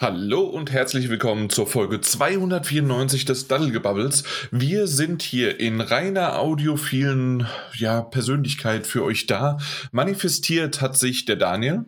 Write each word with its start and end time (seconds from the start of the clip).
Hallo 0.00 0.42
und 0.42 0.70
herzlich 0.70 1.08
willkommen 1.08 1.50
zur 1.50 1.66
Folge 1.66 2.00
294 2.00 3.24
des 3.24 3.48
Daddelgebubbles. 3.48 4.22
Wir 4.52 4.86
sind 4.86 5.22
hier 5.22 5.58
in 5.58 5.80
reiner 5.80 6.38
audiophilen 6.38 7.48
ja, 7.74 8.02
Persönlichkeit 8.02 8.86
für 8.86 9.02
euch 9.02 9.26
da. 9.26 9.58
Manifestiert 9.90 10.80
hat 10.80 10.96
sich 10.96 11.24
der 11.24 11.34
Daniel. 11.34 11.84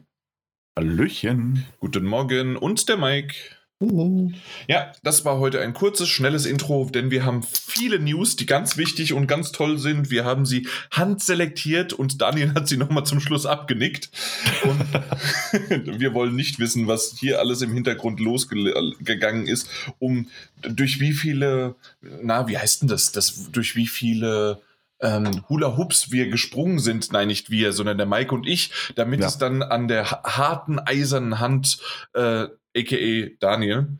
Hallöchen. 0.76 1.64
Guten 1.78 2.04
Morgen 2.04 2.56
und 2.56 2.88
der 2.88 2.96
Mike. 2.96 3.36
Ja, 4.68 4.92
das 5.02 5.24
war 5.24 5.38
heute 5.38 5.60
ein 5.62 5.72
kurzes, 5.72 6.06
schnelles 6.10 6.44
Intro, 6.44 6.90
denn 6.92 7.10
wir 7.10 7.24
haben 7.24 7.42
viele 7.42 7.98
News, 7.98 8.36
die 8.36 8.44
ganz 8.44 8.76
wichtig 8.76 9.14
und 9.14 9.26
ganz 9.26 9.52
toll 9.52 9.78
sind. 9.78 10.10
Wir 10.10 10.26
haben 10.26 10.44
sie 10.44 10.68
handselektiert 10.90 11.94
und 11.94 12.20
Daniel 12.20 12.52
hat 12.54 12.68
sie 12.68 12.76
nochmal 12.76 13.04
zum 13.06 13.20
Schluss 13.20 13.46
abgenickt. 13.46 14.10
Und 14.64 15.98
wir 15.98 16.12
wollen 16.12 16.36
nicht 16.36 16.58
wissen, 16.58 16.88
was 16.88 17.14
hier 17.18 17.38
alles 17.40 17.62
im 17.62 17.72
Hintergrund 17.72 18.20
losgegangen 18.20 19.46
ist, 19.46 19.66
um 19.98 20.28
durch 20.60 21.00
wie 21.00 21.12
viele, 21.12 21.74
na, 22.02 22.48
wie 22.48 22.58
heißt 22.58 22.82
denn 22.82 22.88
das, 22.88 23.12
das 23.12 23.50
durch 23.50 23.76
wie 23.76 23.86
viele 23.86 24.60
ähm, 25.00 25.42
Hula 25.48 25.78
Hoops 25.78 26.10
wir 26.10 26.28
gesprungen 26.28 26.80
sind, 26.80 27.12
nein, 27.12 27.28
nicht 27.28 27.48
wir, 27.50 27.72
sondern 27.72 27.96
der 27.96 28.06
Mike 28.06 28.34
und 28.34 28.46
ich, 28.46 28.72
damit 28.96 29.20
Ja. 29.20 29.28
es 29.28 29.38
dann 29.38 29.62
an 29.62 29.88
der 29.88 30.04
harten, 30.10 30.78
eisernen 30.78 31.38
Hand 31.38 31.78
äh, 32.12 32.48
aka 32.76 33.30
Daniel, 33.40 33.98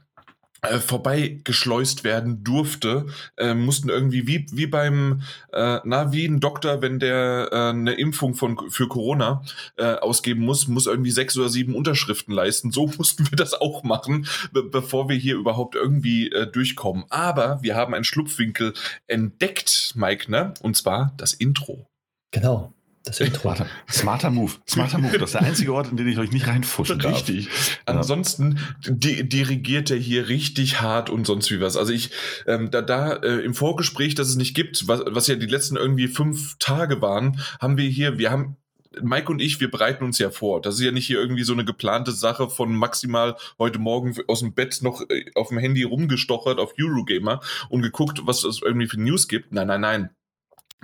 äh, 0.63 0.79
vorbeigeschleust 0.79 2.05
werden 2.05 2.45
durfte, 2.45 3.07
äh, 3.39 3.55
mussten 3.55 3.89
irgendwie 3.89 4.27
wie, 4.27 4.47
wie 4.53 4.67
beim, 4.67 5.23
äh, 5.53 5.79
na, 5.85 6.13
wie 6.13 6.27
ein 6.27 6.41
Doktor, 6.41 6.83
wenn 6.83 6.99
der 6.99 7.49
äh, 7.51 7.57
eine 7.71 7.95
Impfung 7.95 8.35
von, 8.35 8.71
für 8.71 8.87
Corona 8.87 9.43
äh, 9.77 9.95
ausgeben 9.95 10.43
muss, 10.43 10.69
muss 10.69 10.87
irgendwie 10.87 11.13
sechs 11.13 11.37
oder 11.39 11.49
sieben 11.49 11.75
Unterschriften 11.75 12.35
leisten. 12.35 12.73
So 12.73 12.87
mussten 12.99 13.31
wir 13.31 13.37
das 13.37 13.55
auch 13.55 13.85
machen, 13.85 14.27
be 14.53 14.63
bevor 14.63 15.09
wir 15.09 15.17
hier 15.17 15.37
überhaupt 15.37 15.77
irgendwie 15.77 16.31
äh, 16.31 16.47
durchkommen. 16.47 17.05
Aber 17.09 17.63
wir 17.63 17.75
haben 17.75 17.95
einen 17.95 18.05
Schlupfwinkel 18.05 18.75
entdeckt, 19.07 19.95
Mike, 19.97 20.31
ne? 20.31 20.53
Und 20.61 20.77
zwar 20.77 21.15
das 21.17 21.33
Intro. 21.33 21.87
Genau, 22.33 22.75
das 23.05 23.21
Intro. 23.21 23.41
Smarter, 23.41 23.67
smarter 23.91 24.31
Move. 24.31 24.53
Smarter 24.69 24.99
Move. 24.99 25.19
Das 25.19 25.31
ist 25.31 25.35
der 25.35 25.43
einzige 25.43 25.73
Ort, 25.73 25.91
in 25.91 25.97
den 25.97 26.07
ich 26.07 26.19
euch 26.19 26.33
nicht 26.33 26.47
reinfuschen 26.47 26.99
darf. 26.99 27.15
Richtig. 27.15 27.49
Ansonsten 27.87 28.59
di 28.87 29.27
dirigiert 29.27 29.91
er 29.91 29.97
hier 29.97 30.29
richtig 30.29 30.81
hart 30.81 31.09
und 31.09 31.27
sonst 31.27 31.51
wie 31.51 31.61
was. 31.61 31.77
Also 31.77 31.93
ich, 31.93 32.11
ähm, 32.47 32.71
da, 32.71 32.83
da 32.83 33.15
äh, 33.15 33.41
im 33.41 33.55
Vorgespräch, 33.55 34.15
dass 34.15 34.29
es 34.29 34.37
nicht 34.37 34.55
gibt, 34.55 34.87
was, 34.87 35.03
was 35.07 35.27
ja 35.29 35.37
die 35.37 35.47
letzten 35.47 35.77
irgendwie 35.77 36.09
fünf 36.09 36.57
Tage 36.59 37.01
waren, 37.01 37.41
haben 37.59 37.79
wir 37.79 37.89
hier, 37.89 38.19
wir 38.19 38.31
haben 38.31 38.57
Mike 39.01 39.31
und 39.31 39.41
ich, 39.41 39.61
wir 39.61 39.71
bereiten 39.71 40.05
uns 40.05 40.19
ja 40.19 40.31
vor. 40.31 40.61
Das 40.61 40.75
ist 40.75 40.81
ja 40.81 40.91
nicht 40.91 41.07
hier 41.07 41.21
irgendwie 41.21 41.45
so 41.45 41.53
eine 41.53 41.65
geplante 41.65 42.13
Sache 42.13 42.51
von 42.51 42.75
maximal 42.75 43.37
heute 43.59 43.79
Morgen 43.79 44.15
aus 44.27 44.41
dem 44.41 44.53
Bett 44.53 44.81
noch 44.83 45.01
äh, 45.09 45.25
auf 45.35 45.49
dem 45.49 45.59
Handy 45.59 45.85
rumgestochert 45.85 46.59
auf 46.59 46.75
Eurogamer 46.79 47.41
und 47.69 47.83
geguckt, 47.83 48.21
was 48.25 48.45
es 48.45 48.61
irgendwie 48.63 48.89
für 48.89 49.01
News 49.01 49.29
gibt. 49.29 49.53
Nein, 49.53 49.69
nein, 49.69 49.81
nein. 49.81 50.11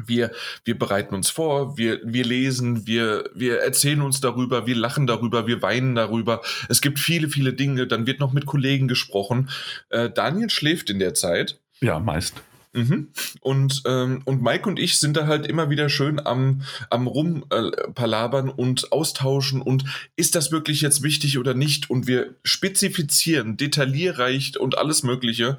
Wir, 0.04 0.30
wir 0.64 0.78
bereiten 0.78 1.14
uns 1.14 1.30
vor, 1.30 1.78
wir, 1.78 2.00
wir 2.04 2.24
lesen, 2.24 2.86
wir, 2.86 3.30
wir 3.34 3.60
erzählen 3.60 4.02
uns 4.02 4.20
darüber, 4.20 4.66
wir 4.66 4.76
lachen 4.76 5.06
darüber, 5.06 5.46
wir 5.46 5.62
weinen 5.62 5.94
darüber. 5.94 6.42
Es 6.68 6.80
gibt 6.80 6.98
viele, 6.98 7.28
viele 7.28 7.52
Dinge. 7.52 7.86
Dann 7.86 8.06
wird 8.06 8.20
noch 8.20 8.32
mit 8.32 8.46
Kollegen 8.46 8.88
gesprochen. 8.88 9.48
Äh, 9.90 10.10
Daniel 10.10 10.50
schläft 10.50 10.90
in 10.90 10.98
der 10.98 11.14
Zeit. 11.14 11.58
Ja, 11.80 11.98
meist. 11.98 12.34
Mhm. 12.76 13.08
Und, 13.40 13.82
ähm, 13.86 14.20
und 14.26 14.42
Mike 14.42 14.68
und 14.68 14.78
ich 14.78 15.00
sind 15.00 15.16
da 15.16 15.26
halt 15.26 15.46
immer 15.46 15.70
wieder 15.70 15.88
schön 15.88 16.20
am, 16.24 16.62
am 16.90 17.06
Rumpalabern 17.06 18.50
und 18.50 18.92
austauschen 18.92 19.62
und 19.62 19.84
ist 20.14 20.34
das 20.34 20.52
wirklich 20.52 20.82
jetzt 20.82 21.02
wichtig 21.02 21.38
oder 21.38 21.54
nicht? 21.54 21.88
Und 21.88 22.06
wir 22.06 22.34
spezifizieren, 22.44 23.56
detaillierreich 23.56 24.60
und 24.60 24.76
alles 24.76 25.02
Mögliche. 25.02 25.56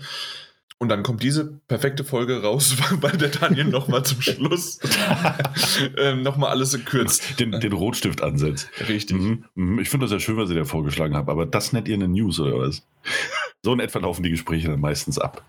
Und 0.79 0.89
dann 0.89 1.01
kommt 1.01 1.23
diese 1.23 1.59
perfekte 1.67 2.03
Folge 2.03 2.43
raus, 2.43 2.75
weil 3.01 3.17
der 3.17 3.29
Daniel 3.29 3.65
nochmal 3.65 4.03
zum 4.03 4.21
Schluss 4.21 4.79
ähm, 5.97 6.21
nochmal 6.21 6.51
alles 6.51 6.77
kürzt. 6.85 7.39
Den, 7.39 7.51
den 7.51 7.73
Rotstift 7.73 8.21
ansetzt. 8.21 8.69
Richtig. 8.87 9.17
Mhm. 9.17 9.45
Mhm. 9.55 9.79
Ich 9.79 9.89
finde 9.89 10.05
das 10.05 10.13
ja 10.13 10.19
schön, 10.19 10.37
was 10.37 10.49
ihr 10.49 10.55
da 10.55 10.65
vorgeschlagen 10.65 11.15
habt, 11.15 11.29
aber 11.29 11.45
das 11.45 11.73
nennt 11.73 11.87
ihr 11.87 11.95
eine 11.95 12.07
News 12.07 12.39
oder 12.39 12.59
was? 12.59 12.85
So 13.63 13.73
in 13.73 13.79
etwa 13.79 13.99
laufen 13.99 14.21
die 14.21 14.29
Gespräche 14.29 14.67
dann 14.67 14.79
meistens 14.79 15.17
ab. 15.17 15.43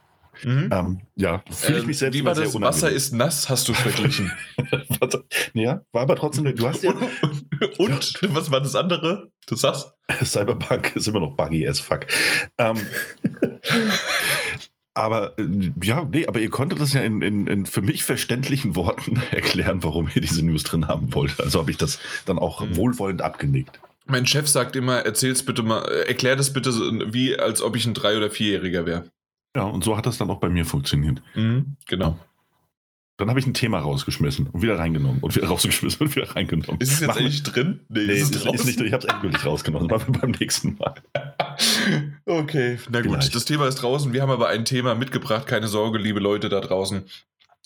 Mhm. 0.44 0.70
Ähm, 0.72 1.00
ja, 1.16 1.42
fühle 1.50 1.80
ich 1.80 1.86
mich 1.86 1.96
Ähm, 1.96 1.98
selbst 1.98 2.14
wie 2.14 2.18
immer 2.20 2.30
war 2.30 2.34
sehr 2.36 2.44
das? 2.46 2.60
Wasser 2.60 2.90
ist 2.90 3.12
nass, 3.12 3.48
hast 3.48 3.68
du 3.68 3.74
verglichen. 3.74 4.32
ja, 5.52 5.82
war 5.92 6.02
aber 6.02 6.16
trotzdem, 6.16 6.44
du 6.54 6.66
hast 6.68 6.84
ja, 6.84 6.94
und, 7.78 8.22
und 8.22 8.34
was 8.34 8.50
war 8.50 8.60
das 8.60 8.74
andere? 8.76 9.30
Du 9.46 9.56
sagst? 9.56 9.92
Cyberpunk 10.22 10.94
ist 10.96 11.08
immer 11.08 11.20
noch 11.20 11.36
buggy 11.36 11.66
as 11.66 11.80
fuck. 11.80 12.06
Ähm, 12.58 12.78
aber 14.98 15.38
äh, 15.38 15.70
ja, 15.82 16.04
nee, 16.10 16.26
aber 16.26 16.40
ihr 16.40 16.50
konntet 16.50 16.80
das 16.80 16.92
ja 16.92 17.00
in, 17.00 17.22
in, 17.22 17.46
in 17.46 17.66
für 17.66 17.82
mich 17.82 18.04
verständlichen 18.04 18.76
Worten 18.76 19.20
erklären, 19.30 19.82
warum 19.82 20.08
ihr 20.14 20.20
diese 20.20 20.44
News 20.44 20.62
drin 20.64 20.88
haben 20.88 21.14
wollt. 21.14 21.40
Also 21.40 21.60
habe 21.60 21.70
ich 21.70 21.76
das 21.76 21.98
dann 22.26 22.38
auch 22.38 22.60
Mhm. 22.64 22.76
wohlwollend 22.76 23.22
abgenickt. 23.22 23.80
Mein 24.06 24.26
Chef 24.26 24.48
sagt 24.48 24.74
immer, 24.76 25.00
erzähl's 25.00 25.42
bitte 25.42 25.62
mal, 25.62 25.82
äh, 25.86 26.08
erklär 26.08 26.34
das 26.36 26.52
bitte 26.52 26.72
so, 26.72 26.82
wie, 27.12 27.38
als 27.38 27.60
ob 27.62 27.76
ich 27.76 27.84
ein 27.86 27.94
Drei- 27.94 28.16
oder 28.16 28.30
Vierjähriger 28.30 28.86
wäre. 28.86 29.04
Ja, 29.56 29.64
und 29.64 29.84
so 29.84 29.96
hat 29.96 30.06
das 30.06 30.18
dann 30.18 30.30
auch 30.30 30.40
bei 30.40 30.48
mir 30.48 30.64
funktioniert. 30.64 31.22
Mhm, 31.34 31.76
genau. 31.86 32.18
Dann 33.18 33.28
habe 33.30 33.40
ich 33.40 33.46
ein 33.48 33.54
Thema 33.54 33.80
rausgeschmissen 33.80 34.46
und 34.46 34.62
wieder 34.62 34.78
reingenommen 34.78 35.18
und 35.20 35.34
wieder 35.34 35.48
rausgeschmissen 35.48 36.06
und 36.06 36.14
wieder 36.16 36.34
reingenommen. 36.36 36.80
Ist 36.80 36.92
es 36.92 37.00
jetzt 37.00 37.14
wir- 37.16 37.20
eigentlich 37.20 37.42
drin? 37.42 37.80
Nee, 37.88 38.00
ist, 38.02 38.34
ist, 38.34 38.44
draußen? 38.46 38.64
nicht, 38.66 38.80
ich 38.80 38.92
habe 38.92 39.04
es 39.06 39.12
endgültig 39.12 39.44
rausgenommen. 39.44 39.88
Das 39.88 40.02
machen 40.02 40.14
wir 40.14 40.20
beim 40.20 40.30
nächsten 40.32 40.76
Mal. 40.78 40.94
Okay, 42.28 42.78
na 42.90 43.00
gut, 43.00 43.12
Vielleicht. 43.12 43.34
das 43.34 43.46
Thema 43.46 43.66
ist 43.68 43.76
draußen. 43.76 44.12
Wir 44.12 44.20
haben 44.20 44.30
aber 44.30 44.48
ein 44.48 44.66
Thema 44.66 44.94
mitgebracht. 44.94 45.46
Keine 45.46 45.66
Sorge, 45.66 45.96
liebe 45.96 46.20
Leute 46.20 46.50
da 46.50 46.60
draußen. 46.60 47.04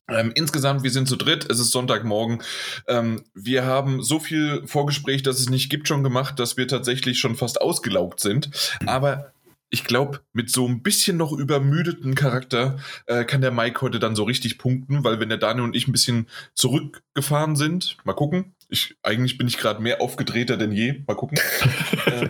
Ähm, 0.09 0.31
insgesamt, 0.37 0.85
wir 0.85 0.93
sind 0.93 1.09
zu 1.09 1.17
dritt. 1.17 1.51
Es 1.51 1.59
ist 1.59 1.73
Sonntagmorgen. 1.73 2.43
Ähm, 2.87 3.25
wir 3.35 3.67
haben 3.67 4.05
so 4.05 4.21
viel 4.21 4.63
Vorgespräch, 4.67 5.25
dass 5.25 5.41
es 5.41 5.51
nicht 5.51 5.69
gibt, 5.69 5.89
schon 5.89 6.05
gemacht, 6.05 6.39
dass 6.39 6.57
wir 6.57 6.69
tatsächlich 6.69 7.19
schon 7.19 7.35
fast 7.35 7.61
ausgelaugt 7.61 8.21
sind. 8.21 8.51
Aber 8.87 9.33
ich 9.69 9.83
glaube, 9.83 10.21
mit 10.33 10.49
so 10.49 10.69
ein 10.69 10.85
bisschen 10.85 11.17
noch 11.17 11.33
übermüdeten 11.33 12.15
Charakter 12.15 12.79
äh, 13.07 13.25
kann 13.25 13.41
der 13.41 13.51
Mike 13.51 13.81
heute 13.81 13.99
dann 13.99 14.15
so 14.15 14.23
richtig 14.23 14.59
punkten, 14.59 15.03
weil 15.03 15.19
wenn 15.19 15.29
der 15.29 15.39
Daniel 15.39 15.65
und 15.65 15.75
ich 15.75 15.89
ein 15.89 15.93
bisschen 15.93 16.29
zurückgefahren 16.55 17.57
sind, 17.57 17.97
mal 18.05 18.13
gucken. 18.13 18.55
Ich, 18.73 18.97
eigentlich 19.03 19.37
bin 19.37 19.47
ich 19.49 19.59
gerade 19.59 19.83
mehr 19.83 20.01
aufgedrehter 20.01 20.57
denn 20.57 20.73
je. 20.73 21.03
Mal 21.07 21.15
gucken. 21.15 21.39
äh, 22.07 22.25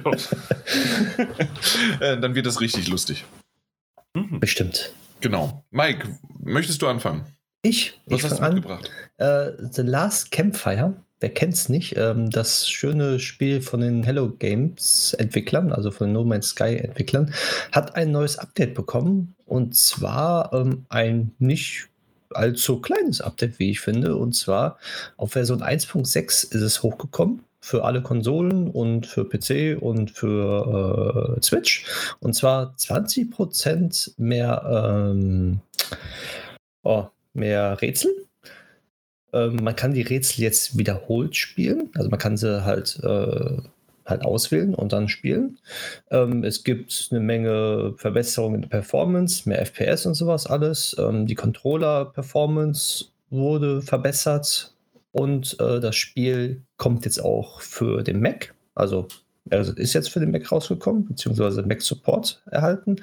äh, 2.15 2.21
dann 2.21 2.35
wird 2.35 2.47
das 2.47 2.61
richtig 2.61 2.89
lustig. 2.89 3.25
Mhm. 4.15 4.41
Bestimmt. 4.41 4.93
Genau. 5.21 5.65
Mike, 5.71 6.19
möchtest 6.41 6.83
du 6.83 6.89
anfangen? 6.89 7.27
Ich, 7.63 8.01
Was 8.07 8.19
ich 8.19 8.25
hast 8.25 8.33
du 8.33 8.37
fang 8.39 8.47
an. 8.47 8.55
mitgebracht? 8.55 8.91
Äh, 9.19 9.53
The 9.71 9.83
Last 9.83 10.33
Campfire, 10.33 10.97
wer 11.21 11.31
kennt's 11.31 11.69
nicht? 11.69 11.97
Ähm, 11.97 12.29
das 12.29 12.69
schöne 12.69 13.21
Spiel 13.21 13.63
von 13.63 13.81
den 13.81 14.03
Hello 14.03 14.29
Games 14.29 15.15
Entwicklern, 15.15 15.71
also 15.71 15.93
von 15.93 16.09
den 16.09 16.13
No 16.13 16.25
Man's 16.25 16.49
Sky 16.49 16.77
Entwicklern, 16.77 17.33
hat 17.71 17.95
ein 17.95 18.11
neues 18.11 18.37
Update 18.37 18.75
bekommen. 18.75 19.37
Und 19.47 19.77
zwar 19.77 20.53
ähm, 20.53 20.87
ein 20.89 21.37
nicht 21.39 21.89
allzu 22.37 22.81
kleines 22.81 23.20
Update, 23.20 23.59
wie 23.59 23.70
ich 23.70 23.81
finde. 23.81 24.16
Und 24.16 24.34
zwar 24.34 24.78
auf 25.16 25.32
Version 25.32 25.62
1.6 25.62 26.54
ist 26.54 26.54
es 26.54 26.82
hochgekommen. 26.82 27.44
Für 27.65 27.84
alle 27.84 28.03
Konsolen 28.03 28.69
und 28.69 29.06
für 29.06 29.25
PC 29.25 29.81
und 29.81 30.10
für 30.10 31.37
äh, 31.38 31.43
Switch. 31.43 31.87
Und 32.19 32.34
zwar 32.34 32.75
20% 32.76 34.15
mehr, 34.16 35.12
ähm, 35.12 35.60
oh, 36.82 37.06
mehr 37.34 37.81
Rätsel. 37.81 38.10
Ähm, 39.32 39.56
man 39.62 39.76
kann 39.76 39.94
die 39.94 40.03
Rätsel 40.03 40.43
jetzt 40.43 40.76
wiederholt 40.76 41.37
spielen. 41.37 41.91
Also 41.94 42.10
man 42.10 42.19
kann 42.19 42.37
sie 42.37 42.64
halt, 42.64 42.99
äh, 43.04 43.59
halt 44.07 44.25
auswählen 44.25 44.75
und 44.75 44.93
dann 44.93 45.09
spielen. 45.09 45.59
Ähm, 46.11 46.45
es 46.45 46.65
gibt 46.65 47.09
eine 47.11 47.21
Menge 47.21 47.95
Verbesserungen 47.97 48.56
in 48.56 48.62
der 48.62 48.69
Performance, 48.69 49.49
mehr 49.49 49.65
FPS 49.65 50.06
und 50.06 50.15
sowas 50.15 50.47
alles. 50.47 50.97
Ähm, 50.99 51.26
die 51.26 51.35
Controller-Performance 51.35 53.06
wurde 53.31 53.82
verbessert 53.82 54.75
und 55.12 55.59
äh, 55.61 55.81
das 55.81 55.97
Spiel 55.97 56.62
kommt 56.76 57.05
jetzt 57.05 57.23
auch 57.23 57.61
für 57.61 58.03
den 58.03 58.21
Mac. 58.21 58.55
Also 58.75 59.09
also 59.50 59.73
ist 59.73 59.93
jetzt 59.93 60.11
für 60.11 60.21
den 60.21 60.31
Mac 60.31 60.50
rausgekommen, 60.50 61.05
beziehungsweise 61.05 61.62
Mac 61.62 61.82
Support 61.82 62.43
erhalten. 62.50 62.97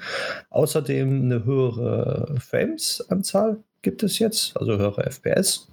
Außerdem 0.48 1.22
eine 1.22 1.44
höhere 1.44 2.34
Frames-Anzahl 2.40 3.62
gibt 3.82 4.02
es 4.02 4.18
jetzt, 4.18 4.56
also 4.56 4.78
höhere 4.78 5.04
FPS. 5.10 5.68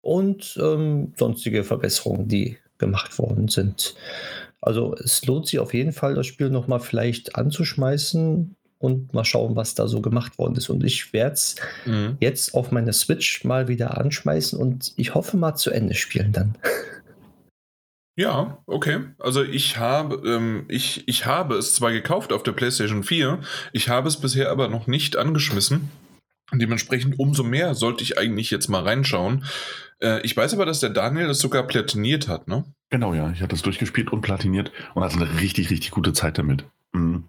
Und 0.00 0.58
ähm, 0.62 1.12
sonstige 1.16 1.64
Verbesserungen, 1.64 2.28
die 2.28 2.56
gemacht 2.78 3.18
worden 3.18 3.48
sind. 3.48 3.94
Also 4.60 4.94
es 4.96 5.24
lohnt 5.24 5.46
sich 5.46 5.58
auf 5.58 5.74
jeden 5.74 5.92
Fall, 5.92 6.14
das 6.14 6.26
Spiel 6.26 6.50
nochmal 6.50 6.80
vielleicht 6.80 7.36
anzuschmeißen 7.36 8.54
und 8.78 9.12
mal 9.14 9.24
schauen, 9.24 9.56
was 9.56 9.74
da 9.74 9.88
so 9.88 10.00
gemacht 10.00 10.38
worden 10.38 10.56
ist. 10.56 10.68
Und 10.68 10.84
ich 10.84 11.12
werde 11.12 11.34
es 11.34 11.56
Mhm. 11.84 12.16
jetzt 12.20 12.54
auf 12.54 12.70
meine 12.70 12.92
Switch 12.92 13.44
mal 13.44 13.68
wieder 13.68 13.98
anschmeißen 13.98 14.58
und 14.58 14.92
ich 14.96 15.14
hoffe 15.14 15.36
mal 15.36 15.54
zu 15.54 15.70
Ende 15.70 15.94
spielen 15.94 16.32
dann. 16.32 16.54
Ja, 18.16 18.58
okay. 18.66 18.98
Also 19.20 19.44
ich 19.44 19.76
habe, 19.76 20.16
ähm, 20.28 20.64
ich, 20.66 21.06
ich 21.06 21.24
habe 21.24 21.54
es 21.54 21.74
zwar 21.76 21.92
gekauft 21.92 22.32
auf 22.32 22.42
der 22.42 22.50
PlayStation 22.50 23.04
4, 23.04 23.38
ich 23.72 23.88
habe 23.88 24.08
es 24.08 24.16
bisher 24.16 24.50
aber 24.50 24.66
noch 24.66 24.88
nicht 24.88 25.16
angeschmissen. 25.16 25.88
Dementsprechend 26.52 27.20
umso 27.20 27.44
mehr 27.44 27.76
sollte 27.76 28.02
ich 28.02 28.18
eigentlich 28.18 28.50
jetzt 28.50 28.66
mal 28.68 28.82
reinschauen. 28.82 29.44
Äh, 30.02 30.20
ich 30.22 30.36
weiß 30.36 30.54
aber, 30.54 30.66
dass 30.66 30.80
der 30.80 30.90
Daniel 30.90 31.28
das 31.28 31.38
sogar 31.38 31.62
platiniert 31.64 32.28
hat, 32.28 32.48
ne? 32.48 32.64
Genau, 32.90 33.14
ja. 33.14 33.30
Ich 33.30 33.42
hatte 33.42 33.54
es 33.54 33.62
durchgespielt 33.62 34.12
und 34.12 34.22
platiniert 34.22 34.72
und 34.94 35.04
hatte 35.04 35.16
eine 35.16 35.40
richtig, 35.40 35.70
richtig 35.70 35.90
gute 35.90 36.12
Zeit 36.12 36.38
damit. 36.38 36.64
Mhm. 36.92 37.24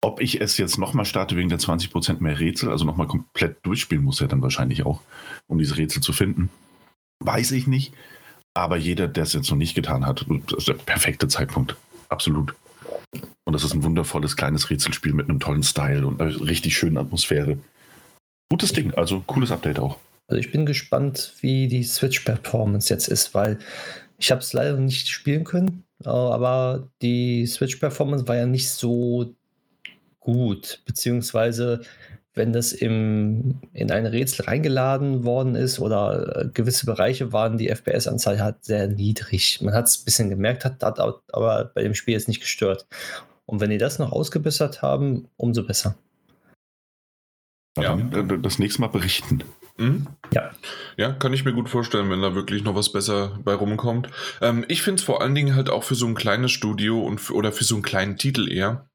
Ob 0.00 0.20
ich 0.20 0.40
es 0.40 0.56
jetzt 0.58 0.78
nochmal 0.78 1.04
starte 1.04 1.36
wegen 1.36 1.48
der 1.48 1.58
20% 1.58 2.20
mehr 2.20 2.38
Rätsel, 2.38 2.70
also 2.70 2.84
nochmal 2.84 3.08
komplett 3.08 3.58
durchspielen 3.64 4.04
muss, 4.04 4.20
ja 4.20 4.28
dann 4.28 4.42
wahrscheinlich 4.42 4.86
auch, 4.86 5.00
um 5.48 5.58
diese 5.58 5.76
Rätsel 5.76 6.02
zu 6.02 6.12
finden, 6.12 6.50
weiß 7.20 7.50
ich 7.52 7.66
nicht. 7.66 7.92
Aber 8.54 8.76
jeder, 8.76 9.08
der 9.08 9.24
es 9.24 9.32
jetzt 9.32 9.50
noch 9.50 9.56
nicht 9.56 9.74
getan 9.74 10.06
hat, 10.06 10.24
das 10.46 10.58
ist 10.58 10.68
der 10.68 10.74
perfekte 10.74 11.28
Zeitpunkt. 11.28 11.76
Absolut. 12.08 12.54
Und 13.44 13.52
das 13.52 13.64
ist 13.64 13.74
ein 13.74 13.82
wundervolles 13.82 14.36
kleines 14.36 14.70
Rätselspiel 14.70 15.12
mit 15.12 15.28
einem 15.28 15.40
tollen 15.40 15.62
Style 15.62 16.06
und 16.06 16.20
einer 16.20 16.40
richtig 16.40 16.76
schönen 16.76 16.98
Atmosphäre. 16.98 17.58
Gutes 18.50 18.72
Ding, 18.72 18.94
also 18.94 19.20
cooles 19.26 19.50
Update 19.50 19.78
auch. 19.78 19.98
Also 20.28 20.40
ich 20.40 20.52
bin 20.52 20.66
gespannt, 20.66 21.34
wie 21.40 21.68
die 21.68 21.82
Switch-Performance 21.82 22.92
jetzt 22.92 23.08
ist, 23.08 23.34
weil 23.34 23.58
ich 24.18 24.30
habe 24.30 24.42
es 24.42 24.52
leider 24.52 24.76
nicht 24.76 25.08
spielen 25.08 25.44
können, 25.44 25.84
aber 26.04 26.88
die 27.02 27.46
Switch-Performance 27.46 28.28
war 28.28 28.36
ja 28.36 28.46
nicht 28.46 28.68
so 28.68 29.34
gut, 30.20 30.82
beziehungsweise 30.84 31.80
wenn 32.34 32.52
das 32.52 32.72
im, 32.72 33.60
in 33.72 33.90
ein 33.90 34.06
Rätsel 34.06 34.44
reingeladen 34.44 35.24
worden 35.24 35.56
ist 35.56 35.80
oder 35.80 36.44
äh, 36.44 36.48
gewisse 36.48 36.86
Bereiche 36.86 37.32
waren 37.32 37.58
die 37.58 37.68
FPS-Anzahl 37.68 38.40
halt 38.40 38.64
sehr 38.64 38.86
niedrig. 38.86 39.60
Man 39.60 39.74
hat 39.74 39.86
es 39.86 39.98
ein 39.98 40.04
bisschen 40.04 40.30
gemerkt, 40.30 40.64
hat, 40.64 40.82
hat 40.82 41.00
aber 41.00 41.70
bei 41.74 41.82
dem 41.82 41.94
Spiel 41.94 42.14
jetzt 42.14 42.28
nicht 42.28 42.40
gestört. 42.40 42.86
Und 43.44 43.60
wenn 43.60 43.70
die 43.70 43.78
das 43.78 43.98
noch 43.98 44.12
ausgebessert 44.12 44.82
haben, 44.82 45.28
umso 45.36 45.66
besser. 45.66 45.96
Ja. 47.76 47.96
Das 47.96 48.58
nächste 48.58 48.80
Mal 48.80 48.88
berichten. 48.88 49.42
Mhm. 49.78 50.06
Ja. 50.32 50.50
Ja, 50.96 51.12
kann 51.12 51.32
ich 51.32 51.44
mir 51.44 51.52
gut 51.52 51.68
vorstellen, 51.68 52.10
wenn 52.10 52.20
da 52.20 52.34
wirklich 52.34 52.64
noch 52.64 52.74
was 52.74 52.92
besser 52.92 53.38
bei 53.44 53.54
rumkommt. 53.54 54.08
Ähm, 54.40 54.64
ich 54.68 54.82
finde 54.82 55.00
es 55.00 55.04
vor 55.04 55.22
allen 55.22 55.34
Dingen 55.34 55.54
halt 55.54 55.70
auch 55.70 55.84
für 55.84 55.94
so 55.94 56.06
ein 56.06 56.14
kleines 56.14 56.50
Studio 56.50 57.00
und 57.00 57.30
oder 57.30 57.52
für 57.52 57.64
so 57.64 57.76
einen 57.76 57.82
kleinen 57.82 58.16
Titel 58.16 58.50
eher 58.50 58.88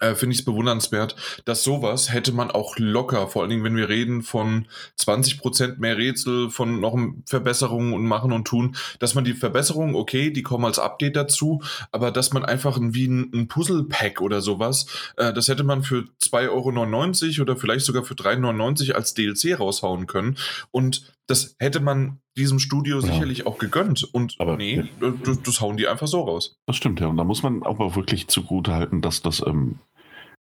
äh, 0.00 0.14
finde 0.14 0.34
ich 0.34 0.40
es 0.40 0.44
bewundernswert, 0.44 1.16
dass 1.44 1.64
sowas 1.64 2.12
hätte 2.12 2.32
man 2.32 2.50
auch 2.50 2.76
locker, 2.78 3.28
vor 3.28 3.42
allen 3.42 3.50
Dingen, 3.50 3.64
wenn 3.64 3.76
wir 3.76 3.88
reden 3.88 4.22
von 4.22 4.66
20% 4.98 5.78
mehr 5.78 5.96
Rätsel, 5.96 6.50
von 6.50 6.80
noch 6.80 6.96
Verbesserungen 7.26 7.94
und 7.94 8.04
machen 8.04 8.32
und 8.32 8.46
tun, 8.46 8.76
dass 8.98 9.14
man 9.14 9.24
die 9.24 9.32
Verbesserungen, 9.32 9.94
okay, 9.94 10.30
die 10.30 10.42
kommen 10.42 10.66
als 10.66 10.78
Update 10.78 11.16
dazu, 11.16 11.62
aber 11.90 12.10
dass 12.10 12.32
man 12.32 12.44
einfach 12.44 12.78
wie 12.80 13.06
ein, 13.06 13.30
ein 13.32 13.48
Puzzle-Pack 13.48 14.20
oder 14.20 14.40
sowas, 14.40 14.86
äh, 15.16 15.32
das 15.32 15.48
hätte 15.48 15.64
man 15.64 15.82
für 15.82 16.04
2,99 16.22 17.38
Euro 17.38 17.42
oder 17.42 17.56
vielleicht 17.56 17.86
sogar 17.86 18.04
für 18.04 18.14
3,99 18.14 18.88
Euro 18.88 18.98
als 18.98 19.14
DLC 19.14 19.58
raushauen 19.58 20.06
können. 20.06 20.36
Und 20.70 21.17
das 21.28 21.54
hätte 21.60 21.80
man 21.80 22.20
diesem 22.36 22.58
Studio 22.58 22.96
ja. 22.96 23.02
sicherlich 23.02 23.46
auch 23.46 23.58
gegönnt. 23.58 24.02
Und 24.12 24.36
aber 24.38 24.56
nee, 24.56 24.82
ja. 25.00 25.12
das, 25.24 25.42
das, 25.42 25.60
hauen 25.60 25.76
die 25.76 25.86
einfach 25.86 26.08
so 26.08 26.22
raus. 26.22 26.56
Das 26.66 26.76
stimmt, 26.76 27.00
ja. 27.00 27.06
Und 27.06 27.18
da 27.18 27.24
muss 27.24 27.42
man 27.42 27.62
aber 27.62 27.94
wirklich 27.94 28.28
zugute 28.28 28.72
halten, 28.72 29.02
dass 29.02 29.22
das, 29.22 29.44
ähm, 29.46 29.78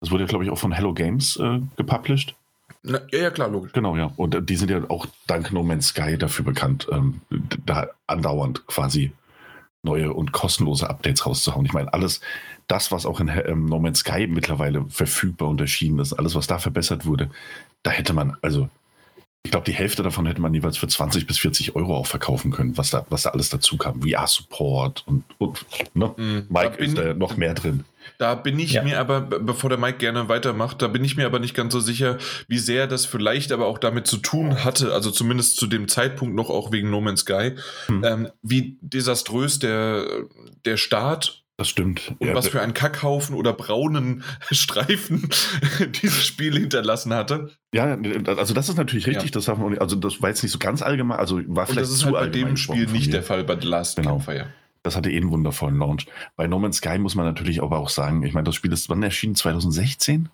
das 0.00 0.10
wurde 0.10 0.24
ja, 0.24 0.28
glaube 0.28 0.44
ich, 0.44 0.50
auch 0.50 0.58
von 0.58 0.72
Hello 0.72 0.92
Games 0.92 1.36
äh, 1.36 1.60
gepublished. 1.76 2.34
Na, 2.82 3.00
ja, 3.10 3.20
ja, 3.20 3.30
klar, 3.30 3.48
logisch. 3.48 3.72
Genau, 3.72 3.96
ja. 3.96 4.12
Und 4.16 4.34
äh, 4.34 4.42
die 4.42 4.56
sind 4.56 4.70
ja 4.70 4.82
auch 4.90 5.06
dank 5.26 5.52
No 5.52 5.62
Man's 5.62 5.88
Sky 5.88 6.18
dafür 6.18 6.44
bekannt, 6.44 6.86
ähm, 6.92 7.22
da 7.64 7.88
andauernd 8.06 8.66
quasi 8.66 9.12
neue 9.82 10.12
und 10.12 10.32
kostenlose 10.32 10.88
Updates 10.88 11.24
rauszuhauen. 11.24 11.64
Ich 11.64 11.72
meine, 11.72 11.92
alles 11.94 12.20
das, 12.68 12.92
was 12.92 13.06
auch 13.06 13.20
in 13.20 13.28
ähm, 13.28 13.66
No 13.66 13.78
Man's 13.78 14.00
Sky 14.00 14.26
mittlerweile 14.26 14.84
verfügbar 14.88 15.48
und 15.48 15.60
erschienen 15.62 15.98
ist, 15.98 16.12
alles, 16.12 16.34
was 16.34 16.46
da 16.46 16.58
verbessert 16.58 17.06
wurde, 17.06 17.30
da 17.82 17.90
hätte 17.90 18.12
man, 18.12 18.36
also 18.42 18.68
ich 19.44 19.50
glaube, 19.50 19.66
die 19.66 19.72
Hälfte 19.72 20.02
davon 20.02 20.24
hätte 20.24 20.40
man 20.40 20.54
jeweils 20.54 20.78
für 20.78 20.88
20 20.88 21.26
bis 21.26 21.38
40 21.38 21.76
Euro 21.76 21.94
auch 21.96 22.06
verkaufen 22.06 22.50
können, 22.50 22.78
was 22.78 22.90
da, 22.90 23.04
was 23.10 23.24
da 23.24 23.30
alles 23.30 23.50
dazu 23.50 23.76
kam. 23.76 24.00
VR-Support 24.00 25.04
und, 25.06 25.24
und 25.36 25.66
ne? 25.92 26.14
Mhm, 26.16 26.46
Mike 26.48 26.82
ist 26.82 26.96
da 26.96 27.12
noch 27.12 27.36
mehr 27.36 27.52
drin. 27.52 27.84
Da 28.16 28.34
bin 28.36 28.58
ich 28.58 28.72
ja. 28.72 28.82
mir 28.82 28.98
aber, 28.98 29.20
bevor 29.20 29.68
der 29.68 29.78
Mike 29.78 29.98
gerne 29.98 30.30
weitermacht, 30.30 30.80
da 30.80 30.88
bin 30.88 31.04
ich 31.04 31.16
mir 31.16 31.26
aber 31.26 31.40
nicht 31.40 31.54
ganz 31.54 31.74
so 31.74 31.80
sicher, 31.80 32.16
wie 32.48 32.58
sehr 32.58 32.86
das 32.86 33.04
vielleicht 33.04 33.52
aber 33.52 33.66
auch 33.66 33.78
damit 33.78 34.06
zu 34.06 34.16
tun 34.16 34.64
hatte, 34.64 34.94
also 34.94 35.10
zumindest 35.10 35.58
zu 35.58 35.66
dem 35.66 35.88
Zeitpunkt 35.88 36.34
noch 36.34 36.48
auch 36.48 36.72
wegen 36.72 36.90
No 36.90 37.02
Man's 37.02 37.20
Sky, 37.20 37.52
hm. 37.86 38.02
ähm, 38.02 38.28
wie 38.42 38.78
desaströs 38.80 39.58
der, 39.58 40.06
der 40.64 40.78
Start 40.78 41.43
das 41.56 41.68
stimmt. 41.68 42.14
Und 42.18 42.28
ja, 42.28 42.34
was 42.34 42.48
für 42.48 42.60
einen 42.60 42.74
Kackhaufen 42.74 43.36
oder 43.36 43.52
braunen 43.52 44.24
Streifen 44.50 45.28
dieses 46.02 46.26
Spiel 46.26 46.58
hinterlassen 46.58 47.14
hatte. 47.14 47.50
Ja, 47.72 47.96
also 48.26 48.54
das 48.54 48.68
ist 48.68 48.76
natürlich 48.76 49.06
richtig. 49.06 49.26
Ja. 49.26 49.30
Das 49.30 49.44
darf 49.44 49.58
man, 49.58 49.78
also 49.78 49.94
das 49.96 50.20
war 50.20 50.30
jetzt 50.30 50.42
nicht 50.42 50.52
so 50.52 50.58
ganz 50.58 50.82
allgemein. 50.82 51.18
Also 51.18 51.36
war 51.46 51.66
vielleicht 51.66 51.70
Und 51.70 51.76
das 51.76 51.90
ist 51.90 52.04
halt 52.04 52.14
bei 52.14 52.26
dem 52.28 52.56
Spiel 52.56 52.86
nicht 52.86 53.12
der 53.12 53.22
Fall 53.22 53.44
bei 53.44 53.58
The 53.60 53.66
Last 53.66 53.96
genau. 53.96 54.16
Campfire. 54.16 54.48
Das 54.82 54.96
hatte 54.96 55.10
eh 55.10 55.16
einen 55.16 55.30
wundervollen 55.30 55.78
Launch. 55.78 56.06
Bei 56.36 56.46
No 56.46 56.58
Man's 56.58 56.78
Sky 56.78 56.98
muss 56.98 57.14
man 57.14 57.24
natürlich 57.24 57.62
aber 57.62 57.78
auch 57.78 57.88
sagen, 57.88 58.22
ich 58.22 58.34
meine, 58.34 58.44
das 58.44 58.54
Spiel 58.54 58.72
ist 58.72 58.90
wann 58.90 59.02
erschienen? 59.02 59.34
2016? 59.34 60.28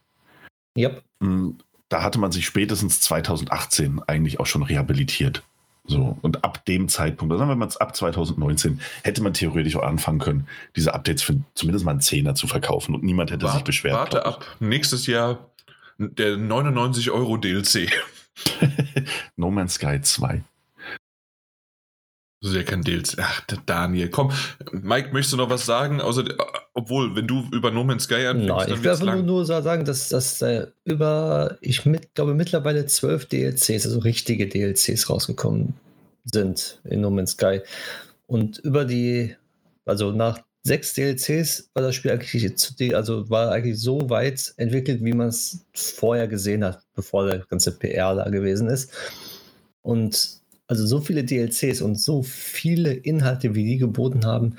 Yep. 0.77 1.05
Hm, 1.23 1.59
da 1.89 2.03
hatte 2.03 2.19
man 2.19 2.33
sich 2.33 2.47
spätestens 2.47 3.01
2018 3.03 4.01
eigentlich 4.07 4.41
auch 4.41 4.47
schon 4.47 4.63
rehabilitiert. 4.63 5.45
So, 5.91 6.17
und 6.23 6.45
ab 6.45 6.65
dem 6.67 6.89
Zeitpunkt, 6.89 7.33
also 7.33 7.41
sagen 7.41 7.51
wir 7.51 7.57
mal 7.57 7.69
ab 7.79 7.97
2019, 7.97 8.81
hätte 9.03 9.23
man 9.23 9.33
theoretisch 9.33 9.77
auch 9.77 9.83
anfangen 9.83 10.21
können, 10.21 10.47
diese 10.77 10.95
Updates 10.95 11.23
für 11.23 11.37
zumindest 11.55 11.85
mal 11.85 11.93
einen 11.93 12.01
Zehner 12.01 12.35
zu 12.35 12.47
verkaufen 12.47 12.95
und 12.95 13.03
niemand 13.03 13.31
hätte 13.31 13.43
warte, 13.43 13.57
sich 13.57 13.65
beschwert. 13.65 13.95
Warte 13.95 14.25
ab, 14.25 14.45
nächstes 14.61 15.07
Jahr 15.07 15.51
der 15.99 16.37
99 16.37 17.11
Euro 17.11 17.37
DLC. 17.37 17.91
no 19.37 19.51
Man's 19.51 19.75
Sky 19.75 20.01
2. 20.01 20.43
Das 22.41 22.53
ist 22.53 22.57
ja 22.57 22.63
kein 22.63 22.83
DLC. 22.83 23.17
Ach, 23.19 23.43
Daniel, 23.67 24.09
komm. 24.09 24.33
Mike, 24.73 25.11
möchtest 25.13 25.35
du 25.35 25.37
noch 25.37 25.51
was 25.51 25.67
sagen? 25.67 26.01
Außer, 26.01 26.25
obwohl, 26.73 27.15
wenn 27.15 27.27
du 27.27 27.47
über 27.53 27.71
No 27.71 27.85
Man's 27.85 28.05
Sky 28.05 28.27
anfängst, 28.27 28.49
Nein, 28.49 28.73
ich 28.73 28.83
will 28.83 28.91
einfach 28.91 29.15
nur, 29.15 29.23
nur 29.23 29.45
sagen, 29.45 29.85
dass, 29.85 30.09
dass 30.09 30.41
äh, 30.41 30.69
über, 30.85 31.59
ich 31.61 31.85
mit, 31.85 32.15
glaube 32.15 32.33
mittlerweile 32.33 32.87
zwölf 32.87 33.27
DLCs, 33.27 33.85
also 33.85 33.99
richtige 33.99 34.49
DLCs 34.49 35.11
rausgekommen 35.11 35.75
sind 36.25 36.81
in 36.85 37.03
No 37.03 37.11
Man's 37.11 37.33
Sky. 37.33 37.61
Und 38.27 38.59
über 38.59 38.87
die, 38.87 39.37
also 39.85 40.11
nach 40.11 40.41
sechs 40.63 40.95
DLCs 40.95 41.71
war 41.75 41.83
das 41.83 41.95
Spiel 41.95 42.11
eigentlich, 42.11 42.95
also 42.95 43.29
war 43.29 43.53
eigentlich 43.53 43.79
so 43.79 44.09
weit 44.09 44.55
entwickelt, 44.57 45.05
wie 45.05 45.13
man 45.13 45.29
es 45.29 45.67
vorher 45.75 46.27
gesehen 46.27 46.65
hat, 46.65 46.83
bevor 46.95 47.27
der 47.27 47.41
ganze 47.41 47.73
PR 47.73 48.15
da 48.15 48.31
gewesen 48.31 48.69
ist. 48.69 48.93
Und 49.83 50.40
also 50.71 50.87
so 50.87 51.01
viele 51.01 51.25
DLCs 51.25 51.83
und 51.83 51.97
so 51.97 52.23
viele 52.23 52.93
Inhalte, 52.93 53.57
wie 53.57 53.65
die 53.65 53.79
geboten 53.79 54.25
haben, 54.25 54.55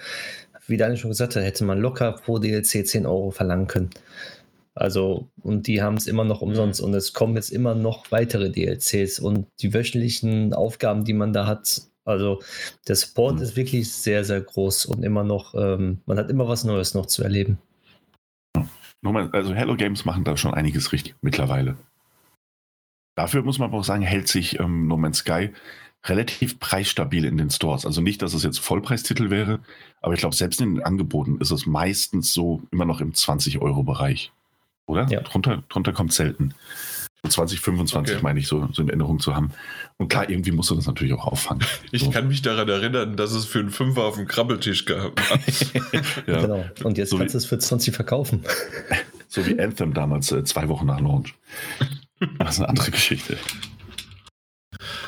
wie 0.67 0.75
Daniel 0.75 0.97
schon 0.97 1.11
gesagt 1.11 1.37
hat, 1.37 1.43
hätte 1.43 1.63
man 1.63 1.79
locker 1.79 2.11
pro 2.11 2.37
DLC 2.37 2.85
10 2.85 3.05
Euro 3.05 3.31
verlangen 3.31 3.67
können. 3.67 3.91
Also, 4.75 5.29
und 5.41 5.67
die 5.67 5.81
haben 5.81 5.95
es 5.95 6.07
immer 6.07 6.25
noch 6.25 6.41
umsonst 6.41 6.81
und 6.81 6.93
es 6.93 7.13
kommen 7.13 7.35
jetzt 7.35 7.49
immer 7.49 7.75
noch 7.75 8.11
weitere 8.11 8.51
DLCs 8.51 9.19
und 9.19 9.47
die 9.61 9.73
wöchentlichen 9.73 10.53
Aufgaben, 10.53 11.05
die 11.05 11.13
man 11.13 11.31
da 11.31 11.47
hat. 11.47 11.83
Also, 12.03 12.41
der 12.89 12.97
Support 12.97 13.37
mhm. 13.37 13.43
ist 13.43 13.55
wirklich 13.55 13.89
sehr, 13.93 14.25
sehr 14.25 14.41
groß 14.41 14.87
und 14.87 15.03
immer 15.03 15.23
noch, 15.23 15.55
ähm, 15.55 16.01
man 16.05 16.17
hat 16.17 16.29
immer 16.29 16.45
was 16.45 16.65
Neues 16.65 16.93
noch 16.93 17.05
zu 17.05 17.23
erleben. 17.23 17.57
Also, 19.31 19.53
Hello 19.53 19.77
Games 19.77 20.03
machen 20.03 20.25
da 20.25 20.35
schon 20.35 20.53
einiges 20.53 20.91
richtig 20.91 21.15
mittlerweile. 21.21 21.77
Dafür 23.15 23.43
muss 23.43 23.59
man 23.59 23.69
aber 23.69 23.79
auch 23.79 23.83
sagen, 23.85 24.01
hält 24.01 24.27
sich 24.27 24.59
ähm, 24.59 24.87
No 24.87 24.97
Man's 24.97 25.19
Sky 25.19 25.51
relativ 26.05 26.59
preisstabil 26.59 27.25
in 27.25 27.37
den 27.37 27.49
Stores. 27.49 27.85
Also 27.85 28.01
nicht, 28.01 28.21
dass 28.21 28.33
es 28.33 28.43
jetzt 28.43 28.59
Vollpreistitel 28.59 29.29
wäre, 29.29 29.59
aber 30.01 30.13
ich 30.13 30.19
glaube, 30.19 30.35
selbst 30.35 30.59
in 30.61 30.75
den 30.75 30.83
Angeboten 30.83 31.37
ist 31.39 31.51
es 31.51 31.65
meistens 31.65 32.33
so 32.33 32.61
immer 32.71 32.85
noch 32.85 33.01
im 33.01 33.13
20-Euro-Bereich. 33.13 34.31
Oder? 34.87 35.07
Ja. 35.09 35.21
Drunter, 35.21 35.63
drunter 35.69 35.93
kommt 35.93 36.13
selten. 36.13 36.53
20, 37.27 37.59
25 37.59 38.15
okay. 38.15 38.23
meine 38.23 38.39
ich 38.39 38.47
so, 38.47 38.67
so 38.73 38.81
in 38.81 38.87
Erinnerung 38.87 39.19
zu 39.19 39.35
haben. 39.35 39.51
Und 39.97 40.07
klar, 40.07 40.27
irgendwie 40.27 40.51
musst 40.51 40.71
du 40.71 40.75
das 40.75 40.87
natürlich 40.87 41.13
auch 41.13 41.27
auffangen. 41.27 41.63
Ich 41.91 42.03
so. 42.03 42.09
kann 42.09 42.27
mich 42.27 42.41
daran 42.41 42.67
erinnern, 42.67 43.15
dass 43.15 43.31
es 43.31 43.45
für 43.45 43.59
einen 43.59 43.69
Fünfer 43.69 44.05
auf 44.05 44.15
dem 44.15 44.27
Krabbeltisch 44.27 44.85
gab. 44.85 45.21
ja. 46.25 46.41
Genau. 46.41 46.65
Und 46.83 46.97
jetzt 46.97 47.11
so 47.11 47.17
kannst 47.17 47.35
du 47.35 47.37
es 47.37 47.45
für 47.45 47.59
20 47.59 47.93
verkaufen. 47.93 48.43
so 49.27 49.45
wie 49.45 49.59
Anthem 49.59 49.93
damals, 49.93 50.31
äh, 50.31 50.43
zwei 50.45 50.67
Wochen 50.67 50.87
nach 50.87 50.99
Launch. 50.99 51.35
Das 52.37 52.53
ist 52.53 52.59
eine 52.59 52.69
andere 52.69 52.91
Geschichte. 52.91 53.35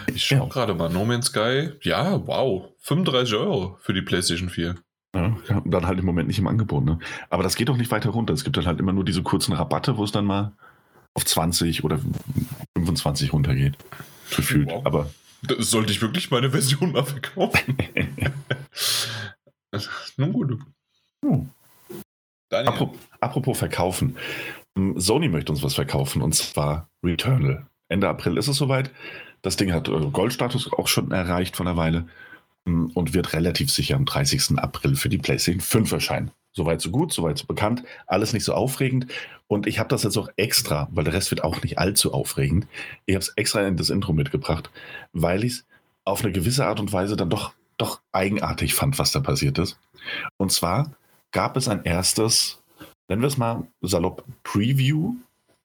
Ich 0.07 0.25
schaue 0.25 0.39
ja. 0.39 0.45
gerade 0.45 0.73
mal, 0.73 0.89
No 0.89 1.05
Man's 1.05 1.27
Sky, 1.27 1.71
ja, 1.81 2.25
wow, 2.27 2.69
35 2.79 3.35
Euro 3.35 3.77
für 3.81 3.93
die 3.93 4.01
PlayStation 4.01 4.49
4. 4.49 4.75
Ja, 5.15 5.37
dann 5.65 5.85
halt 5.85 5.99
im 5.99 6.05
Moment 6.05 6.27
nicht 6.27 6.39
im 6.39 6.47
Angebot. 6.47 6.83
Ne? 6.83 6.97
Aber 7.29 7.43
das 7.43 7.55
geht 7.55 7.69
doch 7.69 7.77
nicht 7.77 7.91
weiter 7.91 8.09
runter. 8.09 8.33
Es 8.33 8.43
gibt 8.43 8.57
dann 8.57 8.65
halt 8.65 8.79
immer 8.79 8.93
nur 8.93 9.05
diese 9.05 9.21
kurzen 9.21 9.53
Rabatte, 9.53 9.97
wo 9.97 10.03
es 10.03 10.11
dann 10.11 10.25
mal 10.25 10.53
auf 11.13 11.23
20 11.23 11.83
oder 11.83 11.99
25 12.75 13.31
runtergeht. 13.31 13.77
Gefühlt. 14.35 14.69
Wow. 14.69 14.85
Aber 14.85 15.09
das 15.43 15.69
sollte 15.69 15.91
ich 15.91 16.01
wirklich 16.01 16.31
meine 16.31 16.49
Version 16.49 16.93
mal 16.93 17.05
verkaufen. 17.05 17.77
Nun 20.17 20.33
gut. 20.33 20.59
Hm. 21.23 21.49
Apropos, 22.49 22.97
apropos 23.19 23.57
verkaufen. 23.57 24.17
Hm, 24.77 24.99
Sony 24.99 25.29
möchte 25.29 25.51
uns 25.51 25.63
was 25.63 25.75
verkaufen 25.75 26.21
und 26.21 26.33
zwar 26.33 26.89
Returnal. 27.03 27.67
Ende 27.89 28.09
April 28.09 28.37
ist 28.37 28.47
es 28.47 28.57
soweit. 28.57 28.91
Das 29.43 29.57
Ding 29.57 29.71
hat 29.71 29.87
äh, 29.87 30.09
Goldstatus 30.11 30.73
auch 30.73 30.87
schon 30.87 31.11
erreicht 31.11 31.55
von 31.55 31.67
einer 31.67 31.77
Weile 31.77 32.07
hm, 32.65 32.89
und 32.95 33.13
wird 33.13 33.33
relativ 33.33 33.69
sicher 33.69 33.95
am 33.95 34.05
30. 34.05 34.57
April 34.57 34.95
für 34.95 35.09
die 35.09 35.19
PlayStation 35.19 35.61
5 35.61 35.91
erscheinen. 35.91 36.31
Soweit 36.53 36.81
so 36.81 36.91
gut, 36.91 37.11
soweit 37.13 37.37
so 37.37 37.45
bekannt. 37.45 37.83
Alles 38.07 38.33
nicht 38.33 38.45
so 38.45 38.53
aufregend. 38.53 39.07
Und 39.47 39.67
ich 39.67 39.79
habe 39.79 39.89
das 39.89 40.03
jetzt 40.03 40.17
auch 40.17 40.29
extra, 40.37 40.87
weil 40.91 41.03
der 41.03 41.13
Rest 41.13 41.31
wird 41.31 41.43
auch 41.43 41.61
nicht 41.61 41.77
allzu 41.77 42.13
aufregend. 42.13 42.67
Ich 43.05 43.15
habe 43.15 43.23
es 43.23 43.33
extra 43.35 43.67
in 43.67 43.77
das 43.77 43.89
Intro 43.89 44.13
mitgebracht, 44.13 44.71
weil 45.11 45.43
ich 45.43 45.53
es 45.53 45.65
auf 46.05 46.23
eine 46.23 46.31
gewisse 46.31 46.65
Art 46.65 46.79
und 46.79 46.93
Weise 46.93 47.15
dann 47.15 47.29
doch, 47.29 47.53
doch 47.77 48.01
eigenartig 48.11 48.75
fand, 48.75 48.99
was 48.99 49.11
da 49.11 49.19
passiert 49.19 49.57
ist. 49.57 49.77
Und 50.37 50.51
zwar 50.51 50.91
gab 51.31 51.57
es 51.57 51.67
ein 51.67 51.83
erstes, 51.83 52.61
nennen 53.09 53.21
wir 53.21 53.27
es 53.27 53.37
mal 53.37 53.67
salopp 53.81 54.23
Preview, 54.43 55.15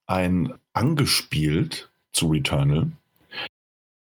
ein 0.06 0.54
angespielt 0.72 1.90
zu 2.12 2.28
Returnal, 2.28 2.88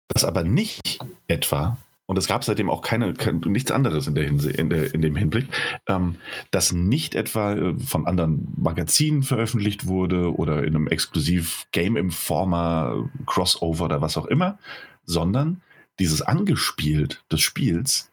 das 0.08 0.24
aber 0.24 0.44
nicht 0.44 0.98
etwa 1.28 1.78
und 2.06 2.16
es 2.18 2.28
gab 2.28 2.44
seitdem 2.44 2.70
auch 2.70 2.82
keine, 2.82 3.14
kein, 3.14 3.40
nichts 3.40 3.72
anderes 3.72 4.06
in, 4.06 4.14
der 4.14 4.24
Hinse 4.24 4.50
in, 4.50 4.70
der, 4.70 4.94
in 4.94 5.02
dem 5.02 5.16
Hinblick, 5.16 5.48
ähm, 5.88 6.16
das 6.52 6.72
nicht 6.72 7.16
etwa 7.16 7.54
äh, 7.54 7.74
von 7.78 8.06
anderen 8.06 8.52
Magazinen 8.56 9.24
veröffentlicht 9.24 9.86
wurde 9.86 10.34
oder 10.34 10.62
in 10.62 10.76
einem 10.76 10.86
exklusiv 10.86 11.66
Game 11.72 11.96
Informer 11.96 13.10
Crossover 13.26 13.86
oder 13.86 14.00
was 14.00 14.16
auch 14.16 14.26
immer, 14.26 14.58
sondern 15.04 15.62
dieses 15.98 16.22
Angespielt 16.22 17.24
des 17.30 17.40
Spiels 17.40 18.12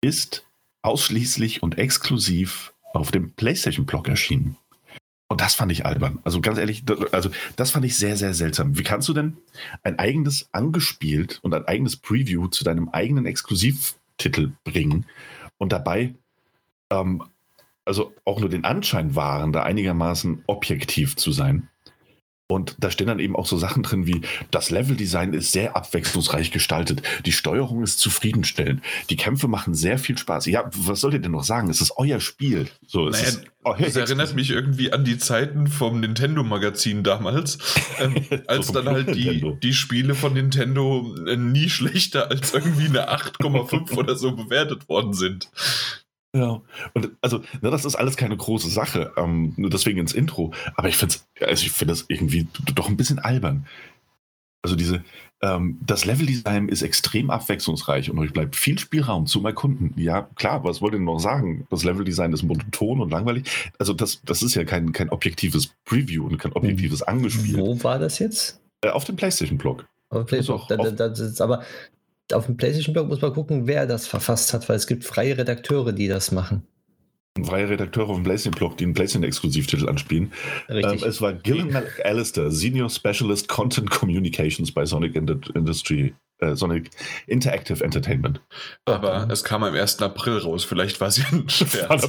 ist 0.00 0.46
ausschließlich 0.82 1.62
und 1.62 1.76
exklusiv 1.76 2.72
auf 2.94 3.10
dem 3.10 3.32
PlayStation-Blog 3.32 4.08
erschienen. 4.08 4.56
Und 5.28 5.42
das 5.42 5.54
fand 5.54 5.70
ich 5.70 5.84
albern. 5.84 6.20
Also 6.24 6.40
ganz 6.40 6.58
ehrlich, 6.58 6.84
also 7.12 7.30
das 7.56 7.70
fand 7.70 7.84
ich 7.84 7.96
sehr, 7.96 8.16
sehr 8.16 8.32
seltsam. 8.32 8.78
Wie 8.78 8.82
kannst 8.82 9.08
du 9.08 9.12
denn 9.12 9.36
ein 9.82 9.98
eigenes 9.98 10.48
angespielt 10.52 11.38
und 11.42 11.52
ein 11.52 11.66
eigenes 11.66 11.96
Preview 11.96 12.48
zu 12.48 12.64
deinem 12.64 12.88
eigenen 12.88 13.26
Exklusivtitel 13.26 14.52
bringen 14.64 15.04
und 15.58 15.72
dabei 15.72 16.14
ähm, 16.90 17.22
also 17.84 18.14
auch 18.24 18.40
nur 18.40 18.48
den 18.48 18.64
Anschein 18.64 19.14
wahren, 19.14 19.52
da 19.52 19.62
einigermaßen 19.64 20.44
objektiv 20.46 21.16
zu 21.16 21.30
sein? 21.30 21.68
Und 22.50 22.76
da 22.78 22.90
stehen 22.90 23.08
dann 23.08 23.18
eben 23.18 23.36
auch 23.36 23.46
so 23.46 23.58
Sachen 23.58 23.82
drin 23.82 24.06
wie, 24.06 24.22
das 24.50 24.70
Leveldesign 24.70 25.34
ist 25.34 25.52
sehr 25.52 25.76
abwechslungsreich 25.76 26.50
gestaltet, 26.50 27.02
die 27.26 27.32
Steuerung 27.32 27.82
ist 27.82 28.00
zufriedenstellend, 28.00 28.80
die 29.10 29.16
Kämpfe 29.16 29.48
machen 29.48 29.74
sehr 29.74 29.98
viel 29.98 30.16
Spaß. 30.16 30.46
Ja, 30.46 30.70
was 30.74 31.02
sollt 31.02 31.12
ihr 31.12 31.20
denn 31.20 31.32
noch 31.32 31.44
sagen? 31.44 31.68
Es 31.68 31.82
ist 31.82 31.92
euer 31.96 32.20
Spiel. 32.20 32.68
So, 32.86 33.10
naja, 33.10 33.28
ist 33.28 33.44
das 33.76 33.96
erinnert 33.96 34.34
mich 34.34 34.50
irgendwie 34.50 34.92
an 34.92 35.04
die 35.04 35.18
Zeiten 35.18 35.66
vom 35.66 36.00
Nintendo-Magazin 36.00 37.02
damals, 37.02 37.58
ähm, 37.98 38.24
als 38.46 38.68
so 38.68 38.72
dann 38.72 38.88
halt 38.88 39.14
die, 39.14 39.56
die 39.62 39.74
Spiele 39.74 40.14
von 40.14 40.32
Nintendo 40.32 41.14
äh, 41.26 41.36
nie 41.36 41.68
schlechter 41.68 42.30
als 42.30 42.54
irgendwie 42.54 42.86
eine 42.86 43.10
8,5 43.12 43.94
oder 43.96 44.16
so 44.16 44.32
bewertet 44.32 44.88
worden 44.88 45.12
sind. 45.12 45.50
Ja, 46.34 46.60
und 46.92 47.10
also, 47.22 47.38
ne, 47.62 47.70
das 47.70 47.84
ist 47.84 47.96
alles 47.96 48.16
keine 48.16 48.36
große 48.36 48.68
Sache, 48.68 49.12
ähm, 49.16 49.54
nur 49.56 49.70
deswegen 49.70 49.98
ins 49.98 50.12
Intro. 50.12 50.52
Aber 50.74 50.88
ich 50.88 50.96
finde 50.96 51.14
also 51.40 51.64
ich 51.64 51.72
finde 51.72 51.92
das 51.92 52.04
irgendwie 52.08 52.46
doch 52.74 52.88
ein 52.88 52.96
bisschen 52.96 53.18
albern. 53.18 53.66
Also 54.62 54.76
diese, 54.76 55.04
ähm, 55.40 55.78
das 55.86 56.04
Leveldesign 56.04 56.68
ist 56.68 56.82
extrem 56.82 57.30
abwechslungsreich 57.30 58.10
und 58.10 58.18
euch 58.18 58.32
bleibt 58.32 58.56
viel 58.56 58.78
Spielraum 58.78 59.26
zum 59.26 59.46
Erkunden. 59.46 59.94
Ja, 59.96 60.28
klar, 60.34 60.64
was 60.64 60.82
wollt 60.82 60.94
ihr 60.94 61.00
noch 61.00 61.20
sagen? 61.20 61.66
Das 61.70 61.84
Leveldesign 61.84 62.32
ist 62.32 62.42
monoton 62.42 63.00
und 63.00 63.10
langweilig. 63.10 63.44
Also 63.78 63.94
das, 63.94 64.20
das 64.24 64.42
ist 64.42 64.54
ja 64.54 64.64
kein, 64.64 64.92
kein 64.92 65.10
objektives 65.10 65.72
Preview 65.84 66.26
und 66.26 66.38
kein 66.38 66.52
objektives 66.52 67.02
Angespiel. 67.02 67.56
Wo 67.56 67.82
war 67.82 67.98
das 67.98 68.18
jetzt? 68.18 68.60
Äh, 68.82 68.90
auf 68.90 69.04
dem 69.04 69.16
PlayStation-Blog. 69.16 69.86
Auf 70.10 70.26
PlayStation. 70.26 70.66
Da, 70.68 70.90
da, 70.90 71.08
das 71.08 71.40
aber 71.40 71.62
auf 72.32 72.46
dem 72.46 72.56
PlayStation-Blog 72.56 73.08
muss 73.08 73.20
man 73.20 73.32
gucken, 73.32 73.66
wer 73.66 73.86
das 73.86 74.06
verfasst 74.06 74.52
hat, 74.52 74.68
weil 74.68 74.76
es 74.76 74.86
gibt 74.86 75.04
freie 75.04 75.36
Redakteure, 75.36 75.92
die 75.92 76.08
das 76.08 76.32
machen. 76.32 76.62
Freie 77.42 77.68
Redakteure 77.68 78.08
auf 78.08 78.16
dem 78.16 78.24
PlayStation-Blog, 78.24 78.76
die 78.76 78.84
einen 78.84 78.94
PlayStation-Exklusivtitel 78.94 79.88
anspielen. 79.88 80.32
Ähm, 80.68 81.00
es 81.04 81.20
war 81.20 81.32
Gillian 81.32 81.84
Alistair, 82.02 82.50
Senior 82.50 82.90
Specialist 82.90 83.48
Content 83.48 83.90
Communications 83.90 84.72
bei 84.72 84.84
Sonic 84.84 85.14
Industry 85.14 86.14
äh, 86.38 86.54
Sonic 86.54 86.90
Interactive 87.26 87.82
Entertainment. 87.82 88.40
Aber 88.84 89.26
mhm. 89.26 89.30
es 89.30 89.44
kam 89.44 89.64
am 89.64 89.74
1. 89.74 90.00
April 90.02 90.38
raus. 90.38 90.64
Vielleicht 90.64 91.00
war 91.00 91.08
es 91.08 91.18
ja 91.18 91.24
ein 91.32 91.48
Scherz. 91.48 92.08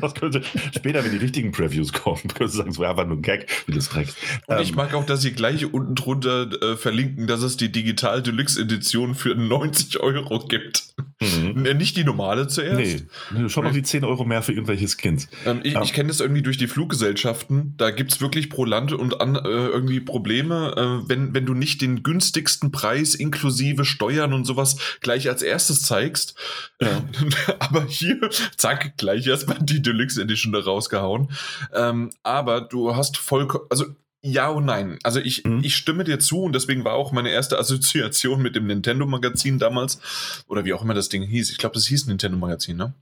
das 0.00 0.14
könnte, 0.14 0.42
später, 0.74 1.04
wenn 1.04 1.12
die 1.12 1.18
richtigen 1.18 1.52
Previews 1.52 1.92
kommen, 1.92 2.20
könnte 2.22 2.44
du 2.44 2.48
sagen, 2.48 2.70
es 2.70 2.78
war 2.78 2.90
einfach 2.90 3.06
nur 3.06 3.16
ein 3.16 3.22
Gag, 3.22 3.46
wie 3.66 3.72
du 3.72 3.78
es 3.78 3.88
trägst. 3.88 4.16
Und 4.46 4.56
ähm, 4.56 4.62
ich 4.62 4.74
mag 4.74 4.94
auch, 4.94 5.04
dass 5.04 5.22
sie 5.22 5.32
gleich 5.32 5.72
unten 5.72 5.94
drunter 5.94 6.50
äh, 6.62 6.76
verlinken, 6.76 7.26
dass 7.26 7.42
es 7.42 7.56
die 7.56 7.70
Digital 7.70 8.22
Deluxe 8.22 8.60
Edition 8.60 9.14
für 9.14 9.34
90 9.34 10.00
Euro 10.00 10.38
gibt. 10.46 10.94
Mhm. 11.18 11.62
Nicht 11.78 11.96
die 11.96 12.04
normale 12.04 12.46
zuerst. 12.46 13.06
Nee, 13.32 13.48
schon 13.48 13.64
noch 13.64 13.72
die 13.72 13.82
10 13.82 14.04
Euro 14.04 14.26
mehr 14.26 14.42
für 14.42 14.52
irgendwelche 14.52 14.86
Skins. 14.86 15.28
Ähm, 15.46 15.60
ich, 15.62 15.74
ähm. 15.74 15.82
ich 15.82 15.94
kenne 15.94 16.08
das 16.08 16.20
irgendwie 16.20 16.42
durch 16.42 16.58
die 16.58 16.66
Fluggesellschaften. 16.66 17.74
Da 17.78 17.90
gibt 17.90 18.12
es 18.12 18.20
wirklich 18.20 18.50
pro 18.50 18.66
Land 18.66 18.92
und 18.92 19.18
an 19.20 19.34
äh, 19.34 19.38
irgendwie 19.48 20.00
Probleme, 20.00 20.74
äh, 20.76 21.08
wenn, 21.08 21.32
wenn 21.32 21.46
du 21.46 21.54
nicht 21.54 21.80
den 21.80 22.02
günstigsten 22.02 22.70
Preis 22.70 23.14
inklusive 23.14 23.86
Steuern 23.86 24.34
und 24.34 24.44
sowas 24.44 24.76
gleich 25.00 25.30
als 25.30 25.42
erstes 25.42 25.82
zeigst. 25.82 26.34
Ja. 26.82 27.02
aber 27.60 27.86
hier, 27.86 28.28
zack, 28.56 28.98
gleich 28.98 29.26
erstmal 29.26 29.58
die 29.60 29.80
Deluxe 29.80 30.20
Edition 30.20 30.52
da 30.52 30.60
rausgehauen. 30.60 31.30
Ähm, 31.72 32.10
aber 32.24 32.60
du 32.60 32.94
hast 32.94 33.16
vollkommen, 33.16 33.64
also 33.70 33.86
ja 34.30 34.48
und 34.48 34.64
nein. 34.64 34.98
Also 35.02 35.20
ich, 35.20 35.44
mhm. 35.44 35.60
ich 35.62 35.76
stimme 35.76 36.04
dir 36.04 36.18
zu 36.18 36.42
und 36.42 36.54
deswegen 36.54 36.84
war 36.84 36.94
auch 36.94 37.12
meine 37.12 37.30
erste 37.30 37.58
Assoziation 37.58 38.42
mit 38.42 38.56
dem 38.56 38.66
Nintendo-Magazin 38.66 39.58
damals, 39.58 40.00
oder 40.48 40.64
wie 40.64 40.72
auch 40.72 40.82
immer 40.82 40.94
das 40.94 41.08
Ding 41.08 41.22
hieß. 41.22 41.50
Ich 41.50 41.58
glaube, 41.58 41.74
das 41.74 41.86
hieß 41.86 42.06
Nintendo-Magazin, 42.06 42.76
ne? 42.76 42.94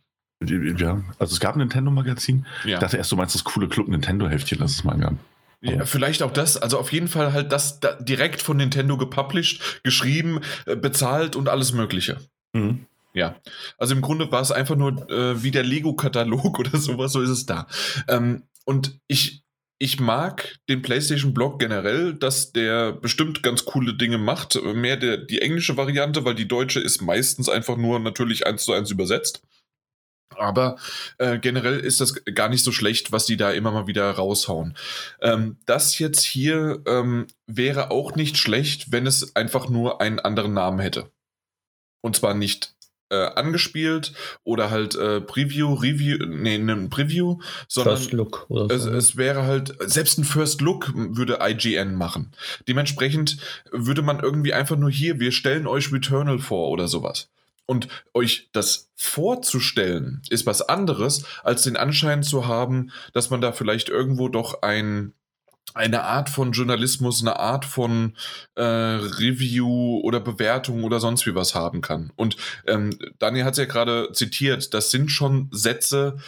Ja, 0.43 1.02
also 1.19 1.33
es 1.33 1.40
gab 1.40 1.54
ein 1.54 1.61
Nintendo-Magazin. 1.61 2.47
Ja. 2.64 2.75
Ich 2.75 2.81
dachte 2.81 2.97
erst, 2.97 3.11
du 3.12 3.16
meinst 3.16 3.35
das 3.35 3.45
coole 3.45 3.69
Club 3.69 3.88
Nintendo-Heftchen, 3.88 4.59
das 4.59 4.73
es 4.73 4.85
mal 4.85 4.99
gab. 4.99 5.14
Ja, 5.62 5.87
vielleicht 5.87 6.23
auch 6.23 6.33
das. 6.33 6.59
Also 6.59 6.78
auf 6.78 6.93
jeden 6.93 7.09
Fall 7.09 7.33
halt 7.33 7.50
das 7.50 7.81
da 7.81 7.95
direkt 7.95 8.43
von 8.43 8.59
Nintendo 8.59 8.99
gepublished, 8.99 9.81
geschrieben, 9.83 10.40
äh, 10.66 10.76
bezahlt 10.76 11.37
und 11.37 11.49
alles 11.49 11.73
Mögliche. 11.73 12.19
Mhm. 12.52 12.87
Ja, 13.14 13.37
also 13.78 13.95
im 13.95 14.02
Grunde 14.02 14.31
war 14.33 14.43
es 14.43 14.50
einfach 14.50 14.76
nur 14.76 15.09
äh, 15.09 15.43
wie 15.43 15.52
der 15.52 15.62
Lego-Katalog 15.62 16.59
oder 16.59 16.76
sowas, 16.76 17.12
so 17.12 17.23
ist 17.23 17.31
es 17.31 17.47
da. 17.47 17.66
Ähm, 18.09 18.43
und 18.64 18.99
ich, 19.07 19.43
ich 19.78 20.00
mag 20.00 20.57
den 20.69 20.83
PlayStation-Blog 20.83 21.59
generell, 21.59 22.14
dass 22.14 22.52
der 22.52 22.93
bestimmt 22.93 23.43
ganz 23.43 23.64
coole 23.64 23.95
Dinge 23.95 24.19
macht. 24.19 24.59
Mehr 24.62 24.97
der, 24.97 25.16
die 25.16 25.43
englische 25.43 25.76
Variante, 25.76 26.25
weil 26.25 26.35
die 26.35 26.49
deutsche 26.49 26.81
ist 26.81 27.02
meistens 27.02 27.49
einfach 27.49 27.76
nur 27.76 27.99
natürlich 27.99 28.47
eins 28.47 28.64
zu 28.64 28.73
eins 28.73 28.90
übersetzt. 28.90 29.43
Aber 30.37 30.76
äh, 31.19 31.38
generell 31.38 31.78
ist 31.78 32.00
das 32.00 32.25
gar 32.25 32.49
nicht 32.49 32.64
so 32.64 32.73
schlecht, 32.73 33.12
was 33.12 33.26
die 33.26 33.37
da 33.37 33.50
immer 33.52 33.71
mal 33.71 33.87
wieder 33.87 34.11
raushauen. 34.11 34.76
Ähm, 35.21 35.59
das 35.66 35.99
jetzt 35.99 36.23
hier 36.25 36.83
ähm, 36.87 37.26
wäre 37.47 37.90
auch 37.90 38.16
nicht 38.16 38.37
schlecht, 38.37 38.90
wenn 38.90 39.07
es 39.07 39.37
einfach 39.37 39.69
nur 39.69 40.00
einen 40.00 40.19
anderen 40.19 40.54
Namen 40.54 40.81
hätte. 40.81 41.11
Und 42.00 42.16
zwar 42.16 42.35
nicht 42.35 42.74
äh, 43.11 43.16
angespielt 43.16 44.12
oder 44.44 44.70
halt 44.70 44.94
äh, 44.94 45.20
Preview, 45.20 45.75
Review, 45.75 46.18
nee, 46.26 46.56
ein 46.56 46.90
Preview, 46.90 47.38
sondern 47.68 47.96
First 47.96 48.12
Look 48.12 48.46
oder 48.49 48.78
so. 48.78 48.90
es, 48.90 49.11
es 49.11 49.16
wäre 49.16 49.44
halt, 49.44 49.75
selbst 49.80 50.18
ein 50.18 50.25
First 50.25 50.61
Look 50.61 50.92
würde 50.94 51.38
IGN 51.40 51.94
machen. 51.94 52.32
Dementsprechend 52.68 53.38
würde 53.70 54.02
man 54.02 54.20
irgendwie 54.20 54.54
einfach 54.54 54.76
nur 54.76 54.90
hier, 54.90 55.20
wir 55.20 55.32
stellen 55.32 55.66
euch 55.66 55.92
Returnal 55.92 56.38
vor 56.38 56.70
oder 56.70 56.88
sowas. 56.88 57.28
Und 57.66 57.88
euch 58.12 58.50
das 58.52 58.90
vorzustellen, 58.94 60.20
ist 60.28 60.44
was 60.44 60.61
anderes, 60.62 61.25
als 61.42 61.62
den 61.62 61.78
Anschein 61.78 62.23
zu 62.23 62.46
haben, 62.46 62.90
dass 63.14 63.30
man 63.30 63.40
da 63.40 63.52
vielleicht 63.52 63.88
irgendwo 63.88 64.28
doch 64.28 64.61
ein, 64.62 65.14
eine 65.73 66.04
Art 66.04 66.28
von 66.28 66.52
Journalismus, 66.52 67.23
eine 67.23 67.37
Art 67.37 67.64
von 67.64 68.16
äh, 68.54 68.62
Review 68.62 70.00
oder 70.02 70.21
Bewertung 70.21 70.85
oder 70.85 71.00
sonst 71.00 71.26
wie 71.26 71.35
was 71.35 71.54
haben 71.54 71.80
kann. 71.80 72.12
Und 72.16 72.37
ähm, 72.66 72.99
Daniel 73.18 73.44
hat 73.44 73.52
es 73.52 73.59
ja 73.59 73.64
gerade 73.64 74.11
zitiert, 74.12 74.75
das 74.75 74.90
sind 74.90 75.11
schon 75.11 75.49
Sätze, 75.50 76.18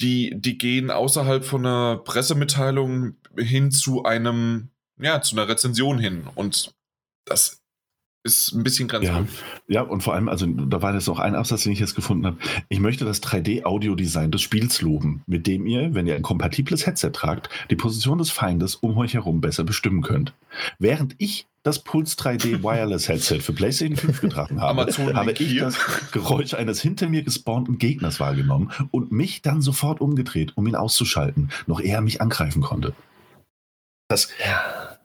die, 0.00 0.32
die 0.36 0.58
gehen 0.58 0.90
außerhalb 0.90 1.44
von 1.44 1.66
einer 1.66 1.96
Pressemitteilung 1.98 3.16
hin 3.36 3.70
zu 3.70 4.04
einem, 4.04 4.70
ja, 4.98 5.20
zu 5.20 5.36
einer 5.36 5.48
Rezension 5.48 5.98
hin. 5.98 6.26
Und 6.34 6.70
das 7.24 7.60
ist 8.28 8.52
ein 8.52 8.62
bisschen 8.62 8.88
grenzwertig. 8.88 9.30
Ja, 9.66 9.74
ja, 9.74 9.82
und 9.82 10.02
vor 10.02 10.14
allem, 10.14 10.28
also 10.28 10.46
da 10.46 10.82
war 10.82 10.94
jetzt 10.94 11.08
auch 11.08 11.18
ein 11.18 11.34
Absatz, 11.34 11.62
den 11.64 11.72
ich 11.72 11.80
jetzt 11.80 11.94
gefunden 11.94 12.26
habe. 12.26 12.36
Ich 12.68 12.80
möchte 12.80 13.04
das 13.04 13.22
3D-Audio-Design 13.22 14.30
des 14.30 14.42
Spiels 14.42 14.82
loben, 14.82 15.22
mit 15.26 15.46
dem 15.46 15.66
ihr, 15.66 15.94
wenn 15.94 16.06
ihr 16.06 16.14
ein 16.14 16.22
kompatibles 16.22 16.86
Headset 16.86 17.10
tragt, 17.10 17.48
die 17.70 17.76
Position 17.76 18.18
des 18.18 18.30
Feindes 18.30 18.74
um 18.76 18.96
euch 18.98 19.14
herum 19.14 19.40
besser 19.40 19.64
bestimmen 19.64 20.02
könnt. 20.02 20.34
Während 20.78 21.14
ich 21.18 21.46
das 21.62 21.80
Pulse 21.80 22.16
3D 22.16 22.62
Wireless 22.62 23.08
Headset 23.08 23.40
für 23.40 23.52
PlayStation 23.52 23.96
5 23.96 24.20
getragen 24.22 24.60
habe, 24.60 24.82
Amazon 24.82 25.14
habe 25.14 25.32
ich 25.32 25.38
hier. 25.38 25.62
das 25.62 25.78
Geräusch 26.12 26.54
eines 26.54 26.80
hinter 26.80 27.08
mir 27.08 27.22
gespawnten 27.22 27.78
Gegners 27.78 28.20
wahrgenommen 28.20 28.70
und 28.90 29.12
mich 29.12 29.42
dann 29.42 29.60
sofort 29.60 30.00
umgedreht, 30.00 30.52
um 30.56 30.66
ihn 30.66 30.76
auszuschalten, 30.76 31.50
noch 31.66 31.80
ehe 31.80 31.92
er 31.92 32.00
mich 32.00 32.20
angreifen 32.20 32.62
konnte. 32.62 32.94
Das, 34.08 34.30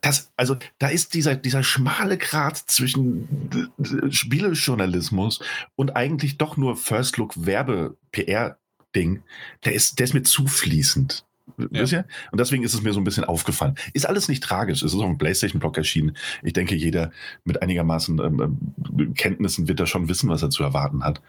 das, 0.04 0.32
also 0.36 0.58
da 0.80 0.90
ist 0.90 1.14
dieser, 1.14 1.36
dieser 1.36 1.64
schmale 1.64 2.18
Grat 2.18 2.58
zwischen 2.58 3.70
Spielejournalismus 4.10 5.40
und 5.76 5.96
eigentlich 5.96 6.38
doch 6.38 6.58
nur 6.58 6.76
First 6.76 7.18
Look 7.18 7.46
Werbe 7.46 7.96
PR 8.12 8.58
Ding, 8.96 9.24
der 9.64 9.74
ist, 9.74 9.98
der 9.98 10.04
ist 10.04 10.14
mir 10.14 10.24
zu 10.24 10.46
fließend. 10.46 11.26
Ihr? 11.58 12.06
Und 12.32 12.40
deswegen 12.40 12.64
ist 12.64 12.74
es 12.74 12.82
mir 12.82 12.94
so 12.94 13.00
ein 13.00 13.06
bisschen 13.06 13.24
aufgefallen. 13.24 13.76
Ist 13.94 14.08
alles 14.08 14.28
nicht 14.28 14.44
tragisch. 14.44 14.84
Es 14.84 14.94
ist 14.94 15.00
auf 15.00 15.06
dem 15.06 15.18
PlayStation-Blog 15.18 15.78
erschienen. 15.78 16.18
Ich 16.42 16.54
denke, 16.54 16.76
jeder 16.76 17.12
mit 17.46 17.62
einigermaßen 17.62 18.20
ähm, 18.20 18.42
ähm, 18.42 19.14
Kenntnissen 19.14 19.68
wird 19.68 19.80
da 19.80 19.86
schon 19.86 20.10
wissen, 20.10 20.30
was 20.30 20.42
er 20.42 20.50
zu 20.50 20.64
erwarten 20.64 21.04
hat. 21.04 21.22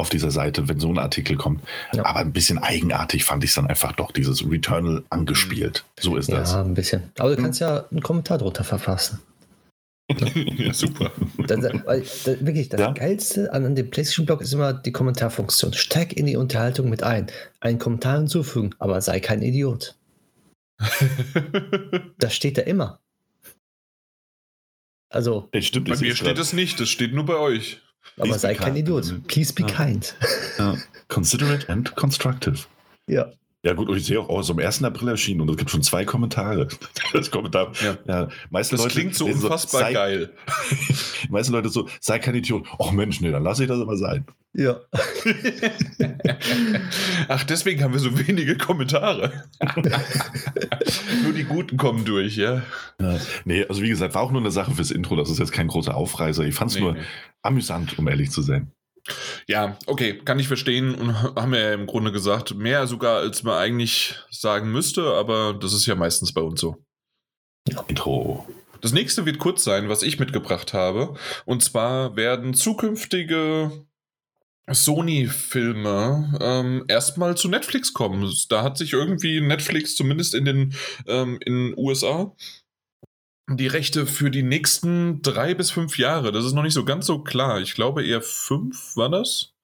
Auf 0.00 0.10
dieser 0.10 0.30
Seite, 0.30 0.68
wenn 0.68 0.78
so 0.78 0.88
ein 0.88 0.98
Artikel 0.98 1.36
kommt. 1.36 1.62
Ja. 1.92 2.06
Aber 2.06 2.20
ein 2.20 2.32
bisschen 2.32 2.58
eigenartig 2.58 3.24
fand 3.24 3.42
ich 3.42 3.50
es 3.50 3.56
dann 3.56 3.66
einfach 3.66 3.92
doch, 3.92 4.12
dieses 4.12 4.48
Returnal 4.48 5.02
angespielt. 5.10 5.84
So 5.98 6.16
ist 6.16 6.30
das. 6.30 6.52
Ja, 6.52 6.62
ein 6.62 6.74
bisschen. 6.74 7.10
Aber 7.18 7.34
du 7.34 7.42
kannst 7.42 7.60
ja 7.60 7.84
einen 7.90 8.00
Kommentar 8.00 8.38
drunter 8.38 8.62
verfassen. 8.62 9.20
ja, 10.56 10.72
super. 10.72 11.10
Das, 11.46 11.62
weil, 11.84 12.00
das, 12.00 12.26
wirklich, 12.26 12.68
das 12.68 12.80
Ja. 12.80 12.92
Geilste 12.92 13.52
an 13.52 13.74
dem 13.74 13.90
PlayStation-Blog 13.90 14.40
ist 14.40 14.54
immer 14.54 14.72
die 14.72 14.92
Kommentarfunktion. 14.92 15.74
Steig 15.74 16.14
in 16.14 16.26
die 16.26 16.36
Unterhaltung 16.36 16.88
mit 16.88 17.02
ein. 17.02 17.26
Einen 17.60 17.78
Kommentar 17.78 18.18
hinzufügen, 18.18 18.74
aber 18.78 19.00
sei 19.00 19.20
kein 19.20 19.42
Idiot. 19.42 19.96
Das 22.18 22.34
steht 22.34 22.58
da 22.58 22.62
immer. 22.62 23.00
Also, 25.10 25.48
stimmt, 25.60 25.88
Bei 25.88 25.96
mir 25.96 26.14
steht 26.14 26.38
es 26.38 26.52
nicht, 26.52 26.78
das 26.80 26.88
steht 26.88 27.14
nur 27.14 27.24
bei 27.24 27.36
euch. 27.36 27.80
Aber 28.16 28.28
Please 28.28 28.38
sei 28.38 28.52
mhm. 28.54 28.58
be 28.58 28.64
kein. 28.64 28.76
Idiot. 28.76 29.14
Please 29.28 29.52
be 29.52 29.64
kind. 29.64 30.14
Ja. 30.58 30.76
Considerate 31.08 31.68
and 31.68 31.94
constructive. 31.96 32.66
Ja. 33.06 33.32
Ja 33.68 33.74
gut, 33.74 33.90
und 33.90 33.98
ich 33.98 34.06
sehe 34.06 34.18
auch, 34.18 34.30
oh, 34.30 34.40
ist 34.40 34.48
am 34.50 34.58
1. 34.60 34.82
April 34.82 35.08
erschienen 35.08 35.42
und 35.42 35.50
es 35.50 35.58
gibt 35.58 35.70
schon 35.70 35.82
zwei 35.82 36.06
Kommentare. 36.06 36.68
Das 37.12 37.30
Kommentar. 37.30 37.72
Ja. 37.82 37.98
Ja, 38.06 38.28
meiste 38.48 38.76
Das 38.76 38.84
Leute 38.84 38.94
klingt 38.94 39.14
so 39.14 39.26
unfassbar 39.26 39.82
sei, 39.82 39.92
geil. 39.92 40.32
Die 41.24 41.30
meisten 41.30 41.52
Leute 41.52 41.68
so, 41.68 41.86
sei 42.00 42.18
kein 42.18 42.34
Idiot. 42.34 42.66
Oh 42.78 42.90
Mensch, 42.92 43.20
nee, 43.20 43.30
dann 43.30 43.42
lasse 43.42 43.64
ich 43.64 43.68
das 43.68 43.78
aber 43.78 43.98
sein. 43.98 44.24
Ja. 44.54 44.80
Ach, 47.28 47.44
deswegen 47.44 47.82
haben 47.82 47.92
wir 47.92 48.00
so 48.00 48.18
wenige 48.26 48.56
Kommentare. 48.56 49.44
nur 51.22 51.34
die 51.34 51.44
Guten 51.44 51.76
kommen 51.76 52.06
durch, 52.06 52.36
ja. 52.36 52.62
Ja. 53.00 53.18
Nee, 53.44 53.66
also 53.68 53.82
wie 53.82 53.90
gesagt, 53.90 54.14
war 54.14 54.22
auch 54.22 54.32
nur 54.32 54.40
eine 54.40 54.50
Sache 54.50 54.72
fürs 54.72 54.90
Intro. 54.90 55.14
Das 55.14 55.28
ist 55.28 55.38
jetzt 55.38 55.52
kein 55.52 55.68
großer 55.68 55.94
Aufreißer. 55.94 56.44
Ich 56.44 56.54
fand 56.54 56.70
es 56.70 56.76
Nee, 56.76 56.82
nur 56.82 56.94
nee. 56.94 57.00
amüsant, 57.42 57.98
um 57.98 58.08
ehrlich 58.08 58.30
zu 58.30 58.40
sein. 58.40 58.72
Ja, 59.46 59.78
okay, 59.86 60.18
kann 60.24 60.38
ich 60.38 60.48
verstehen 60.48 60.94
und 60.94 61.22
haben 61.36 61.52
wir 61.52 61.60
ja 61.60 61.72
im 61.72 61.86
Grunde 61.86 62.12
gesagt, 62.12 62.54
mehr 62.54 62.86
sogar 62.86 63.18
als 63.18 63.42
man 63.42 63.58
eigentlich 63.58 64.14
sagen 64.30 64.70
müsste, 64.72 65.14
aber 65.14 65.54
das 65.54 65.72
ist 65.72 65.86
ja 65.86 65.94
meistens 65.94 66.32
bei 66.32 66.40
uns 66.42 66.60
so. 66.60 66.76
Intro. 67.88 68.46
Das 68.80 68.92
nächste 68.92 69.26
wird 69.26 69.38
kurz 69.38 69.64
sein, 69.64 69.88
was 69.88 70.02
ich 70.02 70.18
mitgebracht 70.18 70.72
habe. 70.72 71.14
Und 71.44 71.64
zwar 71.64 72.16
werden 72.16 72.54
zukünftige 72.54 73.86
Sony-Filme 74.70 76.38
ähm, 76.40 76.84
erstmal 76.88 77.36
zu 77.36 77.48
Netflix 77.48 77.92
kommen. 77.92 78.30
Da 78.48 78.62
hat 78.62 78.78
sich 78.78 78.92
irgendwie 78.92 79.40
Netflix 79.40 79.96
zumindest 79.96 80.34
in 80.34 80.44
den 80.44 80.74
ähm, 81.06 81.38
in 81.44 81.74
USA 81.76 82.34
die 83.56 83.66
Rechte 83.66 84.06
für 84.06 84.30
die 84.30 84.42
nächsten 84.42 85.22
drei 85.22 85.54
bis 85.54 85.70
fünf 85.70 85.98
Jahre. 85.98 86.32
Das 86.32 86.44
ist 86.44 86.52
noch 86.52 86.62
nicht 86.62 86.74
so 86.74 86.84
ganz 86.84 87.06
so 87.06 87.20
klar. 87.20 87.60
Ich 87.60 87.74
glaube 87.74 88.04
eher 88.04 88.22
fünf 88.22 88.96
war 88.96 89.08
das. 89.08 89.54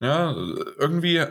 Ja, 0.00 0.32
irgendwie. 0.78 1.24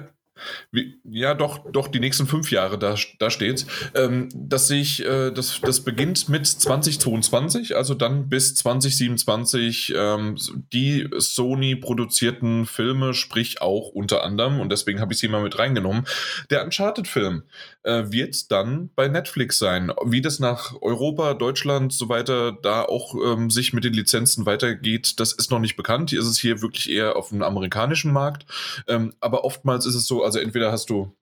Wie, 0.72 1.00
ja, 1.04 1.34
doch, 1.34 1.72
doch, 1.72 1.88
die 1.88 2.00
nächsten 2.00 2.28
fünf 2.28 2.52
Jahre, 2.52 2.78
da, 2.78 2.96
da 3.20 3.30
steht's. 3.30 3.66
Ähm, 3.96 4.30
dass 4.34 4.70
äh, 4.70 5.32
das, 5.32 5.62
das 5.62 5.82
beginnt 5.82 6.30
mit 6.30 6.46
2022, 6.46 7.76
also 7.76 7.94
dann 7.94 8.30
bis 8.30 8.56
2027 8.56 9.94
ähm, 9.96 10.36
die 10.74 11.10
Sony-produzierten 11.18 12.66
Filme, 12.66 13.14
sprich 13.14 13.62
auch 13.62 13.90
unter 13.90 14.24
anderem, 14.24 14.60
und 14.60 14.72
deswegen 14.72 15.00
habe 15.00 15.14
ich 15.14 15.20
sie 15.20 15.28
mal 15.28 15.42
mit 15.42 15.58
reingenommen, 15.58 16.06
der 16.50 16.64
Uncharted-Film 16.64 17.44
äh, 17.84 18.12
wird 18.12 18.52
dann 18.52 18.90
bei 18.96 19.08
Netflix 19.08 19.60
sein. 19.60 19.92
Wie 20.06 20.22
das 20.22 20.40
nach 20.40 20.74
Europa, 20.82 21.34
Deutschland, 21.34 21.94
so 21.94 22.10
weiter, 22.10 22.52
da 22.52 22.84
auch 22.84 23.16
ähm, 23.16 23.50
sich 23.50 23.74
mit 23.74 23.84
den 23.84 23.94
Lizenzen 23.94 24.46
weitergeht, 24.46 25.20
das 25.20 25.32
ist 25.32 25.52
noch 25.52 25.60
nicht 25.60 25.78
bekannt. 25.78 26.10
Hier 26.10 26.20
ist 26.20 26.28
es 26.28 26.40
hier 26.40 26.62
wirklich 26.62 26.90
eher 26.90 27.16
auf 27.16 27.30
dem 27.30 27.42
amerikanischen 27.42 28.12
Markt. 28.12 28.46
Ähm, 28.88 29.14
aber 29.20 29.46
oftmals 29.46 29.86
ist 29.86 29.96
es 29.96 30.06
so, 30.06 30.24
also 30.28 30.40
entweder 30.40 30.74
hast 30.74 30.90
du 30.90 31.16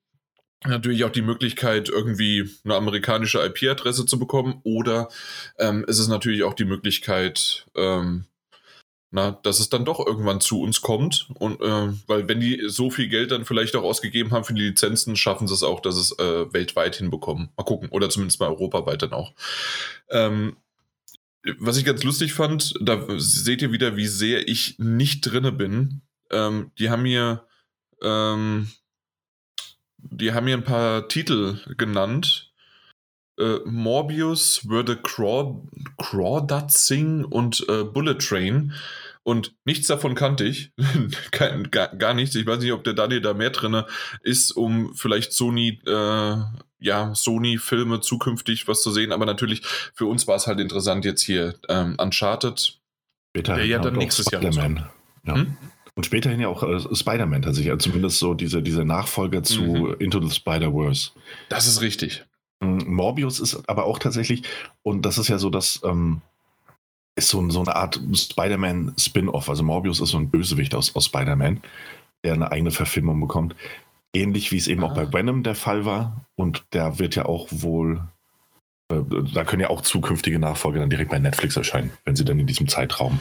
natürlich 0.65 1.04
auch 1.04 1.12
die 1.12 1.22
Möglichkeit, 1.22 1.89
irgendwie 1.89 2.50
eine 2.63 2.76
amerikanische 2.76 3.39
IP-Adresse 3.46 4.08
zu 4.08 4.18
bekommen, 4.18 4.62
oder 4.63 5.10
ähm, 5.60 5.86
ist 5.88 6.00
es 6.00 6.08
natürlich 6.08 6.44
auch 6.44 6.56
die 6.56 6.65
Möglichkeit, 6.65 7.68
ähm, 7.76 8.26
na, 9.12 9.32
dass 9.44 9.60
es 9.60 9.70
dann 9.70 9.86
doch 9.86 10.06
irgendwann 10.06 10.41
zu 10.41 10.60
uns 10.60 10.82
kommt. 10.82 11.30
Und 11.36 11.62
äh, 11.62 11.94
weil 12.08 12.28
wenn 12.28 12.39
die 12.39 12.63
so 12.65 12.89
viel 12.89 13.08
Geld 13.08 13.30
dann 13.30 13.46
vielleicht 13.46 13.76
auch 13.76 13.84
ausgegeben 13.84 14.32
haben 14.32 14.44
für 14.44 14.56
die 14.56 14.63
Lizenzen, 14.63 15.15
schaffen 15.15 15.48
sie 15.48 15.54
es 15.54 15.63
auch, 15.63 15.80
dass 15.80 15.96
es 15.96 16.18
äh, 16.18 16.52
weltweit 16.52 16.96
hinbekommen. 16.96 17.50
Mal 17.56 17.63
gucken. 17.63 17.89
Oder 17.89 18.10
zumindest 18.10 18.39
mal 18.39 18.50
europaweit 18.50 19.04
dann 19.04 19.13
auch. 19.13 19.34
Ähm, 20.10 20.58
was 21.60 21.78
ich 21.78 21.86
ganz 21.86 22.04
lustig 22.04 22.34
fand, 22.34 22.74
da 22.82 23.06
seht 23.18 23.62
ihr 23.62 23.72
wieder, 23.72 23.96
wie 23.96 24.08
sehr 24.08 24.48
ich 24.48 24.80
nicht 24.80 25.22
drinne 25.22 25.52
bin. 25.52 26.02
Ähm, 26.32 26.72
die 26.80 26.89
haben 26.89 27.04
mir, 27.04 27.46
ähm, 28.02 28.68
die 30.10 30.34
haben 30.34 30.46
mir 30.46 30.58
ein 30.58 30.63
paar 30.63 31.08
Titel 31.08 31.60
genannt. 31.78 32.52
Äh, 33.38 33.60
Morbius, 33.65 34.62
the 34.62 34.96
Craw, 34.96 35.62
Crawdadsing 35.98 37.26
und 37.26 37.65
äh, 37.68 37.84
Bullet 37.84 38.15
Train. 38.15 38.74
Und 39.24 39.56
nichts 39.65 39.88
davon 39.88 40.13
kannte 40.13 40.46
ich. 40.46 40.72
Kein, 41.32 41.72
gar, 41.72 41.88
gar 41.88 42.13
nichts. 42.13 42.36
Ich 42.36 42.46
weiß 42.46 42.60
nicht, 42.60 42.72
ob 42.72 42.84
der 42.84 42.94
Daniel 42.94 43.22
da 43.22 43.34
mehr 43.34 43.50
drin 43.50 43.84
ist, 44.22 44.52
um 44.52 44.94
vielleicht 44.94 45.34
Sony, 45.34 45.82
äh, 45.88 46.36
ja, 46.80 47.15
Sony-Filme 47.15 48.02
zukünftig 48.02 48.68
was 48.68 48.84
zu 48.84 48.91
sehen. 48.91 49.12
Aber 49.12 49.26
natürlich, 49.26 49.63
für 49.96 50.06
uns 50.06 50.28
war 50.28 50.36
es 50.36 50.46
halt 50.46 50.60
interessant 50.60 51.06
jetzt 51.06 51.24
hier 51.24 51.56
ähm, 51.68 51.96
Uncharted. 52.00 52.80
Später 53.32 53.56
Der 53.56 53.65
ja 53.65 53.80
dann 53.80 53.96
nächstes 53.96 54.30
Jahr. 54.32 54.44
Hm? 54.44 55.58
Und 55.95 56.05
späterhin 56.05 56.41
ja 56.41 56.49
auch 56.49 56.62
äh, 56.63 56.79
Spider-Man 56.93 57.41
tatsächlich. 57.41 57.71
Also 57.71 57.89
zumindest 57.89 58.19
so 58.19 58.34
diese, 58.34 58.62
diese 58.62 58.84
Nachfolger 58.84 59.43
zu 59.43 59.62
Mhm. 59.63 59.95
Into 59.99 60.21
the 60.21 60.34
Spider-Verse. 60.34 61.12
Das 61.49 61.67
ist 61.67 61.81
richtig. 61.81 62.25
Mm, 62.60 62.79
Morbius 62.86 63.39
ist 63.39 63.67
aber 63.69 63.86
auch 63.86 63.97
tatsächlich, 63.99 64.43
und 64.84 65.05
das 65.05 65.17
ist 65.17 65.29
ja 65.29 65.38
so, 65.38 65.49
das 65.49 65.79
ähm, 65.86 66.21
ist 67.15 67.29
so, 67.29 67.49
so 67.49 67.62
eine 67.62 67.75
Art 67.77 67.99
Spider-Man-Spin-Off. 68.13 69.49
Also 69.49 69.63
Morbius 69.63 70.01
ist 70.01 70.10
so 70.10 70.17
ein 70.17 70.29
Bösewicht 70.29 70.75
aus, 70.75 70.93
aus 70.95 71.05
Spider-Man, 71.05 71.62
der 72.25 72.34
eine 72.34 72.51
eigene 72.51 72.71
Verfilmung 72.71 73.19
bekommt. 73.21 73.55
Ähnlich 74.13 74.51
wie 74.51 74.58
es 74.58 74.67
eben 74.67 74.84
auch 74.84 74.91
Ah. 74.91 75.05
bei 75.05 75.13
Venom 75.13 75.43
der 75.43 75.55
Fall 75.55 75.86
war. 75.86 76.25
Und 76.36 76.65
der 76.73 76.99
wird 76.99 77.15
ja 77.15 77.25
auch 77.25 77.47
wohl, 77.51 78.01
äh, 78.91 78.99
da 79.34 79.45
können 79.45 79.62
ja 79.62 79.69
auch 79.69 79.79
zukünftige 79.81 80.39
Nachfolger 80.39 80.79
dann 80.81 80.89
direkt 80.89 81.12
bei 81.12 81.19
Netflix 81.19 81.55
erscheinen, 81.55 81.91
wenn 82.03 82.17
sie 82.17 82.25
dann 82.25 82.39
in 82.39 82.47
diesem 82.47 82.67
Zeitraum. 82.67 83.19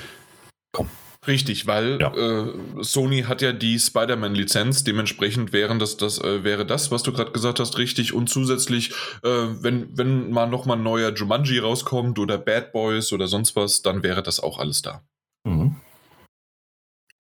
Richtig, 1.27 1.67
weil 1.67 1.99
Ja. 2.01 2.13
äh, 2.15 2.53
Sony 2.81 3.23
hat 3.23 3.41
ja 3.41 3.53
die 3.53 3.79
Spider-Man-Lizenz, 3.79 4.85
dementsprechend 4.85 5.53
wären 5.53 5.79
das, 5.79 5.97
das, 5.97 6.19
äh, 6.21 6.45
wäre 6.45 6.67
das, 6.67 6.91
was 6.91 7.03
du 7.03 7.13
gerade 7.13 7.33
gesagt 7.33 7.61
hast, 7.61 7.79
richtig. 7.79 8.13
Und 8.13 8.29
zusätzlich, 8.29 8.91
äh, 9.23 9.29
wenn, 9.61 9.97
wenn 9.97 10.31
mal 10.31 10.47
nochmal 10.47 10.77
ein 10.77 10.83
neuer 10.83 11.13
Jumanji 11.15 11.59
rauskommt 11.59 12.19
oder 12.19 12.37
Bad 12.39 12.73
Boys 12.73 13.13
oder 13.13 13.27
sonst 13.27 13.57
was, 13.57 13.83
dann 13.83 14.03
wäre 14.03 14.23
das 14.23 14.41
auch 14.41 14.59
alles 14.59 14.83
da. 14.83 15.03
Mhm. 15.47 15.77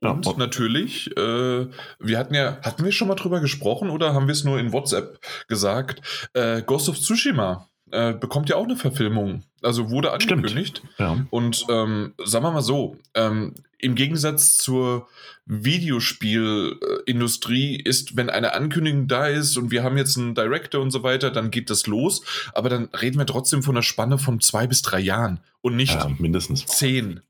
Ja, 0.03 0.11
Und 0.11 0.27
und- 0.27 0.39
natürlich, 0.39 1.17
äh, 1.17 1.67
wir 1.99 2.19
hatten 2.19 2.35
ja, 2.35 2.59
hatten 2.63 2.85
wir 2.85 2.93
schon 2.93 3.09
mal 3.09 3.15
drüber 3.15 3.41
gesprochen 3.41 3.89
oder 3.89 4.13
haben 4.13 4.27
wir 4.27 4.33
es 4.33 4.45
nur 4.45 4.59
in 4.59 4.73
WhatsApp 4.73 5.19
gesagt? 5.49 6.29
Äh, 6.35 6.61
Ghost 6.63 6.91
of 6.91 6.99
Tsushima 7.01 7.71
äh, 7.95 8.13
bekommt 8.13 8.49
ja 8.49 8.57
auch 8.57 8.65
eine 8.65 8.77
Verfilmung. 8.77 9.45
Also 9.63 9.91
wurde 9.91 10.13
angekündigt. 10.13 10.83
Ja. 10.99 11.25
Und 11.31 11.65
ähm, 11.71 12.15
sagen 12.25 12.45
wir 12.45 12.51
mal 12.51 12.63
so, 12.63 12.97
ähm, 13.15 13.55
im 13.79 13.95
Gegensatz 13.95 14.57
zur 14.57 15.07
Videospielindustrie 15.47 17.77
ist, 17.77 18.17
wenn 18.17 18.31
eine 18.31 18.55
Ankündigung 18.55 19.09
da 19.09 19.27
ist 19.27 19.57
und 19.57 19.71
wir 19.71 19.83
haben 19.85 19.97
jetzt 19.97 20.19
einen 20.19 20.35
Director 20.35 20.81
und 20.81 20.91
so 20.91 21.03
weiter, 21.03 21.31
dann 21.31 21.51
geht 21.51 21.71
das 21.71 21.87
los. 21.87 22.23
Aber 22.55 22.69
dann 22.69 22.89
reden 23.01 23.19
wir 23.19 23.27
trotzdem 23.27 23.63
von 23.63 23.77
einer 23.77 23.83
Spanne 23.83 24.19
von 24.19 24.41
zwei 24.41 24.67
bis 24.67 24.83
drei 24.83 25.01
Jahren 25.01 25.41
und 25.61 25.77
nicht 25.77 25.95
ja, 25.95 26.11
mindestens. 26.19 26.67
zehn. 26.67 27.21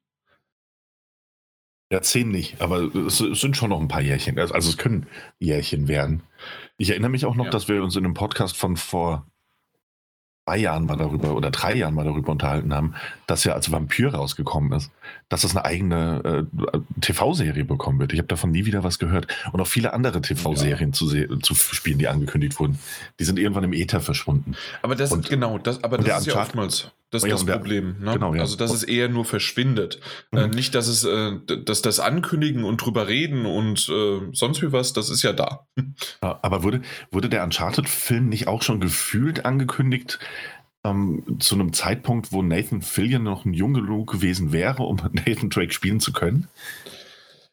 Ja, 1.93 2.01
zehn 2.03 2.31
nicht, 2.31 2.61
aber 2.61 2.83
es, 3.07 3.21
es 3.21 3.41
sind 3.41 3.57
schon 3.57 3.71
noch 3.71 3.81
ein 3.81 3.89
paar 3.89 4.01
Jährchen. 4.01 4.39
Also, 4.39 4.55
also 4.55 4.71
es 4.71 4.79
können 4.79 5.07
Jährchen 5.39 5.87
werden. 5.87 6.23
Ich 6.79 6.91
erinnere 6.91 7.11
mich 7.11 7.27
auch 7.27 7.37
noch, 7.37 7.45
Ja. 7.47 7.51
dass 7.51 7.69
wir 7.69 7.83
uns 7.83 7.95
in 7.95 8.05
einem 8.05 8.15
Podcast 8.15 8.57
von 8.57 8.77
vor 8.77 9.27
zwei 10.45 10.59
Jahren 10.59 10.85
mal 10.85 10.97
darüber 10.97 11.35
oder 11.35 11.51
drei 11.51 11.75
Jahren 11.75 11.95
mal 11.95 12.05
darüber 12.05 12.33
unterhalten 12.33 12.75
haben, 12.75 12.95
dass 13.27 13.45
ja 13.45 13.55
als 13.55 13.73
Vampir 13.73 14.15
rausgekommen 14.15 14.73
ist, 14.73 14.91
dass 15.29 15.45
es 15.45 15.57
eine 15.57 15.65
eigene 15.65 16.47
äh, 16.55 16.79
TV-Serie 17.01 17.65
bekommen 17.65 17.99
wird. 17.99 18.13
Ich 18.13 18.19
habe 18.19 18.29
davon 18.29 18.51
nie 18.51 18.67
wieder 18.67 18.85
was 18.85 18.99
gehört. 18.99 19.27
Und 19.53 19.61
auch 19.61 19.67
viele 19.67 19.93
andere 19.95 20.21
TV-Serien 20.21 20.91
ja. 20.91 20.93
zu, 20.93 21.39
zu, 21.39 21.55
spielen, 21.55 21.99
die 21.99 22.09
angekündigt 22.09 22.59
wurden, 22.61 22.79
die 23.19 23.25
sind 23.25 23.39
irgendwann 23.39 23.65
im 23.65 23.73
Äther 23.73 24.01
verschwunden. 24.01 24.55
Aber 24.83 24.95
das 24.95 25.13
und, 25.13 25.29
genau, 25.29 25.59
das, 25.59 25.83
aber 25.83 25.99
das 25.99 26.21
ist 26.21 26.27
ja 26.27 26.41
oftmals 26.41 26.91
das, 27.15 27.25
ist 27.25 27.33
das 27.33 27.47
Problem. 27.47 27.97
Ne? 28.01 28.13
Genau, 28.13 28.35
ja. 28.35 28.41
Also 28.43 28.57
dass 28.57 28.73
es 28.73 28.83
eher 28.83 29.09
nur 29.09 29.25
verschwindet. 29.25 30.01
Äh, 30.33 30.47
mhm. 30.47 30.53
Äh, 30.53 30.55
nicht, 30.55 30.75
dass 30.75 30.89
es, 30.89 31.05
äh, 31.05 31.39
dass 31.65 31.83
das 31.83 32.01
Ankündigen 32.01 32.65
und 32.65 32.79
drüber 32.79 33.09
reden 33.09 33.47
und 33.47 33.89
äh, 33.89 34.21
sonst 34.33 34.63
wie 34.63 34.73
was, 34.73 34.93
das 34.93 35.11
ist 35.11 35.23
ja 35.23 35.33
da. 35.33 35.67
aber 36.21 36.63
wurde, 36.63 36.83
wurde 37.11 37.29
der 37.29 37.45
Uncharted-Film 37.45 38.29
nicht 38.29 38.49
auch 38.49 38.63
schon 38.63 38.81
gefühlt 38.81 39.45
angekündigt? 39.45 40.19
Ähm, 40.87 41.39
zu 41.39 41.55
einem 41.55 41.73
Zeitpunkt, 41.73 42.31
wo 42.31 42.43
Nathan 42.43 42.83
Fillion 42.83 43.23
noch 43.23 43.47
ein 43.47 43.55
jung 43.55 43.73
genug 43.73 44.13
gewesen 44.13 44.53
wäre, 44.53 44.83
um 44.83 44.97
Nathan 45.13 45.49
Drake 45.49 45.73
spielen 45.73 46.01
zu 46.01 46.13
können? 46.13 46.49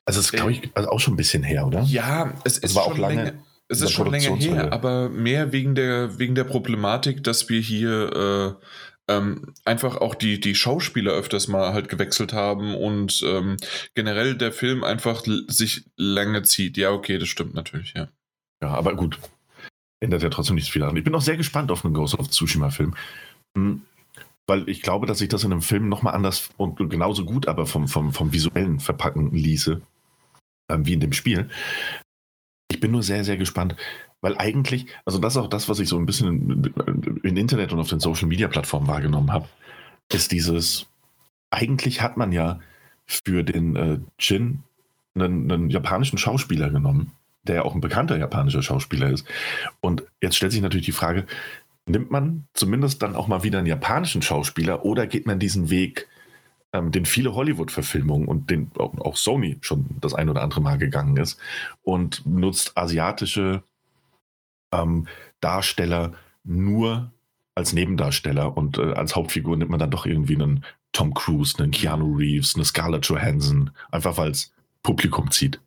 Also, 0.04 0.20
das 0.20 0.26
ist, 0.26 0.32
glaube 0.34 0.52
ich, 0.52 0.70
also 0.74 0.90
auch 0.90 1.00
schon 1.00 1.14
ein 1.14 1.18
bisschen 1.18 1.44
her, 1.44 1.66
oder? 1.66 1.84
Ja, 1.84 2.34
es, 2.44 2.58
es 2.58 2.76
war 2.76 2.84
auch 2.84 2.98
lange. 2.98 3.24
Länger, 3.24 3.34
es 3.72 3.82
ist 3.82 3.92
schon 3.92 4.12
länger 4.12 4.36
her, 4.36 4.74
aber 4.74 5.08
mehr 5.08 5.54
wegen 5.54 5.76
der, 5.76 6.20
wegen 6.20 6.36
der 6.36 6.44
Problematik, 6.44 7.24
dass 7.24 7.48
wir 7.48 7.62
hier 7.62 8.58
äh, 8.60 8.66
ähm, 9.18 9.54
einfach 9.66 9.98
auch 9.98 10.16
die, 10.16 10.40
die 10.40 10.56
Schauspieler 10.56 11.12
öfters 11.14 11.48
mal 11.48 11.74
halt 11.74 11.90
gewechselt 11.90 12.34
haben 12.34 12.76
und 12.76 13.22
ähm, 13.26 13.58
generell 13.94 14.36
der 14.36 14.52
Film 14.52 14.84
einfach 14.84 15.24
sich 15.48 15.86
lange 15.96 16.44
zieht. 16.44 16.78
Ja, 16.78 16.92
okay, 16.92 17.18
das 17.18 17.30
stimmt 17.30 17.54
natürlich, 17.54 17.94
ja. 17.94 18.08
Ja, 18.62 18.70
aber 18.70 18.96
gut. 18.96 19.20
Ändert 20.00 20.24
ja 20.24 20.30
trotzdem 20.30 20.56
nichts 20.56 20.70
viel 20.70 20.84
an. 20.84 20.96
Ich 20.98 21.04
bin 21.04 21.14
auch 21.16 21.22
sehr 21.22 21.38
gespannt 21.38 21.72
auf 21.72 21.86
einen 21.86 21.94
Ghost 21.94 22.18
of 22.18 22.30
Tsushima-Film. 22.30 22.96
Hm, 23.56 23.82
weil 24.48 24.68
ich 24.68 24.82
glaube, 24.82 25.06
dass 25.06 25.20
sich 25.20 25.30
das 25.30 25.44
in 25.44 25.52
einem 25.52 25.62
Film 25.62 25.90
nochmal 25.90 26.16
anders 26.16 26.50
und 26.58 26.78
genauso 26.90 27.26
gut, 27.26 27.48
aber 27.48 27.66
vom, 27.66 27.88
vom, 27.88 28.12
vom 28.12 28.34
visuellen 28.34 28.80
verpacken 28.80 29.32
ließe, 29.32 29.82
äh, 30.68 30.78
wie 30.80 30.94
in 30.94 31.00
dem 31.00 31.14
Spiel. 31.14 31.50
Ich 32.72 32.80
bin 32.80 32.92
nur 32.92 33.04
sehr, 33.04 33.24
sehr 33.24 33.38
gespannt, 33.38 33.76
weil 34.22 34.38
eigentlich, 34.38 34.88
also 35.06 35.20
das 35.20 35.34
ist 35.34 35.42
auch 35.42 35.50
das, 35.50 35.68
was 35.68 35.80
ich 35.80 35.90
so 35.90 35.98
ein 35.98 36.06
bisschen 36.06 36.72
im 37.24 37.38
Internet 37.38 37.74
und 37.74 37.80
auf 37.80 37.90
den 37.90 38.00
Social 38.00 38.28
Media 38.28 38.48
Plattformen 38.48 38.88
wahrgenommen 38.88 39.32
habe, 39.32 39.48
ist 40.12 40.32
dieses, 40.32 40.88
eigentlich 41.50 42.02
hat 42.02 42.18
man 42.18 42.32
ja 42.32 42.60
für 43.06 43.44
den 43.44 43.76
äh, 43.76 44.00
Jin 44.20 44.64
einen, 45.16 45.52
einen 45.52 45.70
japanischen 45.70 46.18
Schauspieler 46.18 46.70
genommen, 46.70 47.12
der 47.44 47.56
ja 47.56 47.62
auch 47.64 47.76
ein 47.76 47.82
bekannter 47.82 48.18
japanischer 48.18 48.62
Schauspieler 48.62 49.10
ist. 49.10 49.28
Und 49.82 50.04
jetzt 50.22 50.38
stellt 50.38 50.52
sich 50.52 50.62
natürlich 50.62 50.86
die 50.86 50.92
Frage, 50.92 51.26
nimmt 51.86 52.12
man 52.12 52.48
zumindest 52.54 53.02
dann 53.02 53.16
auch 53.16 53.28
mal 53.28 53.44
wieder 53.44 53.58
einen 53.58 53.68
japanischen 53.68 54.22
Schauspieler 54.22 54.86
oder 54.86 55.08
geht 55.08 55.26
man 55.26 55.40
diesen 55.40 55.70
Weg, 55.70 56.08
ähm, 56.74 56.92
den 56.92 57.06
viele 57.06 57.34
Hollywood-Verfilmungen 57.34 58.28
und 58.28 58.50
den 58.50 58.72
auch, 58.78 58.98
auch, 59.00 59.18
Sony 59.18 59.58
schon 59.62 59.88
das 60.00 60.14
ein 60.14 60.30
oder 60.30 60.42
andere 60.42 60.62
Mal 60.62 60.78
gegangen 60.78 61.18
ist 61.18 61.40
und 61.82 62.26
nutzt 62.26 62.78
asiatische 62.78 63.64
ähm, 64.72 65.08
Darsteller 65.40 66.14
nur 66.44 67.12
als 67.56 67.74
Nebendarsteller 67.74 68.56
und 68.56 68.78
äh, 68.78 68.94
als 68.94 69.16
Hauptfigur 69.16 69.58
nimmt 69.58 69.72
man 69.72 69.80
dann 69.80 69.92
doch 69.92 70.06
irgendwie 70.06 70.36
einen 70.36 70.64
Tom 70.94 71.14
Cruise, 71.14 71.58
einen 71.58 71.72
Keanu 71.72 72.16
Reeves, 72.16 72.56
eine 72.56 72.66
Scarlett 72.66 73.06
Johansson, 73.06 73.72
einfach 73.92 74.18
weil 74.18 74.32
es 74.32 74.54
Publikum 74.84 75.32
zieht. 75.32 75.60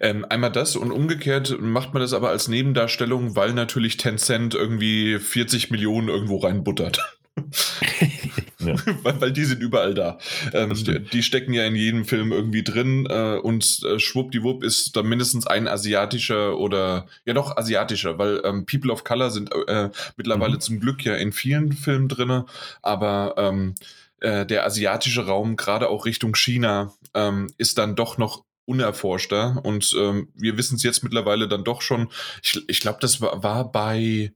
Ähm, 0.00 0.26
einmal 0.28 0.52
das 0.52 0.76
und 0.76 0.92
umgekehrt 0.92 1.58
macht 1.60 1.94
man 1.94 2.02
das 2.02 2.12
aber 2.12 2.28
als 2.28 2.48
Nebendarstellung, 2.48 3.36
weil 3.36 3.54
natürlich 3.54 3.96
Tencent 3.96 4.54
irgendwie 4.54 5.18
40 5.18 5.70
Millionen 5.70 6.08
irgendwo 6.08 6.38
reinbuttert. 6.38 7.18
ja. 8.66 8.74
weil, 9.02 9.20
weil, 9.20 9.32
die 9.32 9.44
sind 9.44 9.62
überall 9.62 9.94
da. 9.94 10.18
Ähm, 10.52 10.74
die, 10.74 11.00
die, 11.00 11.22
stecken 11.22 11.52
ja 11.52 11.66
in 11.66 11.76
jedem 11.76 12.04
Film 12.04 12.32
irgendwie 12.32 12.62
drin 12.62 13.06
äh, 13.08 13.36
und 13.36 13.82
äh, 13.84 13.98
schwuppdiwupp 13.98 14.62
ist 14.62 14.96
da 14.96 15.02
mindestens 15.02 15.46
ein 15.46 15.68
asiatischer 15.68 16.58
oder 16.58 17.06
ja 17.24 17.34
doch 17.34 17.56
asiatischer, 17.56 18.18
weil 18.18 18.40
ähm, 18.44 18.66
People 18.66 18.92
of 18.92 19.04
Color 19.04 19.30
sind 19.30 19.50
äh, 19.66 19.90
mittlerweile 20.16 20.54
mhm. 20.54 20.60
zum 20.60 20.80
Glück 20.80 21.04
ja 21.04 21.14
in 21.14 21.32
vielen 21.32 21.72
Filmen 21.72 22.08
drin, 22.08 22.44
aber 22.82 23.34
ähm, 23.36 23.74
äh, 24.20 24.46
der 24.46 24.64
asiatische 24.64 25.26
Raum, 25.26 25.56
gerade 25.56 25.88
auch 25.88 26.06
Richtung 26.06 26.34
China, 26.34 26.92
ähm, 27.14 27.48
ist 27.58 27.78
dann 27.78 27.96
doch 27.96 28.18
noch 28.18 28.44
unerforschter 28.64 29.60
und 29.64 29.94
ähm, 29.98 30.28
wir 30.34 30.56
wissen 30.56 30.76
es 30.76 30.82
jetzt 30.82 31.02
mittlerweile 31.02 31.48
dann 31.48 31.64
doch 31.64 31.82
schon. 31.82 32.08
Ich, 32.42 32.60
ich 32.68 32.80
glaube, 32.80 32.98
das 33.00 33.20
war, 33.20 33.42
war 33.42 33.70
bei 33.70 34.32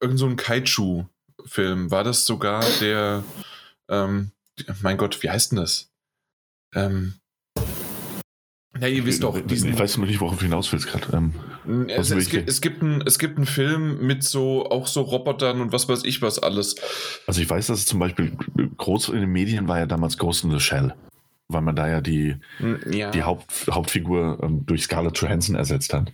irgend 0.00 0.18
so 0.18 0.26
ein 0.26 0.36
Kaiju 0.36 1.04
Film 1.44 1.90
war 1.90 2.04
das 2.04 2.26
sogar 2.26 2.64
der, 2.80 3.24
ähm, 3.88 4.32
mein 4.82 4.96
Gott, 4.96 5.22
wie 5.22 5.30
heißt 5.30 5.52
denn 5.52 5.58
das? 5.58 5.90
Ähm, 6.74 7.14
ja, 8.80 8.88
ihr 8.88 9.06
wisst 9.06 9.22
doch, 9.22 9.40
diesen. 9.40 9.72
Ich 9.72 9.78
weiß 9.78 9.98
noch 9.98 10.06
nicht, 10.06 10.20
worauf 10.20 10.36
du 10.36 10.42
hinaus 10.42 10.72
willst 10.72 10.88
gerade. 10.88 11.16
Ähm, 11.16 11.88
es, 11.88 12.10
es, 12.10 12.28
gibt, 12.28 12.48
es, 12.48 12.60
gibt 12.60 12.82
ein, 12.82 13.02
es 13.06 13.18
gibt 13.18 13.36
einen 13.36 13.46
Film 13.46 14.04
mit 14.04 14.24
so, 14.24 14.68
auch 14.68 14.88
so 14.88 15.02
Robotern 15.02 15.60
und 15.60 15.72
was 15.72 15.88
weiß 15.88 16.04
ich 16.04 16.22
was 16.22 16.40
alles. 16.40 16.74
Also 17.26 17.40
ich 17.40 17.48
weiß, 17.48 17.68
dass 17.68 17.80
es 17.80 17.86
zum 17.86 18.00
Beispiel 18.00 18.36
groß 18.76 19.10
in 19.10 19.20
den 19.20 19.30
Medien 19.30 19.68
war 19.68 19.78
ja 19.78 19.86
damals 19.86 20.18
Ghost 20.18 20.42
in 20.42 20.50
the 20.50 20.58
Shell, 20.58 20.92
weil 21.48 21.62
man 21.62 21.76
da 21.76 21.88
ja 21.88 22.00
die, 22.00 22.36
ja. 22.90 23.12
die 23.12 23.22
Haupt, 23.22 23.68
Hauptfigur 23.70 24.40
ähm, 24.42 24.66
durch 24.66 24.82
Scarlett 24.82 25.16
Johansson 25.18 25.54
ersetzt 25.54 25.94
hat. 25.94 26.12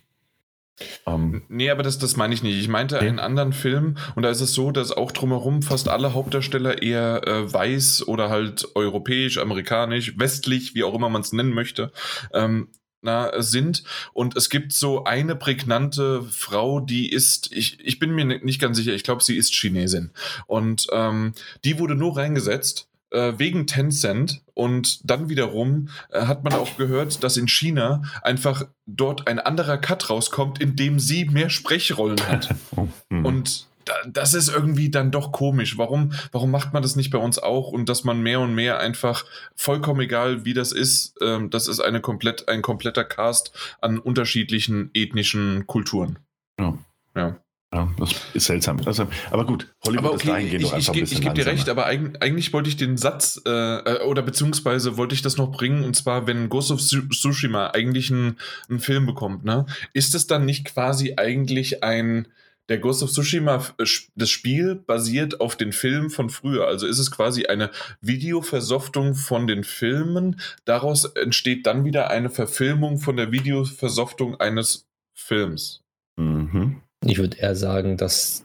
Um, 1.05 1.35
ähm, 1.35 1.43
nee, 1.49 1.71
aber 1.71 1.83
das, 1.83 1.99
das 1.99 2.17
meine 2.17 2.35
ich 2.35 2.43
nicht. 2.43 2.59
Ich 2.59 2.69
meinte 2.69 2.97
okay. 2.97 3.09
einen 3.09 3.19
anderen 3.19 3.53
Film 3.53 3.97
und 4.15 4.23
da 4.23 4.31
ist 4.31 4.41
es 4.41 4.55
so, 4.55 4.71
dass 4.71 4.93
auch 4.93 5.13
drumherum 5.13 5.63
fast 5.63 5.89
alle 5.89 6.15
Hauptdarsteller 6.15 6.83
eher 6.83 7.27
äh, 7.27 7.53
weiß 7.53 8.07
oder 8.09 8.31
halt 8.31 8.69
europäisch, 8.75 9.39
amerikanisch, 9.39 10.19
westlich, 10.19 10.75
wie 10.75 10.85
auch 10.85 10.95
immer 10.95 11.09
man 11.09 11.23
es 11.23 11.33
nennen 11.33 11.53
möchte, 11.53 11.93
ähm, 12.33 12.69
na, 13.03 13.41
sind. 13.41 13.83
Und 14.13 14.37
es 14.37 14.51
gibt 14.51 14.73
so 14.73 15.05
eine 15.05 15.37
prägnante 15.37 16.23
Frau, 16.23 16.81
die 16.81 17.11
ist, 17.11 17.53
ich, 17.53 17.81
ich 17.81 17.99
bin 17.99 18.15
mir 18.15 18.25
nicht 18.25 18.61
ganz 18.61 18.77
sicher, 18.77 18.93
ich 18.93 19.05
glaube, 19.05 19.23
sie 19.23 19.37
ist 19.37 19.55
Chinesin. 19.55 20.11
Und 20.47 20.87
ähm, 20.93 21.33
die 21.65 21.79
wurde 21.79 21.95
nur 21.95 22.17
reingesetzt, 22.17 22.90
wegen 23.39 23.67
Tencent 23.67 24.43
und 24.55 25.11
dann 25.11 25.29
wiederum 25.29 25.89
äh, 26.11 26.23
hat 26.27 26.45
man 26.45 26.53
auch 26.53 26.77
gehört, 26.77 27.25
dass 27.25 27.37
in 27.37 27.49
China 27.49 28.03
einfach 28.23 28.67
dort 28.87 29.27
ein 29.27 29.39
anderer 29.39 29.79
Cut 29.79 30.11
rauskommt, 30.11 30.61
in 30.61 30.77
dem 30.77 30.99
sie 30.99 31.25
mehr 31.25 31.51
Sprechrollen 31.51 32.21
hat. 32.29 32.55
Oh, 32.77 32.87
hm. 33.11 33.25
Und 33.25 33.67
das 34.07 34.35
ist 34.35 34.49
irgendwie 34.49 34.91
dann 34.91 35.11
doch 35.11 35.33
komisch. 35.33 35.79
Warum, 35.79 36.13
warum 36.31 36.51
macht 36.51 36.73
man 36.73 36.83
das 36.83 36.95
nicht 36.95 37.11
bei 37.11 37.19
uns 37.19 37.39
auch 37.39 37.69
und 37.69 37.89
dass 37.89 38.05
man 38.05 38.23
mehr 38.23 38.41
und 38.41 38.55
mehr 38.55 38.79
einfach 38.79 39.25
vollkommen 39.57 40.01
egal, 40.01 40.45
wie 40.45 40.55
das 40.55 40.73
ist, 40.73 41.15
ähm, 41.21 41.51
das 41.51 41.67
ist 41.67 41.81
eine 41.81 42.01
komplett, 42.01 42.49
ein 42.49 42.63
kompletter 42.63 43.05
Cast 43.05 43.53
an 43.81 43.99
unterschiedlichen 43.99 44.91
ethnischen 44.95 45.67
Kulturen. 45.67 46.19
Ja. 46.61 46.79
Ja. 47.17 47.41
Ja, 47.73 47.89
das 47.99 48.11
ist 48.35 48.47
seltsam. 48.47 48.81
Also, 48.85 49.07
aber 49.31 49.47
gut, 49.47 49.73
Hollywood 49.85 50.05
aber 50.05 50.15
okay, 50.15 50.23
ist 50.23 50.29
dahingehend 50.29 50.65
ich, 50.65 50.73
ich, 50.73 50.89
ich, 50.89 51.13
ich 51.13 51.21
gebe 51.21 51.35
dir 51.35 51.47
recht, 51.47 51.69
aber 51.69 51.87
eigentlich, 51.87 52.21
eigentlich 52.21 52.53
wollte 52.53 52.69
ich 52.69 52.77
den 52.77 52.97
Satz, 52.97 53.41
äh, 53.47 53.51
äh, 53.51 54.03
oder 54.03 54.23
beziehungsweise 54.23 54.97
wollte 54.97 55.15
ich 55.15 55.23
das 55.23 55.37
noch 55.37 55.53
bringen, 55.53 55.85
und 55.85 55.95
zwar, 55.95 56.27
wenn 56.27 56.49
Ghost 56.49 56.73
of 56.73 56.81
Tsushima 56.81 57.69
eigentlich 57.69 58.11
einen 58.11 58.37
Film 58.81 59.07
bekommt, 59.07 59.45
ne, 59.45 59.67
ist 59.93 60.17
es 60.17 60.27
dann 60.27 60.47
nicht 60.47 60.65
quasi 60.65 61.15
eigentlich 61.17 61.85
ein, 61.85 62.27
der 62.69 62.79
Ghost 62.79 63.05
of 63.05 63.13
Tsushima, 63.13 63.65
äh, 63.79 63.85
das 64.17 64.31
Spiel 64.31 64.75
basiert 64.75 65.41
auf 65.41 65.55
den 65.55 65.73
Filmen 65.73 66.11
von 66.11 66.29
früher. 66.29 66.67
Also 66.67 66.89
ist 66.89 66.99
es 66.99 67.13
quasi 67.13 67.47
eine 67.47 67.71
Videoversoftung 68.01 69.15
von 69.15 69.47
den 69.47 69.63
Filmen. 69.63 70.41
Daraus 70.65 71.05
entsteht 71.05 71.67
dann 71.67 71.85
wieder 71.85 72.11
eine 72.11 72.31
Verfilmung 72.31 72.99
von 72.99 73.17
der 73.17 73.31
Videoversoftung 73.31 74.41
eines 74.41 74.89
Films. 75.15 75.85
Mhm. 76.17 76.83
Ich 77.05 77.19
würde 77.19 77.39
eher 77.39 77.57
sagen, 77.57 77.97
dass 77.97 78.45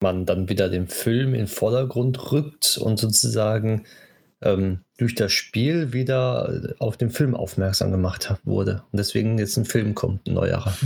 man 0.00 0.26
dann 0.26 0.48
wieder 0.48 0.68
den 0.68 0.88
Film 0.88 1.34
in 1.34 1.42
den 1.42 1.46
Vordergrund 1.46 2.32
rückt 2.32 2.78
und 2.78 2.98
sozusagen 2.98 3.84
ähm, 4.42 4.80
durch 4.98 5.14
das 5.14 5.32
Spiel 5.32 5.92
wieder 5.92 6.74
auf 6.78 6.96
den 6.96 7.10
Film 7.10 7.34
aufmerksam 7.34 7.90
gemacht 7.90 8.32
wurde. 8.44 8.82
Und 8.92 8.98
deswegen 8.98 9.38
jetzt 9.38 9.56
ein 9.56 9.64
Film 9.64 9.94
kommt, 9.94 10.26
ein 10.26 10.34
neuerer. 10.34 10.76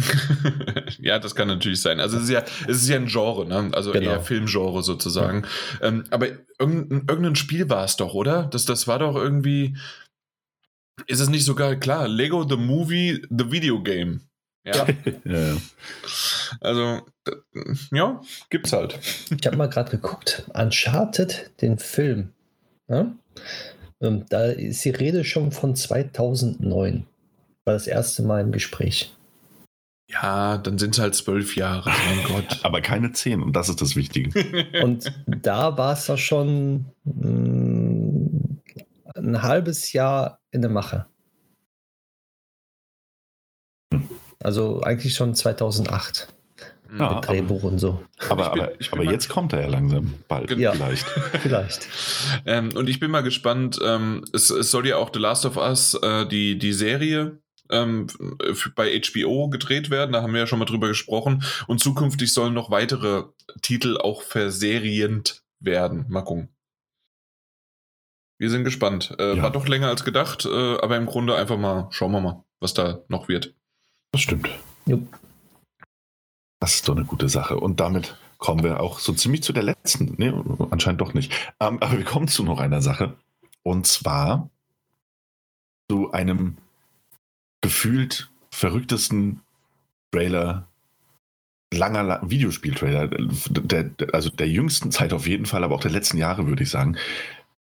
ja, 1.00 1.18
das 1.18 1.34
kann 1.34 1.48
natürlich 1.48 1.80
sein. 1.80 2.00
Also 2.00 2.18
es 2.18 2.24
ist 2.24 2.30
ja, 2.30 2.44
es 2.68 2.82
ist 2.82 2.88
ja 2.88 2.96
ein 2.96 3.06
Genre, 3.06 3.46
ne? 3.46 3.70
also 3.72 3.92
genau. 3.92 4.10
eher 4.10 4.20
Filmgenre 4.20 4.82
sozusagen. 4.82 5.44
Ja. 5.80 5.88
Ähm, 5.88 6.04
aber 6.10 6.28
irgendein, 6.58 7.04
irgendein 7.08 7.36
Spiel 7.36 7.68
war 7.68 7.84
es 7.84 7.96
doch, 7.96 8.14
oder? 8.14 8.44
Das, 8.44 8.64
das 8.64 8.86
war 8.86 8.98
doch 8.98 9.16
irgendwie. 9.16 9.76
Ist 11.06 11.20
es 11.20 11.28
nicht 11.28 11.44
sogar 11.44 11.76
klar? 11.76 12.08
Lego 12.08 12.46
the 12.48 12.56
Movie, 12.56 13.22
the 13.28 13.50
Video 13.50 13.82
Game. 13.82 14.22
Ja. 14.74 14.84
ja. 15.24 15.56
Also, 16.60 17.00
ja, 17.92 18.20
gibt's 18.50 18.72
halt. 18.72 18.98
Ich 19.38 19.46
habe 19.46 19.56
mal 19.56 19.68
gerade 19.68 19.92
geguckt. 19.92 20.44
Uncharted, 20.54 21.52
den 21.60 21.78
Film. 21.78 22.32
Ja? 22.88 23.12
Ähm, 24.00 24.26
da 24.28 24.46
ist 24.46 24.84
die 24.84 24.90
Rede 24.90 25.24
schon 25.24 25.52
von 25.52 25.76
2009. 25.76 27.06
War 27.64 27.74
das 27.74 27.86
erste 27.86 28.22
Mal 28.22 28.40
im 28.40 28.52
Gespräch. 28.52 29.12
Ja, 30.08 30.58
dann 30.58 30.78
sind 30.78 30.94
es 30.94 31.00
halt 31.00 31.14
zwölf 31.14 31.56
Jahre, 31.56 31.90
mein 31.90 32.24
Gott. 32.26 32.60
Aber 32.64 32.80
keine 32.80 33.12
zehn 33.12 33.42
und 33.42 33.54
das 33.54 33.68
ist 33.68 33.80
das 33.80 33.96
Wichtige. 33.96 34.30
Und 34.82 35.12
da 35.26 35.76
war 35.76 35.94
es 35.94 36.06
doch 36.06 36.18
schon 36.18 36.86
mh, 37.04 37.28
mm, 37.28 38.58
ein 39.16 39.42
halbes 39.42 39.92
Jahr 39.92 40.38
in 40.52 40.60
der 40.62 40.70
Mache. 40.70 41.06
Also 44.46 44.80
eigentlich 44.82 45.14
schon 45.16 45.34
2008. 45.34 46.28
Ja, 46.96 47.14
mit 47.16 47.26
Drehbuch 47.26 47.64
und 47.64 47.80
so. 47.80 48.00
Aber, 48.28 48.52
bin- 48.52 48.62
aber, 48.62 48.80
ich 48.80 48.92
bin 48.92 49.00
aber 49.00 49.10
jetzt 49.10 49.28
kommt 49.28 49.52
er 49.52 49.62
ja 49.62 49.66
langsam. 49.66 50.14
Bald, 50.28 50.46
Genau. 50.46 50.60
Ja. 50.62 50.72
vielleicht. 50.72 51.04
Vielleicht. 51.42 51.88
Ähm, 52.46 52.70
und 52.76 52.88
ich 52.88 53.00
bin 53.00 53.10
mal 53.10 53.22
gespannt, 53.24 53.80
ähm, 53.84 54.24
es, 54.32 54.50
es 54.50 54.70
soll 54.70 54.86
ja 54.86 54.96
auch 54.98 55.10
The 55.12 55.18
Last 55.18 55.46
of 55.46 55.56
Us, 55.56 55.94
äh, 55.94 56.26
die, 56.28 56.58
die 56.58 56.72
Serie, 56.72 57.40
ähm, 57.70 58.06
bei 58.76 59.00
HBO 59.00 59.48
gedreht 59.48 59.90
werden. 59.90 60.12
Da 60.12 60.22
haben 60.22 60.32
wir 60.32 60.38
ja 60.38 60.46
schon 60.46 60.60
mal 60.60 60.64
drüber 60.64 60.86
gesprochen. 60.86 61.42
Und 61.66 61.80
zukünftig 61.80 62.32
sollen 62.32 62.54
noch 62.54 62.70
weitere 62.70 63.24
Titel 63.62 63.96
auch 63.96 64.22
verserient 64.22 65.42
werden. 65.58 66.06
Mal 66.08 66.22
gucken. 66.22 66.50
Wir 68.38 68.48
sind 68.50 68.62
gespannt. 68.62 69.12
Äh, 69.18 69.38
Ja. 69.38 69.42
War 69.42 69.50
doch 69.50 69.66
länger 69.66 69.88
als 69.88 70.04
gedacht, 70.04 70.44
äh, 70.46 70.76
aber 70.78 70.96
im 70.96 71.06
Grunde 71.06 71.34
einfach 71.34 71.58
mal, 71.58 71.88
schauen 71.90 72.12
wir 72.12 72.20
mal, 72.20 72.44
was 72.60 72.74
da 72.74 73.00
noch 73.08 73.26
wird. 73.26 73.55
Das 74.16 74.22
stimmt. 74.22 74.48
Jupp. 74.86 75.18
Das 76.58 76.76
ist 76.76 76.88
doch 76.88 76.96
eine 76.96 77.04
gute 77.04 77.28
Sache. 77.28 77.60
Und 77.60 77.80
damit 77.80 78.16
kommen 78.38 78.64
wir 78.64 78.80
auch 78.80 78.98
so 78.98 79.12
ziemlich 79.12 79.42
zu 79.42 79.52
der 79.52 79.62
letzten. 79.62 80.14
Nee, 80.16 80.32
anscheinend 80.70 81.02
doch 81.02 81.12
nicht. 81.12 81.34
Ähm, 81.60 81.82
aber 81.82 81.98
wir 81.98 82.04
kommen 82.06 82.26
zu 82.26 82.42
noch 82.42 82.58
einer 82.58 82.80
Sache. 82.80 83.14
Und 83.62 83.86
zwar 83.86 84.48
zu 85.90 86.12
einem 86.12 86.56
gefühlt 87.60 88.30
verrücktesten 88.50 89.42
Trailer, 90.12 90.66
langer 91.74 92.02
La 92.02 92.20
Videospieltrailer, 92.24 93.08
der, 93.08 93.90
also 94.14 94.30
der 94.30 94.48
jüngsten 94.48 94.92
Zeit 94.92 95.12
auf 95.12 95.26
jeden 95.26 95.44
Fall, 95.44 95.62
aber 95.62 95.74
auch 95.74 95.82
der 95.82 95.90
letzten 95.90 96.16
Jahre, 96.16 96.46
würde 96.46 96.62
ich 96.62 96.70
sagen. 96.70 96.96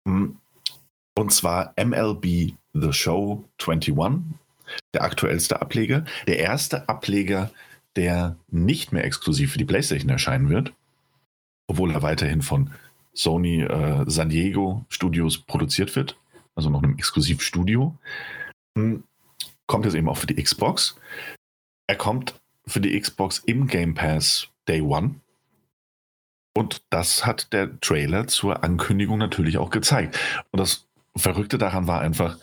Und 0.06 1.34
zwar 1.34 1.74
MLB 1.78 2.54
The 2.72 2.94
Show 2.94 3.44
21, 3.60 3.94
der 4.94 5.04
aktuellste 5.04 5.62
Ableger. 5.62 6.06
Der 6.28 6.40
erste 6.40 6.88
Ableger, 6.90 7.52
der 7.96 8.36
nicht 8.50 8.92
mehr 8.92 9.06
exklusiv 9.06 9.54
für 9.54 9.58
die 9.58 9.66
PlayStation 9.66 10.10
erscheinen 10.10 10.50
wird, 10.50 10.74
obwohl 11.68 11.92
er 11.92 12.02
weiterhin 12.02 12.42
von 12.42 12.72
Sony 13.14 13.62
äh, 13.62 14.04
San 14.08 14.30
Diego 14.30 14.86
Studios 14.90 15.38
produziert 15.38 15.96
wird, 15.96 16.18
also 16.56 16.70
noch 16.70 16.84
einem 16.84 16.98
Exklusivstudio. 16.98 17.96
Hm, 18.78 19.04
Kommt 19.68 19.86
jetzt 19.86 19.96
eben 19.96 20.10
auch 20.10 20.18
für 20.18 20.28
die 20.28 20.42
Xbox. 20.42 20.96
Er 21.88 21.96
kommt 21.96 22.40
für 22.68 22.82
die 22.82 23.00
Xbox 23.00 23.40
im 23.40 23.68
Game 23.68 23.96
Pass 23.96 24.48
Day 24.68 24.82
One. 24.82 25.16
Und 26.56 26.84
das 26.90 27.26
hat 27.26 27.52
der 27.52 27.80
Trailer 27.82 28.28
zur 28.28 28.64
Ankündigung 28.64 29.18
natürlich 29.18 29.58
auch 29.58 29.72
gezeigt. 29.72 30.20
Und 30.52 30.60
das 30.60 30.86
Verrückte 31.18 31.58
daran 31.58 31.88
war 31.88 32.02
einfach, 32.02 32.38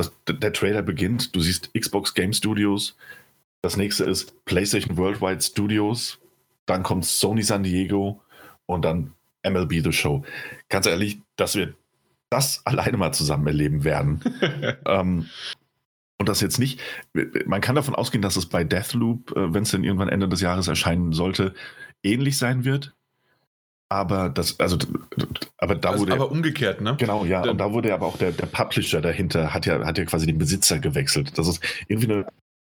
dass 0.00 0.12
der 0.26 0.52
Trailer 0.52 0.82
beginnt, 0.82 1.34
du 1.36 1.40
siehst 1.40 1.72
Xbox 1.74 2.14
Game 2.14 2.32
Studios, 2.32 2.96
das 3.62 3.76
nächste 3.76 4.04
ist 4.04 4.44
PlayStation 4.46 4.96
Worldwide 4.96 5.42
Studios, 5.42 6.18
dann 6.66 6.82
kommt 6.82 7.04
Sony 7.04 7.42
San 7.42 7.62
Diego 7.62 8.22
und 8.66 8.84
dann 8.84 9.12
MLB 9.46 9.82
The 9.84 9.92
Show. 9.92 10.24
Ganz 10.68 10.86
ehrlich, 10.86 11.20
dass 11.36 11.54
wir 11.54 11.74
das 12.30 12.62
alleine 12.64 12.96
mal 12.96 13.12
zusammen 13.12 13.46
erleben 13.46 13.84
werden. 13.84 14.22
ähm, 14.86 15.28
und 16.18 16.28
das 16.28 16.40
jetzt 16.40 16.58
nicht, 16.58 16.80
man 17.46 17.60
kann 17.60 17.74
davon 17.74 17.94
ausgehen, 17.94 18.20
dass 18.22 18.36
es 18.36 18.46
bei 18.46 18.62
Deathloop, 18.64 19.32
äh, 19.32 19.54
wenn 19.54 19.62
es 19.62 19.70
dann 19.70 19.84
irgendwann 19.84 20.10
Ende 20.10 20.28
des 20.28 20.40
Jahres 20.40 20.68
erscheinen 20.68 21.12
sollte, 21.12 21.54
ähnlich 22.02 22.38
sein 22.38 22.64
wird. 22.64 22.94
Aber 23.92 24.28
das, 24.28 24.58
also, 24.60 24.78
aber 25.58 25.74
da 25.74 25.90
Also, 25.90 26.02
wurde. 26.02 26.12
aber 26.12 26.30
umgekehrt, 26.30 26.80
ne? 26.80 26.94
Genau, 26.96 27.24
ja. 27.24 27.40
Dann- 27.42 27.50
Und 27.50 27.58
da 27.58 27.72
wurde 27.72 27.92
aber 27.92 28.06
auch 28.06 28.16
der, 28.16 28.30
der 28.30 28.46
Publisher 28.46 29.00
dahinter, 29.00 29.52
hat 29.52 29.66
ja, 29.66 29.84
hat 29.84 29.98
ja 29.98 30.04
quasi 30.04 30.26
den 30.26 30.38
Besitzer 30.38 30.78
gewechselt. 30.78 31.36
Das 31.36 31.48
ist 31.48 31.60
irgendwie 31.88 32.12
eine 32.12 32.26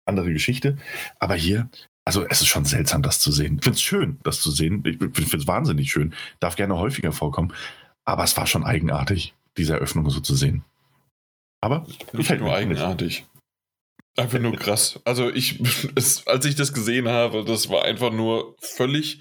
andere 0.06 0.32
Geschichte. 0.32 0.77
Aber 1.19 1.34
hier, 1.34 1.69
also 2.06 2.23
es 2.30 2.41
ist 2.41 2.47
schon 2.47 2.65
seltsam, 2.65 3.01
das 3.01 3.19
zu 3.19 3.32
sehen. 3.32 3.56
Ich 3.58 3.63
finde 3.63 3.75
es 3.77 3.82
schön, 3.82 4.19
das 4.23 4.41
zu 4.41 4.51
sehen. 4.51 4.84
Ich 4.86 4.97
finde 4.99 5.38
es 5.38 5.47
wahnsinnig 5.47 5.91
schön. 5.91 6.13
Darf 6.39 6.56
gerne 6.56 6.77
häufiger 6.77 7.12
vorkommen. 7.12 7.51
Aber 8.06 8.23
es 8.23 8.38
war 8.38 8.45
schon 8.45 8.63
eigenartig, 8.63 9.34
diese 9.58 9.73
Eröffnung 9.73 10.08
so 10.12 10.19
zu 10.19 10.36
sehen. 10.36 10.63
Aber 11.62 11.80
Nicht 11.88 12.12
gefällt 12.12 12.41
nur 12.41 12.53
eigenartig. 12.56 13.25
Einfach 14.17 14.39
nur 14.39 14.56
krass. 14.56 14.99
Also 15.06 15.30
ich, 15.30 15.62
es, 15.95 16.25
als 16.25 16.45
ich 16.45 16.56
das 16.56 16.73
gesehen 16.73 17.08
habe, 17.08 17.45
das 17.45 17.69
war 17.69 17.86
einfach 17.86 18.12
nur 18.12 18.56
völlig 18.60 19.19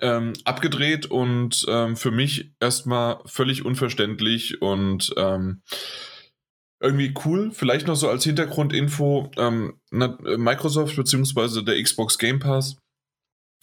ähm, 0.00 0.32
abgedreht 0.44 1.06
und 1.06 1.66
ähm, 1.68 1.94
für 1.96 2.10
mich 2.10 2.50
erstmal 2.58 3.20
völlig 3.26 3.66
unverständlich 3.66 4.62
und 4.62 5.12
ähm, 5.18 5.60
irgendwie 6.82 7.12
cool. 7.26 7.50
Vielleicht 7.52 7.86
noch 7.86 7.96
so 7.96 8.08
als 8.08 8.24
Hintergrundinfo, 8.24 9.30
ähm, 9.36 9.78
Microsoft 9.90 10.96
bzw. 10.96 11.62
der 11.62 11.82
Xbox 11.82 12.16
Game 12.16 12.38
Pass 12.38 12.78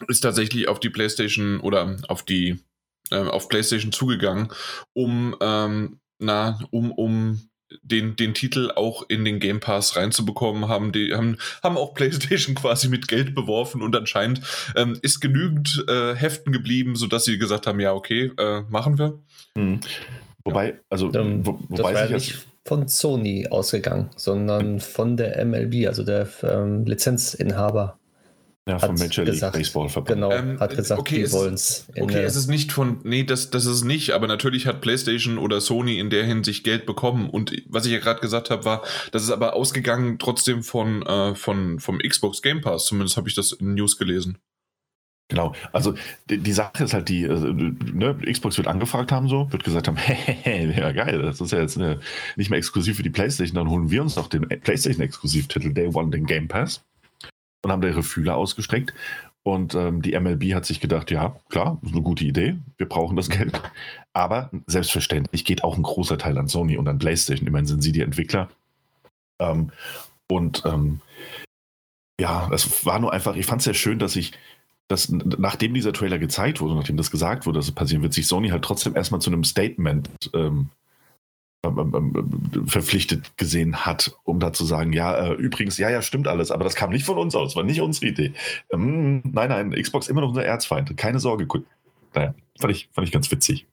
ist 0.08 0.22
tatsächlich 0.22 0.68
auf 0.68 0.80
die 0.80 0.92
PlayStation 0.92 1.60
oder 1.60 1.98
auf 2.08 2.24
die 2.24 2.60
ähm, 3.10 3.30
auf 3.30 3.50
PlayStation 3.50 3.92
zugegangen, 3.92 4.50
um 4.94 5.36
ähm, 5.42 6.00
na, 6.20 6.60
um, 6.70 6.92
um 6.92 7.50
den, 7.82 8.16
den 8.16 8.34
Titel 8.34 8.72
auch 8.76 9.04
in 9.10 9.26
den 9.26 9.40
Game 9.40 9.60
Pass 9.60 9.96
reinzubekommen, 9.96 10.68
haben 10.68 10.92
die 10.92 11.14
haben, 11.14 11.38
haben 11.64 11.78
auch 11.78 11.94
PlayStation 11.94 12.56
quasi 12.56 12.90
mit 12.90 13.08
Geld 13.08 13.36
beworfen 13.36 13.82
und 13.82 13.96
anscheinend 13.96 14.42
ähm, 14.76 14.98
ist 15.02 15.20
genügend 15.20 15.86
äh, 15.88 16.16
Heften 16.16 16.52
geblieben, 16.52 16.96
sodass 16.96 17.26
sie 17.26 17.38
gesagt 17.38 17.68
haben, 17.68 17.80
ja, 17.80 17.94
okay, 17.94 18.32
äh, 18.38 18.62
machen 18.70 18.98
wir. 18.98 19.20
Hm. 19.56 19.80
Wobei, 20.44 20.80
also, 20.90 21.14
Ähm, 21.14 21.46
wo, 21.46 21.60
das 21.70 21.80
wobei 21.80 21.84
war 21.84 21.94
ja 21.94 22.02
jetzt, 22.10 22.12
nicht 22.14 22.48
von 22.66 22.88
Sony 22.88 23.48
ausgegangen, 23.50 24.10
sondern 24.16 24.80
von 24.80 25.18
der 25.18 25.44
MLB, 25.46 25.88
also 25.88 26.04
der 26.04 26.28
ähm, 26.44 26.86
Lizenzinhaber. 26.86 27.98
Ja, 28.68 28.80
vom 28.80 28.92
hat 28.92 29.00
Major 29.00 29.26
League 29.26 29.34
gesagt, 29.36 29.56
Baseball 29.56 29.90
Verband. 29.90 30.16
Genau, 30.16 30.32
Ähm, 30.32 30.60
hat 30.60 30.76
gesagt, 30.76 31.00
okay, 31.00 31.16
die 31.16 31.22
es- 31.22 31.32
wollen 31.34 31.54
es. 31.54 31.88
Okay, 32.00 32.22
es 32.24 32.36
ist 32.36 32.48
nicht 32.48 32.72
von, 32.72 33.00
nee, 33.04 33.24
das, 33.24 33.50
das 33.50 33.66
ist 33.66 33.72
es 33.72 33.84
nicht, 33.84 34.12
aber 34.12 34.28
natürlich 34.28 34.68
hat 34.68 34.82
PlayStation 34.82 35.38
oder 35.38 35.62
Sony 35.62 36.00
in 36.00 36.10
der 36.10 36.26
Hinsicht 36.26 36.64
Geld 36.64 36.86
bekommen. 36.86 37.30
Und 37.30 37.52
was 37.68 37.86
ich 37.86 37.92
ja 37.94 38.00
gerade 38.00 38.20
gesagt 38.20 38.50
habe, 38.50 38.66
war, 38.66 38.84
das 39.12 39.24
ist 39.24 39.32
aber 39.32 39.54
ausgegangen 39.54 40.20
trotzdem 40.20 40.64
von, 40.64 41.02
äh, 41.04 41.34
von, 41.36 41.80
vom 41.80 42.00
Xbox 42.00 42.42
Game 42.42 42.62
Pass. 42.62 42.86
Zumindest 42.86 43.18
habe 43.18 43.30
ich 43.30 43.36
das 43.36 43.54
in 43.54 43.74
News 43.76 43.98
gelesen. 43.98 44.38
Genau, 45.30 45.52
also 45.74 45.94
die, 46.30 46.38
die 46.38 46.54
Sache 46.54 46.86
ist 46.86 46.94
halt 46.94 47.10
die, 47.10 47.24
äh, 47.24 47.38
ne, 47.94 48.18
Xbox 48.32 48.56
wird 48.58 48.68
angefragt 48.70 49.12
haben 49.12 49.28
so, 49.28 49.52
wird 49.52 49.66
gesagt 49.66 49.90
haben, 49.90 49.98
hey, 49.98 50.74
ja 50.74 50.94
geil, 50.94 51.22
das 51.22 51.42
ist 51.42 51.52
ja 51.52 51.60
jetzt 51.60 51.76
äh, 51.76 51.98
nicht 52.38 52.50
mehr 52.50 52.58
exklusiv 52.58 52.96
für 52.96 53.04
die 53.04 53.10
Playstation, 53.10 53.56
dann 53.56 53.70
holen 53.70 53.92
wir 53.92 54.02
uns 54.02 54.16
doch 54.16 54.28
den 54.30 54.48
Playstation-Exklusivtitel 54.48 55.74
Day 55.74 55.88
One, 55.94 56.12
den 56.12 56.26
Game 56.28 56.48
Pass 56.48 56.82
und 57.64 57.72
haben 57.72 57.82
da 57.82 57.88
ihre 57.88 58.04
Fühler 58.04 58.36
ausgestreckt. 58.36 58.94
Und 59.44 59.76
ähm, 59.76 60.02
die 60.02 60.20
MLB 60.20 60.54
hat 60.54 60.66
sich 60.66 60.82
gedacht, 60.82 61.10
ja 61.10 61.36
klar, 61.50 61.80
ist 61.82 61.94
eine 61.94 62.02
gute 62.02 62.26
Idee, 62.26 62.58
wir 62.78 62.90
brauchen 62.90 63.16
das 63.16 63.30
Geld, 63.30 63.62
aber 64.14 64.50
selbstverständlich 64.66 65.46
geht 65.46 65.64
auch 65.64 65.78
ein 65.78 65.84
großer 65.84 66.18
Teil 66.18 66.38
an 66.38 66.50
Sony 66.50 66.76
und 66.76 66.88
an 66.88 67.00
Playstation, 67.00 67.48
immerhin 67.48 67.66
sind 67.66 67.82
sie 67.82 67.94
die 67.94 68.02
Entwickler? 68.02 68.50
Ähm, 69.40 69.72
und 70.30 70.64
ähm, 70.66 71.00
ja, 72.20 72.50
es 72.52 72.86
war 72.86 73.00
nur 73.00 73.14
einfach, 73.14 73.36
ich 73.38 73.46
fand 73.46 73.62
es 73.62 73.66
sehr 73.66 73.74
schön, 73.74 74.00
dass 74.00 74.16
ich 74.16 74.34
dass 74.90 75.10
nachdem 75.10 75.74
dieser 75.74 75.92
Trailer 75.92 76.18
gezeigt 76.18 76.62
wurde, 76.62 76.76
nachdem 76.76 76.96
das 76.96 77.12
gesagt 77.12 77.46
wurde, 77.46 77.60
dass 77.60 77.68
es 77.68 77.76
passieren 77.76 78.04
wird, 78.04 78.14
sich 78.14 78.26
Sony 78.26 78.50
halt 78.50 78.64
trotzdem 78.64 78.96
erstmal 78.96 79.20
zu 79.20 79.30
einem 79.30 79.44
Statement 79.44 80.10
ähm, 80.34 80.70
verpflichtet 82.66 83.38
gesehen 83.38 83.86
hat, 83.86 84.16
um 84.24 84.40
da 84.40 84.54
zu 84.54 84.64
sagen, 84.66 84.94
ja, 84.94 85.16
äh, 85.16 85.34
übrigens, 85.34 85.78
ja, 85.78 85.90
ja, 85.90 86.02
stimmt 86.02 86.28
alles, 86.28 86.52
aber 86.52 86.64
das 86.64 86.76
kam 86.76 86.92
nicht 86.92 87.06
von 87.06 87.18
uns 87.18 87.36
aus, 87.36 87.56
war 87.56 87.64
nicht 87.64 87.82
unsere 87.82 88.08
Idee. 88.08 88.34
Ähm, 88.72 89.22
nein, 89.24 89.50
nein, 89.50 89.72
Xbox 89.72 90.08
immer 90.08 90.22
noch 90.22 90.30
unser 90.30 90.46
Erzfeind, 90.46 90.96
keine 90.98 91.20
Sorge. 91.20 91.48
Naja, 92.14 92.34
fand 92.60 92.72
ich, 92.72 92.90
fand 92.94 93.08
ich 93.08 93.14
ganz 93.14 93.30
witzig. 93.32 93.66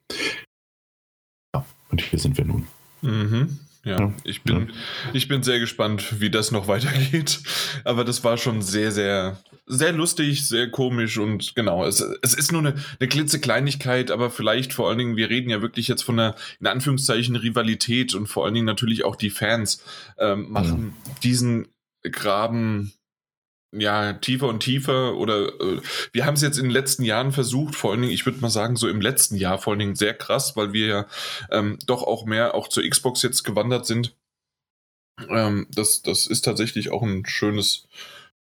Ja, 1.55 1.65
und 1.91 2.01
hier 2.01 2.19
sind 2.19 2.37
wir 2.37 2.45
nun. 2.45 2.67
Mhm. 3.03 3.59
Ja, 3.85 4.01
Ja. 4.01 4.15
ich 4.25 4.43
bin, 4.43 4.73
ich 5.13 5.29
bin 5.29 5.43
sehr 5.43 5.61
gespannt, 5.61 6.21
wie 6.21 6.31
das 6.31 6.51
noch 6.51 6.69
weitergeht. 6.69 7.41
Aber 7.85 8.05
das 8.05 8.25
war 8.25 8.37
schon 8.39 8.63
sehr, 8.63 8.91
sehr, 8.93 9.39
sehr 9.67 9.93
lustig, 9.93 10.47
sehr 10.47 10.71
komisch 10.71 11.19
und 11.19 11.55
genau, 11.55 11.85
es, 11.85 12.01
es 12.23 12.35
ist 12.35 12.53
nur 12.53 12.61
eine, 12.61 12.75
eine 12.99 13.09
klitzekleinigkeit, 13.09 14.11
aber 14.11 14.31
vielleicht 14.31 14.73
vor 14.73 14.89
allen 14.89 14.99
Dingen, 14.99 15.17
wir 15.17 15.31
reden 15.31 15.51
ja 15.51 15.63
wirklich 15.63 15.89
jetzt 15.89 16.03
von 16.03 16.19
einer, 16.19 16.35
in 16.61 16.67
Anführungszeichen, 16.67 17.37
Rivalität 17.37 18.15
und 18.15 18.27
vor 18.27 18.45
allen 18.45 18.55
Dingen 18.55 18.67
natürlich 18.67 19.05
auch 19.05 19.17
die 19.17 19.31
Fans 19.31 19.83
ähm, 20.19 20.51
machen 20.51 20.95
diesen 21.23 21.69
Graben 22.03 22.93
ja, 23.79 24.13
tiefer 24.15 24.49
und 24.49 24.61
tiefer 24.61 25.17
oder 25.17 25.49
äh, 25.61 25.81
wir 26.13 26.27
haben 26.27 26.35
es 26.35 26.43
jetzt 26.43 26.59
in 26.59 26.65
den 26.65 26.73
letzten 26.73 27.03
Jahren 27.03 27.33
versucht, 27.33 27.75
vor 27.75 27.93
allen 27.93 28.03
Dingen, 28.03 28.13
ich 28.13 28.27
würde 28.27 28.41
mal 28.41 28.51
sagen, 28.51 28.77
so 28.77 28.89
im 28.89 29.01
letzten 29.01 29.37
Jahr 29.37 29.59
vor 29.59 29.73
allen 29.73 29.81
Dingen 29.81 29.97
sehr 29.97 30.15
krass, 30.15 30.57
weil 30.57 30.73
wir 30.73 30.87
ja 30.87 31.07
ähm, 31.51 31.79
doch 31.87 32.03
auch 32.03 32.25
mehr 32.25 32.55
auch 32.55 32.69
zur 32.69 32.89
Xbox 32.89 33.23
jetzt 33.23 33.43
gewandert 33.45 33.87
sind. 33.87 34.15
Ähm, 35.29 35.67
das, 35.75 36.03
das 36.03 36.27
ist 36.27 36.43
tatsächlich 36.43 36.91
auch 36.91 37.03
ein 37.03 37.25
schönes, 37.27 37.87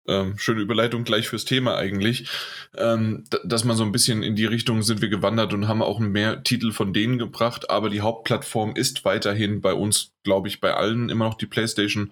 ähm, 0.08 0.38
schöne 0.38 0.62
Überleitung 0.62 1.04
gleich 1.04 1.30
fürs 1.30 1.46
Thema 1.46 1.78
eigentlich, 1.78 2.28
ähm, 2.76 3.24
dass 3.46 3.64
man 3.64 3.78
so 3.78 3.84
ein 3.84 3.92
bisschen 3.92 4.24
in 4.24 4.36
die 4.36 4.46
Richtung 4.46 4.82
sind 4.82 5.02
wir 5.02 5.10
gewandert 5.10 5.54
und 5.54 5.68
haben 5.68 5.82
auch 5.82 6.00
mehr 6.00 6.44
Titel 6.44 6.72
von 6.72 6.94
denen 6.94 7.20
gebracht, 7.20 7.70
aber 7.70 7.90
die 7.90 8.02
Hauptplattform 8.02 8.76
ist 8.76 9.06
weiterhin 9.06 9.62
bei 9.62 9.74
uns, 9.74 10.12
glaube 10.24 10.48
ich, 10.48 10.60
bei 10.60 10.74
allen 10.74 11.10
immer 11.10 11.26
noch 11.26 11.36
die 11.36 11.46
PlayStation. 11.46 12.12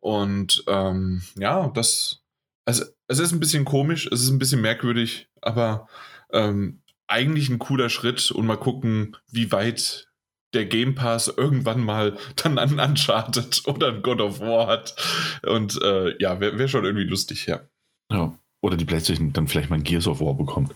Und 0.00 0.64
ähm, 0.66 1.22
ja, 1.36 1.68
das, 1.74 2.23
also 2.64 2.84
es 3.08 3.18
ist 3.18 3.32
ein 3.32 3.40
bisschen 3.40 3.64
komisch, 3.64 4.08
es 4.10 4.22
ist 4.22 4.30
ein 4.30 4.38
bisschen 4.38 4.60
merkwürdig, 4.60 5.28
aber 5.40 5.88
ähm, 6.32 6.82
eigentlich 7.06 7.48
ein 7.48 7.58
cooler 7.58 7.90
Schritt 7.90 8.30
und 8.30 8.46
mal 8.46 8.56
gucken, 8.56 9.16
wie 9.30 9.52
weit 9.52 10.08
der 10.54 10.66
Game 10.66 10.94
Pass 10.94 11.28
irgendwann 11.28 11.80
mal 11.80 12.16
dann 12.36 12.58
an 12.58 12.78
Uncharted 12.78 13.62
oder 13.66 13.88
ein 13.88 14.02
God 14.02 14.20
of 14.20 14.40
War 14.40 14.66
hat. 14.68 14.94
Und 15.42 15.80
äh, 15.82 16.16
ja, 16.20 16.40
wäre 16.40 16.58
wär 16.58 16.68
schon 16.68 16.84
irgendwie 16.84 17.06
lustig, 17.06 17.46
ja. 17.46 17.68
Ja. 18.10 18.38
Oder 18.62 18.76
die 18.78 18.86
PlayStation 18.86 19.32
dann 19.32 19.46
vielleicht 19.46 19.68
mal 19.68 19.76
ein 19.76 19.84
Gears 19.84 20.06
of 20.06 20.20
War 20.20 20.34
bekommt. 20.34 20.74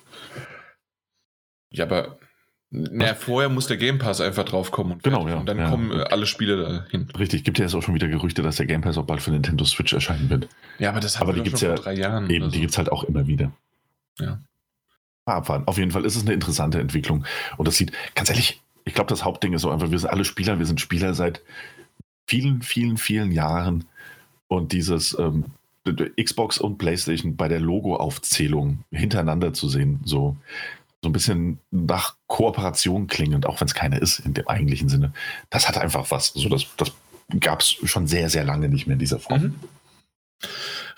Ja, 1.72 1.85
aber 1.85 2.18
na, 2.70 3.14
vorher 3.14 3.48
muss 3.48 3.66
der 3.66 3.78
Game 3.78 3.98
Pass 3.98 4.20
einfach 4.20 4.44
draufkommen. 4.44 4.94
Und 4.94 5.02
genau, 5.02 5.26
ja. 5.26 5.37
Und 5.37 5.46
dann 5.46 5.59
ja. 5.59 5.70
kommen 5.70 5.90
äh, 5.90 6.02
alle 6.02 6.26
Spiele 6.26 6.57
dahin. 6.62 7.09
Richtig, 7.18 7.42
gibt 7.44 7.59
ja 7.59 7.64
jetzt 7.64 7.74
auch 7.74 7.83
schon 7.83 7.94
wieder 7.94 8.09
Gerüchte, 8.09 8.42
dass 8.42 8.57
der 8.57 8.66
Game 8.66 8.83
Pass 8.83 8.98
auch 8.98 9.07
bald 9.07 9.22
für 9.22 9.31
Nintendo 9.31 9.64
Switch 9.64 9.92
erscheinen 9.94 10.28
wird. 10.28 10.48
Ja, 10.78 10.90
aber 10.90 11.00
das 11.00 11.18
haben 11.18 11.28
aber 11.28 11.37
wir 11.37 11.42
die 11.42 11.48
gibt's 11.48 11.61
schon 11.61 11.70
ja, 11.70 11.76
vor 11.76 11.85
drei 11.85 11.94
Jahren. 11.94 12.28
Eben, 12.28 12.50
die 12.50 12.61
gibt 12.61 12.72
es 12.72 12.78
halt 12.78 12.92
auch 12.92 13.04
immer 13.04 13.26
wieder. 13.26 13.52
Ja. 14.18 14.40
Abfahren. 15.24 15.66
Auf 15.66 15.78
jeden 15.78 15.90
Fall 15.90 16.04
ist 16.04 16.16
es 16.16 16.22
eine 16.22 16.33
interessante 16.33 16.81
Entwicklung. 16.81 17.24
Und 17.57 17.68
das 17.68 17.76
sieht, 17.76 17.92
ganz 18.14 18.31
ehrlich, 18.31 18.61
ich 18.85 18.94
glaube, 18.94 19.09
das 19.09 19.24
Hauptding 19.24 19.52
ist 19.54 19.62
so 19.62 19.70
einfach, 19.70 19.90
wir 19.90 19.98
sind 19.98 20.11
alle 20.11 20.24
Spieler, 20.24 20.59
wir 20.59 20.66
sind 20.66 20.81
Spieler 20.81 21.14
seit 21.14 21.42
vielen, 22.26 22.62
vielen, 22.62 22.96
vielen 22.96 23.33
Jahren. 23.33 23.85
Und 24.46 24.72
dieses 24.72 25.18
ähm, 25.18 25.44
Xbox 26.22 26.59
und 26.59 26.78
PlayStation 26.78 27.37
bei 27.37 27.48
der 27.48 27.61
Logo-Aufzählung 27.61 28.85
hintereinander 28.90 29.52
zu 29.52 29.68
sehen, 29.68 30.00
so, 30.04 30.37
so 31.02 31.08
ein 31.08 31.12
bisschen 31.12 31.61
nach 31.70 32.16
Kooperation 32.26 33.06
klingend, 33.06 33.46
auch 33.46 33.61
wenn 33.61 33.68
es 33.68 33.74
keine 33.74 33.98
ist 33.98 34.18
in 34.20 34.34
dem 34.34 34.48
eigentlichen 34.48 34.88
Sinne, 34.88 35.12
das 35.50 35.68
hat 35.68 35.78
einfach 35.78 36.11
was. 36.11 36.32
So, 36.34 36.48
das, 36.48 36.66
das 36.76 36.92
gab 37.40 37.61
es 37.61 37.76
schon 37.84 38.06
sehr, 38.06 38.30
sehr 38.30 38.44
lange 38.44 38.68
nicht 38.68 38.87
mehr 38.87 38.94
in 38.94 39.00
dieser 39.00 39.20
Form. 39.20 39.42
Mhm. 39.42 39.54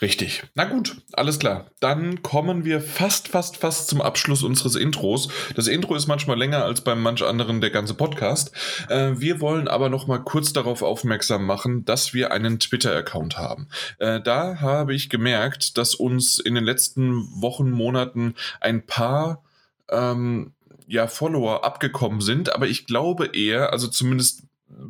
Richtig. 0.03 0.45
Na 0.55 0.65
gut, 0.65 0.97
alles 1.13 1.39
klar. 1.39 1.67
Dann 1.81 2.23
kommen 2.23 2.65
wir 2.65 2.81
fast, 2.81 3.29
fast, 3.29 3.59
fast 3.59 3.89
zum 3.89 4.01
Abschluss 4.01 4.43
unseres 4.43 4.75
Intros. 4.75 5.29
Das 5.55 5.67
Intro 5.67 5.95
ist 5.95 6.07
manchmal 6.07 6.39
länger 6.39 6.65
als 6.65 6.83
beim 6.83 7.03
manch 7.03 7.23
anderen 7.23 7.61
der 7.61 7.71
ganze 7.71 7.93
Podcast. 7.93 8.53
Äh, 8.89 9.13
wir 9.17 9.41
wollen 9.41 9.69
aber 9.69 9.91
noch 9.91 10.07
mal 10.07 10.19
kurz 10.19 10.55
darauf 10.55 10.83
aufmerksam 10.83 11.45
machen, 11.45 11.85
dass 11.85 12.15
wir 12.15 12.33
einen 12.33 12.59
Twitter-Account 12.59 13.37
haben. 13.37 13.69
Äh, 13.99 14.21
da 14.23 14.61
habe 14.61 14.95
ich 14.95 15.11
gemerkt, 15.11 15.77
dass 15.77 15.95
uns 15.95 16.39
in 16.39 16.55
den 16.55 16.65
letzten 16.65 17.29
Wochen, 17.43 17.71
Monaten 17.71 18.35
ein 18.61 18.87
paar 18.87 19.43
ähm, 19.91 20.55
ja, 20.87 21.07
Follower 21.07 21.65
abgekommen 21.65 22.21
sind, 22.21 22.55
aber 22.55 22.67
ich 22.67 22.87
glaube 22.87 23.31
eher, 23.33 23.73
also 23.73 23.87
zumindest 23.87 24.45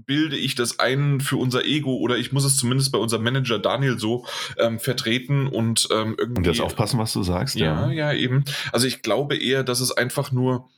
bilde 0.06 0.36
ich 0.36 0.54
das 0.54 0.78
ein 0.78 1.20
für 1.20 1.36
unser 1.36 1.64
Ego 1.64 1.96
oder 1.96 2.16
ich 2.16 2.32
muss 2.32 2.44
es 2.44 2.56
zumindest 2.56 2.92
bei 2.92 2.98
unserem 2.98 3.22
Manager 3.22 3.58
Daniel 3.58 3.98
so 3.98 4.24
ähm, 4.58 4.78
vertreten 4.78 5.46
und 5.46 5.88
ähm, 5.90 6.16
irgendwie. 6.18 6.38
Und 6.38 6.46
jetzt 6.46 6.60
aufpassen, 6.60 6.98
was 6.98 7.12
du 7.12 7.22
sagst. 7.22 7.56
Ja, 7.56 7.86
ja, 7.86 7.92
ja, 7.92 8.12
eben. 8.12 8.44
Also 8.72 8.86
ich 8.86 9.02
glaube 9.02 9.36
eher, 9.36 9.64
dass 9.64 9.80
es 9.80 9.92
einfach 9.92 10.32
nur 10.32 10.68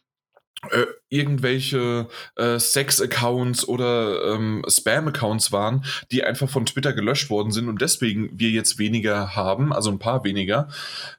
äh, 0.71 0.87
irgendwelche 1.09 2.09
äh, 2.37 2.59
Sex-Accounts 2.59 3.67
oder 3.67 4.35
ähm, 4.35 4.65
Spam-Accounts 4.69 5.51
waren, 5.51 5.85
die 6.13 6.23
einfach 6.23 6.49
von 6.49 6.67
Twitter 6.67 6.93
gelöscht 6.93 7.31
worden 7.31 7.51
sind 7.51 7.69
und 7.69 7.83
deswegen 7.83 8.31
wir 8.39 8.51
jetzt 8.51 8.79
weniger 8.79 9.35
haben, 9.35 9.73
also 9.73 9.91
ein 9.91 9.99
paar 9.99 10.25
weniger, 10.25 10.69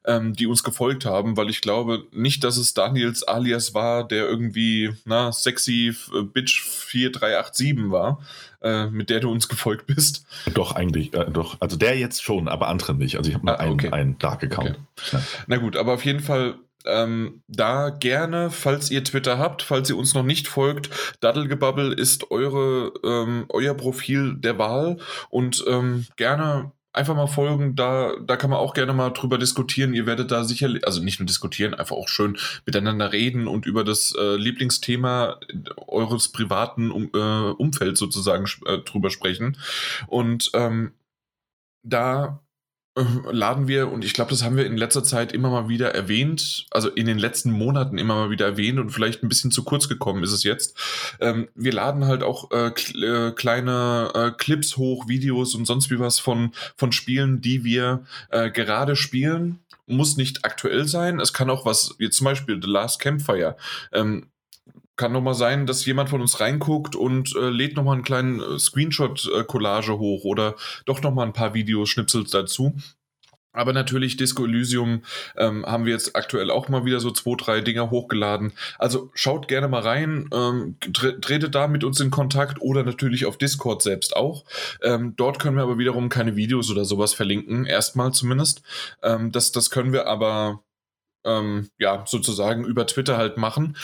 ähm, 0.05 0.33
die 0.33 0.47
uns 0.47 0.63
gefolgt 0.63 1.05
haben, 1.05 1.35
weil 1.35 1.49
ich 1.49 1.61
glaube 1.61 2.05
nicht, 2.11 2.43
dass 2.43 2.55
es 2.55 2.73
Daniels 2.73 3.23
Alias 3.23 3.73
war, 3.73 4.07
der 4.07 4.27
irgendwie, 4.27 4.95
na, 5.05 5.31
sexy 5.31 5.93
äh, 6.13 6.23
Bitch 6.23 6.61
4387 6.63 7.91
war, 7.91 8.21
äh, 8.61 8.87
mit 8.87 9.09
der 9.09 9.19
du 9.19 9.29
uns 9.29 9.49
gefolgt 9.49 9.87
bist. 9.87 10.25
Doch, 10.53 10.71
eigentlich, 10.71 11.13
äh, 11.13 11.29
doch. 11.29 11.57
Also 11.59 11.75
der 11.75 11.97
jetzt 11.97 12.23
schon, 12.23 12.47
aber 12.47 12.69
andere 12.69 12.95
nicht. 12.95 13.17
Also 13.17 13.29
ich 13.29 13.35
habe 13.35 13.45
nur 13.45 13.59
ah, 13.59 13.69
okay. 13.69 13.87
einen, 13.87 13.93
einen 13.93 14.19
Dark-Account. 14.19 14.69
Okay. 14.69 14.79
Ja. 15.11 15.21
Na 15.47 15.57
gut, 15.57 15.75
aber 15.75 15.93
auf 15.93 16.05
jeden 16.05 16.21
Fall 16.21 16.55
ähm, 16.85 17.43
da 17.47 17.89
gerne, 17.89 18.49
falls 18.51 18.91
ihr 18.91 19.03
Twitter 19.03 19.37
habt, 19.37 19.61
falls 19.61 19.89
ihr 19.89 19.97
uns 19.97 20.13
noch 20.13 20.23
nicht 20.23 20.47
folgt, 20.47 20.89
Daddelgebabbel 21.21 21.93
ist 21.93 22.31
eure, 22.31 22.93
ähm, 23.03 23.45
euer 23.49 23.73
Profil 23.73 24.35
der 24.37 24.57
Wahl 24.57 24.97
und 25.29 25.63
ähm, 25.67 26.05
gerne 26.15 26.71
einfach 26.93 27.15
mal 27.15 27.27
folgen, 27.27 27.75
da, 27.75 28.13
da 28.23 28.37
kann 28.37 28.51
man 28.51 28.59
auch 28.59 28.73
gerne 28.75 28.93
mal 28.93 29.09
drüber 29.09 29.39
diskutieren. 29.39 29.93
Ihr 29.93 30.05
werdet 30.05 30.31
da 30.31 30.43
sicherlich, 30.43 30.85
also 30.85 31.03
nicht 31.03 31.19
nur 31.19 31.25
diskutieren, 31.25 31.73
einfach 31.73 31.95
auch 31.95 32.07
schön 32.07 32.37
miteinander 32.65 33.11
reden 33.11 33.47
und 33.47 33.65
über 33.65 33.83
das 33.83 34.13
äh, 34.17 34.35
Lieblingsthema 34.35 35.39
eures 35.87 36.31
privaten 36.31 36.91
um, 36.91 37.09
äh, 37.13 37.51
Umfelds 37.51 37.99
sozusagen 37.99 38.45
äh, 38.65 38.77
drüber 38.79 39.09
sprechen. 39.09 39.57
Und 40.07 40.51
ähm, 40.53 40.93
da 41.81 42.42
laden 42.95 43.67
wir, 43.67 43.91
und 43.91 44.05
ich 44.05 44.13
glaube, 44.13 44.29
das 44.29 44.43
haben 44.43 44.55
wir 44.55 44.67
in 44.67 44.77
letzter 44.77 45.03
Zeit 45.03 45.31
immer 45.31 45.49
mal 45.49 45.67
wieder 45.67 45.95
erwähnt, 45.95 46.67
also 46.69 46.89
in 46.89 47.07
den 47.07 47.17
letzten 47.17 47.51
Monaten 47.51 47.97
immer 47.97 48.15
mal 48.15 48.29
wieder 48.29 48.45
erwähnt 48.45 48.79
und 48.79 48.91
vielleicht 48.91 49.23
ein 49.23 49.29
bisschen 49.29 49.49
zu 49.49 49.63
kurz 49.63 49.89
gekommen 49.89 50.23
ist 50.23 50.31
es 50.31 50.43
jetzt. 50.43 50.77
Ähm, 51.19 51.47
wir 51.55 51.73
laden 51.73 52.05
halt 52.05 52.21
auch 52.21 52.51
äh, 52.51 52.67
äh, 52.67 53.31
kleine 53.31 54.11
äh, 54.13 54.31
Clips 54.31 54.77
hoch, 54.77 55.07
Videos 55.07 55.55
und 55.55 55.65
sonst 55.65 55.89
wie 55.89 55.99
was 55.99 56.19
von, 56.19 56.51
von 56.77 56.91
Spielen, 56.91 57.41
die 57.41 57.63
wir 57.63 58.05
äh, 58.29 58.51
gerade 58.51 58.95
spielen. 58.95 59.59
Muss 59.87 60.15
nicht 60.15 60.45
aktuell 60.45 60.87
sein. 60.87 61.19
Es 61.19 61.33
kann 61.33 61.49
auch 61.49 61.65
was, 61.65 61.95
wie 61.97 62.09
zum 62.09 62.25
Beispiel 62.25 62.59
The 62.61 62.69
Last 62.69 62.99
Campfire. 62.99 63.57
Ähm, 63.91 64.27
kann 64.95 65.11
noch 65.11 65.21
mal 65.21 65.33
sein, 65.33 65.65
dass 65.65 65.85
jemand 65.85 66.09
von 66.09 66.21
uns 66.21 66.39
reinguckt 66.39 66.95
und 66.95 67.35
äh, 67.35 67.49
lädt 67.49 67.75
noch 67.75 67.83
mal 67.83 67.93
einen 67.93 68.03
kleinen 68.03 68.39
äh, 68.39 68.59
Screenshot-Collage 68.59 69.97
hoch 69.97 70.23
oder 70.23 70.55
doch 70.85 71.01
noch 71.01 71.13
mal 71.13 71.25
ein 71.25 71.33
paar 71.33 71.53
Videoschnipsel 71.53 72.25
dazu. 72.25 72.75
Aber 73.53 73.71
natürlich 73.71 74.17
Disco 74.17 74.45
Elysium 74.45 75.03
ähm, 75.37 75.63
haben 75.65 75.85
wir 75.85 75.93
jetzt 75.93 76.15
aktuell 76.15 76.49
auch 76.49 76.69
mal 76.69 76.85
wieder 76.85 76.99
so 76.99 77.11
zwei, 77.11 77.35
drei 77.37 77.61
Dinger 77.61 77.91
hochgeladen. 77.91 78.53
Also 78.79 79.11
schaut 79.13 79.47
gerne 79.47 79.67
mal 79.67 79.83
rein, 79.83 80.27
ähm, 80.33 80.77
tretet 80.81 81.53
da 81.53 81.67
mit 81.67 81.83
uns 81.83 81.99
in 81.99 82.09
Kontakt 82.09 82.61
oder 82.61 82.83
natürlich 82.83 83.27
auf 83.27 83.37
Discord 83.37 83.83
selbst 83.83 84.15
auch. 84.15 84.43
Ähm, 84.81 85.13
dort 85.15 85.39
können 85.39 85.55
wir 85.55 85.63
aber 85.63 85.77
wiederum 85.77 86.09
keine 86.09 86.35
Videos 86.35 86.71
oder 86.71 86.83
sowas 86.83 87.13
verlinken, 87.13 87.65
erstmal 87.65 88.11
zumindest. 88.11 88.63
Ähm, 89.03 89.31
das, 89.31 89.51
das 89.51 89.69
können 89.69 89.93
wir 89.93 90.07
aber 90.07 90.63
ähm, 91.25 91.69
ja, 91.77 92.03
sozusagen 92.07 92.65
über 92.65 92.85
Twitter 92.87 93.17
halt 93.17 93.37
machen. 93.37 93.77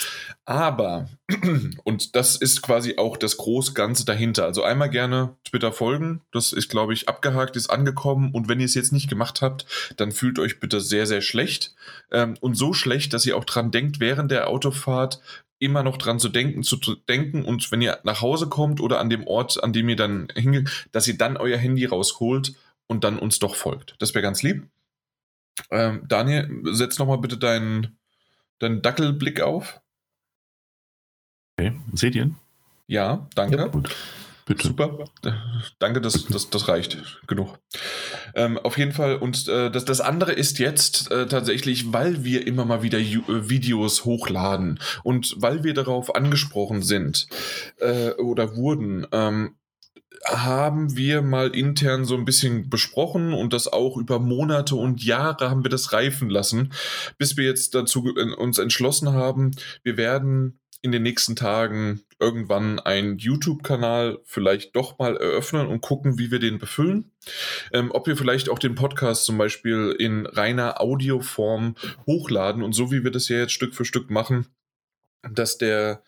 Aber, 0.45 1.09
und 1.83 2.15
das 2.15 2.35
ist 2.35 2.61
quasi 2.61 2.97
auch 2.97 3.17
das 3.17 3.37
Großganze 3.37 4.05
dahinter. 4.05 4.45
Also 4.45 4.63
einmal 4.63 4.89
gerne 4.89 5.35
Twitter 5.45 5.71
folgen. 5.71 6.21
Das 6.31 6.53
ist, 6.53 6.69
glaube 6.69 6.93
ich, 6.93 7.09
abgehakt, 7.09 7.55
ist 7.55 7.69
angekommen. 7.69 8.31
Und 8.33 8.47
wenn 8.47 8.59
ihr 8.59 8.65
es 8.65 8.75
jetzt 8.75 8.93
nicht 8.93 9.09
gemacht 9.09 9.41
habt, 9.41 9.65
dann 9.97 10.11
fühlt 10.11 10.39
euch 10.39 10.59
bitte 10.59 10.81
sehr, 10.81 11.07
sehr 11.07 11.21
schlecht. 11.21 11.73
Ähm, 12.11 12.35
und 12.41 12.55
so 12.55 12.73
schlecht, 12.73 13.13
dass 13.13 13.25
ihr 13.25 13.37
auch 13.37 13.45
dran 13.45 13.71
denkt, 13.71 13.99
während 13.99 14.31
der 14.31 14.47
Autofahrt 14.47 15.21
immer 15.59 15.83
noch 15.83 15.97
dran 15.97 16.19
zu 16.19 16.29
denken, 16.29 16.63
zu 16.63 16.77
denken 16.77 17.43
und 17.43 17.69
wenn 17.71 17.81
ihr 17.81 17.99
nach 18.03 18.21
Hause 18.21 18.47
kommt 18.47 18.79
oder 18.79 18.99
an 18.99 19.09
dem 19.09 19.27
Ort, 19.27 19.61
an 19.61 19.73
dem 19.73 19.89
ihr 19.89 19.97
dann 19.97 20.29
hingeht, 20.33 20.87
dass 20.93 21.07
ihr 21.07 21.17
dann 21.17 21.35
euer 21.35 21.57
Handy 21.57 21.85
rausholt 21.85 22.53
und 22.87 23.03
dann 23.03 23.19
uns 23.19 23.39
doch 23.39 23.55
folgt. 23.55 23.95
Das 23.99 24.15
wäre 24.15 24.23
ganz 24.23 24.41
lieb. 24.41 24.67
Ähm, 25.71 26.03
Daniel, 26.07 26.61
setz 26.71 26.99
noch 26.99 27.07
mal 27.07 27.17
bitte 27.17 27.37
deinen, 27.37 27.99
deinen 28.59 28.81
Dackelblick 28.81 29.41
auf. 29.41 29.81
Okay, 31.57 31.73
seht 31.93 32.15
ihr 32.15 32.23
ihn? 32.23 32.35
Ja, 32.87 33.27
danke. 33.35 33.57
Ja, 33.57 33.67
gut. 33.67 33.95
Bitte. 34.49 34.67
Super. 34.67 35.05
Danke, 35.77 36.01
das, 36.01 36.25
das, 36.25 36.49
das 36.49 36.67
reicht. 36.67 36.97
Genug. 37.27 37.59
Ähm, 38.33 38.57
auf 38.57 38.79
jeden 38.79 38.93
Fall. 38.93 39.17
Und 39.17 39.47
äh, 39.47 39.69
das, 39.69 39.85
das 39.85 40.01
andere 40.01 40.31
ist 40.31 40.57
jetzt 40.57 41.11
äh, 41.11 41.27
tatsächlich, 41.27 41.93
weil 41.93 42.23
wir 42.23 42.47
immer 42.47 42.65
mal 42.65 42.81
wieder 42.81 42.97
Ju 42.97 43.21
äh, 43.27 43.47
Videos 43.47 44.05
hochladen 44.05 44.79
und 45.03 45.35
weil 45.37 45.63
wir 45.63 45.75
darauf 45.75 46.15
angesprochen 46.15 46.81
sind 46.81 47.27
äh, 47.77 48.09
oder 48.13 48.55
wurden, 48.55 49.05
ähm, 49.11 49.55
haben 50.25 50.95
wir 50.95 51.21
mal 51.21 51.55
intern 51.55 52.05
so 52.05 52.15
ein 52.15 52.25
bisschen 52.25 52.69
besprochen 52.69 53.33
und 53.33 53.53
das 53.53 53.67
auch 53.67 53.97
über 53.97 54.19
Monate 54.19 54.75
und 54.75 55.03
Jahre 55.03 55.49
haben 55.49 55.63
wir 55.63 55.69
das 55.69 55.93
reifen 55.93 56.29
lassen, 56.29 56.73
bis 57.17 57.37
wir 57.37 57.45
jetzt 57.45 57.75
dazu 57.75 58.13
uns 58.37 58.57
entschlossen 58.57 59.13
haben, 59.13 59.51
wir 59.83 59.97
werden 59.97 60.59
in 60.81 60.91
den 60.91 61.03
nächsten 61.03 61.35
Tagen 61.35 62.01
irgendwann 62.19 62.79
einen 62.79 63.17
YouTube-Kanal 63.17 64.19
vielleicht 64.23 64.75
doch 64.75 64.97
mal 64.97 65.17
eröffnen 65.17 65.67
und 65.67 65.81
gucken, 65.81 66.17
wie 66.17 66.31
wir 66.31 66.39
den 66.39 66.57
befüllen. 66.57 67.11
Ähm, 67.73 67.91
ob 67.91 68.07
wir 68.07 68.15
vielleicht 68.15 68.49
auch 68.49 68.59
den 68.59 68.75
Podcast 68.75 69.25
zum 69.25 69.37
Beispiel 69.37 69.95
in 69.97 70.25
reiner 70.25 70.81
Audioform 70.81 71.75
hochladen 72.05 72.63
und 72.63 72.73
so 72.73 72.91
wie 72.91 73.03
wir 73.03 73.11
das 73.11 73.27
ja 73.29 73.37
jetzt 73.39 73.51
Stück 73.51 73.75
für 73.75 73.85
Stück 73.85 74.09
machen, 74.09 74.47
dass 75.29 75.57
der, 75.57 76.03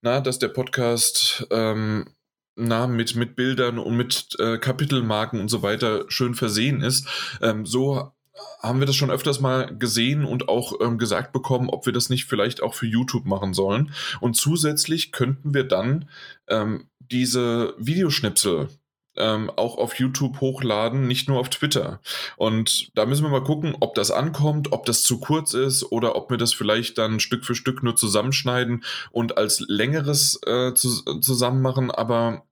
na, 0.00 0.20
dass 0.20 0.38
der 0.38 0.48
Podcast 0.48 1.46
ähm, 1.50 2.06
na, 2.56 2.86
mit, 2.86 3.14
mit 3.14 3.36
Bildern 3.36 3.78
und 3.78 3.96
mit 3.96 4.36
äh, 4.38 4.58
Kapitelmarken 4.58 5.40
und 5.40 5.48
so 5.48 5.62
weiter 5.62 6.04
schön 6.08 6.34
versehen 6.34 6.80
ist. 6.80 7.06
Ähm, 7.42 7.66
so 7.66 8.12
haben 8.60 8.80
wir 8.80 8.86
das 8.86 8.96
schon 8.96 9.10
öfters 9.10 9.40
mal 9.40 9.76
gesehen 9.78 10.24
und 10.24 10.48
auch 10.48 10.72
ähm, 10.80 10.98
gesagt 10.98 11.32
bekommen, 11.32 11.70
ob 11.70 11.86
wir 11.86 11.92
das 11.92 12.10
nicht 12.10 12.24
vielleicht 12.24 12.62
auch 12.62 12.74
für 12.74 12.86
YouTube 12.86 13.26
machen 13.26 13.54
sollen. 13.54 13.92
Und 14.20 14.36
zusätzlich 14.36 15.12
könnten 15.12 15.54
wir 15.54 15.64
dann 15.64 16.08
ähm, 16.48 16.88
diese 16.98 17.74
Videoschnipsel 17.78 18.68
ähm, 19.16 19.50
auch 19.56 19.78
auf 19.78 19.98
YouTube 19.98 20.40
hochladen, 20.40 21.06
nicht 21.06 21.28
nur 21.28 21.40
auf 21.40 21.48
Twitter. 21.48 22.00
Und 22.36 22.90
da 22.96 23.06
müssen 23.06 23.24
wir 23.24 23.30
mal 23.30 23.42
gucken, 23.42 23.76
ob 23.80 23.94
das 23.94 24.10
ankommt, 24.10 24.72
ob 24.72 24.86
das 24.86 25.02
zu 25.02 25.20
kurz 25.20 25.54
ist 25.54 25.90
oder 25.90 26.16
ob 26.16 26.30
wir 26.30 26.36
das 26.36 26.52
vielleicht 26.52 26.98
dann 26.98 27.20
Stück 27.20 27.44
für 27.44 27.54
Stück 27.54 27.82
nur 27.82 27.96
zusammenschneiden 27.96 28.84
und 29.10 29.38
als 29.38 29.60
längeres 29.66 30.40
äh, 30.46 30.74
zu, 30.74 30.88
zusammen 31.20 31.62
machen. 31.62 31.90
Aber 31.90 32.44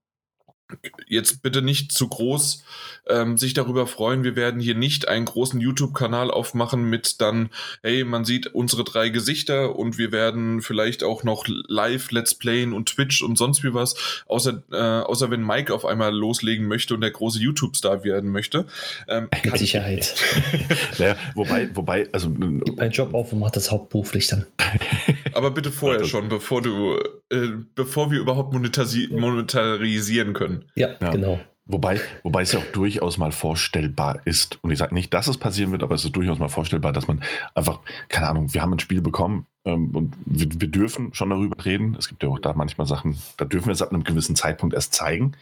jetzt 1.06 1.42
bitte 1.42 1.62
nicht 1.62 1.92
zu 1.92 2.08
groß 2.08 2.64
ähm, 3.08 3.36
sich 3.36 3.54
darüber 3.54 3.86
freuen. 3.86 4.24
Wir 4.24 4.36
werden 4.36 4.60
hier 4.60 4.74
nicht 4.74 5.08
einen 5.08 5.24
großen 5.24 5.60
YouTube-Kanal 5.60 6.30
aufmachen 6.30 6.84
mit 6.84 7.20
dann, 7.20 7.50
hey, 7.82 8.04
man 8.04 8.24
sieht 8.24 8.48
unsere 8.48 8.84
drei 8.84 9.10
Gesichter 9.10 9.76
und 9.76 9.98
wir 9.98 10.12
werden 10.12 10.62
vielleicht 10.62 11.02
auch 11.02 11.22
noch 11.22 11.44
live 11.46 12.10
Let's 12.10 12.34
Playen 12.34 12.72
und 12.72 12.88
Twitch 12.88 13.22
und 13.22 13.36
sonst 13.36 13.62
wie 13.62 13.74
was, 13.74 14.24
außer, 14.26 14.62
äh, 14.72 14.76
außer 14.76 15.30
wenn 15.30 15.44
Mike 15.44 15.72
auf 15.72 15.84
einmal 15.84 16.14
loslegen 16.14 16.66
möchte 16.66 16.94
und 16.94 17.00
der 17.00 17.10
große 17.10 17.40
YouTube-Star 17.40 18.04
werden 18.04 18.30
möchte. 18.30 18.66
Ähm, 19.08 19.28
Mit 19.44 19.58
Sicherheit. 19.58 20.14
naja, 20.98 21.16
wobei, 21.34 21.68
wobei, 21.74 22.08
also. 22.12 22.30
Gib 22.30 22.76
meinen 22.76 22.90
Job 22.90 23.14
auf 23.14 23.32
und 23.32 23.40
mach 23.40 23.50
das 23.50 23.70
hauptberuflich 23.70 24.28
dann. 24.28 24.46
Aber 25.34 25.50
bitte 25.50 25.72
vorher 25.72 26.04
schon, 26.04 26.28
bevor 26.28 26.62
du, 26.62 26.98
äh, 27.30 27.48
bevor 27.74 28.10
wir 28.10 28.20
überhaupt 28.20 28.52
monetarisieren 28.52 30.32
können. 30.32 30.53
Ja, 30.74 30.90
ja. 31.00 31.10
genau. 31.10 31.40
Wobei, 31.66 31.98
wobei 32.22 32.42
es 32.42 32.52
ja 32.52 32.58
auch 32.58 32.72
durchaus 32.72 33.16
mal 33.16 33.32
vorstellbar 33.32 34.20
ist, 34.26 34.58
und 34.62 34.70
ich 34.70 34.78
sage 34.78 34.94
nicht, 34.94 35.14
dass 35.14 35.28
es 35.28 35.38
passieren 35.38 35.72
wird, 35.72 35.82
aber 35.82 35.94
es 35.94 36.04
ist 36.04 36.14
durchaus 36.14 36.38
mal 36.38 36.48
vorstellbar, 36.48 36.92
dass 36.92 37.08
man 37.08 37.22
einfach, 37.54 37.80
keine 38.10 38.28
Ahnung, 38.28 38.52
wir 38.52 38.60
haben 38.60 38.74
ein 38.74 38.80
Spiel 38.80 39.00
bekommen 39.00 39.46
ähm, 39.64 39.90
und 39.96 40.14
wir, 40.26 40.46
wir, 40.60 40.68
dürfen 40.68 41.14
schon 41.14 41.30
darüber 41.30 41.64
reden. 41.64 41.96
Es 41.98 42.08
gibt 42.08 42.22
ja 42.22 42.28
auch 42.28 42.38
da 42.38 42.52
manchmal 42.52 42.86
Sachen, 42.86 43.16
da 43.38 43.46
dürfen 43.46 43.68
wir 43.68 43.72
es 43.72 43.80
ab 43.80 43.92
einem 43.92 44.04
gewissen 44.04 44.36
Zeitpunkt 44.36 44.74
erst 44.74 44.92
zeigen 44.92 45.32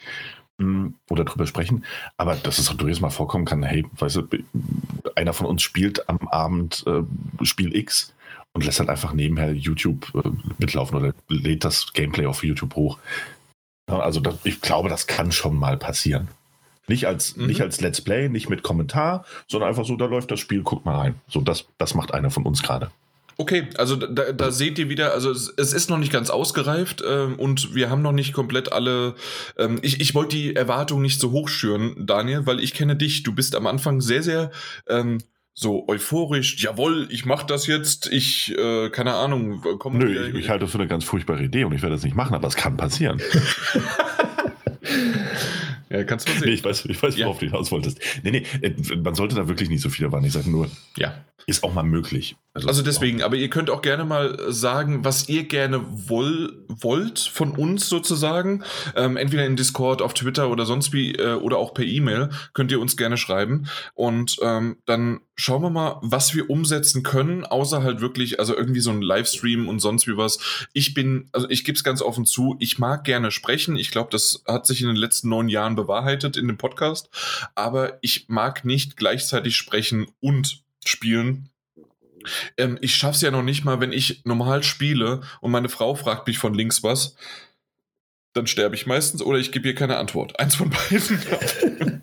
mh, 0.59 0.67
mm, 0.67 0.95
oder 1.11 1.25
drüber 1.25 1.49
sprechen. 1.49 1.85
Aber 2.17 2.37
dass 2.37 2.59
es 2.59 2.71
auch 2.71 2.75
durchaus 2.75 3.01
mal 3.01 3.11
vorkommen 3.11 3.45
kann, 3.45 3.65
hey, 3.65 3.85
weißt 3.99 4.17
du, 4.17 4.29
einer 5.17 5.33
von 5.33 5.49
uns 5.49 5.63
spielt 5.63 6.09
am 6.09 6.29
Abend 6.29 6.85
äh, 6.87 7.03
Spiel 7.45 7.75
X 7.75 8.15
und 8.53 8.65
lässt 8.65 8.79
halt 8.79 8.91
einfach 8.91 9.13
nebenher 9.13 9.53
YouTube 9.53 10.13
äh, 10.15 10.29
mitlaufen 10.59 10.99
oder 10.99 11.15
lädt 11.29 11.65
das 11.65 11.93
Gameplay 11.93 12.27
auf 12.27 12.45
YouTube 12.45 12.77
hoch. 12.77 12.99
Also 14.01 14.21
das, 14.21 14.37
ich 14.45 14.61
glaube, 14.61 14.89
das 14.89 15.07
kann 15.07 15.33
schon 15.33 15.57
mal 15.57 15.77
passieren. 15.77 16.29
Nicht 16.89 17.07
als, 17.07 17.37
mhm. 17.37 17.47
nicht 17.47 17.61
als 17.61 17.81
Let's 17.81 18.01
Play, 18.01 18.29
nicht 18.29 18.49
mit 18.49 18.63
Kommentar, 18.63 19.25
sondern 19.49 19.69
einfach 19.69 19.85
so, 19.85 19.97
da 19.97 20.07
läuft 20.07 20.31
das 20.31 20.41
Spiel, 20.41 20.63
guck 20.63 20.85
mal 20.85 20.97
rein. 20.97 21.15
So, 21.29 21.41
das, 21.41 21.67
das 21.79 21.95
macht 21.95 22.13
einer 22.13 22.31
von 22.31 22.45
uns 22.45 22.63
gerade. 22.63 22.91
Okay, 23.39 23.69
also 23.79 23.97
da, 23.97 24.33
da, 24.33 24.51
seht 24.51 24.79
ihr 24.79 24.89
wieder, 24.89 25.13
also 25.15 25.31
es, 25.31 25.53
es 25.57 25.73
ist 25.73 25.89
noch 25.89 25.99
nicht 25.99 26.13
ganz 26.13 26.29
ausgereift 26.29 27.03
ähm, 27.07 27.37
und 27.37 27.75
wir 27.75 27.89
haben 27.89 28.03
noch 28.03 28.13
nicht 28.13 28.33
komplett 28.35 28.73
alle. 28.73 29.15
Ähm, 29.57 29.79
ich 29.83 30.01
ich 30.01 30.15
wollte 30.15 30.37
die 30.37 30.55
Erwartung 30.55 31.01
nicht 31.01 31.19
so 31.19 31.31
hoch 31.31 31.49
schüren, 31.49 31.95
Daniel, 31.99 32.47
weil 32.47 32.61
ich 32.61 32.75
kenne 32.75 32.95
dich. 32.95 33.23
Du 33.23 33.35
bist 33.35 33.57
am 33.57 33.67
Anfang 33.67 34.01
sehr, 34.01 34.23
sehr 34.23 34.51
ähm, 34.87 35.19
so 35.55 35.87
euphorisch, 35.89 36.63
jawohl, 36.63 37.09
ich 37.11 37.27
mach 37.27 37.43
das 37.43 37.67
jetzt, 37.67 38.11
ich, 38.11 38.57
äh, 38.57 38.89
keine 38.91 39.15
Ahnung, 39.15 39.63
komm. 39.79 39.99
Nö, 39.99 40.29
ich, 40.29 40.35
ich, 40.35 40.49
halte 40.49 40.65
das 40.65 40.73
für 40.73 40.79
eine 40.79 40.89
ganz 40.89 41.05
furchtbare 41.05 41.43
Idee 41.43 41.65
und 41.65 41.73
ich 41.73 41.83
werde 41.83 41.95
das 41.95 42.05
nicht 42.05 42.17
machen, 42.17 42.35
aber 42.35 42.49
es 42.49 42.57
kann 42.57 42.77
passieren. 42.77 43.21
ja, 45.91 46.05
kannst 46.05 46.29
du 46.29 46.33
sehen. 46.33 46.43
Nee, 46.47 46.55
ich 46.55 46.65
weiß, 46.65 46.87
ich 46.87 47.03
weiß 47.03 47.19
worauf 47.19 47.37
ja. 47.37 47.49
du 47.49 47.53
hinaus 47.53 47.71
wolltest. 47.71 48.01
Nee, 48.23 48.31
nee, 48.31 48.47
äh, 48.63 48.97
man 48.97 49.15
sollte 49.15 49.35
da 49.35 49.47
wirklich 49.47 49.69
nicht 49.69 49.83
so 49.83 49.91
viel 49.91 50.07
erwarten. 50.07 50.25
Ich 50.25 50.33
sage 50.33 50.51
nur, 50.51 50.71
ja. 50.97 51.23
ist 51.47 51.63
auch 51.65 51.75
mal 51.75 51.83
möglich. 51.83 52.37
Also, 52.55 52.69
also 52.69 52.83
deswegen, 52.83 53.23
aber 53.23 53.37
ihr 53.37 53.49
könnt 53.49 53.71
auch 53.71 53.81
gerne 53.81 54.05
mal 54.05 54.39
sagen, 54.53 55.07
was 55.07 55.27
ihr 55.27 55.45
gerne 55.45 55.83
woll, 55.89 56.67
wollt 56.69 57.19
von 57.19 57.53
uns 57.53 57.89
sozusagen. 57.89 58.63
Ähm, 58.95 59.17
entweder 59.17 59.47
in 59.47 59.57
Discord, 59.57 60.03
auf 60.03 60.13
Twitter 60.13 60.51
oder 60.51 60.67
sonst 60.67 60.93
wie 60.93 61.15
äh, 61.15 61.35
oder 61.35 61.57
auch 61.57 61.73
per 61.73 61.85
E-Mail 61.85 62.29
könnt 62.53 62.71
ihr 62.71 62.81
uns 62.81 62.99
gerne 62.99 63.17
schreiben. 63.17 63.69
Und 63.95 64.37
ähm, 64.43 64.77
dann 64.85 65.21
schauen 65.35 65.63
wir 65.63 65.71
mal, 65.71 65.99
was 66.03 66.35
wir 66.35 66.51
umsetzen 66.51 67.03
können, 67.03 67.47
außer 67.47 67.83
halt 67.83 68.03
wirklich, 68.03 68.39
also 68.39 68.55
irgendwie 68.55 68.81
so 68.81 68.91
ein 68.91 69.01
Livestream 69.01 69.67
und 69.67 69.81
sonst 69.81 70.07
wie 70.07 70.19
was. 70.19 70.39
Ich 70.75 70.93
bin, 70.93 71.31
also 71.33 71.49
ich 71.49 71.65
gebe 71.65 71.77
es 71.77 71.85
ganz 71.85 72.03
offen 72.03 72.27
zu, 72.27 72.57
ich 72.59 72.79
mag 72.79 73.05
gerne 73.05 73.31
sprechen. 73.31 73.77
Ich 73.77 73.91
glaube, 73.91 74.11
das 74.11 74.43
hat 74.47 74.67
sich 74.67 74.83
in 74.83 74.89
den 74.89 74.97
letzten 74.97 75.31
neun 75.31 75.49
Jahren 75.49 75.75
bewahrheitet 75.75 76.37
in 76.37 76.49
dem 76.49 76.59
Podcast. 76.59 77.09
Aber 77.55 77.99
ich 78.03 78.27
mag 78.29 78.67
nicht 78.67 78.99
gleichzeitig 78.99 79.57
sprechen 79.57 80.07
und 80.21 80.63
spielen 80.85 81.49
ähm, 82.57 82.79
ich 82.81 82.95
schaff's 82.95 83.21
ja 83.21 83.31
noch 83.31 83.43
nicht 83.43 83.65
mal, 83.65 83.81
wenn 83.81 83.93
ich 83.93 84.23
normal 84.25 84.63
spiele 84.63 85.21
und 85.41 85.51
meine 85.51 85.69
Frau 85.69 85.95
fragt 85.95 86.27
mich 86.27 86.39
von 86.39 86.55
links 86.55 86.83
was, 86.83 87.17
dann 88.35 88.47
sterbe 88.47 88.75
ich 88.75 88.87
meistens 88.87 89.23
oder 89.23 89.39
ich 89.39 89.53
gebe 89.53 89.69
ihr 89.69 89.75
keine 89.75 89.99
Antwort. 89.99 90.39
Eins 90.41 90.55
von 90.55 90.71
beiden. 90.71 92.03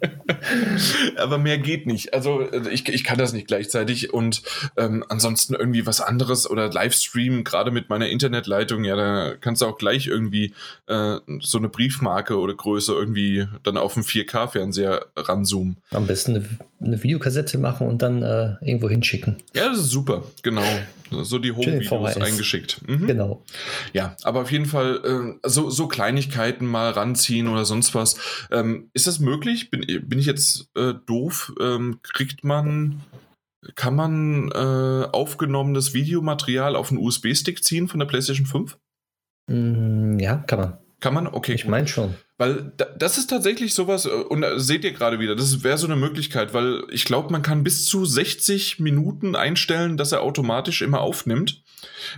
Aber 1.18 1.38
mehr 1.38 1.58
geht 1.58 1.86
nicht. 1.86 2.14
Also 2.14 2.42
äh, 2.42 2.70
ich, 2.70 2.88
ich 2.88 3.04
kann 3.04 3.18
das 3.18 3.34
nicht 3.34 3.48
gleichzeitig 3.48 4.14
und 4.14 4.44
ähm, 4.78 5.04
ansonsten 5.10 5.56
irgendwie 5.56 5.86
was 5.86 6.02
anderes 6.02 6.50
oder 6.50 6.72
Livestream, 6.72 7.44
gerade 7.44 7.72
mit 7.72 7.90
meiner 7.90 8.10
Internetleitung, 8.10 8.84
ja, 8.84 8.96
da 8.96 9.36
kannst 9.36 9.62
du 9.62 9.66
auch 9.66 9.78
gleich 9.78 10.08
irgendwie 10.08 10.54
äh, 10.88 11.18
so 11.40 11.58
eine 11.58 11.70
Briefmarke 11.70 12.38
oder 12.38 12.54
Größe 12.54 12.94
irgendwie 12.94 13.48
dann 13.64 13.78
auf 13.78 13.96
einen 13.96 14.06
4K-Fernseher 14.06 15.08
ranzoomen. 15.16 15.78
Am 15.92 16.08
besten 16.08 16.60
eine, 16.82 17.02
Videokassette 17.02 17.58
machen 17.58 17.88
und 17.88 18.02
dann 18.02 18.24
äh, 18.24 18.56
irgendwo 18.62 18.90
hinschicken. 18.90 19.38
Ja, 19.54 19.70
das 19.70 19.80
ist 19.80 19.90
super, 19.90 20.24
genau. 20.44 20.64
So 21.12 21.40
die 21.40 21.52
Home-Videos 21.52 22.18
eingeschickt. 22.18 22.82
Mhm. 22.88 23.08
Genau. 23.08 23.44
Ja, 23.94 24.16
aber 24.24 24.42
auf 24.42 24.52
jeden 24.52 24.66
Fall 24.66 25.38
äh, 25.44 25.50
so, 25.50 25.70
so 25.70 25.88
Kleinigkeiten 25.88 26.66
mal 26.66 26.92
ranziehen 26.92 27.48
oder 27.48 27.66
sonst 27.66 27.96
was. 27.96 28.18
Ähm, 28.52 28.90
ist 28.94 29.08
das 29.08 29.20
möglich? 29.20 29.72
Bin, 29.72 29.82
bin 30.08 30.20
ich 30.20 30.28
jetzt 30.28 30.70
äh, 30.76 30.94
doof? 31.06 31.54
Ähm, 31.60 32.00
kriegt 32.04 32.44
man, 32.44 33.02
kann 33.76 33.96
man 33.96 34.52
äh, 34.52 35.08
aufgenommenes 35.12 35.94
Videomaterial 35.94 36.76
auf 36.76 36.92
einen 36.92 37.00
USB-Stick 37.00 37.64
ziehen 37.64 37.88
von 37.88 38.00
der 38.00 38.08
PlayStation 38.08 38.46
5? 38.46 38.78
Mm, 39.50 40.20
ja, 40.20 40.38
kann 40.38 40.60
man. 40.60 40.78
Kann 41.00 41.14
man? 41.14 41.28
Okay. 41.28 41.54
Ich 41.54 41.66
meine 41.66 41.88
schon. 41.88 42.16
Weil 42.38 42.72
das 42.98 43.18
ist 43.18 43.30
tatsächlich 43.30 43.74
sowas, 43.74 44.06
äh, 44.06 44.10
und 44.10 44.42
da 44.42 44.60
seht 44.60 44.84
ihr 44.84 44.94
gerade 44.94 45.20
wieder, 45.20 45.36
das 45.36 45.64
wäre 45.64 45.78
so 45.78 45.88
eine 45.88 45.96
Möglichkeit, 45.96 46.54
weil 46.54 46.84
ich 46.90 47.06
glaube, 47.06 47.32
man 47.32 47.42
kann 47.42 47.64
bis 47.64 47.86
zu 47.86 48.06
60 48.06 48.80
Minuten 48.80 49.36
einstellen, 49.36 49.98
dass 49.98 50.12
er 50.12 50.22
automatisch 50.22 50.82
immer 50.82 51.02
aufnimmt. 51.02 51.64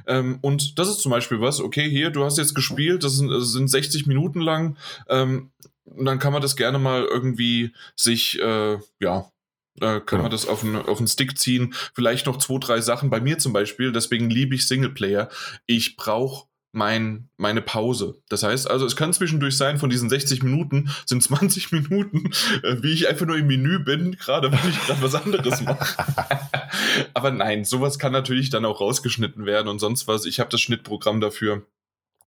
Ähm, 0.08 0.40
und 0.42 0.78
das 0.80 0.90
ist 0.90 1.02
zum 1.02 1.12
Beispiel 1.12 1.42
was, 1.42 1.60
okay, 1.60 1.90
hier, 1.90 2.12
du 2.12 2.24
hast 2.24 2.38
jetzt 2.38 2.56
gespielt, 2.56 3.04
das 3.04 3.18
sind, 3.18 3.30
das 3.30 3.52
sind 3.52 3.68
60 3.68 4.08
Minuten 4.08 4.42
lang, 4.42 4.78
ähm, 5.10 5.52
und 5.86 6.06
dann 6.06 6.20
kann 6.20 6.34
man 6.34 6.42
das 6.42 6.56
gerne 6.56 6.80
mal 6.80 7.04
irgendwie 7.04 7.74
sich, 7.96 8.40
äh, 8.40 8.78
ja, 9.00 9.32
äh, 9.80 10.00
kann 10.00 10.20
ja. 10.20 10.22
man 10.24 10.32
das 10.32 10.48
auf 10.48 10.64
einen, 10.64 10.76
auf 10.76 11.00
einen 11.00 11.08
Stick 11.08 11.38
ziehen. 11.38 11.74
Vielleicht 11.94 12.26
noch 12.26 12.38
zwei, 12.38 12.60
drei 12.60 12.82
Sachen. 12.82 13.10
Bei 13.10 13.20
mir 13.20 13.40
zum 13.40 13.54
Beispiel, 13.54 13.92
deswegen 13.92 14.30
liebe 14.30 14.56
ich 14.56 14.68
Singleplayer. 14.68 15.30
Ich 15.66 15.98
brauche 15.98 16.48
mein, 16.72 17.30
meine 17.38 17.62
Pause. 17.62 18.22
Das 18.30 18.44
heißt 18.44 18.70
also, 18.70 18.86
es 18.86 18.96
kann 18.96 19.14
zwischendurch 19.14 19.58
sein, 19.58 19.78
von 19.78 19.90
diesen 19.90 20.10
60 20.10 20.44
Minuten 20.44 20.90
sind 21.06 21.22
20 21.22 21.72
Minuten, 21.72 22.32
äh, 22.64 22.78
wie 22.82 22.94
ich 22.94 23.08
einfach 23.08 23.26
nur 23.26 23.38
im 23.38 23.48
Menü 23.48 23.80
bin, 23.80 24.16
gerade 24.18 24.52
wenn 24.52 24.70
ich 24.70 24.80
gerade 24.86 25.02
was 25.02 25.16
anderes 25.16 25.62
mache. 25.62 26.06
Aber 27.14 27.32
nein, 27.32 27.66
sowas 27.66 28.00
kann 28.00 28.12
natürlich 28.12 28.50
dann 28.50 28.66
auch 28.66 28.82
rausgeschnitten 28.82 29.46
werden 29.46 29.68
und 29.68 29.80
sonst 29.80 30.08
was. 30.08 30.26
Ich 30.26 30.40
habe 30.40 30.50
das 30.50 30.62
Schnittprogramm 30.62 31.20
dafür. 31.20 31.64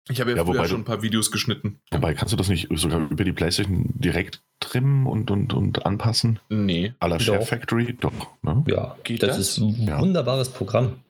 Ich 0.09 0.21
habe 0.21 0.33
ja, 0.33 0.39
ja 0.39 0.45
früher 0.45 0.67
schon 0.67 0.81
ein 0.81 0.85
paar 0.85 1.03
Videos 1.03 1.31
geschnitten. 1.31 1.79
Wobei, 1.93 2.15
kannst 2.15 2.33
du 2.33 2.37
das 2.37 2.49
nicht 2.49 2.69
sogar 2.75 3.09
über 3.09 3.23
die 3.23 3.33
Playstation 3.33 3.91
direkt 3.95 4.43
trimmen 4.59 5.07
und, 5.07 5.31
und, 5.31 5.55
und 5.55 5.87
anpassen? 5.87 6.41
Nee. 6.49 6.95
A 6.99 7.07
la 7.07 7.21
Chef 7.21 7.49
Factory? 7.49 7.97
Doch. 8.01 8.13
Ne? 8.43 8.65
Ja, 8.67 8.97
Geht 9.05 9.23
das, 9.23 9.37
das 9.37 9.39
ist 9.39 9.59
ein 9.59 9.87
ja. 9.87 10.01
wunderbares 10.01 10.49
Programm. 10.49 11.02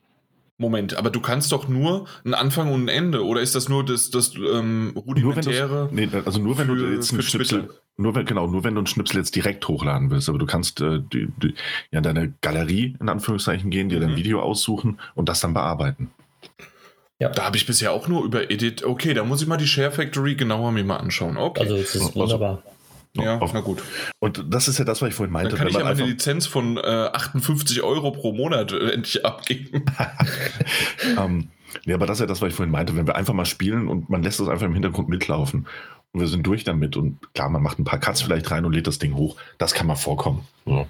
Moment, 0.57 0.95
aber 0.95 1.09
du 1.09 1.19
kannst 1.19 1.51
doch 1.51 1.67
nur 1.67 2.05
einen 2.23 2.35
Anfang 2.35 2.71
und 2.71 2.85
ein 2.85 2.87
Ende, 2.87 3.25
oder 3.25 3.41
ist 3.41 3.55
das 3.55 3.69
nur 3.69 3.83
das, 3.83 4.11
das 4.11 4.35
ähm, 4.35 4.93
rudimentäre? 4.95 5.89
Nee, 5.91 6.07
also 6.25 6.39
nur 6.39 6.57
wenn 6.59 6.67
für, 6.67 6.75
du 6.75 6.93
jetzt 6.93 7.11
einen 7.11 7.23
Schnipsel, 7.23 7.69
nur 7.97 8.13
wenn, 8.13 8.25
genau, 8.25 8.45
nur 8.45 8.63
wenn 8.63 8.75
du 8.75 8.79
einen 8.79 8.87
Schnipsel 8.87 9.17
jetzt 9.17 9.35
direkt 9.35 9.67
hochladen 9.67 10.11
willst, 10.11 10.29
aber 10.29 10.37
du 10.37 10.45
kannst 10.45 10.79
äh, 10.79 10.99
die, 11.01 11.27
die, 11.41 11.55
ja, 11.91 11.97
in 11.97 12.03
deine 12.03 12.33
Galerie 12.41 12.95
in 12.99 13.09
Anführungszeichen 13.09 13.71
gehen, 13.71 13.89
dir 13.89 13.97
mhm. 13.97 14.01
dein 14.01 14.15
Video 14.15 14.41
aussuchen 14.41 14.99
und 15.15 15.27
das 15.27 15.39
dann 15.41 15.55
bearbeiten. 15.55 16.11
Ja. 17.19 17.29
Da 17.29 17.45
habe 17.45 17.57
ich 17.57 17.65
bisher 17.65 17.91
auch 17.91 18.07
nur 18.07 18.23
über 18.23 18.51
Edit. 18.51 18.83
Okay, 18.83 19.13
da 19.13 19.23
muss 19.23 19.41
ich 19.41 19.47
mal 19.47 19.57
die 19.57 19.67
Share 19.67 19.91
Factory 19.91 20.35
genauer 20.35 20.71
mir 20.71 20.83
mal 20.83 20.97
anschauen. 20.97 21.37
Okay. 21.37 21.61
Also 21.61 21.75
es 21.75 21.95
ist 21.95 22.15
wunderbar. 22.15 22.63
Also, 22.65 22.72
ja, 23.15 23.37
auf, 23.37 23.53
na 23.53 23.61
gut. 23.61 23.83
Und 24.19 24.43
das 24.49 24.67
ist 24.67 24.79
ja 24.79 24.85
das, 24.85 25.01
was 25.01 25.09
ich 25.09 25.15
vorhin 25.15 25.31
meinte. 25.31 25.49
Dann 25.49 25.59
kann 25.59 25.67
ich 25.67 25.75
ja 25.75 25.83
meine 25.83 26.03
Lizenz 26.03 26.47
von 26.47 26.77
äh, 26.77 26.81
58 26.81 27.83
Euro 27.83 28.11
pro 28.11 28.33
Monat 28.33 28.71
äh, 28.71 28.91
endlich 28.91 29.23
abgeben. 29.23 29.85
ähm, 31.19 31.49
ja, 31.85 31.95
aber 31.95 32.07
das 32.07 32.17
ist 32.17 32.21
ja 32.21 32.25
das, 32.25 32.41
was 32.41 32.49
ich 32.49 32.55
vorhin 32.55 32.71
meinte. 32.71 32.95
Wenn 32.95 33.05
wir 33.05 33.15
einfach 33.15 33.33
mal 33.33 33.45
spielen 33.45 33.87
und 33.87 34.09
man 34.09 34.23
lässt 34.23 34.39
das 34.39 34.47
einfach 34.47 34.65
im 34.65 34.73
Hintergrund 34.73 35.09
mitlaufen 35.09 35.67
und 36.11 36.21
wir 36.21 36.27
sind 36.27 36.45
durch 36.45 36.63
damit 36.63 36.97
und 36.97 37.19
klar, 37.33 37.49
man 37.49 37.61
macht 37.61 37.77
ein 37.77 37.83
paar 37.83 37.99
Cuts 37.99 38.21
vielleicht 38.21 38.49
rein 38.49 38.65
und 38.65 38.73
lädt 38.73 38.87
das 38.87 38.97
Ding 38.99 39.15
hoch, 39.15 39.35
das 39.59 39.73
kann 39.73 39.85
mal 39.85 39.95
vorkommen. 39.95 40.47
So. 40.65 40.87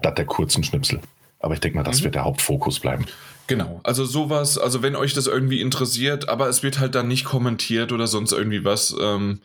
Statt 0.00 0.18
der 0.18 0.26
kurzen 0.26 0.62
Schnipsel. 0.62 1.00
Aber 1.40 1.54
ich 1.54 1.60
denke 1.60 1.78
mal, 1.78 1.84
das 1.84 2.00
mhm. 2.00 2.04
wird 2.04 2.14
der 2.14 2.24
Hauptfokus 2.24 2.80
bleiben. 2.80 3.04
Genau, 3.46 3.80
also 3.82 4.04
sowas, 4.04 4.58
also 4.58 4.82
wenn 4.82 4.94
euch 4.94 5.14
das 5.14 5.26
irgendwie 5.26 5.60
interessiert, 5.60 6.28
aber 6.28 6.48
es 6.48 6.62
wird 6.62 6.78
halt 6.78 6.94
dann 6.94 7.08
nicht 7.08 7.24
kommentiert 7.24 7.92
oder 7.92 8.06
sonst 8.06 8.32
irgendwie 8.32 8.64
was. 8.64 8.94
Ähm, 9.00 9.40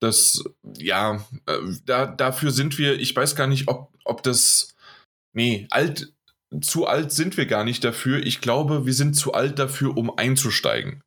das, 0.00 0.44
ja, 0.76 1.24
äh, 1.46 1.58
da, 1.84 2.06
dafür 2.06 2.50
sind 2.50 2.78
wir, 2.78 2.98
ich 2.98 3.14
weiß 3.14 3.36
gar 3.36 3.46
nicht, 3.46 3.68
ob, 3.68 3.92
ob 4.04 4.22
das, 4.22 4.74
nee, 5.32 5.66
alt, 5.70 6.12
zu 6.62 6.86
alt 6.86 7.12
sind 7.12 7.36
wir 7.36 7.46
gar 7.46 7.64
nicht 7.64 7.84
dafür. 7.84 8.24
Ich 8.24 8.40
glaube, 8.40 8.86
wir 8.86 8.94
sind 8.94 9.14
zu 9.14 9.34
alt 9.34 9.58
dafür, 9.58 9.96
um 9.96 10.16
einzusteigen. 10.16 11.02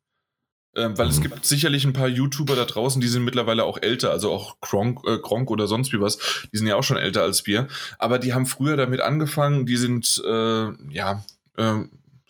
Ähm, 0.74 0.96
weil 0.96 1.06
mhm. 1.06 1.12
es 1.12 1.20
gibt 1.20 1.44
sicherlich 1.44 1.84
ein 1.84 1.92
paar 1.92 2.08
YouTuber 2.08 2.56
da 2.56 2.64
draußen, 2.64 3.00
die 3.00 3.08
sind 3.08 3.24
mittlerweile 3.24 3.64
auch 3.64 3.78
älter, 3.82 4.10
also 4.10 4.32
auch 4.32 4.56
Kronk, 4.62 5.00
äh, 5.06 5.18
Kronk 5.18 5.50
oder 5.50 5.66
sonst 5.66 5.92
wie 5.92 6.00
was, 6.00 6.16
die 6.50 6.56
sind 6.56 6.66
ja 6.66 6.76
auch 6.76 6.82
schon 6.82 6.96
älter 6.96 7.22
als 7.22 7.46
wir, 7.46 7.68
aber 7.98 8.18
die 8.18 8.32
haben 8.32 8.46
früher 8.46 8.78
damit 8.78 9.02
angefangen, 9.02 9.66
die 9.66 9.76
sind, 9.76 10.22
äh, 10.24 10.72
ja, 10.90 11.24
äh, 11.58 11.80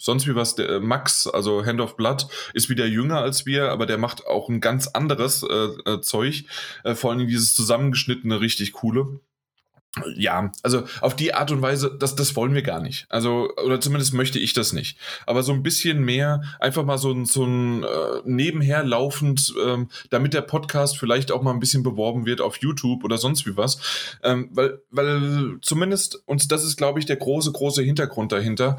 sonst 0.03 0.27
wie 0.27 0.35
was, 0.35 0.57
der 0.57 0.69
äh, 0.69 0.81
Max, 0.81 1.27
also 1.27 1.65
Hand 1.65 1.81
of 1.81 1.97
Blood, 1.97 2.27
ist 2.55 2.69
wieder 2.69 2.87
jünger 2.87 3.19
als 3.19 3.47
wir, 3.47 3.71
aber 3.71 3.87
der 3.87 3.99
macht 3.99 4.27
auch 4.27 4.49
ein 4.49 4.61
ganz 4.61 4.89
anderes 4.89 5.45
äh, 5.45 5.69
äh, 5.91 6.01
Zeug. 6.01 6.45
Äh, 6.83 6.95
vor 6.95 7.13
allem 7.13 7.27
dieses 7.27 7.55
zusammengeschnittene, 7.55 8.41
richtig 8.41 8.73
coole. 8.73 9.21
Ja, 10.17 10.51
also 10.63 10.85
auf 11.03 11.15
die 11.15 11.35
Art 11.35 11.51
und 11.51 11.61
Weise, 11.61 11.95
das, 11.99 12.15
das 12.15 12.35
wollen 12.35 12.55
wir 12.55 12.63
gar 12.63 12.81
nicht. 12.81 13.05
Also, 13.11 13.51
oder 13.63 13.79
zumindest 13.79 14.15
möchte 14.15 14.39
ich 14.39 14.55
das 14.55 14.73
nicht. 14.73 14.99
Aber 15.27 15.43
so 15.43 15.53
ein 15.53 15.63
bisschen 15.63 16.03
mehr, 16.03 16.43
einfach 16.61 16.83
mal 16.83 16.97
so 16.97 17.13
ein, 17.13 17.27
so 17.27 17.45
ein 17.45 17.85
äh, 17.85 18.23
nebenher 18.25 18.85
laufend, 18.85 19.53
ähm, 19.63 19.89
damit 20.09 20.33
der 20.33 20.41
Podcast 20.41 20.97
vielleicht 20.97 21.31
auch 21.31 21.43
mal 21.43 21.53
ein 21.53 21.61
bisschen 21.61 21.83
beworben 21.83 22.25
wird 22.25 22.41
auf 22.41 22.57
YouTube 22.57 23.05
oder 23.05 23.19
sonst 23.19 23.47
wie 23.47 23.59
was. 23.59 24.17
Ähm, 24.23 24.49
weil, 24.53 24.81
weil 24.91 25.59
zumindest, 25.61 26.23
und 26.25 26.51
das 26.51 26.65
ist, 26.65 26.79
glaube 26.79 26.99
ich, 26.99 27.05
der 27.05 27.17
große, 27.17 27.53
große 27.53 27.83
Hintergrund 27.83 28.33
dahinter, 28.33 28.79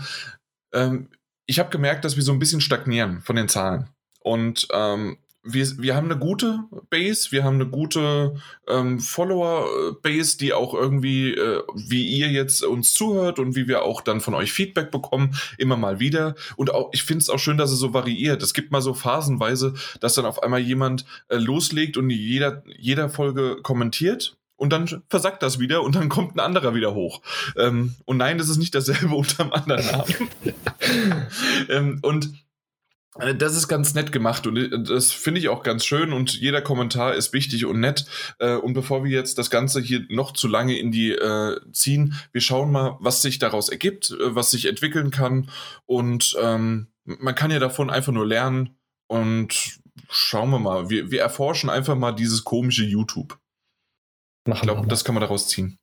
ähm, 0.74 1.10
ich 1.46 1.60
habe 1.60 1.70
gemerkt, 1.70 2.06
dass 2.06 2.16
wir 2.16 2.24
so 2.24 2.32
ein 2.32 2.40
bisschen 2.40 2.62
stagnieren 2.62 3.22
von 3.22 3.36
den 3.36 3.50
Zahlen. 3.50 3.90
Und 4.20 4.68
ähm, 4.72 5.18
wir, 5.44 5.68
wir 5.78 5.96
haben 5.96 6.10
eine 6.10 6.18
gute 6.18 6.64
Base, 6.90 7.32
wir 7.32 7.44
haben 7.44 7.56
eine 7.56 7.68
gute 7.68 8.36
ähm, 8.68 9.00
Follower-Base, 9.00 10.38
die 10.38 10.54
auch 10.54 10.74
irgendwie, 10.74 11.34
äh, 11.34 11.62
wie 11.76 12.08
ihr 12.18 12.30
jetzt 12.30 12.64
uns 12.64 12.94
zuhört 12.94 13.40
und 13.40 13.56
wie 13.56 13.68
wir 13.68 13.84
auch 13.84 14.00
dann 14.00 14.22
von 14.22 14.34
euch 14.36 14.54
Feedback 14.54 14.90
bekommen, 14.90 15.36
immer 15.58 15.76
mal 15.76 16.00
wieder. 16.00 16.36
Und 16.56 16.74
auch, 16.74 16.90
ich 16.94 17.04
finde 17.04 17.24
es 17.24 17.30
auch 17.30 17.40
schön, 17.40 17.58
dass 17.58 17.72
es 17.72 17.80
so 17.80 17.94
variiert. 17.94 18.42
Es 18.42 18.54
gibt 18.54 18.72
mal 18.72 18.82
so 18.82 18.94
phasenweise, 18.94 19.74
dass 20.00 20.14
dann 20.14 20.26
auf 20.26 20.42
einmal 20.42 20.62
jemand 20.62 21.06
äh, 21.28 21.36
loslegt 21.36 21.98
und 21.98 22.10
jeder, 22.10 22.64
jeder 22.66 23.10
Folge 23.10 23.58
kommentiert 23.62 24.38
und 24.56 24.72
dann 24.72 25.04
versackt 25.10 25.44
das 25.44 25.60
wieder 25.60 25.84
und 25.84 25.96
dann 25.96 26.10
kommt 26.10 26.36
ein 26.36 26.40
anderer 26.40 26.74
wieder 26.76 26.94
hoch. 26.94 27.22
Ähm, 27.58 27.96
und 28.06 28.18
nein, 28.18 28.38
das 28.38 28.50
ist 28.50 28.58
nicht 28.58 28.76
dasselbe 28.76 29.16
unter 29.16 29.44
einem 29.44 29.54
anderen 29.54 29.86
Namen. 29.86 30.30
ähm, 31.70 32.00
und 32.02 32.30
äh, 33.20 33.36
das 33.36 33.56
ist 33.56 33.68
ganz 33.68 33.94
nett 33.94 34.12
gemacht 34.12 34.48
und 34.48 34.58
äh, 34.58 34.70
das 34.84 35.12
finde 35.12 35.40
ich 35.40 35.50
auch 35.50 35.64
ganz 35.64 35.86
schön 35.86 36.14
und 36.14 36.34
jeder 36.34 36.62
Kommentar 36.62 37.14
ist 37.14 37.34
wichtig 37.34 37.66
und 37.66 37.80
nett. 37.80 38.06
Äh, 38.40 38.56
und 38.56 38.74
bevor 38.74 39.04
wir 39.04 39.12
jetzt 39.12 39.38
das 39.38 39.50
Ganze 39.50 39.82
hier 39.82 40.06
noch 40.10 40.34
zu 40.34 40.48
lange 40.48 40.78
in 40.78 40.92
die 40.92 41.12
äh, 41.12 41.60
ziehen, 41.72 42.16
wir 42.32 42.42
schauen 42.42 42.72
mal, 42.72 42.98
was 43.00 43.22
sich 43.22 43.40
daraus 43.40 43.70
ergibt, 43.70 44.16
was 44.20 44.52
sich 44.52 44.66
entwickeln 44.66 45.12
kann 45.12 45.50
und 45.86 46.36
ähm, 46.42 46.88
man 47.06 47.36
kann 47.36 47.52
ja 47.52 47.60
davon 47.60 47.90
einfach 47.90 48.14
nur 48.14 48.26
lernen 48.26 48.78
und 49.08 49.80
schauen 50.10 50.50
wir 50.52 50.60
mal. 50.60 50.90
Wir, 50.90 51.12
wir 51.12 51.22
erforschen 51.22 51.70
einfach 51.70 51.96
mal 51.96 52.14
dieses 52.14 52.44
komische 52.44 52.86
YouTube. 52.86 53.38
Machen 54.46 54.58
ich 54.58 54.62
glaube, 54.62 54.88
das 54.88 55.04
kann 55.04 55.16
man 55.16 55.22
daraus 55.22 55.48
ziehen. 55.48 55.78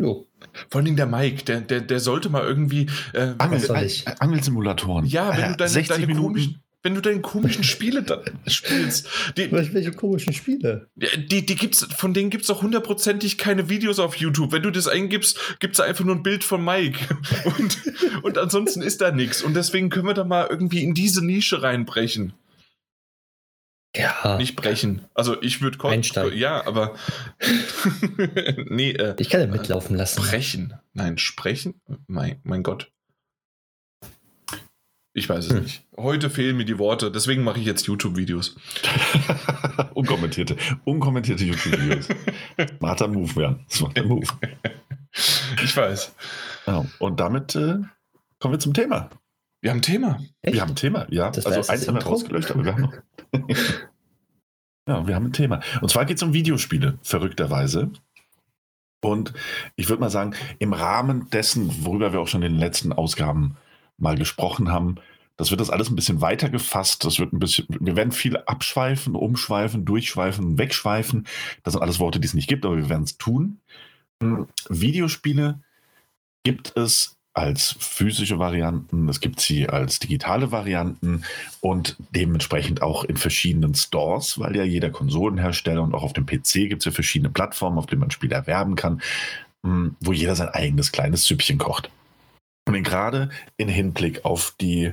Jo. 0.00 0.26
Vor 0.70 0.80
allem 0.80 0.96
der 0.96 1.06
Mike, 1.06 1.44
der, 1.44 1.60
der, 1.60 1.80
der 1.80 2.00
sollte 2.00 2.28
mal 2.28 2.42
irgendwie. 2.42 2.86
Äh, 3.12 3.34
Angel, 3.38 3.62
äh, 3.70 3.90
Angelsimulatoren. 4.18 5.06
Ja, 5.06 5.36
wenn 5.36 5.52
du 5.52 5.56
deine, 5.56 5.70
60 5.70 5.88
deine 5.88 6.06
Minuten. 6.06 6.26
Komischen, 6.28 6.62
wenn 6.82 6.94
du 6.94 7.00
deine 7.00 7.20
komischen 7.20 7.62
Spiele 7.62 8.02
da 8.02 8.22
spielst. 8.46 9.08
Die, 9.36 9.52
Welche 9.52 9.92
komischen 9.92 10.32
Spiele? 10.32 10.88
Die, 10.96 11.46
die 11.46 11.54
gibt's, 11.54 11.86
von 11.96 12.12
denen 12.12 12.30
gibt 12.30 12.44
es 12.44 12.50
auch 12.50 12.62
hundertprozentig 12.62 13.38
keine 13.38 13.68
Videos 13.68 13.98
auf 13.98 14.16
YouTube. 14.16 14.50
Wenn 14.50 14.62
du 14.62 14.70
das 14.70 14.88
eingibst, 14.88 15.38
gibt 15.60 15.74
es 15.74 15.80
einfach 15.80 16.04
nur 16.04 16.16
ein 16.16 16.22
Bild 16.22 16.42
von 16.42 16.64
Mike. 16.64 17.16
Und, 17.58 17.78
und 18.22 18.38
ansonsten 18.38 18.82
ist 18.82 19.00
da 19.00 19.10
nichts. 19.10 19.42
Und 19.42 19.54
deswegen 19.54 19.90
können 19.90 20.06
wir 20.06 20.14
da 20.14 20.24
mal 20.24 20.46
irgendwie 20.48 20.82
in 20.82 20.94
diese 20.94 21.24
Nische 21.24 21.62
reinbrechen. 21.62 22.32
Ja. 23.94 24.38
Nicht 24.38 24.56
brechen. 24.56 25.02
Also 25.14 25.40
ich 25.42 25.60
würde 25.60 25.82
Einsteigen. 25.84 26.38
Ja, 26.38 26.66
aber. 26.66 26.94
nee, 28.68 28.92
äh, 28.92 29.14
Ich 29.18 29.28
kann 29.28 29.40
ja 29.40 29.46
mitlaufen 29.46 29.96
lassen. 29.96 30.22
Brechen. 30.22 30.74
Nein, 30.94 31.18
sprechen? 31.18 31.80
Mein, 32.06 32.40
mein 32.42 32.62
Gott. 32.62 32.90
Ich 35.14 35.28
weiß 35.28 35.46
es 35.46 35.52
hm. 35.52 35.62
nicht. 35.62 35.84
Heute 35.98 36.30
fehlen 36.30 36.56
mir 36.56 36.64
die 36.64 36.78
Worte, 36.78 37.10
deswegen 37.10 37.44
mache 37.44 37.60
ich 37.60 37.66
jetzt 37.66 37.86
YouTube-Videos. 37.86 38.56
unkommentierte, 39.94 40.56
unkommentierte 40.84 41.44
YouTube-Videos. 41.44 42.08
Smarter 42.78 43.08
Move 43.08 43.36
werden. 43.36 43.66
Smarter 43.68 44.04
Move. 44.04 44.26
ich 45.62 45.76
weiß. 45.76 46.14
Ja, 46.66 46.86
und 46.98 47.20
damit 47.20 47.54
äh, 47.56 47.80
kommen 48.38 48.54
wir 48.54 48.58
zum 48.58 48.72
Thema. 48.72 49.10
Wir 49.60 49.70
haben 49.70 49.78
ein 49.78 49.82
Thema. 49.82 50.18
Echt? 50.40 50.54
Wir 50.54 50.62
haben 50.62 50.70
ein 50.70 50.76
Thema, 50.76 51.06
ja. 51.10 51.30
Das 51.30 51.44
also 51.44 51.70
eins 51.70 51.86
haben 51.86 51.94
wir 51.96 52.02
rausgelöscht, 52.02 52.50
aber 52.50 52.64
wir 52.64 52.72
haben 52.72 52.82
noch. 52.82 52.94
ja, 54.88 55.06
wir 55.06 55.14
haben 55.14 55.26
ein 55.26 55.32
Thema. 55.32 55.60
Und 55.80 55.90
zwar 55.90 56.04
geht 56.04 56.16
es 56.18 56.22
um 56.22 56.32
Videospiele, 56.32 56.98
verrückterweise. 57.02 57.90
Und 59.04 59.32
ich 59.76 59.88
würde 59.88 60.00
mal 60.00 60.10
sagen, 60.10 60.34
im 60.58 60.72
Rahmen 60.72 61.28
dessen, 61.30 61.84
worüber 61.84 62.12
wir 62.12 62.20
auch 62.20 62.28
schon 62.28 62.42
in 62.42 62.52
den 62.52 62.60
letzten 62.60 62.92
Ausgaben 62.92 63.56
mal 63.98 64.16
gesprochen 64.16 64.70
haben, 64.70 64.96
das 65.36 65.50
wird 65.50 65.60
das 65.60 65.70
alles 65.70 65.90
ein 65.90 65.96
bisschen 65.96 66.20
weiter 66.20 66.50
gefasst. 66.50 67.04
Das 67.04 67.18
wird 67.18 67.32
ein 67.32 67.38
bisschen, 67.38 67.66
wir 67.68 67.96
werden 67.96 68.12
viel 68.12 68.36
abschweifen, 68.36 69.16
umschweifen, 69.16 69.84
durchschweifen, 69.84 70.58
wegschweifen. 70.58 71.26
Das 71.64 71.72
sind 71.72 71.82
alles 71.82 71.98
Worte, 71.98 72.20
die 72.20 72.26
es 72.26 72.34
nicht 72.34 72.48
gibt, 72.48 72.64
aber 72.64 72.76
wir 72.76 72.88
werden 72.88 73.04
es 73.04 73.18
tun. 73.18 73.60
Hm, 74.22 74.46
Videospiele 74.68 75.60
gibt 76.44 76.76
es 76.76 77.16
als 77.34 77.76
physische 77.78 78.38
Varianten, 78.38 79.08
es 79.08 79.20
gibt 79.20 79.40
sie 79.40 79.68
als 79.68 79.98
digitale 79.98 80.52
Varianten 80.52 81.24
und 81.60 81.96
dementsprechend 82.10 82.82
auch 82.82 83.04
in 83.04 83.16
verschiedenen 83.16 83.74
Stores, 83.74 84.38
weil 84.38 84.54
ja 84.54 84.64
jeder 84.64 84.90
Konsolenhersteller 84.90 85.82
und 85.82 85.94
auch 85.94 86.02
auf 86.02 86.12
dem 86.12 86.26
PC 86.26 86.68
gibt 86.68 86.82
es 86.82 86.84
ja 86.84 86.92
verschiedene 86.92 87.30
Plattformen, 87.30 87.78
auf 87.78 87.86
denen 87.86 88.00
man 88.00 88.10
Spiele 88.10 88.34
erwerben 88.34 88.76
kann, 88.76 89.00
hm, 89.64 89.96
wo 90.00 90.12
jeder 90.12 90.36
sein 90.36 90.48
eigenes 90.48 90.92
kleines 90.92 91.24
Süppchen 91.24 91.58
kocht. 91.58 91.90
Und 92.68 92.82
gerade 92.82 93.30
in 93.56 93.68
Hinblick 93.68 94.24
auf 94.24 94.54
die 94.60 94.92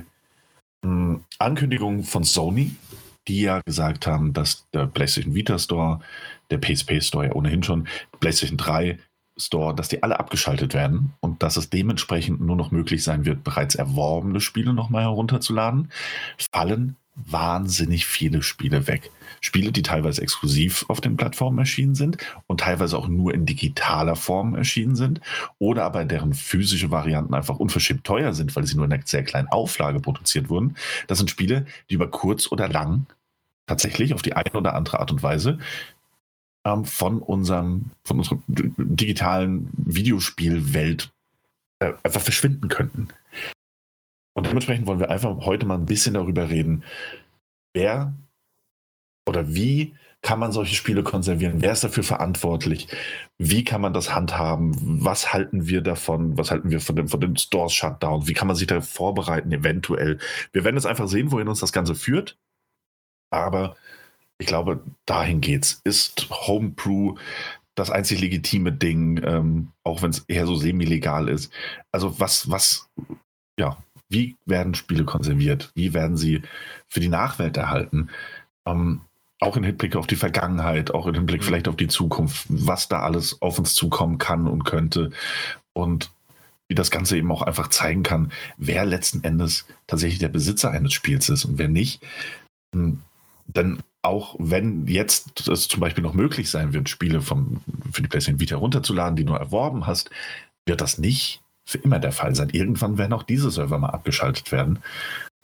hm, 0.82 1.24
Ankündigung 1.38 2.04
von 2.04 2.24
Sony, 2.24 2.74
die 3.28 3.42
ja 3.42 3.60
gesagt 3.66 4.06
haben, 4.06 4.32
dass 4.32 4.66
der 4.72 4.86
PlayStation 4.86 5.34
Vita 5.34 5.58
Store, 5.58 6.00
der 6.50 6.58
PSP 6.58 7.02
Store 7.02 7.26
ja 7.26 7.32
ohnehin 7.32 7.62
schon, 7.62 7.86
PlayStation 8.18 8.56
3 8.56 8.98
Store, 9.40 9.74
dass 9.74 9.88
die 9.88 10.02
alle 10.02 10.20
abgeschaltet 10.20 10.74
werden 10.74 11.14
und 11.20 11.42
dass 11.42 11.56
es 11.56 11.70
dementsprechend 11.70 12.40
nur 12.40 12.56
noch 12.56 12.70
möglich 12.70 13.02
sein 13.02 13.24
wird, 13.24 13.42
bereits 13.42 13.74
erworbene 13.74 14.40
Spiele 14.40 14.72
nochmal 14.72 15.02
herunterzuladen, 15.02 15.90
fallen 16.52 16.96
wahnsinnig 17.14 18.06
viele 18.06 18.42
Spiele 18.42 18.86
weg. 18.86 19.10
Spiele, 19.40 19.72
die 19.72 19.82
teilweise 19.82 20.22
exklusiv 20.22 20.84
auf 20.88 21.00
den 21.00 21.16
Plattformen 21.16 21.58
erschienen 21.58 21.94
sind 21.94 22.18
und 22.46 22.60
teilweise 22.60 22.96
auch 22.96 23.08
nur 23.08 23.34
in 23.34 23.46
digitaler 23.46 24.16
Form 24.16 24.54
erschienen 24.54 24.96
sind 24.96 25.20
oder 25.58 25.84
aber 25.84 26.04
deren 26.04 26.34
physische 26.34 26.90
Varianten 26.90 27.34
einfach 27.34 27.58
unverschämt 27.58 28.04
teuer 28.04 28.32
sind, 28.32 28.54
weil 28.56 28.66
sie 28.66 28.76
nur 28.76 28.84
in 28.84 28.92
einer 28.92 29.06
sehr 29.06 29.24
kleinen 29.24 29.48
Auflage 29.48 30.00
produziert 30.00 30.48
wurden. 30.48 30.76
Das 31.06 31.18
sind 31.18 31.30
Spiele, 31.30 31.66
die 31.88 31.94
über 31.94 32.10
kurz 32.10 32.50
oder 32.50 32.68
lang 32.68 33.06
tatsächlich 33.66 34.14
auf 34.14 34.22
die 34.22 34.34
eine 34.34 34.52
oder 34.52 34.74
andere 34.74 35.00
Art 35.00 35.12
und 35.12 35.22
Weise 35.22 35.58
von, 36.84 37.20
unserem, 37.20 37.90
von 38.04 38.18
unserer 38.18 38.38
digitalen 38.46 39.70
Videospielwelt 39.72 41.10
äh, 41.80 41.92
einfach 42.02 42.20
verschwinden 42.20 42.68
könnten. 42.68 43.08
Und 44.34 44.46
dementsprechend 44.46 44.86
wollen 44.86 45.00
wir 45.00 45.10
einfach 45.10 45.36
heute 45.46 45.66
mal 45.66 45.76
ein 45.76 45.86
bisschen 45.86 46.14
darüber 46.14 46.50
reden, 46.50 46.84
wer 47.74 48.14
oder 49.26 49.54
wie 49.54 49.94
kann 50.22 50.38
man 50.38 50.52
solche 50.52 50.74
Spiele 50.74 51.02
konservieren? 51.02 51.62
Wer 51.62 51.72
ist 51.72 51.84
dafür 51.84 52.02
verantwortlich? 52.02 52.88
Wie 53.38 53.64
kann 53.64 53.80
man 53.80 53.94
das 53.94 54.14
handhaben? 54.14 54.74
Was 55.02 55.32
halten 55.32 55.66
wir 55.66 55.80
davon? 55.80 56.36
Was 56.36 56.50
halten 56.50 56.70
wir 56.70 56.80
von 56.80 56.96
dem, 56.96 57.08
von 57.08 57.20
dem 57.20 57.36
Stores-Shutdown? 57.36 58.28
Wie 58.28 58.34
kann 58.34 58.46
man 58.46 58.56
sich 58.56 58.66
da 58.66 58.82
vorbereiten, 58.82 59.50
eventuell? 59.50 60.18
Wir 60.52 60.64
werden 60.64 60.76
jetzt 60.76 60.86
einfach 60.86 61.08
sehen, 61.08 61.32
wohin 61.32 61.48
uns 61.48 61.60
das 61.60 61.72
Ganze 61.72 61.94
führt. 61.94 62.36
Aber 63.30 63.76
ich 64.40 64.46
glaube, 64.46 64.82
dahin 65.06 65.40
geht's. 65.40 65.80
Ist 65.84 66.28
Homebrew 66.30 67.16
das 67.74 67.90
einzig 67.90 68.20
legitime 68.20 68.72
Ding, 68.72 69.22
ähm, 69.22 69.68
auch 69.84 70.02
wenn 70.02 70.10
es 70.10 70.24
eher 70.28 70.46
so 70.46 70.56
semi-legal 70.56 71.28
ist? 71.28 71.52
Also 71.92 72.18
was, 72.18 72.50
was, 72.50 72.88
ja, 73.58 73.76
wie 74.08 74.36
werden 74.46 74.74
Spiele 74.74 75.04
konserviert? 75.04 75.70
Wie 75.74 75.92
werden 75.92 76.16
sie 76.16 76.42
für 76.88 77.00
die 77.00 77.08
Nachwelt 77.08 77.58
erhalten? 77.58 78.08
Ähm, 78.66 79.02
auch 79.40 79.56
im 79.56 79.64
Hinblick 79.64 79.94
auf 79.94 80.06
die 80.06 80.16
Vergangenheit, 80.16 80.92
auch 80.92 81.06
im 81.06 81.14
Hinblick 81.14 81.42
mhm. 81.42 81.44
vielleicht 81.44 81.68
auf 81.68 81.76
die 81.76 81.88
Zukunft, 81.88 82.46
was 82.48 82.88
da 82.88 83.00
alles 83.00 83.40
auf 83.42 83.58
uns 83.58 83.74
zukommen 83.74 84.16
kann 84.16 84.46
und 84.46 84.64
könnte. 84.64 85.10
Und 85.74 86.10
wie 86.68 86.74
das 86.74 86.90
Ganze 86.90 87.18
eben 87.18 87.30
auch 87.30 87.42
einfach 87.42 87.68
zeigen 87.68 88.04
kann, 88.04 88.32
wer 88.56 88.86
letzten 88.86 89.22
Endes 89.22 89.66
tatsächlich 89.86 90.18
der 90.18 90.28
Besitzer 90.28 90.70
eines 90.70 90.94
Spiels 90.94 91.28
ist 91.28 91.44
und 91.44 91.58
wer 91.58 91.68
nicht. 91.68 92.02
Hm, 92.74 93.02
denn 93.46 93.82
auch 94.02 94.36
wenn 94.38 94.86
jetzt 94.86 95.48
es 95.48 95.68
zum 95.68 95.80
Beispiel 95.80 96.02
noch 96.02 96.14
möglich 96.14 96.50
sein 96.50 96.72
wird, 96.72 96.88
Spiele 96.88 97.20
vom, 97.20 97.60
für 97.92 98.02
die 98.02 98.08
PlayStation 98.08 98.40
Vita 98.40 98.56
runterzuladen, 98.56 99.16
die 99.16 99.24
du 99.24 99.34
erworben 99.34 99.86
hast, 99.86 100.10
wird 100.66 100.80
das 100.80 100.98
nicht 100.98 101.42
für 101.64 101.78
immer 101.78 101.98
der 101.98 102.12
Fall 102.12 102.34
sein. 102.34 102.50
Irgendwann 102.50 102.98
werden 102.98 103.12
auch 103.12 103.22
diese 103.22 103.50
Server 103.50 103.78
mal 103.78 103.90
abgeschaltet 103.90 104.52
werden. 104.52 104.80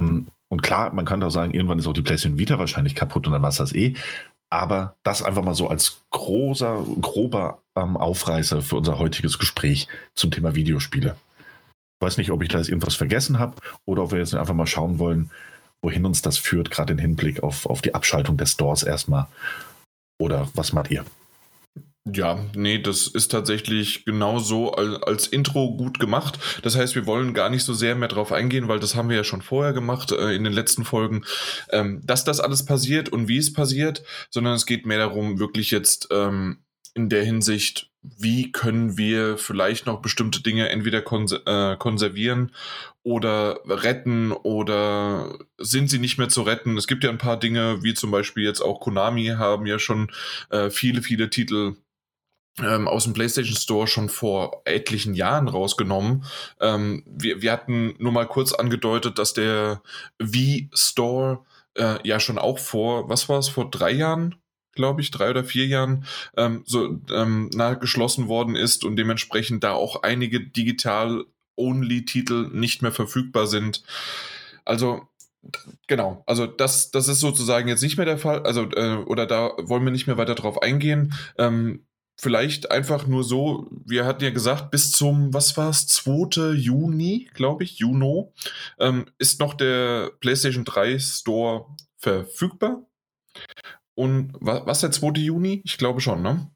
Hm, 0.01 0.29
und 0.49 0.63
klar, 0.63 0.93
man 0.93 1.05
kann 1.05 1.23
auch 1.23 1.31
sagen, 1.31 1.53
irgendwann 1.53 1.79
ist 1.79 1.87
auch 1.87 1.93
die 1.93 2.03
PlayStation 2.03 2.39
Vita 2.39 2.59
wahrscheinlich 2.59 2.95
kaputt 2.95 3.27
und 3.27 3.33
dann 3.33 3.43
war 3.43 3.51
es 3.51 3.57
das 3.57 3.75
eh. 3.75 3.95
Aber 4.49 4.97
das 5.03 5.23
einfach 5.23 5.43
mal 5.43 5.55
so 5.55 5.69
als 5.69 6.03
großer, 6.11 6.85
grober 7.01 7.63
ähm, 7.77 7.97
Aufreißer 7.97 8.63
für 8.63 8.77
unser 8.77 8.99
heutiges 8.99 9.39
Gespräch 9.39 9.89
zum 10.15 10.31
Thema 10.31 10.55
Videospiele. 10.55 11.17
Ich 11.99 12.07
weiß 12.07 12.17
nicht, 12.17 12.31
ob 12.31 12.43
ich 12.43 12.49
da 12.49 12.59
jetzt 12.59 12.69
irgendwas 12.69 12.95
vergessen 12.95 13.39
habe 13.39 13.55
oder 13.85 14.05
ob 14.05 14.13
wir 14.13 14.19
jetzt 14.19 14.35
einfach 14.35 14.55
mal 14.55 14.67
schauen 14.67 14.99
wollen, 14.99 15.31
wohin 15.87 16.05
uns 16.05 16.21
das 16.21 16.37
führt, 16.37 16.73
gerade 16.73 16.95
im 16.95 16.99
Hinblick 16.99 17.45
auf, 17.45 17.65
auf 17.65 17.81
die 17.81 17.95
Abschaltung 17.95 18.37
des 18.37 18.51
Stores 18.51 18.83
erstmal. 18.83 19.29
Oder 20.19 20.49
was 20.55 20.73
macht 20.73 20.91
ihr? 20.91 21.05
Ja, 22.13 22.45
nee, 22.57 22.79
das 22.79 23.07
ist 23.07 23.29
tatsächlich 23.29 24.05
genauso 24.05 24.73
als, 24.73 25.03
als 25.05 25.27
Intro 25.29 25.77
gut 25.77 26.01
gemacht. 26.01 26.41
Das 26.63 26.77
heißt, 26.77 26.97
wir 26.97 27.07
wollen 27.07 27.35
gar 27.35 27.51
nicht 27.51 27.63
so 27.63 27.73
sehr 27.73 27.95
mehr 27.95 28.09
drauf 28.09 28.33
eingehen, 28.33 28.67
weil 28.67 28.81
das 28.81 28.97
haben 28.97 29.09
wir 29.09 29.17
ja 29.17 29.25
schon 29.25 29.43
vorher 29.43 29.73
gemacht 29.73 30.11
äh, 30.11 30.35
in 30.35 30.43
den 30.43 30.53
letzten 30.53 30.85
Folgen, 30.85 31.25
ähm, 31.71 32.01
dass 32.05 32.25
das 32.25 32.41
alles 32.41 32.65
passiert 32.65 33.09
und 33.09 33.29
wie 33.29 33.39
es 33.39 33.53
passiert, 33.53 34.03
sondern 34.31 34.55
es 34.55 34.67
geht 34.67 34.87
mehr 34.87 34.99
darum, 34.99 35.39
wirklich 35.39 35.71
jetzt 35.71 36.09
ähm, 36.11 36.65
in 36.95 37.09
der 37.09 37.25
Hinsicht, 37.25 37.93
wie 38.19 38.53
können 38.53 38.97
wir 38.97 39.39
vielleicht 39.39 39.87
noch 39.87 40.01
bestimmte 40.01 40.43
Dinge 40.43 40.69
entweder 40.69 41.03
konser 41.03 41.47
äh, 41.47 41.77
konservieren 41.77 42.53
oder 43.03 43.61
retten 43.67 44.33
oder 44.33 45.39
sind 45.59 45.89
sie 45.91 45.99
nicht 45.99 46.19
mehr 46.19 46.29
zu 46.29 46.43
retten. 46.43 46.77
Es 46.77 46.87
gibt 46.87 47.05
ja 47.05 47.11
ein 47.11 47.19
paar 47.19 47.39
Dinge, 47.39 47.83
wie 47.83 47.95
zum 47.95 48.11
Beispiel 48.11 48.45
jetzt 48.45 48.61
auch 48.61 48.81
Konami 48.81 49.27
haben 49.39 49.67
ja 49.67 49.79
schon 49.79 50.11
äh, 50.51 50.71
viele, 50.71 51.03
viele 51.03 51.31
Titel 51.31 51.77
ähm, 52.61 52.89
aus 52.89 53.05
dem 53.05 53.13
PlayStation 53.13 53.57
Store 53.57 53.87
schon 53.87 54.09
vor 54.09 54.63
etlichen 54.65 55.15
Jahren 55.15 55.49
rausgenommen. 55.49 56.25
Ähm, 56.61 57.03
wir, 57.07 57.43
wir 57.43 57.53
hatten 57.53 57.95
nur 57.99 58.13
mal 58.13 58.27
kurz 58.27 58.53
angedeutet, 58.53 59.19
dass 59.19 59.35
der 59.35 59.83
Wii 60.19 60.71
Store 60.75 61.45
äh, 61.75 61.99
ja 62.03 62.19
schon 62.19 62.39
auch 62.39 62.59
vor, 62.59 63.09
was 63.09 63.29
war 63.29 63.39
es, 63.39 63.49
vor 63.49 63.71
drei 63.71 63.93
Jahren, 63.93 64.37
glaube 64.77 65.01
ich, 65.01 65.11
drei 65.11 65.31
oder 65.31 65.45
vier 65.45 65.67
Jahren 65.67 66.05
ähm, 66.37 66.63
so 66.67 67.01
ähm, 67.11 67.51
na, 67.55 67.75
geschlossen 67.75 68.29
worden 68.29 68.55
ist 68.55 68.85
und 68.85 68.97
dementsprechend 68.97 69.65
da 69.65 69.73
auch 69.73 70.03
einige 70.03 70.41
digital-only-Titel 70.41 72.51
nicht 72.53 72.83
mehr 72.83 72.93
verfügbar 72.93 73.47
sind. 73.47 73.83
Also 74.65 75.09
Genau, 75.87 76.25
also 76.27 76.47
das, 76.47 76.91
das 76.91 77.07
ist 77.07 77.21
sozusagen 77.21 77.69
jetzt 77.69 77.83
nicht 77.83 77.97
mehr 77.97 78.07
der 78.07 78.19
Fall, 78.19 78.45
also 78.45 78.69
äh, 78.73 78.97
oder 79.07 79.27
da 79.27 79.53
wollen 79.59 79.85
wir 79.85 79.93
nicht 79.93 80.09
mehr 80.09 80.17
weiter 80.17 80.35
drauf 80.35 80.61
eingehen. 80.61 81.15
Ähm, 81.39 81.87
vielleicht 82.17 82.71
einfach 82.71 83.07
nur 83.07 83.23
so, 83.23 83.69
wir 83.85 84.07
hatten 84.07 84.25
ja 84.25 84.31
gesagt, 84.31 84.71
bis 84.71 84.91
zum, 84.91 85.33
was 85.35 85.57
war 85.57 85.71
es, 85.71 85.87
2. 85.87 86.55
Juni, 86.55 87.29
glaube 87.35 87.65
ich, 87.65 87.79
Juno, 87.79 88.33
ähm, 88.79 89.07
ist 89.19 89.39
noch 89.39 89.55
der 89.55 90.11
PlayStation 90.21 90.65
3 90.65 90.99
Store 90.99 91.67
verfügbar. 91.99 92.86
Und 93.97 94.33
was, 94.41 94.81
der 94.81 94.93
2. 94.93 95.13
Juni? 95.21 95.63
Ich 95.65 95.79
glaube 95.79 96.01
schon, 96.01 96.23
ne? 96.23 96.51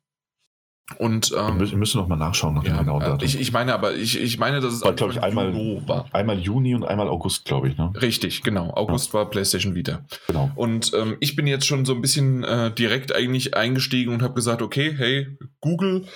Und 0.99 1.33
ähm, 1.39 1.61
wir 1.61 1.77
müssen 1.79 1.99
noch 1.99 2.09
mal 2.09 2.17
nachschauen 2.17 2.55
nach 2.55 2.65
ja, 2.65 2.73
dem 2.73 2.79
genauen 2.81 3.01
Datum. 3.01 3.25
Ich, 3.27 3.39
ich 3.39 3.53
meine 3.53 3.73
aber, 3.75 3.95
ich, 3.95 4.21
ich 4.21 4.39
meine, 4.39 4.61
dass 4.61 4.75
es 4.75 4.83
war, 4.83 4.93
glaube 4.93 5.13
ich, 5.13 5.23
einmal, 5.23 5.55
war. 5.87 6.07
einmal 6.13 6.39
Juni 6.39 6.75
und 6.75 6.85
einmal 6.85 7.09
August, 7.09 7.45
glaube 7.45 7.69
ich. 7.69 7.79
Ne? 7.79 7.93
Richtig, 8.03 8.43
genau. 8.43 8.73
August 8.75 9.09
ja. 9.09 9.15
war 9.15 9.31
PlayStation 9.31 9.75
Vita. 9.75 10.05
Genau. 10.27 10.51
Und 10.57 10.93
ähm, 10.95 11.17
ich 11.21 11.37
bin 11.37 11.47
jetzt 11.47 11.67
schon 11.67 11.85
so 11.85 11.95
ein 11.95 12.01
bisschen 12.01 12.43
äh, 12.43 12.73
direkt 12.73 13.15
eigentlich 13.15 13.57
eingestiegen 13.57 14.13
und 14.13 14.23
habe 14.23 14.35
gesagt, 14.35 14.63
okay, 14.63 14.93
hey, 14.97 15.39
Google, 15.61 16.07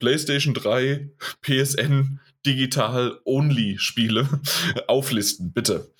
PlayStation 0.00 0.54
3, 0.54 1.08
PSN, 1.42 2.20
Digital 2.44 3.20
Only 3.24 3.78
Spiele 3.78 4.26
auflisten, 4.88 5.52
bitte. 5.52 5.92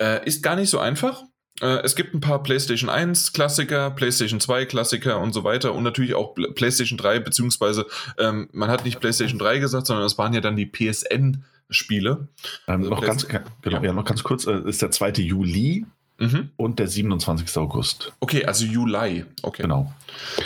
Äh, 0.00 0.26
ist 0.26 0.42
gar 0.42 0.56
nicht 0.56 0.70
so 0.70 0.78
einfach. 0.78 1.24
Äh, 1.60 1.82
es 1.82 1.96
gibt 1.96 2.14
ein 2.14 2.20
paar 2.20 2.42
PlayStation 2.42 2.90
1 2.90 3.32
Klassiker, 3.32 3.90
PlayStation 3.90 4.40
2 4.40 4.66
Klassiker 4.66 5.20
und 5.20 5.32
so 5.32 5.44
weiter 5.44 5.74
und 5.74 5.82
natürlich 5.82 6.14
auch 6.14 6.34
PlayStation 6.34 6.98
3, 6.98 7.20
beziehungsweise 7.20 7.86
ähm, 8.18 8.48
man 8.52 8.70
hat 8.70 8.84
nicht 8.84 9.00
PlayStation 9.00 9.38
3 9.38 9.58
gesagt, 9.58 9.86
sondern 9.86 10.06
es 10.06 10.18
waren 10.18 10.32
ja 10.32 10.40
dann 10.40 10.56
die 10.56 10.66
PSN 10.66 11.44
Spiele. 11.70 12.28
Ähm, 12.66 12.80
also 12.80 12.90
noch, 12.90 13.00
ganz, 13.00 13.26
genau, 13.28 13.46
ja. 13.64 13.82
ja. 13.82 13.92
noch 13.92 14.04
ganz 14.04 14.22
kurz, 14.22 14.46
äh, 14.46 14.60
ist 14.68 14.82
der 14.82 14.90
2. 14.90 15.12
Juli 15.12 15.86
mhm. 16.18 16.50
und 16.56 16.78
der 16.78 16.88
27. 16.88 17.56
August. 17.58 18.12
Okay, 18.20 18.44
also 18.44 18.64
Juli. 18.64 19.24
Okay. 19.42 19.62
Genau. 19.62 19.92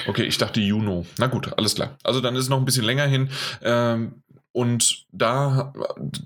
Okay, 0.07 0.25
ich 0.25 0.39
dachte 0.39 0.61
Juno. 0.61 1.07
Na 1.19 1.27
gut, 1.27 1.53
alles 1.57 1.75
klar. 1.75 1.97
Also 2.03 2.21
dann 2.21 2.35
ist 2.37 2.45
es 2.45 2.49
noch 2.49 2.59
ein 2.59 2.65
bisschen 2.65 2.85
länger 2.85 3.07
hin. 3.07 3.29
Ähm, 3.63 4.23
und 4.55 5.05
da, 5.11 5.73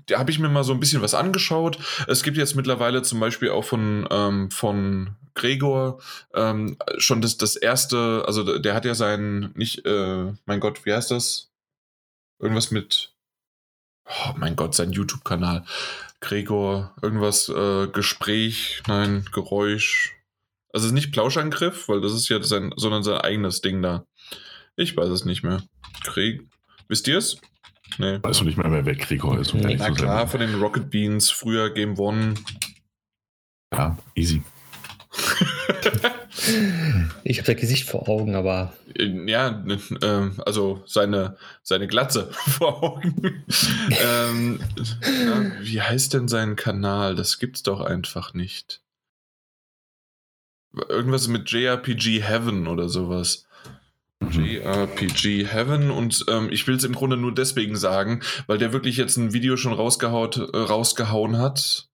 da 0.05 0.19
habe 0.19 0.29
ich 0.29 0.37
mir 0.37 0.49
mal 0.49 0.63
so 0.63 0.71
ein 0.71 0.79
bisschen 0.79 1.01
was 1.01 1.15
angeschaut. 1.15 1.79
Es 2.07 2.21
gibt 2.21 2.37
jetzt 2.37 2.55
mittlerweile 2.55 3.01
zum 3.01 3.19
Beispiel 3.19 3.49
auch 3.49 3.63
von, 3.63 4.07
ähm, 4.11 4.51
von 4.51 5.15
Gregor 5.33 5.99
ähm, 6.35 6.77
schon 6.99 7.21
das, 7.21 7.37
das 7.37 7.55
erste, 7.55 8.23
also 8.27 8.59
der 8.59 8.75
hat 8.75 8.85
ja 8.85 8.93
sein, 8.93 9.51
nicht, 9.55 9.83
äh, 9.83 10.31
mein 10.45 10.59
Gott, 10.59 10.85
wie 10.85 10.93
heißt 10.93 11.09
das? 11.09 11.49
Irgendwas 12.39 12.69
mit, 12.69 13.15
oh 14.05 14.33
mein 14.37 14.55
Gott, 14.55 14.75
sein 14.75 14.91
YouTube-Kanal. 14.91 15.65
Gregor, 16.19 16.93
irgendwas, 17.01 17.49
äh, 17.49 17.87
Gespräch, 17.87 18.83
nein, 18.85 19.25
Geräusch. 19.31 20.15
Also 20.71 20.93
nicht 20.93 21.11
Plauschangriff, 21.11 21.89
weil 21.89 22.01
das 22.01 22.13
ist 22.13 22.29
ja 22.29 22.39
sein, 22.43 22.73
sondern 22.75 23.01
sein 23.01 23.17
eigenes 23.21 23.61
Ding 23.61 23.81
da. 23.81 24.05
Ich 24.75 24.95
weiß 24.95 25.09
es 25.09 25.25
nicht 25.25 25.41
mehr. 25.41 25.63
Greg, 26.03 26.47
wisst 26.87 27.07
ihr 27.07 27.17
es? 27.17 27.41
Nee. 27.99 28.19
Weißt 28.23 28.39
du 28.39 28.45
nicht 28.45 28.57
mehr, 28.57 28.85
wer 28.85 28.95
Gregor 28.95 29.37
ist? 29.39 29.53
Na 29.53 29.91
klar, 29.91 30.25
von 30.25 30.39
den 30.39 30.55
Rocket 30.55 30.89
Beans, 30.89 31.29
früher 31.29 31.69
Game 31.69 31.99
One. 31.99 32.35
Ja, 33.73 33.97
easy. 34.15 34.41
ich 37.23 37.39
habe 37.39 37.53
das 37.53 37.59
Gesicht 37.59 37.89
vor 37.89 38.07
Augen, 38.07 38.35
aber. 38.35 38.73
Ja, 38.95 39.65
äh, 39.67 40.29
also 40.45 40.81
seine, 40.85 41.35
seine 41.61 41.87
Glatze 41.87 42.31
vor 42.47 42.81
Augen. 42.81 43.15
ähm, 44.01 44.61
na, 45.25 45.51
wie 45.59 45.81
heißt 45.81 46.13
denn 46.13 46.29
sein 46.29 46.55
Kanal? 46.55 47.15
Das 47.15 47.37
gibt's 47.37 47.63
doch 47.63 47.81
einfach 47.81 48.33
nicht. 48.33 48.81
Irgendwas 50.87 51.27
mit 51.27 51.51
JRPG 51.51 52.21
Heaven 52.21 52.67
oder 52.67 52.87
sowas. 52.87 53.45
JRPG 54.31 55.45
Heaven 55.45 55.91
und 55.91 56.25
ähm, 56.29 56.49
ich 56.51 56.67
will 56.67 56.75
es 56.75 56.83
im 56.83 56.93
Grunde 56.93 57.17
nur 57.17 57.33
deswegen 57.33 57.75
sagen, 57.75 58.21
weil 58.47 58.57
der 58.57 58.73
wirklich 58.73 58.97
jetzt 58.97 59.17
ein 59.17 59.33
Video 59.33 59.57
schon 59.57 59.73
rausgehaut, 59.73 60.37
äh, 60.37 60.57
rausgehauen 60.57 61.37
hat, 61.37 61.89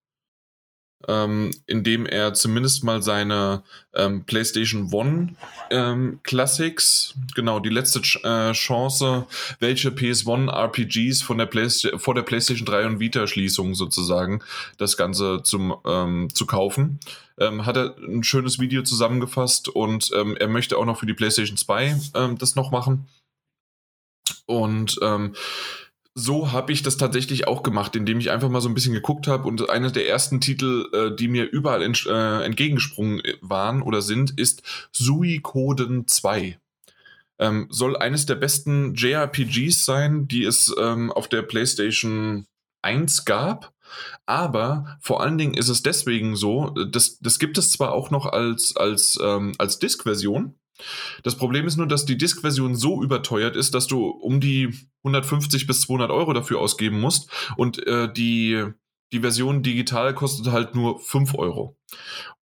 ähm, 1.07 1.51
in 1.67 1.83
dem 1.83 2.05
er 2.05 2.33
zumindest 2.33 2.83
mal 2.83 3.01
seine 3.01 3.63
ähm, 3.93 4.25
PlayStation 4.25 4.91
One 4.91 5.35
ähm, 5.69 6.19
Classics, 6.23 7.15
genau, 7.35 7.59
die 7.59 7.69
letzte 7.69 7.99
äh, 8.23 8.53
Chance, 8.53 9.27
welche 9.59 9.89
PS1 9.89 10.49
RPGs 10.49 11.21
von 11.21 11.37
der 11.37 11.49
vor 11.97 12.15
der 12.15 12.23
PlayStation 12.23 12.65
3 12.65 12.85
und 12.87 12.99
Vita 12.99 13.27
Schließung 13.27 13.75
sozusagen 13.75 14.41
das 14.77 14.97
Ganze 14.97 15.41
zum, 15.43 15.75
ähm, 15.85 16.29
zu 16.33 16.45
kaufen. 16.45 16.99
Ähm, 17.39 17.65
hat 17.65 17.77
er 17.77 17.97
ein 17.97 18.23
schönes 18.23 18.59
Video 18.59 18.81
zusammengefasst 18.83 19.67
und 19.67 20.11
ähm, 20.15 20.37
er 20.37 20.47
möchte 20.47 20.77
auch 20.77 20.85
noch 20.85 20.99
für 20.99 21.05
die 21.05 21.13
PlayStation 21.13 21.57
2 21.57 21.99
ähm, 22.13 22.37
das 22.37 22.55
noch 22.55 22.71
machen. 22.71 23.07
Und 24.45 24.97
ähm, 25.01 25.35
so 26.17 26.53
habe 26.53 26.71
ich 26.71 26.81
das 26.81 26.95
tatsächlich 26.95 27.47
auch 27.47 27.61
gemacht, 27.61 27.95
indem 27.95 28.19
ich 28.19 28.31
einfach 28.31 28.47
mal 28.47 28.61
so 28.61 28.69
ein 28.69 28.73
bisschen 28.73 28.93
geguckt 28.93 29.27
habe 29.27 29.47
und 29.47 29.69
einer 29.69 29.91
der 29.91 30.07
ersten 30.07 30.39
Titel, 30.39 30.87
äh, 30.93 31.13
die 31.13 31.27
mir 31.27 31.43
überall 31.43 31.83
ent 31.83 32.05
äh, 32.05 32.43
entgegengesprungen 32.43 33.21
waren 33.41 33.81
oder 33.81 34.01
sind, 34.01 34.39
ist 34.39 34.63
Suikoden 34.93 36.07
2. 36.07 36.57
Ähm, 37.37 37.67
soll 37.69 37.97
eines 37.97 38.25
der 38.25 38.35
besten 38.35 38.95
JRPGs 38.95 39.83
sein, 39.83 40.29
die 40.29 40.45
es 40.45 40.73
ähm, 40.79 41.11
auf 41.11 41.27
der 41.27 41.41
PlayStation 41.41 42.45
1 42.81 43.25
gab. 43.25 43.74
Aber 44.25 44.97
vor 45.01 45.21
allen 45.21 45.37
Dingen 45.37 45.53
ist 45.53 45.69
es 45.69 45.83
deswegen 45.83 46.35
so, 46.35 46.69
das, 46.91 47.19
das 47.19 47.39
gibt 47.39 47.57
es 47.57 47.71
zwar 47.71 47.93
auch 47.93 48.11
noch 48.11 48.25
als, 48.25 48.75
als, 48.75 49.19
ähm, 49.21 49.53
als 49.57 49.79
Disk-Version, 49.79 50.55
das 51.23 51.35
Problem 51.35 51.67
ist 51.67 51.77
nur, 51.77 51.87
dass 51.87 52.05
die 52.05 52.17
Disk-Version 52.17 52.75
so 52.75 53.01
überteuert 53.01 53.55
ist, 53.55 53.73
dass 53.73 53.87
du 53.87 54.07
um 54.07 54.39
die 54.39 54.73
150 55.03 55.67
bis 55.67 55.81
200 55.81 56.11
Euro 56.11 56.33
dafür 56.33 56.59
ausgeben 56.59 56.99
musst. 56.99 57.29
Und 57.55 57.85
äh, 57.87 58.11
die 58.11 58.65
die 59.13 59.19
Version 59.19 59.63
digital 59.63 60.13
kostet 60.13 60.51
halt 60.51 60.75
nur 60.75 60.99
5 60.99 61.35
Euro. 61.35 61.77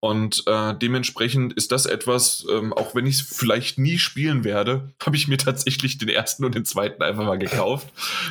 Und 0.00 0.44
äh, 0.46 0.74
dementsprechend 0.76 1.52
ist 1.52 1.70
das 1.70 1.86
etwas, 1.86 2.46
ähm, 2.50 2.72
auch 2.72 2.94
wenn 2.94 3.06
ich 3.06 3.16
es 3.16 3.20
vielleicht 3.20 3.78
nie 3.78 3.98
spielen 3.98 4.44
werde, 4.44 4.92
habe 5.04 5.16
ich 5.16 5.28
mir 5.28 5.38
tatsächlich 5.38 5.98
den 5.98 6.08
ersten 6.08 6.44
und 6.44 6.54
den 6.54 6.64
zweiten 6.64 7.02
einfach 7.02 7.24
mal 7.24 7.38
gekauft. 7.38 7.88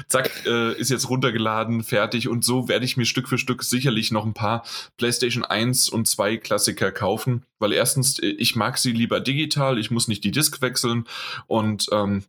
Zack, 0.07 0.31
äh, 0.45 0.73
ist 0.73 0.89
jetzt 0.89 1.09
runtergeladen, 1.09 1.83
fertig. 1.83 2.27
Und 2.27 2.43
so 2.43 2.67
werde 2.67 2.85
ich 2.85 2.97
mir 2.97 3.05
Stück 3.05 3.29
für 3.29 3.37
Stück 3.37 3.63
sicherlich 3.63 4.11
noch 4.11 4.25
ein 4.25 4.33
paar 4.33 4.65
PlayStation 4.97 5.45
1 5.45 5.89
und 5.89 6.07
2 6.07 6.37
Klassiker 6.37 6.91
kaufen. 6.91 7.45
Weil 7.59 7.73
erstens, 7.73 8.19
äh, 8.19 8.27
ich 8.27 8.55
mag 8.55 8.77
sie 8.77 8.91
lieber 8.91 9.19
digital, 9.19 9.77
ich 9.77 9.91
muss 9.91 10.07
nicht 10.07 10.23
die 10.23 10.31
Disk 10.31 10.61
wechseln 10.61 11.05
und 11.47 11.87
ähm, 11.91 12.23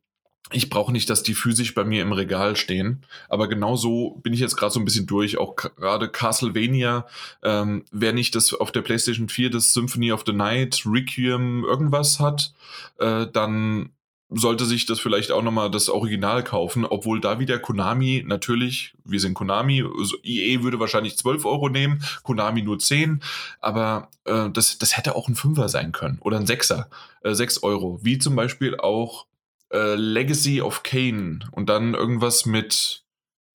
ich 0.52 0.70
brauche 0.70 0.92
nicht, 0.92 1.10
dass 1.10 1.22
die 1.22 1.34
physisch 1.34 1.74
bei 1.74 1.84
mir 1.84 2.02
im 2.02 2.12
Regal 2.12 2.56
stehen. 2.56 3.04
Aber 3.28 3.48
genauso 3.48 4.20
bin 4.22 4.32
ich 4.32 4.40
jetzt 4.40 4.56
gerade 4.56 4.72
so 4.72 4.80
ein 4.80 4.84
bisschen 4.84 5.06
durch. 5.06 5.38
Auch 5.38 5.56
gerade 5.56 6.08
Castlevania, 6.08 7.06
ähm, 7.42 7.84
wer 7.90 8.12
nicht 8.12 8.34
das 8.34 8.54
auf 8.54 8.72
der 8.72 8.82
PlayStation 8.82 9.28
4 9.28 9.50
das 9.50 9.72
Symphony 9.72 10.12
of 10.12 10.24
the 10.26 10.32
Night, 10.32 10.82
Requiem, 10.86 11.64
irgendwas 11.64 12.20
hat, 12.20 12.52
äh, 12.98 13.26
dann 13.32 13.90
sollte 14.34 14.64
sich 14.64 14.86
das 14.86 15.00
vielleicht 15.00 15.30
auch 15.30 15.42
nochmal 15.42 15.70
das 15.70 15.88
Original 15.88 16.42
kaufen, 16.42 16.84
obwohl 16.84 17.20
da 17.20 17.38
wieder 17.38 17.58
Konami 17.58 18.24
natürlich, 18.26 18.94
wir 19.04 19.20
sind 19.20 19.34
Konami, 19.34 19.82
also 19.82 20.16
EA 20.22 20.62
würde 20.62 20.80
wahrscheinlich 20.80 21.18
12 21.18 21.44
Euro 21.44 21.68
nehmen, 21.68 22.02
Konami 22.22 22.62
nur 22.62 22.78
10, 22.78 23.22
aber 23.60 24.08
äh, 24.24 24.48
das, 24.50 24.78
das 24.78 24.96
hätte 24.96 25.16
auch 25.16 25.28
ein 25.28 25.34
Fünfer 25.34 25.68
sein 25.68 25.92
können 25.92 26.18
oder 26.20 26.38
ein 26.38 26.46
Sechser, 26.46 26.88
äh, 27.22 27.34
6 27.34 27.62
Euro, 27.62 28.00
wie 28.02 28.18
zum 28.18 28.34
Beispiel 28.36 28.76
auch 28.76 29.26
äh, 29.72 29.94
Legacy 29.94 30.60
of 30.60 30.82
Kane 30.82 31.40
und 31.52 31.68
dann 31.68 31.94
irgendwas 31.94 32.46
mit, 32.46 33.04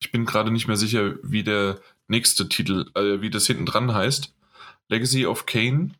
ich 0.00 0.12
bin 0.12 0.24
gerade 0.26 0.50
nicht 0.50 0.66
mehr 0.66 0.76
sicher, 0.76 1.14
wie 1.22 1.42
der 1.42 1.78
nächste 2.08 2.48
Titel, 2.48 2.86
äh, 2.94 3.20
wie 3.20 3.30
das 3.30 3.46
hinten 3.46 3.66
dran 3.66 3.94
heißt. 3.94 4.34
Legacy 4.88 5.26
of 5.26 5.46
Kane. 5.46 5.90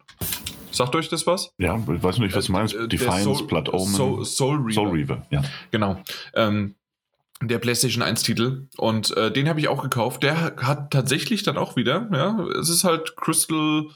Sagt 0.71 0.95
euch 0.95 1.09
das 1.09 1.27
was? 1.27 1.53
Ja, 1.59 1.77
ich 1.77 2.03
weiß 2.03 2.19
nicht, 2.19 2.35
was 2.35 2.47
du 2.47 2.53
meinst. 2.53 2.75
Äh, 2.75 2.89
Defiance, 2.89 3.25
Soul, 3.25 3.47
Blood 3.47 3.73
Omen. 3.73 3.95
Soul, 3.95 4.25
Soul 4.25 4.57
Reaver. 4.57 4.73
Soul 4.73 4.89
Reaver, 4.91 5.27
ja. 5.31 5.43
Genau. 5.71 6.03
Ähm, 6.35 6.75
der 7.41 7.59
PlayStation 7.59 8.03
1 8.03 8.23
Titel 8.23 8.67
und 8.77 9.17
äh, 9.17 9.31
den 9.31 9.49
habe 9.49 9.61
ich 9.61 9.69
auch 9.69 9.83
gekauft. 9.83 10.23
Der 10.23 10.57
hat 10.57 10.91
tatsächlich 10.91 11.45
dann 11.45 11.57
auch 11.57 11.77
wieder, 11.77 12.09
ja, 12.13 12.39
es 12.59 12.69
ist 12.69 12.85
halt 12.85 13.17
Crystal 13.17 13.87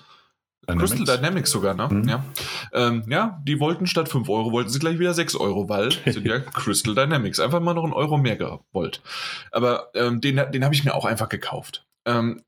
Dynamics. 0.68 0.90
Crystal 0.92 1.16
Dynamics 1.16 1.50
sogar, 1.50 1.74
ne? 1.74 1.88
Mhm. 1.90 2.08
Ja. 2.08 2.24
Ähm, 2.72 3.04
ja, 3.08 3.40
die 3.44 3.58
wollten 3.58 3.86
statt 3.86 4.08
5 4.08 4.28
Euro, 4.28 4.52
wollten 4.52 4.70
sie 4.70 4.78
gleich 4.78 4.98
wieder 4.98 5.12
6 5.14 5.34
Euro, 5.36 5.68
weil 5.68 5.90
sind 6.06 6.26
ja 6.26 6.38
Crystal 6.38 6.94
Dynamics. 6.94 7.40
Einfach 7.40 7.60
mal 7.60 7.74
noch 7.74 7.84
einen 7.84 7.92
Euro 7.92 8.16
mehr 8.16 8.36
gewollt. 8.36 9.02
Aber 9.50 9.90
ähm, 9.94 10.20
den, 10.20 10.36
den 10.52 10.64
habe 10.64 10.74
ich 10.74 10.84
mir 10.84 10.94
auch 10.94 11.04
einfach 11.04 11.28
gekauft. 11.28 11.84
Ähm, 12.04 12.42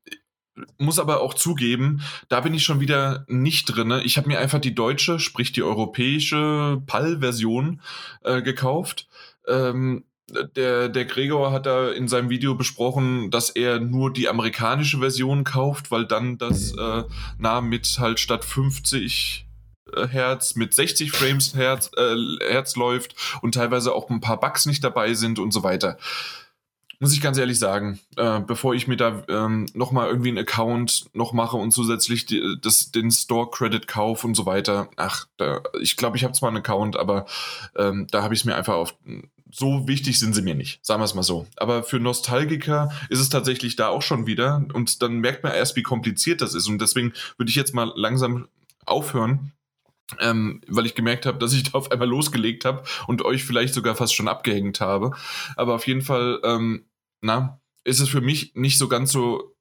muss 0.77 0.99
aber 0.99 1.21
auch 1.21 1.33
zugeben, 1.33 2.01
da 2.29 2.39
bin 2.39 2.53
ich 2.53 2.63
schon 2.63 2.79
wieder 2.79 3.25
nicht 3.27 3.65
drin. 3.65 3.91
Ich 4.05 4.17
habe 4.17 4.29
mir 4.29 4.39
einfach 4.39 4.59
die 4.59 4.73
deutsche, 4.73 5.19
sprich 5.19 5.51
die 5.51 5.63
europäische 5.63 6.81
PAL-Version 6.85 7.81
äh, 8.23 8.41
gekauft. 8.41 9.07
Ähm, 9.47 10.05
der, 10.27 10.89
der 10.89 11.05
Gregor 11.05 11.51
hat 11.51 11.65
da 11.65 11.91
in 11.91 12.07
seinem 12.07 12.29
Video 12.29 12.55
besprochen, 12.55 13.31
dass 13.31 13.49
er 13.49 13.79
nur 13.79 14.11
die 14.11 14.27
amerikanische 14.27 14.99
Version 14.99 15.43
kauft, 15.43 15.91
weil 15.91 16.05
dann 16.05 16.37
das 16.37 16.73
äh, 16.75 17.03
nah 17.37 17.61
mit 17.61 17.97
halt 17.99 18.19
statt 18.19 18.43
50 18.43 19.45
äh, 19.93 20.07
Hertz 20.07 20.55
mit 20.55 20.73
60 20.73 21.11
Frames 21.11 21.55
Hertz, 21.55 21.91
äh, 21.95 22.15
Hertz 22.47 22.75
läuft 22.75 23.15
und 23.41 23.53
teilweise 23.53 23.93
auch 23.93 24.09
ein 24.09 24.21
paar 24.21 24.39
Bugs 24.39 24.65
nicht 24.65 24.83
dabei 24.83 25.13
sind 25.13 25.39
und 25.39 25.51
so 25.51 25.63
weiter. 25.63 25.97
Muss 26.99 27.13
ich 27.13 27.21
ganz 27.21 27.37
ehrlich 27.37 27.59
sagen, 27.59 27.99
äh, 28.15 28.39
bevor 28.39 28.73
ich 28.73 28.87
mir 28.87 28.97
da 28.97 29.23
ähm, 29.27 29.67
nochmal 29.73 30.07
irgendwie 30.07 30.29
einen 30.29 30.37
Account 30.37 31.05
noch 31.13 31.33
mache 31.33 31.57
und 31.57 31.71
zusätzlich 31.71 32.25
die, 32.25 32.57
das, 32.61 32.91
den 32.91 33.11
Store-Credit 33.11 33.87
kaufe 33.87 34.25
und 34.27 34.35
so 34.35 34.45
weiter. 34.45 34.89
Ach, 34.95 35.27
da, 35.37 35.61
ich 35.81 35.97
glaube, 35.97 36.17
ich 36.17 36.23
habe 36.23 36.33
zwar 36.33 36.49
einen 36.49 36.57
Account, 36.57 36.95
aber 36.95 37.25
ähm, 37.75 38.07
da 38.11 38.23
habe 38.23 38.33
ich 38.33 38.41
es 38.41 38.45
mir 38.45 38.55
einfach 38.55 38.75
auf 38.75 38.95
so 39.51 39.87
wichtig 39.87 40.19
sind 40.19 40.33
sie 40.33 40.41
mir 40.41 40.55
nicht, 40.55 40.85
sagen 40.85 40.99
wir 40.99 41.05
es 41.05 41.13
mal 41.13 41.23
so. 41.23 41.47
Aber 41.55 41.83
für 41.83 41.99
Nostalgiker 41.99 42.91
ist 43.09 43.19
es 43.19 43.29
tatsächlich 43.29 43.77
da 43.77 43.87
auch 43.87 44.01
schon 44.01 44.27
wieder 44.27 44.65
und 44.73 45.01
dann 45.01 45.19
merkt 45.19 45.43
man 45.43 45.53
erst, 45.53 45.77
wie 45.77 45.83
kompliziert 45.83 46.41
das 46.41 46.53
ist. 46.53 46.67
Und 46.67 46.81
deswegen 46.81 47.13
würde 47.37 47.49
ich 47.49 47.55
jetzt 47.55 47.73
mal 47.73 47.91
langsam 47.95 48.49
aufhören, 48.85 49.53
ähm, 50.19 50.61
weil 50.67 50.85
ich 50.85 50.95
gemerkt 50.95 51.25
habe, 51.25 51.39
dass 51.39 51.53
ich 51.53 51.63
da 51.63 51.77
auf 51.77 51.91
einmal 51.91 52.07
losgelegt 52.07 52.65
habe 52.65 52.83
und 53.07 53.23
euch 53.23 53.43
vielleicht 53.43 53.73
sogar 53.73 53.95
fast 53.95 54.13
schon 54.13 54.27
abgehängt 54.27 54.81
habe. 54.81 55.11
Aber 55.55 55.75
auf 55.75 55.87
jeden 55.87 56.01
Fall, 56.01 56.39
ähm, 56.43 56.85
na, 57.21 57.59
ist 57.83 57.99
es 57.99 58.09
für 58.09 58.21
mich 58.21 58.53
nicht 58.55 58.77
so 58.77 58.87
ganz 58.87 59.11
so 59.11 59.55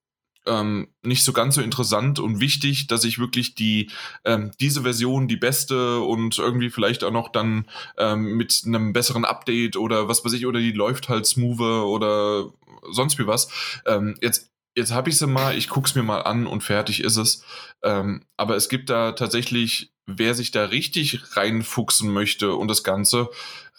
ähm, 0.47 0.89
nicht 1.03 1.25
so 1.25 1.33
ganz 1.33 1.55
so 1.55 1.63
interessant 1.63 2.19
und 2.19 2.41
wichtig, 2.41 2.87
dass 2.87 3.05
ich 3.05 3.19
wirklich 3.19 3.55
die 3.55 3.91
ähm, 4.25 4.53
diese 4.61 4.83
Version 4.83 5.29
die 5.29 5.37
beste 5.37 6.01
und 6.01 6.39
irgendwie 6.39 6.71
vielleicht 6.71 7.03
auch 7.05 7.11
noch 7.11 7.31
dann 7.31 7.67
ähm, 7.97 8.37
mit 8.37 8.63
einem 8.67 8.93
besseren 8.93 9.25
Update 9.25 9.77
oder 9.77 10.09
was 10.09 10.25
weiß 10.25 10.35
ich 10.35 10.47
oder 10.47 10.61
die 10.61 10.73
läuft 10.73 11.09
halt 11.09 11.27
smoother 11.27 11.87
oder 11.87 12.51
sonst 12.91 13.19
wie 13.19 13.27
was. 13.27 13.49
Ähm, 13.87 14.17
jetzt 14.21 14.54
jetzt 14.75 14.93
habe 14.93 15.11
ich 15.11 15.19
sie 15.19 15.27
mal, 15.27 15.57
ich 15.57 15.69
guck's 15.69 15.95
mir 15.95 16.03
mal 16.03 16.23
an 16.23 16.47
und 16.47 16.63
fertig 16.63 17.03
ist 17.03 17.17
es. 17.17 17.45
Ähm, 17.83 18.25
aber 18.37 18.57
es 18.57 18.69
gibt 18.69 18.91
da 18.91 19.13
tatsächlich, 19.13 19.93
wer 20.07 20.35
sich 20.35 20.51
da 20.51 20.65
richtig 20.67 21.37
reinfuchsen 21.37 22.13
möchte 22.13 22.55
und 22.55 22.69
das 22.69 22.85
Ganze, 22.85 23.31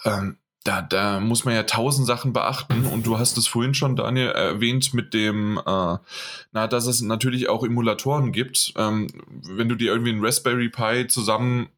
ähm, 0.03 0.37
da, 0.63 0.81
da 0.81 1.19
muss 1.19 1.45
man 1.45 1.53
ja 1.53 1.63
tausend 1.63 2.07
Sachen 2.07 2.33
beachten 2.33 2.85
und 2.87 3.05
du 3.05 3.19
hast 3.19 3.37
es 3.37 3.47
vorhin 3.47 3.75
schon, 3.75 3.95
Daniel, 3.95 4.29
erwähnt 4.29 4.95
mit 4.95 5.13
dem, 5.13 5.59
äh, 5.59 5.97
na, 6.51 6.67
dass 6.67 6.87
es 6.87 7.01
natürlich 7.01 7.49
auch 7.49 7.63
Emulatoren 7.63 8.31
gibt. 8.31 8.73
Ähm, 8.75 9.07
wenn 9.27 9.69
du 9.69 9.75
dir 9.75 9.91
irgendwie 9.91 10.11
einen 10.11 10.25
Raspberry 10.25 10.69
Pi 10.69 11.07
zusammen 11.07 11.69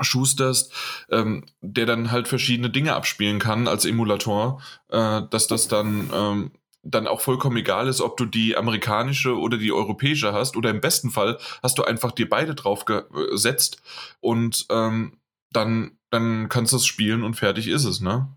schusterst, 0.00 0.72
ähm, 1.10 1.44
der 1.60 1.86
dann 1.86 2.10
halt 2.10 2.26
verschiedene 2.26 2.70
Dinge 2.70 2.94
abspielen 2.94 3.38
kann 3.38 3.68
als 3.68 3.84
Emulator, 3.84 4.60
äh, 4.88 5.22
dass 5.30 5.46
das 5.46 5.68
dann 5.68 6.10
ähm, 6.12 6.50
dann 6.82 7.06
auch 7.06 7.20
vollkommen 7.20 7.56
egal 7.56 7.88
ist, 7.88 8.00
ob 8.00 8.16
du 8.16 8.24
die 8.24 8.56
amerikanische 8.56 9.38
oder 9.38 9.58
die 9.58 9.72
europäische 9.72 10.32
hast 10.32 10.56
oder 10.56 10.70
im 10.70 10.80
besten 10.80 11.10
Fall 11.10 11.38
hast 11.62 11.78
du 11.78 11.84
einfach 11.84 12.12
dir 12.12 12.28
beide 12.28 12.54
drauf 12.54 12.84
gesetzt 12.84 13.82
und 14.20 14.66
ähm, 14.70 15.18
dann 15.52 15.92
dann 16.10 16.48
kannst 16.48 16.72
du 16.72 16.76
es 16.76 16.86
spielen 16.86 17.22
und 17.22 17.34
fertig 17.34 17.68
ist 17.68 17.84
es, 17.84 18.00
ne? 18.00 18.28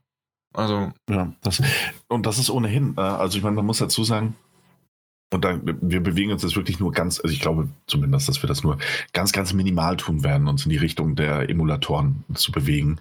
Also. 0.53 0.93
Ja, 1.09 1.33
das, 1.41 1.61
und 2.07 2.25
das 2.25 2.37
ist 2.37 2.51
ohnehin, 2.51 2.93
äh, 2.97 3.01
also 3.01 3.37
ich 3.37 3.43
meine, 3.43 3.55
man 3.55 3.65
muss 3.65 3.79
dazu 3.79 4.03
sagen, 4.03 4.35
und 5.33 5.43
da, 5.43 5.59
wir 5.63 6.01
bewegen 6.01 6.31
uns 6.31 6.43
jetzt 6.43 6.55
wirklich 6.55 6.79
nur 6.79 6.91
ganz, 6.91 7.19
also 7.19 7.33
ich 7.33 7.41
glaube 7.41 7.67
zumindest, 7.87 8.29
dass 8.29 8.43
wir 8.43 8.47
das 8.47 8.63
nur 8.63 8.77
ganz, 9.13 9.31
ganz 9.31 9.51
minimal 9.51 9.97
tun 9.97 10.23
werden, 10.23 10.47
uns 10.47 10.65
in 10.65 10.69
die 10.69 10.77
Richtung 10.77 11.15
der 11.15 11.49
Emulatoren 11.49 12.23
zu 12.35 12.51
bewegen. 12.51 12.99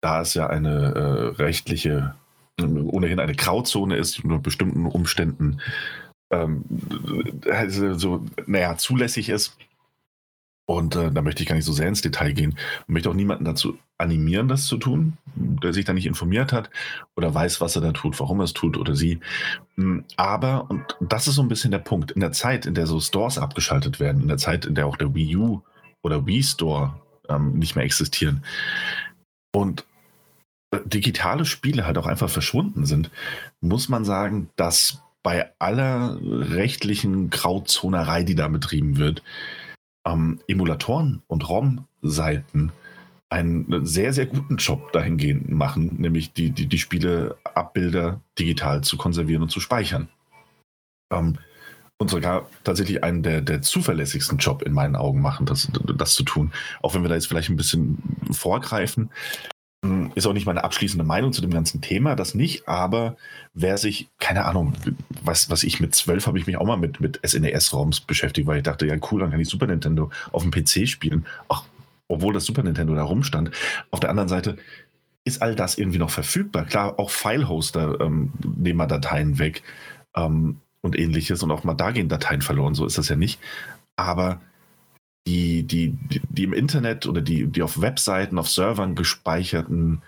Da 0.00 0.20
es 0.20 0.34
ja 0.34 0.46
eine 0.46 0.94
äh, 0.94 1.42
rechtliche, 1.42 2.14
ohnehin 2.60 3.20
eine 3.20 3.34
Grauzone 3.34 3.96
ist, 3.96 4.24
unter 4.24 4.38
bestimmten 4.38 4.86
Umständen 4.86 5.60
ähm, 6.30 6.64
also 7.50 7.94
so, 7.94 8.26
naja, 8.46 8.76
zulässig 8.76 9.28
ist, 9.30 9.56
und 10.70 10.96
äh, 10.96 11.10
da 11.10 11.22
möchte 11.22 11.42
ich 11.42 11.48
gar 11.48 11.56
nicht 11.56 11.64
so 11.64 11.72
sehr 11.72 11.88
ins 11.88 12.02
Detail 12.02 12.34
gehen. 12.34 12.58
Ich 12.82 12.88
möchte 12.88 13.08
auch 13.08 13.14
niemanden 13.14 13.46
dazu 13.46 13.78
animieren, 13.96 14.48
das 14.48 14.66
zu 14.66 14.76
tun, 14.76 15.16
der 15.34 15.72
sich 15.72 15.86
da 15.86 15.94
nicht 15.94 16.04
informiert 16.04 16.52
hat 16.52 16.68
oder 17.16 17.32
weiß, 17.32 17.62
was 17.62 17.74
er 17.74 17.80
da 17.80 17.92
tut, 17.92 18.20
warum 18.20 18.40
er 18.40 18.44
es 18.44 18.52
tut 18.52 18.76
oder 18.76 18.94
sie. 18.94 19.18
Hm, 19.76 20.04
aber, 20.16 20.70
und 20.70 20.84
das 21.00 21.26
ist 21.26 21.36
so 21.36 21.42
ein 21.42 21.48
bisschen 21.48 21.70
der 21.70 21.78
Punkt, 21.78 22.10
in 22.10 22.20
der 22.20 22.32
Zeit, 22.32 22.66
in 22.66 22.74
der 22.74 22.86
so 22.86 23.00
Stores 23.00 23.38
abgeschaltet 23.38 23.98
werden, 23.98 24.20
in 24.20 24.28
der 24.28 24.36
Zeit, 24.36 24.66
in 24.66 24.74
der 24.74 24.86
auch 24.86 24.98
der 24.98 25.14
Wii 25.14 25.36
U 25.36 25.62
oder 26.02 26.26
Wii 26.26 26.42
Store 26.42 27.00
ähm, 27.30 27.58
nicht 27.58 27.74
mehr 27.74 27.86
existieren 27.86 28.44
und 29.52 29.86
digitale 30.84 31.44
Spiele 31.44 31.86
halt 31.86 31.98
auch 31.98 32.06
einfach 32.06 32.28
verschwunden 32.28 32.84
sind, 32.84 33.10
muss 33.60 33.88
man 33.88 34.04
sagen, 34.04 34.50
dass 34.56 35.02
bei 35.22 35.50
aller 35.58 36.18
rechtlichen 36.22 37.30
Grauzonerei, 37.30 38.22
die 38.22 38.34
da 38.34 38.48
betrieben 38.48 38.96
wird, 38.96 39.22
ähm, 40.06 40.40
Emulatoren 40.46 41.22
und 41.26 41.48
ROM-Seiten 41.48 42.72
einen 43.30 43.84
sehr, 43.84 44.12
sehr 44.12 44.26
guten 44.26 44.56
Job 44.56 44.92
dahingehend 44.92 45.50
machen, 45.50 45.96
nämlich 45.98 46.32
die, 46.32 46.50
die, 46.50 46.66
die 46.66 46.78
Spieleabbilder 46.78 48.20
digital 48.38 48.82
zu 48.82 48.96
konservieren 48.96 49.42
und 49.42 49.50
zu 49.50 49.60
speichern. 49.60 50.08
Ähm, 51.12 51.38
und 52.00 52.10
sogar 52.10 52.48
tatsächlich 52.62 53.02
einen 53.02 53.22
der, 53.22 53.40
der 53.40 53.60
zuverlässigsten 53.60 54.38
Job 54.38 54.62
in 54.62 54.72
meinen 54.72 54.94
Augen 54.94 55.20
machen, 55.20 55.46
das, 55.46 55.68
das 55.96 56.14
zu 56.14 56.22
tun. 56.22 56.52
Auch 56.80 56.94
wenn 56.94 57.02
wir 57.02 57.08
da 57.08 57.16
jetzt 57.16 57.26
vielleicht 57.26 57.50
ein 57.50 57.56
bisschen 57.56 57.98
vorgreifen. 58.30 59.10
Ist 60.16 60.26
auch 60.26 60.32
nicht 60.32 60.46
meine 60.46 60.64
abschließende 60.64 61.04
Meinung 61.04 61.32
zu 61.32 61.40
dem 61.40 61.52
ganzen 61.52 61.80
Thema, 61.80 62.16
das 62.16 62.34
nicht, 62.34 62.66
aber 62.66 63.16
wer 63.54 63.78
sich, 63.78 64.08
keine 64.18 64.44
Ahnung, 64.44 64.72
was, 65.22 65.50
was 65.50 65.62
ich 65.62 65.78
mit 65.78 65.94
zwölf 65.94 66.26
habe 66.26 66.36
ich 66.36 66.48
mich 66.48 66.56
auch 66.56 66.66
mal 66.66 66.76
mit, 66.76 67.00
mit 67.00 67.20
SNES-Raums 67.24 68.00
beschäftigt, 68.00 68.48
weil 68.48 68.56
ich 68.56 68.64
dachte, 68.64 68.86
ja 68.86 68.96
cool, 69.12 69.20
dann 69.20 69.30
kann 69.30 69.38
ich 69.38 69.48
Super 69.48 69.68
Nintendo 69.68 70.10
auf 70.32 70.42
dem 70.42 70.50
PC 70.50 70.88
spielen. 70.88 71.26
Ach, 71.48 71.62
obwohl 72.08 72.34
das 72.34 72.44
Super 72.44 72.64
Nintendo 72.64 72.94
da 72.96 73.04
rumstand. 73.04 73.52
Auf 73.92 74.00
der 74.00 74.10
anderen 74.10 74.28
Seite 74.28 74.56
ist 75.24 75.42
all 75.42 75.54
das 75.54 75.78
irgendwie 75.78 75.98
noch 75.98 76.10
verfügbar. 76.10 76.64
Klar, 76.64 76.98
auch 76.98 77.10
File-Hoster 77.10 78.00
ähm, 78.00 78.32
nehmen 78.56 78.78
mal 78.78 78.86
Dateien 78.86 79.38
weg. 79.38 79.62
Ähm, 80.16 80.60
und 80.80 80.98
ähnliches 80.98 81.42
und 81.42 81.50
auch 81.50 81.64
mal 81.64 81.74
da 81.74 81.90
gehen 81.90 82.08
Dateien 82.08 82.42
verloren, 82.42 82.74
so 82.74 82.86
ist 82.86 82.98
das 82.98 83.08
ja 83.08 83.16
nicht. 83.16 83.40
Aber 83.96 84.40
die, 85.28 85.62
die, 85.62 85.90
die, 85.90 86.22
die 86.30 86.44
im 86.44 86.54
Internet 86.54 87.06
oder 87.06 87.20
die, 87.20 87.46
die 87.46 87.62
auf 87.62 87.82
Webseiten, 87.82 88.38
auf 88.38 88.48
Servern 88.48 88.94
gespeicherten 88.94 90.00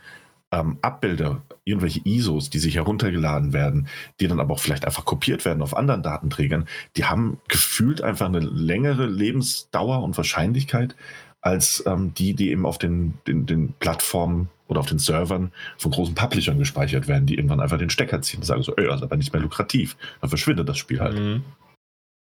ähm, 0.50 0.78
Abbilder, 0.80 1.42
irgendwelche 1.64 2.00
ISOs, 2.04 2.48
die 2.48 2.58
sich 2.58 2.76
heruntergeladen 2.76 3.52
werden, 3.52 3.86
die 4.18 4.28
dann 4.28 4.40
aber 4.40 4.54
auch 4.54 4.60
vielleicht 4.60 4.86
einfach 4.86 5.04
kopiert 5.04 5.44
werden 5.44 5.62
auf 5.62 5.76
anderen 5.76 6.02
Datenträgern, 6.02 6.66
die 6.96 7.04
haben 7.04 7.38
gefühlt 7.48 8.00
einfach 8.00 8.26
eine 8.26 8.40
längere 8.40 9.06
Lebensdauer 9.06 10.02
und 10.02 10.16
Wahrscheinlichkeit 10.16 10.96
als 11.42 11.84
ähm, 11.86 12.14
die, 12.14 12.34
die 12.34 12.50
eben 12.50 12.64
auf 12.64 12.78
den, 12.78 13.18
den, 13.26 13.44
den 13.44 13.74
Plattformen 13.74 14.48
oder 14.68 14.80
auf 14.80 14.86
den 14.86 14.98
Servern 14.98 15.52
von 15.76 15.90
großen 15.90 16.14
Publishern 16.14 16.58
gespeichert 16.58 17.08
werden, 17.08 17.26
die 17.26 17.34
irgendwann 17.34 17.60
einfach 17.60 17.78
den 17.78 17.90
Stecker 17.90 18.22
ziehen 18.22 18.40
und 18.40 18.46
sagen 18.46 18.62
so, 18.62 18.74
ey, 18.76 18.86
das 18.86 18.96
ist 18.96 19.02
aber 19.02 19.16
nicht 19.16 19.32
mehr 19.32 19.42
lukrativ. 19.42 19.96
Dann 20.20 20.30
verschwindet 20.30 20.68
das 20.68 20.78
Spiel 20.78 21.00
halt. 21.00 21.18
Mhm. 21.18 21.42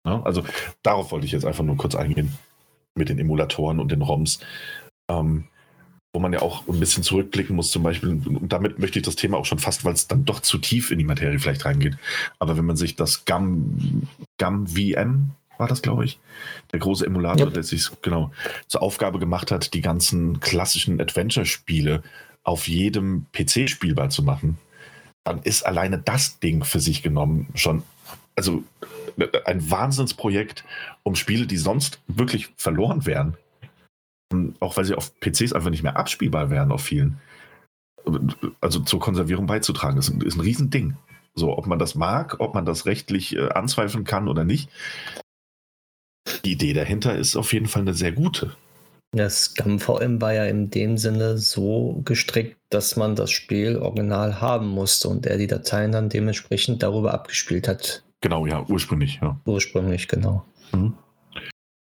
Ja, 0.04 0.22
also 0.22 0.42
darauf 0.82 1.12
wollte 1.12 1.26
ich 1.26 1.32
jetzt 1.32 1.44
einfach 1.44 1.64
nur 1.64 1.76
kurz 1.76 1.94
eingehen 1.94 2.32
mit 2.98 3.08
den 3.08 3.18
Emulatoren 3.18 3.80
und 3.80 3.90
den 3.90 4.02
ROMs. 4.02 4.40
Ähm, 5.10 5.44
wo 6.12 6.20
man 6.20 6.32
ja 6.32 6.40
auch 6.40 6.66
ein 6.66 6.80
bisschen 6.80 7.02
zurückblicken 7.02 7.54
muss, 7.54 7.70
zum 7.70 7.82
Beispiel, 7.82 8.08
und 8.10 8.50
damit 8.50 8.78
möchte 8.78 8.98
ich 8.98 9.04
das 9.04 9.14
Thema 9.14 9.36
auch 9.36 9.44
schon 9.44 9.58
fast, 9.58 9.84
weil 9.84 9.92
es 9.92 10.08
dann 10.08 10.24
doch 10.24 10.40
zu 10.40 10.58
tief 10.58 10.90
in 10.90 10.98
die 10.98 11.04
Materie 11.04 11.38
vielleicht 11.38 11.64
reingeht. 11.64 11.98
Aber 12.38 12.56
wenn 12.56 12.64
man 12.64 12.76
sich 12.76 12.96
das 12.96 13.24
GAM, 13.26 14.08
GAM 14.38 14.66
VM, 14.66 15.30
war 15.58 15.68
das, 15.68 15.82
glaube 15.82 16.04
ich, 16.04 16.18
der 16.72 16.78
große 16.78 17.04
Emulator, 17.04 17.48
ja. 17.48 17.52
der 17.52 17.62
sich 17.62 17.88
genau 18.00 18.32
zur 18.68 18.82
Aufgabe 18.82 19.18
gemacht 19.18 19.50
hat, 19.50 19.74
die 19.74 19.80
ganzen 19.80 20.40
klassischen 20.40 21.00
Adventure-Spiele 21.00 22.02
auf 22.42 22.68
jedem 22.68 23.26
PC 23.32 23.68
spielbar 23.68 24.08
zu 24.08 24.22
machen, 24.22 24.56
dann 25.24 25.42
ist 25.42 25.66
alleine 25.66 25.98
das 25.98 26.38
Ding 26.40 26.64
für 26.64 26.80
sich 26.80 27.02
genommen 27.02 27.48
schon, 27.54 27.82
also 28.34 28.62
ein 29.44 29.70
Wahnsinnsprojekt, 29.70 30.64
um 31.02 31.14
Spiele, 31.14 31.46
die 31.46 31.56
sonst 31.56 32.00
wirklich 32.06 32.50
verloren 32.56 33.06
wären, 33.06 33.36
auch 34.60 34.76
weil 34.76 34.84
sie 34.84 34.94
auf 34.94 35.18
PCs 35.20 35.52
einfach 35.52 35.70
nicht 35.70 35.82
mehr 35.82 35.96
abspielbar 35.96 36.50
wären 36.50 36.72
auf 36.72 36.82
vielen, 36.82 37.18
also 38.60 38.80
zur 38.80 39.00
Konservierung 39.00 39.46
beizutragen. 39.46 39.96
Das 39.96 40.08
ist 40.08 40.36
ein 40.36 40.40
Riesending. 40.40 40.96
So, 41.34 41.56
ob 41.56 41.66
man 41.66 41.78
das 41.78 41.94
mag, 41.94 42.40
ob 42.40 42.54
man 42.54 42.66
das 42.66 42.84
rechtlich 42.84 43.36
äh, 43.36 43.48
anzweifeln 43.50 44.04
kann 44.04 44.28
oder 44.28 44.44
nicht. 44.44 44.68
Die 46.44 46.52
Idee 46.52 46.72
dahinter 46.72 47.16
ist 47.16 47.36
auf 47.36 47.52
jeden 47.52 47.66
Fall 47.66 47.82
eine 47.82 47.94
sehr 47.94 48.12
gute. 48.12 48.56
Das 49.12 49.44
SCAM-VM 49.44 50.20
war 50.20 50.34
ja 50.34 50.44
in 50.44 50.68
dem 50.68 50.98
Sinne 50.98 51.38
so 51.38 52.02
gestrickt, 52.04 52.58
dass 52.70 52.96
man 52.96 53.16
das 53.16 53.30
Spiel 53.30 53.78
original 53.78 54.40
haben 54.40 54.68
musste 54.68 55.08
und 55.08 55.26
er 55.26 55.38
die 55.38 55.46
Dateien 55.46 55.92
dann 55.92 56.10
dementsprechend 56.10 56.82
darüber 56.82 57.14
abgespielt 57.14 57.68
hat. 57.68 58.02
Genau, 58.20 58.46
ja, 58.46 58.64
ursprünglich, 58.68 59.20
ja. 59.22 59.38
Ursprünglich, 59.44 60.08
genau. 60.08 60.44
Mhm. 60.72 60.94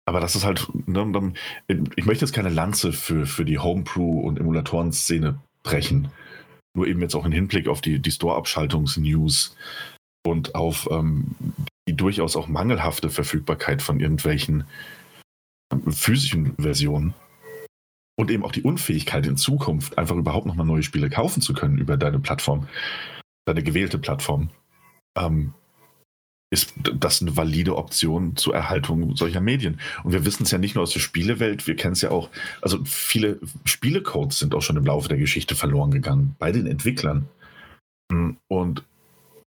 Aber 0.06 0.22
das 0.22 0.36
ist 0.36 0.46
halt, 0.46 0.68
ne, 0.88 1.34
ich 1.96 2.06
möchte 2.06 2.24
jetzt 2.24 2.34
keine 2.34 2.50
Lanze 2.50 2.94
für, 2.94 3.26
für 3.26 3.44
die 3.44 3.60
Homebrew- 3.60 4.22
und 4.22 4.40
Emulatoren-Szene 4.40 5.40
brechen. 5.64 6.10
Nur 6.76 6.88
eben 6.88 7.02
jetzt 7.02 7.16
auch 7.16 7.26
im 7.26 7.34
Hinblick 7.34 7.68
auf 7.68 7.82
die, 7.82 8.00
die 8.00 8.12
Store-Abschaltungs-News 8.12 9.58
und 10.26 10.56
auf 10.56 10.88
ähm, 10.92 11.36
die 11.88 11.96
durchaus 11.96 12.36
auch 12.36 12.48
mangelhafte 12.48 13.10
Verfügbarkeit 13.10 13.82
von 13.82 14.00
irgendwelchen 14.00 14.66
ähm, 15.74 15.92
physischen 15.92 16.56
Versionen. 16.58 17.14
Und 18.20 18.32
eben 18.32 18.44
auch 18.44 18.52
die 18.52 18.64
Unfähigkeit 18.64 19.28
in 19.28 19.38
Zukunft, 19.38 19.98
einfach 19.98 20.16
überhaupt 20.16 20.48
nochmal 20.48 20.66
neue 20.66 20.84
Spiele 20.84 21.10
kaufen 21.10 21.42
zu 21.42 21.54
können 21.54 21.78
über 21.78 21.98
deine 21.98 22.20
Plattform, 22.20 22.68
deine 23.46 23.62
gewählte 23.62 24.00
Plattform. 24.00 24.50
Ähm, 25.18 25.54
ist 26.50 26.74
das 26.78 27.22
eine 27.22 27.36
valide 27.36 27.76
Option 27.76 28.36
zur 28.38 28.56
Erhaltung 28.56 29.16
solcher 29.16 29.42
Medien. 29.42 29.80
Und 30.04 30.14
wir 30.14 30.26
wissen 30.26 30.44
es 30.44 30.52
ja 30.52 30.58
nicht 30.58 30.76
nur 30.76 30.84
aus 30.84 30.94
der 30.94 31.02
Spielewelt, 31.02 31.68
wir 31.68 31.76
kennen 31.76 31.94
es 31.94 32.02
ja 32.02 32.12
auch, 32.12 32.30
also 32.62 32.84
viele 32.86 33.40
Spielecodes 33.66 34.40
sind 34.40 34.56
auch 34.56 34.62
schon 34.62 34.78
im 34.78 34.86
Laufe 34.86 35.10
der 35.10 35.18
Geschichte 35.18 35.56
verloren 35.56 35.92
gegangen 35.92 36.36
bei 36.40 36.52
den 36.52 36.66
Entwicklern. 36.66 37.28
Hm, 38.12 38.38
und 38.48 38.84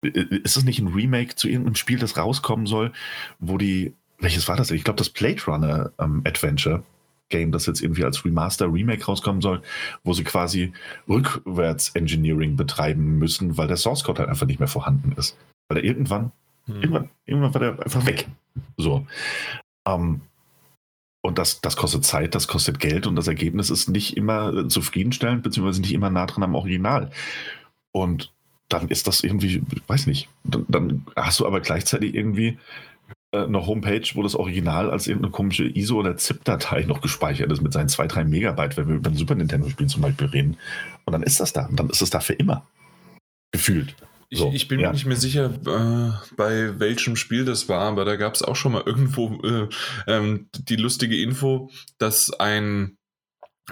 ist 0.03 0.57
es 0.57 0.65
nicht 0.65 0.79
ein 0.79 0.89
Remake 0.89 1.37
zu 1.37 1.49
irgendeinem 1.49 1.75
Spiel, 1.75 1.99
das 1.99 2.17
rauskommen 2.17 2.67
soll, 2.67 2.93
wo 3.39 3.59
die, 3.59 3.95
welches 4.19 4.49
war 4.49 4.57
das? 4.57 4.71
Ich 4.71 4.85
glaube, 4.85 4.99
das 4.99 5.11
Blade 5.11 5.43
Runner 5.47 5.93
ähm, 5.99 6.23
Adventure 6.25 6.83
Game, 7.31 7.53
das 7.53 7.67
jetzt 7.67 7.83
irgendwie 7.83 8.05
als 8.05 8.25
Remaster 8.25 8.71
Remake 8.71 9.05
rauskommen 9.05 9.41
soll, 9.41 9.63
wo 10.03 10.13
sie 10.13 10.25
quasi 10.25 10.73
rückwärts 11.09 11.91
Engineering 11.91 12.57
betreiben 12.57 13.19
müssen, 13.19 13.57
weil 13.57 13.69
der 13.69 13.77
Source 13.77 14.05
Code 14.05 14.21
halt 14.21 14.31
einfach 14.31 14.47
nicht 14.47 14.59
mehr 14.59 14.69
vorhanden 14.69 15.13
ist. 15.13 15.37
Weil 15.69 15.79
er 15.79 15.85
irgendwann 15.85 16.33
hm. 16.73 16.83
Irgendwann, 16.83 17.11
irgendwann 17.27 17.55
war 17.55 17.61
der 17.61 17.83
einfach 17.83 18.07
weg. 18.07 18.29
So. 18.77 19.07
Ähm, 19.87 20.23
und 21.23 21.39
das, 21.39 21.61
das 21.61 21.77
kostet 21.77 22.05
Zeit, 22.05 22.35
das 22.35 22.49
kostet 22.49 22.81
Geld 22.81 23.07
und 23.07 23.14
das 23.16 23.29
Ergebnis 23.29 23.71
ist 23.71 23.89
nicht 23.89 24.16
immer 24.16 24.68
zufriedenstellend, 24.68 25.43
beziehungsweise 25.43 25.83
nicht 25.83 25.93
immer 25.93 26.11
nah 26.11 26.27
dran 26.27 26.43
am 26.43 26.55
Original. 26.55 27.11
Und 27.93 28.33
dann 28.68 28.89
ist 28.89 29.07
das 29.07 29.23
irgendwie, 29.23 29.62
weiß 29.87 30.07
nicht, 30.07 30.29
dann, 30.45 30.64
dann 30.68 31.07
hast 31.16 31.41
du 31.41 31.47
aber 31.47 31.61
gleichzeitig 31.61 32.14
irgendwie 32.14 32.59
äh, 33.33 33.45
eine 33.45 33.66
Homepage, 33.66 34.09
wo 34.14 34.23
das 34.23 34.35
Original 34.35 34.91
als 34.91 35.07
irgendeine 35.07 35.33
komische 35.33 35.64
ISO- 35.64 35.99
oder 35.99 36.16
ZIP-Datei 36.16 36.83
noch 36.83 37.01
gespeichert 37.01 37.53
ist 37.53 37.61
mit 37.61 37.73
seinen 37.73 37.89
2, 37.89 38.07
3 38.07 38.25
Megabyte, 38.25 38.77
wenn 38.77 38.89
wir 38.89 38.97
über 38.97 39.11
ein 39.11 39.16
Super 39.16 39.35
Nintendo-Spiel 39.35 39.89
zum 39.89 40.03
Beispiel 40.03 40.29
reden. 40.29 40.57
Und 41.05 41.12
dann 41.12 41.23
ist 41.23 41.41
das 41.41 41.53
da. 41.53 41.66
Und 41.66 41.79
dann 41.79 41.91
ist 41.91 42.01
es 42.01 42.11
da 42.11 42.21
für 42.21 42.35
immer. 42.35 42.66
Gefühlt. 43.53 43.95
So, 44.33 44.49
ich, 44.49 44.55
ich, 44.55 44.68
bin 44.68 44.78
ja. 44.78 44.89
mir 44.89 44.93
nicht 44.95 45.07
mehr 45.07 45.16
sicher, 45.16 45.47
äh, 45.66 46.35
bei 46.37 46.78
welchem 46.78 47.16
Spiel 47.16 47.45
das 47.45 47.68
war, 47.68 47.81
aber 47.81 48.05
da 48.05 48.14
gab 48.14 48.35
es 48.35 48.43
auch 48.43 48.55
schon 48.55 48.72
mal 48.72 48.85
irgendwo 48.87 49.41
äh, 49.43 49.68
ähm, 50.07 50.49
die 50.53 50.76
lustige 50.76 51.20
Info, 51.20 51.70
dass 51.99 52.31
ein, 52.39 52.97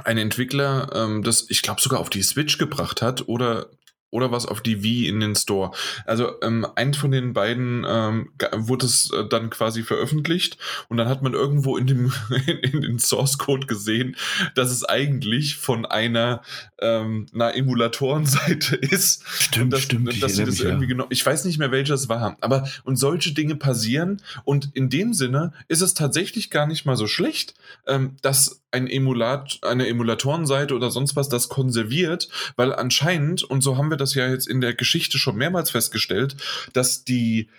ein 0.03 0.19
Entwickler 0.19 0.91
ähm, 0.95 1.23
das, 1.23 1.49
ich 1.49 1.63
glaube, 1.63 1.81
sogar 1.81 2.01
auf 2.01 2.11
die 2.11 2.23
Switch 2.23 2.59
gebracht 2.59 3.03
hat 3.03 3.29
oder 3.29 3.71
oder 4.11 4.31
was 4.31 4.47
auf 4.47 4.61
die 4.63 4.83
Wii 4.83 5.09
in 5.09 5.21
den 5.21 5.37
Store. 5.37 5.73
Also 6.07 6.41
ähm, 6.43 6.67
ein 6.77 6.95
von 6.95 7.11
den 7.11 7.33
beiden 7.33 7.85
ähm, 7.87 8.31
wurde 8.53 8.87
es 8.87 9.11
äh, 9.13 9.27
dann 9.29 9.51
quasi 9.51 9.83
veröffentlicht 9.83 10.57
und 10.89 10.97
dann 10.97 11.09
hat 11.09 11.23
man 11.23 11.35
irgendwo 11.35 11.77
in 11.77 11.87
dem 11.87 12.13
in, 12.47 12.59
in 12.59 12.81
den 12.81 12.99
Source 12.99 13.39
Code 13.39 13.67
gesehen, 13.67 14.17
dass 14.55 14.71
es 14.71 14.85
eigentlich 14.85 15.57
von 15.57 15.85
einer 15.85 16.43
ähm, 16.81 17.27
einer 17.35 17.55
Emulatorenseite 17.55 18.77
ist. 18.77 19.25
Stimmt, 19.27 19.73
dass, 19.73 19.83
stimmt. 19.83 20.23
Dass 20.23 20.37
sie 20.37 20.45
das 20.45 20.61
irgendwie 20.61 20.85
ja. 20.85 20.89
genommen. 20.89 21.11
Ich 21.11 21.25
weiß 21.25 21.45
nicht 21.45 21.59
mehr, 21.59 21.71
welches 21.71 22.09
war, 22.09 22.37
aber 22.41 22.69
und 22.85 22.97
solche 22.97 23.33
Dinge 23.35 23.57
passieren 23.57 24.23
und 24.45 24.71
in 24.75 24.89
dem 24.89 25.13
Sinne 25.13 25.53
ist 25.69 25.83
es 25.83 25.95
tatsächlich 25.95 26.51
gar 26.51 26.67
nicht 26.67 26.87
mal 26.87 26.97
so 26.97 27.07
schlecht, 27.07 27.55
ähm, 27.87 28.17
dass 28.23 28.63
ein 28.71 28.87
Emulat, 28.87 29.59
eine 29.63 29.89
Emulatorenseite 29.89 30.75
oder 30.75 30.91
sonst 30.91 31.17
was 31.17 31.29
das 31.29 31.49
konserviert, 31.49 32.29
weil 32.57 32.75
anscheinend, 32.75 33.43
und 33.43 33.63
so 33.63 33.79
haben 33.79 33.91
wir 33.91 33.97
das 34.01 34.15
ja 34.15 34.29
jetzt 34.29 34.49
in 34.49 34.61
der 34.61 34.75
Geschichte 34.75 35.19
schon 35.19 35.37
mehrmals 35.37 35.71
festgestellt, 35.71 36.37
dass 36.73 37.05
die, 37.05 37.51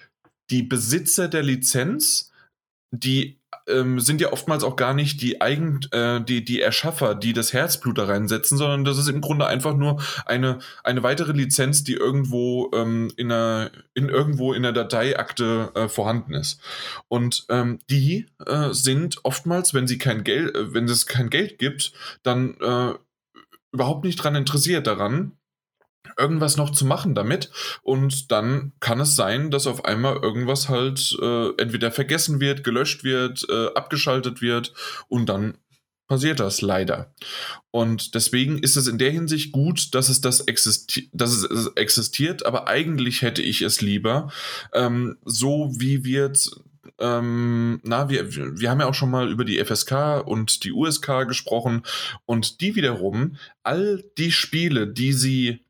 die 0.50 0.64
Besitzer 0.64 1.28
der 1.28 1.44
Lizenz, 1.44 2.32
die 2.92 3.40
ähm, 3.70 4.00
sind 4.00 4.22
ja 4.22 4.32
oftmals 4.34 4.64
auch 4.64 4.76
gar 4.76 4.94
nicht 4.94 5.22
die 5.22 5.42
Eigen, 5.42 5.80
äh, 5.92 6.22
die, 6.22 6.44
die 6.44 6.62
Erschaffer, 6.62 7.16
die 7.16 7.34
das 7.34 7.54
Herzblut 7.54 7.98
da 7.98 8.06
reinsetzen, 8.06 8.58
sondern 8.58 8.84
das 8.84 8.98
ist 8.98 9.08
im 9.08 9.22
Grunde 9.22 9.48
einfach 9.48 9.76
nur 9.76 10.02
eine, 10.26 10.60
eine 10.84 11.04
weitere 11.04 11.32
Lizenz, 11.32 11.84
die 11.84 11.94
irgendwo 11.94 12.72
ähm, 12.74 13.12
in 13.16 13.32
einer, 13.32 13.72
in 13.94 14.10
irgendwo 14.10 14.54
in 14.54 14.64
der 14.64 14.72
Dateiakte 14.72 15.72
äh, 15.76 15.88
vorhanden 15.88 16.34
ist. 16.34 16.62
Und 17.08 17.46
ähm, 17.50 17.80
die 17.90 18.28
äh, 18.46 18.70
sind 18.72 19.20
oftmals, 19.24 19.74
wenn 19.74 19.88
sie 19.88 19.98
kein 19.98 20.24
Geld, 20.24 20.56
äh, 20.56 20.74
wenn 20.74 20.86
es 20.86 21.06
kein 21.06 21.30
Geld 21.30 21.60
gibt, 21.60 21.94
dann 22.24 22.56
äh, 22.62 22.94
überhaupt 23.72 24.04
nicht 24.04 24.20
daran 24.20 24.36
interessiert 24.36 24.88
daran, 24.88 25.34
irgendwas 26.20 26.58
noch 26.58 26.72
zu 26.72 26.86
machen 26.86 27.16
damit. 27.16 27.50
Und 27.82 28.32
dann 28.32 28.74
kann 28.80 29.00
es 29.00 29.16
sein, 29.16 29.52
dass 29.52 29.68
auf 29.68 29.86
einmal 29.86 30.18
irgendwas 30.18 30.70
halt 30.70 31.18
äh, 31.22 31.50
entweder 31.58 31.92
vergessen 31.92 32.40
wird, 32.40 32.64
gelöscht 32.64 33.04
wird, 33.04 33.46
äh, 33.50 33.68
abgeschaltet 33.74 34.42
wird 34.42 34.74
und 35.08 35.28
dann 35.28 35.58
passiert 36.08 36.40
das 36.40 36.62
leider. 36.62 37.14
Und 37.72 38.16
deswegen 38.16 38.58
ist 38.58 38.76
es 38.76 38.88
in 38.88 38.98
der 38.98 39.12
Hinsicht 39.12 39.52
gut, 39.52 39.94
dass 39.94 40.10
es 40.10 40.22
das 40.22 40.42
existi 40.42 41.10
dass 41.14 41.44
es 41.44 41.68
existiert, 41.76 42.46
aber 42.46 42.68
eigentlich 42.68 43.22
hätte 43.22 43.44
ich 43.44 43.62
es 43.62 43.80
lieber, 43.82 44.32
ähm, 44.74 45.18
so 45.24 45.72
wie 45.78 46.04
wir 46.04 46.34
ähm, 47.00 47.80
na, 47.84 48.10
wir, 48.10 48.36
wir 48.36 48.70
haben 48.70 48.80
ja 48.82 48.88
auch 48.88 48.94
schon 48.94 49.12
mal 49.12 49.30
über 49.30 49.46
die 49.46 49.64
FSK 49.64 50.24
und 50.26 50.64
die 50.64 50.74
USK 50.74 51.28
gesprochen 51.28 51.84
und 52.26 52.60
die 52.60 52.76
wiederum, 52.76 53.38
all 53.64 54.04
die 54.18 54.32
Spiele, 54.32 54.88
die 54.88 55.14
sie 55.14 55.64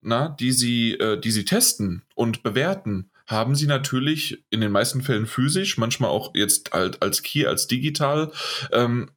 na, 0.00 0.28
die 0.28 0.52
sie, 0.52 0.94
äh, 0.94 1.20
die 1.20 1.30
sie 1.30 1.44
testen 1.44 2.02
und 2.14 2.42
bewerten, 2.42 3.10
haben 3.26 3.54
sie 3.54 3.66
natürlich 3.66 4.42
in 4.50 4.60
den 4.60 4.72
meisten 4.72 5.02
Fällen 5.02 5.26
physisch, 5.26 5.76
manchmal 5.76 6.10
auch 6.10 6.34
jetzt 6.34 6.72
halt 6.72 7.02
als 7.02 7.22
Key, 7.22 7.46
als 7.46 7.66
digital, 7.66 8.32
ähm, 8.72 9.10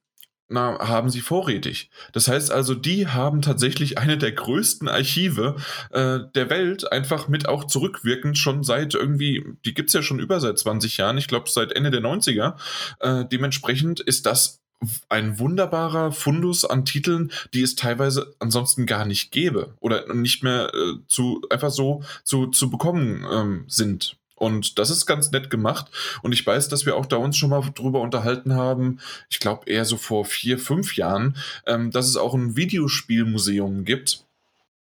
na, 0.52 0.78
haben 0.86 1.10
sie 1.10 1.22
vorrätig. 1.22 1.90
Das 2.12 2.28
heißt 2.28 2.52
also, 2.52 2.76
die 2.76 3.08
haben 3.08 3.42
tatsächlich 3.42 3.98
eine 3.98 4.18
der 4.18 4.34
größten 4.34 4.90
Archive 4.90 5.56
äh, 5.92 6.20
der 6.36 6.50
Welt, 6.50 6.92
einfach 6.92 7.30
mit 7.30 7.48
auch 7.48 7.64
zurückwirkend 7.64 8.38
schon 8.38 8.64
seit 8.64 8.94
irgendwie, 8.94 9.46
die 9.64 9.74
gibt 9.74 9.90
es 9.90 9.94
ja 9.94 10.04
schon 10.04 10.20
über 10.20 10.42
seit 10.42 10.60
20 10.60 10.98
Jahren, 10.98 11.18
ich 11.18 11.30
glaube 11.30 11.50
seit 11.50 11.72
Ende 11.72 11.90
der 11.90 12.02
90er. 12.02 12.56
Äh, 13.00 13.26
dementsprechend 13.32 14.02
ist 14.02 14.26
das 14.26 14.61
ein 15.10 15.38
wunderbarer 15.38 16.12
Fundus 16.12 16.66
an 16.66 16.86
Titeln, 16.86 17.32
die 17.54 17.62
es 17.62 17.76
teilweise 17.76 18.36
ansonsten 18.40 18.86
gar 18.86 19.06
nicht 19.06 19.32
gäbe 19.32 19.76
oder 19.80 20.12
nicht 20.14 20.44
mehr 20.44 20.72
äh, 20.74 20.94
zu 21.08 21.42
einfach 21.50 21.70
so 21.70 22.04
zu, 22.24 22.48
zu 22.48 22.70
bekommen 22.70 23.26
ähm, 23.32 23.66
sind. 23.68 24.18
Und 24.36 24.80
das 24.80 24.90
ist 24.90 25.06
ganz 25.06 25.30
nett 25.30 25.52
gemacht. 25.52 25.86
Und 26.24 26.32
ich 26.32 26.46
weiß, 26.46 26.68
dass 26.68 26.88
wir 26.88 26.96
auch 26.96 27.06
da 27.06 27.18
uns 27.18 27.38
schon 27.38 27.52
mal 27.52 27.62
drüber 27.76 28.02
unterhalten 28.02 28.56
haben, 28.56 29.00
ich 29.30 29.40
glaube 29.40 29.70
eher 29.70 29.86
so 29.86 29.98
vor 29.98 30.26
vier, 30.26 30.58
fünf 30.58 30.96
Jahren, 30.96 31.38
ähm, 31.68 31.92
dass 31.92 32.08
es 32.08 32.18
auch 32.18 32.34
ein 32.34 32.56
Videospielmuseum 32.56 33.86
gibt, 33.86 34.26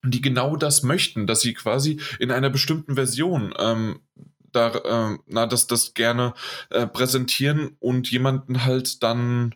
die 0.03 0.21
genau 0.21 0.57
das 0.57 0.83
möchten, 0.83 1.29
dass 1.29 1.41
sie 1.41 1.55
quasi 1.55 2.01
in 2.19 2.33
einer 2.33 2.51
bestimmten 2.51 2.97
Version 2.97 3.55
ähm, 3.57 4.01
da, 4.51 4.69
äh, 4.71 5.19
na, 5.29 5.47
das, 5.47 5.69
das 5.69 5.95
gerne 5.95 6.35
äh, 6.71 6.89
präsentieren 6.89 7.77
und 7.79 8.11
jemanden 8.11 8.65
halt 8.65 9.05
dann 9.05 9.55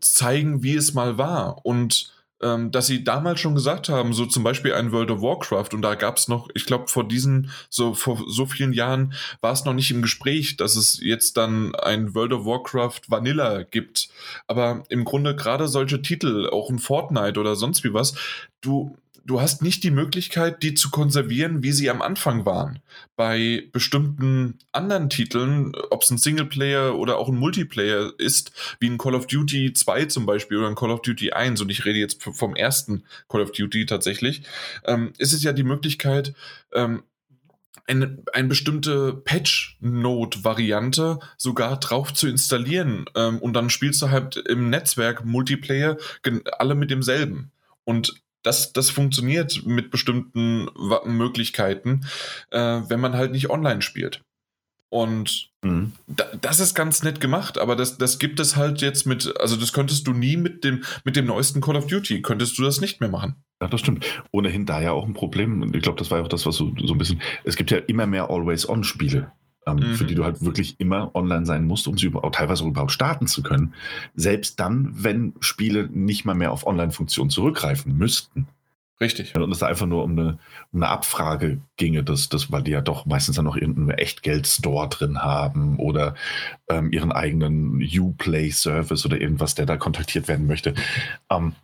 zeigen, 0.00 0.62
wie 0.62 0.74
es 0.74 0.94
mal 0.94 1.18
war. 1.18 1.64
Und 1.64 2.12
ähm, 2.42 2.70
dass 2.70 2.86
sie 2.86 3.04
damals 3.04 3.40
schon 3.40 3.54
gesagt 3.54 3.88
haben, 3.88 4.14
so 4.14 4.24
zum 4.24 4.42
Beispiel 4.42 4.72
ein 4.72 4.92
World 4.92 5.10
of 5.10 5.20
Warcraft, 5.20 5.68
und 5.74 5.82
da 5.82 5.94
gab 5.94 6.16
es 6.16 6.28
noch, 6.28 6.48
ich 6.54 6.64
glaube, 6.64 6.88
vor 6.88 7.06
diesen, 7.06 7.50
so 7.68 7.94
vor 7.94 8.24
so 8.28 8.46
vielen 8.46 8.72
Jahren 8.72 9.12
war 9.40 9.52
es 9.52 9.64
noch 9.64 9.74
nicht 9.74 9.90
im 9.90 10.02
Gespräch, 10.02 10.56
dass 10.56 10.76
es 10.76 10.98
jetzt 11.02 11.36
dann 11.36 11.74
ein 11.74 12.14
World 12.14 12.32
of 12.32 12.46
Warcraft 12.46 13.02
Vanilla 13.08 13.62
gibt. 13.62 14.08
Aber 14.46 14.84
im 14.88 15.04
Grunde 15.04 15.36
gerade 15.36 15.68
solche 15.68 16.00
Titel, 16.00 16.48
auch 16.50 16.70
ein 16.70 16.78
Fortnite 16.78 17.38
oder 17.38 17.56
sonst 17.56 17.84
wie 17.84 17.92
was, 17.92 18.14
du, 18.62 18.96
du 19.24 19.40
hast 19.40 19.62
nicht 19.62 19.84
die 19.84 19.90
Möglichkeit, 19.90 20.62
die 20.62 20.74
zu 20.74 20.90
konservieren, 20.90 21.62
wie 21.62 21.72
sie 21.72 21.90
am 21.90 22.02
Anfang 22.02 22.46
waren. 22.46 22.80
Bei 23.16 23.64
bestimmten 23.72 24.58
anderen 24.72 25.10
Titeln, 25.10 25.72
ob 25.90 26.02
es 26.02 26.10
ein 26.10 26.18
Singleplayer 26.18 26.96
oder 26.96 27.18
auch 27.18 27.28
ein 27.28 27.36
Multiplayer 27.36 28.12
ist, 28.18 28.52
wie 28.80 28.88
ein 28.88 28.98
Call 28.98 29.14
of 29.14 29.26
Duty 29.26 29.72
2 29.72 30.06
zum 30.06 30.26
Beispiel 30.26 30.58
oder 30.58 30.68
ein 30.68 30.74
Call 30.74 30.90
of 30.90 31.02
Duty 31.02 31.32
1, 31.32 31.60
und 31.60 31.70
ich 31.70 31.84
rede 31.84 31.98
jetzt 31.98 32.22
vom 32.22 32.56
ersten 32.56 33.04
Call 33.28 33.42
of 33.42 33.52
Duty 33.52 33.86
tatsächlich, 33.86 34.42
ähm, 34.84 35.12
ist 35.18 35.32
es 35.32 35.42
ja 35.42 35.52
die 35.52 35.64
Möglichkeit, 35.64 36.34
ähm, 36.72 37.02
eine, 37.86 38.22
eine 38.32 38.48
bestimmte 38.48 39.12
Patch-Note-Variante 39.12 41.18
sogar 41.36 41.78
drauf 41.78 42.14
zu 42.14 42.28
installieren. 42.28 43.04
Ähm, 43.16 43.38
und 43.38 43.54
dann 43.54 43.70
spielst 43.70 44.02
du 44.02 44.10
halt 44.10 44.36
im 44.36 44.70
Netzwerk 44.70 45.24
Multiplayer 45.24 45.96
alle 46.58 46.74
mit 46.74 46.90
demselben. 46.90 47.52
Und 47.84 48.22
das, 48.42 48.72
das 48.72 48.90
funktioniert 48.90 49.66
mit 49.66 49.90
bestimmten 49.90 50.68
Möglichkeiten, 51.04 52.06
äh, 52.50 52.58
wenn 52.58 53.00
man 53.00 53.14
halt 53.14 53.32
nicht 53.32 53.50
online 53.50 53.82
spielt. 53.82 54.22
Und 54.90 55.50
mhm. 55.62 55.92
da, 56.08 56.24
das 56.40 56.58
ist 56.58 56.74
ganz 56.74 57.04
nett 57.04 57.20
gemacht, 57.20 57.58
aber 57.58 57.76
das, 57.76 57.96
das 57.96 58.18
gibt 58.18 58.40
es 58.40 58.56
halt 58.56 58.82
jetzt 58.82 59.06
mit, 59.06 59.36
also 59.38 59.56
das 59.56 59.72
könntest 59.72 60.06
du 60.06 60.12
nie 60.12 60.36
mit 60.36 60.64
dem, 60.64 60.82
mit 61.04 61.14
dem 61.14 61.26
neuesten 61.26 61.60
Call 61.60 61.76
of 61.76 61.86
Duty, 61.86 62.22
könntest 62.22 62.58
du 62.58 62.62
das 62.62 62.80
nicht 62.80 63.00
mehr 63.00 63.08
machen. 63.08 63.36
Ja, 63.62 63.68
das 63.68 63.80
stimmt. 63.80 64.04
Ohnehin 64.32 64.66
da 64.66 64.80
ja 64.80 64.90
auch 64.90 65.06
ein 65.06 65.12
Problem. 65.12 65.72
Ich 65.74 65.82
glaube, 65.82 65.98
das 65.98 66.10
war 66.10 66.18
ja 66.18 66.24
auch 66.24 66.28
das, 66.28 66.44
was 66.44 66.56
so, 66.56 66.72
so 66.82 66.94
ein 66.94 66.98
bisschen, 66.98 67.22
es 67.44 67.56
gibt 67.56 67.70
ja 67.70 67.78
immer 67.78 68.06
mehr 68.06 68.30
Always-On-Spiele 68.30 69.30
ähm, 69.66 69.76
mhm. 69.76 69.94
für 69.94 70.04
die 70.04 70.14
du 70.14 70.24
halt 70.24 70.42
wirklich 70.42 70.78
immer 70.78 71.14
online 71.14 71.46
sein 71.46 71.66
musst, 71.66 71.88
um 71.88 71.98
sie 71.98 72.06
überhaupt, 72.06 72.36
teilweise 72.36 72.64
überhaupt 72.64 72.92
starten 72.92 73.26
zu 73.26 73.42
können. 73.42 73.74
Selbst 74.14 74.60
dann, 74.60 74.90
wenn 74.92 75.34
Spiele 75.40 75.88
nicht 75.92 76.24
mal 76.24 76.34
mehr 76.34 76.52
auf 76.52 76.66
Online-Funktionen 76.66 77.30
zurückgreifen 77.30 77.96
müssten. 77.96 78.46
Richtig. 79.00 79.34
Und 79.34 79.50
es 79.50 79.60
da 79.60 79.66
einfach 79.66 79.86
nur 79.86 80.04
um 80.04 80.12
eine, 80.12 80.38
um 80.72 80.82
eine 80.82 80.90
Abfrage 80.90 81.62
ginge, 81.78 82.04
dass, 82.04 82.28
dass, 82.28 82.52
weil 82.52 82.62
die 82.62 82.72
ja 82.72 82.82
doch 82.82 83.06
meistens 83.06 83.36
dann 83.36 83.46
noch 83.46 83.56
irgendeinen 83.56 83.98
Echtgeld-Store 83.98 84.90
drin 84.90 85.22
haben 85.22 85.78
oder 85.78 86.14
ähm, 86.68 86.92
ihren 86.92 87.10
eigenen 87.10 87.82
Uplay-Service 87.82 89.06
oder 89.06 89.18
irgendwas, 89.18 89.54
der 89.54 89.64
da 89.64 89.78
kontaktiert 89.78 90.28
werden 90.28 90.46
möchte. 90.46 90.74
Ähm, 91.30 91.54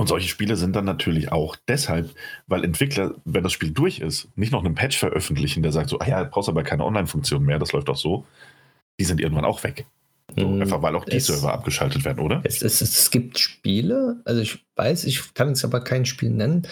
und 0.00 0.06
solche 0.06 0.28
Spiele 0.28 0.56
sind 0.56 0.74
dann 0.74 0.86
natürlich 0.86 1.30
auch 1.30 1.56
deshalb, 1.68 2.14
weil 2.46 2.64
Entwickler, 2.64 3.16
wenn 3.26 3.42
das 3.42 3.52
Spiel 3.52 3.70
durch 3.70 3.98
ist, 3.98 4.28
nicht 4.34 4.50
noch 4.50 4.64
einen 4.64 4.74
Patch 4.74 4.96
veröffentlichen, 4.96 5.62
der 5.62 5.72
sagt 5.72 5.90
so, 5.90 5.98
ah 5.98 6.08
ja, 6.08 6.24
brauchst 6.24 6.48
aber 6.48 6.62
keine 6.62 6.86
Online-Funktion 6.86 7.44
mehr, 7.44 7.58
das 7.58 7.72
läuft 7.72 7.88
doch 7.88 7.98
so. 7.98 8.24
Die 8.98 9.04
sind 9.04 9.20
irgendwann 9.20 9.44
auch 9.44 9.62
weg. 9.62 9.84
So, 10.38 10.48
mm, 10.48 10.62
einfach 10.62 10.80
weil 10.80 10.96
auch 10.96 11.04
die 11.04 11.18
es, 11.18 11.26
Server 11.26 11.52
abgeschaltet 11.52 12.06
werden, 12.06 12.20
oder? 12.20 12.40
Es, 12.44 12.62
es, 12.62 12.80
es 12.80 13.10
gibt 13.10 13.38
Spiele, 13.38 14.22
also 14.24 14.40
ich 14.40 14.64
weiß, 14.76 15.04
ich 15.04 15.34
kann 15.34 15.48
jetzt 15.48 15.66
aber 15.66 15.84
kein 15.84 16.06
Spiel 16.06 16.30
nennen, 16.30 16.66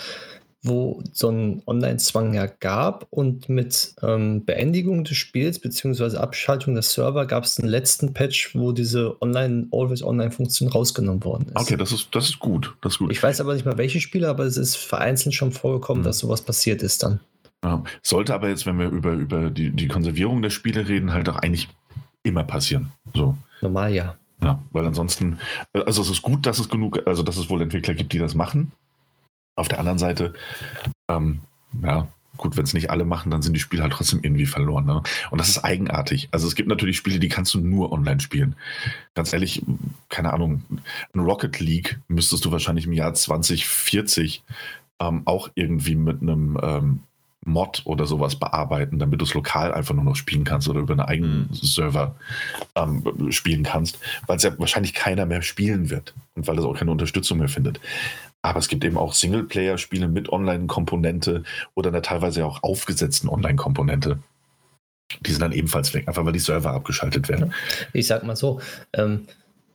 wo 0.62 1.02
so 1.12 1.30
ein 1.30 1.62
Online-Zwang 1.66 2.34
ja 2.34 2.46
gab 2.46 3.06
und 3.10 3.48
mit 3.48 3.94
ähm, 4.02 4.44
Beendigung 4.44 5.04
des 5.04 5.16
Spiels 5.16 5.58
bzw. 5.60 6.16
Abschaltung 6.16 6.74
des 6.74 6.92
Server 6.92 7.26
gab 7.26 7.44
es 7.44 7.60
einen 7.60 7.68
letzten 7.68 8.12
Patch, 8.12 8.54
wo 8.54 8.72
diese 8.72 9.20
Online, 9.22 9.68
Always-Online-Funktion 9.70 10.68
rausgenommen 10.68 11.22
worden 11.24 11.46
ist. 11.54 11.56
Okay, 11.56 11.76
das 11.76 11.92
ist, 11.92 12.08
das 12.12 12.28
ist 12.28 12.38
gut. 12.40 12.76
Das 12.80 12.94
ist 12.94 12.98
gut. 12.98 13.12
Ich 13.12 13.22
weiß 13.22 13.40
aber 13.40 13.54
nicht 13.54 13.66
mal 13.66 13.78
welche 13.78 14.00
Spiele, 14.00 14.28
aber 14.28 14.44
es 14.44 14.56
ist 14.56 14.76
vereinzelt 14.76 15.34
schon 15.34 15.52
vorgekommen, 15.52 16.02
mhm. 16.02 16.06
dass 16.06 16.18
sowas 16.18 16.42
passiert 16.42 16.82
ist 16.82 17.02
dann. 17.02 17.20
Ja, 17.64 17.82
sollte 18.02 18.34
aber 18.34 18.48
jetzt, 18.48 18.66
wenn 18.66 18.78
wir 18.78 18.88
über, 18.88 19.12
über 19.12 19.50
die, 19.50 19.70
die 19.70 19.88
Konservierung 19.88 20.42
der 20.42 20.50
Spiele 20.50 20.88
reden, 20.88 21.12
halt 21.12 21.28
auch 21.28 21.36
eigentlich 21.36 21.68
immer 22.22 22.44
passieren. 22.44 22.92
So. 23.14 23.36
Normal 23.60 23.92
ja. 23.92 24.16
Ja, 24.42 24.62
weil 24.70 24.86
ansonsten, 24.86 25.38
also 25.72 26.02
es 26.02 26.10
ist 26.10 26.22
gut, 26.22 26.46
dass 26.46 26.60
es 26.60 26.68
genug, 26.68 27.04
also 27.06 27.24
dass 27.24 27.36
es 27.36 27.50
wohl 27.50 27.60
Entwickler 27.60 27.94
gibt, 27.94 28.12
die 28.12 28.18
das 28.18 28.34
machen. 28.36 28.70
Auf 29.58 29.68
der 29.68 29.80
anderen 29.80 29.98
Seite, 29.98 30.34
ähm, 31.08 31.40
ja, 31.82 32.06
gut, 32.36 32.56
wenn 32.56 32.64
es 32.64 32.72
nicht 32.72 32.90
alle 32.90 33.04
machen, 33.04 33.30
dann 33.30 33.42
sind 33.42 33.52
die 33.52 33.60
Spiele 33.60 33.82
halt 33.82 33.92
trotzdem 33.92 34.20
irgendwie 34.22 34.46
verloren. 34.46 34.86
Ne? 34.86 35.02
Und 35.30 35.40
das 35.40 35.48
ist 35.48 35.64
eigenartig. 35.64 36.28
Also 36.30 36.46
es 36.46 36.54
gibt 36.54 36.68
natürlich 36.68 36.96
Spiele, 36.96 37.18
die 37.18 37.28
kannst 37.28 37.52
du 37.54 37.60
nur 37.60 37.92
online 37.92 38.20
spielen. 38.20 38.54
Ganz 39.14 39.32
ehrlich, 39.32 39.62
keine 40.08 40.32
Ahnung, 40.32 40.62
ein 41.12 41.20
Rocket 41.20 41.58
League 41.60 41.98
müsstest 42.06 42.44
du 42.44 42.52
wahrscheinlich 42.52 42.86
im 42.86 42.92
Jahr 42.92 43.12
2040 43.12 44.44
ähm, 45.00 45.22
auch 45.24 45.50
irgendwie 45.54 45.96
mit 45.96 46.22
einem 46.22 46.58
ähm, 46.62 47.00
Mod 47.44 47.82
oder 47.84 48.06
sowas 48.06 48.36
bearbeiten, 48.36 48.98
damit 48.98 49.20
du 49.20 49.24
es 49.24 49.34
lokal 49.34 49.72
einfach 49.72 49.94
nur 49.94 50.04
noch 50.04 50.16
spielen 50.16 50.44
kannst 50.44 50.68
oder 50.68 50.80
über 50.80 50.92
einen 50.92 51.00
eigenen 51.00 51.48
mhm. 51.48 51.54
Server 51.54 52.14
ähm, 52.74 53.02
spielen 53.30 53.62
kannst, 53.62 53.98
weil 54.26 54.36
es 54.36 54.42
ja 54.42 54.56
wahrscheinlich 54.58 54.94
keiner 54.94 55.26
mehr 55.26 55.42
spielen 55.42 55.90
wird 55.90 56.14
und 56.34 56.46
weil 56.46 56.58
es 56.58 56.64
auch 56.64 56.76
keine 56.76 56.90
Unterstützung 56.90 57.38
mehr 57.38 57.48
findet. 57.48 57.80
Aber 58.42 58.58
es 58.58 58.68
gibt 58.68 58.84
eben 58.84 58.96
auch 58.96 59.14
Singleplayer-Spiele 59.14 60.08
mit 60.08 60.28
Online-Komponente 60.30 61.42
oder 61.74 61.88
einer 61.88 62.02
teilweise 62.02 62.46
auch 62.46 62.62
aufgesetzten 62.62 63.28
Online-Komponente. 63.28 64.18
Die 65.20 65.30
sind 65.30 65.40
dann 65.40 65.52
ebenfalls 65.52 65.92
weg, 65.94 66.06
einfach 66.06 66.24
weil 66.24 66.32
die 66.32 66.38
Server 66.38 66.72
abgeschaltet 66.72 67.28
werden. 67.28 67.52
Ich 67.92 68.06
sag 68.06 68.24
mal 68.24 68.36
so, 68.36 68.60
ähm, 68.92 69.26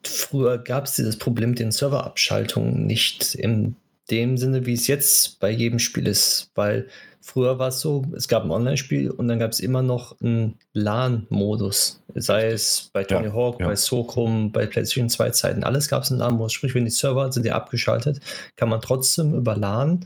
früher 0.03 0.57
gab 0.57 0.86
es 0.86 0.95
dieses 0.95 1.18
Problem 1.18 1.51
mit 1.51 1.59
den 1.59 1.72
Serverabschaltungen 1.72 2.86
nicht 2.86 3.36
in 3.36 3.76
dem 4.11 4.38
Sinne, 4.38 4.66
wie 4.66 4.74
es 4.74 4.88
jetzt 4.88 5.39
bei 5.39 5.49
jedem 5.49 5.80
Spiel 5.80 6.07
ist, 6.07 6.51
weil 6.55 6.88
Früher 7.26 7.57
war 7.57 7.69
es 7.69 7.80
so, 7.80 8.03
es 8.17 8.28
gab 8.28 8.43
ein 8.43 8.51
Online-Spiel 8.51 9.09
und 9.09 9.30
dann 9.30 9.39
gab 9.39 9.51
es 9.51 9.61
immer 9.61 9.82
noch 9.82 10.19
einen 10.19 10.59
LAN-Modus. 10.74 12.03
Sei 12.15 12.47
es 12.47 12.89
bei 12.91 13.05
Tony 13.05 13.28
ja, 13.28 13.34
Hawk, 13.34 13.61
ja. 13.61 13.67
bei 13.67 13.78
Socrum, 13.78 14.51
bei 14.51 14.65
PlayStation 14.65 15.07
2 15.07 15.30
Zeiten. 15.30 15.63
Alles 15.63 15.88
gab 15.88 16.03
es 16.03 16.11
einen 16.11 16.19
LAN-Modus. 16.19 16.51
Sprich, 16.51 16.76
wenn 16.76 16.84
die 16.84 16.91
Server 16.91 17.32
sind 17.32 17.45
ja 17.45 17.55
abgeschaltet, 17.55 18.19
kann 18.57 18.67
man 18.67 18.82
trotzdem 18.82 19.34
über 19.36 19.55
LAN 19.55 20.05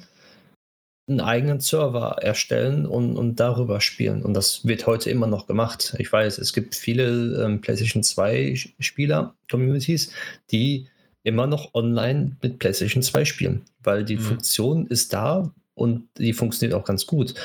einen 1.08 1.20
eigenen 1.20 1.60
Server 1.60 2.18
erstellen 2.22 2.86
und, 2.86 3.18
und 3.18 3.40
darüber 3.40 3.82
spielen. 3.82 4.22
Und 4.22 4.36
das 4.36 4.68
wird 4.68 4.86
heute 4.86 5.10
immer 5.10 5.26
noch 5.26 5.48
gemacht. 5.48 5.96
Ich 5.98 6.14
weiß, 6.14 6.38
es 6.38 6.54
gibt 6.54 6.76
viele 6.76 7.44
ähm, 7.44 7.62
PlayStation 7.62 8.04
2 8.04 8.54
Spieler, 8.80 9.34
Communities, 9.50 10.12
die 10.52 10.88
immer 11.24 11.48
noch 11.48 11.74
online 11.74 12.38
mit 12.44 12.60
PlayStation 12.60 13.02
2 13.02 13.26
spielen, 13.26 13.66
weil 13.82 14.06
die 14.06 14.18
mhm. 14.18 14.22
Funktion 14.22 14.86
ist 14.86 15.14
da, 15.14 15.52
und 15.78 16.10
die 16.18 16.34
funktioniert 16.34 16.78
auch 16.78 16.86
ganz 16.86 17.06
gut. 17.06 17.36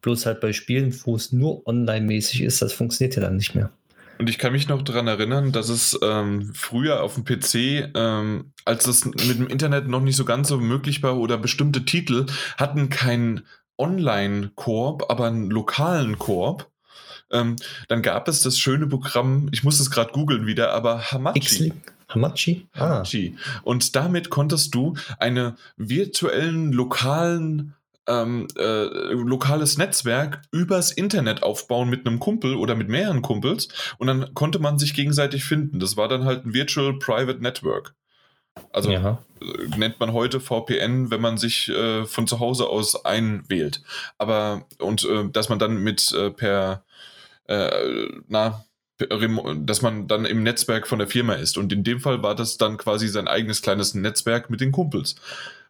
Bloß 0.00 0.26
halt 0.26 0.40
bei 0.40 0.52
Spielen, 0.52 0.96
wo 1.04 1.16
es 1.16 1.32
nur 1.32 1.66
online-mäßig 1.66 2.42
ist, 2.42 2.62
das 2.62 2.72
funktioniert 2.72 3.16
ja 3.16 3.22
dann 3.22 3.36
nicht 3.36 3.54
mehr. 3.54 3.70
Und 4.18 4.28
ich 4.28 4.38
kann 4.38 4.52
mich 4.52 4.68
noch 4.68 4.82
daran 4.82 5.06
erinnern, 5.06 5.50
dass 5.50 5.70
es 5.70 5.98
ähm, 6.02 6.52
früher 6.54 7.02
auf 7.02 7.14
dem 7.14 7.24
PC, 7.24 7.90
ähm, 7.94 8.52
als 8.66 8.84
das 8.84 9.06
mit 9.06 9.38
dem 9.38 9.46
Internet 9.46 9.88
noch 9.88 10.02
nicht 10.02 10.16
so 10.16 10.26
ganz 10.26 10.48
so 10.48 10.58
möglich 10.58 11.02
war 11.02 11.16
oder 11.16 11.38
bestimmte 11.38 11.86
Titel 11.86 12.26
hatten 12.58 12.90
keinen 12.90 13.46
Online-Koop, 13.78 15.10
aber 15.10 15.26
einen 15.26 15.50
lokalen 15.50 16.18
Koop. 16.18 16.70
Ähm, 17.32 17.56
dann 17.88 18.02
gab 18.02 18.28
es 18.28 18.42
das 18.42 18.58
schöne 18.58 18.86
Programm, 18.86 19.48
ich 19.52 19.64
muss 19.64 19.80
es 19.80 19.90
gerade 19.90 20.12
googeln 20.12 20.46
wieder, 20.46 20.74
aber 20.74 21.10
Hamachi. 21.10 21.72
Hamachi? 22.08 22.68
Ah. 22.74 22.80
Hamachi. 22.80 23.36
Und 23.62 23.96
damit 23.96 24.28
konntest 24.28 24.74
du 24.74 24.96
einen 25.18 25.56
virtuellen 25.76 26.72
lokalen 26.72 27.74
ähm, 28.06 28.46
äh, 28.58 28.84
lokales 29.12 29.78
Netzwerk 29.78 30.42
übers 30.50 30.90
Internet 30.90 31.42
aufbauen 31.42 31.88
mit 31.88 32.06
einem 32.06 32.18
Kumpel 32.18 32.54
oder 32.54 32.74
mit 32.74 32.88
mehreren 32.88 33.22
Kumpels 33.22 33.68
und 33.98 34.06
dann 34.06 34.34
konnte 34.34 34.58
man 34.58 34.78
sich 34.78 34.94
gegenseitig 34.94 35.44
finden. 35.44 35.80
Das 35.80 35.96
war 35.96 36.08
dann 36.08 36.24
halt 36.24 36.44
ein 36.44 36.54
Virtual 36.54 36.98
Private 36.98 37.42
Network. 37.42 37.94
Also 38.72 38.90
ja. 38.90 39.22
Äh, 39.40 39.78
nennt 39.78 40.00
man 40.00 40.12
heute 40.12 40.40
VPN, 40.40 41.10
wenn 41.10 41.20
man 41.20 41.38
sich 41.38 41.68
äh, 41.68 42.04
von 42.04 42.26
zu 42.26 42.40
Hause 42.40 42.68
aus 42.68 43.04
einwählt. 43.04 43.82
Aber 44.18 44.66
und 44.78 45.04
äh, 45.04 45.28
dass 45.30 45.48
man 45.48 45.58
dann 45.58 45.76
mit 45.82 46.12
äh, 46.12 46.30
per 46.30 46.84
äh, 47.46 48.08
na 48.28 48.64
dass 49.08 49.80
man 49.80 50.08
dann 50.08 50.26
im 50.26 50.42
Netzwerk 50.42 50.86
von 50.86 50.98
der 50.98 51.08
Firma 51.08 51.32
ist. 51.32 51.56
Und 51.56 51.72
in 51.72 51.84
dem 51.84 52.00
Fall 52.00 52.22
war 52.22 52.34
das 52.34 52.58
dann 52.58 52.76
quasi 52.76 53.08
sein 53.08 53.28
eigenes 53.28 53.62
kleines 53.62 53.94
Netzwerk 53.94 54.50
mit 54.50 54.60
den 54.60 54.72
Kumpels, 54.72 55.16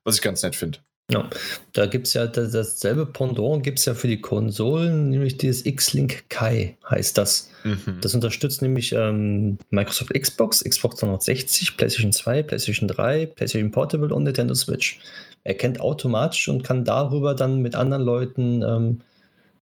was 0.03 0.16
ich 0.16 0.22
ganz 0.22 0.43
nett 0.43 0.57
finde. 0.57 0.81
Ja, 1.11 1.29
da 1.73 1.87
gibt 1.87 2.07
es 2.07 2.15
ja 2.15 2.27
das, 2.27 2.53
dasselbe 2.53 3.05
Pendant 3.05 3.65
gibt 3.65 3.81
es 3.81 3.85
ja 3.85 3.95
für 3.95 4.07
die 4.07 4.21
Konsolen, 4.21 5.11
nämlich 5.11 5.37
dieses 5.39 5.67
X-Link 5.67 6.29
Kai 6.29 6.77
heißt 6.89 7.19
das. 7.19 7.51
Mhm. 7.65 7.99
Das 8.01 8.15
unterstützt 8.15 8.63
nämlich 8.63 8.93
ähm, 8.93 9.59
Microsoft 9.71 10.15
Xbox, 10.15 10.63
Xbox 10.63 11.01
360, 11.01 11.77
PlayStation 11.77 12.13
2, 12.13 12.45
PlayStation 12.45 12.89
3, 12.89 13.27
PlayStation 13.27 13.73
Portable 13.73 14.15
und 14.15 14.23
Nintendo 14.23 14.55
Switch. 14.55 15.01
Er 15.43 15.55
kennt 15.55 15.81
automatisch 15.81 16.49
und 16.49 16.63
kann 16.63 16.85
darüber 16.85 17.35
dann 17.35 17.61
mit 17.61 17.75
anderen 17.75 18.05
Leuten 18.05 18.63
ähm, 18.63 19.01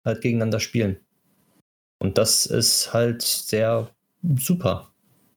halt 0.04 0.22
gegeneinander 0.22 0.60
spielen. 0.60 0.96
Und 1.98 2.18
das 2.18 2.46
ist 2.46 2.94
halt 2.94 3.22
sehr 3.22 3.90
super, 4.38 4.92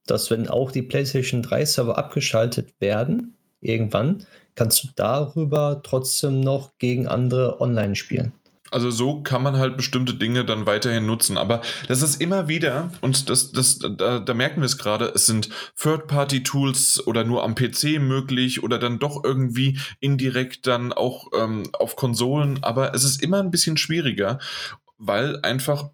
dass 0.06 0.32
wenn 0.32 0.48
auch 0.48 0.72
die 0.72 0.82
PlayStation 0.82 1.42
3 1.42 1.66
Server 1.66 1.98
abgeschaltet 1.98 2.74
werden, 2.80 3.36
irgendwann, 3.62 4.26
kannst 4.60 4.84
du 4.84 4.90
darüber 4.98 5.80
trotzdem 5.86 6.42
noch 6.42 6.78
gegen 6.80 7.08
andere 7.08 7.62
online 7.62 7.96
spielen. 7.96 8.34
Also 8.72 8.92
so 8.92 9.24
kann 9.24 9.42
man 9.42 9.58
halt 9.58 9.78
bestimmte 9.78 10.16
Dinge 10.16 10.44
dann 10.44 10.66
weiterhin 10.66 11.06
nutzen. 11.06 11.38
Aber 11.38 11.62
das 11.88 12.02
ist 12.02 12.22
immer 12.22 12.50
wieder, 12.50 12.92
und 13.00 13.30
das, 13.30 13.54
das, 13.54 13.80
da, 13.80 14.20
da 14.20 14.34
merken 14.34 14.60
wir 14.60 14.66
es 14.66 14.78
gerade, 14.78 15.14
es 15.16 15.26
sind 15.26 15.50
Third-Party-Tools 15.78 17.08
oder 17.08 17.24
nur 17.24 17.46
am 17.46 17.56
PC 17.56 18.02
möglich 18.02 18.62
oder 18.62 18.80
dann 18.80 19.00
doch 19.00 19.24
irgendwie 19.24 19.80
indirekt 20.02 20.68
dann 20.68 20.92
auch 20.92 21.28
ähm, 21.34 21.64
auf 21.72 21.96
Konsolen. 21.96 22.62
Aber 22.62 22.94
es 22.94 23.06
ist 23.06 23.24
immer 23.24 23.40
ein 23.40 23.52
bisschen 23.52 23.78
schwieriger, 23.78 24.40
weil 24.98 25.40
einfach 25.42 25.90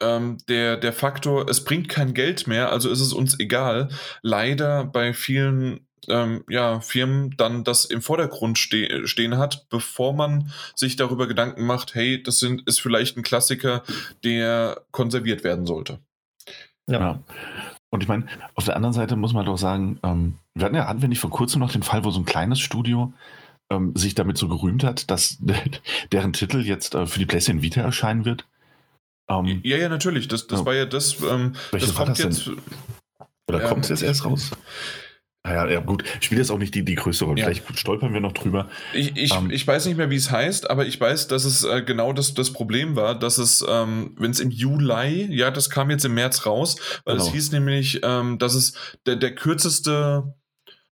ähm, 0.00 0.38
der, 0.48 0.76
der 0.78 0.92
Faktor, 0.92 1.48
es 1.48 1.62
bringt 1.64 1.88
kein 1.88 2.12
Geld 2.12 2.48
mehr, 2.48 2.72
also 2.72 2.90
ist 2.90 3.00
es 3.00 3.12
uns 3.12 3.38
egal, 3.38 3.88
leider 4.20 4.84
bei 4.84 5.14
vielen 5.14 5.86
ähm, 6.08 6.44
ja, 6.48 6.80
Firmen 6.80 7.34
dann 7.36 7.64
das 7.64 7.84
im 7.84 8.02
Vordergrund 8.02 8.58
ste 8.58 9.06
stehen 9.06 9.38
hat, 9.38 9.68
bevor 9.68 10.12
man 10.12 10.50
sich 10.74 10.96
darüber 10.96 11.26
Gedanken 11.26 11.66
macht, 11.66 11.94
hey, 11.94 12.22
das 12.22 12.38
sind, 12.38 12.66
ist 12.66 12.80
vielleicht 12.80 13.16
ein 13.16 13.22
Klassiker, 13.22 13.82
der 14.24 14.82
konserviert 14.90 15.44
werden 15.44 15.66
sollte. 15.66 15.98
Ja. 16.88 17.00
ja. 17.00 17.22
Und 17.90 18.02
ich 18.02 18.08
meine, 18.08 18.26
auf 18.54 18.64
der 18.64 18.76
anderen 18.76 18.92
Seite 18.92 19.16
muss 19.16 19.32
man 19.32 19.46
doch 19.46 19.58
sagen, 19.58 19.98
ähm, 20.02 20.38
wir 20.54 20.66
hatten 20.66 20.76
ja, 20.76 20.92
nicht 20.92 21.20
vor 21.20 21.30
kurzem 21.30 21.60
noch 21.60 21.72
den 21.72 21.82
Fall, 21.82 22.04
wo 22.04 22.10
so 22.10 22.20
ein 22.20 22.24
kleines 22.24 22.60
Studio 22.60 23.12
ähm, 23.70 23.94
sich 23.96 24.14
damit 24.14 24.38
so 24.38 24.48
gerühmt 24.48 24.84
hat, 24.84 25.10
dass 25.10 25.38
deren 26.12 26.32
Titel 26.32 26.60
jetzt 26.60 26.94
äh, 26.94 27.06
für 27.06 27.18
die 27.18 27.26
PlayStation 27.26 27.62
Vita 27.62 27.80
erscheinen 27.80 28.24
wird? 28.24 28.46
Ähm, 29.28 29.60
ja, 29.64 29.76
ja, 29.76 29.88
natürlich. 29.88 30.28
Das, 30.28 30.46
das 30.46 30.60
ja. 30.60 30.66
war 30.66 30.74
ja 30.74 30.86
das. 30.86 31.20
Ähm, 31.22 31.54
das 31.72 31.94
kommt 31.94 32.10
das 32.10 32.18
jetzt. 32.18 32.46
Denn? 32.46 32.56
Oder 33.48 33.60
kommt 33.60 33.84
es 33.84 33.88
jetzt 33.88 34.02
erst 34.02 34.24
raus? 34.24 34.50
Naja, 35.42 35.66
ja, 35.68 35.80
gut. 35.80 36.04
Spielt 36.20 36.38
jetzt 36.38 36.50
auch 36.50 36.58
nicht 36.58 36.74
die, 36.74 36.84
die 36.84 36.96
größte 36.96 37.24
Rolle. 37.24 37.40
Ja. 37.40 37.46
Vielleicht 37.46 37.78
stolpern 37.78 38.12
wir 38.12 38.20
noch 38.20 38.32
drüber. 38.32 38.68
Ich, 38.92 39.16
ich, 39.16 39.34
ähm, 39.34 39.50
ich 39.50 39.66
weiß 39.66 39.86
nicht 39.86 39.96
mehr, 39.96 40.10
wie 40.10 40.16
es 40.16 40.30
heißt, 40.30 40.68
aber 40.68 40.84
ich 40.84 41.00
weiß, 41.00 41.28
dass 41.28 41.44
es 41.44 41.64
äh, 41.64 41.82
genau 41.82 42.12
das, 42.12 42.34
das 42.34 42.52
Problem 42.52 42.94
war, 42.94 43.18
dass 43.18 43.38
es, 43.38 43.64
ähm, 43.66 44.14
wenn 44.18 44.32
es 44.32 44.40
im 44.40 44.50
Juli, 44.50 45.34
ja, 45.34 45.50
das 45.50 45.70
kam 45.70 45.90
jetzt 45.90 46.04
im 46.04 46.12
März 46.12 46.44
raus, 46.44 46.76
weil 47.04 47.16
genau. 47.16 47.26
es 47.26 47.32
hieß 47.32 47.52
nämlich, 47.52 48.00
ähm, 48.02 48.38
dass 48.38 48.54
es 48.54 48.74
der, 49.06 49.16
der 49.16 49.34
kürzeste, 49.34 50.34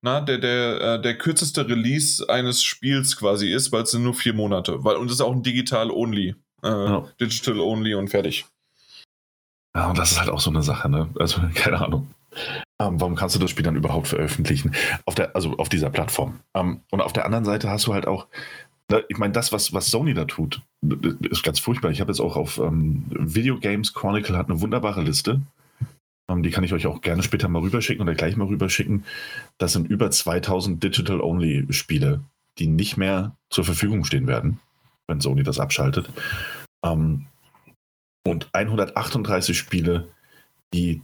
na, 0.01 0.19
der, 0.19 0.39
der, 0.39 0.81
äh, 0.81 1.01
der 1.01 1.17
kürzeste 1.17 1.65
Release 1.65 2.27
eines 2.27 2.61
Spiels 2.63 3.15
quasi 3.15 3.49
ist, 3.49 3.71
weil 3.71 3.83
es 3.83 3.91
sind 3.91 4.03
nur 4.03 4.13
vier 4.13 4.33
Monate. 4.33 4.83
Weil, 4.83 4.97
und 4.97 5.07
es 5.07 5.13
ist 5.13 5.21
auch 5.21 5.31
ein 5.31 5.43
Digital-Only. 5.43 6.35
Äh, 6.63 6.67
ja. 6.67 7.07
Digital-Only 7.21 7.95
und 7.95 8.09
fertig. 8.09 8.45
Ja, 9.73 9.89
und 9.89 9.97
das 9.97 10.11
ist 10.11 10.19
halt 10.19 10.29
auch 10.29 10.41
so 10.41 10.49
eine 10.49 10.63
Sache, 10.63 10.89
ne? 10.89 11.09
Also, 11.17 11.41
keine 11.55 11.79
Ahnung. 11.79 12.13
Ähm, 12.87 12.99
warum 12.99 13.15
kannst 13.15 13.35
du 13.35 13.39
das 13.39 13.51
Spiel 13.51 13.63
dann 13.63 13.75
überhaupt 13.75 14.07
veröffentlichen? 14.07 14.73
Auf 15.05 15.15
der, 15.15 15.35
also 15.35 15.57
auf 15.57 15.69
dieser 15.69 15.89
Plattform. 15.89 16.39
Ähm, 16.53 16.81
und 16.91 17.01
auf 17.01 17.13
der 17.13 17.25
anderen 17.25 17.45
Seite 17.45 17.69
hast 17.69 17.87
du 17.87 17.93
halt 17.93 18.07
auch, 18.07 18.27
ne, 18.89 19.03
ich 19.09 19.17
meine, 19.17 19.33
das, 19.33 19.51
was, 19.51 19.73
was 19.73 19.87
Sony 19.87 20.13
da 20.13 20.25
tut, 20.25 20.61
ist 21.21 21.43
ganz 21.43 21.59
furchtbar. 21.59 21.91
Ich 21.91 22.01
habe 22.01 22.11
jetzt 22.11 22.19
auch 22.19 22.35
auf 22.35 22.57
ähm, 22.57 23.05
Video 23.09 23.57
Games 23.59 23.93
Chronicle 23.93 24.37
hat 24.37 24.49
eine 24.49 24.61
wunderbare 24.61 25.01
Liste. 25.01 25.41
Ähm, 26.29 26.43
die 26.43 26.51
kann 26.51 26.63
ich 26.63 26.73
euch 26.73 26.87
auch 26.87 27.01
gerne 27.01 27.23
später 27.23 27.47
mal 27.47 27.61
rüberschicken 27.61 28.01
oder 28.01 28.15
gleich 28.15 28.35
mal 28.35 28.47
rüberschicken. 28.47 29.05
Das 29.57 29.73
sind 29.73 29.87
über 29.87 30.11
2000 30.11 30.83
Digital-Only-Spiele, 30.83 32.21
die 32.59 32.67
nicht 32.67 32.97
mehr 32.97 33.35
zur 33.49 33.63
Verfügung 33.63 34.03
stehen 34.03 34.27
werden, 34.27 34.59
wenn 35.07 35.21
Sony 35.21 35.43
das 35.43 35.59
abschaltet. 35.59 36.09
Ähm, 36.83 37.27
und 38.25 38.49
138 38.53 39.57
Spiele, 39.57 40.07
die 40.73 41.01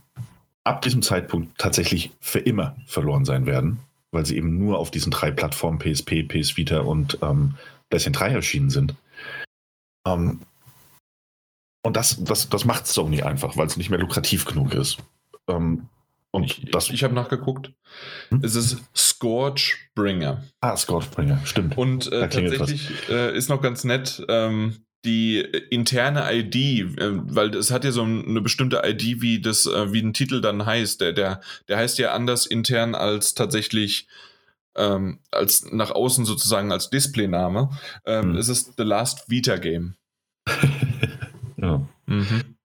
ab 0.70 0.84
diesem 0.84 1.02
Zeitpunkt 1.02 1.58
tatsächlich 1.58 2.12
für 2.22 2.40
immer 2.40 2.76
verloren 2.86 3.26
sein 3.26 3.48
werden, 3.48 3.80
weil 4.12 4.26
sie 4.26 4.38
eben 4.38 4.58
nur 4.60 4.78
auf 4.78 4.92
diesen 4.92 5.12
drei 5.12 5.32
Plattformen 5.32 5.80
PSP, 5.80 6.24
PS 6.24 6.58
Vita 6.58 6.82
und 6.82 7.18
ähm, 7.22 7.56
PlayStation 7.90 8.14
3 8.14 8.34
erschienen 8.36 8.70
sind. 8.70 8.94
Ähm, 10.08 10.42
und 11.84 11.98
das, 11.98 12.24
das, 12.24 12.50
das 12.50 12.66
macht 12.66 12.86
Sony 12.86 13.24
einfach, 13.24 13.58
weil 13.58 13.66
es 13.66 13.78
nicht 13.78 13.90
mehr 13.90 14.00
lukrativ 14.00 14.46
genug 14.46 14.74
ist. 14.76 15.00
Ähm, 15.48 15.88
und 16.32 16.44
ich, 16.44 16.70
das, 16.72 16.92
ich 16.92 17.04
habe 17.04 17.16
nachgeguckt. 17.16 17.72
Hm? 18.30 18.42
Es 18.44 18.54
ist 18.54 18.84
Scorchbringer. 18.96 20.44
Ah, 20.62 20.78
Scorchbringer, 20.78 21.40
stimmt. 21.46 21.78
Und 21.78 22.12
äh, 22.12 22.30
tatsächlich 22.30 23.10
äh, 23.10 23.36
ist 23.36 23.50
noch 23.50 23.62
ganz 23.62 23.84
nett. 23.84 24.24
Ähm, 24.30 24.86
die 25.06 25.40
interne 25.70 26.28
ID, 26.32 26.56
äh, 26.56 27.12
weil 27.34 27.56
es 27.56 27.72
hat 27.72 27.84
ja 27.84 27.92
so 27.92 28.04
eine 28.04 28.42
bestimmte 28.42 28.82
ID, 28.84 29.22
wie 29.22 29.42
das, 29.42 29.66
äh, 29.66 29.94
wie 29.94 30.02
ein 30.02 30.14
Titel 30.14 30.42
dann 30.42 30.66
heißt. 30.66 31.02
Der, 31.02 31.14
der, 31.14 31.42
der 31.68 31.78
heißt 31.78 31.98
ja 32.00 32.14
anders 32.14 32.46
intern 32.46 32.96
als 32.96 33.34
tatsächlich 33.34 34.08
ähm, 34.76 35.20
als 35.32 35.72
nach 35.72 35.92
außen 35.92 36.26
sozusagen 36.26 36.72
als 36.72 36.90
Displayname. 36.90 37.70
Ähm, 38.06 38.32
hm. 38.32 38.36
Es 38.38 38.50
ist 38.50 38.74
The 38.78 38.84
Last 38.84 39.30
Vita 39.30 39.58
Game. 39.58 39.96
ja. 41.58 41.88
Mhm. 42.06 42.56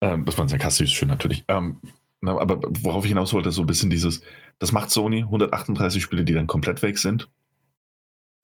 Ähm, 0.00 0.24
das 0.24 0.38
war 0.38 0.48
sarkastisch 0.48 0.94
schön 0.94 1.08
natürlich. 1.08 1.44
Ähm, 1.48 1.80
aber 2.24 2.60
worauf 2.82 3.04
ich 3.04 3.10
hinaus 3.10 3.32
wollte, 3.32 3.50
ist 3.50 3.56
so 3.56 3.62
ein 3.62 3.66
bisschen 3.66 3.90
dieses, 3.90 4.22
das 4.58 4.72
macht 4.72 4.90
Sony, 4.90 5.22
138 5.22 6.02
Spiele, 6.02 6.24
die 6.24 6.34
dann 6.34 6.46
komplett 6.46 6.82
weg 6.82 6.98
sind. 6.98 7.28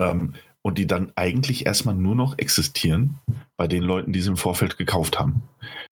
Ähm, 0.00 0.34
und 0.66 0.78
die 0.78 0.86
dann 0.86 1.12
eigentlich 1.14 1.66
erstmal 1.66 1.94
nur 1.94 2.14
noch 2.14 2.38
existieren 2.38 3.18
bei 3.58 3.68
den 3.68 3.82
Leuten, 3.82 4.12
die 4.12 4.22
sie 4.22 4.30
im 4.30 4.38
Vorfeld 4.38 4.78
gekauft 4.78 5.18
haben. 5.18 5.42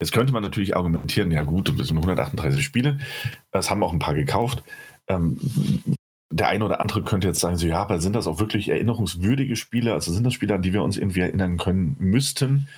Jetzt 0.01 0.13
könnte 0.13 0.33
man 0.33 0.43
natürlich 0.43 0.77
argumentieren, 0.77 1.31
ja 1.31 1.43
gut, 1.43 1.69
das 1.79 1.89
sind 1.89 1.99
138 1.99 2.65
Spiele, 2.65 2.99
das 3.51 3.71
haben 3.71 3.83
auch 3.83 3.93
ein 3.93 3.99
paar 3.99 4.15
gekauft. 4.15 4.63
Ähm, 5.09 5.39
der 6.33 6.49
eine 6.49 6.65
oder 6.65 6.81
andere 6.81 7.03
könnte 7.03 7.29
jetzt 7.29 7.41
sagen, 7.41 7.57
so 7.57 7.67
ja, 7.67 7.83
aber 7.83 8.01
sind 8.01 8.17
das 8.17 8.27
auch 8.27 8.41
wirklich 8.41 8.71
erinnerungswürdige 8.71 9.57
Spiele? 9.57 9.93
Also 9.93 10.13
sind 10.13 10.25
das 10.25 10.33
Spiele, 10.33 10.55
an 10.55 10.63
die 10.63 10.73
wir 10.73 10.83
uns 10.83 10.97
irgendwie 10.97 11.21
erinnern 11.21 11.59
können 11.59 11.97
müssten? 11.99 12.69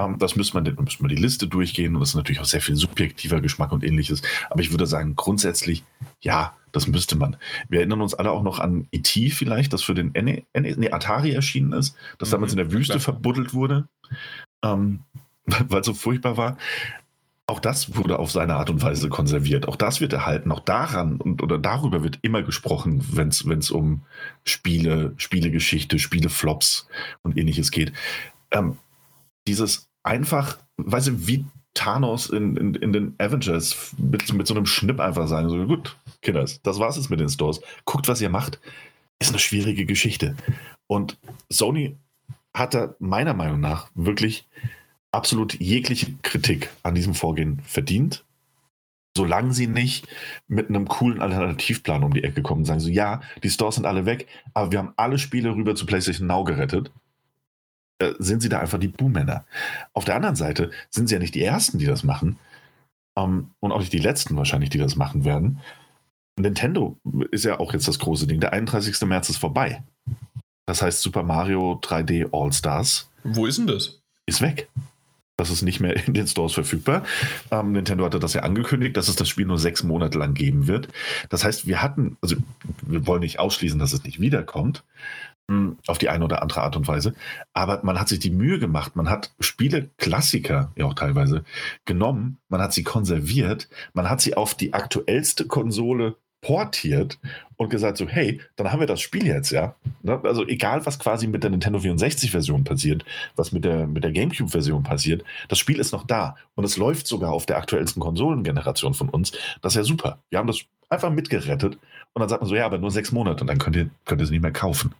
Ähm, 0.00 0.16
das 0.18 0.36
müsste 0.36 0.60
man, 0.60 0.74
müsste 0.78 1.02
man 1.02 1.08
die 1.08 1.20
Liste 1.20 1.46
durchgehen 1.46 1.94
und 1.94 2.00
das 2.00 2.10
ist 2.10 2.14
natürlich 2.14 2.40
auch 2.40 2.46
sehr 2.46 2.60
viel 2.60 2.76
subjektiver 2.76 3.40
Geschmack 3.40 3.72
und 3.72 3.84
ähnliches. 3.84 4.22
Aber 4.48 4.60
ich 4.60 4.70
würde 4.70 4.86
sagen, 4.86 5.14
grundsätzlich, 5.16 5.84
ja, 6.20 6.56
das 6.72 6.86
müsste 6.86 7.16
man. 7.16 7.36
Wir 7.68 7.80
erinnern 7.80 8.00
uns 8.00 8.14
alle 8.14 8.30
auch 8.30 8.42
noch 8.42 8.60
an 8.60 8.86
E.T. 8.92 9.30
vielleicht, 9.30 9.72
das 9.72 9.82
für 9.82 9.94
den 9.94 10.14
N 10.14 10.42
nee, 10.54 10.90
Atari 10.90 11.32
erschienen 11.32 11.72
ist, 11.72 11.96
das 12.18 12.28
mhm, 12.28 12.32
damals 12.32 12.52
in 12.52 12.58
der 12.58 12.72
Wüste 12.72 12.94
klar. 12.94 13.00
verbuddelt 13.00 13.52
wurde, 13.54 13.88
ähm, 14.64 15.00
weil 15.46 15.80
es 15.80 15.86
so 15.86 15.94
furchtbar 15.94 16.36
war. 16.36 16.56
Auch 17.46 17.58
das 17.58 17.96
wurde 17.96 18.20
auf 18.20 18.30
seine 18.30 18.54
Art 18.54 18.70
und 18.70 18.80
Weise 18.80 19.08
konserviert. 19.08 19.66
Auch 19.66 19.74
das 19.74 20.00
wird 20.00 20.12
erhalten. 20.12 20.52
Auch 20.52 20.60
daran 20.60 21.16
und 21.16 21.42
oder 21.42 21.58
darüber 21.58 22.04
wird 22.04 22.20
immer 22.22 22.42
gesprochen, 22.42 23.04
wenn 23.10 23.28
es 23.28 23.70
um 23.72 24.02
Spiele, 24.44 25.14
Spielegeschichte, 25.16 25.98
Spieleflops 25.98 26.86
und 27.22 27.36
ähnliches 27.36 27.72
geht. 27.72 27.92
Ähm, 28.52 28.78
dieses 29.48 29.89
einfach, 30.02 30.58
weißt 30.76 31.08
du, 31.08 31.26
wie 31.26 31.44
Thanos 31.74 32.28
in, 32.30 32.56
in, 32.56 32.74
in 32.74 32.92
den 32.92 33.14
Avengers 33.18 33.94
mit, 33.96 34.32
mit 34.32 34.46
so 34.46 34.54
einem 34.54 34.66
Schnipp 34.66 35.00
einfach 35.00 35.28
sagen, 35.28 35.48
so 35.48 35.66
gut, 35.66 35.96
Kinders, 36.20 36.60
das 36.62 36.78
war's 36.78 36.96
jetzt 36.96 37.10
mit 37.10 37.20
den 37.20 37.28
Stores. 37.28 37.60
Guckt, 37.84 38.08
was 38.08 38.20
ihr 38.20 38.30
macht. 38.30 38.60
Ist 39.18 39.30
eine 39.30 39.38
schwierige 39.38 39.86
Geschichte. 39.86 40.34
Und 40.86 41.18
Sony 41.50 41.96
hat 42.54 42.74
da 42.74 42.94
meiner 42.98 43.34
Meinung 43.34 43.60
nach 43.60 43.90
wirklich 43.94 44.48
absolut 45.12 45.58
jegliche 45.60 46.12
Kritik 46.22 46.70
an 46.82 46.94
diesem 46.94 47.14
Vorgehen 47.14 47.60
verdient. 47.64 48.24
Solange 49.16 49.52
sie 49.52 49.66
nicht 49.66 50.06
mit 50.46 50.68
einem 50.68 50.86
coolen 50.86 51.20
Alternativplan 51.20 52.04
um 52.04 52.14
die 52.14 52.22
Ecke 52.22 52.42
kommen 52.42 52.60
und 52.60 52.64
sagen 52.64 52.80
so, 52.80 52.88
ja, 52.88 53.20
die 53.42 53.50
Stores 53.50 53.74
sind 53.74 53.86
alle 53.86 54.06
weg, 54.06 54.28
aber 54.54 54.70
wir 54.72 54.78
haben 54.78 54.94
alle 54.96 55.18
Spiele 55.18 55.54
rüber 55.54 55.74
zu 55.74 55.84
PlayStation 55.84 56.28
Now 56.28 56.44
gerettet, 56.44 56.92
äh, 58.00 58.14
sind 58.18 58.40
sie 58.40 58.48
da 58.48 58.60
einfach 58.60 58.78
die 58.78 58.88
Buhmänner. 58.88 59.44
Auf 59.92 60.04
der 60.04 60.16
anderen 60.16 60.36
Seite 60.36 60.70
sind 60.90 61.08
sie 61.08 61.14
ja 61.14 61.18
nicht 61.20 61.34
die 61.34 61.44
Ersten, 61.44 61.78
die 61.78 61.86
das 61.86 62.02
machen 62.02 62.38
ähm, 63.16 63.50
und 63.60 63.72
auch 63.72 63.80
nicht 63.80 63.92
die 63.92 63.98
Letzten 63.98 64.36
wahrscheinlich, 64.36 64.70
die 64.70 64.78
das 64.78 64.96
machen 64.96 65.24
werden. 65.24 65.60
Nintendo 66.38 66.98
ist 67.30 67.44
ja 67.44 67.60
auch 67.60 67.72
jetzt 67.74 67.88
das 67.88 67.98
große 67.98 68.26
Ding. 68.26 68.40
Der 68.40 68.52
31. 68.52 69.00
März 69.02 69.28
ist 69.28 69.36
vorbei. 69.36 69.82
Das 70.66 70.80
heißt 70.82 71.02
Super 71.02 71.22
Mario 71.22 71.78
3D 71.82 72.28
All 72.32 72.52
Stars. 72.52 73.10
Wo 73.24 73.46
ist 73.46 73.58
denn 73.58 73.66
das? 73.66 74.00
Ist 74.26 74.40
weg. 74.40 74.68
Das 75.36 75.50
ist 75.50 75.62
nicht 75.62 75.80
mehr 75.80 76.06
in 76.06 76.14
den 76.14 76.26
Stores 76.26 76.52
verfügbar. 76.52 77.04
Ähm, 77.50 77.72
Nintendo 77.72 78.04
hatte 78.04 78.18
das 78.18 78.34
ja 78.34 78.42
angekündigt, 78.42 78.96
dass 78.96 79.08
es 79.08 79.16
das 79.16 79.28
Spiel 79.28 79.46
nur 79.46 79.58
sechs 79.58 79.82
Monate 79.82 80.18
lang 80.18 80.34
geben 80.34 80.66
wird. 80.66 80.88
Das 81.28 81.44
heißt, 81.44 81.66
wir 81.66 81.82
hatten, 81.82 82.16
also 82.20 82.36
wir 82.82 83.06
wollen 83.06 83.20
nicht 83.20 83.38
ausschließen, 83.38 83.78
dass 83.78 83.92
es 83.92 84.04
nicht 84.04 84.20
wiederkommt, 84.20 84.84
auf 85.86 85.98
die 85.98 86.08
eine 86.08 86.24
oder 86.24 86.42
andere 86.42 86.62
Art 86.62 86.76
und 86.76 86.86
Weise. 86.88 87.14
Aber 87.52 87.80
man 87.82 87.98
hat 87.98 88.08
sich 88.08 88.18
die 88.18 88.30
Mühe 88.30 88.58
gemacht, 88.58 88.96
man 88.96 89.10
hat 89.10 89.32
Spiele, 89.40 89.90
Klassiker 89.98 90.72
ja 90.76 90.86
auch 90.86 90.94
teilweise, 90.94 91.44
genommen, 91.84 92.38
man 92.48 92.60
hat 92.60 92.72
sie 92.72 92.84
konserviert, 92.84 93.68
man 93.92 94.08
hat 94.08 94.20
sie 94.20 94.36
auf 94.36 94.54
die 94.54 94.72
aktuellste 94.72 95.46
Konsole 95.46 96.16
portiert 96.40 97.18
und 97.56 97.68
gesagt 97.68 97.98
so, 97.98 98.08
hey, 98.08 98.40
dann 98.56 98.72
haben 98.72 98.80
wir 98.80 98.86
das 98.86 99.00
Spiel 99.00 99.26
jetzt, 99.26 99.50
ja. 99.50 99.74
Ne? 100.02 100.18
Also 100.24 100.46
egal, 100.46 100.86
was 100.86 100.98
quasi 100.98 101.26
mit 101.26 101.42
der 101.42 101.50
Nintendo 101.50 101.78
64-Version 101.78 102.64
passiert, 102.64 103.04
was 103.36 103.52
mit 103.52 103.64
der, 103.64 103.86
mit 103.86 104.04
der 104.04 104.12
GameCube-Version 104.12 104.82
passiert, 104.82 105.22
das 105.48 105.58
Spiel 105.58 105.78
ist 105.78 105.92
noch 105.92 106.06
da 106.06 106.36
und 106.54 106.64
es 106.64 106.78
läuft 106.78 107.06
sogar 107.06 107.32
auf 107.32 107.44
der 107.44 107.58
aktuellsten 107.58 108.00
Konsolengeneration 108.00 108.94
von 108.94 109.10
uns. 109.10 109.32
Das 109.60 109.74
ist 109.74 109.76
ja 109.76 109.84
super. 109.84 110.18
Wir 110.30 110.38
haben 110.38 110.46
das 110.46 110.60
einfach 110.88 111.10
mitgerettet 111.10 111.78
und 112.14 112.20
dann 112.20 112.28
sagt 112.28 112.40
man 112.40 112.48
so, 112.48 112.56
ja, 112.56 112.64
aber 112.64 112.78
nur 112.78 112.90
sechs 112.90 113.12
Monate 113.12 113.42
und 113.42 113.46
dann 113.46 113.58
könnt 113.58 113.76
ihr, 113.76 113.90
könnt 114.06 114.20
ihr 114.20 114.24
es 114.24 114.30
nicht 114.30 114.42
mehr 114.42 114.52
kaufen. 114.52 114.94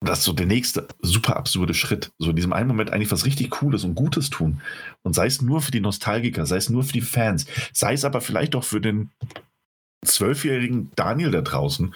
Das 0.00 0.18
ist 0.20 0.24
so 0.24 0.32
der 0.32 0.46
nächste 0.46 0.86
super 1.00 1.36
absurde 1.36 1.74
Schritt. 1.74 2.12
So 2.18 2.30
in 2.30 2.36
diesem 2.36 2.52
einen 2.52 2.68
Moment 2.68 2.90
eigentlich 2.90 3.10
was 3.10 3.24
richtig 3.24 3.50
Cooles 3.50 3.84
und 3.84 3.94
Gutes 3.94 4.30
tun. 4.30 4.60
Und 5.02 5.14
sei 5.14 5.26
es 5.26 5.40
nur 5.40 5.62
für 5.62 5.70
die 5.70 5.80
Nostalgiker, 5.80 6.44
sei 6.46 6.56
es 6.56 6.68
nur 6.68 6.84
für 6.84 6.92
die 6.92 7.00
Fans, 7.00 7.46
sei 7.72 7.94
es 7.94 8.04
aber 8.04 8.20
vielleicht 8.20 8.54
auch 8.54 8.64
für 8.64 8.80
den 8.80 9.10
zwölfjährigen 10.04 10.90
Daniel 10.96 11.30
da 11.30 11.40
draußen, 11.40 11.94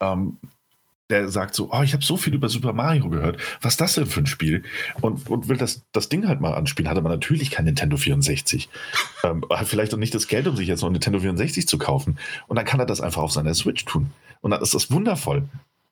ähm, 0.00 0.38
der 1.08 1.28
sagt 1.28 1.54
so, 1.54 1.70
oh, 1.72 1.82
ich 1.82 1.92
habe 1.92 2.04
so 2.04 2.16
viel 2.16 2.34
über 2.34 2.48
Super 2.48 2.72
Mario 2.72 3.08
gehört. 3.08 3.40
Was 3.60 3.74
ist 3.74 3.80
das 3.80 3.94
denn 3.94 4.06
für 4.06 4.20
ein 4.20 4.26
Spiel? 4.26 4.64
Und, 5.00 5.30
und 5.30 5.48
will 5.48 5.56
das, 5.56 5.84
das 5.92 6.08
Ding 6.08 6.26
halt 6.26 6.40
mal 6.40 6.54
anspielen. 6.54 6.90
Hatte 6.90 7.00
man 7.00 7.12
natürlich 7.12 7.50
kein 7.52 7.64
Nintendo 7.64 7.96
64. 7.96 8.68
ähm, 9.22 9.44
hat 9.48 9.68
vielleicht 9.68 9.94
auch 9.94 9.98
nicht 9.98 10.14
das 10.14 10.26
Geld, 10.26 10.48
um 10.48 10.56
sich 10.56 10.66
jetzt 10.66 10.80
noch 10.80 10.88
ein 10.88 10.92
Nintendo 10.92 11.20
64 11.20 11.68
zu 11.68 11.78
kaufen. 11.78 12.18
Und 12.48 12.56
dann 12.56 12.64
kann 12.64 12.80
er 12.80 12.86
das 12.86 13.00
einfach 13.00 13.22
auf 13.22 13.30
seiner 13.30 13.54
Switch 13.54 13.84
tun. 13.84 14.10
Und 14.40 14.50
dann 14.50 14.60
ist 14.60 14.74
das 14.74 14.90
wundervoll. 14.90 15.48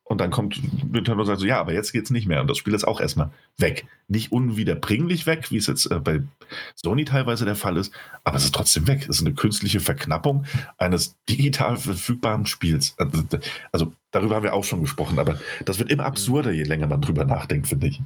Und 0.07 0.21
dann 0.21 0.31
kommt 0.31 0.61
Nintendo 0.93 1.21
und 1.21 1.27
sagt 1.27 1.41
so, 1.41 1.47
ja, 1.47 1.59
aber 1.59 1.73
jetzt 1.73 1.93
geht's 1.93 2.11
nicht 2.11 2.27
mehr. 2.27 2.43
Und 2.43 2.49
das 2.49 2.59
Spiel 2.59 2.75
ist 2.75 2.85
auch 2.85 3.01
erstmal 3.01 3.31
weg. 3.57 3.87
Nicht 4.07 4.33
unwiederbringlich 4.33 5.25
weg, 5.25 5.51
wie 5.51 5.57
es 5.57 5.67
jetzt 5.67 5.91
äh, 5.91 5.99
bei 5.99 6.23
Sony 6.75 7.07
teilweise 7.07 7.47
der 7.47 7.57
Fall 7.57 7.79
ist, 7.79 7.91
aber 8.23 8.37
es 8.37 8.45
ist 8.45 8.55
trotzdem 8.55 8.87
weg. 8.87 9.03
Es 9.09 9.17
ist 9.17 9.27
eine 9.27 9.35
künstliche 9.35 9.81
Verknappung 9.81 10.45
eines 10.77 11.17
digital 11.29 11.79
verfügbaren 11.79 12.45
Spiels. 12.45 12.95
Also, 12.99 13.25
also 13.73 13.93
darüber 14.11 14.37
haben 14.37 14.43
wir 14.43 14.53
auch 14.53 14.65
schon 14.65 14.83
gesprochen, 14.83 15.19
aber 15.19 15.41
das 15.65 15.79
wird 15.79 15.91
immer 15.91 16.05
absurder, 16.05 16.53
je 16.53 16.65
länger 16.65 16.87
man 16.87 17.01
drüber 17.01 17.25
nachdenkt, 17.25 17.69
finde 17.69 17.87
ich. 17.87 18.03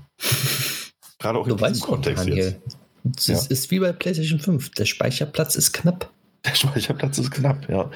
Gerade 1.18 1.38
auch 1.38 1.48
du 1.48 1.56
in 1.56 1.72
diesem 1.72 1.84
Kontext 1.84 2.24
Daniel, 2.24 2.60
jetzt. 2.64 2.78
Es 3.16 3.26
ja. 3.26 3.40
ist 3.48 3.70
wie 3.70 3.80
bei 3.80 3.92
PlayStation 3.92 4.38
5. 4.38 4.70
Der 4.70 4.84
Speicherplatz 4.84 5.56
ist 5.56 5.72
knapp. 5.72 6.12
Der 6.44 6.54
Speicherplatz 6.54 7.18
ist 7.18 7.32
knapp, 7.32 7.68
ja. 7.68 7.90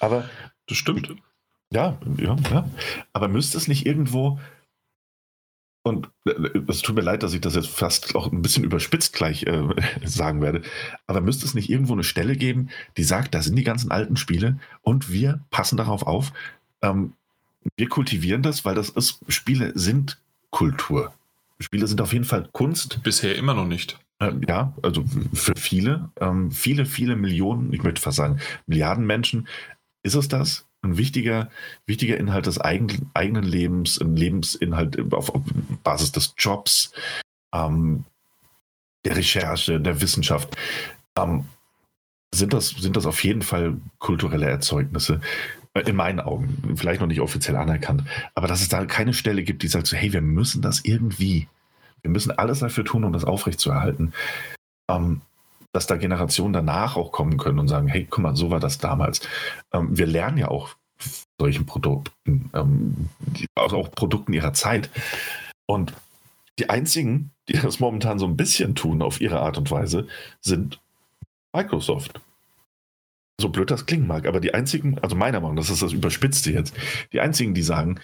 Aber 0.00 0.28
das 0.66 0.78
stimmt. 0.78 1.14
Ja, 1.74 1.98
ja, 2.18 2.36
ja. 2.50 2.70
Aber 3.12 3.28
müsste 3.28 3.58
es 3.58 3.66
nicht 3.66 3.84
irgendwo, 3.84 4.38
und 5.82 6.08
äh, 6.24 6.60
es 6.68 6.80
tut 6.82 6.96
mir 6.96 7.02
leid, 7.02 7.22
dass 7.22 7.34
ich 7.34 7.40
das 7.40 7.54
jetzt 7.54 7.68
fast 7.68 8.14
auch 8.14 8.32
ein 8.32 8.42
bisschen 8.42 8.64
überspitzt 8.64 9.12
gleich 9.12 9.42
äh, 9.44 9.62
sagen 10.04 10.40
werde, 10.40 10.62
aber 11.06 11.20
müsste 11.20 11.44
es 11.44 11.54
nicht 11.54 11.68
irgendwo 11.68 11.92
eine 11.92 12.04
Stelle 12.04 12.36
geben, 12.36 12.70
die 12.96 13.04
sagt, 13.04 13.34
da 13.34 13.42
sind 13.42 13.56
die 13.56 13.64
ganzen 13.64 13.90
alten 13.90 14.16
Spiele 14.16 14.58
und 14.82 15.12
wir 15.12 15.40
passen 15.50 15.76
darauf 15.76 16.06
auf. 16.06 16.32
Ähm, 16.80 17.12
wir 17.76 17.88
kultivieren 17.88 18.42
das, 18.42 18.64
weil 18.64 18.74
das 18.74 18.90
ist, 18.90 19.20
Spiele 19.28 19.72
sind 19.74 20.18
Kultur. 20.50 21.12
Spiele 21.58 21.86
sind 21.86 22.00
auf 22.00 22.12
jeden 22.12 22.24
Fall 22.24 22.48
Kunst. 22.52 23.02
Bisher 23.02 23.36
immer 23.36 23.54
noch 23.54 23.66
nicht. 23.66 23.98
Ähm, 24.20 24.42
ja, 24.46 24.72
also 24.82 25.04
für 25.32 25.54
viele, 25.56 26.10
ähm, 26.20 26.50
viele, 26.50 26.86
viele 26.86 27.16
Millionen, 27.16 27.72
ich 27.72 27.82
möchte 27.82 28.00
fast 28.00 28.18
sagen 28.18 28.38
Milliarden 28.66 29.06
Menschen 29.06 29.48
ist 30.02 30.14
es 30.14 30.28
das 30.28 30.66
ein 30.84 30.96
wichtiger, 30.96 31.50
wichtiger 31.86 32.16
Inhalt 32.16 32.46
des 32.46 32.60
eigen, 32.60 33.10
eigenen 33.14 33.44
Lebens, 33.44 34.00
ein 34.00 34.16
Lebensinhalt 34.16 35.12
auf, 35.12 35.34
auf 35.34 35.42
Basis 35.82 36.12
des 36.12 36.34
Jobs, 36.38 36.92
ähm, 37.52 38.04
der 39.04 39.16
Recherche, 39.16 39.80
der 39.80 40.00
Wissenschaft. 40.00 40.56
Ähm, 41.18 41.46
sind, 42.34 42.52
das, 42.52 42.70
sind 42.70 42.96
das 42.96 43.06
auf 43.06 43.22
jeden 43.22 43.42
Fall 43.42 43.76
kulturelle 43.98 44.46
Erzeugnisse. 44.46 45.20
Äh, 45.74 45.82
in 45.82 45.96
meinen 45.96 46.20
Augen, 46.20 46.74
vielleicht 46.76 47.00
noch 47.00 47.08
nicht 47.08 47.20
offiziell 47.20 47.56
anerkannt, 47.56 48.04
aber 48.34 48.46
dass 48.46 48.62
es 48.62 48.68
da 48.68 48.84
keine 48.86 49.12
Stelle 49.12 49.42
gibt, 49.42 49.62
die 49.62 49.68
sagt 49.68 49.86
so, 49.86 49.96
hey, 49.96 50.12
wir 50.12 50.22
müssen 50.22 50.62
das 50.62 50.80
irgendwie, 50.84 51.48
wir 52.02 52.10
müssen 52.10 52.30
alles 52.30 52.60
dafür 52.60 52.84
tun, 52.84 53.04
um 53.04 53.12
das 53.12 53.24
aufrechtzuerhalten. 53.24 54.12
Ähm, 54.88 55.20
dass 55.74 55.88
da 55.88 55.96
Generationen 55.96 56.52
danach 56.52 56.96
auch 56.96 57.10
kommen 57.10 57.36
können 57.36 57.58
und 57.58 57.66
sagen, 57.68 57.88
hey, 57.88 58.06
guck 58.08 58.22
mal, 58.22 58.36
so 58.36 58.50
war 58.50 58.60
das 58.60 58.78
damals. 58.78 59.20
Ähm, 59.72 59.88
wir 59.90 60.06
lernen 60.06 60.38
ja 60.38 60.48
auch 60.48 60.76
solchen 61.38 61.66
Produkten, 61.66 62.48
ähm, 62.54 63.08
also 63.56 63.76
auch 63.76 63.90
Produkten 63.90 64.32
ihrer 64.32 64.52
Zeit. 64.52 64.88
Und 65.66 65.92
die 66.60 66.70
einzigen, 66.70 67.32
die 67.48 67.54
das 67.54 67.80
momentan 67.80 68.20
so 68.20 68.26
ein 68.26 68.36
bisschen 68.36 68.76
tun 68.76 69.02
auf 69.02 69.20
ihre 69.20 69.40
Art 69.40 69.58
und 69.58 69.68
Weise, 69.72 70.06
sind 70.40 70.80
Microsoft. 71.52 72.20
So 73.40 73.48
blöd 73.48 73.72
das 73.72 73.84
klingen 73.84 74.06
mag, 74.06 74.28
aber 74.28 74.38
die 74.38 74.54
einzigen, 74.54 75.00
also 75.00 75.16
meiner 75.16 75.40
Meinung 75.40 75.56
nach, 75.56 75.64
das 75.64 75.70
ist 75.70 75.82
das 75.82 75.92
Überspitzte 75.92 76.52
jetzt, 76.52 76.76
die 77.12 77.20
einzigen, 77.20 77.52
die 77.52 77.64
sagen, 77.64 77.98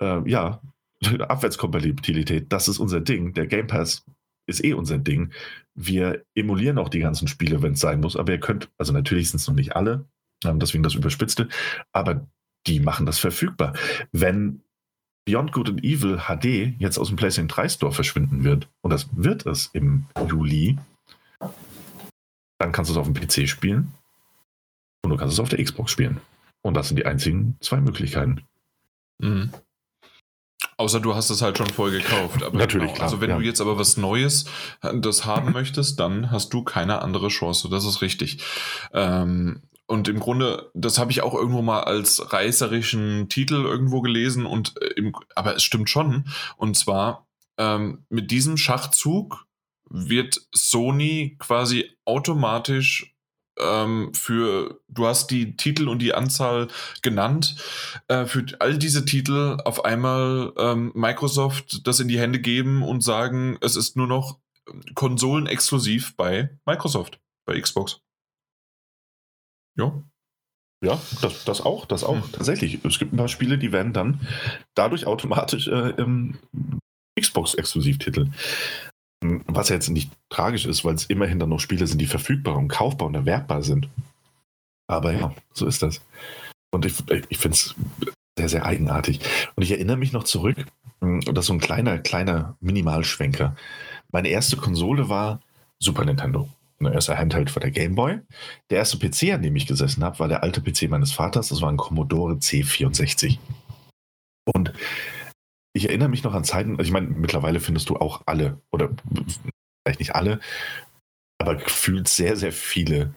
äh, 0.00 0.20
ja, 0.30 0.60
Abwärtskompatibilität, 1.18 2.52
das 2.52 2.68
ist 2.68 2.78
unser 2.78 3.00
Ding, 3.00 3.32
der 3.32 3.48
Game 3.48 3.66
Pass 3.66 4.04
ist 4.48 4.64
eh 4.64 4.72
unser 4.72 4.98
Ding. 4.98 5.32
Wir 5.80 6.24
emulieren 6.34 6.78
auch 6.78 6.88
die 6.88 6.98
ganzen 6.98 7.28
Spiele, 7.28 7.62
wenn 7.62 7.74
es 7.74 7.80
sein 7.80 8.00
muss, 8.00 8.16
aber 8.16 8.32
ihr 8.32 8.40
könnt, 8.40 8.68
also 8.78 8.92
natürlich 8.92 9.30
sind 9.30 9.40
es 9.40 9.46
noch 9.46 9.54
nicht 9.54 9.76
alle, 9.76 10.06
ähm, 10.44 10.58
deswegen 10.58 10.82
das 10.82 10.94
Überspitzte, 10.94 11.48
aber 11.92 12.26
die 12.66 12.80
machen 12.80 13.06
das 13.06 13.20
verfügbar. 13.20 13.74
Wenn 14.10 14.62
Beyond 15.24 15.52
Good 15.52 15.68
and 15.68 15.84
Evil 15.84 16.18
HD 16.26 16.74
jetzt 16.80 16.98
aus 16.98 17.08
dem 17.08 17.16
PlayStation 17.16 17.48
3 17.48 17.68
Store 17.68 17.92
verschwinden 17.92 18.42
wird, 18.42 18.68
und 18.80 18.92
das 18.92 19.08
wird 19.12 19.46
es 19.46 19.70
im 19.72 20.06
Juli, 20.26 20.78
dann 22.58 22.72
kannst 22.72 22.90
du 22.90 22.94
es 22.94 22.98
auf 22.98 23.10
dem 23.10 23.14
PC 23.14 23.48
spielen 23.48 23.92
und 25.04 25.10
du 25.10 25.16
kannst 25.16 25.34
es 25.34 25.40
auf 25.40 25.48
der 25.48 25.62
Xbox 25.62 25.92
spielen. 25.92 26.20
Und 26.62 26.74
das 26.74 26.88
sind 26.88 26.96
die 26.96 27.06
einzigen 27.06 27.56
zwei 27.60 27.80
Möglichkeiten. 27.80 28.42
Mhm. 29.20 29.52
Außer 30.78 31.00
du 31.00 31.16
hast 31.16 31.28
es 31.30 31.42
halt 31.42 31.58
schon 31.58 31.68
voll 31.68 31.90
gekauft. 31.90 32.42
Aber 32.44 32.56
Natürlich, 32.56 32.86
genau. 32.86 32.94
klar. 32.94 33.08
Also 33.08 33.20
wenn 33.20 33.30
ja. 33.30 33.38
du 33.38 33.42
jetzt 33.42 33.60
aber 33.60 33.78
was 33.78 33.96
Neues 33.96 34.44
äh, 34.80 34.96
das 34.98 35.24
haben 35.24 35.52
möchtest, 35.52 35.98
dann 35.98 36.30
hast 36.30 36.54
du 36.54 36.62
keine 36.62 37.02
andere 37.02 37.28
Chance. 37.28 37.68
Das 37.68 37.84
ist 37.84 38.00
richtig. 38.00 38.42
Ähm, 38.92 39.62
und 39.86 40.06
im 40.06 40.20
Grunde, 40.20 40.70
das 40.74 40.98
habe 40.98 41.10
ich 41.10 41.22
auch 41.22 41.34
irgendwo 41.34 41.62
mal 41.62 41.80
als 41.80 42.32
reißerischen 42.32 43.28
Titel 43.28 43.64
irgendwo 43.64 44.02
gelesen. 44.02 44.46
Und 44.46 44.80
äh, 44.80 44.92
im, 44.96 45.16
aber 45.34 45.56
es 45.56 45.64
stimmt 45.64 45.90
schon. 45.90 46.26
Und 46.56 46.76
zwar 46.76 47.26
ähm, 47.58 48.04
mit 48.08 48.30
diesem 48.30 48.56
Schachzug 48.56 49.46
wird 49.90 50.46
Sony 50.52 51.36
quasi 51.40 51.90
automatisch 52.04 53.16
ähm, 53.60 54.12
für, 54.14 54.80
du 54.88 55.06
hast 55.06 55.30
die 55.30 55.56
Titel 55.56 55.88
und 55.88 56.00
die 56.00 56.14
Anzahl 56.14 56.68
genannt, 57.02 57.56
äh, 58.08 58.26
für 58.26 58.44
all 58.58 58.78
diese 58.78 59.04
Titel 59.04 59.58
auf 59.64 59.84
einmal 59.84 60.52
ähm, 60.58 60.92
Microsoft 60.94 61.86
das 61.86 62.00
in 62.00 62.08
die 62.08 62.18
Hände 62.18 62.40
geben 62.40 62.82
und 62.82 63.02
sagen, 63.02 63.58
es 63.60 63.76
ist 63.76 63.96
nur 63.96 64.06
noch 64.06 64.38
Konsolen 64.94 65.46
exklusiv 65.46 66.16
bei 66.16 66.50
Microsoft, 66.66 67.20
bei 67.46 67.60
Xbox. 67.60 68.00
Ja. 69.76 70.02
Ja, 70.80 71.00
das, 71.22 71.44
das 71.44 71.60
auch, 71.60 71.86
das 71.86 72.04
auch. 72.04 72.22
Hm. 72.22 72.32
Tatsächlich. 72.32 72.84
Es 72.84 72.98
gibt 72.98 73.12
ein 73.12 73.16
paar 73.16 73.28
Spiele, 73.28 73.58
die 73.58 73.72
werden 73.72 73.92
dann 73.92 74.20
dadurch 74.74 75.06
automatisch 75.06 75.66
äh, 75.66 75.92
Xbox-Exklusivtitel. 77.18 78.28
Was 79.20 79.68
ja 79.68 79.74
jetzt 79.74 79.88
nicht 79.88 80.12
tragisch 80.28 80.64
ist, 80.64 80.84
weil 80.84 80.94
es 80.94 81.06
immerhin 81.06 81.38
dann 81.38 81.48
noch 81.48 81.60
Spiele 81.60 81.86
sind, 81.86 82.00
die 82.00 82.06
verfügbar 82.06 82.56
und 82.56 82.68
kaufbar 82.68 83.08
und 83.08 83.14
erwerbbar 83.14 83.62
sind. 83.62 83.88
Aber 84.86 85.12
ja, 85.12 85.34
so 85.52 85.66
ist 85.66 85.82
das. 85.82 86.00
Und 86.70 86.86
ich, 86.86 86.94
ich 87.28 87.38
finde 87.38 87.54
es 87.54 87.74
sehr, 88.38 88.48
sehr 88.48 88.66
eigenartig. 88.66 89.20
Und 89.56 89.62
ich 89.62 89.72
erinnere 89.72 89.96
mich 89.96 90.12
noch 90.12 90.24
zurück, 90.24 90.64
hm, 91.00 91.20
das 91.20 91.44
ist 91.44 91.46
so 91.46 91.52
ein 91.52 91.60
kleiner, 91.60 91.98
kleiner 91.98 92.56
Minimalschwenker. 92.60 93.56
Meine 94.12 94.28
erste 94.28 94.56
Konsole 94.56 95.08
war 95.08 95.40
Super 95.80 96.04
Nintendo. 96.04 96.48
Der 96.80 96.92
erste 96.92 97.18
Handheld 97.18 97.54
war 97.56 97.60
der 97.60 97.72
Game 97.72 97.96
Boy. 97.96 98.20
Der 98.70 98.78
erste 98.78 98.98
PC, 98.98 99.34
an 99.34 99.42
dem 99.42 99.56
ich 99.56 99.66
gesessen 99.66 100.04
habe, 100.04 100.18
war 100.20 100.28
der 100.28 100.42
alte 100.44 100.60
PC 100.60 100.88
meines 100.88 101.12
Vaters. 101.12 101.48
Das 101.48 101.60
war 101.60 101.70
ein 101.70 101.76
Commodore 101.76 102.34
C64. 102.34 103.38
Und 104.54 104.72
ich 105.72 105.88
erinnere 105.88 106.08
mich 106.08 106.24
noch 106.24 106.34
an 106.34 106.44
Zeiten, 106.44 106.72
also 106.72 106.82
ich 106.82 106.92
meine, 106.92 107.08
mittlerweile 107.08 107.60
findest 107.60 107.88
du 107.88 107.96
auch 107.96 108.22
alle, 108.26 108.60
oder 108.70 108.90
vielleicht 109.84 110.00
nicht 110.00 110.14
alle, 110.14 110.40
aber 111.38 111.56
gefühlt 111.56 112.08
sehr, 112.08 112.36
sehr 112.36 112.52
viele 112.52 113.14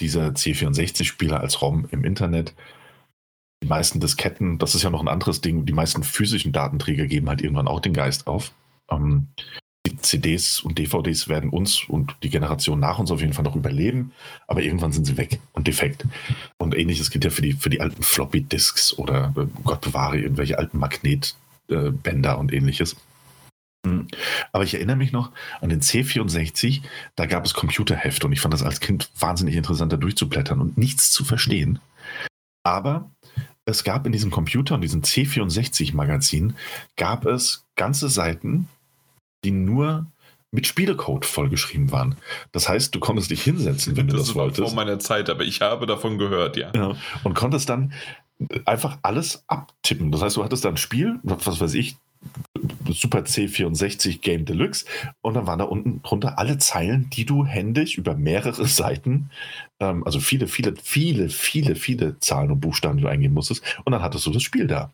dieser 0.00 0.28
C64-Spiele 0.28 1.38
als 1.38 1.62
ROM 1.62 1.86
im 1.90 2.04
Internet. 2.04 2.54
Die 3.62 3.68
meisten 3.68 4.00
Disketten, 4.00 4.58
das 4.58 4.74
ist 4.74 4.82
ja 4.82 4.90
noch 4.90 5.02
ein 5.02 5.08
anderes 5.08 5.40
Ding, 5.40 5.66
die 5.66 5.72
meisten 5.72 6.02
physischen 6.02 6.52
Datenträger 6.52 7.06
geben 7.06 7.28
halt 7.28 7.42
irgendwann 7.42 7.68
auch 7.68 7.80
den 7.80 7.92
Geist 7.92 8.26
auf. 8.26 8.52
Ähm, 8.90 9.28
die 9.86 9.96
CDs 9.96 10.60
und 10.60 10.78
DVDs 10.78 11.28
werden 11.28 11.50
uns 11.50 11.84
und 11.84 12.14
die 12.22 12.28
Generation 12.28 12.80
nach 12.80 12.98
uns 12.98 13.10
auf 13.10 13.20
jeden 13.20 13.32
Fall 13.32 13.44
noch 13.44 13.56
überleben, 13.56 14.12
aber 14.46 14.62
irgendwann 14.62 14.92
sind 14.92 15.06
sie 15.06 15.16
weg 15.16 15.40
und 15.52 15.66
defekt. 15.66 16.06
Und 16.58 16.76
ähnliches 16.76 17.10
gilt 17.10 17.24
ja 17.24 17.30
für 17.30 17.42
die, 17.42 17.52
für 17.52 17.70
die 17.70 17.80
alten 17.80 18.02
Floppy-Disks 18.02 18.94
oder 18.94 19.32
äh, 19.36 19.46
Gott 19.64 19.80
bewahre, 19.80 20.18
irgendwelche 20.18 20.58
alten 20.58 20.78
Magnetbänder 21.70 22.38
und 22.38 22.52
ähnliches. 22.52 22.96
Hm. 23.86 24.08
Aber 24.52 24.64
ich 24.64 24.74
erinnere 24.74 24.96
mich 24.96 25.12
noch 25.12 25.30
an 25.60 25.70
den 25.70 25.80
C64, 25.80 26.82
da 27.16 27.26
gab 27.26 27.44
es 27.46 27.54
Computerheft 27.54 28.24
und 28.24 28.32
ich 28.32 28.40
fand 28.40 28.52
das 28.52 28.62
als 28.62 28.80
Kind 28.80 29.10
wahnsinnig 29.18 29.56
interessant, 29.56 29.92
da 29.92 29.96
durchzublättern 29.96 30.60
und 30.60 30.76
nichts 30.76 31.10
zu 31.10 31.24
verstehen. 31.24 31.78
Aber 32.62 33.10
es 33.64 33.84
gab 33.84 34.04
in 34.04 34.12
diesem 34.12 34.30
Computer 34.30 34.74
und 34.74 34.82
diesem 34.82 35.02
C64-Magazin, 35.02 36.54
gab 36.96 37.24
es 37.24 37.64
ganze 37.76 38.08
Seiten, 38.10 38.68
die 39.44 39.50
nur 39.50 40.06
mit 40.52 40.66
Spielecode 40.66 41.24
vollgeschrieben 41.24 41.92
waren. 41.92 42.16
Das 42.52 42.68
heißt, 42.68 42.94
du 42.94 43.00
konntest 43.00 43.30
dich 43.30 43.42
hinsetzen, 43.42 43.96
wenn 43.96 44.08
du 44.08 44.16
das, 44.16 44.26
das 44.26 44.34
wolltest. 44.34 44.58
Das 44.58 44.64
war 44.64 44.70
vor 44.70 44.84
meiner 44.84 44.98
Zeit, 44.98 45.30
aber 45.30 45.44
ich 45.44 45.60
habe 45.60 45.86
davon 45.86 46.18
gehört, 46.18 46.56
ja. 46.56 46.72
ja. 46.74 46.96
Und 47.22 47.34
konntest 47.34 47.68
dann 47.68 47.92
einfach 48.64 48.98
alles 49.02 49.44
abtippen. 49.46 50.10
Das 50.12 50.22
heißt, 50.22 50.36
du 50.36 50.44
hattest 50.44 50.64
dann 50.64 50.74
ein 50.74 50.78
Spiel, 50.78 51.18
was 51.22 51.60
weiß 51.60 51.74
ich, 51.74 51.96
Super 52.90 53.20
C64 53.20 54.20
Game 54.20 54.44
Deluxe 54.44 54.84
und 55.22 55.34
dann 55.34 55.46
waren 55.46 55.58
da 55.58 55.64
unten 55.64 56.02
drunter 56.02 56.38
alle 56.38 56.58
Zeilen, 56.58 57.08
die 57.10 57.24
du 57.24 57.46
händisch 57.46 57.96
über 57.96 58.14
mehrere 58.14 58.66
Seiten, 58.68 59.30
ähm, 59.78 60.04
also 60.04 60.20
viele, 60.20 60.46
viele, 60.46 60.74
viele, 60.76 61.28
viele, 61.30 61.76
viele 61.76 62.18
Zahlen 62.18 62.50
und 62.50 62.60
Buchstaben, 62.60 62.98
die 62.98 63.04
du 63.04 63.08
eingeben 63.08 63.34
musstest 63.34 63.62
und 63.84 63.92
dann 63.92 64.02
hattest 64.02 64.26
du 64.26 64.30
das 64.30 64.42
Spiel 64.42 64.66
da. 64.66 64.92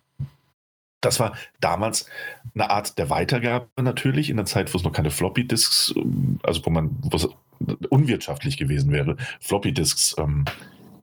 Das 1.01 1.20
war 1.20 1.35
damals 1.60 2.06
eine 2.55 2.70
Art 2.70 2.98
der 2.98 3.10
Weitergabe 3.10 3.68
natürlich, 3.81 4.31
in 4.31 4.36
der 4.36 4.47
Zeit, 4.47 4.73
wo 4.73 4.78
es 4.78 4.85
noch 4.85 4.93
keine 4.93 5.10
Floppy-Disks, 5.10 5.94
ähm, 5.97 6.39
also 6.43 6.64
wo 6.64 6.70
man, 6.70 6.97
wo 7.01 7.16
es 7.16 7.28
unwirtschaftlich 7.89 8.56
gewesen 8.56 8.93
wäre, 8.93 9.16
Floppy-Disks 9.40 10.16
ähm, 10.18 10.44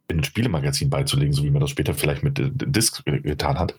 in 0.07 0.19
ein 0.19 0.23
Spielemagazin 0.23 0.89
beizulegen, 0.89 1.33
so 1.33 1.43
wie 1.43 1.51
man 1.51 1.61
das 1.61 1.69
später 1.69 1.93
vielleicht 1.93 2.23
mit 2.23 2.39
Disc 2.39 3.03
getan 3.05 3.57
hat. 3.57 3.75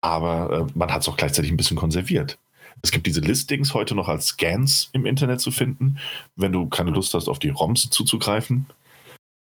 Aber 0.00 0.68
äh, 0.68 0.72
man 0.74 0.92
hat 0.92 1.02
es 1.02 1.08
auch 1.08 1.16
gleichzeitig 1.16 1.50
ein 1.50 1.56
bisschen 1.56 1.76
konserviert. 1.76 2.38
Es 2.82 2.90
gibt 2.90 3.06
diese 3.06 3.20
Listings 3.20 3.72
heute 3.72 3.94
noch 3.94 4.08
als 4.08 4.26
Scans 4.26 4.90
im 4.92 5.06
Internet 5.06 5.40
zu 5.40 5.50
finden, 5.50 5.98
wenn 6.36 6.52
du 6.52 6.68
keine 6.68 6.90
Lust 6.90 7.14
hast, 7.14 7.28
auf 7.28 7.38
die 7.38 7.50
ROMs 7.50 7.88
zuzugreifen. 7.90 8.66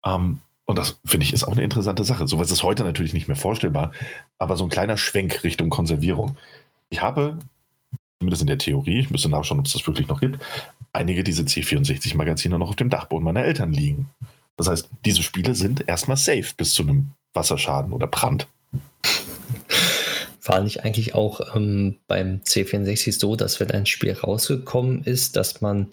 Ähm, 0.04 0.40
und 0.66 0.78
das 0.78 0.98
finde 1.04 1.24
ich 1.24 1.32
ist 1.32 1.44
auch 1.44 1.52
eine 1.52 1.62
interessante 1.62 2.04
Sache. 2.04 2.26
Sowas 2.26 2.50
ist 2.50 2.62
heute 2.62 2.84
natürlich 2.84 3.12
nicht 3.12 3.28
mehr 3.28 3.36
vorstellbar, 3.36 3.92
aber 4.38 4.56
so 4.56 4.64
ein 4.64 4.70
kleiner 4.70 4.96
Schwenk 4.96 5.44
Richtung 5.44 5.68
Konservierung. 5.68 6.36
Ich 6.90 7.02
habe, 7.02 7.38
zumindest 8.18 8.42
in 8.42 8.46
der 8.46 8.58
Theorie, 8.58 9.00
ich 9.00 9.10
müsste 9.10 9.28
nachschauen, 9.28 9.60
ob 9.60 9.66
es 9.66 9.72
das 9.72 9.86
wirklich 9.86 10.08
noch 10.08 10.20
gibt, 10.20 10.38
einige 10.92 11.24
dieser 11.24 11.42
C64-Magazine 11.42 12.58
noch 12.58 12.70
auf 12.70 12.76
dem 12.76 12.88
Dachboden 12.88 13.24
meiner 13.24 13.44
Eltern 13.44 13.72
liegen. 13.72 14.08
Das 14.56 14.68
heißt, 14.68 14.88
diese 15.04 15.22
Spiele 15.22 15.54
sind 15.54 15.88
erstmal 15.88 16.16
safe 16.16 16.52
bis 16.56 16.72
zu 16.72 16.82
einem 16.82 17.10
Wasserschaden 17.32 17.92
oder 17.92 18.06
Brand. 18.06 18.46
War 20.44 20.60
nicht 20.60 20.84
eigentlich 20.84 21.14
auch 21.14 21.56
ähm, 21.56 21.96
beim 22.06 22.40
C64 22.44 23.18
so, 23.18 23.34
dass 23.34 23.60
wenn 23.60 23.70
ein 23.70 23.86
Spiel 23.86 24.12
rausgekommen 24.12 25.02
ist, 25.04 25.36
dass 25.36 25.60
man 25.60 25.88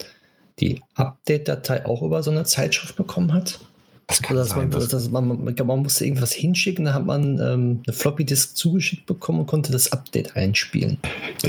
die 0.60 0.82
Update-Datei 0.94 1.86
auch 1.86 2.02
über 2.02 2.22
so 2.22 2.30
eine 2.30 2.44
Zeitschrift 2.44 2.96
bekommen 2.96 3.32
hat? 3.32 3.58
Das 4.06 4.20
kann 4.20 4.36
Oder 4.36 4.44
sein. 4.44 4.58
Man, 4.58 4.70
das 4.70 4.88
dass 4.88 5.08
man, 5.10 5.26
man, 5.26 5.54
man, 5.54 5.82
musste 5.82 6.04
irgendwas 6.04 6.32
hinschicken, 6.32 6.84
da 6.84 6.92
hat 6.92 7.06
man 7.06 7.38
ähm, 7.40 7.82
eine 7.86 7.94
Floppy-Disk 7.94 8.56
zugeschickt 8.56 9.06
bekommen 9.06 9.40
und 9.40 9.46
konnte 9.46 9.72
das 9.72 9.92
Update 9.92 10.36
einspielen. 10.36 10.98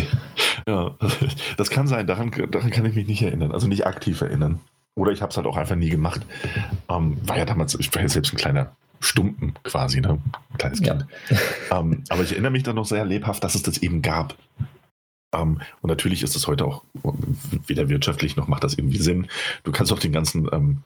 Ja, 0.66 0.96
das 1.58 1.70
kann 1.70 1.88
sein, 1.88 2.08
daran, 2.08 2.32
daran 2.52 2.72
kann 2.72 2.86
ich 2.86 2.96
mich 2.96 3.06
nicht 3.06 3.22
erinnern, 3.22 3.52
also 3.52 3.68
nicht 3.68 3.86
aktiv 3.86 4.22
erinnern. 4.22 4.62
Oder 4.96 5.12
ich 5.12 5.22
habe 5.22 5.32
es 5.32 5.38
halt 5.38 5.48
auch 5.48 5.58
einfach 5.58 5.76
nie 5.76 5.90
gemacht. 5.90 6.26
Ähm, 6.90 7.18
war 7.28 7.38
ja 7.38 7.46
damals, 7.46 7.76
ich 7.76 7.94
war 7.94 8.02
ja 8.02 8.10
selbst 8.10 8.34
ein 8.34 8.38
kleiner 8.38 8.76
Stumpen 9.00 9.54
quasi, 9.64 10.02
ne? 10.02 10.20
Ein 10.52 10.58
kleines 10.58 10.82
Kind. 10.82 11.06
Ja. 11.30 11.80
ähm, 11.80 12.04
aber 12.10 12.24
ich 12.24 12.32
erinnere 12.32 12.52
mich 12.52 12.64
dann 12.64 12.76
noch 12.76 12.86
sehr 12.86 13.06
lebhaft, 13.06 13.44
dass 13.44 13.56
es 13.56 13.64
das 13.64 13.80
eben 13.80 14.02
gab. 14.02 14.36
Ähm, 15.34 15.62
und 15.82 15.90
natürlich 15.90 16.24
ist 16.24 16.36
es 16.36 16.48
heute 16.48 16.66
auch 16.66 16.84
weder 17.68 17.90
wirtschaftlich 17.90 18.36
noch 18.36 18.48
macht 18.48 18.64
das 18.64 18.76
irgendwie 18.76 19.00
Sinn. 19.00 19.28
Du 19.64 19.72
kannst 19.72 19.92
auch 19.92 20.00
den 20.00 20.12
ganzen 20.12 20.48
ähm, 20.52 20.84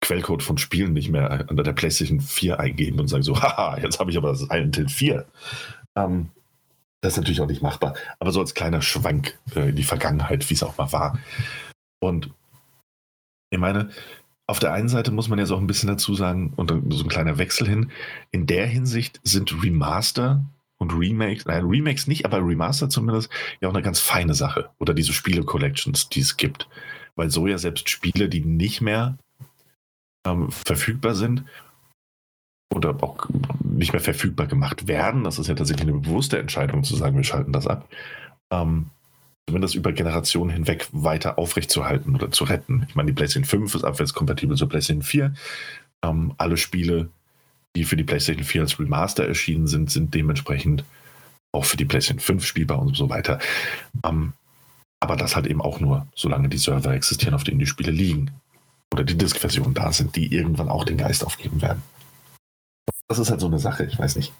Quellcode 0.00 0.42
von 0.42 0.58
Spielen 0.58 0.92
nicht 0.92 1.08
mehr 1.08 1.46
unter 1.48 1.62
der 1.62 1.72
PlayStation 1.72 2.20
4 2.20 2.60
eingeben 2.60 3.00
und 3.00 3.08
sagen 3.08 3.22
so, 3.22 3.40
haha, 3.42 3.78
jetzt 3.78 4.00
habe 4.00 4.10
ich 4.10 4.16
aber 4.16 4.30
das 4.30 4.40
Silent 4.40 4.76
Hill 4.76 4.88
4. 4.88 5.24
Ähm, 5.96 6.30
das 7.00 7.12
ist 7.12 7.18
natürlich 7.18 7.40
auch 7.40 7.46
nicht 7.46 7.62
machbar. 7.62 7.94
Aber 8.18 8.32
so 8.32 8.40
als 8.40 8.54
kleiner 8.54 8.82
Schwank 8.82 9.38
äh, 9.54 9.70
in 9.70 9.76
die 9.76 9.84
Vergangenheit, 9.84 10.48
wie 10.50 10.54
es 10.54 10.62
auch 10.62 10.76
mal 10.76 10.92
war. 10.92 11.18
Und 12.00 12.30
ich 13.50 13.58
meine, 13.58 13.90
auf 14.46 14.58
der 14.58 14.72
einen 14.72 14.88
Seite 14.88 15.10
muss 15.10 15.28
man 15.28 15.38
jetzt 15.38 15.50
auch 15.50 15.60
ein 15.60 15.66
bisschen 15.66 15.88
dazu 15.88 16.14
sagen, 16.14 16.52
und 16.56 16.70
so 16.92 17.04
ein 17.04 17.08
kleiner 17.08 17.38
Wechsel 17.38 17.68
hin, 17.68 17.90
in 18.30 18.46
der 18.46 18.66
Hinsicht 18.66 19.20
sind 19.24 19.62
Remaster 19.62 20.44
und 20.78 20.92
Remakes, 20.92 21.46
nein, 21.46 21.64
Remakes 21.64 22.06
nicht, 22.06 22.24
aber 22.24 22.38
Remaster 22.38 22.88
zumindest, 22.88 23.30
ja 23.60 23.68
auch 23.68 23.74
eine 23.74 23.82
ganz 23.82 23.98
feine 23.98 24.34
Sache. 24.34 24.70
Oder 24.78 24.94
diese 24.94 25.12
Spiele-Collections, 25.12 26.08
die 26.10 26.20
es 26.20 26.36
gibt. 26.36 26.68
Weil 27.16 27.30
so 27.30 27.46
ja 27.46 27.58
selbst 27.58 27.88
Spiele, 27.88 28.28
die 28.28 28.44
nicht 28.44 28.80
mehr 28.80 29.18
ähm, 30.26 30.50
verfügbar 30.50 31.14
sind 31.14 31.44
oder 32.74 33.02
auch 33.02 33.28
nicht 33.64 33.92
mehr 33.92 34.02
verfügbar 34.02 34.46
gemacht 34.46 34.86
werden, 34.86 35.24
das 35.24 35.38
ist 35.38 35.46
ja 35.46 35.54
tatsächlich 35.54 35.88
eine 35.88 35.98
bewusste 35.98 36.38
Entscheidung 36.38 36.84
zu 36.84 36.94
sagen, 36.94 37.16
wir 37.16 37.24
schalten 37.24 37.52
das 37.52 37.66
ab, 37.66 37.88
ähm, 38.52 38.90
zumindest 39.48 39.74
über 39.74 39.92
Generationen 39.92 40.50
hinweg 40.50 40.88
weiter 40.92 41.38
aufrechtzuerhalten 41.38 42.14
oder 42.14 42.30
zu 42.30 42.44
retten. 42.44 42.86
Ich 42.88 42.94
meine, 42.94 43.08
die 43.08 43.14
PlayStation 43.14 43.44
5 43.44 43.74
ist 43.76 43.84
abwärtskompatibel 43.84 44.56
zur 44.56 44.68
PlayStation 44.68 45.02
4. 45.02 45.34
Ähm, 46.02 46.34
alle 46.36 46.56
Spiele, 46.56 47.08
die 47.76 47.84
für 47.84 47.96
die 47.96 48.04
PlayStation 48.04 48.44
4 48.44 48.62
als 48.62 48.78
Remaster 48.78 49.26
erschienen 49.26 49.68
sind, 49.68 49.90
sind 49.90 50.14
dementsprechend 50.14 50.84
auch 51.52 51.64
für 51.64 51.76
die 51.76 51.84
PlayStation 51.84 52.20
5 52.20 52.44
spielbar 52.44 52.80
und 52.80 52.96
so 52.96 53.08
weiter. 53.08 53.38
Ähm, 54.04 54.32
aber 55.00 55.16
das 55.16 55.36
halt 55.36 55.46
eben 55.46 55.60
auch 55.60 55.78
nur, 55.78 56.06
solange 56.14 56.48
die 56.48 56.58
Server 56.58 56.92
existieren, 56.94 57.34
auf 57.34 57.44
denen 57.44 57.58
die 57.58 57.66
Spiele 57.66 57.92
liegen. 57.92 58.32
Oder 58.92 59.04
die 59.04 59.16
Disk-Versionen 59.16 59.74
da 59.74 59.92
sind, 59.92 60.16
die 60.16 60.32
irgendwann 60.32 60.68
auch 60.68 60.84
den 60.84 60.96
Geist 60.96 61.24
aufgeben 61.24 61.60
werden. 61.60 61.82
Das 63.08 63.18
ist 63.18 63.30
halt 63.30 63.40
so 63.40 63.46
eine 63.46 63.58
Sache, 63.58 63.84
ich 63.84 63.98
weiß 63.98 64.16
nicht. 64.16 64.32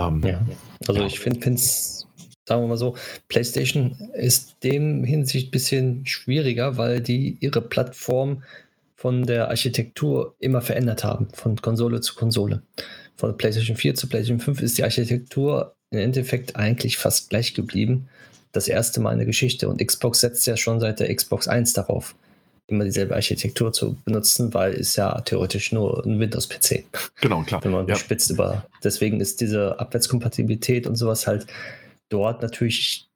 Ähm, 0.00 0.22
ja, 0.24 0.40
also 0.86 1.00
ja. 1.00 1.06
ich 1.06 1.20
finde 1.20 1.54
es 1.54 1.99
sagen 2.46 2.62
wir 2.62 2.68
mal 2.68 2.76
so, 2.76 2.96
PlayStation 3.28 4.10
ist 4.14 4.56
dem 4.62 5.04
Hinsicht 5.04 5.48
ein 5.48 5.50
bisschen 5.50 6.06
schwieriger, 6.06 6.76
weil 6.76 7.00
die 7.00 7.36
ihre 7.40 7.62
Plattform 7.62 8.42
von 8.96 9.24
der 9.24 9.48
Architektur 9.48 10.34
immer 10.40 10.60
verändert 10.60 11.04
haben, 11.04 11.28
von 11.32 11.56
Konsole 11.56 12.00
zu 12.00 12.14
Konsole. 12.14 12.62
Von 13.16 13.36
PlayStation 13.36 13.76
4 13.76 13.94
zu 13.94 14.08
PlayStation 14.08 14.40
5 14.40 14.62
ist 14.62 14.78
die 14.78 14.84
Architektur 14.84 15.74
im 15.90 15.98
Endeffekt 15.98 16.56
eigentlich 16.56 16.98
fast 16.98 17.30
gleich 17.30 17.54
geblieben. 17.54 18.08
Das 18.52 18.68
erste 18.68 19.00
Mal 19.00 19.12
in 19.12 19.18
der 19.18 19.26
Geschichte. 19.26 19.68
Und 19.68 19.84
Xbox 19.84 20.20
setzt 20.20 20.46
ja 20.46 20.56
schon 20.56 20.80
seit 20.80 21.00
der 21.00 21.14
Xbox 21.14 21.48
1 21.48 21.72
darauf, 21.72 22.14
immer 22.66 22.84
dieselbe 22.84 23.14
Architektur 23.14 23.72
zu 23.72 23.96
benutzen, 24.04 24.52
weil 24.54 24.74
es 24.74 24.96
ja 24.96 25.20
theoretisch 25.22 25.72
nur 25.72 26.04
ein 26.04 26.20
Windows-PC. 26.20 26.84
Genau, 27.20 27.42
klar. 27.42 27.64
Wenn 27.64 27.72
man 27.72 27.88
ja. 27.88 27.96
spitzt 27.96 28.30
über. 28.30 28.66
Deswegen 28.84 29.20
ist 29.20 29.40
diese 29.40 29.78
Abwärtskompatibilität 29.80 30.86
und 30.86 30.96
sowas 30.96 31.26
halt 31.26 31.46
dort 32.10 32.42
natürlich 32.42 33.08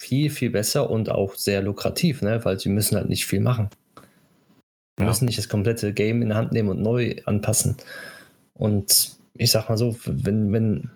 viel, 0.00 0.30
viel 0.30 0.50
besser 0.50 0.90
und 0.90 1.10
auch 1.10 1.34
sehr 1.34 1.62
lukrativ, 1.62 2.22
ne? 2.22 2.44
weil 2.44 2.58
sie 2.58 2.68
müssen 2.68 2.96
halt 2.96 3.08
nicht 3.08 3.26
viel 3.26 3.40
machen. 3.40 3.68
Sie 4.96 5.04
ja. 5.04 5.06
müssen 5.06 5.24
nicht 5.24 5.38
das 5.38 5.48
komplette 5.48 5.92
Game 5.92 6.22
in 6.22 6.28
der 6.28 6.38
Hand 6.38 6.52
nehmen 6.52 6.68
und 6.68 6.80
neu 6.80 7.16
anpassen. 7.24 7.76
Und 8.54 9.16
ich 9.34 9.50
sag 9.50 9.68
mal 9.68 9.78
so, 9.78 9.96
wenn, 10.04 10.52
wenn 10.52 10.90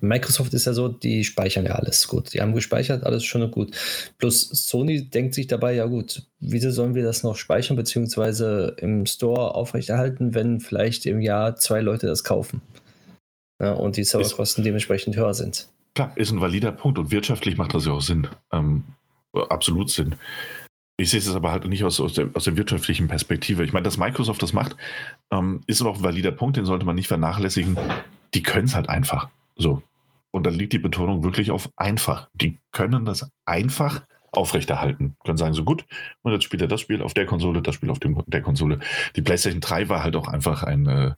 Microsoft 0.00 0.54
ist 0.54 0.66
ja 0.66 0.72
so, 0.72 0.88
die 0.88 1.24
speichern 1.24 1.66
ja 1.66 1.72
alles 1.72 2.08
gut. 2.08 2.32
Die 2.32 2.40
haben 2.40 2.54
gespeichert, 2.54 3.04
alles 3.04 3.24
schon 3.24 3.50
gut. 3.50 3.74
Plus 4.18 4.48
Sony 4.48 5.08
denkt 5.08 5.34
sich 5.34 5.46
dabei, 5.46 5.74
ja 5.74 5.86
gut, 5.86 6.22
wieso 6.40 6.70
sollen 6.70 6.94
wir 6.94 7.02
das 7.02 7.22
noch 7.22 7.36
speichern, 7.36 7.76
beziehungsweise 7.76 8.76
im 8.78 9.06
Store 9.06 9.54
aufrechterhalten, 9.54 10.34
wenn 10.34 10.60
vielleicht 10.60 11.06
im 11.06 11.20
Jahr 11.20 11.56
zwei 11.56 11.80
Leute 11.80 12.06
das 12.06 12.24
kaufen? 12.24 12.62
Ja, 13.60 13.72
und 13.72 13.96
die 13.96 14.04
Serverkosten 14.04 14.64
dementsprechend 14.64 15.16
höher 15.16 15.34
sind. 15.34 15.68
Klar, 15.94 16.12
ist 16.16 16.32
ein 16.32 16.40
valider 16.40 16.72
Punkt 16.72 16.98
und 16.98 17.10
wirtschaftlich 17.10 17.56
macht 17.56 17.74
das 17.74 17.86
ja 17.86 17.92
auch 17.92 18.00
Sinn. 18.00 18.28
Ähm, 18.52 18.84
absolut 19.32 19.90
Sinn. 19.90 20.16
Ich 20.96 21.10
sehe 21.10 21.18
es 21.18 21.34
aber 21.34 21.50
halt 21.50 21.66
nicht 21.66 21.84
aus, 21.84 22.00
aus, 22.00 22.14
der, 22.14 22.30
aus 22.34 22.44
der 22.44 22.56
wirtschaftlichen 22.56 23.08
Perspektive. 23.08 23.64
Ich 23.64 23.72
meine, 23.72 23.84
dass 23.84 23.98
Microsoft 23.98 24.42
das 24.42 24.52
macht, 24.52 24.76
ähm, 25.32 25.62
ist 25.66 25.82
noch 25.82 25.96
ein 25.96 26.02
valider 26.02 26.30
Punkt, 26.30 26.56
den 26.56 26.64
sollte 26.64 26.86
man 26.86 26.94
nicht 26.94 27.08
vernachlässigen. 27.08 27.76
Die 28.32 28.42
können 28.42 28.66
es 28.66 28.74
halt 28.74 28.88
einfach. 28.88 29.28
So. 29.56 29.82
Und 30.30 30.44
da 30.44 30.50
liegt 30.50 30.72
die 30.72 30.78
Betonung 30.78 31.22
wirklich 31.22 31.50
auf 31.50 31.68
einfach. 31.76 32.28
Die 32.34 32.58
können 32.72 33.04
das 33.04 33.28
einfach 33.44 34.02
aufrechterhalten. 34.32 35.16
Können 35.24 35.38
sagen, 35.38 35.54
so 35.54 35.64
gut, 35.64 35.84
und 36.22 36.32
jetzt 36.32 36.44
spielt 36.44 36.62
er 36.62 36.68
das 36.68 36.80
Spiel 36.80 37.02
auf 37.02 37.14
der 37.14 37.26
Konsole, 37.26 37.62
das 37.62 37.74
Spiel 37.74 37.90
auf 37.90 38.00
dem, 38.00 38.20
der 38.26 38.42
Konsole. 38.42 38.80
Die 39.16 39.22
PlayStation 39.22 39.60
3 39.60 39.88
war 39.88 40.02
halt 40.02 40.16
auch 40.16 40.28
einfach 40.28 40.62
ein 40.64 40.86
äh, 40.86 41.14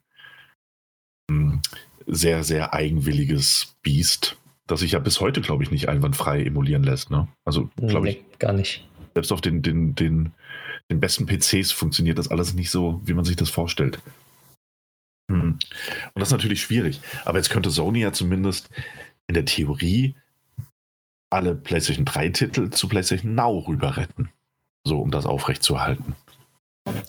sehr, 2.06 2.44
sehr 2.44 2.72
eigenwilliges 2.72 3.76
Biest, 3.82 4.36
das 4.66 4.80
sich 4.80 4.92
ja 4.92 4.98
bis 4.98 5.20
heute, 5.20 5.40
glaube 5.40 5.62
ich, 5.62 5.70
nicht 5.70 5.88
einwandfrei 5.88 6.42
emulieren 6.42 6.82
lässt. 6.82 7.10
Ne? 7.10 7.28
Also, 7.44 7.70
glaube 7.76 8.06
nee, 8.06 8.22
ich. 8.30 8.38
Gar 8.38 8.52
nicht. 8.52 8.86
Selbst 9.14 9.32
auf 9.32 9.40
den, 9.40 9.62
den, 9.62 9.94
den, 9.94 10.32
den 10.90 11.00
besten 11.00 11.26
PCs 11.26 11.72
funktioniert 11.72 12.18
das 12.18 12.28
alles 12.28 12.54
nicht 12.54 12.70
so, 12.70 13.00
wie 13.04 13.14
man 13.14 13.24
sich 13.24 13.36
das 13.36 13.50
vorstellt. 13.50 13.98
Hm. 15.30 15.52
Und 15.52 16.20
das 16.20 16.28
ist 16.28 16.32
natürlich 16.32 16.62
schwierig. 16.62 17.00
Aber 17.24 17.38
jetzt 17.38 17.50
könnte 17.50 17.70
Sony 17.70 18.00
ja 18.00 18.12
zumindest 18.12 18.68
in 19.26 19.34
der 19.34 19.44
Theorie 19.44 20.14
alle 21.30 21.54
PlayStation 21.54 22.04
3-Titel 22.04 22.70
zu 22.70 22.88
PlayStation 22.88 23.34
Now 23.34 23.58
rüber 23.58 23.96
retten. 23.96 24.30
So, 24.84 25.00
um 25.00 25.10
das 25.10 25.26
aufrechtzuerhalten. 25.26 26.14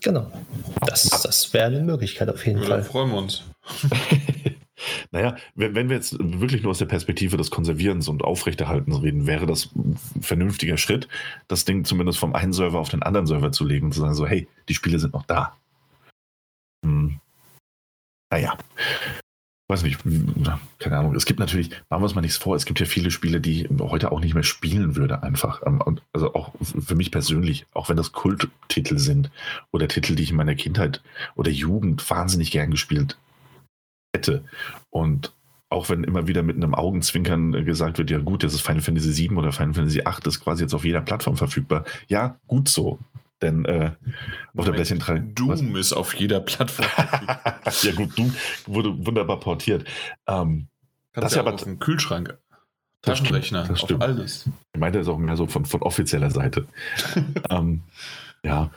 Genau. 0.02 0.32
Das, 0.86 1.04
das 1.04 1.54
wäre 1.54 1.68
eine 1.68 1.82
Möglichkeit 1.82 2.30
auf 2.30 2.46
jeden 2.46 2.62
ja, 2.62 2.68
Fall. 2.68 2.78
Da 2.80 2.84
freuen 2.84 3.12
wir 3.12 3.18
uns. 3.18 3.44
naja, 5.12 5.36
wenn, 5.56 5.90
wir 5.90 5.95
jetzt 5.95 6.18
wirklich 6.20 6.62
nur 6.62 6.72
aus 6.72 6.78
der 6.78 6.86
Perspektive 6.86 7.38
des 7.38 7.52
Konservierens 7.52 8.08
und 8.08 8.24
Aufrechterhaltens 8.24 9.02
reden, 9.02 9.28
wäre 9.28 9.45
das 9.45 9.70
ein 9.76 9.98
vernünftiger 10.22 10.78
Schritt, 10.78 11.08
das 11.48 11.66
Ding 11.66 11.86
zumindest 11.86 12.20
vom 12.20 12.36
einen 12.36 12.54
Server 12.54 12.80
auf 12.80 12.90
den 12.90 13.04
anderen 13.04 13.28
Server 13.28 13.52
zu 13.52 13.66
legen 13.66 13.88
und 13.88 13.94
zu 13.94 14.02
sagen, 14.02 14.14
so, 14.14 14.28
hey, 14.28 14.48
die 14.70 14.76
Spiele 14.76 14.99
sind 14.99 15.14
noch 15.14 15.26
da. 15.26 15.58
Hm. 16.86 17.20
Naja, 18.30 18.58
weiß 19.70 19.84
nicht, 19.84 19.99
keine 20.80 20.98
Ahnung. 20.98 21.16
Es 21.16 21.26
gibt 21.26 21.40
natürlich, 21.40 21.70
machen 21.90 22.02
wir 22.02 22.06
uns 22.06 22.16
mal 22.16 22.22
nichts 22.22 22.38
vor, 22.38 22.56
es 22.56 22.66
gibt 22.66 22.80
ja 22.80 22.86
viele 22.86 23.10
Spiele, 23.10 23.41
die 23.41 23.68
heute 23.80 24.12
auch 24.12 24.20
nicht 24.20 24.34
mehr 24.34 24.44
spielen 24.44 24.95
würde, 24.95 25.24
einfach. 25.24 25.62
Ähm, 25.66 25.82
also 26.14 26.34
auch 26.36 26.54
für 26.62 26.95
mich 26.95 27.12
persönlich, 27.12 27.66
auch 27.74 27.90
wenn 27.90 27.98
das 27.98 28.12
Kulttitel 28.12 28.98
sind 28.98 29.32
oder 29.72 29.88
Titel, 29.88 30.16
die 30.16 30.24
ich 30.24 30.32
in 30.32 30.38
meiner 30.38 30.56
Kindheit 30.56 31.02
oder 31.36 31.49
Jugend 31.49 32.08
wahnsinnig 32.10 32.52
gern 32.52 32.70
gespielt 32.70 33.18
hätte. 34.18 34.44
Und 34.89 35.34
auch 35.69 35.89
wenn 35.89 36.03
immer 36.03 36.27
wieder 36.27 36.44
mit 36.44 36.56
einem 36.56 36.73
Augenzwinkern 36.73 37.65
gesagt 37.65 37.98
wird, 37.98 38.10
ja 38.10 38.19
gut, 38.19 38.44
das 38.44 38.53
ist 38.53 38.61
Final 38.61 38.81
Fantasy 38.81 39.11
7 39.11 39.38
oder 39.38 39.52
Final 39.52 39.73
Fantasy 39.73 40.02
8, 40.03 40.26
das 40.26 40.35
ist 40.35 40.44
quasi 40.44 40.64
jetzt 40.64 40.73
auf 40.73 40.85
jeder 40.85 41.02
Plattform 41.02 41.35
verfügbar. 41.35 41.84
Ja, 42.07 42.39
gut 42.48 42.69
so. 42.69 42.99
Denn 43.41 43.65
äh, 43.65 43.91
auf 44.56 44.65
der 44.65 44.72
PlayStation 44.72 44.99
3. 44.99 45.19
Doom 45.34 45.49
was? 45.49 45.61
ist 45.61 45.94
auf 45.94 46.15
jeder 46.15 46.39
Plattform. 46.39 46.88
ja, 47.84 47.91
gut, 47.91 48.18
Doom 48.18 48.34
wurde 48.65 49.06
wunderbar 49.06 49.39
portiert. 49.39 49.85
Ähm, 50.26 50.68
das 51.14 51.35
ja 51.35 51.41
aber 51.41 51.53
auf 51.53 51.64
dem 51.64 51.80
Kühlschrank. 51.80 52.38
Taschenrechner, 53.02 53.65
das 53.68 53.81
stimmt. 53.81 54.03
auf 54.03 54.10
alles. 54.10 54.49
Ich 54.73 54.80
meinte 54.80 54.99
das 54.99 55.07
auch 55.07 55.18
mehr 55.18 55.38
so 55.38 55.48
von, 55.48 55.65
von 55.65 55.81
offizieller 55.81 56.31
Seite. 56.31 56.68
ähm, 57.49 57.84
ja, 58.44 58.72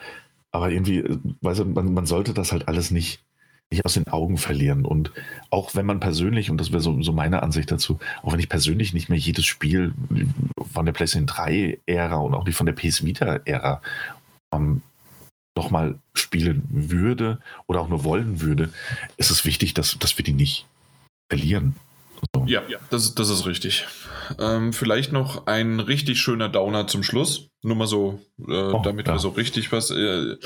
aber 0.50 0.70
irgendwie, 0.70 0.98
äh, 0.98 1.18
weißt 1.40 1.60
du, 1.60 1.64
man, 1.66 1.94
man 1.94 2.06
sollte 2.06 2.34
das 2.34 2.52
halt 2.52 2.68
alles 2.68 2.90
nicht, 2.90 3.22
nicht 3.70 3.84
aus 3.84 3.94
den 3.94 4.08
Augen 4.08 4.36
verlieren. 4.36 4.84
Und 4.84 5.12
auch 5.50 5.74
wenn 5.74 5.86
man 5.86 6.00
persönlich, 6.00 6.50
und 6.50 6.58
das 6.58 6.72
wäre 6.72 6.82
so, 6.82 7.00
so 7.02 7.12
meine 7.12 7.42
Ansicht 7.42 7.70
dazu, 7.70 7.98
auch 8.22 8.32
wenn 8.32 8.40
ich 8.40 8.48
persönlich 8.48 8.92
nicht 8.92 9.08
mehr 9.08 9.18
jedes 9.18 9.46
Spiel 9.46 9.94
von 10.72 10.86
der 10.86 10.92
PlayStation 10.92 11.28
3-Ära 11.28 12.16
und 12.16 12.34
auch 12.34 12.44
nicht 12.44 12.56
von 12.56 12.66
der 12.66 12.72
PS 12.72 13.04
Vita-Ära 13.04 13.80
ähm, 14.52 14.82
nochmal 15.56 15.98
spielen 16.14 16.62
würde 16.70 17.38
oder 17.66 17.80
auch 17.80 17.88
nur 17.88 18.04
wollen 18.04 18.40
würde, 18.40 18.72
ist 19.16 19.30
es 19.30 19.44
wichtig, 19.44 19.74
dass, 19.74 19.98
dass 19.98 20.16
wir 20.18 20.24
die 20.24 20.32
nicht 20.32 20.66
verlieren. 21.30 21.76
So. 22.34 22.44
Ja, 22.46 22.62
das, 22.90 23.14
das 23.14 23.28
ist 23.28 23.46
richtig. 23.46 23.86
Ähm, 24.38 24.72
vielleicht 24.72 25.12
noch 25.12 25.46
ein 25.46 25.80
richtig 25.80 26.20
schöner 26.20 26.48
Downer 26.48 26.86
zum 26.86 27.02
Schluss. 27.02 27.48
Nur 27.62 27.76
mal 27.76 27.86
so, 27.86 28.20
äh, 28.38 28.52
oh, 28.52 28.80
damit 28.82 29.06
ja. 29.06 29.14
wir 29.14 29.18
so 29.18 29.30
richtig 29.30 29.72
was. 29.72 29.90
Äh, 29.90 30.36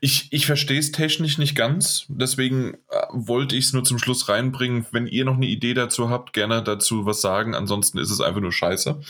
ich 0.00 0.28
ich 0.32 0.46
verstehe 0.46 0.78
es 0.78 0.92
technisch 0.92 1.38
nicht 1.38 1.54
ganz, 1.54 2.06
deswegen 2.08 2.74
äh, 2.88 3.02
wollte 3.10 3.56
ich 3.56 3.66
es 3.66 3.72
nur 3.72 3.84
zum 3.84 3.98
Schluss 3.98 4.28
reinbringen. 4.28 4.86
Wenn 4.90 5.06
ihr 5.06 5.24
noch 5.24 5.36
eine 5.36 5.46
Idee 5.46 5.74
dazu 5.74 6.08
habt, 6.08 6.32
gerne 6.32 6.62
dazu 6.62 7.04
was 7.04 7.20
sagen. 7.20 7.54
Ansonsten 7.54 7.98
ist 7.98 8.10
es 8.10 8.20
einfach 8.20 8.40
nur 8.40 8.52
scheiße. 8.52 9.00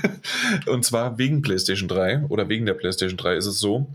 Und 0.66 0.84
zwar 0.84 1.18
wegen 1.18 1.42
PlayStation 1.42 1.88
3 1.88 2.26
oder 2.28 2.48
wegen 2.48 2.66
der 2.66 2.74
PlayStation 2.74 3.18
3 3.18 3.36
ist 3.36 3.46
es 3.46 3.58
so, 3.58 3.92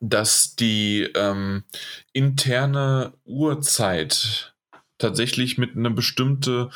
dass 0.00 0.56
die 0.56 1.08
ähm, 1.14 1.64
interne 2.12 3.12
Uhrzeit 3.24 4.54
tatsächlich 4.98 5.58
mit 5.58 5.76
einer 5.76 5.90
bestimmte 5.90 6.70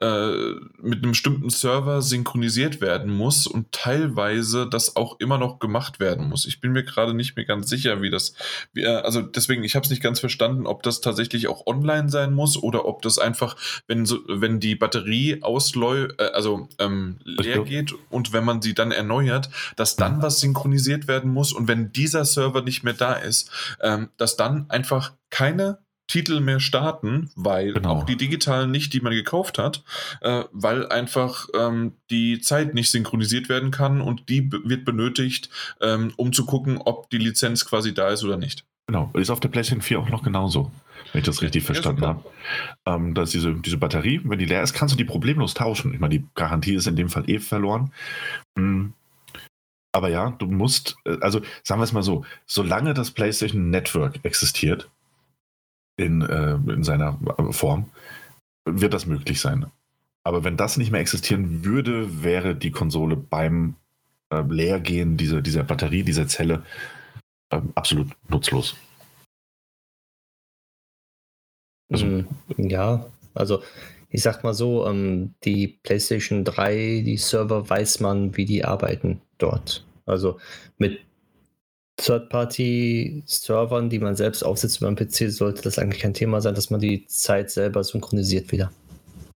äh, 0.00 0.54
mit 0.80 1.02
einem 1.02 1.10
bestimmten 1.10 1.50
Server 1.50 2.00
synchronisiert 2.00 2.80
werden 2.80 3.14
muss 3.14 3.46
und 3.46 3.70
teilweise 3.72 4.66
das 4.68 4.96
auch 4.96 5.20
immer 5.20 5.36
noch 5.36 5.58
gemacht 5.58 6.00
werden 6.00 6.28
muss. 6.28 6.46
Ich 6.46 6.60
bin 6.60 6.72
mir 6.72 6.84
gerade 6.84 7.12
nicht 7.12 7.36
mehr 7.36 7.44
ganz 7.44 7.68
sicher, 7.68 8.00
wie 8.00 8.08
das, 8.08 8.34
wie, 8.72 8.82
äh, 8.82 8.96
also 8.96 9.20
deswegen, 9.20 9.62
ich 9.62 9.74
habe 9.74 9.84
es 9.84 9.90
nicht 9.90 10.02
ganz 10.02 10.18
verstanden, 10.18 10.66
ob 10.66 10.82
das 10.82 11.00
tatsächlich 11.00 11.48
auch 11.48 11.66
online 11.66 12.08
sein 12.08 12.32
muss 12.32 12.56
oder 12.56 12.86
ob 12.86 13.02
das 13.02 13.18
einfach, 13.18 13.56
wenn 13.86 14.06
so, 14.06 14.20
wenn 14.26 14.58
die 14.58 14.74
Batterie 14.74 15.42
ausläuft, 15.42 16.18
äh, 16.18 16.30
also 16.32 16.68
ähm, 16.78 17.18
leer 17.24 17.62
geht 17.64 17.94
und 18.08 18.32
wenn 18.32 18.44
man 18.44 18.62
sie 18.62 18.74
dann 18.74 18.92
erneuert, 18.92 19.50
dass 19.76 19.96
dann 19.96 20.22
was 20.22 20.40
synchronisiert 20.40 21.08
werden 21.08 21.30
muss 21.30 21.52
und 21.52 21.68
wenn 21.68 21.92
dieser 21.92 22.24
Server 22.24 22.62
nicht 22.62 22.84
mehr 22.84 22.94
da 22.94 23.12
ist, 23.12 23.50
ähm, 23.82 24.08
dass 24.16 24.36
dann 24.36 24.68
einfach 24.70 25.12
keine 25.28 25.78
Titel 26.10 26.40
mehr 26.40 26.58
starten, 26.58 27.30
weil 27.36 27.72
genau. 27.72 27.90
auch 27.90 28.04
die 28.04 28.16
digitalen 28.16 28.72
nicht, 28.72 28.92
die 28.92 29.00
man 29.00 29.12
gekauft 29.12 29.58
hat, 29.58 29.84
äh, 30.20 30.42
weil 30.50 30.88
einfach 30.88 31.46
ähm, 31.54 31.92
die 32.10 32.40
Zeit 32.40 32.74
nicht 32.74 32.90
synchronisiert 32.90 33.48
werden 33.48 33.70
kann 33.70 34.00
und 34.00 34.28
die 34.28 34.50
wird 34.50 34.84
benötigt, 34.84 35.50
ähm, 35.80 36.12
um 36.16 36.32
zu 36.32 36.44
gucken, 36.46 36.78
ob 36.78 37.08
die 37.10 37.18
Lizenz 37.18 37.64
quasi 37.64 37.94
da 37.94 38.08
ist 38.08 38.24
oder 38.24 38.36
nicht. 38.36 38.64
Genau, 38.88 39.08
ist 39.14 39.30
auf 39.30 39.38
der 39.38 39.50
PlayStation 39.50 39.82
4 39.82 40.00
auch 40.00 40.08
noch 40.08 40.24
genauso, 40.24 40.72
wenn 41.12 41.20
ich 41.20 41.26
das 41.26 41.42
richtig 41.42 41.62
ja, 41.62 41.66
verstanden 41.66 42.04
habe. 42.04 42.24
Ähm, 42.86 43.14
dass 43.14 43.30
diese, 43.30 43.54
diese 43.54 43.78
Batterie, 43.78 44.20
wenn 44.24 44.40
die 44.40 44.46
leer 44.46 44.64
ist, 44.64 44.72
kannst 44.72 44.92
du 44.92 44.98
die 44.98 45.04
problemlos 45.04 45.54
tauschen. 45.54 45.94
Ich 45.94 46.00
meine, 46.00 46.18
die 46.18 46.26
Garantie 46.34 46.74
ist 46.74 46.88
in 46.88 46.96
dem 46.96 47.08
Fall 47.08 47.30
eh 47.30 47.38
verloren. 47.38 47.92
Mhm. 48.56 48.94
Aber 49.92 50.08
ja, 50.08 50.30
du 50.30 50.46
musst, 50.46 50.96
äh, 51.04 51.18
also 51.20 51.40
sagen 51.62 51.80
wir 51.80 51.84
es 51.84 51.92
mal 51.92 52.02
so, 52.02 52.24
solange 52.46 52.94
das 52.94 53.12
PlayStation 53.12 53.70
Network 53.70 54.18
existiert, 54.24 54.90
in, 56.00 56.22
äh, 56.22 56.54
in 56.72 56.82
seiner 56.82 57.18
Form, 57.50 57.90
wird 58.64 58.94
das 58.94 59.06
möglich 59.06 59.40
sein. 59.40 59.66
Aber 60.24 60.44
wenn 60.44 60.56
das 60.56 60.76
nicht 60.76 60.90
mehr 60.90 61.00
existieren 61.00 61.64
würde, 61.64 62.22
wäre 62.22 62.54
die 62.54 62.70
Konsole 62.70 63.16
beim 63.16 63.74
äh, 64.30 64.42
Leergehen 64.42 65.16
dieser, 65.16 65.40
dieser 65.42 65.64
Batterie, 65.64 66.02
dieser 66.02 66.26
Zelle 66.28 66.62
äh, 67.50 67.60
absolut 67.74 68.08
nutzlos. 68.28 68.76
Also, 71.90 72.06
mm, 72.06 72.26
ja, 72.58 73.06
also 73.34 73.62
ich 74.10 74.22
sag 74.22 74.42
mal 74.42 74.54
so, 74.54 74.86
ähm, 74.86 75.34
die 75.44 75.78
PlayStation 75.82 76.44
3, 76.44 77.02
die 77.04 77.16
Server 77.16 77.68
weiß 77.68 78.00
man, 78.00 78.36
wie 78.36 78.44
die 78.44 78.64
arbeiten 78.64 79.20
dort. 79.38 79.86
Also 80.06 80.38
mit 80.78 81.00
Third-Party-Servern, 82.00 83.90
die 83.90 83.98
man 83.98 84.16
selbst 84.16 84.42
aufsetzt 84.42 84.78
über 84.78 84.90
den 84.90 84.96
PC, 84.96 85.30
sollte 85.30 85.62
das 85.62 85.78
eigentlich 85.78 86.02
kein 86.02 86.14
Thema 86.14 86.40
sein, 86.40 86.54
dass 86.54 86.70
man 86.70 86.80
die 86.80 87.06
Zeit 87.06 87.50
selber 87.50 87.84
synchronisiert 87.84 88.52
wieder. 88.52 88.70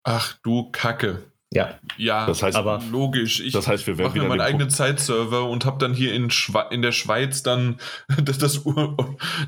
Ach 0.03 0.37
du 0.43 0.71
Kacke. 0.71 1.23
Ja. 1.53 1.79
Ja, 1.97 2.27
das 2.27 2.43
heißt, 2.43 2.57
aber 2.57 2.83
logisch. 2.91 3.41
Ich 3.41 3.53
das 3.53 3.69
heißt, 3.69 3.87
wir 3.87 3.95
mache 3.95 4.19
mir 4.19 4.27
meinen 4.27 4.41
eigenen 4.41 4.71
Zeitserver 4.71 5.49
und 5.49 5.65
habe 5.65 5.79
dann 5.79 5.95
hier 5.95 6.13
in, 6.13 6.29
in 6.71 6.83
der 6.83 6.93
Schweiz 6.93 7.43
dann 7.43 7.77
das, 8.23 8.39
das, 8.39 8.63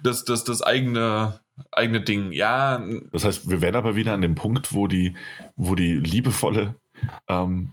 das, 0.02 0.24
das, 0.24 0.44
das 0.44 0.62
eigene, 0.62 1.40
eigene 1.72 2.00
Ding. 2.00 2.30
Ja. 2.32 2.80
Das 3.12 3.24
heißt, 3.24 3.50
wir 3.50 3.60
werden 3.60 3.76
aber 3.76 3.96
wieder 3.96 4.12
an 4.12 4.20
dem 4.20 4.36
Punkt, 4.36 4.72
wo 4.72 4.86
die, 4.86 5.16
wo 5.56 5.74
die 5.74 5.94
liebevolle 5.94 6.76
ähm, 7.28 7.72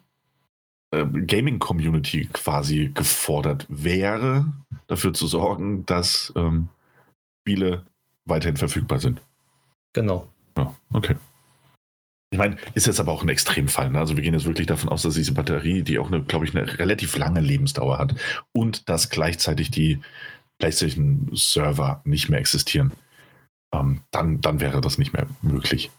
äh, 0.93 1.05
Gaming-Community 1.05 2.29
quasi 2.31 2.91
gefordert 2.93 3.65
wäre, 3.67 4.45
dafür 4.87 5.13
zu 5.13 5.27
sorgen, 5.27 5.85
dass 5.85 6.31
ähm, 6.35 6.69
Spiele 7.41 7.83
weiterhin 8.25 8.57
verfügbar 8.57 8.99
sind. 8.99 9.21
Genau. 9.93 10.27
Ja, 10.57 10.73
okay. 10.93 11.15
Ich 12.31 12.39
meine, 12.39 12.57
ist 12.73 12.87
jetzt 12.87 12.99
aber 12.99 13.11
auch 13.11 13.21
ein 13.21 13.29
Extremfall. 13.29 13.91
Ne? 13.91 13.99
Also 13.99 14.15
wir 14.15 14.23
gehen 14.23 14.33
jetzt 14.33 14.45
wirklich 14.45 14.65
davon 14.65 14.89
aus, 14.89 15.03
dass 15.03 15.13
diese 15.13 15.33
Batterie, 15.33 15.83
die 15.83 15.99
auch, 15.99 16.07
eine, 16.07 16.23
glaube 16.23 16.45
ich, 16.45 16.55
eine 16.55 16.79
relativ 16.79 17.15
lange 17.17 17.41
Lebensdauer 17.41 17.99
hat 17.99 18.15
und 18.53 18.89
dass 18.89 19.09
gleichzeitig 19.09 19.69
die 19.69 19.99
PlayStation-Server 20.57 22.01
nicht 22.05 22.29
mehr 22.29 22.39
existieren, 22.39 22.91
ähm, 23.71 24.01
dann, 24.11 24.41
dann 24.41 24.59
wäre 24.59 24.81
das 24.81 24.97
nicht 24.97 25.13
mehr 25.13 25.27
möglich. 25.41 25.91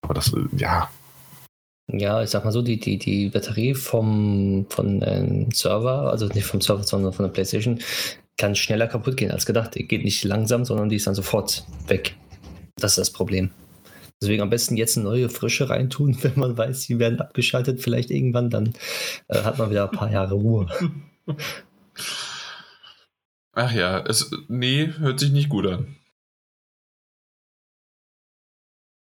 Aber 0.00 0.14
das, 0.14 0.32
äh, 0.32 0.46
ja, 0.56 0.90
ja, 1.92 2.22
ich 2.22 2.30
sag 2.30 2.44
mal 2.44 2.52
so, 2.52 2.62
die, 2.62 2.78
die, 2.78 2.98
die 2.98 3.28
Batterie 3.28 3.74
vom, 3.74 4.66
von 4.68 5.50
Server, 5.52 6.10
also 6.10 6.26
nicht 6.26 6.44
vom 6.44 6.60
Server, 6.60 6.82
sondern 6.84 7.12
von 7.12 7.24
der 7.24 7.32
PlayStation, 7.32 7.78
kann 8.38 8.56
schneller 8.56 8.86
kaputt 8.88 9.16
gehen 9.16 9.30
als 9.30 9.46
gedacht. 9.46 9.74
Die 9.74 9.86
geht 9.86 10.04
nicht 10.04 10.24
langsam, 10.24 10.64
sondern 10.64 10.88
die 10.88 10.96
ist 10.96 11.06
dann 11.06 11.14
sofort 11.14 11.64
weg. 11.86 12.16
Das 12.76 12.92
ist 12.92 12.98
das 12.98 13.10
Problem. 13.12 13.50
Deswegen 14.20 14.42
am 14.42 14.50
besten 14.50 14.76
jetzt 14.76 14.96
eine 14.96 15.04
neue 15.04 15.28
Frische 15.28 15.68
reintun, 15.68 16.16
wenn 16.22 16.38
man 16.38 16.56
weiß, 16.56 16.82
sie 16.82 16.98
werden 16.98 17.20
abgeschaltet. 17.20 17.80
Vielleicht 17.80 18.10
irgendwann, 18.10 18.50
dann 18.50 18.72
äh, 19.28 19.42
hat 19.42 19.58
man 19.58 19.70
wieder 19.70 19.90
ein 19.90 19.96
paar 19.96 20.10
Jahre 20.10 20.34
Ruhe. 20.34 20.68
Ach 23.54 23.72
ja, 23.72 23.98
es, 24.06 24.30
nee, 24.48 24.92
hört 24.98 25.20
sich 25.20 25.30
nicht 25.30 25.48
gut 25.48 25.66
an. 25.66 25.96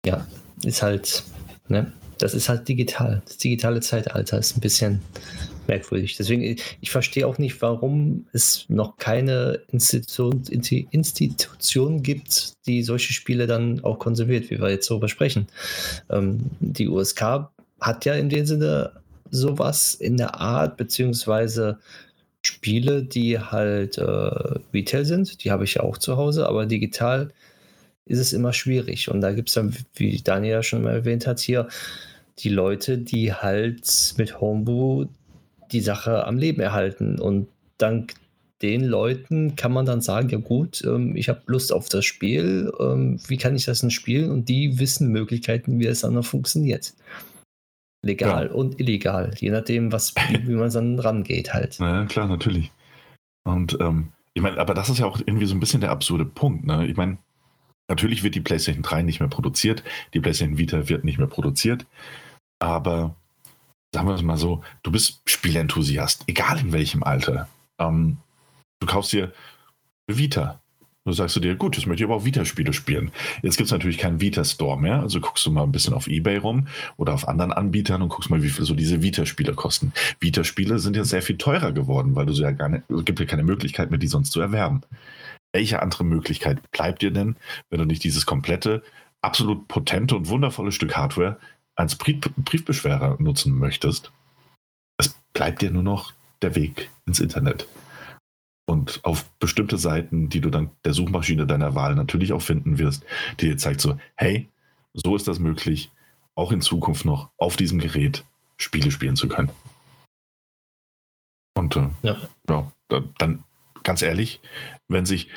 Ja, 0.05 0.27
ist 0.63 0.83
halt, 0.83 1.23
ne? 1.69 1.93
Das 2.19 2.35
ist 2.35 2.49
halt 2.49 2.69
digital. 2.69 3.23
Das 3.25 3.39
digitale 3.39 3.81
Zeitalter 3.81 4.39
ist 4.39 4.57
ein 4.57 4.61
bisschen 4.61 5.01
merkwürdig. 5.67 6.17
Deswegen, 6.17 6.57
ich 6.81 6.91
verstehe 6.91 7.27
auch 7.27 7.39
nicht, 7.39 7.61
warum 7.63 8.27
es 8.33 8.67
noch 8.69 8.97
keine 8.97 9.61
Institution, 9.73 10.43
Institution 10.91 12.03
gibt, 12.03 12.53
die 12.67 12.83
solche 12.83 13.13
Spiele 13.13 13.47
dann 13.47 13.83
auch 13.83 13.99
konserviert, 13.99 14.51
wie 14.51 14.61
wir 14.61 14.71
jetzt 14.71 14.91
darüber 14.91 15.09
sprechen. 15.09 15.47
Ähm, 16.11 16.51
die 16.61 16.89
USK 16.89 17.49
hat 17.81 18.05
ja 18.05 18.15
in 18.15 18.29
dem 18.29 18.47
Sinne 18.47 18.93
sowas 19.31 19.95
in 19.95 20.17
der 20.17 20.41
Art, 20.41 20.77
beziehungsweise 20.77 21.79
Spiele, 22.43 23.03
die 23.03 23.39
halt 23.39 23.99
äh, 23.99 24.03
Retail 24.03 25.05
sind, 25.05 25.45
die 25.45 25.51
habe 25.51 25.65
ich 25.65 25.75
ja 25.75 25.83
auch 25.83 25.97
zu 25.97 26.17
Hause, 26.17 26.47
aber 26.47 26.67
digital 26.67 27.33
ist 28.07 28.19
es 28.19 28.33
immer 28.33 28.53
schwierig. 28.53 29.09
Und 29.11 29.21
da 29.21 29.33
gibt 29.33 29.49
es 29.49 29.55
dann, 29.55 29.75
wie 29.95 30.21
Daniel 30.23 30.53
ja 30.53 30.63
schon 30.63 30.83
mal 30.83 30.95
erwähnt 30.95 31.27
hat, 31.27 31.41
hier 31.41 31.69
die 32.39 32.49
Leute, 32.49 32.99
die 32.99 33.33
halt 33.33 34.15
mit 34.19 34.41
Homebrew 34.41 35.07
die 35.73 35.81
Sache 35.81 36.27
am 36.27 36.39
Leben 36.39 36.61
erhalten. 36.61 37.19
Und 37.19 37.49
dank 37.79 38.15
den 38.63 38.85
Leuten 38.85 39.57
kann 39.57 39.73
man 39.73 39.85
dann 39.85 40.01
sagen, 40.01 40.29
ja 40.31 40.39
gut, 40.39 40.83
ähm, 40.85 41.17
ich 41.17 41.29
habe 41.29 41.43
Lust 41.47 41.73
auf 41.73 41.89
das 41.89 42.05
Spiel, 42.05 42.73
ähm, 42.81 43.21
wie 43.27 43.37
kann 43.37 43.55
ich 43.55 43.67
das 43.67 43.81
denn 43.81 43.91
spielen? 43.91 44.31
Und 44.31 44.49
die 44.49 44.79
wissen 44.79 45.09
Möglichkeiten, 45.09 45.79
wie 45.79 45.87
es 45.87 46.01
dann 46.01 46.15
noch 46.15 46.25
funktioniert. 46.25 46.95
Legal 48.03 48.47
ja. 48.47 48.53
und 48.53 48.81
illegal, 48.81 49.35
je 49.39 49.51
nachdem, 49.51 49.93
was, 49.93 50.15
wie, 50.15 50.49
wie 50.49 50.55
man 50.55 50.71
dann 50.71 50.99
rangeht 50.99 51.53
halt. 51.53 51.79
Ja, 51.79 52.05
klar, 52.07 52.27
natürlich. 52.27 52.71
Und 53.45 53.77
ähm, 53.81 54.09
ich 54.35 54.43
meine, 54.43 54.59
aber 54.59 54.75
das 54.75 54.89
ist 54.89 54.99
ja 54.99 55.07
auch 55.07 55.21
irgendwie 55.25 55.47
so 55.47 55.55
ein 55.55 55.61
bisschen 55.61 55.81
der 55.81 55.91
absurde 55.91 56.25
Punkt. 56.25 56.65
Ne? 56.65 56.87
Ich 56.87 56.97
meine, 56.97 57.19
natürlich 57.89 58.23
wird 58.23 58.35
die 58.35 58.41
PlayStation 58.41 58.83
3 58.83 59.03
nicht 59.03 59.21
mehr 59.21 59.29
produziert, 59.29 59.83
die 60.13 60.21
PlayStation 60.21 60.59
Vita 60.59 60.89
wird 60.89 61.05
nicht 61.05 61.19
mehr 61.19 61.27
produziert, 61.27 61.87
aber 62.59 63.15
sagen 63.95 64.09
wir 64.09 64.15
es 64.15 64.23
mal 64.23 64.37
so, 64.37 64.63
du 64.83 64.91
bist 64.91 65.23
Spielenthusiast, 65.27 66.25
egal 66.27 66.59
in 66.59 66.73
welchem 66.73 67.03
Alter. 67.03 67.49
Ähm, 67.79 68.19
du 68.81 68.87
kaufst 68.87 69.13
dir 69.13 69.33
Vita. 70.07 70.61
Du 71.07 71.13
sagst 71.13 71.37
du 71.37 71.41
dir, 71.41 71.55
gut, 71.55 71.77
das 71.77 71.85
möchte 71.85 72.03
ich 72.03 72.09
aber 72.09 72.17
auch 72.17 72.25
Vita-Spiele 72.25 72.73
spielen. 72.73 73.13
Jetzt 73.43 73.59
gibt 73.59 73.67
es 73.67 73.73
natürlich 73.73 73.99
keinen 73.99 74.23
Vita-Store 74.23 74.81
mehr, 74.81 75.01
also 75.01 75.21
guckst 75.21 75.45
du 75.45 75.51
mal 75.51 75.63
ein 75.63 75.73
bisschen 75.73 75.93
auf 75.93 76.07
Ebay 76.07 76.39
rum 76.39 76.67
oder 76.97 77.13
auf 77.13 77.29
anderen 77.29 77.53
Anbietern 77.53 78.01
und 78.01 78.09
guckst 78.09 78.31
mal, 78.31 78.43
wie 78.43 78.49
viel 78.49 78.65
so 78.65 78.75
diese 78.75 79.03
Vita-Spiele 79.03 79.53
kosten. 79.53 79.93
Vita-Spiele 80.21 80.79
sind 80.79 80.97
ja 80.97 81.05
sehr 81.05 81.21
viel 81.21 81.37
teurer 81.37 81.73
geworden, 81.73 82.17
weil 82.17 82.25
du 82.25 82.33
ja 82.33 82.53
gar 82.53 82.71
nicht, 82.71 82.85
es 82.89 83.05
gibt 83.05 83.21
ja 83.21 83.27
keine 83.27 83.43
Möglichkeit 83.43 83.91
mehr, 83.91 83.99
die 83.99 84.07
sonst 84.07 84.33
zu 84.33 84.41
erwerben. 84.41 84.81
Welche 85.55 85.81
andere 85.81 86.03
Möglichkeit 86.03 86.69
bleibt 86.73 87.01
dir 87.01 87.13
denn, 87.13 87.37
wenn 87.71 87.79
du 87.79 87.85
nicht 87.85 88.03
dieses 88.03 88.27
komplette, 88.27 88.83
absolut 89.23 89.69
potente 89.69 90.17
und 90.17 90.29
wundervolle 90.29 90.73
Stück 90.73 90.97
Hardware 90.97 91.39
als 91.77 91.97
Briefbeschwerer 91.97 93.17
nutzen 93.21 93.57
möchtest, 93.57 94.11
es 94.99 95.15
bleibt 95.33 95.63
dir 95.63 95.71
nur 95.71 95.85
noch 95.85 96.13
der 96.43 96.57
Weg 96.57 96.91
ins 97.07 97.21
Internet. 97.21 97.69
Und 98.67 98.99
auf 99.05 99.31
bestimmte 99.39 99.79
Seiten, 99.79 100.29
die 100.29 100.41
du 100.41 100.51
dann 100.51 100.71
der 100.85 100.93
Suchmaschine 100.93 101.47
deiner 101.47 101.77
Wahl 101.77 101.95
natürlich 101.95 102.33
auch 102.33 102.43
finden 102.43 102.79
wirst, 102.79 103.05
die 103.39 103.47
dir 103.47 103.57
zeigt 103.57 103.81
so, 103.81 103.97
hey, 104.17 104.49
so 104.93 105.15
ist 105.15 105.29
das 105.29 105.39
möglich, 105.39 105.93
auch 106.35 106.51
in 106.51 106.63
Zukunft 106.63 107.05
noch 107.05 107.31
auf 107.39 107.57
diesem 107.57 107.79
Gerät 107.79 108.25
Spiele 108.57 108.91
spielen 108.91 109.15
zu 109.15 109.29
können. 109.29 109.51
Und 111.57 111.77
äh, 111.77 111.91
ja. 112.03 112.17
ja, 112.49 112.73
dann 113.19 113.45
ganz 113.85 114.03
ehrlich, 114.03 114.41
wenn 114.89 115.07
sich, 115.07 115.29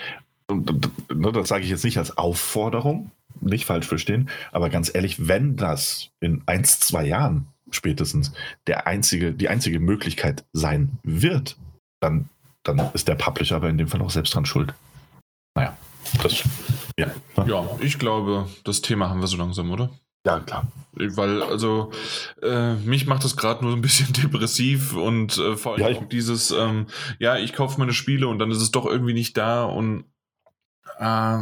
ne, 0.51 1.31
das 1.31 1.47
sage 1.47 1.63
ich 1.63 1.69
jetzt 1.69 1.83
nicht 1.83 1.97
als 1.97 2.17
Aufforderung, 2.17 3.11
nicht 3.39 3.65
falsch 3.65 3.85
verstehen, 3.85 4.29
aber 4.51 4.69
ganz 4.69 4.93
ehrlich, 4.93 5.27
wenn 5.27 5.55
das 5.55 6.09
in 6.19 6.41
ein, 6.47 6.63
zwei 6.63 7.05
Jahren 7.05 7.47
spätestens 7.69 8.33
der 8.65 8.87
einzige, 8.87 9.33
die 9.33 9.49
einzige 9.49 9.79
Möglichkeit 9.79 10.45
sein 10.53 10.97
wird, 11.03 11.57
dann, 11.99 12.29
dann 12.63 12.79
ist 12.93 13.07
der 13.07 13.15
Publisher 13.15 13.57
aber 13.57 13.69
in 13.69 13.77
dem 13.77 13.87
Fall 13.87 14.01
auch 14.01 14.09
selbst 14.09 14.33
dran 14.33 14.45
schuld. 14.45 14.73
Naja, 15.55 15.77
das, 16.23 16.43
ja. 16.97 17.11
Ja, 17.45 17.69
ich 17.81 17.99
glaube, 17.99 18.47
das 18.63 18.81
Thema 18.81 19.09
haben 19.09 19.19
wir 19.19 19.27
so 19.27 19.37
langsam, 19.37 19.69
oder? 19.71 19.89
Ja, 20.27 20.41
klar. 20.41 20.67
Weil, 20.91 21.41
also, 21.41 21.91
äh, 22.41 22.73
mich 22.73 23.07
macht 23.07 23.23
das 23.23 23.37
gerade 23.37 23.63
nur 23.63 23.73
ein 23.73 23.81
bisschen 23.81 24.11
depressiv 24.23 24.93
und 24.93 25.37
äh, 25.37 25.55
vor 25.55 25.75
allem 25.75 25.93
ja, 25.93 25.97
auch 26.01 26.09
dieses, 26.09 26.51
ähm, 26.51 26.87
ja, 27.17 27.37
ich 27.37 27.53
kaufe 27.53 27.79
meine 27.79 27.93
Spiele 27.93 28.27
und 28.27 28.37
dann 28.39 28.51
ist 28.51 28.61
es 28.61 28.71
doch 28.71 28.85
irgendwie 28.85 29.13
nicht 29.13 29.37
da 29.37 29.63
und 29.63 30.03
äh, 30.99 31.37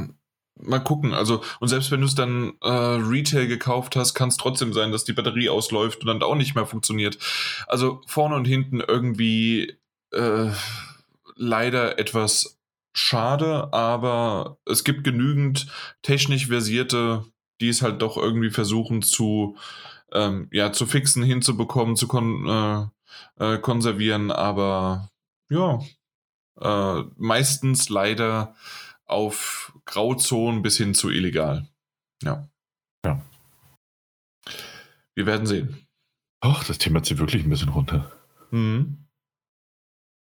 mal 0.61 0.79
gucken. 0.83 1.15
Also, 1.15 1.41
und 1.59 1.67
selbst 1.67 1.89
wenn 1.89 2.01
du 2.01 2.05
es 2.05 2.13
dann 2.13 2.53
äh, 2.61 2.69
Retail 2.69 3.47
gekauft 3.47 3.95
hast, 3.95 4.13
kann 4.13 4.29
es 4.29 4.37
trotzdem 4.37 4.71
sein, 4.71 4.91
dass 4.91 5.03
die 5.03 5.13
Batterie 5.13 5.49
ausläuft 5.49 6.01
und 6.01 6.07
dann 6.07 6.21
auch 6.21 6.35
nicht 6.35 6.53
mehr 6.53 6.67
funktioniert. 6.67 7.17
Also 7.65 8.01
vorne 8.05 8.35
und 8.35 8.45
hinten 8.45 8.81
irgendwie 8.81 9.77
äh, 10.11 10.51
leider 11.35 11.97
etwas 11.97 12.59
schade, 12.93 13.73
aber 13.73 14.59
es 14.67 14.83
gibt 14.83 15.03
genügend 15.03 15.65
technisch 16.03 16.47
versierte, 16.47 17.25
die 17.61 17.69
es 17.69 17.81
halt 17.81 18.01
doch 18.01 18.17
irgendwie 18.17 18.49
versuchen 18.49 19.01
zu, 19.01 19.57
ähm, 20.11 20.47
ja, 20.51 20.71
zu 20.71 20.85
fixen, 20.85 21.23
hinzubekommen, 21.23 21.95
zu 21.95 22.07
kon 22.07 22.47
äh, 23.37 23.53
äh, 23.55 23.57
konservieren, 23.59 24.31
aber 24.31 25.09
ja, 25.49 25.79
äh, 26.59 27.03
meistens 27.17 27.89
leider 27.89 28.55
auf 29.05 29.73
Grauzonen 29.85 30.61
bis 30.61 30.77
hin 30.77 30.93
zu 30.93 31.09
illegal. 31.09 31.67
Ja. 32.23 32.47
Ja. 33.05 33.21
Wir 35.13 35.25
werden 35.25 35.47
sehen. 35.47 35.87
Ach, 36.41 36.63
das 36.63 36.77
Thema 36.77 37.03
zieht 37.03 37.19
wirklich 37.19 37.43
ein 37.43 37.49
bisschen 37.49 37.69
runter. 37.69 38.11
Mhm. 38.51 39.04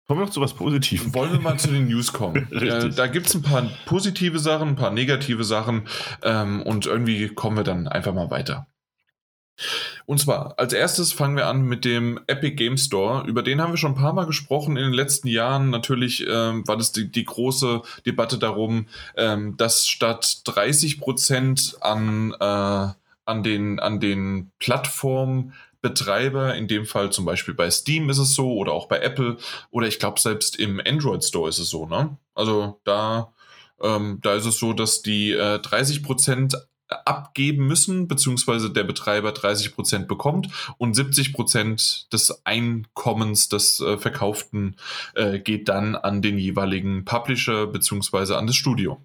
Kommen 0.06 0.20
wir 0.20 0.26
noch 0.26 0.32
zu 0.32 0.43
was 0.43 0.52
Positivem. 0.52 1.14
Wollen 1.14 1.32
wir 1.32 1.40
mal 1.40 1.59
zu 1.59 1.68
den 1.68 1.86
News 1.86 2.12
kommen? 2.12 2.52
äh, 2.52 2.90
da 2.90 3.06
gibt 3.06 3.26
es 3.26 3.35
ein 3.35 3.43
paar 3.43 3.62
positive 3.86 4.39
Sachen, 4.39 4.68
ein 4.68 4.76
paar 4.76 4.90
negative 4.90 5.44
Sachen 5.44 5.89
ähm, 6.22 6.62
und 6.62 6.86
irgendwie 6.86 7.28
kommen 7.28 7.56
wir 7.56 7.64
dann 7.64 7.89
einfach 7.89 8.12
mal 8.12 8.31
weiter. 8.31 8.66
Und 10.06 10.20
zwar, 10.20 10.59
als 10.59 10.72
erstes 10.72 11.12
fangen 11.12 11.36
wir 11.36 11.47
an 11.47 11.62
mit 11.62 11.85
dem 11.85 12.20
Epic 12.26 12.56
Game 12.56 12.76
Store. 12.76 13.26
Über 13.26 13.43
den 13.43 13.62
haben 13.62 13.72
wir 13.72 13.76
schon 13.78 13.93
ein 13.93 13.98
paar 13.98 14.12
Mal 14.12 14.26
gesprochen 14.26 14.76
in 14.76 14.85
den 14.85 14.93
letzten 14.93 15.28
Jahren. 15.28 15.70
Natürlich 15.70 16.26
ähm, 16.28 16.66
war 16.66 16.76
das 16.76 16.93
die, 16.93 17.10
die, 17.10 17.24
große 17.24 17.81
Debatte 18.05 18.39
darum, 18.39 18.86
ähm, 19.16 19.56
dass 19.56 19.86
statt 19.86 20.43
30 20.44 21.01
Prozent 21.01 21.76
an, 21.81 22.35
äh, 22.39 22.89
an, 23.24 23.43
den, 23.43 23.78
an 23.81 24.01
den 24.01 24.51
Plattformbetreiber, 25.85 26.55
in 26.55 26.69
dem 26.69 26.86
Fall 26.86 27.11
zum 27.11 27.24
Beispiel 27.24 27.55
bei 27.55 27.70
Steam 27.70 28.11
ist 28.11 28.19
es 28.19 28.35
so 28.35 28.55
oder 28.55 28.73
auch 28.73 28.89
bei 28.89 29.01
Apple 29.01 29.36
oder 29.70 29.86
ich 29.86 29.98
glaube 29.98 30.20
selbst 30.20 30.56
im 30.56 30.81
Android 30.85 31.24
Store 31.24 31.48
ist 31.48 31.59
es 31.59 31.70
so, 31.70 31.86
ne? 31.86 32.16
Also 32.35 32.81
da, 32.85 33.32
ähm, 33.81 34.19
da 34.23 34.35
ist 34.35 34.47
es 34.47 34.59
so, 34.59 34.73
dass 34.73 35.02
die 35.02 35.32
äh, 35.32 35.59
30 35.59 36.02
Prozent 36.02 36.56
abgeben 36.89 37.66
müssen, 37.66 38.09
beziehungsweise 38.09 38.70
der 38.70 38.85
Betreiber 38.85 39.32
30 39.32 39.74
Prozent 39.74 40.09
bekommt 40.09 40.48
und 40.78 40.94
70 40.94 41.32
Prozent 41.32 42.12
des 42.12 42.44
Einkommens 42.44 43.48
des 43.48 43.81
äh, 43.81 43.98
Verkauften 43.98 44.77
äh, 45.15 45.39
geht 45.39 45.69
dann 45.69 45.97
an 45.97 46.23
den 46.23 46.39
jeweiligen 46.39 47.05
Publisher 47.05 47.66
beziehungsweise 47.66 48.36
an 48.36 48.47
das 48.47 48.56
Studio. 48.56 49.05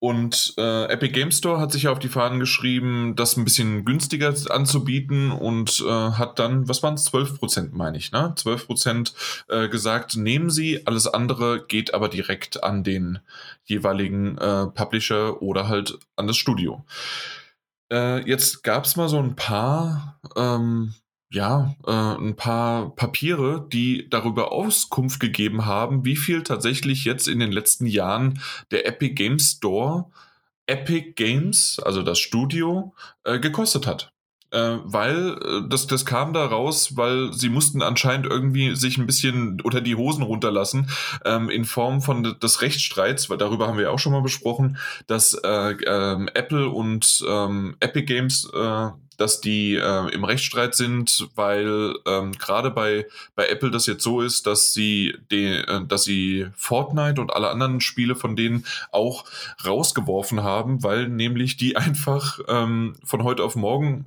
Und 0.00 0.54
äh, 0.56 0.84
Epic 0.86 1.12
Game 1.12 1.30
Store 1.30 1.60
hat 1.60 1.72
sich 1.72 1.82
ja 1.82 1.92
auf 1.92 1.98
die 1.98 2.08
Fahnen 2.08 2.40
geschrieben, 2.40 3.16
das 3.16 3.36
ein 3.36 3.44
bisschen 3.44 3.84
günstiger 3.84 4.34
anzubieten 4.48 5.30
und 5.30 5.84
äh, 5.86 5.90
hat 6.12 6.38
dann, 6.38 6.66
was 6.70 6.82
waren 6.82 6.94
es, 6.94 7.04
12 7.04 7.38
Prozent, 7.38 7.74
meine 7.74 7.98
ich, 7.98 8.10
ne? 8.10 8.32
12 8.34 8.66
Prozent 8.66 9.14
äh, 9.48 9.68
gesagt, 9.68 10.16
nehmen 10.16 10.48
Sie, 10.48 10.86
alles 10.86 11.06
andere 11.06 11.66
geht 11.66 11.92
aber 11.92 12.08
direkt 12.08 12.64
an 12.64 12.82
den 12.82 13.18
jeweiligen 13.64 14.38
äh, 14.38 14.68
Publisher 14.68 15.42
oder 15.42 15.68
halt 15.68 15.98
an 16.16 16.26
das 16.26 16.38
Studio. 16.38 16.82
Äh, 17.92 18.26
jetzt 18.26 18.62
gab 18.62 18.86
es 18.86 18.96
mal 18.96 19.10
so 19.10 19.18
ein 19.18 19.36
paar 19.36 20.18
ähm, 20.34 20.94
ja, 21.32 21.74
äh, 21.86 21.90
ein 21.92 22.36
paar 22.36 22.94
Papiere, 22.96 23.66
die 23.72 24.08
darüber 24.10 24.52
Auskunft 24.52 25.20
gegeben 25.20 25.64
haben, 25.66 26.04
wie 26.04 26.16
viel 26.16 26.42
tatsächlich 26.42 27.04
jetzt 27.04 27.28
in 27.28 27.38
den 27.38 27.52
letzten 27.52 27.86
Jahren 27.86 28.40
der 28.70 28.86
Epic 28.86 29.14
Games 29.14 29.52
Store 29.52 30.06
Epic 30.66 31.12
Games, 31.16 31.80
also 31.84 32.02
das 32.02 32.18
Studio, 32.20 32.94
äh, 33.24 33.38
gekostet 33.40 33.86
hat. 33.86 34.12
äh, 34.52 34.78
weil 34.84 35.38
äh, 35.44 35.68
das, 35.68 35.86
das 35.86 36.04
kam 36.04 36.32
da 36.32 36.44
raus, 36.46 36.96
weil 36.96 37.32
sie 37.32 37.48
mussten 37.48 37.82
anscheinend 37.82 38.26
irgendwie 38.26 38.74
sich 38.74 38.98
ein 38.98 39.06
bisschen 39.06 39.60
unter 39.60 39.80
die 39.80 39.94
Hosen 39.94 40.22
runterlassen 40.24 40.90
ähm, 41.24 41.48
in 41.50 41.64
Form 41.64 42.02
von 42.02 42.36
des 42.40 42.62
Rechtsstreits, 42.62 43.30
weil 43.30 43.38
darüber 43.38 43.68
haben 43.68 43.76
wir 43.78 43.84
ja 43.84 43.90
auch 43.90 43.98
schon 44.00 44.12
mal 44.12 44.22
besprochen, 44.22 44.76
dass 45.06 45.34
äh, 45.34 45.72
ähm, 45.86 46.28
Apple 46.34 46.68
und 46.68 47.24
ähm, 47.28 47.76
Epic 47.80 48.06
Games 48.06 48.48
äh, 48.52 48.88
dass 49.20 49.42
die 49.42 49.74
äh, 49.74 50.08
im 50.14 50.24
Rechtsstreit 50.24 50.74
sind, 50.74 51.28
weil 51.34 51.94
ähm, 52.06 52.32
gerade 52.32 52.70
bei, 52.70 53.06
bei 53.34 53.48
Apple 53.48 53.70
das 53.70 53.84
jetzt 53.86 54.02
so 54.02 54.22
ist, 54.22 54.46
dass 54.46 54.72
sie, 54.72 55.14
de, 55.30 55.60
äh, 55.60 55.84
dass 55.86 56.04
sie 56.04 56.46
Fortnite 56.56 57.20
und 57.20 57.30
alle 57.30 57.50
anderen 57.50 57.82
Spiele 57.82 58.16
von 58.16 58.34
denen 58.34 58.64
auch 58.92 59.26
rausgeworfen 59.62 60.42
haben, 60.42 60.82
weil 60.82 61.08
nämlich 61.08 61.58
die 61.58 61.76
einfach 61.76 62.38
ähm, 62.48 62.96
von 63.04 63.22
heute 63.22 63.44
auf 63.44 63.56
morgen 63.56 64.06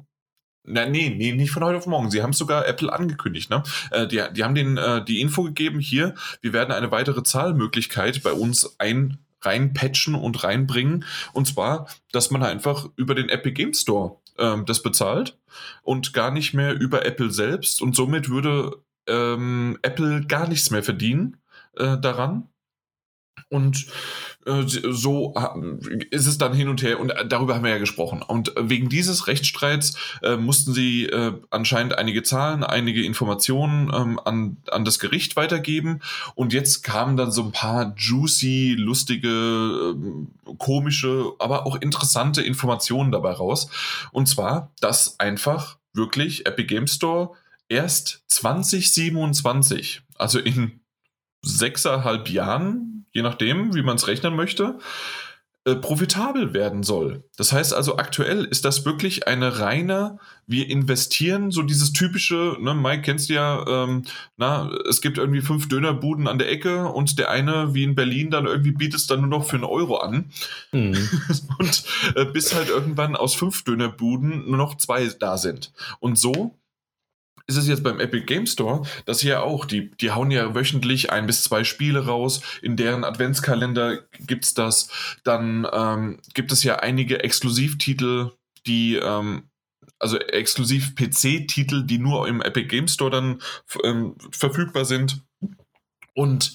na, 0.66 0.86
nee, 0.86 1.10
nee, 1.10 1.34
nicht 1.34 1.52
von 1.52 1.62
heute 1.62 1.78
auf 1.78 1.88
morgen. 1.88 2.10
Sie 2.10 2.24
haben 2.24 2.30
es 2.30 2.38
sogar 2.38 2.66
Apple 2.66 2.92
angekündigt. 2.92 3.50
Ne? 3.50 3.64
Äh, 3.92 4.08
die, 4.08 4.24
die 4.34 4.46
haben 4.46 4.56
den 4.56 4.78
äh, 4.78 5.04
die 5.04 5.20
Info 5.20 5.44
gegeben, 5.44 5.80
hier, 5.80 6.16
wir 6.40 6.54
werden 6.54 6.72
eine 6.72 6.90
weitere 6.90 7.22
Zahlmöglichkeit 7.22 8.24
bei 8.24 8.32
uns 8.32 8.80
ein 8.80 9.18
reinpatchen 9.42 10.16
und 10.16 10.44
reinbringen. 10.44 11.06
Und 11.34 11.48
zwar, 11.48 11.88
dass 12.12 12.32
man 12.32 12.44
einfach 12.44 12.88
über 12.96 13.14
den 13.14 13.28
Epic 13.28 13.54
Game 13.56 13.74
Store 13.74 14.22
ähm, 14.38 14.66
das 14.66 14.82
bezahlt 14.82 15.38
und 15.84 16.14
gar 16.14 16.32
nicht 16.32 16.54
mehr 16.54 16.74
über 16.74 17.06
Apple 17.06 17.32
selbst. 17.32 17.82
Und 17.82 17.96
somit 17.96 18.30
würde 18.30 18.78
ähm, 19.08 19.78
Apple 19.82 20.26
gar 20.26 20.48
nichts 20.48 20.72
mehr 20.72 20.84
verdienen 20.84 21.38
äh, 21.78 21.98
daran. 21.98 22.50
Und 23.50 23.88
äh, 24.46 24.64
so 24.66 25.34
ist 26.10 26.28
es 26.28 26.38
dann 26.38 26.54
hin 26.54 26.70
und 26.70 26.82
her 26.82 27.00
und 27.00 27.12
äh, 27.12 27.28
darüber 27.28 27.56
haben 27.56 27.64
wir 27.64 27.72
ja 27.72 27.78
gesprochen. 27.78 28.22
Und 28.22 28.52
wegen 28.58 28.90
dieses 28.90 29.28
Rechtsstreits 29.28 29.96
äh, 30.22 30.38
mussten 30.38 30.74
sie 30.74 31.06
äh, 31.06 31.34
anscheinend 31.50 31.98
einige 31.98 32.24
Zahlen, 32.24 32.64
einige 32.64 33.04
Informationen 33.04 33.92
ähm, 33.94 34.20
an, 34.24 34.58
an 34.72 34.86
das 34.86 35.00
Gericht 35.00 35.36
weitergeben 35.36 36.02
und 36.36 36.54
jetzt 36.54 36.84
kamen 36.84 37.16
dann 37.16 37.32
so 37.32 37.44
ein 37.44 37.52
paar 37.52 37.94
juicy, 37.96 38.76
lustige, 38.78 39.96
äh, 39.96 40.56
komische, 40.58 41.34
aber 41.40 41.66
auch 41.66 41.76
interessante 41.76 42.42
Informationen 42.42 43.12
dabei 43.12 43.34
raus. 43.34 43.70
Und 44.12 44.28
zwar, 44.28 44.72
dass 44.80 45.20
einfach 45.20 45.78
wirklich 45.94 46.46
Epic 46.46 46.68
Game 46.68 46.88
Store 46.88 47.32
erst 47.70 48.24
2027, 48.28 50.02
also 50.18 50.40
in 50.40 50.80
sechseinhalb 51.44 52.30
Jahren, 52.30 52.93
je 53.14 53.22
nachdem, 53.22 53.74
wie 53.74 53.84
man 53.84 53.96
es 53.96 54.08
rechnen 54.08 54.36
möchte, 54.36 54.78
äh, 55.66 55.76
profitabel 55.76 56.54
werden 56.54 56.84
soll. 56.84 57.24
Das 57.38 57.54
heißt 57.54 57.74
also, 57.74 57.96
aktuell 57.96 58.44
ist 58.44 58.66
das 58.66 58.84
wirklich 58.84 59.30
eine 59.30 59.60
reine, 59.60 60.20
wir 60.46 60.70
investieren, 60.70 61.52
so 61.52 61.62
dieses 61.62 61.94
typische, 61.94 62.58
ne, 62.60 62.74
Mike 62.74 63.04
kennst 63.04 63.30
du 63.30 63.36
ja, 63.36 63.66
ähm, 63.66 64.04
na, 64.36 64.70
es 64.90 65.00
gibt 65.00 65.18
irgendwie 65.18 65.40
fünf 65.40 65.70
Dönerbuden 65.70 66.28
an 66.28 66.38
der 66.38 66.52
Ecke 66.52 66.90
und 66.90 67.18
der 67.18 67.30
eine, 67.30 67.74
wie 67.74 67.84
in 67.84 67.96
Berlin, 67.96 68.30
dann 68.30 68.46
irgendwie 68.46 68.74
bietet 68.74 69.00
es 69.00 69.08
dann 69.08 69.22
nur 69.22 69.30
noch 69.30 69.46
für 69.46 69.56
einen 69.56 69.64
Euro 69.64 70.00
an. 70.00 70.32
Mhm. 70.74 70.98
und 71.60 71.84
äh, 72.16 72.26
bis 72.26 72.54
halt 72.54 72.68
irgendwann 72.68 73.16
aus 73.16 73.34
fünf 73.34 73.64
Dönerbuden 73.64 74.50
nur 74.50 74.58
noch 74.58 74.76
zwei 74.76 75.08
da 75.08 75.38
sind. 75.38 75.72
Und 76.02 76.20
so 76.20 76.60
ist 77.48 77.58
es 77.58 77.68
jetzt 77.68 77.84
beim 77.84 78.00
Epic 78.00 78.26
Game 78.26 78.48
Store, 78.48 78.84
dass 79.06 79.20
hier 79.20 79.44
auch, 79.44 79.66
die, 79.66 79.92
die 79.92 80.12
hauen 80.12 80.32
ja 80.32 80.56
wöchentlich 80.56 81.12
ein 81.12 81.28
bis 81.28 81.44
zwei 81.44 81.64
Spiele 81.64 82.06
raus, 82.06 82.42
in 82.62 82.78
deren 82.78 83.04
Adventskalender 83.04 84.00
gibt 84.20 84.46
es 84.46 84.54
das. 84.54 84.90
Dann 85.24 85.68
ähm, 85.72 86.20
gibt 86.34 86.52
es 86.52 86.64
ja 86.64 86.78
einige 86.78 87.24
Exklusivtitel, 87.24 88.32
die, 88.66 88.96
ähm, 88.96 89.50
also 90.00 90.18
exklusiv 90.18 90.96
PC-Titel, 90.96 91.84
die 91.86 91.98
nur 91.98 92.28
im 92.28 92.42
Epic 92.42 92.68
Game 92.68 92.88
Store 92.88 93.12
dann 93.12 93.42
ähm, 93.84 94.16
verfügbar 94.32 94.86
sind. 94.86 95.24
Und 96.16 96.54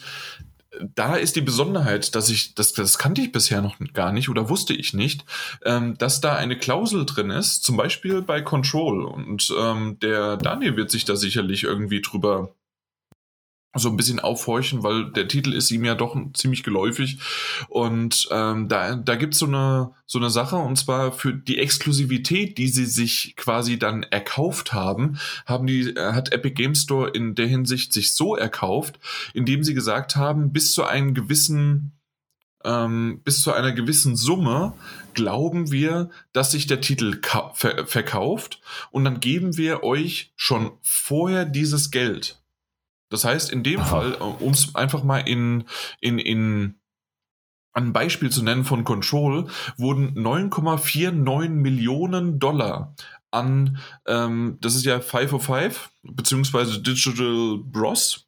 da 0.95 1.17
ist 1.17 1.37
die 1.37 1.41
Besonderheit, 1.41 2.15
dass 2.15 2.29
ich, 2.29 2.55
das, 2.55 2.73
das 2.73 2.99
kannte 2.99 3.21
ich 3.21 3.33
bisher 3.33 3.63
noch 3.63 3.77
gar 3.93 4.13
nicht 4.13 4.29
oder 4.29 4.49
wusste 4.49 4.75
ich 4.75 4.95
nicht, 4.95 5.25
ähm, 5.65 5.97
dass 5.99 6.21
da 6.21 6.37
eine 6.37 6.59
Klausel 6.59 7.07
drin 7.07 7.31
ist, 7.31 7.65
zum 7.65 7.77
Beispiel 7.77 8.23
bei 8.23 8.41
Control. 8.41 9.05
Und 9.05 9.53
ähm, 9.59 9.99
der 10.01 10.37
Daniel 10.37 10.77
wird 10.77 10.91
sich 10.91 11.05
da 11.05 11.17
sicherlich 11.17 11.65
irgendwie 11.65 12.01
drüber 12.01 12.55
so 13.79 13.89
ein 13.89 13.97
bisschen 13.97 14.21
aufhorchen, 14.21 14.83
weil 14.83 15.11
der 15.13 15.29
Titel 15.29 15.53
ist 15.53 15.71
ihm 15.71 15.85
ja 15.85 15.95
doch 15.95 16.17
ziemlich 16.35 16.63
geläufig. 16.63 17.19
Und 17.69 18.29
ähm, 18.31 18.69
da, 18.69 18.97
da 18.97 19.17
gibt 19.17 19.35
es 19.35 19.41
so 19.41 19.47
eine, 19.47 19.93
so 20.07 20.19
eine 20.19 20.31
Sache, 20.31 20.57
und 20.57 20.77
zwar 20.77 21.13
für 21.13 21.33
die 21.33 21.59
Exklusivität, 21.59 22.59
die 22.59 22.69
sie 22.69 22.87
sich 22.87 23.35
quasi 23.37 23.79
dann 23.79 24.03
erkauft 24.03 24.73
haben, 24.73 25.19
haben 25.47 25.67
die, 25.67 25.91
äh, 25.91 26.13
hat 26.13 26.33
Epic 26.33 26.55
Game 26.55 26.75
Store 26.75 27.11
in 27.11 27.35
der 27.35 27.47
Hinsicht 27.47 27.93
sich 27.93 28.13
so 28.13 28.37
erkauft, 28.37 28.99
indem 29.35 29.63
sie 29.63 29.75
gesagt 29.75 30.17
haben, 30.17 30.53
bis 30.53 30.73
zu 30.73 30.85
einem 30.85 31.15
gewissen 31.15 31.93
ähm, 32.65 33.21
bis 33.25 33.43
zu 33.43 33.53
einer 33.53 33.73
gewissen 33.73 34.17
Summe 34.17 34.75
glauben 35.15 35.71
wir, 35.71 36.11
dass 36.33 36.51
sich 36.53 36.67
der 36.67 36.81
Titel 36.81 37.21
ver 37.23 37.87
verkauft 37.87 38.61
und 38.91 39.05
dann 39.05 39.21
geben 39.21 39.57
wir 39.57 39.83
euch 39.83 40.33
schon 40.37 40.73
vorher 40.83 41.45
dieses 41.45 41.91
Geld. 41.91 42.41
Das 43.09 43.25
heißt, 43.25 43.51
in 43.51 43.63
dem 43.63 43.81
Aha. 43.81 43.87
Fall, 43.87 44.15
äh, 44.15 44.23
um 44.23 44.53
es 44.53 44.75
einfach 44.75 45.03
mal 45.03 45.19
in, 45.19 45.65
in, 46.01 46.19
in 46.19 46.75
ein 47.73 47.93
Beispiel 47.93 48.31
zu 48.31 48.43
nennen 48.43 48.65
von 48.65 48.85
Control, 48.85 49.47
wurden 49.77 50.15
9,49 50.19 51.49
Millionen 51.49 52.39
Dollar 52.39 52.95
an, 53.31 53.79
ähm, 54.07 54.59
das 54.61 54.75
ist 54.75 54.85
ja 54.85 55.01
505, 55.01 55.91
beziehungsweise 56.03 56.81
Digital 56.81 57.59
Bros, 57.63 58.28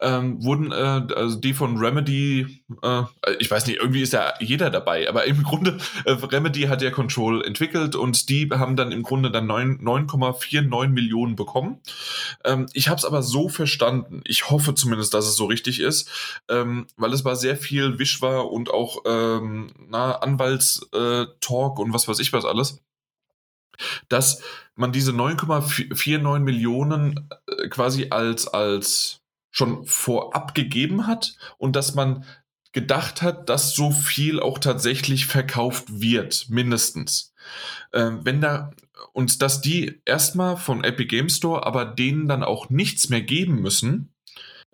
ähm, 0.00 0.42
wurden 0.42 0.72
äh, 0.72 1.14
also 1.14 1.38
die 1.38 1.54
von 1.54 1.78
Remedy, 1.78 2.64
äh, 2.82 3.02
ich 3.38 3.50
weiß 3.50 3.66
nicht, 3.66 3.78
irgendwie 3.78 4.02
ist 4.02 4.12
ja 4.12 4.34
jeder 4.40 4.70
dabei, 4.70 5.08
aber 5.08 5.24
im 5.24 5.42
Grunde, 5.42 5.78
äh, 6.04 6.12
Remedy 6.12 6.62
hat 6.62 6.82
ja 6.82 6.90
Control 6.90 7.44
entwickelt 7.44 7.94
und 7.96 8.28
die 8.28 8.48
haben 8.50 8.76
dann 8.76 8.92
im 8.92 9.02
Grunde 9.02 9.30
dann 9.30 9.50
9,49 9.50 10.88
Millionen 10.88 11.36
bekommen. 11.36 11.80
Ähm, 12.44 12.66
ich 12.72 12.88
habe 12.88 12.98
es 12.98 13.04
aber 13.04 13.22
so 13.22 13.48
verstanden, 13.48 14.22
ich 14.24 14.50
hoffe 14.50 14.74
zumindest, 14.74 15.14
dass 15.14 15.26
es 15.26 15.36
so 15.36 15.46
richtig 15.46 15.80
ist, 15.80 16.08
ähm, 16.48 16.86
weil 16.96 17.12
es 17.12 17.24
war 17.24 17.36
sehr 17.36 17.56
viel 17.56 17.98
Wisch 17.98 18.22
war 18.22 18.50
und 18.50 18.70
auch 18.70 19.02
ähm, 19.06 19.70
Anwaltstalk 19.92 21.78
und 21.78 21.92
was 21.92 22.08
weiß 22.08 22.18
ich 22.18 22.32
was 22.32 22.44
alles 22.44 22.82
dass 24.08 24.42
man 24.74 24.92
diese 24.92 25.12
9,49 25.12 26.38
Millionen 26.40 27.28
äh, 27.46 27.68
quasi 27.68 28.08
als, 28.10 28.48
als 28.48 29.21
schon 29.52 29.86
vorab 29.86 30.54
gegeben 30.54 31.06
hat 31.06 31.36
und 31.58 31.76
dass 31.76 31.94
man 31.94 32.24
gedacht 32.72 33.22
hat, 33.22 33.48
dass 33.48 33.74
so 33.74 33.90
viel 33.90 34.40
auch 34.40 34.58
tatsächlich 34.58 35.26
verkauft 35.26 36.00
wird, 36.00 36.46
mindestens. 36.48 37.32
Ähm, 37.92 38.20
wenn 38.24 38.40
da 38.40 38.70
und 39.12 39.42
dass 39.42 39.60
die 39.60 40.00
erstmal 40.06 40.56
von 40.56 40.84
Epic 40.84 41.08
Game 41.08 41.28
Store, 41.28 41.66
aber 41.66 41.84
denen 41.84 42.28
dann 42.28 42.42
auch 42.42 42.70
nichts 42.70 43.10
mehr 43.10 43.20
geben 43.20 43.60
müssen, 43.60 44.14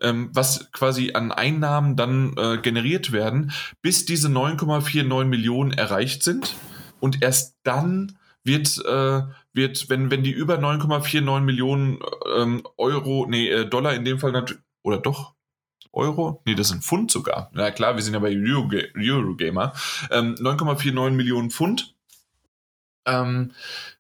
ähm, 0.00 0.30
was 0.32 0.70
quasi 0.70 1.12
an 1.14 1.32
Einnahmen 1.32 1.96
dann 1.96 2.36
äh, 2.36 2.58
generiert 2.58 3.10
werden, 3.10 3.50
bis 3.82 4.04
diese 4.04 4.28
9,49 4.28 5.24
Millionen 5.24 5.72
erreicht 5.72 6.22
sind 6.22 6.54
und 7.00 7.20
erst 7.22 7.56
dann 7.64 8.16
wird, 8.44 8.78
äh, 8.84 9.22
wird 9.52 9.90
wenn, 9.90 10.10
wenn 10.10 10.22
die 10.22 10.30
über 10.30 10.56
9,49 10.58 11.40
Millionen 11.40 11.98
ähm, 12.36 12.62
Euro, 12.76 13.26
nee, 13.28 13.48
äh, 13.48 13.68
Dollar 13.68 13.94
in 13.94 14.04
dem 14.04 14.20
Fall 14.20 14.32
natürlich, 14.32 14.62
oder 14.88 14.98
doch? 14.98 15.34
Euro? 15.92 16.42
Nee, 16.46 16.54
das 16.54 16.68
sind 16.68 16.82
Pfund 16.82 17.10
sogar. 17.10 17.50
Na 17.52 17.70
klar, 17.70 17.94
wir 17.94 18.02
sind 18.02 18.14
ja 18.14 18.20
bei 18.20 18.34
Eurogamer. 18.34 19.72
Ähm, 20.10 20.34
9,49 20.34 21.10
Millionen 21.10 21.50
Pfund. 21.50 21.94
Ähm, 23.06 23.52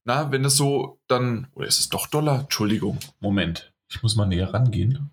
na, 0.04 0.30
wenn 0.32 0.42
das 0.42 0.56
so 0.56 1.00
dann, 1.08 1.48
oder 1.54 1.66
ist 1.66 1.80
es 1.80 1.88
doch 1.88 2.06
Dollar? 2.06 2.40
Entschuldigung, 2.40 2.98
Moment. 3.20 3.72
Ich 3.90 4.02
muss 4.02 4.16
mal 4.16 4.26
näher 4.26 4.52
rangehen. 4.52 5.10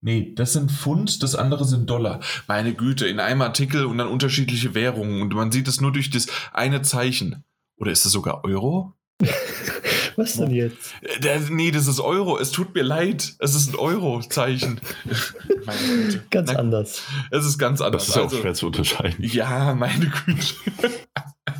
Nee, 0.00 0.34
das 0.34 0.52
sind 0.52 0.70
Pfund, 0.70 1.22
das 1.22 1.34
andere 1.34 1.64
sind 1.64 1.88
Dollar. 1.88 2.20
Meine 2.46 2.74
Güte, 2.74 3.06
in 3.08 3.18
einem 3.18 3.42
Artikel 3.42 3.86
und 3.86 3.98
dann 3.98 4.08
unterschiedliche 4.08 4.74
Währungen 4.74 5.22
und 5.22 5.34
man 5.34 5.50
sieht 5.50 5.68
es 5.68 5.80
nur 5.80 5.92
durch 5.92 6.10
das 6.10 6.26
eine 6.52 6.82
Zeichen. 6.82 7.44
Oder 7.76 7.92
ist 7.92 8.04
es 8.04 8.12
sogar 8.12 8.44
Euro? 8.44 8.94
Was 10.16 10.34
denn 10.34 10.50
jetzt? 10.50 10.94
Der, 11.22 11.38
nee, 11.50 11.70
das 11.70 11.86
ist 11.86 12.00
Euro. 12.00 12.38
Es 12.38 12.50
tut 12.50 12.74
mir 12.74 12.82
leid. 12.82 13.34
Es 13.38 13.54
ist 13.54 13.72
ein 13.72 13.76
Euro-Zeichen. 13.76 14.80
ganz 16.30 16.52
Na, 16.52 16.58
anders. 16.58 17.02
Es 17.30 17.44
ist 17.44 17.58
ganz 17.58 17.80
anders. 17.80 18.06
Das 18.06 18.16
ist 18.16 18.22
also, 18.22 18.36
auch 18.36 18.40
schwer 18.40 18.54
zu 18.54 18.66
unterscheiden. 18.66 19.24
Ja, 19.36 19.74
meine 19.74 20.06
Güte. 20.06 20.54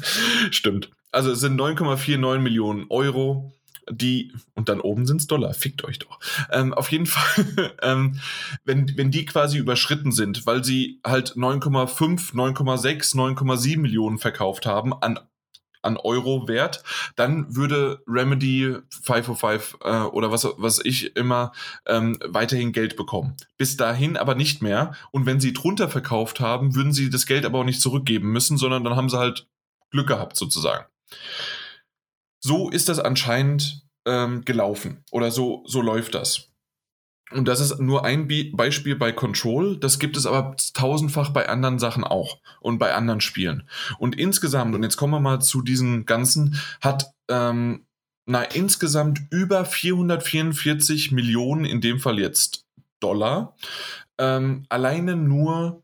Stimmt. 0.51 0.91
Also 1.13 1.33
es 1.33 1.41
sind 1.41 1.61
9,49 1.61 2.39
Millionen 2.39 2.87
Euro 2.89 3.53
die, 3.89 4.33
und 4.55 4.69
dann 4.69 4.81
oben 4.81 5.07
sind 5.07 5.21
es 5.21 5.27
Dollar, 5.27 5.55
fickt 5.55 5.85
euch 5.85 5.99
doch. 5.99 6.19
Ähm, 6.51 6.75
auf 6.75 6.91
jeden 6.91 7.07
Fall, 7.07 7.73
ähm, 7.83 8.21
wenn, 8.65 8.97
wenn 8.97 9.11
die 9.11 9.25
quasi 9.27 9.59
überschritten 9.59 10.13
sind, 10.13 10.47
weil 10.47 10.65
sie 10.65 11.01
halt 11.05 11.37
9,5, 11.37 12.35
9,6, 12.35 13.15
9,7 13.15 13.79
Millionen 13.79 14.19
verkauft 14.19 14.67
haben 14.67 14.93
an 14.93 15.21
an 15.87 15.97
Euro 15.97 16.49
wert, 16.49 16.83
dann 17.15 17.55
würde 17.57 18.03
Remedy 18.07 18.77
505 19.03 19.79
äh, 19.83 20.01
oder 20.03 20.31
was, 20.31 20.47
was 20.57 20.85
ich 20.85 21.17
immer 21.17 21.53
ähm, 21.87 22.19
weiterhin 22.27 22.73
Geld 22.73 22.97
bekommen. 22.97 23.37
Bis 23.57 23.77
dahin 23.77 24.17
aber 24.17 24.35
nicht 24.35 24.63
mehr. 24.63 24.93
Und 25.13 25.27
wenn 25.27 25.41
sie 25.41 25.53
drunter 25.53 25.89
verkauft 25.89 26.41
haben, 26.41 26.75
würden 26.75 26.93
sie 26.93 27.09
das 27.09 27.27
Geld 27.27 27.45
aber 27.45 27.61
auch 27.61 27.65
nicht 27.65 27.81
zurückgeben 27.81 28.33
müssen, 28.33 28.59
sondern 28.59 28.85
dann 28.85 28.97
haben 28.97 29.09
sie 29.09 29.19
halt 29.19 29.49
Glück 29.91 30.09
gehabt 30.09 30.37
sozusagen. 30.37 30.85
So 32.41 32.69
ist 32.71 32.89
das 32.89 32.99
anscheinend 32.99 33.87
ähm, 34.07 34.45
gelaufen 34.45 35.05
oder 35.11 35.31
so, 35.31 35.63
so 35.67 35.81
läuft 35.81 36.15
das. 36.15 36.51
Und 37.33 37.49
das 37.49 37.61
ist 37.61 37.81
nur 37.81 38.05
ein 38.05 38.29
Be 38.29 38.51
Beispiel 38.53 38.95
bei 38.95 39.11
Control. 39.11 39.77
Das 39.79 39.99
gibt 39.99 40.17
es 40.17 40.27
aber 40.27 40.55
tausendfach 40.75 41.31
bei 41.31 41.49
anderen 41.49 41.79
Sachen 41.79 42.05
auch 42.05 42.39
und 42.61 42.79
bei 42.79 42.95
anderen 42.95 43.21
Spielen. 43.21 43.69
Und 43.99 44.17
insgesamt, 44.17 44.75
und 44.75 44.83
jetzt 44.85 44.97
kommen 44.97 45.13
wir 45.13 45.21
mal 45.21 45.41
zu 45.41 45.63
diesen 45.63 46.07
ganzen, 46.07 46.61
hat 46.81 47.13
ähm, 47.29 47.87
na 48.27 48.43
insgesamt 48.43 49.23
über 49.31 49.65
444 49.65 51.13
Millionen, 51.13 51.65
in 51.65 51.81
dem 51.81 51.99
Fall 51.99 52.19
jetzt 52.19 52.65
Dollar, 53.01 53.57
ähm, 54.19 54.65
alleine 54.69 55.17
nur 55.17 55.83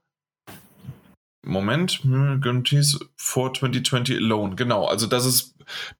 Moment, 1.44 2.02
Guarantees 2.02 3.01
for 3.16 3.52
2020 3.52 4.16
alone. 4.16 4.55
Genau, 4.55 4.86
also 4.86 5.06
das 5.06 5.27
ist 5.27 5.55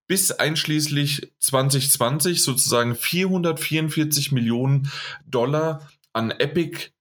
bis 0.07 0.31
einschließlich 0.31 1.33
2020 1.41 2.43
sozusagen 2.43 2.95
444 2.95 4.33
Millionen 4.33 4.91
Dollar 5.27 5.89
an 6.13 6.31
Epic 6.31 6.93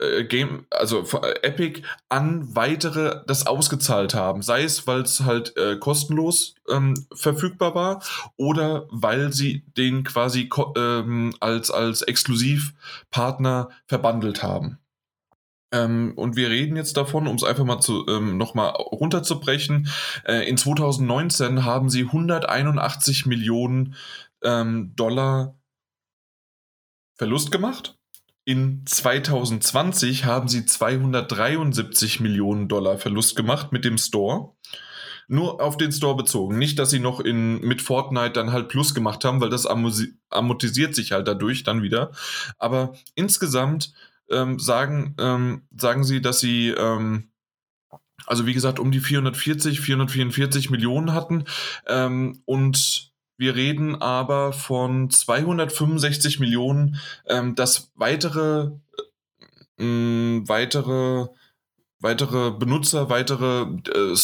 äh, 0.00 0.24
Game, 0.24 0.66
also 0.70 1.04
äh, 1.22 1.42
Epic 1.42 1.82
an 2.08 2.54
weitere 2.56 3.22
das 3.26 3.46
ausgezahlt 3.46 4.14
haben. 4.14 4.42
Sei 4.42 4.62
es, 4.62 4.86
weil 4.86 5.02
es 5.02 5.20
halt 5.20 5.56
äh, 5.56 5.76
kostenlos 5.76 6.54
ähm, 6.68 6.94
verfügbar 7.12 7.74
war 7.74 8.02
oder 8.36 8.86
weil 8.90 9.32
sie 9.32 9.64
den 9.76 10.04
quasi 10.04 10.48
ähm, 10.76 11.34
als, 11.40 11.70
als 11.70 12.02
Exklusivpartner 12.02 13.68
verbandelt 13.86 14.42
haben. 14.42 14.79
Ähm, 15.72 16.12
und 16.16 16.36
wir 16.36 16.50
reden 16.50 16.76
jetzt 16.76 16.96
davon, 16.96 17.26
um 17.26 17.36
es 17.36 17.44
einfach 17.44 17.64
mal 17.64 17.80
zu, 17.80 18.06
ähm, 18.08 18.36
nochmal 18.36 18.70
runterzubrechen. 18.70 19.88
Äh, 20.24 20.48
in 20.48 20.56
2019 20.56 21.64
haben 21.64 21.88
sie 21.88 22.04
181 22.04 23.26
Millionen 23.26 23.94
ähm, 24.42 24.92
Dollar 24.96 25.54
Verlust 27.16 27.52
gemacht. 27.52 27.98
In 28.44 28.82
2020 28.86 30.24
haben 30.24 30.48
sie 30.48 30.64
273 30.64 32.20
Millionen 32.20 32.66
Dollar 32.66 32.98
Verlust 32.98 33.36
gemacht 33.36 33.70
mit 33.70 33.84
dem 33.84 33.98
Store. 33.98 34.54
Nur 35.28 35.60
auf 35.60 35.76
den 35.76 35.92
Store 35.92 36.16
bezogen. 36.16 36.58
Nicht, 36.58 36.78
dass 36.80 36.90
sie 36.90 36.98
noch 36.98 37.20
in, 37.20 37.60
mit 37.60 37.82
Fortnite 37.82 38.32
dann 38.32 38.50
halt 38.50 38.68
Plus 38.68 38.94
gemacht 38.94 39.24
haben, 39.24 39.40
weil 39.40 39.50
das 39.50 39.66
amortisiert 39.66 40.96
sich 40.96 41.12
halt 41.12 41.28
dadurch 41.28 41.62
dann 41.62 41.82
wieder. 41.82 42.10
Aber 42.58 42.94
insgesamt 43.14 43.92
ähm, 44.30 44.58
sagen, 44.58 45.14
ähm, 45.18 45.62
sagen 45.76 46.04
sie, 46.04 46.20
dass 46.20 46.40
sie, 46.40 46.68
ähm, 46.68 47.30
also 48.26 48.46
wie 48.46 48.54
gesagt, 48.54 48.78
um 48.78 48.90
die 48.90 49.00
440, 49.00 49.80
444 49.80 50.70
Millionen 50.70 51.12
hatten. 51.12 51.44
Ähm, 51.86 52.42
und 52.44 53.12
wir 53.36 53.54
reden 53.54 53.96
aber 53.96 54.52
von 54.52 55.10
265 55.10 56.40
Millionen, 56.40 56.96
ähm, 57.26 57.54
dass 57.54 57.90
weitere, 57.94 58.70
äh, 59.78 59.84
weitere 59.84 61.28
weitere 62.00 62.50
Benutzer, 62.50 63.08
weitere 63.10 63.62
äh, 63.62 64.16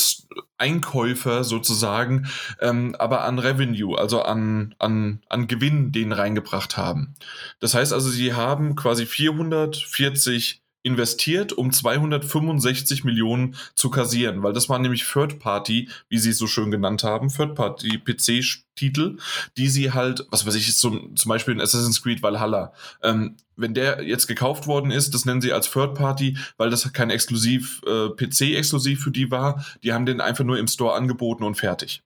Einkäufer 0.58 1.44
sozusagen, 1.44 2.28
ähm, 2.60 2.96
aber 2.98 3.24
an 3.24 3.38
Revenue, 3.38 3.96
also 3.96 4.22
an, 4.22 4.74
an, 4.78 5.22
an 5.28 5.46
Gewinn, 5.46 5.92
den 5.92 6.12
reingebracht 6.12 6.76
haben. 6.76 7.14
Das 7.60 7.74
heißt 7.74 7.92
also, 7.92 8.08
sie 8.08 8.32
haben 8.32 8.74
quasi 8.74 9.06
440 9.06 10.62
investiert, 10.86 11.52
um 11.52 11.72
265 11.72 13.02
Millionen 13.02 13.56
zu 13.74 13.90
kassieren, 13.90 14.44
weil 14.44 14.52
das 14.52 14.68
waren 14.68 14.82
nämlich 14.82 15.04
Third 15.04 15.40
Party, 15.40 15.88
wie 16.08 16.18
sie 16.18 16.30
es 16.30 16.38
so 16.38 16.46
schön 16.46 16.70
genannt 16.70 17.02
haben, 17.02 17.28
Third 17.28 17.56
Party 17.56 17.98
PC-Titel, 17.98 19.16
die 19.56 19.66
sie 19.66 19.92
halt, 19.92 20.24
was 20.30 20.46
weiß 20.46 20.54
ich, 20.54 20.76
zum, 20.76 21.16
zum 21.16 21.28
Beispiel 21.28 21.54
in 21.54 21.60
Assassin's 21.60 22.02
Creed 22.02 22.22
Valhalla, 22.22 22.72
ähm, 23.02 23.36
wenn 23.56 23.74
der 23.74 24.04
jetzt 24.04 24.28
gekauft 24.28 24.68
worden 24.68 24.92
ist, 24.92 25.12
das 25.12 25.24
nennen 25.24 25.40
sie 25.40 25.52
als 25.52 25.68
Third 25.70 25.94
Party, 25.94 26.36
weil 26.56 26.70
das 26.70 26.92
kein 26.92 27.10
exklusiv 27.10 27.82
äh, 27.84 28.10
PC-exklusiv 28.10 29.02
für 29.02 29.10
die 29.10 29.30
war, 29.32 29.64
die 29.82 29.92
haben 29.92 30.06
den 30.06 30.20
einfach 30.20 30.44
nur 30.44 30.58
im 30.58 30.68
Store 30.68 30.94
angeboten 30.94 31.42
und 31.42 31.56
fertig. 31.56 32.02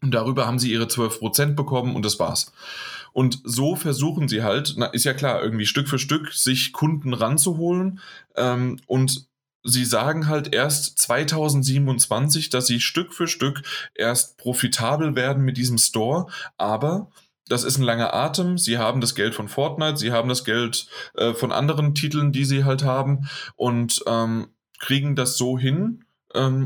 Und 0.00 0.12
darüber 0.12 0.46
haben 0.46 0.58
sie 0.58 0.72
ihre 0.72 0.84
12% 0.84 1.56
bekommen 1.56 1.94
und 1.94 2.04
das 2.04 2.18
war's. 2.18 2.52
Und 3.18 3.40
so 3.42 3.74
versuchen 3.74 4.28
sie 4.28 4.44
halt, 4.44 4.74
na, 4.76 4.86
ist 4.86 5.02
ja 5.02 5.12
klar, 5.12 5.42
irgendwie 5.42 5.66
Stück 5.66 5.88
für 5.88 5.98
Stück 5.98 6.32
sich 6.32 6.72
Kunden 6.72 7.12
ranzuholen. 7.12 7.98
Ähm, 8.36 8.78
und 8.86 9.26
sie 9.64 9.84
sagen 9.84 10.28
halt 10.28 10.54
erst 10.54 11.00
2027, 11.00 12.48
dass 12.48 12.68
sie 12.68 12.78
Stück 12.78 13.12
für 13.12 13.26
Stück 13.26 13.62
erst 13.96 14.38
profitabel 14.38 15.16
werden 15.16 15.44
mit 15.44 15.56
diesem 15.56 15.78
Store. 15.78 16.28
Aber 16.58 17.10
das 17.48 17.64
ist 17.64 17.78
ein 17.78 17.82
langer 17.82 18.14
Atem. 18.14 18.56
Sie 18.56 18.78
haben 18.78 19.00
das 19.00 19.16
Geld 19.16 19.34
von 19.34 19.48
Fortnite, 19.48 19.96
sie 19.96 20.12
haben 20.12 20.28
das 20.28 20.44
Geld 20.44 20.86
äh, 21.16 21.34
von 21.34 21.50
anderen 21.50 21.96
Titeln, 21.96 22.30
die 22.30 22.44
sie 22.44 22.62
halt 22.62 22.84
haben 22.84 23.28
und 23.56 24.00
ähm, 24.06 24.46
kriegen 24.78 25.16
das 25.16 25.36
so 25.36 25.58
hin, 25.58 26.04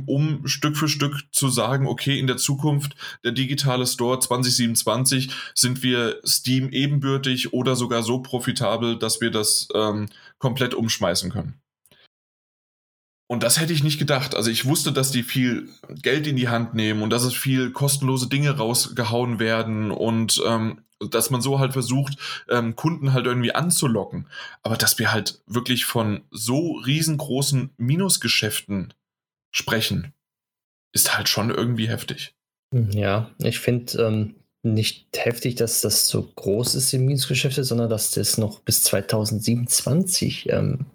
um 0.07 0.47
Stück 0.47 0.77
für 0.77 0.89
Stück 0.89 1.15
zu 1.33 1.49
sagen, 1.49 1.87
okay, 1.87 2.19
in 2.19 2.27
der 2.27 2.37
Zukunft 2.37 2.95
der 3.25 3.33
digitale 3.33 3.87
Store 3.87 4.19
2027 4.19 5.31
sind 5.55 5.83
wir 5.83 6.21
Steam 6.27 6.71
ebenbürtig 6.71 7.53
oder 7.53 7.77
sogar 7.77 8.03
so 8.03 8.21
profitabel, 8.21 8.99
dass 8.99 9.21
wir 9.21 9.31
das 9.31 9.69
ähm, 9.75 10.09
komplett 10.39 10.75
umschmeißen 10.75 11.31
können. 11.31 11.63
Und 13.33 13.43
das 13.43 13.59
hätte 13.59 13.73
ich 13.73 13.83
nicht 13.83 13.99
gedacht. 13.99 14.35
Also 14.35 14.51
ich 14.51 14.67
wusste, 14.67 14.93
dass 14.93 15.11
die 15.11 15.23
viel 15.23 15.71
Geld 16.03 16.27
in 16.27 16.37
die 16.37 16.49
Hand 16.49 16.75
nehmen 16.75 17.01
und 17.03 17.09
dass 17.09 17.23
es 17.23 17.33
viel 17.33 17.71
kostenlose 17.71 18.29
Dinge 18.29 18.59
rausgehauen 18.59 19.39
werden 19.39 19.91
und 19.91 20.43
ähm, 20.47 20.83
dass 21.11 21.31
man 21.31 21.41
so 21.41 21.59
halt 21.59 21.73
versucht, 21.73 22.19
ähm, 22.51 22.77
Kunden 22.77 23.15
halt 23.15 23.25
irgendwie 23.25 23.55
anzulocken. 23.55 24.29
Aber 24.63 24.77
dass 24.77 24.99
wir 24.99 25.13
halt 25.13 25.41
wirklich 25.47 25.87
von 25.87 26.21
so 26.31 26.73
riesengroßen 26.73 27.71
Minusgeschäften 27.79 28.93
sprechen, 29.53 30.13
ist 30.93 31.17
halt 31.17 31.29
schon 31.29 31.51
irgendwie 31.51 31.89
heftig. 31.89 32.35
Ja, 32.73 33.31
ich 33.39 33.59
finde 33.61 34.03
ähm, 34.03 34.35
nicht 34.63 35.07
heftig, 35.17 35.57
dass 35.57 35.81
das 35.81 36.09
so 36.09 36.23
groß 36.23 36.75
ist 36.75 36.93
im 36.93 37.05
Minusgeschäfte, 37.07 37.65
sondern 37.65 37.91
dass 37.91 38.13
das 38.13 38.39
noch 38.39 38.61
bis 38.61 38.83
2027 38.85 40.49
ähm, 40.51 40.87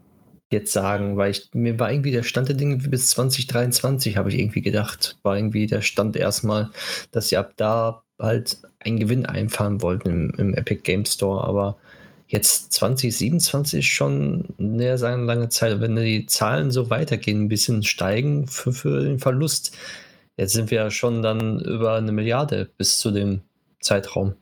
jetzt 0.52 0.72
sagen, 0.72 1.18
weil 1.18 1.32
ich, 1.32 1.50
mir 1.54 1.78
war 1.78 1.92
irgendwie 1.92 2.12
der 2.12 2.24
Stand 2.24 2.48
der 2.48 2.56
Dinge 2.56 2.78
bis 2.78 3.10
2023, 3.12 4.18
habe 4.18 4.30
ich 4.30 4.40
irgendwie 4.40 4.62
gedacht, 4.62 5.18
war 5.24 5.38
irgendwie 5.38 5.68
der 5.68 5.82
Stand 5.82 6.16
erstmal, 6.16 6.72
dass 7.12 7.28
sie 7.30 7.38
ab 7.38 7.54
da 7.58 8.04
halt 8.20 8.58
einen 8.80 9.00
Gewinn 9.00 9.26
einfahren 9.26 9.82
wollten 9.82 10.10
im, 10.10 10.34
im 10.38 10.54
Epic 10.54 10.82
Game 10.84 11.06
Store, 11.06 11.44
aber 11.44 11.78
jetzt 12.28 12.74
2027 12.74 13.92
schon 13.92 14.46
eine 14.60 14.98
sehr 14.98 15.18
lange 15.18 15.50
Zeit. 15.50 15.80
Wenn 15.80 15.96
die 15.96 16.26
Zahlen 16.26 16.72
so 16.72 16.90
weitergehen, 16.90 17.44
ein 17.44 17.50
bisschen 17.50 17.84
steigen 17.84 18.48
für, 18.48 18.74
für 18.74 19.02
den 19.02 19.20
Verlust, 19.20 19.76
jetzt 20.36 20.54
sind 20.54 20.70
wir 20.72 20.92
schon 20.92 21.22
dann 21.22 21.60
über 21.60 21.94
eine 21.96 22.12
Milliarde 22.12 22.70
bis 22.78 23.00
zu 23.00 23.12
dem 23.12 23.42
Zeitraum, 23.80 24.36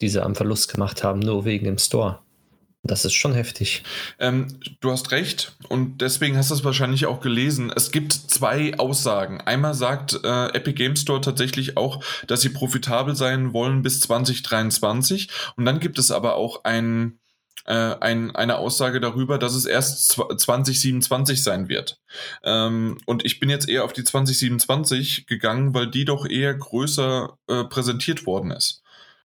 die 0.00 0.08
sie 0.08 0.22
am 0.22 0.34
Verlust 0.34 0.72
gemacht 0.72 1.02
haben, 1.02 1.20
nur 1.20 1.44
wegen 1.44 1.64
dem 1.64 1.78
Store. 1.78 2.23
Das 2.86 3.06
ist 3.06 3.14
schon 3.14 3.32
heftig. 3.32 3.82
Ähm, 4.18 4.58
du 4.80 4.90
hast 4.90 5.10
recht 5.10 5.56
und 5.70 6.02
deswegen 6.02 6.36
hast 6.36 6.50
du 6.50 6.54
es 6.54 6.64
wahrscheinlich 6.64 7.06
auch 7.06 7.20
gelesen. 7.20 7.72
Es 7.74 7.90
gibt 7.90 8.12
zwei 8.12 8.78
Aussagen. 8.78 9.40
Einmal 9.40 9.72
sagt 9.72 10.20
äh, 10.22 10.48
Epic 10.48 10.74
Game 10.74 10.94
Store 10.94 11.22
tatsächlich 11.22 11.78
auch, 11.78 12.04
dass 12.26 12.42
sie 12.42 12.50
profitabel 12.50 13.16
sein 13.16 13.54
wollen 13.54 13.82
bis 13.82 14.00
2023 14.00 15.30
und 15.56 15.64
dann 15.64 15.80
gibt 15.80 15.98
es 15.98 16.10
aber 16.10 16.36
auch 16.36 16.64
ein, 16.64 17.20
äh, 17.64 17.72
ein, 17.72 18.36
eine 18.36 18.58
Aussage 18.58 19.00
darüber, 19.00 19.38
dass 19.38 19.54
es 19.54 19.64
erst 19.64 20.20
2027 20.36 21.42
sein 21.42 21.70
wird. 21.70 22.02
Ähm, 22.42 22.98
und 23.06 23.24
ich 23.24 23.40
bin 23.40 23.48
jetzt 23.48 23.66
eher 23.66 23.84
auf 23.84 23.94
die 23.94 24.04
2027 24.04 25.26
gegangen, 25.26 25.72
weil 25.72 25.90
die 25.90 26.04
doch 26.04 26.26
eher 26.26 26.52
größer 26.52 27.38
äh, 27.48 27.64
präsentiert 27.64 28.26
worden 28.26 28.50
ist. 28.50 28.82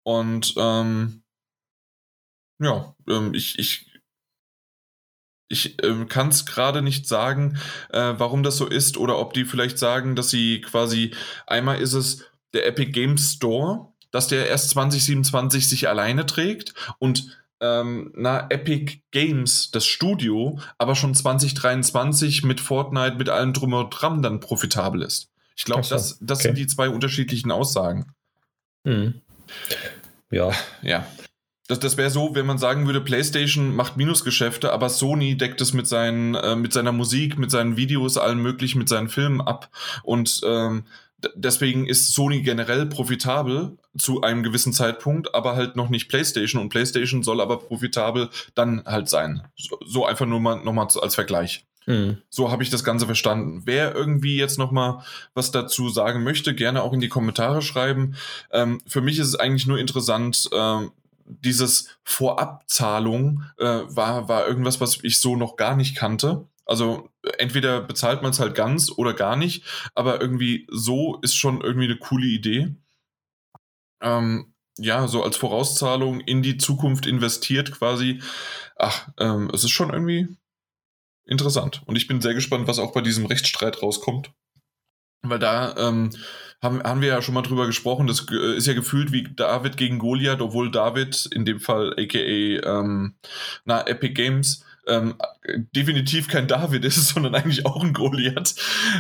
Und 0.02 0.54
ähm, 0.56 1.22
ja, 2.60 2.94
ähm, 3.08 3.34
ich, 3.34 3.58
ich, 3.58 3.90
ich 5.48 5.82
ähm, 5.82 6.08
kann 6.08 6.28
es 6.28 6.46
gerade 6.46 6.82
nicht 6.82 7.06
sagen, 7.06 7.58
äh, 7.90 8.14
warum 8.16 8.42
das 8.42 8.56
so 8.56 8.66
ist 8.66 8.96
oder 8.96 9.18
ob 9.18 9.32
die 9.32 9.44
vielleicht 9.44 9.78
sagen, 9.78 10.16
dass 10.16 10.30
sie 10.30 10.60
quasi 10.60 11.14
einmal 11.46 11.80
ist 11.80 11.92
es 11.92 12.24
der 12.52 12.66
Epic 12.66 12.92
Games 12.92 13.34
Store, 13.34 13.92
dass 14.10 14.28
der 14.28 14.48
erst 14.48 14.70
2027 14.70 15.68
sich 15.68 15.88
alleine 15.88 16.26
trägt 16.26 16.74
und 16.98 17.38
ähm, 17.60 18.12
na, 18.14 18.46
Epic 18.50 19.00
Games, 19.12 19.70
das 19.70 19.86
Studio, 19.86 20.58
aber 20.78 20.94
schon 20.94 21.14
2023 21.14 22.44
mit 22.44 22.60
Fortnite, 22.60 23.16
mit 23.16 23.28
allem 23.28 23.52
drum 23.52 23.72
und 23.72 23.90
dran 23.90 24.22
dann 24.22 24.40
profitabel 24.40 25.02
ist. 25.02 25.30
Ich 25.56 25.64
glaube, 25.64 25.82
so, 25.82 25.94
das, 25.94 26.18
das 26.20 26.40
okay. 26.40 26.48
sind 26.48 26.58
die 26.58 26.66
zwei 26.66 26.90
unterschiedlichen 26.90 27.50
Aussagen. 27.50 28.12
Mhm. 28.84 29.22
Ja, 30.30 30.50
Ja. 30.82 31.06
Das, 31.68 31.80
das 31.80 31.96
wäre 31.96 32.10
so, 32.10 32.34
wenn 32.34 32.46
man 32.46 32.58
sagen 32.58 32.86
würde, 32.86 33.00
PlayStation 33.00 33.74
macht 33.74 33.96
Minusgeschäfte, 33.96 34.72
aber 34.72 34.88
Sony 34.88 35.36
deckt 35.36 35.60
es 35.60 35.72
mit, 35.72 35.86
seinen, 35.86 36.34
äh, 36.34 36.56
mit 36.56 36.72
seiner 36.72 36.92
Musik, 36.92 37.38
mit 37.38 37.50
seinen 37.50 37.76
Videos, 37.76 38.18
allem 38.18 38.42
möglichen, 38.42 38.78
mit 38.78 38.88
seinen 38.88 39.08
Filmen 39.08 39.40
ab. 39.40 39.68
Und 40.02 40.40
ähm, 40.44 40.84
deswegen 41.34 41.86
ist 41.86 42.12
Sony 42.12 42.42
generell 42.42 42.86
profitabel 42.86 43.76
zu 43.98 44.20
einem 44.22 44.42
gewissen 44.42 44.72
Zeitpunkt, 44.72 45.34
aber 45.34 45.56
halt 45.56 45.76
noch 45.76 45.88
nicht 45.88 46.08
PlayStation. 46.08 46.60
Und 46.60 46.68
PlayStation 46.68 47.22
soll 47.22 47.40
aber 47.40 47.58
profitabel 47.58 48.28
dann 48.54 48.84
halt 48.84 49.08
sein. 49.08 49.42
So, 49.56 49.78
so 49.84 50.06
einfach 50.06 50.26
nur 50.26 50.40
mal 50.40 50.56
nochmal 50.62 50.86
als 51.00 51.14
Vergleich. 51.14 51.64
Mhm. 51.86 52.18
So 52.28 52.50
habe 52.50 52.62
ich 52.62 52.70
das 52.70 52.84
Ganze 52.84 53.06
verstanden. 53.06 53.62
Wer 53.64 53.94
irgendwie 53.94 54.36
jetzt 54.36 54.58
noch 54.58 54.72
mal 54.72 55.04
was 55.34 55.52
dazu 55.52 55.88
sagen 55.88 56.22
möchte, 56.24 56.54
gerne 56.54 56.82
auch 56.82 56.92
in 56.92 57.00
die 57.00 57.08
Kommentare 57.08 57.62
schreiben. 57.62 58.16
Ähm, 58.52 58.80
für 58.86 59.00
mich 59.00 59.18
ist 59.18 59.28
es 59.28 59.36
eigentlich 59.36 59.66
nur 59.66 59.78
interessant, 59.78 60.48
ähm, 60.52 60.90
dieses 61.26 61.98
Vorabzahlung 62.04 63.44
äh, 63.58 63.64
war, 63.64 64.28
war 64.28 64.46
irgendwas, 64.46 64.80
was 64.80 64.98
ich 65.02 65.20
so 65.20 65.36
noch 65.36 65.56
gar 65.56 65.76
nicht 65.76 65.96
kannte. 65.96 66.48
Also 66.64 67.10
entweder 67.38 67.80
bezahlt 67.80 68.22
man 68.22 68.32
es 68.32 68.40
halt 68.40 68.54
ganz 68.54 68.90
oder 68.90 69.14
gar 69.14 69.36
nicht, 69.36 69.64
aber 69.94 70.20
irgendwie 70.20 70.66
so 70.70 71.18
ist 71.22 71.36
schon 71.36 71.60
irgendwie 71.60 71.86
eine 71.86 71.98
coole 71.98 72.26
Idee. 72.26 72.74
Ähm, 74.00 74.52
ja, 74.78 75.08
so 75.08 75.22
als 75.22 75.36
Vorauszahlung 75.36 76.20
in 76.20 76.42
die 76.42 76.58
Zukunft 76.58 77.06
investiert 77.06 77.72
quasi. 77.72 78.20
Ach, 78.76 79.08
ähm, 79.18 79.50
es 79.54 79.64
ist 79.64 79.70
schon 79.70 79.90
irgendwie 79.90 80.28
interessant. 81.24 81.82
Und 81.86 81.96
ich 81.96 82.08
bin 82.08 82.20
sehr 82.20 82.34
gespannt, 82.34 82.68
was 82.68 82.78
auch 82.78 82.92
bei 82.92 83.00
diesem 83.00 83.26
Rechtsstreit 83.26 83.82
rauskommt. 83.82 84.32
Weil 85.22 85.38
da 85.38 85.74
ähm, 85.76 86.10
haben, 86.62 86.82
haben 86.82 87.00
wir 87.00 87.08
ja 87.08 87.22
schon 87.22 87.34
mal 87.34 87.42
drüber 87.42 87.66
gesprochen, 87.66 88.06
das 88.06 88.20
ist 88.30 88.66
ja 88.66 88.74
gefühlt 88.74 89.12
wie 89.12 89.24
David 89.24 89.76
gegen 89.76 89.98
Goliath, 89.98 90.40
obwohl 90.40 90.70
David, 90.70 91.28
in 91.32 91.44
dem 91.44 91.60
Fall 91.60 91.92
aka 91.98 92.18
ähm, 92.18 93.14
na, 93.64 93.86
Epic 93.86 94.14
Games, 94.14 94.64
ähm, 94.86 95.16
definitiv 95.74 96.28
kein 96.28 96.46
David 96.46 96.84
ist, 96.84 97.08
sondern 97.14 97.34
eigentlich 97.34 97.66
auch 97.66 97.82
ein 97.82 97.92
Goliath. 97.92 98.54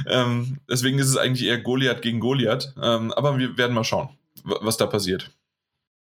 Ähm, 0.06 0.58
deswegen 0.68 0.98
ist 0.98 1.08
es 1.08 1.16
eigentlich 1.16 1.46
eher 1.46 1.60
Goliath 1.60 2.02
gegen 2.02 2.18
Goliath. 2.20 2.72
Ähm, 2.82 3.12
aber 3.12 3.38
wir 3.38 3.56
werden 3.56 3.72
mal 3.74 3.84
schauen, 3.84 4.08
wa- 4.42 4.58
was 4.62 4.76
da 4.76 4.86
passiert. 4.86 5.30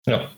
Ja. 0.06 0.30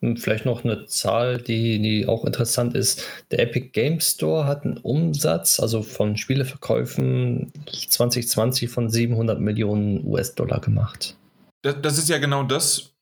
Und 0.00 0.20
vielleicht 0.20 0.44
noch 0.44 0.64
eine 0.64 0.86
Zahl, 0.86 1.38
die, 1.38 1.80
die 1.80 2.06
auch 2.06 2.24
interessant 2.24 2.74
ist. 2.74 3.04
Der 3.30 3.40
Epic 3.40 3.70
Game 3.72 4.00
Store 4.00 4.46
hat 4.46 4.64
einen 4.64 4.78
Umsatz, 4.78 5.58
also 5.58 5.82
von 5.82 6.16
Spieleverkäufen 6.16 7.52
2020 7.66 8.70
von 8.70 8.88
700 8.88 9.40
Millionen 9.40 10.06
US-Dollar 10.06 10.60
gemacht. 10.60 11.16
Das, 11.62 11.76
das 11.82 11.98
ist 11.98 12.08
ja 12.08 12.18
genau 12.18 12.44
das, 12.44 12.94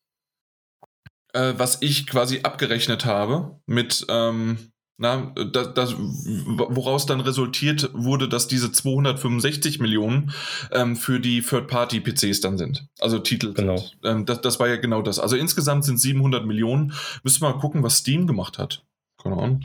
äh, 1.34 1.52
was 1.56 1.82
ich 1.82 2.06
quasi 2.06 2.40
abgerechnet 2.42 3.04
habe 3.04 3.60
mit, 3.66 4.06
ähm, 4.08 4.70
na, 4.98 5.32
das, 5.52 5.74
das, 5.74 5.94
woraus 5.98 7.04
dann 7.06 7.20
resultiert 7.20 7.90
wurde, 7.92 8.28
dass 8.28 8.48
diese 8.48 8.72
265 8.72 9.78
Millionen 9.80 10.32
ähm, 10.72 10.96
für 10.96 11.20
die 11.20 11.42
Third-Party-PCs 11.42 12.40
dann 12.40 12.56
sind. 12.56 12.86
Also 13.00 13.18
Titel. 13.18 13.52
Genau. 13.52 13.84
Ähm, 14.02 14.24
das, 14.24 14.40
das 14.40 14.58
war 14.58 14.68
ja 14.68 14.76
genau 14.76 15.02
das. 15.02 15.18
Also 15.18 15.36
insgesamt 15.36 15.84
sind 15.84 15.98
700 15.98 16.46
Millionen. 16.46 16.94
Müssen 17.22 17.42
wir 17.42 17.50
mal 17.50 17.58
gucken, 17.58 17.82
was 17.82 17.98
Steam 17.98 18.26
gemacht 18.26 18.58
hat. 18.58 18.84
Keine 19.22 19.36
Ahnung. 19.36 19.62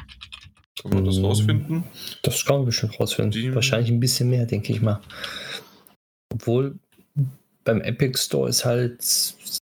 Können 0.82 0.96
wir 0.96 1.04
das 1.04 1.18
Mm. 1.20 1.26
rausfinden? 1.26 1.84
Das 2.24 2.44
kann 2.46 2.58
man 2.58 2.66
bestimmt 2.66 3.00
rausfinden. 3.00 3.32
Die- 3.32 3.54
Wahrscheinlich 3.56 3.90
ein 3.92 4.00
bisschen 4.00 4.30
mehr, 4.30 4.46
denke 4.46 4.74
ich 4.74 4.82
mal. 4.82 5.00
Obwohl 6.34 6.78
beim 7.64 7.82
Epic 7.82 8.18
Store 8.20 8.50
ist 8.50 8.66
halt, 8.66 9.00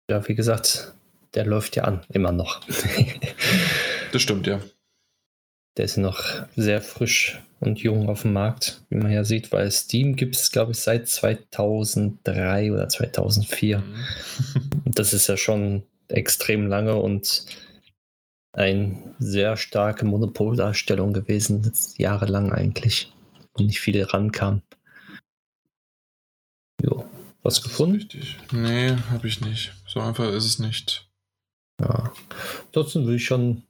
ja, 0.10 0.27
wie 0.27 0.36
gesagt, 0.36 0.94
der 1.34 1.45
läuft 1.45 1.76
ja 1.76 1.84
an, 1.84 2.02
immer 2.10 2.32
noch. 2.32 2.61
Das 4.11 4.22
stimmt, 4.22 4.48
ja. 4.48 4.60
Der 5.77 5.85
ist 5.85 5.97
noch 5.97 6.23
sehr 6.56 6.81
frisch 6.81 7.41
und 7.60 7.80
jung 7.80 8.10
auf 8.10 8.22
dem 8.22 8.34
Markt, 8.34 8.81
wie 8.89 8.97
man 8.97 9.11
ja 9.11 9.23
sieht, 9.23 9.52
weil 9.52 9.69
Steam 9.72 10.15
gibt 10.15 10.35
es, 10.35 10.52
glaube 10.52 10.72
ich, 10.72 10.80
seit 10.80 11.07
2003 11.07 12.72
oder 12.72 12.88
2004. 12.88 13.84
Und 14.85 14.97
Das 14.97 15.14
ist 15.14 15.27
ja 15.27 15.38
schon 15.38 15.84
extrem 16.07 16.68
lange 16.68 16.95
und 16.95 17.45
eine 18.53 18.97
sehr 19.19 19.57
starke 19.57 20.06
Monopoldarstellung 20.06 21.11
gewesen, 21.11 21.69
jahrelang 21.97 22.53
eigentlich, 22.53 23.11
und 23.53 23.65
nicht 23.65 23.81
viele 23.81 24.14
rankamen. 24.14 24.61
Jo, 26.81 27.06
was 27.43 27.61
gefunden? 27.61 27.97
Richtig. 27.97 28.38
Nee, 28.52 28.95
habe 29.10 29.27
ich 29.27 29.41
nicht. 29.41 29.73
So 29.88 29.99
einfach 29.99 30.31
ist 30.31 30.45
es 30.45 30.60
nicht. 30.60 31.10
Ja. 31.81 32.14
Trotzdem 32.72 33.06
will 33.07 33.15
ich 33.15 33.26
schon 33.26 33.64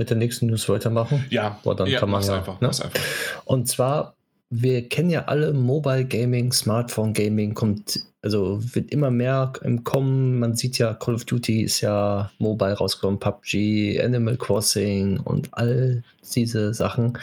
mit 0.00 0.08
der 0.08 0.16
nächsten 0.16 0.46
News 0.46 0.66
weitermachen. 0.70 1.26
Ja, 1.28 1.60
Boah, 1.62 1.76
dann 1.76 1.86
ja, 1.86 2.00
kann 2.00 2.08
man 2.08 2.22
ja, 2.22 2.38
einfach. 2.38 2.58
ne? 2.62 2.68
Einfach. 2.68 2.90
Und 3.44 3.68
zwar, 3.68 4.14
wir 4.48 4.88
kennen 4.88 5.10
ja 5.10 5.26
alle 5.26 5.52
Mobile 5.52 6.06
Gaming, 6.06 6.52
Smartphone 6.52 7.12
Gaming 7.12 7.52
kommt, 7.52 8.00
also 8.22 8.58
wird 8.74 8.90
immer 8.92 9.10
mehr 9.10 9.52
im 9.62 9.84
Kommen. 9.84 10.38
Man 10.38 10.56
sieht 10.56 10.78
ja, 10.78 10.94
Call 10.94 11.16
of 11.16 11.26
Duty 11.26 11.60
ist 11.60 11.82
ja 11.82 12.30
mobile 12.38 12.72
rausgekommen, 12.72 13.20
PUBG, 13.20 14.00
Animal 14.02 14.38
Crossing 14.38 15.20
und 15.20 15.50
all 15.52 16.02
diese 16.34 16.72
Sachen. 16.72 17.18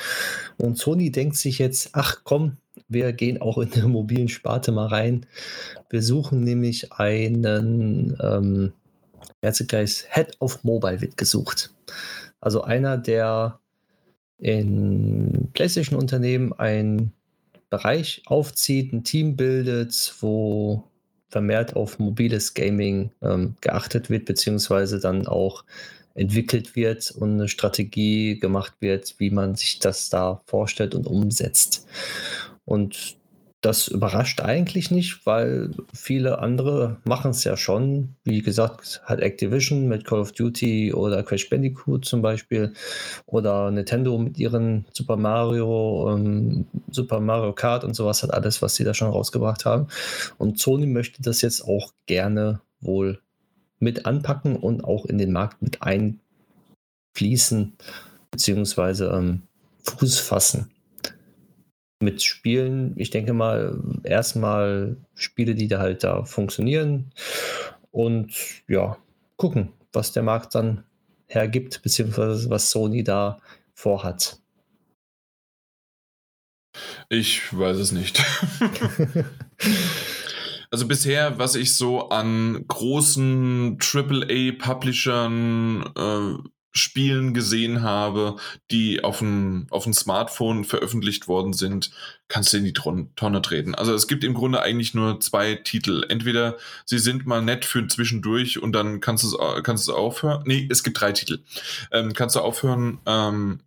Und 0.57 0.77
Sony 0.77 1.11
denkt 1.11 1.35
sich 1.35 1.57
jetzt, 1.57 1.89
ach 1.93 2.17
komm, 2.23 2.57
wir 2.89 3.11
gehen 3.11 3.41
auch 3.41 3.57
in 3.57 3.71
der 3.71 3.87
mobilen 3.87 4.29
Sparte 4.29 4.71
mal 4.71 4.85
rein. 4.85 5.25
Wir 5.89 6.03
suchen 6.03 6.41
nämlich 6.41 6.93
einen 6.93 8.15
ähm, 8.21 8.73
Head 9.41 10.37
of 10.39 10.63
Mobile 10.63 11.01
wird 11.01 11.17
gesucht. 11.17 11.71
Also 12.39 12.61
einer, 12.61 12.97
der 12.97 13.59
in 14.37 15.49
PlayStation-Unternehmen 15.53 16.53
einen 16.53 17.13
Bereich 17.69 18.21
aufzieht, 18.27 18.93
ein 18.93 19.03
Team 19.03 19.35
bildet, 19.35 20.13
wo 20.21 20.83
vermehrt 21.29 21.75
auf 21.75 21.99
mobiles 21.99 22.53
Gaming 22.53 23.11
ähm, 23.21 23.55
geachtet 23.61 24.09
wird, 24.09 24.25
beziehungsweise 24.25 24.99
dann 24.99 25.27
auch 25.27 25.65
entwickelt 26.13 26.75
wird 26.75 27.11
und 27.11 27.33
eine 27.33 27.47
Strategie 27.47 28.39
gemacht 28.39 28.73
wird, 28.79 29.15
wie 29.19 29.29
man 29.29 29.55
sich 29.55 29.79
das 29.79 30.09
da 30.09 30.41
vorstellt 30.45 30.95
und 30.95 31.05
umsetzt. 31.05 31.85
Und 32.65 33.16
das 33.61 33.87
überrascht 33.87 34.41
eigentlich 34.41 34.91
nicht, 34.91 35.25
weil 35.25 35.71
viele 35.93 36.39
andere 36.39 36.97
machen 37.05 37.31
es 37.31 37.43
ja 37.43 37.57
schon. 37.57 38.15
Wie 38.23 38.41
gesagt, 38.43 39.01
hat 39.05 39.19
Activision 39.19 39.87
mit 39.87 40.05
Call 40.05 40.19
of 40.19 40.31
Duty 40.31 40.93
oder 40.93 41.23
Crash 41.23 41.49
Bandicoot 41.49 42.05
zum 42.05 42.21
Beispiel 42.21 42.73
oder 43.25 43.71
Nintendo 43.71 44.17
mit 44.19 44.37
ihren 44.37 44.85
Super 44.93 45.17
Mario, 45.17 46.13
ähm, 46.13 46.67
Super 46.91 47.19
Mario 47.19 47.53
Kart 47.53 47.83
und 47.83 47.95
sowas 47.95 48.21
hat 48.21 48.31
alles, 48.31 48.61
was 48.61 48.75
sie 48.75 48.83
da 48.83 48.93
schon 48.93 49.09
rausgebracht 49.09 49.65
haben. 49.65 49.87
Und 50.37 50.59
Sony 50.59 50.85
möchte 50.85 51.23
das 51.23 51.41
jetzt 51.41 51.61
auch 51.61 51.93
gerne 52.05 52.61
wohl 52.79 53.19
mit 53.79 54.05
anpacken 54.05 54.55
und 54.55 54.83
auch 54.83 55.05
in 55.05 55.17
den 55.17 55.31
Markt 55.31 55.63
mit 55.63 55.79
einfließen, 55.81 57.73
beziehungsweise 58.29 59.07
ähm, 59.07 59.41
Fuß 59.83 60.19
fassen 60.19 60.69
mit 61.99 62.21
Spielen, 62.21 62.93
ich 62.97 63.09
denke 63.09 63.33
mal, 63.33 63.79
erstmal 64.03 64.97
Spiele, 65.15 65.55
die 65.55 65.67
da 65.67 65.79
halt 65.79 66.03
da 66.03 66.25
funktionieren 66.25 67.11
und 67.91 68.33
ja, 68.67 68.97
gucken, 69.35 69.73
was 69.93 70.11
der 70.11 70.23
Markt 70.23 70.55
dann 70.55 70.83
hergibt, 71.27 71.81
beziehungsweise 71.81 72.49
was 72.49 72.71
Sony 72.71 73.03
da 73.03 73.39
vorhat. 73.73 74.39
Ich 77.09 77.57
weiß 77.57 77.77
es 77.77 77.91
nicht. 77.91 78.23
also 80.71 80.87
bisher, 80.87 81.39
was 81.39 81.55
ich 81.55 81.75
so 81.75 82.09
an 82.09 82.65
großen 82.67 83.79
AAA-Publishern 83.79 85.93
äh, 85.95 86.35
Spielen 86.77 87.33
gesehen 87.33 87.81
habe, 87.81 88.37
die 88.71 89.03
auf 89.03 89.19
dem, 89.19 89.67
auf 89.69 89.83
dem 89.83 89.93
Smartphone 89.93 90.63
veröffentlicht 90.63 91.27
worden 91.27 91.53
sind, 91.53 91.91
kannst 92.27 92.51
du 92.51 92.57
in 92.57 92.65
die 92.65 92.73
Tonne 92.73 93.41
treten. 93.41 93.75
Also 93.75 93.93
es 93.93 94.07
gibt 94.07 94.23
im 94.23 94.33
Grunde 94.33 94.61
eigentlich 94.61 94.93
nur 94.93 95.19
zwei 95.19 95.55
Titel. 95.55 96.05
Entweder 96.09 96.57
sie 96.85 96.99
sind 96.99 97.25
mal 97.25 97.41
nett 97.41 97.65
für 97.65 97.87
zwischendurch 97.87 98.61
und 98.61 98.73
dann 98.73 98.99
kannst 98.99 99.23
du 99.23 99.37
es 99.37 99.63
kannst 99.63 99.89
aufhören. 99.89 100.43
Nee, 100.45 100.67
es 100.69 100.83
gibt 100.83 100.99
drei 100.99 101.11
Titel. 101.11 101.39
Ähm, 101.91 102.13
kannst 102.13 102.35
du 102.35 102.41
aufhören, 102.41 102.99
ähm, 103.05 103.61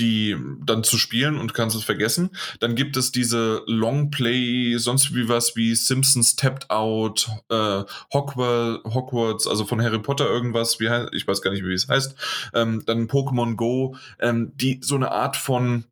die 0.00 0.36
dann 0.64 0.82
zu 0.82 0.98
spielen 0.98 1.38
und 1.38 1.54
kannst 1.54 1.76
es 1.76 1.84
vergessen. 1.84 2.30
Dann 2.58 2.74
gibt 2.74 2.96
es 2.96 3.12
diese 3.12 3.62
Longplay, 3.66 4.78
sonst 4.78 5.14
wie 5.14 5.28
was 5.28 5.54
wie 5.56 5.74
Simpsons 5.74 6.36
Tapped 6.36 6.70
Out, 6.70 7.28
äh, 7.50 7.84
Hogwarts, 8.12 8.94
Hogwarts, 8.94 9.46
also 9.46 9.66
von 9.66 9.82
Harry 9.82 9.98
Potter 10.00 10.26
irgendwas, 10.26 10.80
wie 10.80 10.88
ich 11.12 11.28
weiß 11.28 11.42
gar 11.42 11.50
nicht, 11.52 11.64
wie 11.64 11.74
es 11.74 11.88
heißt. 11.88 12.16
Ähm, 12.54 12.82
dann 12.86 13.08
Pokémon 13.08 13.54
Go, 13.56 13.96
ähm, 14.18 14.52
die 14.56 14.80
so 14.82 14.94
eine 14.94 15.12
Art 15.12 15.36
von 15.36 15.84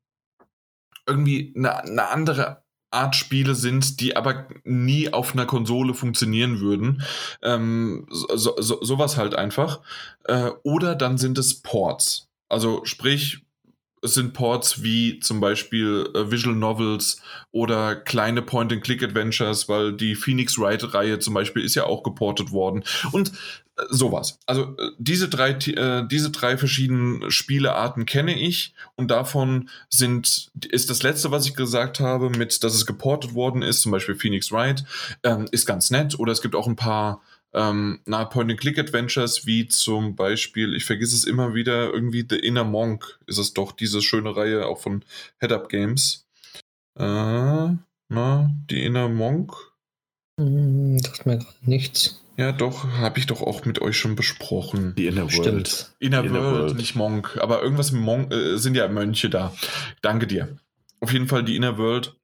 irgendwie 1.07 1.53
eine, 1.57 1.79
eine 1.79 2.09
andere 2.09 2.63
Art 2.91 3.17
Spiele 3.17 3.55
sind, 3.55 4.01
die 4.01 4.17
aber 4.17 4.49
nie 4.65 5.13
auf 5.13 5.35
einer 5.35 5.47
Konsole 5.47 5.93
funktionieren 5.95 6.61
würden. 6.61 7.03
Ähm, 7.43 8.07
so, 8.11 8.55
so, 8.59 8.83
sowas 8.83 9.17
halt 9.17 9.35
einfach. 9.35 9.81
Äh, 10.25 10.51
oder 10.63 10.95
dann 10.95 11.19
sind 11.19 11.39
es 11.39 11.61
Ports. 11.61 12.29
Also 12.49 12.85
sprich, 12.85 13.45
sind 14.03 14.33
Ports 14.33 14.83
wie 14.83 15.21
zum 15.21 15.41
Beispiel 15.41 16.09
äh, 16.15 16.31
Visual 16.31 16.55
Novels 16.55 17.21
oder 17.51 17.97
kleine 17.97 18.43
Point-and-Click-Adventures, 18.43 19.69
weil 19.69 19.93
die 19.93 20.15
Phoenix 20.15 20.59
Wright-Reihe 20.59 21.19
zum 21.19 21.35
Beispiel 21.35 21.65
ist 21.65 21.75
ja 21.75 21.85
auch 21.85 22.03
geportet 22.03 22.53
worden. 22.53 22.85
Und 23.13 23.33
äh, 23.77 23.83
sowas. 23.91 24.39
Also 24.47 24.77
äh, 24.79 24.91
diese 24.99 25.29
drei, 25.29 25.51
äh, 25.51 26.07
diese 26.07 26.31
drei 26.31 26.57
verschiedenen 26.57 27.31
Spielearten 27.31 28.07
kenne 28.07 28.39
ich 28.39 28.75
und 28.97 29.11
davon 29.11 29.69
sind, 29.89 30.51
ist 30.71 30.91
das 30.91 31.03
letzte, 31.03 31.31
was 31.31 31.47
ich 31.47 31.55
gesagt 31.55 32.01
habe, 32.01 32.31
mit, 32.31 32.63
dass 32.65 32.75
es 32.75 32.87
geportet 32.87 33.35
worden 33.35 33.63
ist, 33.63 33.83
zum 33.83 33.93
Beispiel 33.93 34.15
Phoenix 34.15 34.53
Wright, 34.53 34.85
ähm, 35.23 35.49
ist 35.51 35.67
ganz 35.67 35.91
nett. 35.91 36.19
Oder 36.19 36.33
es 36.33 36.43
gibt 36.43 36.55
auch 36.55 36.67
ein 36.67 36.77
paar 36.77 37.21
ähm, 37.55 38.01
na, 38.05 38.25
Point-and-Click-Adventures, 38.25 39.47
wie 39.47 39.69
zum 39.69 40.17
Beispiel, 40.17 40.75
ich 40.75 40.85
vergesse 40.85 41.15
es 41.15 41.25
immer 41.25 41.55
wieder, 41.55 41.93
irgendwie 41.93 42.27
The 42.29 42.37
Inner 42.37 42.65
Monk 42.65 43.19
ist 43.27 43.39
es 43.39 43.55
doch, 43.55 43.73
diese 43.73 44.03
schöne 44.03 44.37
Reihe 44.37 44.67
auch 44.67 44.81
von 44.81 45.05
Head-Up 45.41 45.69
Games. 45.69 46.27
Äh, 46.99 47.05
na, 48.11 48.51
die 48.71 48.85
Inner 48.85 49.09
Monk? 49.09 49.53
Hm, 50.39 50.99
sagt 50.99 51.27
mir 51.27 51.39
gerade 51.39 51.55
nichts. 51.63 52.23
Ja, 52.37 52.53
doch, 52.53 52.85
habe 52.85 53.19
ich 53.19 53.27
doch 53.27 53.43
auch 53.43 53.65
mit 53.65 53.83
euch 53.83 53.99
schon 53.99 54.15
besprochen. 54.15 54.95
Die 54.97 55.07
Inner 55.07 55.29
Stimmt. 55.29 55.47
World. 55.47 55.91
Inner, 55.99 56.25
Inner 56.25 56.43
World, 56.43 56.61
World. 56.61 56.77
nicht 56.77 56.95
Monk, 56.95 57.37
aber 57.41 57.63
irgendwas 57.63 57.91
mit 57.91 58.03
Monk, 58.03 58.33
äh, 58.33 58.59
sind 58.59 58.77
ja 58.77 58.87
Mönche 58.87 59.29
da. 59.29 59.53
Danke 60.03 60.29
dir. 60.29 60.57
Auf 61.01 61.13
jeden 61.13 61.27
Fall 61.27 61.45
die 61.45 61.57
Inner 61.57 61.79
World 61.79 62.15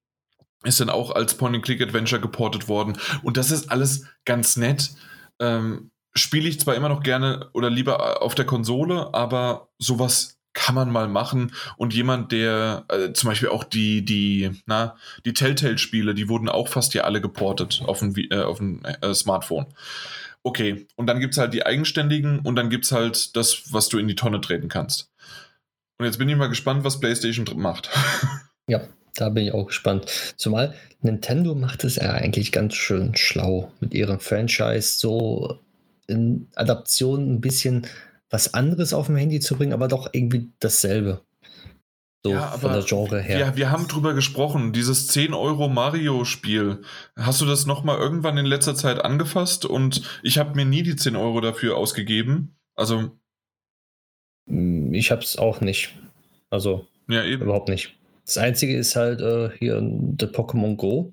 ist 0.62 0.80
dann 0.80 0.88
auch 0.88 1.10
als 1.10 1.34
Point-and-Click-Adventure 1.34 2.20
geportet 2.20 2.68
worden. 2.68 2.96
Und 3.22 3.36
das 3.36 3.50
ist 3.50 3.70
alles 3.70 4.06
ganz 4.24 4.56
nett. 4.56 4.92
Ähm, 5.40 5.90
Spiele 6.16 6.48
ich 6.48 6.60
zwar 6.60 6.76
immer 6.76 6.88
noch 6.88 7.02
gerne 7.02 7.50
oder 7.54 7.70
lieber 7.70 8.22
auf 8.22 8.36
der 8.36 8.44
Konsole, 8.44 9.12
aber 9.14 9.68
sowas 9.78 10.38
kann 10.54 10.76
man 10.76 10.90
mal 10.90 11.08
machen. 11.08 11.52
Und 11.76 11.92
jemand, 11.92 12.32
der 12.32 12.84
äh, 12.88 13.12
zum 13.12 13.28
Beispiel 13.28 13.48
auch 13.48 13.64
die, 13.64 14.04
die, 14.04 14.62
na, 14.66 14.96
die 15.24 15.34
Telltale-Spiele, 15.34 16.14
die 16.14 16.28
wurden 16.28 16.48
auch 16.48 16.68
fast 16.68 16.94
ja 16.94 17.02
alle 17.02 17.20
geportet 17.20 17.82
auf 17.84 18.00
ein, 18.00 18.14
äh, 18.30 18.42
auf 18.42 18.60
ein 18.60 18.84
äh, 18.84 19.12
Smartphone. 19.12 19.66
Okay, 20.42 20.86
und 20.94 21.06
dann 21.06 21.20
gibt 21.20 21.34
es 21.34 21.38
halt 21.38 21.52
die 21.54 21.66
eigenständigen 21.66 22.38
und 22.40 22.54
dann 22.56 22.70
gibt 22.70 22.84
es 22.84 22.92
halt 22.92 23.34
das, 23.36 23.72
was 23.72 23.88
du 23.88 23.98
in 23.98 24.06
die 24.06 24.14
Tonne 24.14 24.40
treten 24.40 24.68
kannst. 24.68 25.10
Und 25.98 26.06
jetzt 26.06 26.18
bin 26.18 26.28
ich 26.28 26.36
mal 26.36 26.48
gespannt, 26.48 26.84
was 26.84 27.00
PlayStation 27.00 27.46
macht. 27.60 27.90
Ja, 28.66 28.80
da 29.16 29.28
bin 29.28 29.44
ich 29.46 29.52
auch 29.54 29.66
gespannt. 29.66 30.34
Zumal 30.36 30.74
Nintendo 31.00 31.54
macht 31.54 31.84
es 31.84 31.96
ja 31.96 32.12
eigentlich 32.12 32.52
ganz 32.52 32.74
schön 32.74 33.14
schlau 33.16 33.70
mit 33.80 33.94
ihrem 33.94 34.20
Franchise 34.20 34.98
so 34.98 35.58
in 36.06 36.48
Adaption 36.54 37.34
ein 37.34 37.40
bisschen 37.40 37.86
was 38.30 38.54
anderes 38.54 38.92
auf 38.92 39.06
dem 39.06 39.16
Handy 39.16 39.40
zu 39.40 39.56
bringen, 39.56 39.72
aber 39.72 39.88
doch 39.88 40.08
irgendwie 40.12 40.50
dasselbe. 40.58 41.20
So 42.24 42.32
Ja, 42.32 42.48
von 42.52 42.70
aber 42.70 42.80
der 42.80 42.88
Genre 42.88 43.20
her. 43.20 43.38
Ja, 43.38 43.56
wir 43.56 43.70
haben 43.70 43.86
drüber 43.86 44.14
gesprochen. 44.14 44.72
Dieses 44.72 45.08
10 45.08 45.34
Euro 45.34 45.68
Mario-Spiel. 45.68 46.80
Hast 47.16 47.40
du 47.42 47.46
das 47.46 47.66
nochmal 47.66 47.98
irgendwann 47.98 48.38
in 48.38 48.46
letzter 48.46 48.74
Zeit 48.74 49.04
angefasst? 49.04 49.66
Und 49.66 50.02
ich 50.22 50.38
habe 50.38 50.54
mir 50.56 50.64
nie 50.64 50.82
die 50.82 50.96
10 50.96 51.16
Euro 51.16 51.40
dafür 51.40 51.76
ausgegeben. 51.76 52.56
Also, 52.74 53.10
Hm, 54.48 54.92
Ich 54.94 55.10
hab's 55.10 55.36
auch 55.36 55.60
nicht. 55.60 55.94
Also 56.50 56.86
ja, 57.08 57.24
eben. 57.24 57.42
überhaupt 57.42 57.68
nicht. 57.68 57.94
Das 58.26 58.38
einzige 58.38 58.76
ist 58.76 58.96
halt 58.96 59.20
äh, 59.20 59.50
hier 59.58 59.78
der 59.82 60.32
Pokémon 60.32 60.76
Go, 60.76 61.12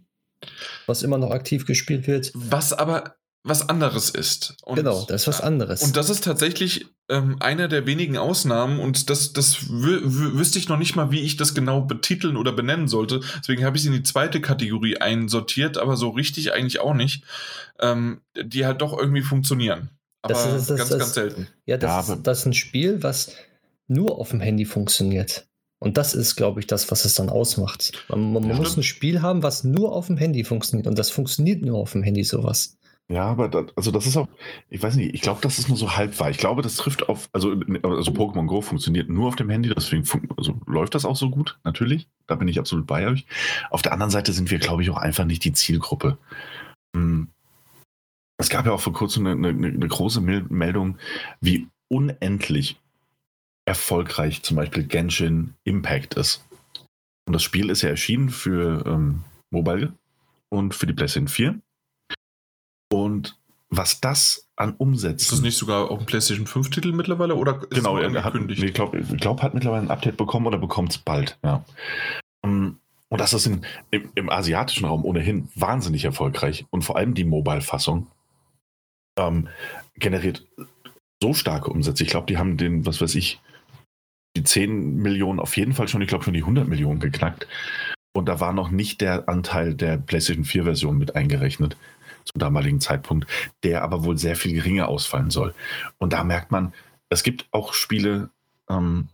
was 0.86 1.04
immer 1.04 1.18
noch 1.18 1.32
aktiv 1.32 1.66
gespielt 1.66 2.08
wird. 2.08 2.32
Was 2.34 2.74
aber 2.74 3.16
was 3.44 3.68
anderes 3.70 4.12
ist. 4.12 4.56
Und, 4.64 4.76
genau, 4.76 5.04
das 5.08 5.22
ist 5.24 5.28
was 5.28 5.42
anderes. 5.42 5.82
Und 5.82 5.98
das 5.98 6.12
ist 6.12 6.24
tatsächlich 6.24 6.86
ähm, 7.10 7.38
einer 7.40 7.68
der 7.68 7.88
wenigen 7.88 8.16
Ausnahmen 8.18 8.80
und 8.80 9.10
das, 9.10 9.34
das 9.34 9.68
wü 9.68 10.00
wü 10.04 10.38
wüsste 10.38 10.60
ich 10.60 10.70
noch 10.70 10.78
nicht 10.78 10.96
mal, 10.96 11.10
wie 11.12 11.22
ich 11.22 11.38
das 11.38 11.56
genau 11.56 11.82
betiteln 11.82 12.38
oder 12.38 12.52
benennen 12.54 12.88
sollte. 12.88 13.22
Deswegen 13.40 13.66
habe 13.66 13.76
ich 13.78 13.82
es 13.82 13.88
in 13.88 13.94
die 13.94 14.04
zweite 14.04 14.42
Kategorie 14.42 14.98
einsortiert, 14.98 15.80
aber 15.80 15.98
so 15.98 16.10
richtig 16.10 16.54
eigentlich 16.54 16.80
auch 16.82 16.94
nicht. 16.94 17.24
Ähm, 17.80 18.22
die 18.40 18.66
halt 18.66 18.82
doch 18.82 18.96
irgendwie 18.98 19.24
funktionieren. 19.24 19.90
Aber 20.22 20.36
Das 20.36 20.46
ist- 20.46 20.70
das- 20.70 20.78
ganz, 20.78 20.90
das- 20.92 21.00
ganz 21.00 21.14
selten. 21.16 21.48
Ja, 21.66 21.78
das, 21.78 22.08
Ja, 22.10 22.14
ist, 22.14 22.24
das 22.28 22.40
ist 22.42 22.46
ein 22.46 22.54
Spiel, 22.54 23.02
was 23.02 23.34
nur 23.88 24.20
auf 24.20 24.30
dem 24.30 24.40
Handy 24.40 24.66
funktioniert. 24.66 25.48
Und 25.84 25.98
das 25.98 26.14
ist, 26.14 26.36
glaube 26.36 26.60
ich, 26.60 26.68
das, 26.68 26.92
was 26.92 27.06
es 27.06 27.16
dann 27.16 27.30
ausmacht. 27.30 28.06
Man, 28.08 28.34
man 28.34 28.44
Ja, 28.44 28.56
muss 28.56 28.68
stimmt. 28.68 28.78
ein 28.78 28.84
Spiel 28.84 29.22
haben, 29.24 29.42
was 29.42 29.64
nur 29.64 29.94
auf 29.94 30.08
dem 30.08 30.18
Handy 30.18 30.44
funktioniert. 30.44 30.86
Und 30.86 31.00
das 31.00 31.10
funktioniert 31.10 31.64
nur 31.64 31.80
auf 31.80 31.94
dem 31.94 32.04
Handy, 32.04 32.24
sowas. 32.24 32.78
Ja, 33.12 33.26
aber 33.26 33.50
das, 33.50 33.66
also 33.76 33.90
das 33.92 34.06
ist 34.06 34.16
auch, 34.16 34.28
ich 34.70 34.82
weiß 34.82 34.96
nicht, 34.96 35.14
ich 35.16 35.22
glaube, 35.22 35.42
das 35.42 35.58
ist 35.60 35.68
nur 35.68 35.78
so 35.78 35.98
halb 35.98 36.18
wahr. 36.20 36.30
Ich 36.30 36.38
glaube, 36.38 36.62
das 36.62 36.76
trifft 36.78 37.10
auf, 37.10 37.30
also, 37.34 37.50
also 37.84 38.12
Pokémon 38.12 38.46
Go 38.46 38.62
funktioniert 38.62 39.10
nur 39.10 39.28
auf 39.28 39.36
dem 39.36 39.50
Handy, 39.50 39.74
deswegen 39.76 40.06
also 40.38 40.54
läuft 40.66 40.94
das 40.96 41.04
auch 41.04 41.18
so 41.18 41.30
gut, 41.30 41.60
natürlich. 41.64 42.08
Da 42.28 42.36
bin 42.36 42.48
ich 42.48 42.60
absolut 42.60 42.86
bei 42.86 43.08
euch. 43.08 43.26
Auf 43.72 43.82
der 43.82 43.92
anderen 43.92 44.12
Seite 44.12 44.32
sind 44.34 44.52
wir, 44.52 44.60
glaube 44.60 44.84
ich, 44.84 44.90
auch 44.92 44.98
einfach 44.98 45.26
nicht 45.26 45.44
die 45.44 45.52
Zielgruppe. 45.52 46.20
Hm. 46.96 47.28
Es 48.38 48.50
gab 48.50 48.66
ja 48.66 48.72
auch 48.72 48.82
vor 48.82 48.94
kurzem 48.94 49.26
eine, 49.28 49.50
eine, 49.50 49.68
eine 49.68 49.88
große 49.88 50.22
Mel- 50.22 50.46
Meldung, 50.50 50.98
wie 51.42 51.68
unendlich 51.90 52.80
erfolgreich 53.66 54.44
zum 54.44 54.58
Beispiel 54.58 54.84
Genshin 54.84 55.54
Impact 55.64 56.16
ist. 56.16 56.46
Und 57.26 57.34
das 57.34 57.44
Spiel 57.44 57.70
ist 57.70 57.82
ja 57.82 57.90
erschienen 57.90 58.30
für 58.30 58.86
ähm, 58.86 59.24
Mobile 59.52 59.94
und 60.50 60.76
für 60.76 60.88
die 60.88 60.94
PlayStation 60.94 61.28
4. 61.28 61.60
Und 62.92 63.38
was 63.70 64.02
das 64.02 64.50
an 64.58 64.76
Umsätzen. 64.78 65.26
Ist 65.26 65.32
das 65.32 65.42
nicht 65.42 65.58
sogar 65.58 65.90
auch 65.90 66.00
ein 66.00 66.06
PlayStation 66.06 66.46
5-Titel 66.46 66.92
mittlerweile 66.92 67.36
oder 67.36 67.62
ist 67.70 67.78
genau, 67.78 67.98
es 67.98 68.04
hat, 68.04 68.34
angekündigt? 68.34 68.62
nee, 68.62 68.68
ich 68.68 68.74
glaube, 68.74 69.02
glaub, 69.02 69.42
hat 69.42 69.54
mittlerweile 69.54 69.84
ein 69.84 69.92
Update 69.92 70.18
bekommen 70.18 70.46
oder 70.46 70.58
bekommt 70.58 70.92
es 70.92 70.98
bald. 70.98 71.40
Ja. 71.44 71.64
Ähm, 72.44 72.80
Und 73.10 73.22
das 73.22 73.34
ist 73.34 73.46
in, 73.46 73.66
im, 73.92 74.12
im 74.16 74.30
asiatischen 74.30 74.86
Raum 74.86 75.06
ohnehin 75.06 75.48
wahnsinnig 75.56 76.04
erfolgreich. 76.04 76.66
Und 76.70 76.84
vor 76.84 76.98
allem 76.98 77.14
die 77.14 77.24
Mobile-Fassung 77.24 78.08
ähm, 79.18 79.48
generiert 79.96 80.46
so 81.22 81.34
starke 81.34 81.72
Umsätze. 81.72 82.04
Ich 82.04 82.10
glaube, 82.10 82.28
die 82.28 82.38
haben 82.38 82.58
den, 82.58 82.86
was 82.86 83.00
weiß 83.00 83.16
ich, 83.16 83.40
die 84.36 84.44
10 84.44 84.98
Millionen 84.98 85.40
auf 85.40 85.58
jeden 85.58 85.74
Fall 85.74 85.88
schon, 85.88 86.02
ich 86.02 86.08
glaube 86.08 86.24
schon 86.24 86.34
die 86.34 86.42
100 86.42 86.68
Millionen 86.68 87.00
geknackt. 87.00 87.48
Und 88.14 88.28
da 88.28 88.40
war 88.40 88.54
noch 88.54 88.72
nicht 88.72 89.02
der 89.02 89.30
Anteil 89.30 89.74
der 89.74 89.98
PlayStation 89.98 90.46
4-Version 90.46 90.98
mit 90.98 91.16
eingerechnet 91.16 91.78
zum 92.26 92.40
damaligen 92.40 92.80
Zeitpunkt, 92.80 93.28
der 93.64 93.84
aber 93.84 94.04
wohl 94.04 94.18
sehr 94.18 94.36
viel 94.36 94.54
geringer 94.54 94.88
ausfallen 94.88 95.32
soll. 95.32 95.54
Und 95.98 96.14
da 96.14 96.24
merkt 96.24 96.52
man, 96.52 96.74
es 97.10 97.24
gibt 97.24 97.48
auch 97.52 97.74
Spiele, 97.74 98.30
ähm, 98.70 99.08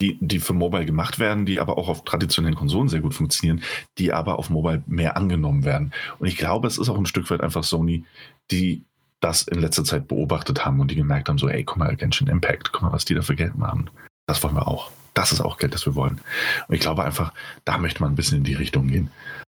die, 0.00 0.18
die 0.20 0.40
für 0.40 0.52
Mobile 0.52 0.84
gemacht 0.84 1.18
werden, 1.18 1.46
die 1.46 1.58
aber 1.58 1.78
auch 1.78 1.88
auf 1.88 2.04
traditionellen 2.04 2.56
Konsolen 2.56 2.88
sehr 2.88 3.00
gut 3.00 3.14
funktionieren, 3.14 3.62
die 3.98 4.12
aber 4.12 4.38
auf 4.38 4.50
Mobile 4.50 4.82
mehr 4.86 5.16
angenommen 5.16 5.64
werden. 5.64 5.92
Und 6.18 6.26
ich 6.26 6.36
glaube, 6.36 6.68
es 6.68 6.78
ist 6.78 6.88
auch 6.88 6.98
ein 6.98 7.06
Stück 7.06 7.30
weit 7.30 7.40
einfach 7.40 7.64
Sony, 7.64 8.04
die 8.50 8.82
das 9.20 9.42
in 9.44 9.60
letzter 9.60 9.84
Zeit 9.84 10.08
beobachtet 10.08 10.64
haben 10.64 10.80
und 10.80 10.90
die 10.90 10.96
gemerkt 10.96 11.28
haben, 11.28 11.38
so, 11.38 11.48
ey, 11.48 11.64
guck 11.64 11.78
mal, 11.78 11.96
Genshin 11.96 12.28
Impact, 12.28 12.72
guck 12.72 12.82
mal, 12.82 12.92
was 12.92 13.06
die 13.06 13.14
da 13.14 13.22
für 13.22 13.34
Geld 13.34 13.56
machen. 13.56 13.90
Das 14.26 14.42
wollen 14.42 14.54
wir 14.54 14.68
auch. 14.68 14.90
Das 15.14 15.32
ist 15.32 15.40
auch 15.40 15.56
Geld, 15.56 15.74
das 15.74 15.86
wir 15.86 15.94
wollen. 15.94 16.20
Und 16.68 16.74
ich 16.74 16.80
glaube 16.80 17.04
einfach, 17.04 17.32
da 17.64 17.78
möchte 17.78 18.02
man 18.02 18.12
ein 18.12 18.16
bisschen 18.16 18.38
in 18.38 18.44
die 18.44 18.54
Richtung 18.54 18.88
gehen. 18.88 19.10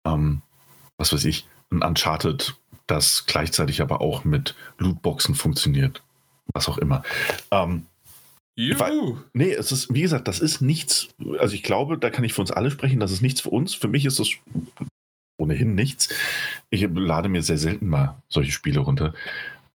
Ähm, 0.06 0.42
was 0.98 1.14
weiß 1.14 1.26
ich, 1.26 1.48
ein 1.72 1.82
Uncharted, 1.82 2.56
das 2.86 3.26
gleichzeitig 3.26 3.82
aber 3.82 4.02
auch 4.02 4.24
mit 4.24 4.56
Lootboxen 4.78 5.36
funktioniert. 5.36 6.04
Was 6.54 6.70
auch 6.70 6.78
immer. 6.78 7.04
Ähm, 7.52 7.86
Juhu. 8.56 9.18
Nee, 9.34 9.54
es 9.54 9.72
ist, 9.72 9.94
wie 9.94 10.02
gesagt, 10.02 10.28
das 10.28 10.40
ist 10.40 10.62
nichts, 10.62 11.10
also 11.38 11.54
ich 11.54 11.62
glaube, 11.62 11.98
da 11.98 12.10
kann 12.10 12.24
ich 12.24 12.34
für 12.34 12.42
uns 12.42 12.52
alle 12.52 12.72
sprechen, 12.72 13.00
das 13.00 13.12
ist 13.12 13.22
nichts 13.22 13.42
für 13.42 13.50
uns. 13.50 13.76
Für 13.76 13.88
mich 13.88 14.06
ist 14.06 14.20
das 14.20 14.30
ohnehin 15.38 15.76
nichts. 15.76 16.10
Ich 16.72 16.88
lade 16.92 17.30
mir 17.30 17.44
sehr 17.44 17.60
selten 17.60 17.88
mal 17.88 18.22
solche 18.28 18.52
Spiele 18.52 18.80
runter. 18.80 19.14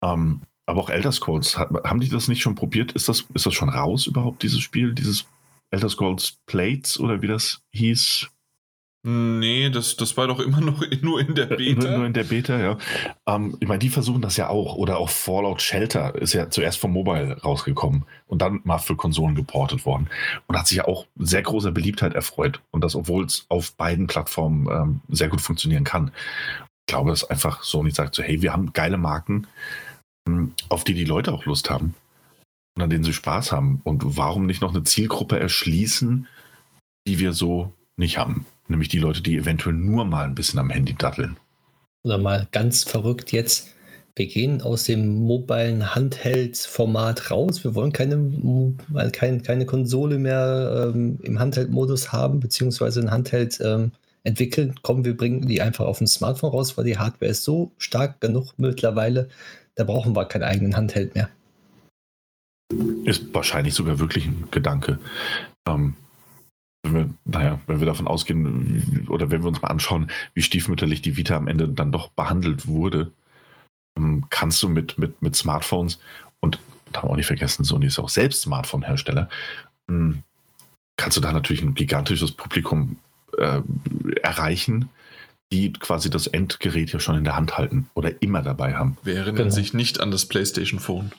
Ähm, 0.02 0.42
aber 0.68 0.82
auch 0.82 0.90
Elder 0.90 1.12
Scrolls, 1.12 1.56
haben 1.56 2.00
die 2.00 2.10
das 2.10 2.28
nicht 2.28 2.42
schon 2.42 2.54
probiert? 2.54 2.92
Ist 2.92 3.08
das, 3.08 3.26
ist 3.32 3.46
das 3.46 3.54
schon 3.54 3.70
raus 3.70 4.06
überhaupt, 4.06 4.42
dieses 4.42 4.60
Spiel, 4.60 4.92
dieses 4.92 5.26
Elder 5.70 5.88
Scrolls 5.88 6.38
Plates 6.46 7.00
oder 7.00 7.22
wie 7.22 7.26
das 7.26 7.62
hieß? 7.72 8.28
Nee, 9.02 9.70
das, 9.70 9.96
das 9.96 10.16
war 10.18 10.26
doch 10.26 10.40
immer 10.40 10.60
noch 10.60 10.84
nur 11.00 11.20
in 11.20 11.34
der 11.34 11.46
Beta. 11.46 11.96
Nur, 11.96 12.04
in 12.04 12.12
der 12.12 12.24
Beta, 12.24 12.58
ja. 12.58 12.76
Ähm, 13.26 13.56
ich 13.60 13.66
meine, 13.66 13.78
die 13.78 13.88
versuchen 13.88 14.20
das 14.20 14.36
ja 14.36 14.50
auch. 14.50 14.74
Oder 14.74 14.98
auch 14.98 15.08
Fallout 15.08 15.62
Shelter 15.62 16.14
ist 16.16 16.34
ja 16.34 16.50
zuerst 16.50 16.78
vom 16.78 16.92
Mobile 16.92 17.40
rausgekommen 17.40 18.04
und 18.26 18.42
dann 18.42 18.60
mal 18.64 18.78
für 18.78 18.96
Konsolen 18.96 19.34
geportet 19.34 19.86
worden. 19.86 20.10
Und 20.48 20.58
hat 20.58 20.66
sich 20.66 20.78
ja 20.78 20.84
auch 20.84 21.06
sehr 21.16 21.42
großer 21.42 21.72
Beliebtheit 21.72 22.12
erfreut. 22.12 22.60
Und 22.70 22.84
das, 22.84 22.94
obwohl 22.94 23.24
es 23.24 23.46
auf 23.48 23.72
beiden 23.74 24.06
Plattformen 24.06 24.68
ähm, 24.70 25.00
sehr 25.08 25.28
gut 25.28 25.40
funktionieren 25.40 25.84
kann. 25.84 26.10
Ich 26.80 26.92
glaube, 26.92 27.10
dass 27.10 27.24
einfach 27.24 27.62
Sony 27.62 27.90
sagt 27.90 28.14
so, 28.14 28.22
hey, 28.22 28.42
wir 28.42 28.52
haben 28.52 28.74
geile 28.74 28.98
Marken, 28.98 29.46
auf 30.68 30.84
die 30.84 30.94
die 30.94 31.04
Leute 31.04 31.32
auch 31.32 31.44
Lust 31.44 31.70
haben. 31.70 31.94
Und 32.76 32.82
an 32.82 32.90
denen 32.90 33.04
sie 33.04 33.12
Spaß 33.12 33.52
haben. 33.52 33.80
Und 33.84 34.16
warum 34.16 34.46
nicht 34.46 34.62
noch 34.62 34.74
eine 34.74 34.84
Zielgruppe 34.84 35.38
erschließen, 35.38 36.26
die 37.06 37.18
wir 37.18 37.32
so 37.32 37.72
nicht 37.96 38.18
haben? 38.18 38.46
nämlich 38.68 38.88
die 38.88 38.98
Leute, 38.98 39.22
die 39.22 39.36
eventuell 39.36 39.74
nur 39.74 40.04
mal 40.04 40.24
ein 40.24 40.34
bisschen 40.34 40.58
am 40.58 40.70
Handy 40.70 40.94
datteln. 40.94 41.36
Oder 42.04 42.18
mal 42.18 42.46
ganz 42.52 42.84
verrückt 42.84 43.32
jetzt, 43.32 43.74
wir 44.14 44.26
gehen 44.26 44.62
aus 44.62 44.84
dem 44.84 45.14
mobilen 45.14 45.94
Handheld-Format 45.94 47.30
raus. 47.30 47.62
Wir 47.62 47.74
wollen 47.74 47.92
keine, 47.92 48.74
keine, 49.12 49.40
keine 49.40 49.66
Konsole 49.66 50.18
mehr 50.18 50.92
ähm, 50.94 51.18
im 51.22 51.38
Handheld-Modus 51.38 52.12
haben, 52.12 52.40
beziehungsweise 52.40 53.00
ein 53.00 53.10
Handheld 53.10 53.60
ähm, 53.60 53.92
entwickeln. 54.24 54.74
Komm, 54.82 55.04
wir 55.04 55.16
bringen 55.16 55.46
die 55.46 55.62
einfach 55.62 55.86
auf 55.86 55.98
dem 55.98 56.08
Smartphone 56.08 56.50
raus, 56.50 56.76
weil 56.76 56.84
die 56.84 56.98
Hardware 56.98 57.30
ist 57.30 57.44
so 57.44 57.70
stark 57.78 58.20
genug 58.20 58.54
mittlerweile, 58.56 59.28
da 59.78 59.84
brauchen 59.84 60.14
wir 60.14 60.24
keinen 60.24 60.42
eigenen 60.42 60.76
Handheld 60.76 61.14
mehr. 61.14 61.30
Ist 63.04 63.32
wahrscheinlich 63.32 63.74
sogar 63.74 64.00
wirklich 64.00 64.26
ein 64.26 64.48
Gedanke. 64.50 64.98
Ähm, 65.66 65.94
wenn 66.82 66.94
wir, 66.94 67.10
naja, 67.24 67.60
wenn 67.68 67.78
wir 67.78 67.86
davon 67.86 68.08
ausgehen, 68.08 69.06
oder 69.08 69.30
wenn 69.30 69.42
wir 69.42 69.48
uns 69.48 69.62
mal 69.62 69.68
anschauen, 69.68 70.10
wie 70.34 70.42
stiefmütterlich 70.42 71.00
die 71.00 71.16
Vita 71.16 71.36
am 71.36 71.46
Ende 71.46 71.68
dann 71.68 71.92
doch 71.92 72.08
behandelt 72.10 72.66
wurde, 72.66 73.12
ähm, 73.96 74.26
kannst 74.30 74.62
du 74.64 74.68
mit, 74.68 74.98
mit, 74.98 75.22
mit 75.22 75.36
Smartphones 75.36 76.00
und 76.40 76.58
da 76.92 77.02
auch 77.02 77.16
nicht 77.16 77.26
vergessen, 77.26 77.64
Sony 77.64 77.86
ist 77.86 78.00
auch 78.00 78.08
selbst 78.08 78.42
Smartphone-Hersteller, 78.42 79.28
ähm, 79.88 80.24
kannst 80.96 81.16
du 81.16 81.20
da 81.20 81.32
natürlich 81.32 81.62
ein 81.62 81.74
gigantisches 81.74 82.32
Publikum 82.32 82.96
äh, 83.38 83.60
erreichen, 84.22 84.88
die 85.52 85.72
quasi 85.72 86.10
das 86.10 86.26
Endgerät 86.26 86.92
ja 86.92 87.00
schon 87.00 87.16
in 87.16 87.24
der 87.24 87.36
Hand 87.36 87.56
halten 87.56 87.88
oder 87.94 88.20
immer 88.22 88.42
dabei 88.42 88.74
haben. 88.74 88.98
Wer 89.02 89.16
erinnert 89.16 89.36
genau. 89.36 89.50
sich 89.50 89.72
nicht 89.74 90.00
an 90.00 90.10
das 90.10 90.26
PlayStation 90.26 90.80
Phone? 90.80 91.12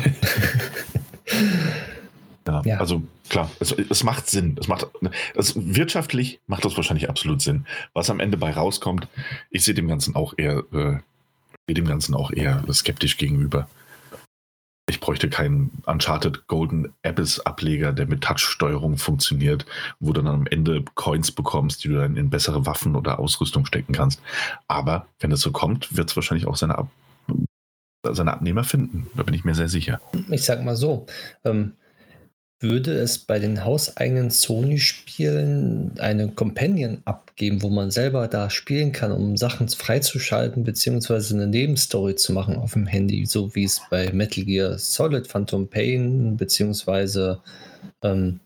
ja, 2.47 2.63
ja, 2.65 2.79
also 2.79 3.03
klar, 3.29 3.51
es, 3.61 3.73
es, 3.73 4.05
macht 4.05 4.29
Sinn. 4.29 4.57
Es 4.61 4.69
macht, 4.69 4.87
es, 5.35 5.55
wirtschaftlich 5.57 6.41
macht 6.47 6.67
das 6.67 6.77
wahrscheinlich 6.77 7.09
absolut 7.09 7.41
Sinn. 7.41 7.67
Was 7.95 8.11
am 8.11 8.21
Ende 8.21 8.37
bei 8.37 8.51
rauskommt, 8.51 9.09
ich 9.51 9.65
sehe 9.65 9.75
dem 9.75 9.89
Ganzen 9.89 10.15
auch 10.17 10.35
eher 10.37 10.65
äh, 10.73 10.99
dem 11.73 11.87
Ganzen 11.87 12.15
auch 12.15 12.33
eher 12.33 12.63
skeptisch 12.73 13.17
gegenüber. 13.17 13.69
Ich 14.91 14.99
bräuchte 14.99 15.31
keinen 15.31 15.71
Uncharted 15.87 16.49
Golden 16.49 16.93
Abyss 17.05 17.39
Ableger, 17.39 17.93
der 17.93 18.09
mit 18.09 18.23
Touch-Steuerung 18.23 18.97
funktioniert, 18.97 19.65
wo 20.01 20.13
du 20.13 20.21
dann 20.21 20.35
am 20.35 20.47
Ende 20.49 20.85
Coins 20.97 21.31
bekommst, 21.31 21.85
die 21.85 21.89
du 21.89 21.95
dann 21.95 22.17
in 22.17 22.29
bessere 22.29 22.67
Waffen 22.67 22.97
oder 22.97 23.21
Ausrüstung 23.21 23.67
stecken 23.67 23.93
kannst. 23.93 24.21
Aber 24.67 25.07
wenn 25.21 25.31
es 25.31 25.43
so 25.43 25.53
kommt, 25.53 25.97
wird 25.97 26.11
es 26.11 26.17
wahrscheinlich 26.17 26.49
auch 26.49 26.57
seine, 26.57 26.77
Ab 26.77 26.91
seine 28.03 28.33
Abnehmer 28.33 28.65
finden. 28.65 29.07
Da 29.15 29.23
bin 29.23 29.35
ich 29.35 29.45
mir 29.45 29.55
sehr 29.55 29.69
sicher. 29.69 30.01
Ich 30.29 30.45
sag 30.45 30.65
mal 30.65 30.75
so, 30.75 31.07
ähm, 31.45 31.75
würde 32.61 32.93
es 32.93 33.19
bei 33.19 33.39
den 33.39 33.65
hauseigenen 33.65 34.31
Sony-Spielen 34.31 35.93
eine 35.99 36.29
Companion 36.29 36.99
abgeben, 37.07 37.63
wo 37.63 37.71
man 37.71 37.91
selber 37.91 38.29
da 38.29 38.51
spielen 38.51 38.93
kann, 38.93 39.13
um 39.13 39.39
Sachen 39.39 39.69
freizuschalten, 39.69 40.63
beziehungsweise 40.63 41.35
eine 41.35 41.47
Nebenstory 41.47 42.17
zu 42.17 42.35
machen 42.35 42.57
auf 42.57 42.75
dem 42.75 42.87
Handy, 42.87 43.25
so 43.25 43.55
wie 43.55 43.65
es 43.65 43.81
bei 43.91 44.13
Metal 44.13 44.45
Gear 44.45 44.79
Solid 44.79 45.27
Phantom 45.27 45.69
Pain, 45.69 46.37
beziehungsweise 46.37 47.41
ähm, 48.03 48.41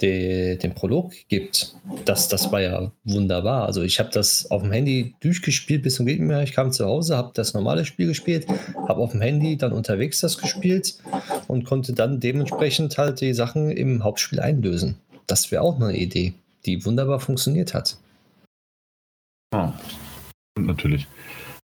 de, 0.00 0.56
den 0.56 0.74
Prolog 0.74 1.12
gibt, 1.28 1.74
das, 2.04 2.28
das 2.28 2.52
war 2.52 2.60
ja 2.60 2.92
wunderbar. 3.04 3.66
Also 3.66 3.82
ich 3.82 3.98
habe 3.98 4.10
das 4.10 4.50
auf 4.50 4.62
dem 4.62 4.72
Handy 4.72 5.14
durchgespielt 5.20 5.82
bis 5.82 5.96
zum 5.96 6.06
geht 6.06 6.20
mehr. 6.20 6.42
Ich 6.42 6.52
kam 6.52 6.72
zu 6.72 6.84
Hause, 6.86 7.16
habe 7.16 7.32
das 7.34 7.54
normale 7.54 7.84
Spiel 7.84 8.06
gespielt, 8.06 8.46
habe 8.88 9.00
auf 9.00 9.12
dem 9.12 9.20
Handy 9.20 9.56
dann 9.56 9.72
unterwegs 9.72 10.20
das 10.20 10.38
gespielt 10.38 10.98
und 11.48 11.64
konnte 11.64 11.92
dann 11.92 12.20
dementsprechend 12.20 12.98
halt 12.98 13.20
die 13.20 13.34
Sachen 13.34 13.70
im 13.70 14.04
Hauptspiel 14.04 14.40
einlösen. 14.40 14.96
Das 15.26 15.50
wäre 15.50 15.62
auch 15.62 15.80
eine 15.80 15.96
Idee, 15.96 16.34
die 16.66 16.84
wunderbar 16.84 17.20
funktioniert 17.20 17.74
hat. 17.74 17.96
Oh, 19.54 19.70
natürlich. 20.58 21.06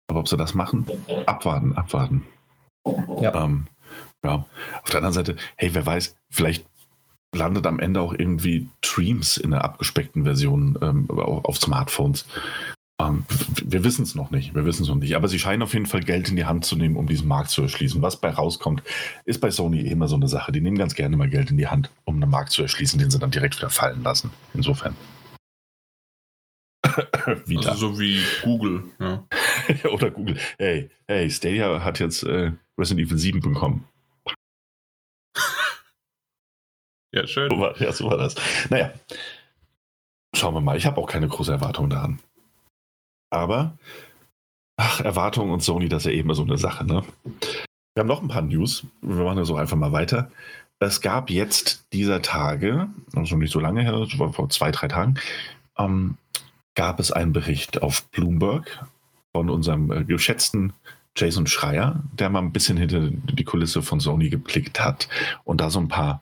Aber 0.08 0.22
ob 0.22 0.28
sie 0.28 0.38
das 0.38 0.54
machen? 0.54 0.86
Abwarten, 1.26 1.74
abwarten. 1.74 2.26
Ja. 3.22 3.46
Ähm, 3.46 3.68
ja. 4.24 4.46
Auf 4.84 4.90
der 4.90 4.98
anderen 4.98 5.14
Seite, 5.14 5.36
hey, 5.56 5.74
wer 5.74 5.86
weiß, 5.86 6.16
vielleicht 6.30 6.66
landet 7.34 7.66
am 7.66 7.80
Ende 7.80 8.02
auch 8.02 8.14
irgendwie 8.14 8.68
Dreams 8.82 9.38
in 9.38 9.52
der 9.52 9.64
abgespeckten 9.64 10.24
Version 10.24 10.78
ähm, 10.82 11.10
auf 11.10 11.58
Smartphones. 11.58 12.26
Ähm, 13.02 13.26
wir 13.64 13.84
wissen 13.84 14.04
es 14.04 14.16
noch 14.16 14.32
nicht, 14.32 14.54
wir 14.54 14.66
wissen 14.66 14.84
es 14.84 14.90
noch 14.90 14.96
nicht. 14.96 15.16
Aber 15.16 15.28
sie 15.28 15.40
scheinen 15.40 15.64
auf 15.64 15.74
jeden 15.74 15.86
Fall 15.86 16.02
Geld 16.02 16.30
in 16.30 16.36
die 16.36 16.46
Hand 16.46 16.66
zu 16.66 16.76
nehmen, 16.76 16.96
um 16.96 17.08
diesen 17.08 17.28
Markt 17.28 17.50
zu 17.50 17.62
erschließen. 17.62 18.02
Was 18.02 18.20
bei 18.20 18.30
rauskommt, 18.30 18.84
ist 19.26 19.40
bei 19.40 19.50
Sony 19.50 19.82
immer 19.82 20.08
so 20.08 20.16
eine 20.16 20.28
Sache. 20.28 20.52
Die 20.52 20.62
nehmen 20.62 20.78
ganz 20.78 20.96
gerne 20.96 21.18
mal 21.18 21.30
Geld 21.30 21.52
in 21.52 21.58
die 21.58 21.68
Hand, 21.68 21.90
um 22.06 22.22
einen 22.22 22.30
Markt 22.30 22.52
zu 22.52 22.62
erschließen, 22.62 23.00
den 23.00 23.10
sie 23.10 23.20
dann 23.20 23.32
direkt 23.32 23.58
wieder 23.58 23.70
fallen 23.70 24.04
lassen. 24.04 24.32
Insofern. 24.54 24.96
Also 27.58 27.76
so 27.76 28.00
wie 28.00 28.20
Google. 28.44 28.84
Ja. 29.00 29.24
Oder 29.92 30.10
Google. 30.12 30.38
Hey, 30.58 30.90
hey, 31.08 31.30
Stadia 31.30 31.84
hat 31.84 32.00
jetzt 32.00 32.24
äh, 32.24 32.52
Resident 32.78 33.08
Evil 33.08 33.18
7 33.18 33.40
bekommen. 33.40 33.86
Ja, 37.12 37.28
schön. 37.28 37.50
So 37.50 37.60
war, 37.60 37.80
ja, 37.82 37.92
so 37.92 38.10
war 38.10 38.18
das. 38.18 38.36
Naja, 38.70 38.94
schauen 40.36 40.54
wir 40.54 40.62
mal. 40.62 40.78
Ich 40.78 40.86
habe 40.86 41.00
auch 41.00 41.08
keine 41.08 41.28
große 41.28 41.52
Erwartung 41.52 41.90
daran. 41.90 42.20
Aber, 43.30 43.78
ach, 44.78 45.02
Erwartung 45.02 45.52
und 45.52 45.62
Sony, 45.62 45.90
das 45.90 46.06
ist 46.06 46.12
ja 46.12 46.18
eben 46.18 46.34
so 46.34 46.44
eine 46.44 46.58
Sache, 46.58 46.86
ne? 46.86 47.04
Wir 47.94 48.02
haben 48.02 48.08
noch 48.08 48.22
ein 48.22 48.30
paar 48.30 48.42
News. 48.42 48.86
Wir 49.02 49.24
machen 49.24 49.38
ja 49.38 49.46
so 49.46 49.56
einfach 49.56 49.78
mal 49.78 49.92
weiter. 49.92 50.32
Es 50.80 51.02
gab 51.02 51.30
jetzt 51.30 51.86
dieser 51.94 52.22
Tage, 52.22 52.90
also 53.14 53.36
nicht 53.36 53.52
so 53.52 53.60
lange 53.60 53.84
her, 53.84 54.08
vor 54.32 54.50
zwei, 54.50 54.72
drei 54.72 54.88
Tagen, 54.88 55.16
ähm, 55.78 56.18
gab 56.76 57.00
es 57.00 57.12
einen 57.12 57.34
Bericht 57.34 57.82
auf 57.82 58.10
Bloomberg 58.10 58.86
von 59.32 59.50
unserem 59.50 59.92
äh, 59.92 60.04
geschätzten 60.04 60.74
Jason 61.16 61.46
Schreier, 61.46 62.02
der 62.14 62.30
mal 62.30 62.40
ein 62.40 62.54
bisschen 62.54 62.78
hinter 62.78 63.10
die 63.10 63.44
Kulisse 63.44 63.82
von 63.82 64.00
Sony 64.00 64.30
geblickt 64.30 64.80
hat 64.80 65.10
und 65.44 65.62
da 65.62 65.70
so 65.70 65.80
ein 65.80 65.90
paar 65.90 66.22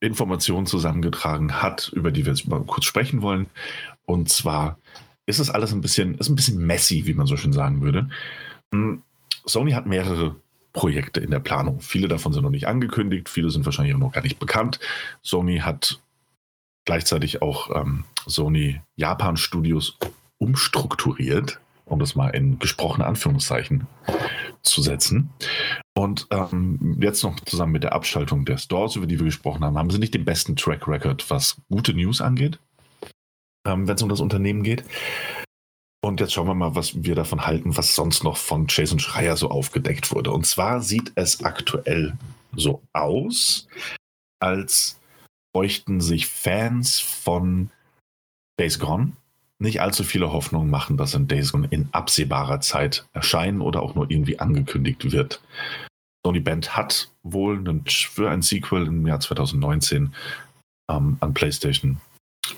Informationen 0.00 0.66
zusammengetragen 0.66 1.62
hat, 1.62 1.90
über 1.94 2.10
die 2.10 2.24
wir 2.24 2.32
jetzt 2.32 2.48
mal 2.48 2.62
kurz 2.62 2.86
sprechen 2.86 3.22
wollen. 3.22 3.46
Und 4.06 4.28
zwar 4.30 4.78
ist 5.26 5.38
es 5.38 5.50
alles 5.50 5.72
ein 5.72 5.82
bisschen, 5.82 6.16
ist 6.16 6.28
ein 6.28 6.36
bisschen 6.36 6.58
messy, 6.66 7.06
wie 7.06 7.14
man 7.14 7.26
so 7.26 7.36
schön 7.36 7.52
sagen 7.52 7.82
würde. 7.82 8.08
Hm, 8.72 9.02
Sony 9.44 9.72
hat 9.72 9.86
mehrere 9.86 10.36
Projekte 10.72 11.20
in 11.20 11.30
der 11.30 11.40
Planung. 11.40 11.80
Viele 11.80 12.08
davon 12.08 12.32
sind 12.32 12.42
noch 12.42 12.50
nicht 12.50 12.66
angekündigt, 12.66 13.28
viele 13.28 13.50
sind 13.50 13.64
wahrscheinlich 13.64 13.94
auch 13.94 14.00
noch 14.00 14.12
gar 14.12 14.22
nicht 14.22 14.38
bekannt. 14.38 14.80
Sony 15.22 15.58
hat 15.58 16.00
gleichzeitig 16.84 17.42
auch 17.42 17.74
ähm, 17.74 18.04
Sony 18.26 18.80
Japan 18.96 19.36
Studios 19.36 19.98
umstrukturiert, 20.38 21.60
um 21.84 21.98
das 21.98 22.14
mal 22.14 22.30
in 22.30 22.58
gesprochene 22.58 23.06
Anführungszeichen 23.06 23.86
zu 24.62 24.82
setzen. 24.82 25.30
Und 25.96 26.26
ähm, 26.30 26.98
jetzt 27.00 27.22
noch 27.22 27.38
zusammen 27.40 27.72
mit 27.72 27.82
der 27.82 27.92
Abschaltung 27.92 28.44
der 28.44 28.58
Stores, 28.58 28.96
über 28.96 29.06
die 29.06 29.18
wir 29.18 29.26
gesprochen 29.26 29.64
haben, 29.64 29.78
haben 29.78 29.90
sie 29.90 29.98
nicht 29.98 30.14
den 30.14 30.24
besten 30.24 30.56
Track 30.56 30.86
Record, 30.88 31.28
was 31.30 31.56
gute 31.70 31.94
News 31.94 32.20
angeht, 32.20 32.58
ähm, 33.66 33.86
wenn 33.88 33.96
es 33.96 34.02
um 34.02 34.08
das 34.08 34.20
Unternehmen 34.20 34.62
geht. 34.62 34.84
Und 36.02 36.20
jetzt 36.20 36.32
schauen 36.32 36.46
wir 36.46 36.54
mal, 36.54 36.74
was 36.74 37.04
wir 37.04 37.14
davon 37.14 37.46
halten, 37.46 37.76
was 37.76 37.94
sonst 37.94 38.24
noch 38.24 38.38
von 38.38 38.66
Jason 38.68 38.98
Schreier 38.98 39.36
so 39.36 39.50
aufgedeckt 39.50 40.12
wurde. 40.12 40.32
Und 40.32 40.46
zwar 40.46 40.80
sieht 40.80 41.12
es 41.14 41.44
aktuell 41.44 42.16
so 42.56 42.82
aus, 42.94 43.68
als 44.40 44.98
bräuchten 45.52 46.00
sich 46.00 46.26
Fans 46.26 47.00
von 47.00 47.70
Days 48.58 48.78
Gone 48.78 49.12
nicht 49.60 49.80
allzu 49.80 50.04
viele 50.04 50.32
Hoffnungen 50.32 50.70
machen, 50.70 50.96
dass 50.96 51.14
ein 51.14 51.28
Days 51.28 51.52
Gone 51.52 51.68
in 51.70 51.88
absehbarer 51.92 52.60
Zeit 52.60 53.06
erscheinen 53.12 53.60
oder 53.60 53.82
auch 53.82 53.94
nur 53.94 54.10
irgendwie 54.10 54.38
angekündigt 54.38 55.12
wird. 55.12 55.42
Sony 56.24 56.40
Band 56.40 56.76
hat 56.76 57.10
wohl 57.22 57.58
einen, 57.58 57.84
für 57.86 58.30
ein 58.30 58.42
Sequel 58.42 58.86
im 58.86 59.06
Jahr 59.06 59.20
2019 59.20 60.14
ähm, 60.90 61.16
an 61.20 61.34
PlayStation 61.34 62.00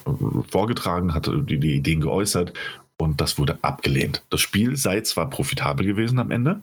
äh, 0.07 0.11
vorgetragen, 0.49 1.13
hatte 1.13 1.43
die, 1.43 1.59
die 1.59 1.75
Ideen 1.75 2.01
geäußert 2.01 2.53
und 2.99 3.21
das 3.21 3.37
wurde 3.39 3.59
abgelehnt. 3.63 4.25
Das 4.31 4.41
Spiel 4.41 4.77
sei 4.77 5.01
zwar 5.01 5.29
profitabel 5.29 5.85
gewesen 5.85 6.21
am 6.21 6.31
Ende, 6.31 6.63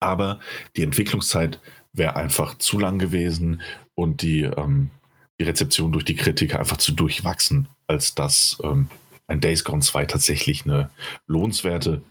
aber 0.00 0.40
die 0.76 0.82
Entwicklungszeit 0.82 1.60
wäre 1.92 2.16
einfach 2.16 2.56
zu 2.58 2.78
lang 2.78 2.98
gewesen 2.98 3.60
und 3.94 4.22
die, 4.22 4.42
ähm, 4.42 4.90
die 5.38 5.44
Rezeption 5.44 5.92
durch 5.92 6.04
die 6.04 6.16
Kritiker 6.16 6.60
einfach 6.60 6.78
zu 6.78 6.92
durchwachsen, 6.92 7.68
als 7.86 8.14
dass 8.14 8.58
ähm, 8.62 8.88
ein 9.26 9.40
Days 9.40 9.64
Gone 9.64 9.82
2 9.82 10.06
tatsächlich 10.06 10.64
eine 10.64 10.90
lohnenswerte 11.26 12.02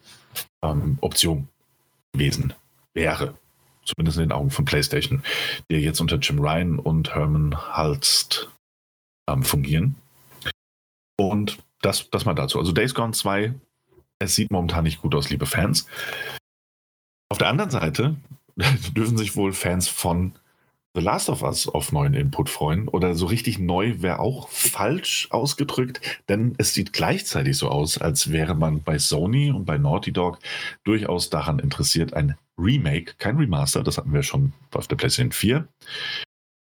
ähm, 0.63 0.97
Option 1.01 1.47
gewesen 2.13 2.53
wäre. 2.93 3.35
Zumindest 3.83 4.17
in 4.17 4.23
den 4.23 4.31
Augen 4.31 4.49
von 4.49 4.65
PlayStation, 4.65 5.23
die 5.69 5.75
jetzt 5.75 6.01
unter 6.01 6.17
Jim 6.17 6.39
Ryan 6.39 6.79
und 6.79 7.13
Herman 7.13 7.55
Halst 7.55 8.49
ähm, 9.29 9.43
fungieren. 9.43 9.95
Und 11.17 11.59
das, 11.81 12.09
das 12.09 12.25
mal 12.25 12.33
dazu. 12.33 12.57
Also 12.59 12.71
Days 12.71 12.95
Gone 12.95 13.13
2, 13.13 13.53
es 14.19 14.35
sieht 14.35 14.51
momentan 14.51 14.83
nicht 14.83 15.01
gut 15.01 15.13
aus, 15.13 15.29
liebe 15.29 15.45
Fans. 15.45 15.87
Auf 17.29 17.37
der 17.37 17.47
anderen 17.47 17.69
Seite 17.69 18.15
dürfen 18.95 19.17
sich 19.17 19.35
wohl 19.35 19.53
Fans 19.53 19.87
von 19.87 20.33
The 20.95 21.01
Last 21.01 21.29
of 21.29 21.43
Us 21.43 21.67
auf 21.67 21.91
neuen 21.91 22.13
Input 22.13 22.49
freuen. 22.49 22.87
Oder 22.87 23.15
so 23.15 23.25
richtig 23.25 23.59
neu 23.59 23.95
wäre 24.01 24.19
auch 24.19 24.47
falsch 24.47 25.27
ausgedrückt, 25.29 25.99
denn 26.29 26.55
es 26.57 26.73
sieht 26.73 26.93
gleichzeitig 26.93 27.57
so 27.57 27.69
aus, 27.69 27.97
als 27.97 28.31
wäre 28.31 28.55
man 28.55 28.81
bei 28.81 28.97
Sony 28.97 29.51
und 29.51 29.65
bei 29.65 29.77
Naughty 29.77 30.13
Dog 30.13 30.39
durchaus 30.85 31.29
daran 31.29 31.59
interessiert, 31.59 32.13
ein 32.13 32.37
Remake, 32.57 33.15
kein 33.17 33.35
Remaster, 33.35 33.83
das 33.83 33.97
hatten 33.97 34.13
wir 34.13 34.23
schon 34.23 34.53
auf 34.73 34.87
der 34.87 34.95
PlayStation 34.95 35.33
4, 35.33 35.67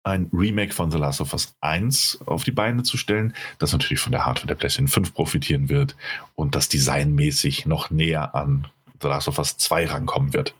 ein 0.03 0.29
Remake 0.33 0.73
von 0.73 0.91
The 0.91 0.97
Last 0.97 1.21
of 1.21 1.31
Us 1.31 1.55
1 1.61 2.19
auf 2.25 2.43
die 2.43 2.51
Beine 2.51 2.83
zu 2.83 2.97
stellen, 2.97 3.33
das 3.59 3.71
natürlich 3.71 4.01
von 4.01 4.11
der 4.11 4.25
Hardware 4.25 4.47
der 4.47 4.55
PlayStation 4.55 4.89
5 4.89 5.13
profitieren 5.13 5.69
wird 5.69 5.95
und 6.35 6.55
das 6.55 6.67
designmäßig 6.67 7.65
noch 7.65 7.91
näher 7.91 8.35
an 8.35 8.67
The 9.01 9.07
Last 9.07 9.29
of 9.29 9.37
Us 9.37 9.57
2 9.57 9.85
rankommen 9.85 10.33
wird. 10.33 10.53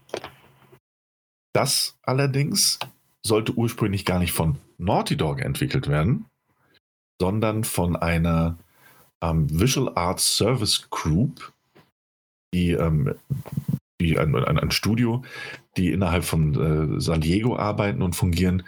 Das 1.53 1.98
allerdings 2.03 2.80
sollte 3.27 3.53
ursprünglich 3.53 4.05
gar 4.05 4.19
nicht 4.19 4.31
von 4.31 4.57
Naughty 4.77 5.17
Dog 5.17 5.41
entwickelt 5.41 5.87
werden, 5.87 6.25
sondern 7.19 7.63
von 7.63 7.95
einer 7.95 8.57
ähm, 9.21 9.47
Visual 9.49 9.91
Arts 9.95 10.37
Service 10.37 10.89
Group, 10.89 11.53
die, 12.53 12.71
ähm, 12.71 13.15
die 13.99 14.17
ein, 14.17 14.35
ein, 14.35 14.59
ein, 14.59 14.71
Studio, 14.71 15.23
die 15.75 15.91
innerhalb 15.91 16.23
von 16.23 16.97
äh, 16.97 17.01
San 17.01 17.21
Diego 17.21 17.57
arbeiten 17.57 18.01
und 18.01 18.15
fungieren. 18.15 18.63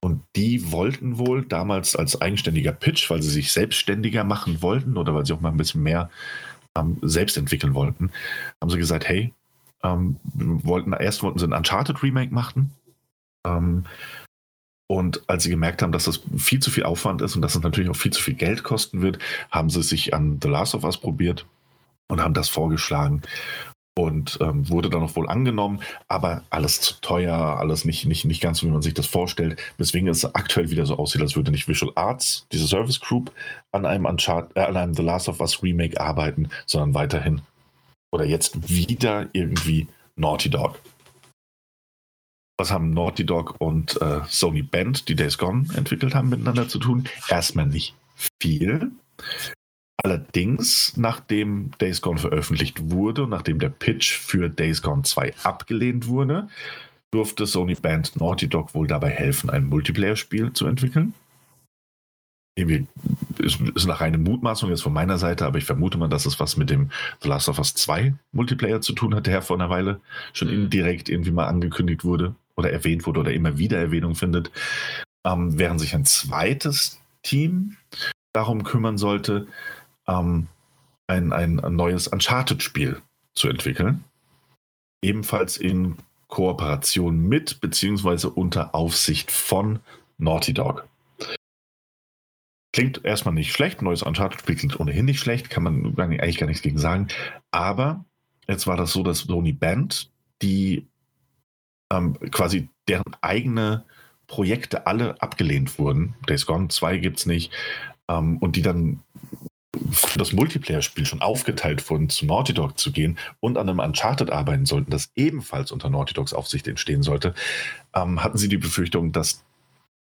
Und 0.00 0.22
die 0.34 0.72
wollten 0.72 1.18
wohl 1.18 1.44
damals 1.44 1.94
als 1.94 2.20
eigenständiger 2.20 2.72
Pitch, 2.72 3.10
weil 3.10 3.22
sie 3.22 3.30
sich 3.30 3.52
selbstständiger 3.52 4.24
machen 4.24 4.62
wollten 4.62 4.96
oder 4.96 5.14
weil 5.14 5.26
sie 5.26 5.34
auch 5.34 5.42
mal 5.42 5.50
ein 5.50 5.58
bisschen 5.58 5.82
mehr 5.82 6.10
ähm, 6.76 6.96
selbst 7.02 7.36
entwickeln 7.36 7.74
wollten, 7.74 8.10
haben 8.60 8.70
sie 8.70 8.78
gesagt, 8.78 9.06
hey, 9.08 9.32
ähm, 9.82 10.16
wollten, 10.34 10.92
erst 10.92 11.22
wollten 11.22 11.38
sie 11.38 11.46
ein 11.46 11.52
Uncharted 11.52 12.02
Remake 12.02 12.32
machen. 12.32 12.72
Ähm, 13.46 13.84
und 14.90 15.22
als 15.28 15.44
sie 15.44 15.50
gemerkt 15.50 15.82
haben, 15.82 15.92
dass 15.92 16.04
das 16.04 16.20
viel 16.36 16.58
zu 16.58 16.70
viel 16.70 16.82
Aufwand 16.82 17.22
ist 17.22 17.36
und 17.36 17.42
dass 17.42 17.54
es 17.54 17.62
natürlich 17.62 17.90
auch 17.90 17.96
viel 17.96 18.12
zu 18.12 18.20
viel 18.20 18.34
Geld 18.34 18.64
kosten 18.64 19.02
wird, 19.02 19.20
haben 19.50 19.70
sie 19.70 19.82
sich 19.82 20.14
an 20.14 20.40
The 20.42 20.48
Last 20.48 20.74
of 20.74 20.82
Us 20.82 20.98
probiert 20.98 21.46
und 22.08 22.20
haben 22.20 22.34
das 22.34 22.48
vorgeschlagen 22.48 23.22
und 23.96 24.38
ähm, 24.40 24.68
wurde 24.68 24.90
dann 24.90 25.02
auch 25.02 25.14
wohl 25.16 25.28
angenommen, 25.28 25.80
aber 26.08 26.42
alles 26.50 26.80
zu 26.80 26.94
teuer, 27.00 27.36
alles 27.36 27.84
nicht, 27.84 28.06
nicht, 28.06 28.24
nicht 28.24 28.40
ganz 28.40 28.58
so, 28.58 28.66
wie 28.66 28.70
man 28.70 28.82
sich 28.82 28.94
das 28.94 29.06
vorstellt, 29.06 29.60
weswegen 29.78 30.08
es 30.08 30.24
aktuell 30.34 30.70
wieder 30.70 30.86
so 30.86 30.96
aussieht, 30.96 31.20
als 31.20 31.36
würde 31.36 31.50
nicht 31.50 31.68
Visual 31.68 31.92
Arts, 31.96 32.46
diese 32.50 32.66
Service 32.66 33.00
Group, 33.00 33.32
an 33.72 33.86
einem, 33.86 34.06
Uncharted, 34.06 34.56
äh, 34.56 34.60
an 34.60 34.76
einem 34.76 34.94
The 34.94 35.02
Last 35.02 35.28
of 35.28 35.40
Us 35.40 35.62
Remake 35.62 36.00
arbeiten, 36.00 36.48
sondern 36.66 36.94
weiterhin 36.94 37.42
oder 38.12 38.24
jetzt 38.24 38.68
wieder 38.68 39.28
irgendwie 39.32 39.86
Naughty 40.16 40.50
Dog. 40.50 40.80
Was 42.60 42.70
haben 42.70 42.90
Naughty 42.90 43.24
Dog 43.24 43.54
und 43.58 43.98
äh, 44.02 44.20
Sony 44.28 44.60
Band, 44.60 45.08
die 45.08 45.14
Days 45.14 45.38
Gone 45.38 45.64
entwickelt 45.76 46.14
haben, 46.14 46.28
miteinander 46.28 46.68
zu 46.68 46.78
tun? 46.78 47.08
Erstmal 47.26 47.64
nicht 47.64 47.94
viel. 48.38 48.90
Allerdings, 49.96 50.94
nachdem 50.98 51.70
Days 51.80 52.02
Gone 52.02 52.18
veröffentlicht 52.18 52.90
wurde 52.90 53.22
und 53.22 53.30
nachdem 53.30 53.60
der 53.60 53.70
Pitch 53.70 54.12
für 54.12 54.50
Days 54.50 54.82
Gone 54.82 55.04
2 55.04 55.36
abgelehnt 55.42 56.06
wurde, 56.06 56.50
durfte 57.10 57.46
Sony 57.46 57.76
Band 57.76 58.20
Naughty 58.20 58.46
Dog 58.46 58.74
wohl 58.74 58.86
dabei 58.86 59.08
helfen, 59.08 59.48
ein 59.48 59.64
Multiplayer-Spiel 59.64 60.52
zu 60.52 60.66
entwickeln 60.66 61.14
irgendwie, 62.56 62.86
ist, 63.38 63.60
ist 63.60 63.84
eine 63.84 64.00
reine 64.00 64.18
Mutmaßung 64.18 64.70
jetzt 64.70 64.82
von 64.82 64.92
meiner 64.92 65.18
Seite, 65.18 65.46
aber 65.46 65.56
ich 65.56 65.64
vermute 65.64 65.96
mal, 65.96 66.08
dass 66.08 66.26
es 66.26 66.40
was 66.40 66.56
mit 66.56 66.68
dem 66.68 66.90
The 67.22 67.28
Last 67.28 67.48
of 67.48 67.58
Us 67.58 67.74
2 67.74 68.14
Multiplayer 68.32 68.80
zu 68.80 68.92
tun 68.92 69.14
hat, 69.14 69.26
der 69.26 69.40
vor 69.40 69.56
einer 69.56 69.70
Weile 69.70 70.00
schon 70.32 70.48
mhm. 70.48 70.64
indirekt 70.64 71.08
irgendwie 71.08 71.30
mal 71.30 71.46
angekündigt 71.46 72.04
wurde 72.04 72.34
oder 72.60 72.72
erwähnt 72.72 73.06
wurde 73.06 73.20
oder 73.20 73.32
immer 73.32 73.58
wieder 73.58 73.78
Erwähnung 73.78 74.14
findet. 74.14 74.50
Ähm, 75.24 75.58
während 75.58 75.80
sich 75.80 75.94
ein 75.94 76.04
zweites 76.04 77.00
Team 77.22 77.76
darum 78.32 78.62
kümmern 78.64 78.96
sollte, 78.96 79.48
ähm, 80.06 80.46
ein, 81.08 81.32
ein, 81.32 81.56
neues 81.56 82.06
Uncharted-Spiel 82.06 83.02
zu 83.34 83.48
entwickeln. 83.48 84.04
Ebenfalls 85.02 85.56
in 85.56 85.96
Kooperation 86.28 87.28
mit 87.28 87.60
beziehungsweise 87.60 88.30
unter 88.30 88.74
Aufsicht 88.74 89.30
von 89.32 89.80
Naughty 90.18 90.54
Dog. 90.54 90.86
Klingt 92.72 93.04
erstmal 93.04 93.34
nicht 93.34 93.52
schlecht. 93.52 93.82
Neues 93.82 94.02
Uncharted-Spiel 94.02 94.54
klingt 94.54 94.78
ohnehin 94.78 95.06
nicht 95.06 95.18
schlecht, 95.18 95.50
kann 95.50 95.64
man 95.64 95.98
eigentlich 95.98 96.38
gar 96.38 96.46
nichts 96.46 96.62
gegen 96.62 96.78
sagen. 96.78 97.08
Aber 97.50 98.04
jetzt 98.46 98.68
war 98.68 98.76
das 98.76 98.92
so, 98.92 99.02
dass 99.02 99.20
Sony 99.20 99.52
Band, 99.52 100.10
die 100.40 100.86
ähm, 101.92 102.18
quasi 102.30 102.68
deren 102.88 103.16
eigene 103.20 103.84
Projekte 104.26 104.86
alle 104.86 105.20
abgelehnt 105.20 105.78
wurden, 105.78 106.14
Days 106.28 106.46
Gone 106.46 106.68
2 106.68 106.98
gibt 106.98 107.18
es 107.18 107.26
nicht, 107.26 107.52
ähm, 108.08 108.38
und 108.38 108.56
die 108.56 108.62
dann 108.62 109.00
für 109.90 110.18
das 110.18 110.32
Multiplayer-Spiel 110.32 111.06
schon 111.06 111.22
aufgeteilt 111.22 111.88
wurden, 111.88 112.08
zu 112.08 112.26
Naughty 112.26 112.52
Dog 112.54 112.78
zu 112.78 112.92
gehen 112.92 113.18
und 113.38 113.56
an 113.56 113.68
einem 113.68 113.78
Uncharted 113.78 114.30
arbeiten 114.30 114.66
sollten, 114.66 114.90
das 114.90 115.10
ebenfalls 115.14 115.70
unter 115.70 115.90
Naughty 115.90 116.14
Dogs 116.14 116.32
Aufsicht 116.32 116.66
entstehen 116.66 117.02
sollte, 117.02 117.34
ähm, 117.94 118.22
hatten 118.22 118.38
sie 118.38 118.48
die 118.48 118.56
Befürchtung, 118.56 119.12
dass 119.12 119.44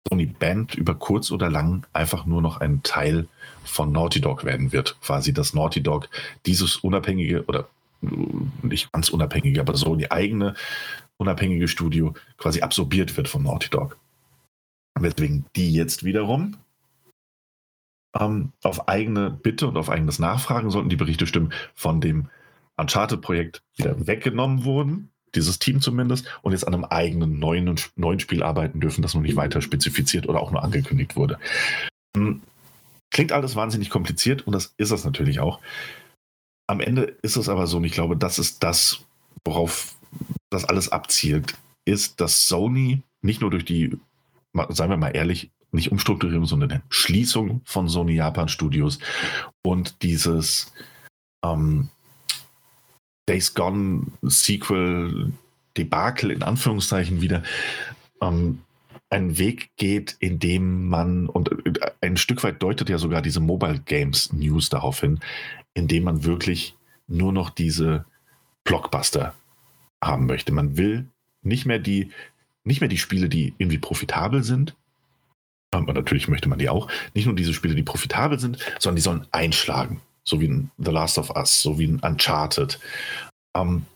Sony 0.09 0.27
Band 0.27 0.75
über 0.75 0.95
kurz 0.95 1.31
oder 1.31 1.49
lang 1.49 1.87
einfach 1.93 2.27
nur 2.27 2.43
noch 2.43 2.61
ein 2.61 2.83
Teil 2.83 3.29
von 3.65 3.93
Naughty 3.93 4.21
Dog 4.21 4.45
werden 4.45 4.73
wird. 4.73 5.01
Quasi, 5.01 5.33
dass 5.33 5.55
Naughty 5.55 5.83
Dog 5.83 6.09
dieses 6.45 6.77
unabhängige 6.77 7.45
oder 7.45 7.69
nicht 8.63 8.91
ganz 8.93 9.11
unabhängige, 9.11 9.61
aber 9.61 9.77
so 9.77 9.95
die 9.95 10.11
eigene 10.11 10.55
unabhängige 11.23 11.69
Studio 11.69 12.15
quasi 12.37 12.61
absorbiert 12.61 13.17
wird 13.17 13.29
von 13.29 13.43
Naughty 13.43 13.71
Dog. 13.71 13.99
Weswegen 14.99 15.47
die 15.57 15.73
jetzt 15.73 16.05
wiederum 16.05 16.57
ähm, 18.19 18.53
auf 18.63 18.89
eigene 18.89 19.31
Bitte 19.31 19.67
und 19.67 19.77
auf 19.77 19.89
eigenes 19.89 20.19
Nachfragen 20.19 20.71
sollten 20.71 20.91
die 20.91 20.97
Berichte 20.97 21.27
stimmen, 21.27 21.53
von 21.75 22.01
dem 22.01 22.29
Uncharted-Projekt 22.77 23.63
wieder 23.77 24.07
weggenommen 24.07 24.65
wurden 24.65 25.13
dieses 25.35 25.59
Team 25.59 25.81
zumindest, 25.81 26.27
und 26.43 26.53
jetzt 26.53 26.67
an 26.67 26.75
einem 26.75 26.85
eigenen 26.85 27.39
neuen, 27.39 27.75
neuen 27.97 28.21
Spiel 28.21 28.43
arbeiten 28.43 28.81
dürfen, 28.81 29.03
das 29.03 29.15
noch 29.15 29.23
nicht 29.23 29.37
weiter 29.37 29.63
spezifiziert 29.63 30.29
oder 30.29 30.41
auch 30.41 30.51
nur 30.51 30.63
angekündigt 30.63 31.17
wurde. 31.17 31.39
Hm, 32.17 32.43
klingt 33.11 33.33
alles 33.33 33.57
wahnsinnig 33.57 33.91
kompliziert 33.91 34.47
und 34.47 34.53
das 34.53 34.75
ist 34.77 34.91
es 34.91 35.05
natürlich 35.05 35.41
auch. 35.41 35.61
Am 36.67 36.81
Ende 36.81 37.03
ist 37.23 37.37
es 37.37 37.49
aber 37.49 37.67
so, 37.67 37.79
und 37.79 37.85
ich 37.85 37.93
glaube, 37.93 38.17
das 38.17 38.39
ist 38.39 38.63
das, 38.63 39.05
worauf 39.45 39.95
das 40.51 40.65
alles 40.65 40.91
abzielt, 40.91 41.55
ist, 41.85 42.21
dass 42.21 42.47
Sony 42.47 43.03
nicht 43.23 43.41
nur 43.41 43.51
durch 43.51 43.65
die, 43.65 43.97
seien 44.69 44.91
wir 44.91 44.97
mal 44.97 45.17
ehrlich, 45.17 45.51
nicht 45.73 45.91
Umstrukturierung, 45.91 46.45
sondern 46.45 46.83
Schließung 46.91 47.63
von 47.65 47.89
Sony 47.89 48.15
Japan 48.15 48.49
Studios 48.49 48.99
und 49.63 50.03
dieses 50.03 50.73
ähm, 51.43 51.89
Days 53.27 53.55
Gone 53.55 54.07
Sequel 54.23 55.33
Debakel 55.77 56.31
in 56.31 56.43
Anführungszeichen 56.43 57.23
wieder 57.23 57.43
ähm, 58.21 58.61
einen 59.09 59.39
Weg 59.39 59.71
geht, 59.77 60.17
in 60.21 60.39
dem 60.39 60.89
man, 60.89 61.29
und 61.29 61.51
äh, 61.67 61.93
ein 62.01 62.17
Stück 62.17 62.43
weit 62.45 62.63
deutet 62.63 62.89
ja 62.89 62.99
sogar 62.99 63.23
diese 63.23 63.41
Mobile 63.41 63.81
Games 63.81 64.33
News 64.33 64.69
darauf 64.69 65.01
hin, 65.01 65.21
in 65.75 65.89
dem 65.89 66.05
man 66.05 66.25
wirklich 66.25 66.77
nur 67.07 67.33
noch 67.33 67.51
diese 67.51 68.05
Blockbuster 68.65 69.35
haben 70.03 70.27
möchte. 70.27 70.53
Man 70.53 70.77
will 70.77 71.09
nicht 71.43 71.67
mehr 71.67 71.79
die, 71.79 72.11
nicht 72.65 72.81
mehr 72.81 72.89
die 72.89 72.99
Spiele, 72.99 73.29
die 73.29 73.55
irgendwie 73.59 73.79
profitabel 73.79 74.43
sind. 74.43 74.77
Aber 75.71 75.95
natürlich 75.95 76.29
möchte 76.29 76.49
man 76.49 76.59
die 76.59 76.69
auch. 76.69 76.91
Nicht 77.15 77.27
nur 77.27 77.35
diese 77.35 77.55
Spiele, 77.55 77.75
die 77.75 77.83
profitabel 77.83 78.39
sind, 78.39 78.59
sondern 78.79 78.97
die 78.97 79.03
sollen 79.03 79.27
einschlagen 79.33 80.03
so 80.25 80.41
wie 80.41 80.49
ein 80.49 80.71
The 80.79 80.91
Last 80.91 81.19
of 81.19 81.31
Us, 81.31 81.63
so 81.63 81.79
wie 81.79 81.87
ein 81.87 82.01
Uncharted. 82.01 82.79
Ähm, 83.57 83.87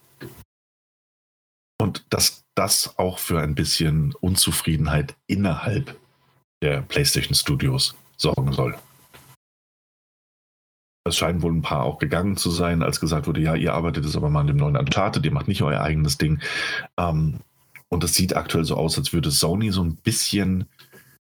und 1.78 2.04
dass 2.10 2.44
das 2.54 2.98
auch 2.98 3.18
für 3.18 3.40
ein 3.40 3.54
bisschen 3.54 4.14
Unzufriedenheit 4.14 5.14
innerhalb 5.26 5.98
der 6.62 6.82
PlayStation 6.82 7.34
Studios 7.34 7.94
sorgen 8.16 8.52
soll. 8.52 8.78
Es 11.06 11.16
scheinen 11.16 11.42
wohl 11.42 11.52
ein 11.52 11.62
paar 11.62 11.84
auch 11.84 11.98
gegangen 11.98 12.36
zu 12.36 12.50
sein, 12.50 12.82
als 12.82 13.00
gesagt 13.00 13.26
wurde, 13.26 13.40
ja, 13.40 13.54
ihr 13.54 13.74
arbeitet 13.74 14.04
jetzt 14.04 14.16
aber 14.16 14.28
mal 14.28 14.40
an 14.40 14.48
dem 14.48 14.56
neuen 14.56 14.76
Uncharted, 14.76 15.24
ihr 15.24 15.32
macht 15.32 15.48
nicht 15.48 15.62
euer 15.62 15.80
eigenes 15.80 16.18
Ding. 16.18 16.40
Ähm, 16.98 17.40
und 17.88 18.02
es 18.02 18.14
sieht 18.14 18.36
aktuell 18.36 18.64
so 18.64 18.76
aus, 18.76 18.98
als 18.98 19.12
würde 19.12 19.30
Sony 19.30 19.70
so 19.70 19.82
ein 19.82 19.96
bisschen 19.96 20.66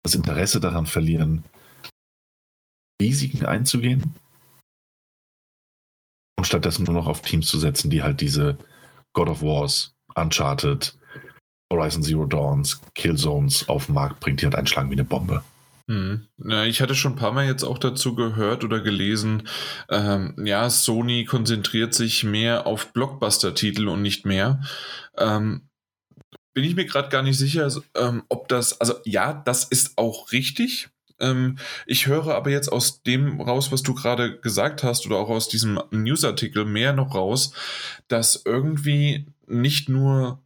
das 0.02 0.14
Interesse 0.14 0.60
daran 0.60 0.86
verlieren, 0.86 1.44
Risiken 3.00 3.44
einzugehen 3.44 4.14
und 6.38 6.46
stattdessen 6.46 6.84
nur 6.84 6.94
noch 6.94 7.06
auf 7.06 7.22
Teams 7.22 7.46
zu 7.46 7.58
setzen, 7.58 7.90
die 7.90 8.02
halt 8.02 8.20
diese 8.20 8.56
God 9.12 9.28
of 9.28 9.42
Wars, 9.42 9.94
Uncharted, 10.14 10.96
Horizon 11.72 12.02
Zero 12.02 12.26
Dawns, 12.26 12.80
Killzones 12.94 13.68
auf 13.68 13.86
den 13.86 13.94
Markt 13.94 14.20
bringt, 14.20 14.40
die 14.40 14.46
halt 14.46 14.54
einschlagen 14.54 14.90
wie 14.90 14.94
eine 14.94 15.04
Bombe. 15.04 15.42
Hm. 15.88 16.26
Ich 16.66 16.80
hatte 16.80 16.96
schon 16.96 17.12
ein 17.12 17.18
paar 17.18 17.32
Mal 17.32 17.46
jetzt 17.46 17.62
auch 17.62 17.78
dazu 17.78 18.16
gehört 18.16 18.64
oder 18.64 18.80
gelesen, 18.80 19.48
ähm, 19.88 20.34
ja, 20.44 20.68
Sony 20.68 21.24
konzentriert 21.24 21.94
sich 21.94 22.24
mehr 22.24 22.66
auf 22.66 22.92
Blockbuster-Titel 22.92 23.88
und 23.88 24.02
nicht 24.02 24.26
mehr. 24.26 24.62
Ähm, 25.16 25.68
bin 26.54 26.64
ich 26.64 26.74
mir 26.74 26.86
gerade 26.86 27.08
gar 27.08 27.22
nicht 27.22 27.38
sicher, 27.38 27.70
ähm, 27.94 28.24
ob 28.28 28.48
das, 28.48 28.80
also 28.80 28.94
ja, 29.04 29.32
das 29.32 29.64
ist 29.64 29.96
auch 29.96 30.32
richtig. 30.32 30.88
Ähm, 31.20 31.58
ich 31.86 32.06
höre 32.08 32.34
aber 32.34 32.50
jetzt 32.50 32.72
aus 32.72 33.02
dem 33.02 33.40
raus, 33.40 33.70
was 33.70 33.82
du 33.82 33.94
gerade 33.94 34.40
gesagt 34.40 34.82
hast 34.82 35.06
oder 35.06 35.16
auch 35.16 35.28
aus 35.28 35.48
diesem 35.48 35.80
Newsartikel 35.90 36.64
mehr 36.64 36.92
noch 36.94 37.14
raus, 37.14 37.52
dass 38.08 38.42
irgendwie 38.44 39.26
nicht 39.46 39.88
nur 39.88 40.42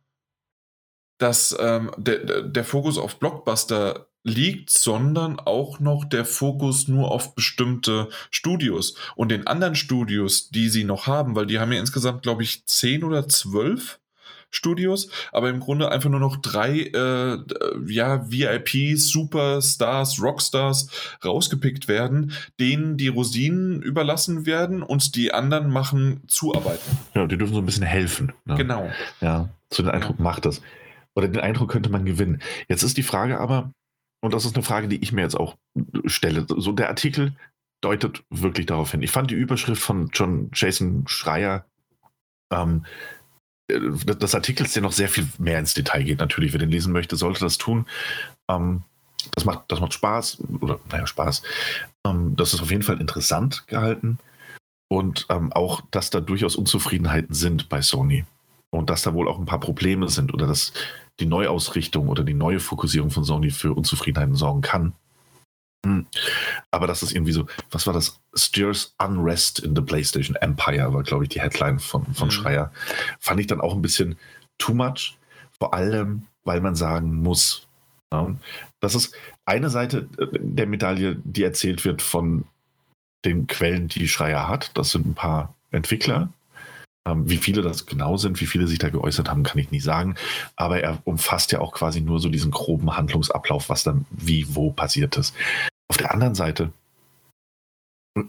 dass 1.19 1.55
ähm, 1.61 1.91
der, 1.99 2.43
der 2.43 2.65
Fokus 2.65 2.97
auf 2.97 3.19
Blockbuster 3.19 4.10
liegt, 4.23 4.71
sondern 4.71 5.39
auch 5.41 5.81
noch 5.81 6.05
der 6.05 6.25
Fokus 6.25 6.89
nur 6.89 7.11
auf 7.11 7.35
bestimmte 7.35 8.09
Studios. 8.31 8.95
Und 9.17 9.31
den 9.31 9.47
anderen 9.47 9.75
Studios, 9.75 10.51
die 10.51 10.69
sie 10.69 10.85
noch 10.85 11.07
haben, 11.07 11.35
weil 11.35 11.47
die 11.47 11.59
haben 11.59 11.73
ja 11.73 11.81
insgesamt, 11.81 12.23
glaube 12.23 12.43
ich, 12.43 12.67
zehn 12.67 13.05
oder 13.05 13.29
zwölf 13.29 14.01
Studios, 14.51 15.09
aber 15.33 15.49
im 15.49 15.61
Grunde 15.61 15.91
einfach 15.91 16.11
nur 16.11 16.21
noch 16.21 16.37
drei 16.37 16.81
äh, 16.81 17.39
ja, 17.87 18.31
VIPs, 18.31 19.09
Superstars, 19.09 20.21
Rockstars 20.21 20.89
rausgepickt 21.25 21.89
werden, 21.89 22.33
denen 22.59 22.97
die 22.97 23.09
Rosinen 23.09 23.81
überlassen 23.81 24.47
werden 24.47 24.83
und 24.83 25.15
die 25.15 25.33
anderen 25.33 25.71
machen 25.71 26.23
Zuarbeiten. 26.27 26.99
Ja, 27.15 27.27
die 27.27 27.39
dürfen 27.39 27.55
so 27.55 27.61
ein 27.61 27.67
bisschen 27.67 27.85
helfen. 27.85 28.33
Ne? 28.45 28.57
Genau. 28.57 28.91
Ja, 29.21 29.49
zu 29.71 29.83
den 29.83 29.91
Eindruck 29.93 30.19
ja. 30.19 30.25
macht 30.25 30.45
das. 30.47 30.61
Oder 31.15 31.29
den 31.29 31.41
Eindruck 31.41 31.71
könnte 31.71 31.91
man 31.91 32.05
gewinnen. 32.05 32.43
Jetzt 32.69 32.83
ist 32.83 32.97
die 32.97 33.03
Frage 33.03 33.39
aber, 33.39 33.73
und 34.21 34.35
das 34.35 34.45
ist 34.45 34.55
eine 34.55 34.65
Frage, 34.65 34.89
die 34.89 35.03
ich 35.03 35.13
mir 35.13 35.23
jetzt 35.23 35.37
auch 35.37 35.57
stelle. 36.05 36.47
So 36.49 36.73
der 36.73 36.89
Artikel 36.89 37.35
deutet 37.81 38.23
wirklich 38.31 38.67
darauf 38.67 38.91
hin. 38.91 39.03
Ich 39.03 39.11
fand 39.11 39.31
die 39.31 39.37
Überschrift 39.37 39.83
von 39.83 40.11
John 40.13 40.51
Jason 40.53 41.05
Schreier 41.07 41.65
ähm, 42.53 42.85
des 43.71 44.35
Artikels, 44.35 44.73
der 44.73 44.83
noch 44.83 44.93
sehr 44.93 45.09
viel 45.09 45.27
mehr 45.39 45.59
ins 45.59 45.75
Detail 45.75 46.03
geht, 46.03 46.19
natürlich. 46.19 46.53
Wer 46.53 46.59
den 46.59 46.71
lesen 46.71 46.93
möchte, 46.93 47.17
sollte 47.17 47.41
das 47.41 47.57
tun. 47.57 47.87
Ähm, 48.49 48.83
das, 49.35 49.45
macht, 49.45 49.65
das 49.69 49.81
macht 49.81 49.95
Spaß, 49.95 50.39
oder 50.61 50.81
naja, 50.91 51.07
Spaß. 51.07 51.43
Ähm, 52.07 52.37
das 52.37 52.53
ist 52.53 52.63
auf 52.63 52.71
jeden 52.71 52.83
Fall 52.83 53.01
interessant 53.01 53.67
gehalten. 53.69 54.19
Und 54.89 55.27
ähm, 55.31 55.53
auch, 55.53 55.83
dass 55.93 56.11
da 56.11 56.21
durchaus 56.21 56.57
Unzufriedenheiten 56.57 57.35
sind 57.35 57.69
bei 57.69 57.81
Sony. 57.81 58.25
Und 58.71 58.91
dass 58.91 59.03
da 59.03 59.15
wohl 59.15 59.29
auch 59.29 59.39
ein 59.39 59.47
paar 59.47 59.61
Probleme 59.61 60.09
sind 60.09 60.35
oder 60.35 60.47
dass 60.47 60.73
die 61.19 61.27
Neuausrichtung 61.27 62.09
oder 62.09 62.23
die 62.23 62.35
neue 62.35 62.61
Fokussierung 62.61 63.11
von 63.11 63.25
Sony 63.25 63.51
für 63.51 63.75
Unzufriedenheiten 63.75 64.35
sorgen 64.35 64.61
kann. 64.61 64.95
Hm. 65.85 66.07
Aber 66.71 66.87
das 66.87 67.03
ist 67.03 67.13
irgendwie 67.13 67.33
so, 67.33 67.47
was 67.71 67.87
war 67.87 67.95
das? 67.95 68.21
Stirs 68.35 68.95
Unrest 68.99 69.61
in 69.61 69.75
the 69.75 69.83
PlayStation 69.83 70.37
Empire, 70.37 70.93
war, 70.93 71.03
glaube 71.03 71.25
ich, 71.25 71.31
die 71.31 71.41
Headline 71.41 71.79
von, 71.79 72.07
von 72.15 72.29
mhm. 72.29 72.33
Schreier. 72.33 72.73
Fand 73.19 73.41
ich 73.41 73.47
dann 73.47 73.61
auch 73.61 73.75
ein 73.75 73.83
bisschen 73.83 74.17
too 74.59 74.75
much, 74.75 75.17
vor 75.59 75.75
allem, 75.75 76.27
weil 76.45 76.61
man 76.61 76.75
sagen 76.75 77.23
muss, 77.23 77.67
ja, 78.13 78.35
das 78.81 78.95
ist 78.95 79.15
eine 79.45 79.71
Seite 79.71 80.09
äh, 80.19 80.27
der 80.33 80.67
Medaille, 80.67 81.17
die 81.25 81.43
erzählt 81.43 81.85
wird 81.85 82.03
von 82.03 82.45
den 83.25 83.47
Quellen, 83.47 83.89
die 83.89 84.09
Schreier 84.09 84.49
hat. 84.49 84.71
Das 84.77 84.91
sind 84.91 85.07
ein 85.07 85.15
paar 85.15 85.55
Entwickler. 85.71 86.33
Ähm, 87.09 87.29
wie 87.29 87.39
viele 87.39 87.63
das 87.63 87.87
genau 87.87 88.17
sind, 88.17 88.41
wie 88.41 88.47
viele 88.47 88.67
sich 88.67 88.79
da 88.79 88.91
geäußert 88.91 89.31
haben, 89.31 89.43
kann 89.43 89.59
ich 89.59 89.71
nicht 89.71 89.85
sagen. 89.85 90.17
Aber 90.57 90.81
er 90.81 90.99
umfasst 91.05 91.53
ja 91.53 91.61
auch 91.61 91.73
quasi 91.73 92.01
nur 92.01 92.21
so 92.21 92.29
diesen 92.29 92.51
groben 92.51 92.97
Handlungsablauf, 92.97 93.69
was 93.69 93.83
dann 93.83 94.05
wie 94.11 94.55
wo 94.55 94.71
passiert 94.71 95.17
ist. 95.17 95.35
Auf 95.89 95.97
der 95.97 96.13
anderen 96.13 96.35
Seite 96.35 96.73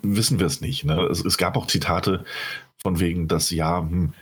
wissen 0.04 0.40
wir 0.40 0.46
es 0.46 0.62
nicht. 0.62 0.86
Ne? 0.86 1.02
Es, 1.04 1.24
es, 1.24 1.38
gab 1.38 1.58
auch 1.58 1.68
Zitate 1.68 2.24
von 2.82 3.00
wegen, 3.00 3.28
dass 3.28 3.52
ja, 3.52 3.80
hm, 3.80 4.14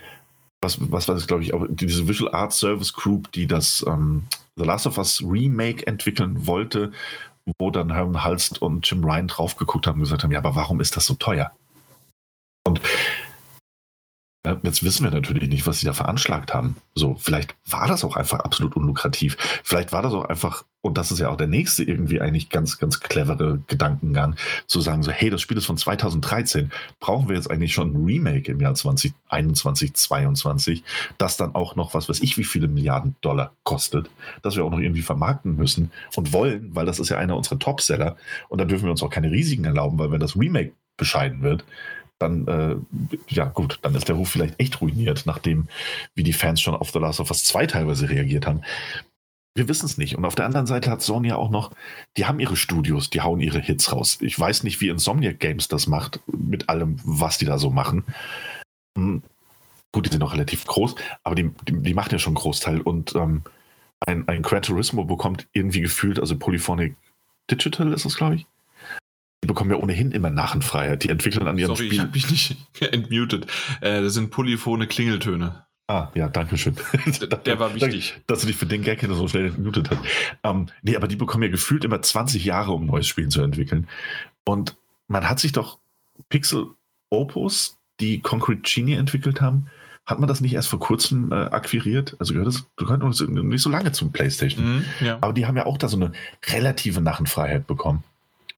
was, 0.62 0.78
was 0.90 1.08
war 1.08 1.14
das, 1.14 1.26
glaube 1.26 1.42
ich, 1.42 1.54
auch 1.54 1.66
diese 1.70 2.08
Visual 2.08 2.34
Arts 2.34 2.58
Service 2.58 2.92
Group, 2.92 3.30
die 3.32 3.46
das 3.46 3.84
ähm, 3.86 4.24
The 4.56 4.64
Last 4.64 4.86
of 4.86 4.98
Us 4.98 5.22
Remake 5.22 5.86
entwickeln 5.86 6.46
wollte, 6.46 6.92
wo 7.58 7.70
dann 7.70 7.92
Herman 7.92 8.22
Halst 8.24 8.60
und 8.60 8.88
Jim 8.88 9.04
Ryan 9.04 9.28
drauf 9.28 9.56
geguckt 9.56 9.86
haben 9.86 9.96
und 9.96 10.04
gesagt 10.04 10.22
haben, 10.22 10.32
ja, 10.32 10.38
aber 10.38 10.54
warum 10.54 10.80
ist 10.80 10.96
das 10.96 11.06
so 11.06 11.14
teuer? 11.14 11.52
Und 12.66 12.80
Jetzt 14.62 14.82
wissen 14.82 15.04
wir 15.04 15.10
natürlich 15.10 15.50
nicht, 15.50 15.66
was 15.66 15.80
sie 15.80 15.86
da 15.86 15.92
veranschlagt 15.92 16.54
haben. 16.54 16.76
So, 16.94 17.14
vielleicht 17.16 17.54
war 17.68 17.86
das 17.86 18.04
auch 18.04 18.16
einfach 18.16 18.40
absolut 18.40 18.74
unlukrativ. 18.74 19.36
Vielleicht 19.62 19.92
war 19.92 20.00
das 20.00 20.14
auch 20.14 20.24
einfach, 20.24 20.64
und 20.80 20.96
das 20.96 21.12
ist 21.12 21.18
ja 21.18 21.28
auch 21.28 21.36
der 21.36 21.46
nächste 21.46 21.84
irgendwie 21.84 22.22
eigentlich 22.22 22.48
ganz, 22.48 22.78
ganz 22.78 23.00
clevere 23.00 23.60
Gedankengang, 23.66 24.36
zu 24.66 24.80
sagen 24.80 25.02
so, 25.02 25.10
hey, 25.10 25.28
das 25.28 25.42
Spiel 25.42 25.58
ist 25.58 25.66
von 25.66 25.76
2013. 25.76 26.72
Brauchen 27.00 27.28
wir 27.28 27.36
jetzt 27.36 27.50
eigentlich 27.50 27.74
schon 27.74 27.92
ein 27.92 28.02
Remake 28.02 28.50
im 28.50 28.60
Jahr 28.60 28.72
2021, 28.72 29.92
2022, 29.92 30.84
das 31.18 31.36
dann 31.36 31.54
auch 31.54 31.76
noch, 31.76 31.92
was 31.92 32.08
weiß 32.08 32.20
ich, 32.20 32.38
wie 32.38 32.44
viele 32.44 32.66
Milliarden 32.66 33.16
Dollar 33.20 33.52
kostet, 33.64 34.08
das 34.40 34.56
wir 34.56 34.64
auch 34.64 34.70
noch 34.70 34.78
irgendwie 34.78 35.02
vermarkten 35.02 35.54
müssen 35.54 35.92
und 36.16 36.32
wollen, 36.32 36.74
weil 36.74 36.86
das 36.86 36.98
ist 36.98 37.10
ja 37.10 37.18
einer 37.18 37.36
unserer 37.36 37.58
Topseller. 37.58 38.16
Und 38.48 38.58
da 38.58 38.64
dürfen 38.64 38.84
wir 38.84 38.90
uns 38.90 39.02
auch 39.02 39.10
keine 39.10 39.30
Risiken 39.30 39.66
erlauben, 39.66 39.98
weil 39.98 40.10
wenn 40.10 40.20
das 40.20 40.34
Remake 40.34 40.72
bescheiden 40.96 41.42
wird, 41.42 41.64
dann, 42.20 42.46
äh, 42.46 42.76
ja 43.28 43.46
gut, 43.46 43.78
dann 43.82 43.94
ist 43.94 44.08
der 44.08 44.16
Ruf 44.16 44.30
vielleicht 44.30 44.60
echt 44.60 44.80
ruiniert, 44.80 45.24
nachdem, 45.26 45.68
wie 46.14 46.22
die 46.22 46.32
Fans 46.32 46.60
schon 46.60 46.74
auf 46.74 46.90
The 46.90 46.98
Last 46.98 47.20
of 47.20 47.30
Us 47.30 47.44
2 47.44 47.66
teilweise 47.66 48.08
reagiert 48.08 48.46
haben. 48.46 48.62
Wir 49.54 49.68
wissen 49.68 49.86
es 49.86 49.98
nicht. 49.98 50.16
Und 50.16 50.24
auf 50.24 50.34
der 50.34 50.46
anderen 50.46 50.66
Seite 50.66 50.90
hat 50.90 51.02
Sony 51.02 51.28
ja 51.28 51.36
auch 51.36 51.50
noch, 51.50 51.72
die 52.16 52.26
haben 52.26 52.38
ihre 52.38 52.56
Studios, 52.56 53.10
die 53.10 53.20
hauen 53.20 53.40
ihre 53.40 53.58
Hits 53.58 53.92
raus. 53.92 54.18
Ich 54.20 54.38
weiß 54.38 54.62
nicht, 54.62 54.80
wie 54.80 54.88
Insomniac 54.88 55.40
Games 55.40 55.66
das 55.68 55.86
macht, 55.86 56.20
mit 56.26 56.68
allem, 56.68 57.00
was 57.04 57.38
die 57.38 57.46
da 57.46 57.58
so 57.58 57.70
machen. 57.70 58.04
Hm, 58.96 59.22
gut, 59.92 60.06
die 60.06 60.10
sind 60.10 60.20
noch 60.20 60.34
relativ 60.34 60.66
groß, 60.66 60.94
aber 61.24 61.34
die, 61.34 61.50
die, 61.66 61.82
die 61.82 61.94
machen 61.94 62.12
ja 62.12 62.18
schon 62.18 62.32
einen 62.32 62.42
Großteil. 62.42 62.80
Und 62.80 63.16
ähm, 63.16 63.42
ein, 64.00 64.28
ein 64.28 64.42
Gran 64.42 64.62
Turismo 64.62 65.04
bekommt 65.04 65.48
irgendwie 65.52 65.80
gefühlt, 65.80 66.20
also 66.20 66.38
Polyphonic 66.38 66.94
Digital 67.50 67.92
ist 67.92 68.04
es, 68.04 68.16
glaube 68.16 68.36
ich, 68.36 68.46
die 69.42 69.46
bekommen 69.46 69.70
ja 69.70 69.76
ohnehin 69.76 70.10
immer 70.10 70.30
Narrenfreiheit. 70.30 71.02
Die 71.04 71.08
entwickeln 71.08 71.46
an 71.46 71.58
ihrem 71.58 71.74
Sorry, 71.74 71.86
Spiel. 71.86 71.92
ich 71.94 72.00
habe 72.00 72.12
mich 72.12 72.30
nicht 72.30 72.56
entmutet. 72.92 73.46
Äh, 73.80 74.02
das 74.02 74.14
sind 74.14 74.30
polyphone 74.30 74.86
Klingeltöne. 74.86 75.64
Ah, 75.88 76.08
ja, 76.14 76.28
danke 76.28 76.56
schön. 76.56 76.76
Der 77.46 77.58
war 77.58 77.74
wichtig. 77.74 78.20
Dass 78.28 78.42
du 78.42 78.46
dich 78.46 78.56
für 78.56 78.66
den 78.66 78.82
Gag 78.82 79.04
so 79.08 79.26
schnell 79.26 79.46
entmutet 79.46 79.90
hast. 79.90 80.00
Ähm, 80.44 80.66
nee, 80.82 80.94
aber 80.94 81.08
die 81.08 81.16
bekommen 81.16 81.42
ja 81.42 81.50
gefühlt 81.50 81.84
immer 81.84 82.00
20 82.00 82.44
Jahre, 82.44 82.70
um 82.72 82.84
ein 82.84 82.86
neues 82.86 83.08
Spiel 83.08 83.28
zu 83.28 83.42
entwickeln. 83.42 83.88
Und 84.44 84.76
man 85.08 85.28
hat 85.28 85.40
sich 85.40 85.50
doch 85.50 85.80
Pixel 86.28 86.68
Opus, 87.08 87.76
die 87.98 88.20
Concrete 88.20 88.62
Genie 88.62 88.94
entwickelt 88.94 89.40
haben, 89.40 89.66
hat 90.06 90.20
man 90.20 90.28
das 90.28 90.40
nicht 90.40 90.54
erst 90.54 90.68
vor 90.68 90.78
kurzem 90.78 91.32
äh, 91.32 91.34
akquiriert? 91.34 92.16
Also 92.20 92.34
gehört 92.34 92.48
das 92.48 92.66
gehört 92.76 93.02
nicht 93.02 93.62
so 93.62 93.70
lange 93.70 93.90
zum 93.92 94.12
PlayStation. 94.12 94.78
Mm, 94.78 94.84
ja. 95.00 95.18
Aber 95.20 95.32
die 95.32 95.46
haben 95.46 95.56
ja 95.56 95.66
auch 95.66 95.76
da 95.76 95.88
so 95.88 95.96
eine 95.96 96.12
relative 96.46 97.00
Narrenfreiheit 97.00 97.66
bekommen 97.66 98.04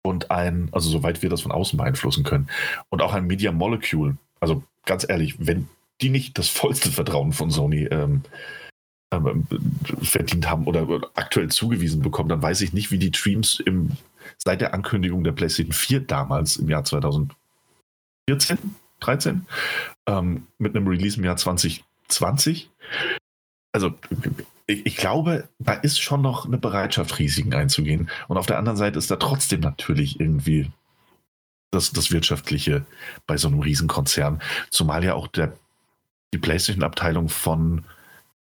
und 0.03 0.31
ein, 0.31 0.69
also 0.73 0.91
soweit 0.91 1.23
wir 1.23 1.31
das 1.31 1.43
von 1.43 1.53
außen 1.53 1.77
beeinflussen 1.77 2.25
können, 2.25 2.49
und 2.91 3.03
auch 3.03 3.15
ein 3.15 3.27
Media 3.27 3.53
Molecule. 3.53 4.17
Also 4.41 4.63
ganz 4.85 5.07
ehrlich, 5.09 5.37
wenn 5.39 5.69
die 6.01 6.11
nicht 6.11 6.39
das 6.39 6.49
vollste 6.49 6.91
Vertrauen 6.91 7.33
von 7.33 7.51
Sony 7.51 7.85
ähm, 7.85 8.23
ähm, 9.13 9.47
verdient 10.03 10.49
haben 10.49 10.67
oder 10.67 10.87
aktuell 11.15 11.49
zugewiesen 11.49 12.03
bekommen, 12.03 12.29
dann 12.29 12.43
weiß 12.43 12.61
ich 12.63 12.73
nicht, 12.73 12.91
wie 12.91 12.99
die 12.99 13.13
Streams 13.17 13.61
im, 13.61 13.93
seit 14.39 14.61
der 14.61 14.75
Ankündigung 14.75 15.23
der 15.23 15.33
PlayStation 15.33 15.73
4 15.73 16.01
damals 16.01 16.57
im 16.57 16.69
Jahr 16.69 16.85
2014, 16.85 18.59
13, 19.01 19.47
ähm, 20.09 20.47
mit 20.59 20.75
einem 20.75 20.89
Release 20.89 21.19
im 21.19 21.25
Jahr 21.25 21.37
2020. 21.37 22.71
Also 23.73 23.95
ich, 24.73 24.87
ich, 24.87 24.97
glaube, 24.97 25.49
da 25.59 25.75
ist 25.75 26.01
schon 26.01 26.23
noch 26.23 26.47
eine 26.47 26.59
Bereitschaft, 26.59 27.19
Risiken 27.19 27.55
einzugehen. 27.55 28.11
Und 28.29 28.37
auf 28.37 28.47
der 28.47 28.59
anderen 28.59 28.79
Seite 28.79 28.99
ist 28.99 29.11
da 29.11 29.17
trotzdem 29.17 29.61
natürlich 29.61 30.19
irgendwie 30.21 30.71
das, 31.71 31.93
das 31.93 32.11
Wirtschaftliche 32.11 32.85
bei 33.27 33.37
so 33.37 33.49
einem 33.49 33.61
Riesenkonzern. 33.61 34.41
Zumal 34.71 35.05
ja 35.05 35.15
auch 35.15 35.27
der, 35.27 35.53
die 36.33 36.39
PlayStation-Abteilung 36.39 37.29
von 37.29 37.85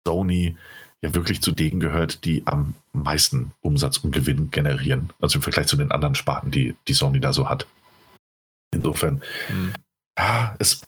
Sony 0.06 0.56
ja 1.02 1.14
wirklich 1.14 1.42
zu 1.42 1.52
denen 1.52 1.80
gehört, 1.80 2.26
die 2.26 2.44
am 2.46 2.74
meisten 2.94 3.52
Umsatz 3.62 3.98
und 3.98 4.12
Gewinn 4.12 4.52
generieren. 4.52 5.14
Also 5.22 5.38
im 5.38 5.44
Vergleich 5.44 5.68
zu 5.68 5.78
den 5.78 5.92
anderen 5.92 6.16
Sparten, 6.16 6.52
die, 6.52 6.76
die 6.88 6.94
Sony 6.94 7.20
da 7.20 7.34
so 7.34 7.48
hat. 7.48 7.68
Insofern, 8.74 9.22
mhm. 9.50 9.74
ja, 10.18 10.56
es, 10.60 10.82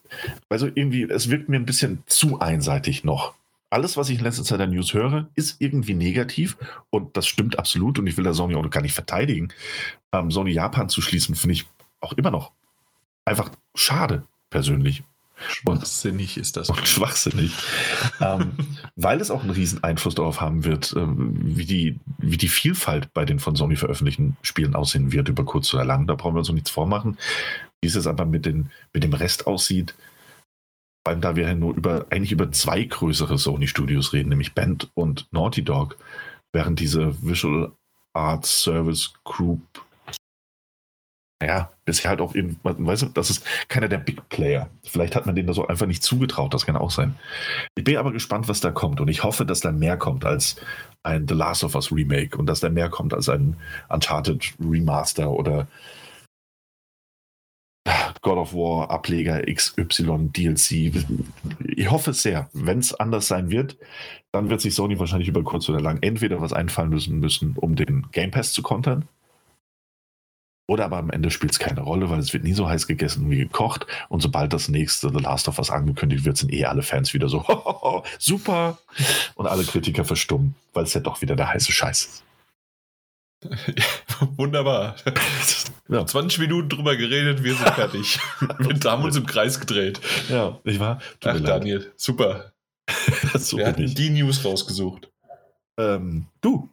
also 0.49 0.67
irgendwie, 0.67 1.03
es 1.03 1.29
wirkt 1.29 1.49
mir 1.49 1.57
ein 1.57 1.65
bisschen 1.65 2.03
zu 2.07 2.39
einseitig 2.39 3.03
noch 3.03 3.35
alles, 3.69 3.97
was 3.97 4.09
ich 4.09 4.17
in 4.17 4.23
letzter 4.23 4.43
Zeit 4.43 4.59
an 4.61 4.71
News 4.71 4.93
höre, 4.93 5.29
ist 5.35 5.59
irgendwie 5.59 5.93
negativ 5.93 6.57
und 6.89 7.15
das 7.15 7.27
stimmt 7.27 7.59
absolut 7.59 7.99
und 7.99 8.07
ich 8.07 8.17
will 8.17 8.23
da 8.23 8.33
Sony 8.33 8.55
auch 8.55 8.69
gar 8.69 8.81
nicht 8.81 8.93
verteidigen. 8.93 9.49
Ähm, 10.11 10.31
Sony 10.31 10.51
Japan 10.51 10.89
zu 10.89 11.01
schließen, 11.01 11.35
finde 11.35 11.53
ich 11.53 11.65
auch 12.01 12.13
immer 12.13 12.31
noch 12.31 12.51
einfach 13.29 13.51
schade, 13.75 14.23
persönlich. 14.49 15.03
Schwachsinnig 15.47 16.37
ist 16.37 16.57
das. 16.57 16.69
Und 16.69 16.85
schwachsinnig. 16.85 17.53
ähm, 18.19 18.51
weil 18.97 19.21
es 19.21 19.31
auch 19.31 19.41
einen 19.41 19.51
riesen 19.51 19.81
Einfluss 19.83 20.15
darauf 20.15 20.41
haben 20.41 20.65
wird, 20.65 20.93
ähm, 20.97 21.31
wie, 21.41 21.65
die, 21.65 21.99
wie 22.17 22.35
die 22.35 22.49
Vielfalt 22.49 23.13
bei 23.13 23.23
den 23.23 23.39
von 23.39 23.55
Sony 23.55 23.77
veröffentlichten 23.77 24.35
Spielen 24.41 24.75
aussehen 24.75 25.13
wird, 25.13 25.29
über 25.29 25.45
kurz 25.45 25.73
oder 25.73 25.85
lang. 25.85 26.07
Da 26.07 26.15
brauchen 26.15 26.35
wir 26.35 26.39
uns 26.39 26.51
nichts 26.51 26.71
vormachen. 26.71 27.17
Wie 27.79 27.87
es 27.87 27.95
jetzt 27.95 28.07
aber 28.07 28.25
mit, 28.25 28.45
den, 28.45 28.71
mit 28.91 29.03
dem 29.03 29.13
Rest 29.13 29.47
aussieht, 29.47 29.95
Vor 31.03 31.13
allem, 31.13 31.21
da 31.21 31.35
wir 31.35 31.47
ja 31.47 31.55
nur 31.55 31.76
über, 31.76 32.05
eigentlich 32.09 32.31
über 32.31 32.51
zwei 32.51 32.84
größere 32.84 33.38
Sony-Studios 33.38 34.13
reden, 34.13 34.30
nämlich 34.30 34.53
Band 34.53 34.89
und 34.93 35.27
Naughty 35.31 35.63
Dog, 35.63 35.97
während 36.53 36.80
diese 36.80 37.21
Visual 37.23 37.71
Arts 38.13 38.63
Service 38.63 39.13
Group 39.23 39.61
ja, 41.41 41.71
bisher 41.85 42.09
halt 42.09 42.19
auch 42.19 42.35
eben, 42.35 42.59
weißt 42.63 43.03
du, 43.03 43.05
das 43.07 43.30
ist 43.30 43.45
keiner 43.69 43.88
der 43.88 43.99
Big 43.99 44.27
Player. 44.27 44.69
Vielleicht 44.84 45.15
hat 45.15 45.26
man 45.26 45.35
denen 45.35 45.47
das 45.47 45.57
auch 45.57 45.69
einfach 45.69 45.85
nicht 45.85 46.03
zugetraut, 46.03 46.53
das 46.53 46.65
kann 46.65 46.76
auch 46.76 46.91
sein. 46.91 47.15
Ich 47.76 47.85
bin 47.85 47.95
aber 47.95 48.11
gespannt, 48.11 48.49
was 48.49 48.59
da 48.59 48.71
kommt 48.71 48.99
und 48.99 49.07
ich 49.07 49.23
hoffe, 49.23 49.45
dass 49.45 49.61
da 49.61 49.71
mehr 49.71 49.95
kommt 49.95 50.26
als 50.26 50.57
ein 51.03 51.27
The 51.30 51.35
Last 51.35 51.63
of 51.63 51.76
Us 51.76 51.93
Remake 51.93 52.38
und 52.38 52.47
dass 52.47 52.59
da 52.59 52.69
mehr 52.69 52.89
kommt 52.89 53.13
als 53.13 53.30
ein 53.30 53.55
Uncharted 53.88 54.53
Remaster 54.59 55.31
oder 55.31 55.67
God 58.21 58.37
of 58.37 58.53
War 58.53 58.89
Ableger 58.89 59.41
XY 59.41 60.29
DLC. 60.33 60.93
Ich 61.65 61.89
hoffe 61.89 62.11
es 62.11 62.21
sehr. 62.21 62.49
Wenn 62.53 62.79
es 62.79 62.93
anders 62.93 63.27
sein 63.27 63.49
wird, 63.49 63.77
dann 64.31 64.49
wird 64.49 64.61
sich 64.61 64.75
Sony 64.75 64.99
wahrscheinlich 64.99 65.29
über 65.29 65.43
kurz 65.43 65.69
oder 65.69 65.81
lang 65.81 65.99
entweder 66.01 66.41
was 66.41 66.53
einfallen 66.53 66.89
müssen, 66.89 67.19
müssen 67.19 67.55
um 67.55 67.75
den 67.75 68.07
Game 68.11 68.31
Pass 68.31 68.53
zu 68.53 68.61
kontern 68.61 69.07
oder 70.69 70.85
aber 70.85 70.97
am 70.97 71.09
Ende 71.09 71.31
spielt 71.31 71.51
es 71.51 71.57
keine 71.57 71.81
Rolle, 71.81 72.11
weil 72.11 72.19
es 72.19 72.31
wird 72.31 72.43
nie 72.43 72.53
so 72.53 72.69
heiß 72.69 72.85
gegessen 72.85 73.31
wie 73.31 73.39
gekocht. 73.39 73.87
Und 74.07 74.21
sobald 74.21 74.53
das 74.53 74.69
nächste 74.69 75.09
The 75.09 75.17
Last 75.17 75.47
of 75.47 75.57
Us 75.57 75.71
angekündigt 75.71 76.25
wird, 76.25 76.37
sind 76.37 76.53
eh 76.53 76.65
alle 76.65 76.83
Fans 76.83 77.15
wieder 77.15 77.27
so, 77.27 77.43
super. 78.19 78.77
Und 79.33 79.47
alle 79.47 79.63
Kritiker 79.63 80.05
verstummen, 80.05 80.53
weil 80.73 80.83
es 80.83 80.93
ja 80.93 81.01
doch 81.01 81.23
wieder 81.23 81.35
der 81.35 81.51
heiße 81.51 81.71
Scheiß 81.71 82.05
ist. 82.05 82.23
Ja, 83.43 84.27
wunderbar. 84.37 84.95
Ja. 85.87 86.05
20 86.05 86.39
Minuten 86.39 86.69
drüber 86.69 86.95
geredet, 86.95 87.43
wir 87.43 87.55
sind 87.55 87.69
fertig. 87.69 88.19
wir 88.39 88.91
haben 88.91 89.03
uns 89.03 89.15
im 89.15 89.25
Kreis 89.25 89.59
gedreht. 89.59 89.99
Ja, 90.29 90.59
ich 90.63 90.79
war. 90.79 91.01
Ach, 91.23 91.39
Daniel, 91.39 91.91
super. 91.95 92.53
so 93.35 93.57
wir 93.57 93.67
hatten 93.67 93.83
ich. 93.83 93.95
die 93.95 94.09
News 94.09 94.43
rausgesucht. 94.43 95.09
Ähm, 95.77 96.27
du. 96.41 96.69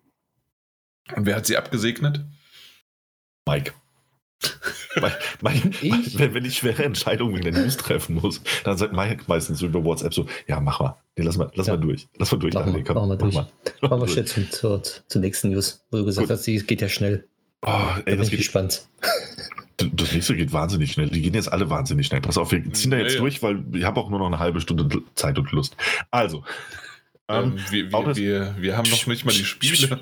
Und 1.15 1.27
wer 1.27 1.37
hat 1.37 1.47
sie 1.47 1.57
abgesegnet? 1.57 2.25
Mike 3.49 3.73
mein, 5.01 5.13
mein, 5.41 5.75
ich? 5.83 6.19
Wenn, 6.19 6.35
wenn, 6.35 6.45
ich 6.45 6.59
schwere 6.59 6.85
Entscheidungen 6.85 7.35
wegen 7.35 7.53
der 7.53 7.63
News 7.63 7.77
treffen 7.77 8.17
muss, 8.17 8.41
dann 8.65 8.77
sagt 8.77 8.93
Mike 8.93 9.25
meistens 9.27 9.63
über 9.63 9.85
WhatsApp 9.85 10.15
so, 10.15 10.27
ja, 10.47 10.61
mach 10.61 10.81
mal. 10.81 10.97
Nee, 11.17 11.25
lass 11.25 11.37
mal, 11.37 11.51
lass 11.55 11.67
ja. 11.67 11.75
mal 11.75 11.81
durch. 11.81 12.09
Lass 12.19 12.33
mal 12.33 12.39
durch. 12.39 12.55
Machen, 12.55 12.73
nee, 12.73 12.83
komm, 12.83 12.97
machen 12.97 13.11
wir 13.11 13.17
durch. 13.17 13.35
Mach 13.35 13.47
mal. 13.83 13.89
Machen 13.89 14.01
wir 14.01 14.09
schnell 14.09 14.25
zur, 14.27 14.51
zur, 14.51 14.83
zur, 15.09 15.21
nächsten 15.21 15.51
News, 15.51 15.85
wo 15.91 15.99
du 15.99 16.05
gesagt 16.05 16.29
Gut. 16.29 16.37
hast, 16.37 16.47
die 16.47 16.59
geht 16.59 16.81
ja 16.81 16.89
schnell. 16.89 17.27
Oh, 17.63 17.71
ey, 18.05 18.17
da 18.17 18.23
bin 18.23 18.23
ich 18.23 18.31
gespannt. 18.31 18.87
Das 19.79 20.13
nächste 20.13 20.37
geht 20.37 20.53
wahnsinnig 20.53 20.93
schnell. 20.93 21.09
Die 21.09 21.21
gehen 21.21 21.35
jetzt 21.35 21.53
alle 21.53 21.69
wahnsinnig 21.69 22.07
schnell. 22.07 22.21
Pass 22.21 22.39
auf, 22.39 22.51
wir 22.53 22.73
ziehen 22.73 22.91
da 22.91 22.99
jetzt 22.99 23.15
ja, 23.15 23.21
durch, 23.21 23.43
weil 23.43 23.63
ich 23.75 23.85
habe 23.85 24.01
auch 24.01 24.09
nur 24.09 24.19
noch 24.19 24.27
eine 24.27 24.39
halbe 24.39 24.61
Stunde 24.61 25.03
Zeit 25.15 25.39
und 25.39 25.51
Lust. 25.53 25.77
Also. 26.11 26.45
Ähm, 27.29 27.57
ähm 27.57 27.61
wir, 27.71 27.93
wir, 27.93 28.17
wir, 28.17 28.57
wir, 28.59 28.77
haben 28.77 28.89
noch 28.89 29.07
nicht 29.07 29.25
mal 29.25 29.33
die 29.33 29.45
Spiele. 29.45 30.01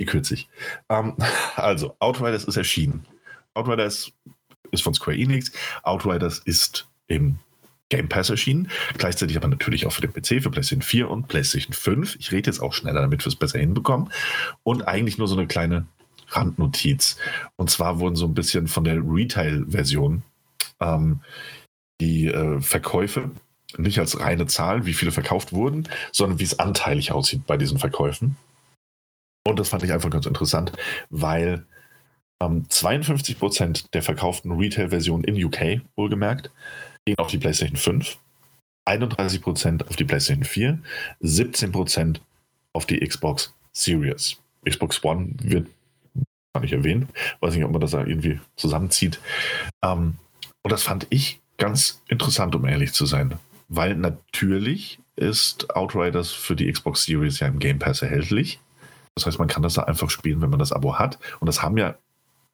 Die 0.00 0.06
kürze 0.06 0.34
ich. 0.34 0.48
Ähm, 0.88 1.16
also, 1.56 1.96
Outriders 1.98 2.44
ist 2.44 2.56
erschienen. 2.56 3.06
Outriders 3.54 4.12
ist 4.70 4.82
von 4.82 4.94
Square 4.94 5.16
Enix. 5.16 5.52
Outriders 5.82 6.38
ist 6.40 6.88
im 7.06 7.38
Game 7.88 8.08
Pass 8.08 8.30
erschienen. 8.30 8.68
Gleichzeitig 8.98 9.36
aber 9.36 9.48
natürlich 9.48 9.86
auch 9.86 9.92
für 9.92 10.00
den 10.00 10.12
PC, 10.12 10.42
für 10.42 10.50
PlayStation 10.50 10.82
4 10.82 11.08
und 11.08 11.28
PlayStation 11.28 11.72
5. 11.72 12.16
Ich 12.16 12.32
rede 12.32 12.50
jetzt 12.50 12.60
auch 12.60 12.72
schneller, 12.72 13.00
damit 13.00 13.24
wir 13.24 13.28
es 13.28 13.36
besser 13.36 13.58
hinbekommen. 13.58 14.10
Und 14.64 14.88
eigentlich 14.88 15.18
nur 15.18 15.28
so 15.28 15.36
eine 15.36 15.46
kleine 15.46 15.86
Randnotiz. 16.28 17.16
Und 17.56 17.70
zwar 17.70 18.00
wurden 18.00 18.16
so 18.16 18.26
ein 18.26 18.34
bisschen 18.34 18.66
von 18.66 18.84
der 18.84 18.96
Retail-Version 18.96 20.22
ähm, 20.80 21.20
die 22.00 22.26
äh, 22.26 22.60
Verkäufe 22.60 23.30
nicht 23.78 23.98
als 23.98 24.18
reine 24.20 24.46
Zahlen, 24.46 24.86
wie 24.86 24.94
viele 24.94 25.12
verkauft 25.12 25.52
wurden, 25.52 25.88
sondern 26.12 26.38
wie 26.38 26.44
es 26.44 26.58
anteilig 26.58 27.12
aussieht 27.12 27.46
bei 27.46 27.56
diesen 27.56 27.78
Verkäufen. 27.78 28.36
Und 29.46 29.60
das 29.60 29.68
fand 29.68 29.84
ich 29.84 29.92
einfach 29.92 30.10
ganz 30.10 30.26
interessant, 30.26 30.72
weil 31.08 31.64
ähm, 32.42 32.66
52% 32.68 33.92
der 33.92 34.02
verkauften 34.02 34.50
Retail-Versionen 34.50 35.22
in 35.22 35.42
UK, 35.42 35.82
wohlgemerkt, 35.94 36.50
gehen 37.04 37.18
auf 37.18 37.28
die 37.28 37.38
PlayStation 37.38 37.76
5, 37.76 38.18
31% 38.86 39.86
auf 39.88 39.94
die 39.94 40.04
PlayStation 40.04 40.44
4, 40.44 40.80
17% 41.22 42.18
auf 42.72 42.86
die 42.86 42.98
Xbox 42.98 43.54
Series. 43.72 44.36
Xbox 44.68 45.02
One 45.04 45.34
wird 45.40 45.68
gar 46.52 46.62
nicht 46.62 46.72
erwähnt. 46.72 47.08
Weiß 47.38 47.54
nicht, 47.54 47.64
ob 47.64 47.70
man 47.70 47.80
das 47.80 47.92
da 47.92 48.04
irgendwie 48.04 48.40
zusammenzieht. 48.56 49.20
Ähm, 49.84 50.16
und 50.62 50.72
das 50.72 50.82
fand 50.82 51.06
ich 51.10 51.40
ganz 51.56 52.02
interessant, 52.08 52.56
um 52.56 52.66
ehrlich 52.66 52.92
zu 52.92 53.06
sein. 53.06 53.38
Weil 53.68 53.94
natürlich 53.94 54.98
ist 55.14 55.70
Outriders 55.76 56.32
für 56.32 56.56
die 56.56 56.70
Xbox 56.70 57.04
Series 57.04 57.38
ja 57.38 57.46
im 57.46 57.60
Game 57.60 57.78
Pass 57.78 58.02
erhältlich. 58.02 58.58
Das 59.16 59.26
heißt, 59.26 59.38
man 59.38 59.48
kann 59.48 59.62
das 59.62 59.74
da 59.74 59.82
einfach 59.82 60.10
spielen, 60.10 60.40
wenn 60.42 60.50
man 60.50 60.58
das 60.58 60.72
Abo 60.72 60.98
hat. 60.98 61.18
Und 61.40 61.46
das 61.46 61.62
haben 61.62 61.78
ja 61.78 61.96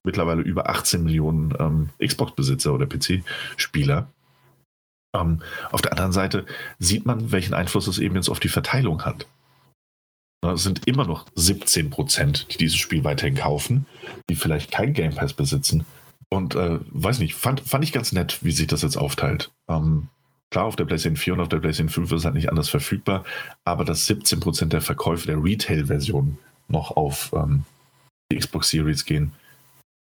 mittlerweile 0.05 0.43
über 0.43 0.71
18 0.71 1.03
Millionen 1.03 1.55
ähm, 1.59 1.91
Xbox-Besitzer 2.05 2.73
oder 2.73 2.87
PC-Spieler. 2.87 4.09
Ähm, 5.15 5.43
auf 5.71 5.83
der 5.83 5.93
anderen 5.93 6.13
Seite 6.13 6.47
sieht 6.79 7.05
man, 7.05 7.33
welchen 7.33 7.55
Einfluss 7.55 7.87
es 7.87 7.99
eben 7.99 8.15
jetzt 8.15 8.29
auf 8.29 8.41
die 8.41 8.49
Verteilung 8.49 9.05
hat. 9.05 9.27
Es 10.45 10.65
sind 10.65 10.89
immer 10.89 11.07
noch 11.07 11.27
17 11.37 11.91
Prozent, 11.91 12.53
die 12.53 12.59
dieses 12.59 12.77
Spiel 12.77 13.05
weiterhin 13.05 13.37
kaufen, 13.37 13.87
die 14.29 14.35
vielleicht 14.35 14.73
kein 14.73 14.93
Game 14.93 15.15
Pass 15.15 15.35
besitzen. 15.35 15.85
Und 16.31 16.55
äh, 16.57 16.79
weiß 16.91 17.19
nicht, 17.19 17.35
fand, 17.35 17.61
fand 17.61 17.85
ich 17.85 17.93
ganz 17.93 18.13
nett, 18.13 18.39
wie 18.43 18.51
sich 18.51 18.67
das 18.67 18.83
jetzt 18.83 18.97
aufteilt. 18.97 19.53
Ähm, 19.69 20.09
klar, 20.51 20.65
auf 20.65 20.77
der 20.77 20.85
PlayStation 20.85 21.17
4 21.17 21.35
und 21.35 21.41
auf 21.41 21.49
der 21.49 21.59
PlayStation 21.59 21.91
5 21.91 22.11
ist 22.11 22.19
es 22.21 22.25
halt 22.25 22.35
nicht 22.35 22.49
anders 22.49 22.69
verfügbar, 22.69 23.25
aber 23.65 23.85
dass 23.85 24.07
17 24.07 24.41
Prozent 24.41 24.73
der 24.73 24.81
Verkäufe 24.81 25.27
der 25.27 25.43
Retail-Version 25.43 26.39
noch 26.69 26.97
auf 26.97 27.33
ähm, 27.35 27.65
die 28.31 28.39
Xbox 28.39 28.71
Series 28.71 29.05
gehen. 29.05 29.33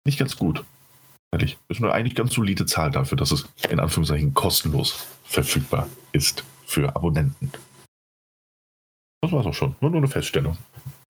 Nicht 0.06 0.20
ganz 0.20 0.38
gut. 0.38 0.64
Ehrlich. 1.32 1.58
Das 1.68 1.78
ist 1.78 1.84
eine 1.84 1.94
eigentlich 1.94 2.16
ganz 2.16 2.34
solide 2.34 2.66
Zahl 2.66 2.92
dafür, 2.92 3.18
dass 3.18 3.32
es 3.32 3.48
in 3.70 3.80
Anführungszeichen 3.80 4.34
kostenlos 4.34 5.06
verfügbar 5.26 5.88
ist 6.14 6.44
für 6.66 6.96
Abonnenten. 6.96 7.52
Das 9.22 9.32
war 9.32 9.42
es 9.42 9.46
auch 9.48 9.54
schon. 9.54 9.76
Nur, 9.82 9.92
nur 9.92 10.00
eine 10.00 10.08
Feststellung. 10.08 10.58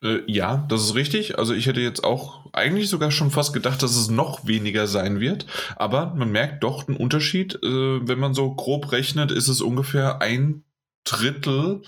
Äh, 0.04 0.20
ja, 0.28 0.66
das 0.70 0.82
ist 0.84 0.96
richtig. 0.96 1.38
Also 1.38 1.54
ich 1.54 1.66
hätte 1.66 1.82
jetzt 1.82 2.04
auch 2.04 2.46
eigentlich 2.54 2.90
sogar 2.90 3.12
schon 3.12 3.32
fast 3.32 3.54
gedacht, 3.54 3.84
dass 3.84 3.96
es 3.96 4.10
noch 4.10 4.48
weniger 4.48 4.88
sein 4.88 5.20
wird. 5.20 5.46
Aber 5.76 6.14
man 6.16 6.32
merkt 6.32 6.64
doch 6.64 6.88
einen 6.88 6.98
Unterschied. 6.98 7.56
Äh, 7.64 8.08
wenn 8.08 8.20
man 8.20 8.34
so 8.34 8.54
grob 8.54 8.92
rechnet, 8.92 9.32
ist 9.32 9.48
es 9.48 9.62
ungefähr 9.62 10.22
ein 10.22 10.64
Drittel 11.04 11.82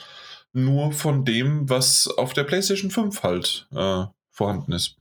nur 0.63 0.91
von 0.91 1.25
dem, 1.25 1.69
was 1.69 2.07
auf 2.07 2.33
der 2.33 2.43
PlayStation 2.43 2.91
5 2.91 3.23
halt 3.23 3.67
äh, 3.71 4.05
vorhanden 4.31 4.71
ist. 4.71 4.97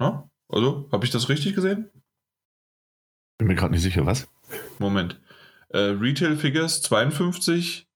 Ja? 0.00 0.28
Also, 0.48 0.88
habe 0.92 1.04
ich 1.04 1.10
das 1.10 1.28
richtig 1.28 1.54
gesehen? 1.54 1.90
Bin 3.38 3.48
mir 3.48 3.54
gerade 3.54 3.72
nicht 3.72 3.82
sicher, 3.82 4.06
was? 4.06 4.28
Moment. 4.78 5.20
Äh, 5.68 5.78
Retail 5.78 6.36
Figures 6.36 6.82
52. 6.82 7.86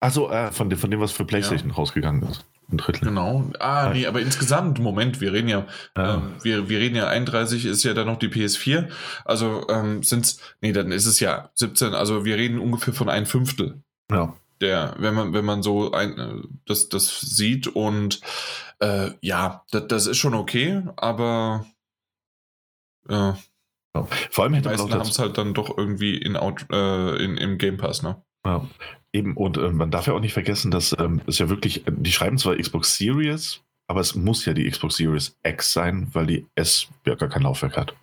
Achso, 0.00 0.30
äh, 0.30 0.52
von, 0.52 0.68
dem, 0.68 0.78
von 0.78 0.90
dem, 0.90 1.00
was 1.00 1.12
für 1.12 1.24
PlayStation 1.24 1.70
ja. 1.70 1.76
rausgegangen 1.76 2.22
ist. 2.28 2.44
Ein 2.70 2.76
Drittel. 2.76 3.08
Genau. 3.08 3.50
Ah, 3.58 3.90
nee, 3.92 4.06
aber 4.06 4.20
insgesamt, 4.20 4.78
Moment, 4.78 5.20
wir 5.20 5.32
reden 5.32 5.48
ja, 5.48 5.66
ja. 5.96 6.14
Ähm, 6.14 6.34
wir, 6.42 6.68
wir 6.68 6.78
reden 6.78 6.96
ja 6.96 7.08
31 7.08 7.66
ist 7.66 7.82
ja 7.82 7.94
dann 7.94 8.06
noch 8.06 8.18
die 8.18 8.28
PS4. 8.28 8.88
Also 9.24 9.66
ähm, 9.68 10.02
sind 10.02 10.24
es, 10.24 10.40
nee, 10.60 10.72
dann 10.72 10.92
ist 10.92 11.06
es 11.06 11.20
ja 11.20 11.50
17, 11.54 11.94
also 11.94 12.24
wir 12.24 12.36
reden 12.36 12.58
ungefähr 12.58 12.94
von 12.94 13.08
ein 13.08 13.26
Fünftel. 13.26 13.82
Ja 14.10 14.34
der, 14.62 14.94
wenn 14.98 15.14
man, 15.14 15.32
wenn 15.32 15.44
man 15.44 15.62
so 15.62 15.92
ein, 15.92 16.18
äh, 16.18 16.42
das, 16.66 16.88
das 16.88 17.20
sieht 17.20 17.66
und 17.66 18.20
äh, 18.80 19.10
ja, 19.20 19.64
das, 19.70 19.86
das 19.88 20.06
ist 20.06 20.18
schon 20.18 20.34
okay, 20.34 20.82
aber 20.96 21.66
äh, 23.08 23.32
Vor 24.30 24.44
allem 24.44 24.54
hätte 24.54 24.70
meisten 24.70 24.92
haben 24.92 25.00
es 25.02 25.18
halt 25.18 25.36
dann 25.36 25.54
doch 25.54 25.76
irgendwie 25.76 26.16
in, 26.16 26.34
äh, 26.36 27.24
in, 27.24 27.36
im 27.36 27.58
Game 27.58 27.76
Pass, 27.76 28.02
ne? 28.02 28.22
Ja, 28.46 28.66
eben, 29.12 29.36
und 29.36 29.56
äh, 29.58 29.70
man 29.70 29.90
darf 29.90 30.06
ja 30.06 30.14
auch 30.14 30.20
nicht 30.20 30.32
vergessen, 30.32 30.70
dass 30.70 30.96
ähm, 30.98 31.20
es 31.26 31.38
ja 31.38 31.48
wirklich, 31.48 31.84
die 31.86 32.12
schreiben 32.12 32.38
zwar 32.38 32.56
Xbox 32.56 32.96
Series, 32.96 33.60
aber 33.86 34.00
es 34.00 34.14
muss 34.14 34.44
ja 34.46 34.54
die 34.54 34.68
Xbox 34.68 34.96
Series 34.96 35.38
X 35.44 35.72
sein, 35.72 36.08
weil 36.12 36.26
die 36.26 36.46
S 36.54 36.88
ja 37.06 37.14
gar 37.14 37.28
kein 37.28 37.42
Laufwerk 37.42 37.76
hat. 37.76 37.94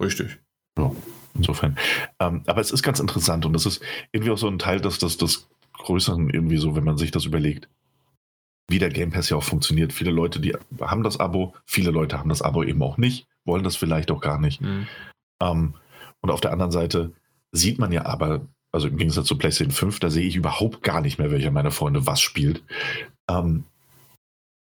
Richtig. 0.00 0.38
Ja. 0.78 0.94
Insofern. 1.36 1.76
Ähm, 2.20 2.42
aber 2.46 2.60
es 2.60 2.70
ist 2.70 2.82
ganz 2.82 3.00
interessant 3.00 3.44
und 3.46 3.52
das 3.52 3.66
ist 3.66 3.82
irgendwie 4.12 4.30
auch 4.30 4.38
so 4.38 4.48
ein 4.48 4.58
Teil 4.58 4.80
des, 4.80 4.98
des, 4.98 5.16
des 5.16 5.48
Größeren, 5.72 6.30
irgendwie 6.30 6.56
so, 6.56 6.74
wenn 6.74 6.84
man 6.84 6.96
sich 6.96 7.10
das 7.10 7.24
überlegt, 7.24 7.68
wie 8.68 8.78
der 8.78 8.90
Game 8.90 9.10
Pass 9.10 9.30
ja 9.30 9.36
auch 9.36 9.44
funktioniert. 9.44 9.92
Viele 9.92 10.10
Leute, 10.10 10.40
die 10.40 10.54
haben 10.80 11.02
das 11.02 11.20
Abo, 11.20 11.54
viele 11.66 11.90
Leute 11.90 12.18
haben 12.18 12.28
das 12.28 12.42
Abo 12.42 12.64
eben 12.64 12.82
auch 12.82 12.98
nicht, 12.98 13.26
wollen 13.44 13.64
das 13.64 13.76
vielleicht 13.76 14.10
auch 14.10 14.20
gar 14.20 14.40
nicht. 14.40 14.60
Mhm. 14.60 14.86
Ähm, 15.40 15.74
und 16.20 16.30
auf 16.30 16.40
der 16.40 16.52
anderen 16.52 16.72
Seite 16.72 17.12
sieht 17.52 17.78
man 17.78 17.92
ja 17.92 18.06
aber, 18.06 18.46
also 18.72 18.88
im 18.88 18.96
Gegensatz 18.96 19.26
zu 19.26 19.38
PlayStation 19.38 19.72
5, 19.72 20.00
da 20.00 20.10
sehe 20.10 20.26
ich 20.26 20.36
überhaupt 20.36 20.82
gar 20.82 21.00
nicht 21.00 21.18
mehr, 21.18 21.30
welcher 21.30 21.50
meiner 21.50 21.70
Freunde 21.70 22.06
was 22.06 22.20
spielt. 22.20 22.64
Ähm, 23.30 23.64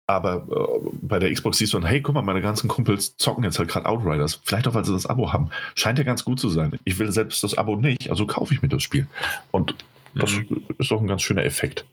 Aber 0.08 0.46
äh, 0.50 0.88
bei 1.02 1.18
der 1.18 1.30
Xbox 1.30 1.58
siehst 1.58 1.74
du 1.74 1.78
dann, 1.78 1.88
hey, 1.88 2.00
guck 2.00 2.14
mal, 2.14 2.22
meine 2.22 2.40
ganzen 2.40 2.66
Kumpels 2.66 3.16
zocken 3.18 3.44
jetzt 3.44 3.58
halt 3.58 3.68
gerade 3.68 3.86
Outriders. 3.86 4.40
Vielleicht 4.42 4.66
auch, 4.66 4.74
weil 4.74 4.84
sie 4.84 4.92
das 4.92 5.06
Abo 5.06 5.32
haben. 5.34 5.50
Scheint 5.74 5.98
ja 5.98 6.04
ganz 6.04 6.24
gut 6.24 6.40
zu 6.40 6.48
sein. 6.48 6.78
Ich 6.84 6.98
will 6.98 7.12
selbst 7.12 7.44
das 7.44 7.58
Abo 7.58 7.76
nicht, 7.76 8.08
also 8.08 8.26
kaufe 8.26 8.54
ich 8.54 8.62
mir 8.62 8.68
das 8.68 8.82
Spiel. 8.82 9.06
Und 9.50 9.74
das 10.14 10.32
mhm. 10.32 10.64
ist 10.78 10.90
doch 10.90 11.00
ein 11.00 11.06
ganz 11.06 11.20
schöner 11.20 11.44
Effekt 11.44 11.84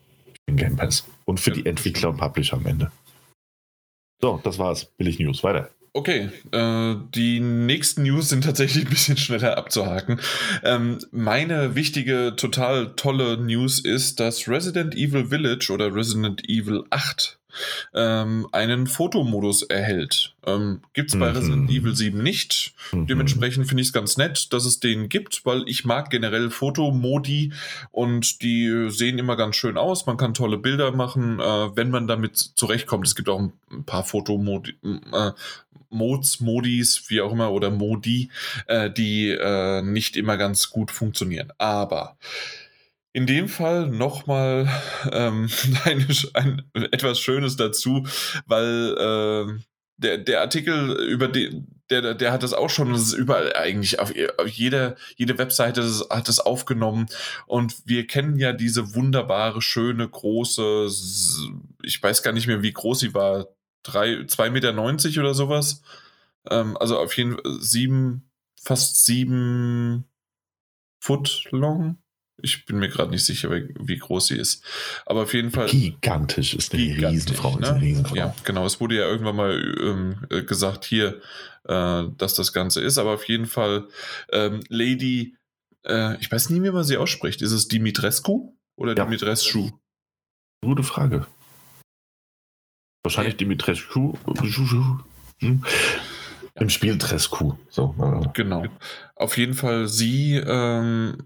im 0.45 0.55
Game 0.55 0.77
Pass. 0.77 1.05
Und 1.25 1.41
für 1.41 1.49
ja, 1.49 1.57
die 1.57 1.65
Entwickler 1.65 2.09
und 2.09 2.17
Publisher 2.17 2.55
am 2.55 2.65
Ende. 2.65 2.89
So, 4.21 4.39
das 4.43 4.57
war's. 4.59 4.85
Billig 4.97 5.19
News. 5.19 5.43
Weiter. 5.43 5.69
Okay, 5.91 6.29
äh, 6.51 6.95
die 7.13 7.39
nächsten 7.41 8.03
News 8.03 8.29
sind 8.29 8.45
tatsächlich 8.45 8.85
ein 8.85 8.89
bisschen 8.89 9.17
schneller 9.17 9.57
abzuhaken. 9.57 10.21
Ähm, 10.63 10.99
meine 11.11 11.75
wichtige, 11.75 12.33
total 12.37 12.95
tolle 12.95 13.37
News 13.37 13.79
ist, 13.79 14.21
dass 14.21 14.47
Resident 14.47 14.95
Evil 14.95 15.27
Village 15.27 15.69
oder 15.71 15.93
Resident 15.93 16.47
Evil 16.49 16.83
8 16.89 17.39
ähm, 17.93 18.47
einen 18.51 18.87
Fotomodus 18.87 19.63
erhält. 19.63 20.33
Ähm, 20.45 20.81
gibt 20.93 21.13
es 21.13 21.19
bei 21.19 21.29
mhm. 21.29 21.37
Resident 21.37 21.69
Evil 21.69 21.95
7 21.95 22.21
nicht. 22.21 22.73
Mhm. 22.91 23.07
Dementsprechend 23.07 23.67
finde 23.67 23.81
ich 23.81 23.87
es 23.87 23.93
ganz 23.93 24.17
nett, 24.17 24.53
dass 24.53 24.65
es 24.65 24.79
den 24.79 25.09
gibt, 25.09 25.45
weil 25.45 25.63
ich 25.67 25.85
mag 25.85 26.09
generell 26.09 26.49
Fotomodi 26.49 27.53
und 27.91 28.41
die 28.41 28.89
sehen 28.89 29.17
immer 29.17 29.35
ganz 29.35 29.55
schön 29.55 29.77
aus. 29.77 30.05
Man 30.05 30.17
kann 30.17 30.33
tolle 30.33 30.57
Bilder 30.57 30.91
machen, 30.91 31.39
äh, 31.39 31.75
wenn 31.75 31.89
man 31.89 32.07
damit 32.07 32.37
zurechtkommt. 32.37 33.07
Es 33.07 33.15
gibt 33.15 33.29
auch 33.29 33.39
ein 33.39 33.83
paar 33.85 34.03
Fotomodi. 34.03 34.75
Äh, 34.83 35.31
Modes, 35.89 36.41
Modis, 36.41 37.05
wie 37.07 37.21
auch 37.21 37.31
immer, 37.31 37.51
oder 37.51 37.71
Modi, 37.71 38.29
äh, 38.67 38.91
die 38.91 39.29
äh, 39.29 39.81
nicht 39.81 40.17
immer 40.17 40.37
ganz 40.37 40.69
gut 40.69 40.91
funktionieren. 40.91 41.51
Aber 41.57 42.17
in 43.15 43.25
dem 43.25 43.47
Fall 43.47 43.87
nochmal 43.87 44.69
ähm, 45.09 45.49
ein, 45.85 46.05
ein, 46.33 46.63
etwas 46.91 47.17
Schönes 47.17 47.55
dazu, 47.55 48.05
weil 48.45 48.93
äh, 48.97 49.63
der, 49.95 50.17
der 50.17 50.41
Artikel 50.41 50.91
über 51.07 51.29
den, 51.29 51.81
der, 51.89 52.13
der 52.13 52.33
hat 52.33 52.43
das 52.43 52.51
auch 52.51 52.69
schon, 52.69 52.91
das 52.91 53.03
ist 53.03 53.13
überall 53.13 53.55
eigentlich, 53.55 54.01
auf, 54.01 54.11
auf 54.37 54.47
jeder, 54.47 54.97
jede 55.15 55.37
Webseite 55.37 55.81
hat 56.09 56.27
das 56.27 56.41
aufgenommen 56.41 57.05
und 57.47 57.87
wir 57.87 58.05
kennen 58.05 58.35
ja 58.37 58.51
diese 58.51 58.95
wunderbare, 58.95 59.61
schöne, 59.61 60.09
große, 60.09 60.89
ich 61.83 62.03
weiß 62.03 62.21
gar 62.21 62.33
nicht 62.33 62.47
mehr, 62.47 62.63
wie 62.63 62.73
groß 62.73 62.99
sie 62.99 63.13
war, 63.13 63.47
2,90 63.85 64.49
Meter 64.49 65.21
oder 65.21 65.33
sowas. 65.33 65.83
Ähm, 66.49 66.75
also 66.75 66.99
auf 66.99 67.15
jeden 67.15 67.35
Fall 67.35 67.61
sieben, 67.61 68.29
fast 68.61 69.05
sieben 69.05 70.03
Foot 70.99 71.45
long. 71.51 71.97
Ich 72.45 72.65
bin 72.65 72.77
mir 72.77 72.89
gerade 72.89 73.09
nicht 73.11 73.25
sicher, 73.25 73.49
wie 73.51 73.97
groß 73.97 74.27
sie 74.27 74.37
ist. 74.37 74.63
Aber 75.05 75.23
auf 75.23 75.33
jeden 75.33 75.51
Fall. 75.51 75.67
Gigantisch 75.67 76.53
ist 76.53 76.73
eine 76.73 76.83
Riesenfrau. 76.83 77.57
Ne? 77.57 77.67
Eine 77.67 77.81
Riesenfrau. 77.81 78.15
Ja, 78.15 78.35
genau. 78.43 78.65
Es 78.65 78.79
wurde 78.79 78.95
ja 78.95 79.07
irgendwann 79.07 79.35
mal 79.35 79.75
ähm, 79.81 80.25
äh, 80.29 80.43
gesagt, 80.43 80.85
hier, 80.85 81.21
äh, 81.65 82.03
dass 82.17 82.35
das 82.35 82.53
Ganze 82.53 82.81
ist. 82.81 82.97
Aber 82.97 83.15
auf 83.15 83.27
jeden 83.27 83.47
Fall 83.47 83.87
ähm, 84.31 84.61
Lady, 84.69 85.35
äh, 85.85 86.17
ich 86.21 86.31
weiß 86.31 86.51
nie, 86.51 86.61
wie 86.63 86.71
man 86.71 86.83
sie 86.83 86.97
ausspricht. 86.97 87.41
Ist 87.41 87.51
es 87.51 87.67
Dimitrescu 87.67 88.55
oder 88.77 88.95
ja. 88.95 89.03
Dimitrescu? 89.03 89.71
Gute 90.63 90.83
Frage. 90.83 91.25
Wahrscheinlich 93.03 93.37
Dimitrescu. 93.37 94.13
Im 96.57 96.69
Spiel 96.69 96.97
Trescu. 96.97 97.57
So, 97.69 97.93
genau. 98.33 98.65
Auf 99.17 99.37
jeden 99.37 99.53
Fall, 99.53 99.87
sie 99.87 100.35
ähm, 100.35 101.19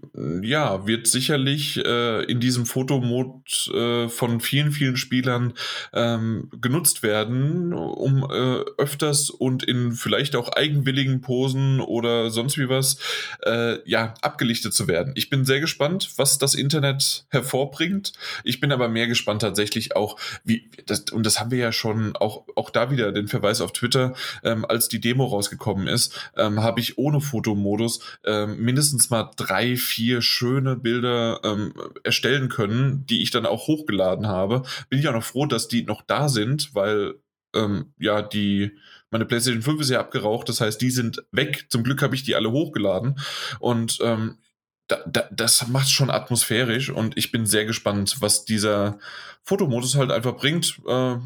ja, 0.44 0.86
wird 0.86 1.08
sicherlich 1.08 1.76
äh, 1.84 2.22
in 2.22 2.38
diesem 2.38 2.64
Fotomod 2.64 3.66
äh, 3.74 4.08
von 4.08 4.38
vielen, 4.38 4.70
vielen 4.70 4.96
Spielern 4.96 5.54
ähm, 5.92 6.50
genutzt 6.60 7.02
werden, 7.02 7.72
um 7.72 8.22
äh, 8.22 8.60
öfters 8.78 9.28
und 9.28 9.64
in 9.64 9.90
vielleicht 9.90 10.36
auch 10.36 10.50
eigenwilligen 10.50 11.20
Posen 11.20 11.80
oder 11.80 12.30
sonst 12.30 12.58
wie 12.58 12.68
was 12.68 12.98
äh, 13.44 13.78
ja, 13.90 14.14
abgelichtet 14.22 14.72
zu 14.72 14.86
werden. 14.86 15.12
Ich 15.16 15.28
bin 15.28 15.44
sehr 15.44 15.58
gespannt, 15.58 16.12
was 16.14 16.38
das 16.38 16.54
Internet 16.54 17.24
hervorbringt. 17.30 18.12
Ich 18.44 18.60
bin 18.60 18.70
aber 18.70 18.88
mehr 18.88 19.08
gespannt 19.08 19.42
tatsächlich 19.42 19.96
auch, 19.96 20.16
wie, 20.44 20.70
das, 20.86 21.06
und 21.10 21.26
das 21.26 21.40
haben 21.40 21.50
wir 21.50 21.58
ja 21.58 21.72
schon 21.72 22.14
auch, 22.14 22.44
auch 22.54 22.70
da 22.70 22.92
wieder 22.92 23.10
den 23.10 23.26
Verweis 23.26 23.60
auf 23.60 23.72
Twitter, 23.72 24.14
ähm, 24.44 24.64
als 24.64 24.86
die 24.86 25.00
Demo 25.00 25.24
rausgekommen 25.24 25.88
ist, 25.88 26.30
ähm, 26.36 26.62
habe 26.62 26.78
ich 26.78 26.96
ohne 26.96 27.20
Fotomodus 27.20 27.79
Modus 27.80 28.00
ähm, 28.24 28.62
mindestens 28.62 29.10
mal 29.10 29.30
drei, 29.36 29.76
vier 29.76 30.22
schöne 30.22 30.76
Bilder 30.76 31.40
ähm, 31.42 31.72
erstellen 32.04 32.48
können, 32.48 33.06
die 33.06 33.22
ich 33.22 33.30
dann 33.30 33.46
auch 33.46 33.66
hochgeladen 33.66 34.26
habe. 34.26 34.62
Bin 34.88 34.98
ich 34.98 35.08
auch 35.08 35.14
noch 35.14 35.24
froh, 35.24 35.46
dass 35.46 35.68
die 35.68 35.84
noch 35.84 36.02
da 36.02 36.28
sind, 36.28 36.74
weil 36.74 37.14
ähm, 37.54 37.92
ja, 37.98 38.22
die, 38.22 38.72
meine 39.10 39.24
PlayStation 39.24 39.62
5 39.62 39.80
ist 39.80 39.90
ja 39.90 40.00
abgeraucht, 40.00 40.48
das 40.48 40.60
heißt, 40.60 40.80
die 40.80 40.90
sind 40.90 41.24
weg. 41.32 41.66
Zum 41.68 41.82
Glück 41.82 42.02
habe 42.02 42.14
ich 42.14 42.22
die 42.22 42.36
alle 42.36 42.52
hochgeladen 42.52 43.18
und 43.58 43.98
ähm, 44.02 44.38
da, 44.86 44.98
da, 45.06 45.28
das 45.32 45.68
macht 45.68 45.90
schon 45.90 46.10
atmosphärisch 46.10 46.90
und 46.90 47.16
ich 47.16 47.32
bin 47.32 47.46
sehr 47.46 47.64
gespannt, 47.64 48.16
was 48.20 48.44
dieser 48.44 48.98
Fotomodus 49.42 49.96
halt 49.96 50.10
einfach 50.10 50.36
bringt. 50.36 50.80
Äh, 50.86 51.16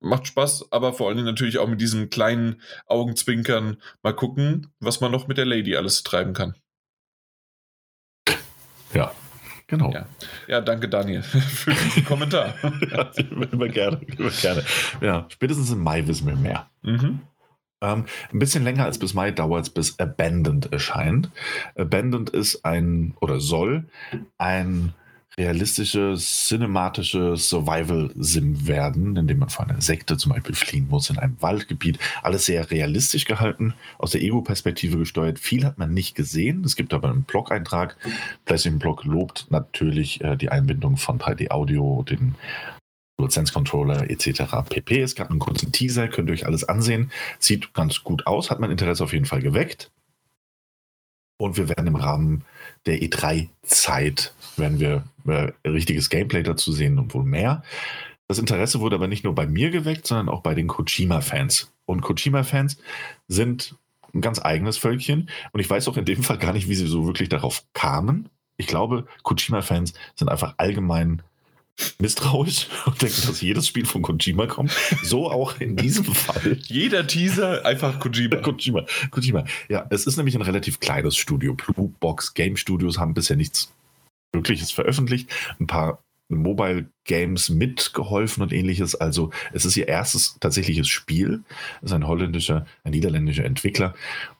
macht 0.00 0.26
Spaß, 0.26 0.72
aber 0.72 0.92
vor 0.92 1.08
allen 1.08 1.16
Dingen 1.16 1.28
natürlich 1.28 1.58
auch 1.58 1.68
mit 1.68 1.80
diesem 1.80 2.10
kleinen 2.10 2.60
Augenzwinkern 2.86 3.76
mal 4.02 4.14
gucken, 4.14 4.72
was 4.80 5.00
man 5.00 5.12
noch 5.12 5.28
mit 5.28 5.38
der 5.38 5.46
Lady 5.46 5.76
alles 5.76 6.02
treiben 6.02 6.32
kann. 6.32 6.54
Ja, 8.92 9.12
genau. 9.66 9.92
Ja, 9.92 10.06
ja 10.48 10.60
danke 10.60 10.88
Daniel 10.88 11.22
für 11.22 11.72
den 11.72 12.04
Kommentar. 12.04 12.54
ja, 12.90 13.10
immer 13.50 13.68
gerne, 13.68 14.00
immer 14.18 14.30
gerne. 14.30 14.64
Ja, 15.00 15.26
spätestens 15.28 15.70
im 15.70 15.82
Mai 15.82 16.06
wissen 16.06 16.26
wir 16.26 16.36
mehr. 16.36 16.68
Mhm. 16.82 17.20
Ähm, 17.82 18.04
ein 18.32 18.38
bisschen 18.38 18.64
länger 18.64 18.84
als 18.84 18.98
bis 18.98 19.14
Mai 19.14 19.30
dauert 19.30 19.66
es, 19.66 19.70
bis 19.70 19.98
Abandoned 19.98 20.72
erscheint. 20.72 21.30
Abandoned 21.76 22.30
ist 22.30 22.64
ein 22.64 23.14
oder 23.20 23.40
soll 23.40 23.88
ein 24.36 24.94
realistische, 25.38 26.14
cinematische 26.16 27.36
Survival-Sim 27.36 28.66
werden, 28.66 29.16
in 29.16 29.26
dem 29.26 29.38
man 29.38 29.48
vor 29.48 29.66
einer 29.66 29.80
Sekte 29.80 30.16
zum 30.16 30.32
Beispiel 30.32 30.54
fliehen 30.54 30.88
muss 30.88 31.10
in 31.10 31.18
einem 31.18 31.40
Waldgebiet. 31.40 31.98
Alles 32.22 32.46
sehr 32.46 32.70
realistisch 32.70 33.24
gehalten, 33.24 33.74
aus 33.98 34.10
der 34.10 34.22
Ego-Perspektive 34.22 34.98
gesteuert. 34.98 35.38
Viel 35.38 35.64
hat 35.64 35.78
man 35.78 35.94
nicht 35.94 36.14
gesehen. 36.14 36.64
Es 36.64 36.76
gibt 36.76 36.92
aber 36.92 37.10
einen 37.10 37.22
Blog-Eintrag. 37.22 37.96
PlayStation 38.44 38.78
Blog 38.78 39.04
lobt 39.04 39.46
natürlich 39.50 40.20
äh, 40.22 40.36
die 40.36 40.50
Einbindung 40.50 40.96
von 40.96 41.18
3D-Audio, 41.18 42.04
den 42.08 42.34
Sense 43.28 43.52
Controller 43.52 44.10
etc. 44.10 44.42
pp. 44.68 45.02
Es 45.02 45.14
gab 45.14 45.30
einen 45.30 45.38
kurzen 45.38 45.72
Teaser, 45.72 46.08
könnt 46.08 46.28
ihr 46.30 46.32
euch 46.32 46.46
alles 46.46 46.64
ansehen. 46.64 47.12
Sieht 47.38 47.74
ganz 47.74 48.02
gut 48.02 48.26
aus, 48.26 48.50
hat 48.50 48.60
mein 48.60 48.70
Interesse 48.70 49.04
auf 49.04 49.12
jeden 49.12 49.26
Fall 49.26 49.42
geweckt. 49.42 49.90
Und 51.38 51.56
wir 51.56 51.68
werden 51.68 51.86
im 51.86 51.96
Rahmen 51.96 52.44
der 52.86 53.00
E3-Zeit, 53.00 54.34
werden 54.60 54.78
wir 54.78 55.04
äh, 55.26 55.52
richtiges 55.68 56.10
Gameplay 56.10 56.42
dazu 56.42 56.72
sehen 56.72 56.98
und 56.98 57.14
wohl 57.14 57.24
mehr. 57.24 57.62
Das 58.28 58.38
Interesse 58.38 58.78
wurde 58.78 58.94
aber 58.94 59.08
nicht 59.08 59.24
nur 59.24 59.34
bei 59.34 59.46
mir 59.46 59.70
geweckt, 59.70 60.06
sondern 60.06 60.28
auch 60.28 60.42
bei 60.42 60.54
den 60.54 60.68
Kojima-Fans. 60.68 61.72
Und 61.84 62.02
Kojima-Fans 62.02 62.78
sind 63.26 63.74
ein 64.14 64.20
ganz 64.20 64.40
eigenes 64.40 64.76
Völkchen. 64.76 65.28
Und 65.50 65.60
ich 65.60 65.68
weiß 65.68 65.88
auch 65.88 65.96
in 65.96 66.04
dem 66.04 66.22
Fall 66.22 66.38
gar 66.38 66.52
nicht, 66.52 66.68
wie 66.68 66.76
sie 66.76 66.86
so 66.86 67.06
wirklich 67.06 67.28
darauf 67.28 67.64
kamen. 67.72 68.28
Ich 68.56 68.68
glaube, 68.68 69.06
Kojima-Fans 69.24 69.94
sind 70.14 70.28
einfach 70.28 70.54
allgemein 70.58 71.22
misstrauisch 71.98 72.68
und 72.86 73.00
denken, 73.02 73.22
dass 73.26 73.40
jedes 73.40 73.66
Spiel 73.66 73.86
von 73.86 74.02
Kojima 74.02 74.46
kommt. 74.46 74.70
So 75.02 75.30
auch 75.30 75.58
in 75.60 75.76
diesem 75.76 76.04
Fall. 76.14 76.58
Jeder 76.62 77.06
Teaser 77.06 77.64
einfach 77.64 77.98
Kojima. 77.98 78.36
Kojima. 78.42 78.84
Kojima. 79.10 79.44
Ja, 79.68 79.86
es 79.90 80.06
ist 80.06 80.16
nämlich 80.16 80.34
ein 80.36 80.42
relativ 80.42 80.80
kleines 80.80 81.16
Studio. 81.16 81.54
Blue 81.54 81.92
Box 82.00 82.34
Game 82.34 82.56
Studios 82.56 82.98
haben 82.98 83.14
bisher 83.14 83.36
nichts 83.36 83.72
Wirkliches 84.32 84.70
veröffentlicht. 84.70 85.30
Ein 85.58 85.66
paar 85.66 86.02
Mobile 86.30 86.86
Games 87.04 87.50
mitgeholfen 87.50 88.42
und 88.42 88.52
ähnliches. 88.52 88.94
Also 88.94 89.30
es 89.52 89.64
ist 89.64 89.76
ihr 89.76 89.88
erstes 89.88 90.36
tatsächliches 90.40 90.88
Spiel. 90.88 91.42
Es 91.82 91.90
ist 91.90 91.92
ein 91.92 92.06
holländischer, 92.06 92.66
ein 92.84 92.92
niederländischer 92.92 93.44
Entwickler. 93.44 93.94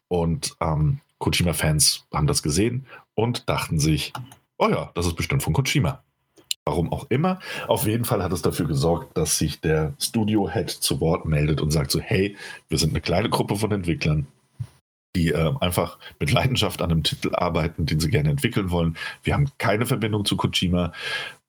Und 0.08 0.56
ähm, 0.60 1.00
Kojima-Fans 1.18 2.06
haben 2.12 2.26
das 2.26 2.42
gesehen 2.42 2.86
und 3.14 3.48
dachten 3.48 3.78
sich, 3.78 4.12
oh 4.58 4.68
ja, 4.68 4.90
das 4.94 5.06
ist 5.06 5.16
bestimmt 5.16 5.42
von 5.42 5.52
Kojima. 5.52 6.02
Warum 6.64 6.92
auch 6.92 7.06
immer. 7.10 7.40
Auf 7.68 7.86
jeden 7.86 8.04
Fall 8.04 8.22
hat 8.22 8.32
es 8.32 8.42
dafür 8.42 8.66
gesorgt, 8.66 9.16
dass 9.16 9.38
sich 9.38 9.60
der 9.60 9.94
Studio-Head 9.98 10.70
zu 10.70 11.00
Wort 11.00 11.24
meldet 11.24 11.60
und 11.60 11.70
sagt 11.70 11.90
so, 11.90 12.00
hey, 12.00 12.36
wir 12.68 12.78
sind 12.78 12.90
eine 12.90 13.00
kleine 13.00 13.30
Gruppe 13.30 13.56
von 13.56 13.72
Entwicklern, 13.72 14.26
die 15.16 15.28
äh, 15.28 15.52
einfach 15.60 15.98
mit 16.18 16.30
Leidenschaft 16.30 16.82
an 16.82 16.90
einem 16.90 17.02
Titel 17.02 17.34
arbeiten, 17.34 17.86
den 17.86 18.00
sie 18.00 18.10
gerne 18.10 18.30
entwickeln 18.30 18.70
wollen. 18.70 18.96
Wir 19.22 19.34
haben 19.34 19.50
keine 19.58 19.86
Verbindung 19.86 20.24
zu 20.24 20.36
Kojima. 20.36 20.92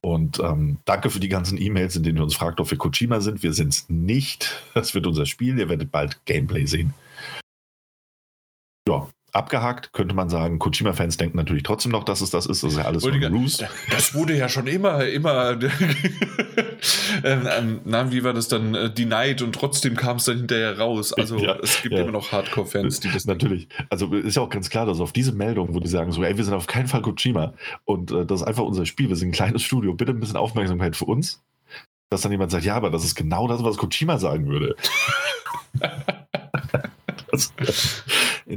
Und 0.01 0.39
ähm, 0.39 0.79
danke 0.85 1.11
für 1.11 1.19
die 1.19 1.29
ganzen 1.29 1.61
E-Mails, 1.61 1.95
in 1.95 2.03
denen 2.03 2.17
ihr 2.17 2.23
uns 2.23 2.35
fragt, 2.35 2.59
ob 2.59 2.71
wir 2.71 2.77
Kojima 2.77 3.21
sind. 3.21 3.43
Wir 3.43 3.53
sind 3.53 3.69
es 3.69 3.89
nicht. 3.89 4.63
Das 4.73 4.95
wird 4.95 5.05
unser 5.05 5.27
Spiel. 5.27 5.59
Ihr 5.59 5.69
werdet 5.69 5.91
bald 5.91 6.25
Gameplay 6.25 6.65
sehen. 6.65 6.93
Ja, 8.87 9.07
abgehakt, 9.31 9.93
könnte 9.93 10.15
man 10.15 10.29
sagen. 10.29 10.59
Kojima-Fans 10.59 11.17
denken 11.17 11.37
natürlich 11.37 11.63
trotzdem 11.63 11.91
noch, 11.91 12.03
dass 12.03 12.21
es 12.21 12.29
das 12.29 12.45
ist. 12.45 12.63
Das 12.63 12.71
ist 12.71 12.77
ja 12.77 12.85
alles 12.85 13.03
Wollte 13.03 13.29
Ruse. 13.29 13.67
Das 13.89 14.13
wurde 14.13 14.35
ja 14.35 14.49
schon 14.49 14.67
immer, 14.67 15.05
immer. 15.05 15.51
ähm, 17.23 17.47
ähm, 17.57 17.81
na, 17.85 18.11
wie 18.11 18.23
war 18.23 18.33
das 18.33 18.47
dann? 18.47 18.75
Äh, 18.75 18.91
denied 18.91 19.41
und 19.41 19.53
trotzdem 19.53 19.95
kam 19.95 20.17
es 20.17 20.25
dann 20.25 20.37
hinterher 20.37 20.77
raus. 20.77 21.13
Also 21.13 21.37
ja, 21.37 21.57
es 21.61 21.81
gibt 21.81 21.95
ja. 21.95 22.01
immer 22.01 22.11
noch 22.11 22.31
Hardcore-Fans, 22.31 22.99
die 22.99 23.09
das. 23.09 23.25
Natürlich. 23.31 23.67
Also 23.89 24.13
ist 24.13 24.35
ja 24.35 24.41
auch 24.41 24.49
ganz 24.49 24.69
klar, 24.69 24.85
dass 24.85 24.99
auf 24.99 25.11
diese 25.13 25.31
Meldung, 25.31 25.73
wo 25.73 25.79
die 25.79 25.89
sagen, 25.89 26.11
so, 26.11 26.23
ey, 26.23 26.35
wir 26.35 26.43
sind 26.43 26.53
auf 26.53 26.67
keinen 26.67 26.87
Fall 26.87 27.01
Kojima 27.01 27.53
und 27.85 28.11
äh, 28.11 28.25
das 28.25 28.41
ist 28.41 28.47
einfach 28.47 28.63
unser 28.63 28.85
Spiel, 28.85 29.09
wir 29.09 29.15
sind 29.15 29.29
ein 29.29 29.33
kleines 29.33 29.63
Studio, 29.63 29.93
bitte 29.93 30.11
ein 30.11 30.19
bisschen 30.19 30.37
Aufmerksamkeit 30.37 30.95
für 30.95 31.05
uns. 31.05 31.41
Dass 32.09 32.21
dann 32.21 32.31
jemand 32.33 32.51
sagt, 32.51 32.65
ja, 32.65 32.75
aber 32.75 32.89
das 32.89 33.05
ist 33.05 33.15
genau 33.15 33.47
das, 33.47 33.63
was 33.63 33.77
Kojima 33.77 34.17
sagen 34.17 34.47
würde. 34.47 34.75
das, 37.31 37.53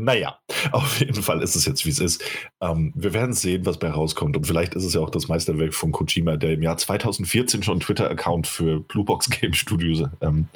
naja, 0.00 0.38
auf 0.72 1.00
jeden 1.00 1.22
Fall 1.22 1.42
ist 1.42 1.56
es 1.56 1.64
jetzt, 1.66 1.84
wie 1.84 1.90
es 1.90 2.00
ist. 2.00 2.24
Ähm, 2.60 2.92
wir 2.94 3.12
werden 3.12 3.32
sehen, 3.32 3.66
was 3.66 3.78
bei 3.78 3.90
rauskommt. 3.90 4.36
Und 4.36 4.46
vielleicht 4.46 4.74
ist 4.74 4.84
es 4.84 4.94
ja 4.94 5.00
auch 5.00 5.10
das 5.10 5.28
Meisterwerk 5.28 5.74
von 5.74 5.92
Kojima, 5.92 6.36
der 6.36 6.54
im 6.54 6.62
Jahr 6.62 6.76
2014 6.76 7.62
schon 7.62 7.74
einen 7.74 7.80
Twitter-Account 7.80 8.46
für 8.46 8.80
Bluebox 8.80 9.30
Game 9.40 9.54
Studios 9.54 10.02
ähm, 10.20 10.48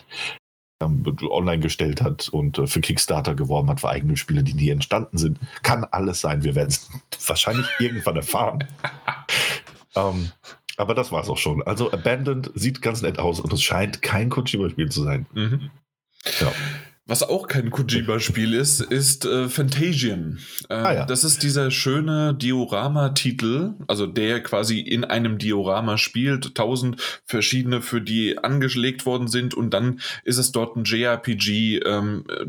ähm, 0.81 1.05
online 1.31 1.60
gestellt 1.60 2.02
hat 2.02 2.28
und 2.28 2.59
äh, 2.59 2.66
für 2.66 2.81
Kickstarter 2.81 3.35
geworben 3.35 3.69
hat 3.69 3.81
für 3.81 3.89
eigene 3.89 4.16
Spiele, 4.16 4.43
die 4.43 4.55
nie 4.55 4.70
entstanden 4.70 5.19
sind. 5.19 5.39
Kann 5.62 5.85
alles 5.85 6.20
sein. 6.20 6.44
Wir 6.44 6.55
werden 6.55 6.69
es 6.69 6.89
wahrscheinlich 7.28 7.66
irgendwann 7.78 8.16
erfahren. 8.16 8.65
ähm, 9.97 10.31
aber 10.77 10.94
das 10.94 11.10
war 11.10 11.23
es 11.23 11.28
auch 11.28 11.39
schon. 11.39 11.62
Also 11.65 11.93
Abandoned 11.93 12.52
sieht 12.55 12.81
ganz 12.82 13.02
nett 13.02 13.19
aus 13.19 13.40
und 13.40 13.52
es 13.52 13.62
scheint 13.62 14.01
kein 14.01 14.31
Kojima-Spiel 14.31 14.90
zu 14.90 15.02
sein. 15.02 15.27
Mhm. 15.32 15.70
Ja. 16.40 16.52
Was 17.09 17.22
auch 17.22 17.48
kein 17.48 17.70
Kojima-Spiel 17.70 18.52
ist, 18.52 18.82
ist 18.82 19.24
äh, 19.24 19.48
Fantasian. 19.48 20.40
Äh, 20.68 20.74
ah, 20.74 20.93
ja. 20.93 21.06
Das 21.06 21.24
ist 21.24 21.43
dieser 21.43 21.70
schöne 21.70 22.35
Diorama-Titel, 22.35 23.72
also 23.86 24.06
der 24.06 24.43
quasi 24.43 24.80
in 24.80 25.05
einem 25.05 25.39
Diorama 25.39 25.97
spielt, 25.97 26.55
tausend 26.55 27.01
verschiedene, 27.24 27.80
für 27.80 28.02
die 28.02 28.36
angelegt 28.36 29.06
worden 29.06 29.26
sind 29.28 29.55
und 29.55 29.72
dann 29.72 30.01
ist 30.24 30.36
es 30.36 30.52
dort 30.52 30.76
ein 30.76 30.85
JRPG, 30.85 31.78
ähm, 31.78 32.24
äh, 32.28 32.44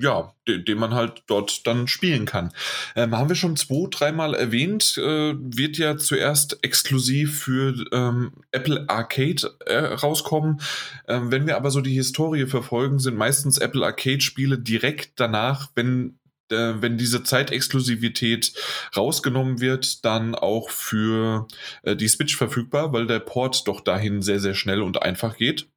ja, 0.00 0.32
den, 0.46 0.64
den, 0.64 0.78
man 0.78 0.94
halt 0.94 1.24
dort 1.26 1.66
dann 1.66 1.88
spielen 1.88 2.24
kann. 2.24 2.52
Ähm, 2.94 3.16
haben 3.16 3.28
wir 3.28 3.36
schon 3.36 3.56
zwei, 3.56 3.88
dreimal 3.90 4.34
erwähnt, 4.34 4.96
äh, 4.96 5.34
wird 5.36 5.76
ja 5.76 5.96
zuerst 5.96 6.58
exklusiv 6.62 7.40
für 7.40 7.74
ähm, 7.92 8.32
Apple 8.52 8.84
Arcade 8.88 9.56
äh, 9.66 9.76
rauskommen. 9.76 10.60
Ähm, 11.08 11.32
wenn 11.32 11.48
wir 11.48 11.56
aber 11.56 11.72
so 11.72 11.80
die 11.80 11.94
Historie 11.94 12.46
verfolgen, 12.46 13.00
sind 13.00 13.16
meistens 13.16 13.58
Apple 13.58 13.84
Arcade-Spiele 14.04 14.58
direkt 14.58 15.12
danach, 15.20 15.70
wenn 15.74 16.18
äh, 16.50 16.74
wenn 16.82 16.98
diese 16.98 17.22
Zeitexklusivität 17.22 18.52
rausgenommen 18.94 19.60
wird, 19.60 20.04
dann 20.04 20.34
auch 20.34 20.68
für 20.70 21.46
äh, 21.82 21.96
die 21.96 22.08
Switch 22.08 22.36
verfügbar, 22.36 22.92
weil 22.92 23.06
der 23.06 23.20
Port 23.20 23.66
doch 23.66 23.80
dahin 23.80 24.20
sehr, 24.20 24.40
sehr 24.40 24.54
schnell 24.54 24.82
und 24.82 25.02
einfach 25.02 25.36
geht. 25.36 25.68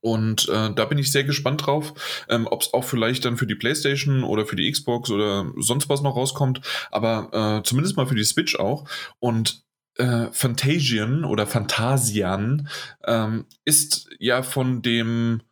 Und 0.00 0.48
äh, 0.48 0.72
da 0.74 0.84
bin 0.84 0.98
ich 0.98 1.10
sehr 1.10 1.24
gespannt 1.24 1.66
drauf, 1.66 1.94
ähm, 2.28 2.46
ob 2.46 2.62
es 2.62 2.72
auch 2.74 2.84
vielleicht 2.84 3.24
dann 3.24 3.36
für 3.36 3.46
die 3.46 3.54
PlayStation 3.54 4.24
oder 4.24 4.46
für 4.46 4.56
die 4.56 4.70
Xbox 4.70 5.10
oder 5.10 5.52
sonst 5.56 5.88
was 5.88 6.02
noch 6.02 6.16
rauskommt, 6.16 6.60
aber 6.90 7.58
äh, 7.58 7.62
zumindest 7.62 7.96
mal 7.96 8.06
für 8.06 8.14
die 8.14 8.24
Switch 8.24 8.56
auch. 8.56 8.88
Und 9.20 9.64
äh, 9.96 10.26
Phantasian 10.32 11.24
oder 11.24 11.46
Phantasian 11.46 12.68
ähm, 13.04 13.46
ist 13.64 14.08
ja 14.18 14.42
von 14.42 14.82
dem 14.82 15.42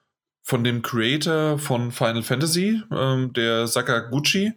von 0.51 0.65
dem 0.65 0.83
Creator 0.83 1.59
von 1.61 1.93
Final 1.93 2.25
Fantasy, 2.25 2.83
ähm, 2.91 3.33
der 3.33 3.69
Sakaguchi, 3.69 4.53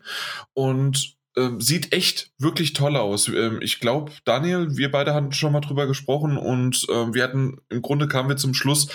und 0.53 1.15
ähm, 1.37 1.61
sieht 1.61 1.93
echt 1.93 2.31
wirklich 2.39 2.73
toll 2.73 2.97
aus. 2.97 3.27
Ähm, 3.27 3.59
ich 3.61 3.79
glaube, 3.79 4.11
Daniel, 4.25 4.75
wir 4.75 4.89
beide 4.89 5.13
hatten 5.13 5.31
schon 5.33 5.53
mal 5.53 5.61
drüber 5.61 5.85
gesprochen 5.85 6.37
und 6.37 6.87
ähm, 6.91 7.13
wir 7.13 7.23
hatten 7.23 7.59
im 7.69 7.83
Grunde 7.83 8.07
kamen 8.07 8.29
wir 8.29 8.37
zum 8.37 8.55
Schluss, 8.55 8.87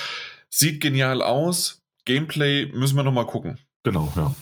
Sieht 0.50 0.80
genial 0.80 1.22
aus. 1.22 1.82
Gameplay 2.06 2.66
müssen 2.72 2.96
wir 2.96 3.04
noch 3.04 3.12
mal 3.12 3.26
gucken. 3.26 3.58
Genau, 3.82 4.10
ja. 4.16 4.34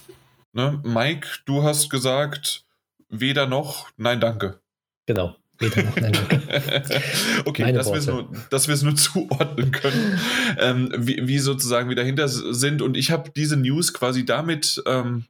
Ne? 0.53 0.81
Mike, 0.85 1.29
du 1.47 1.65
hast 1.65 1.91
gesagt, 1.91 2.65
weder 3.09 3.47
noch, 3.47 3.89
nein, 3.97 4.21
danke. 4.21 4.61
Genau. 5.07 5.35
Weder 5.59 5.83
noch, 5.85 5.97
nein, 5.97 6.13
okay, 7.47 7.73
dass 7.73 7.91
wir, 7.91 7.99
es 7.99 8.07
nur, 8.07 8.31
dass 8.51 8.69
nur 8.83 8.97
zuordnen 8.97 9.71
können, 9.71 10.21
ähm, 10.59 10.93
wie, 10.99 11.27
wie, 11.27 11.39
sozusagen 11.39 11.89
wir 11.89 11.97
dahinter 11.97 12.29
sind. 12.29 12.83
Und 12.83 12.97
ich 12.97 13.11
habe 13.11 13.31
diese 13.35 13.57
News 13.57 13.95
quasi 13.95 14.25
damit 14.25 14.83
ähm, 14.87 15.25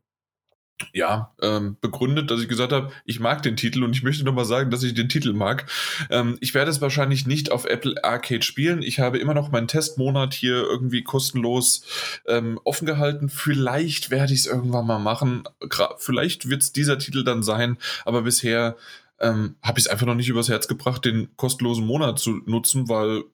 ja, 0.93 1.35
ähm, 1.41 1.77
begründet, 1.81 2.31
dass 2.31 2.41
ich 2.41 2.49
gesagt 2.49 2.73
habe, 2.73 2.93
ich 3.05 3.21
mag 3.21 3.43
den 3.43 3.57
Titel 3.57 3.83
und 3.83 3.95
ich 3.95 4.03
möchte 4.03 4.25
nochmal 4.25 4.45
sagen, 4.45 4.71
dass 4.71 4.83
ich 4.83 4.95
den 4.95 5.09
Titel 5.09 5.33
mag. 5.33 5.67
Ähm, 6.11 6.37
ich 6.41 6.55
werde 6.55 6.71
es 6.71 6.81
wahrscheinlich 6.81 7.27
nicht 7.27 7.51
auf 7.51 7.65
Apple 7.65 8.05
Arcade 8.05 8.43
spielen. 8.43 8.83
Ich 8.83 9.01
habe 9.01 9.19
immer 9.19 9.35
noch 9.35 9.51
meinen 9.51 9.69
Testmonat 9.69 10.35
hier 10.35 10.57
irgendwie 10.57 11.03
kostenlos 11.03 11.85
ähm, 12.27 12.61
offen 12.65 12.87
gehalten. 12.87 13.29
Vielleicht 13.29 14.11
werde 14.11 14.35
ich 14.35 14.41
es 14.41 14.47
irgendwann 14.47 14.87
mal 14.87 14.99
machen. 14.99 15.45
Gra 15.61 15.95
vielleicht 15.99 16.49
wird 16.49 16.63
es 16.63 16.73
dieser 16.73 16.99
Titel 16.99 17.25
dann 17.25 17.43
sein, 17.43 17.79
aber 18.05 18.23
bisher 18.23 18.77
ähm, 19.21 19.57
habe 19.63 19.79
ich 19.79 19.87
es 19.87 19.91
einfach 19.91 20.07
noch 20.07 20.15
nicht 20.15 20.29
übers 20.29 20.49
Herz 20.49 20.69
gebracht, 20.69 21.05
den 21.05 21.35
kostenlosen 21.37 21.87
Monat 21.87 22.19
zu 22.19 22.41
nutzen, 22.47 22.89
weil 22.89 23.25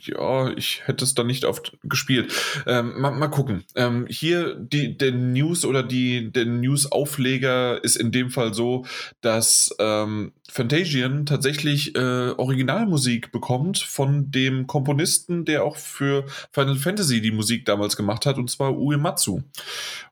ja, 0.00 0.50
ich 0.50 0.86
hätte 0.86 1.04
es 1.04 1.14
dann 1.14 1.26
nicht 1.26 1.44
oft 1.44 1.76
gespielt. 1.82 2.32
Ähm, 2.66 3.00
mal, 3.00 3.12
mal, 3.12 3.28
gucken. 3.28 3.64
Ähm, 3.74 4.06
hier 4.08 4.54
die, 4.54 4.96
der 4.96 5.12
News 5.12 5.64
oder 5.64 5.82
die, 5.82 6.30
der 6.32 6.44
News-Aufleger 6.44 7.82
ist 7.82 7.96
in 7.96 8.12
dem 8.12 8.30
Fall 8.30 8.54
so, 8.54 8.84
dass 9.20 9.74
ähm, 9.78 10.32
Fantasian 10.48 11.26
tatsächlich 11.26 11.94
äh, 11.96 12.30
Originalmusik 12.30 13.32
bekommt 13.32 13.78
von 13.78 14.30
dem 14.30 14.66
Komponisten, 14.66 15.44
der 15.44 15.64
auch 15.64 15.76
für 15.76 16.26
Final 16.52 16.76
Fantasy 16.76 17.20
die 17.20 17.32
Musik 17.32 17.64
damals 17.64 17.96
gemacht 17.96 18.26
hat, 18.26 18.38
und 18.38 18.50
zwar 18.50 18.76
Uematsu. 18.76 19.42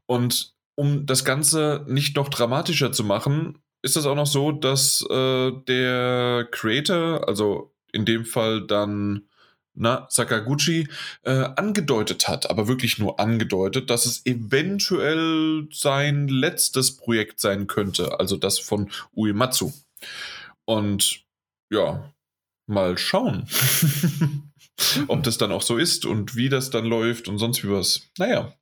Und 0.06 0.54
um 0.76 1.06
das 1.06 1.24
Ganze 1.24 1.84
nicht 1.88 2.16
noch 2.16 2.28
dramatischer 2.28 2.90
zu 2.90 3.04
machen, 3.04 3.58
ist 3.84 3.96
das 3.96 4.06
auch 4.06 4.14
noch 4.14 4.26
so, 4.26 4.50
dass 4.50 5.06
äh, 5.10 5.52
der 5.68 6.48
Creator, 6.50 7.28
also 7.28 7.74
in 7.92 8.06
dem 8.06 8.24
Fall 8.24 8.66
dann 8.66 9.28
na, 9.74 10.06
Sakaguchi 10.08 10.88
äh, 11.22 11.44
angedeutet 11.56 12.26
hat, 12.26 12.48
aber 12.48 12.66
wirklich 12.66 12.98
nur 12.98 13.20
angedeutet, 13.20 13.90
dass 13.90 14.06
es 14.06 14.24
eventuell 14.24 15.68
sein 15.70 16.28
letztes 16.28 16.96
Projekt 16.96 17.40
sein 17.40 17.66
könnte, 17.66 18.18
also 18.18 18.38
das 18.38 18.58
von 18.58 18.90
Uematsu. 19.14 19.72
Und 20.64 21.20
ja, 21.70 22.10
mal 22.66 22.96
schauen, 22.96 23.46
ob 25.08 25.24
das 25.24 25.36
dann 25.36 25.52
auch 25.52 25.62
so 25.62 25.76
ist 25.76 26.06
und 26.06 26.36
wie 26.36 26.48
das 26.48 26.70
dann 26.70 26.86
läuft 26.86 27.28
und 27.28 27.36
sonst 27.36 27.62
wie 27.62 27.70
was. 27.70 28.08
Naja, 28.16 28.54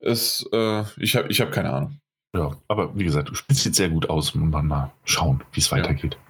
es, 0.00 0.44
äh, 0.52 0.84
ich 0.96 1.14
habe 1.14 1.30
ich 1.30 1.40
hab 1.40 1.52
keine 1.52 1.70
Ahnung. 1.72 2.00
Ja, 2.34 2.56
aber 2.66 2.96
wie 2.98 3.04
gesagt, 3.04 3.28
du 3.28 3.34
spielst 3.34 3.64
jetzt 3.64 3.76
sehr 3.76 3.90
gut 3.90 4.10
aus 4.10 4.34
und 4.34 4.50
dann 4.50 4.66
mal 4.66 4.92
schauen, 5.04 5.42
wie 5.52 5.60
es 5.60 5.70
weitergeht. 5.70 6.14
Ja. 6.14 6.20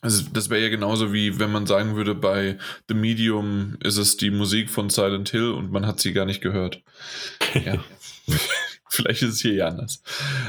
Also 0.00 0.24
das 0.32 0.50
wäre 0.50 0.62
ja 0.62 0.68
genauso 0.68 1.12
wie 1.12 1.38
wenn 1.38 1.50
man 1.50 1.66
sagen 1.66 1.96
würde, 1.96 2.14
bei 2.14 2.58
The 2.88 2.94
Medium 2.94 3.76
ist 3.82 3.96
es 3.96 4.16
die 4.16 4.30
Musik 4.30 4.70
von 4.70 4.88
Silent 4.88 5.30
Hill 5.30 5.50
und 5.50 5.72
man 5.72 5.86
hat 5.86 6.00
sie 6.00 6.12
gar 6.12 6.26
nicht 6.26 6.40
gehört. 6.40 6.82
Ja. 7.54 7.84
Vielleicht 8.88 9.22
ist 9.22 9.34
es 9.34 9.40
hier 9.40 9.54
ja 9.54 9.68
anders. 9.68 10.00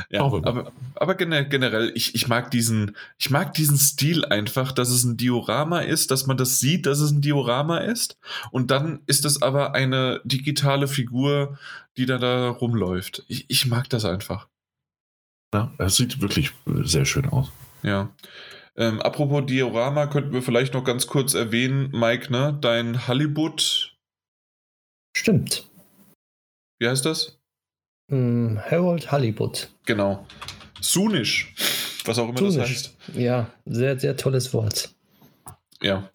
Ja, 0.10 0.22
aber, 0.22 0.72
aber 0.96 1.16
generell, 1.16 1.92
ich, 1.96 2.16
ich 2.16 2.28
mag 2.28 2.52
diesen, 2.52 2.96
ich 3.18 3.30
mag 3.30 3.54
diesen 3.54 3.78
Stil 3.78 4.24
einfach, 4.26 4.72
dass 4.72 4.90
es 4.90 5.04
ein 5.04 5.18
Diorama 5.18 5.80
ist, 5.80 6.12
dass 6.12 6.28
man 6.28 6.38
das 6.38 6.60
sieht, 6.60 6.86
dass 6.86 7.00
es 7.00 7.12
ein 7.12 7.22
Diorama 7.22 7.80
ist. 7.80 8.18
Und 8.52 8.72
dann 8.72 9.02
ist 9.06 9.26
es 9.26 9.42
aber 9.42 9.74
eine 9.74 10.22
digitale 10.24 10.88
Figur, 10.88 11.58
die 11.98 12.06
da, 12.06 12.20
da 12.20 12.50
rumläuft. 12.50 13.26
Ich, 13.28 13.46
ich 13.50 13.66
mag 13.66 13.90
das 13.90 14.06
einfach. 14.06 14.48
Ja, 15.58 15.72
es 15.80 15.96
sieht 15.96 16.22
wirklich 16.22 16.52
sehr 16.84 17.06
schön 17.06 17.28
aus. 17.30 17.52
Ja. 17.82 18.14
Ähm, 18.76 19.02
apropos 19.02 19.46
Diorama, 19.48 20.06
könnten 20.06 20.32
wir 20.34 20.44
vielleicht 20.44 20.76
noch 20.76 20.84
ganz 20.84 21.08
kurz 21.08 21.34
erwähnen, 21.34 21.90
Mike, 21.92 22.32
ne? 22.32 22.56
Dein 22.62 23.08
Hollywood. 23.08 23.96
Stimmt. 25.16 25.68
Wie 26.80 26.88
heißt 26.88 27.06
das? 27.06 27.40
Mm, 28.12 28.58
Harold 28.60 29.12
Hollywood. 29.12 29.68
Genau. 29.86 30.28
Sunisch, 30.80 31.56
was 32.06 32.20
auch 32.20 32.30
immer 32.30 32.38
Sunisch. 32.38 32.56
das 32.56 32.70
heißt. 32.70 32.98
Ja, 33.16 33.50
sehr, 33.66 34.00
sehr 34.00 34.16
tolles 34.16 34.54
Wort. 34.54 34.94
Ja 35.82 36.08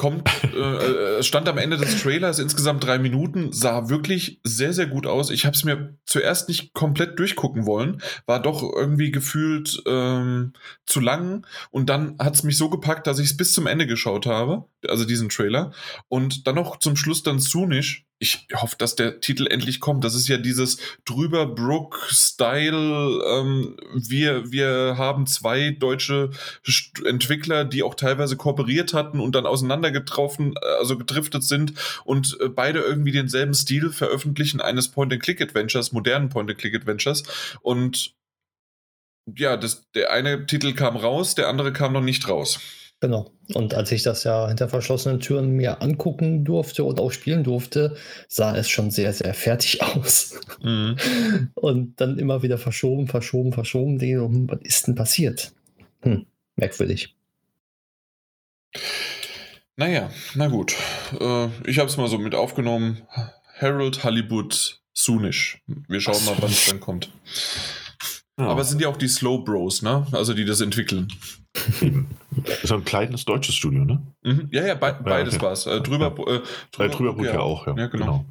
kommt, 0.00 0.30
äh, 0.54 1.18
äh, 1.18 1.22
stand 1.22 1.46
am 1.46 1.58
Ende 1.58 1.76
des 1.76 2.02
Trailers 2.02 2.38
insgesamt 2.38 2.82
drei 2.82 2.98
Minuten, 2.98 3.52
sah 3.52 3.90
wirklich 3.90 4.40
sehr, 4.44 4.72
sehr 4.72 4.86
gut 4.86 5.06
aus. 5.06 5.28
Ich 5.28 5.44
habe 5.44 5.54
es 5.54 5.62
mir 5.62 5.94
zuerst 6.06 6.48
nicht 6.48 6.72
komplett 6.72 7.18
durchgucken 7.18 7.66
wollen, 7.66 8.00
war 8.24 8.40
doch 8.40 8.62
irgendwie 8.62 9.10
gefühlt 9.10 9.82
ähm, 9.86 10.54
zu 10.86 11.00
lang 11.00 11.46
und 11.70 11.90
dann 11.90 12.16
hat 12.18 12.34
es 12.34 12.44
mich 12.44 12.56
so 12.56 12.70
gepackt, 12.70 13.06
dass 13.06 13.18
ich 13.18 13.26
es 13.26 13.36
bis 13.36 13.52
zum 13.52 13.66
Ende 13.66 13.86
geschaut 13.86 14.24
habe, 14.24 14.64
also 14.88 15.04
diesen 15.04 15.28
Trailer 15.28 15.70
und 16.08 16.46
dann 16.46 16.54
noch 16.54 16.78
zum 16.78 16.96
Schluss 16.96 17.22
dann 17.22 17.38
Sunisch 17.38 18.06
ich 18.22 18.46
hoffe, 18.54 18.76
dass 18.78 18.96
der 18.96 19.20
Titel 19.20 19.46
endlich 19.46 19.80
kommt. 19.80 20.04
Das 20.04 20.14
ist 20.14 20.28
ja 20.28 20.36
dieses 20.36 20.76
drüber 21.06 21.46
Brook-Style. 21.46 23.22
Ähm, 23.26 23.76
wir, 23.94 24.52
wir 24.52 24.96
haben 24.98 25.26
zwei 25.26 25.70
deutsche 25.70 26.28
Entwickler, 27.06 27.64
die 27.64 27.82
auch 27.82 27.94
teilweise 27.94 28.36
kooperiert 28.36 28.92
hatten 28.92 29.20
und 29.20 29.34
dann 29.34 29.46
auseinandergetroffen, 29.46 30.52
äh, 30.54 30.66
also 30.78 30.98
gedriftet 30.98 31.44
sind 31.44 31.72
und 32.04 32.36
äh, 32.40 32.50
beide 32.50 32.80
irgendwie 32.80 33.12
denselben 33.12 33.54
Stil 33.54 33.90
veröffentlichen 33.90 34.60
eines 34.60 34.88
Point-and-Click-Adventures, 34.88 35.92
modernen 35.92 36.28
Point-and-Click-Adventures. 36.28 37.22
Und 37.62 38.14
ja, 39.34 39.56
das, 39.56 39.90
der 39.94 40.12
eine 40.12 40.44
Titel 40.44 40.74
kam 40.74 40.98
raus, 40.98 41.34
der 41.34 41.48
andere 41.48 41.72
kam 41.72 41.94
noch 41.94 42.02
nicht 42.02 42.28
raus. 42.28 42.60
Genau. 43.00 43.30
Und 43.54 43.74
als 43.74 43.90
ich 43.92 44.02
das 44.02 44.24
ja 44.24 44.46
hinter 44.48 44.68
verschlossenen 44.68 45.20
Türen 45.20 45.52
mir 45.52 45.80
angucken 45.80 46.44
durfte 46.44 46.84
und 46.84 47.00
auch 47.00 47.10
spielen 47.10 47.42
durfte, 47.42 47.96
sah 48.28 48.54
es 48.54 48.68
schon 48.68 48.90
sehr, 48.90 49.12
sehr 49.14 49.32
fertig 49.32 49.82
aus. 49.96 50.38
Mhm. 50.62 50.96
Und 51.54 52.00
dann 52.00 52.18
immer 52.18 52.42
wieder 52.42 52.58
verschoben, 52.58 53.08
verschoben, 53.08 53.52
verschoben. 53.52 54.48
Was 54.50 54.60
ist 54.62 54.86
denn 54.86 54.94
passiert? 54.94 55.52
Hm, 56.02 56.26
merkwürdig. 56.56 57.14
Naja, 59.76 60.10
na 60.34 60.48
gut. 60.48 60.74
Äh, 61.18 61.48
ich 61.66 61.78
habe 61.78 61.88
es 61.88 61.96
mal 61.96 62.08
so 62.08 62.18
mit 62.18 62.34
aufgenommen. 62.34 63.02
Harold 63.58 64.04
Hollywood 64.04 64.78
Soonish. 64.92 65.62
Wir 65.88 66.00
schauen 66.00 66.22
mal, 66.26 66.36
wann 66.38 66.50
es 66.50 66.66
dann 66.66 66.80
kommt. 66.80 67.10
Ja. 68.38 68.46
Aber 68.46 68.60
es 68.60 68.68
sind 68.68 68.82
ja 68.82 68.88
auch 68.88 68.96
die 68.96 69.08
Slow 69.08 69.42
Bros, 69.42 69.82
ne? 69.82 70.06
Also 70.12 70.34
die 70.34 70.44
das 70.44 70.60
entwickeln. 70.60 71.08
Das 71.52 72.64
ist 72.64 72.72
ein 72.72 72.84
kleines 72.84 73.24
deutsches 73.24 73.56
Studio, 73.56 73.84
ne? 73.84 74.00
Mhm. 74.22 74.48
Ja, 74.52 74.64
ja, 74.64 74.74
be 74.74 74.96
beides 75.04 75.34
okay. 75.34 75.44
war 75.44 75.52
es. 75.52 75.66
Äh, 75.66 75.80
drüber, 75.80 76.14
ja. 76.16 76.34
äh, 76.34 76.40
drüber, 76.70 76.84
äh, 76.84 77.14
drüber 77.14 77.24
ja, 77.24 77.40
auch, 77.40 77.66
ja. 77.66 77.76
ja 77.76 77.86
genau. 77.88 78.24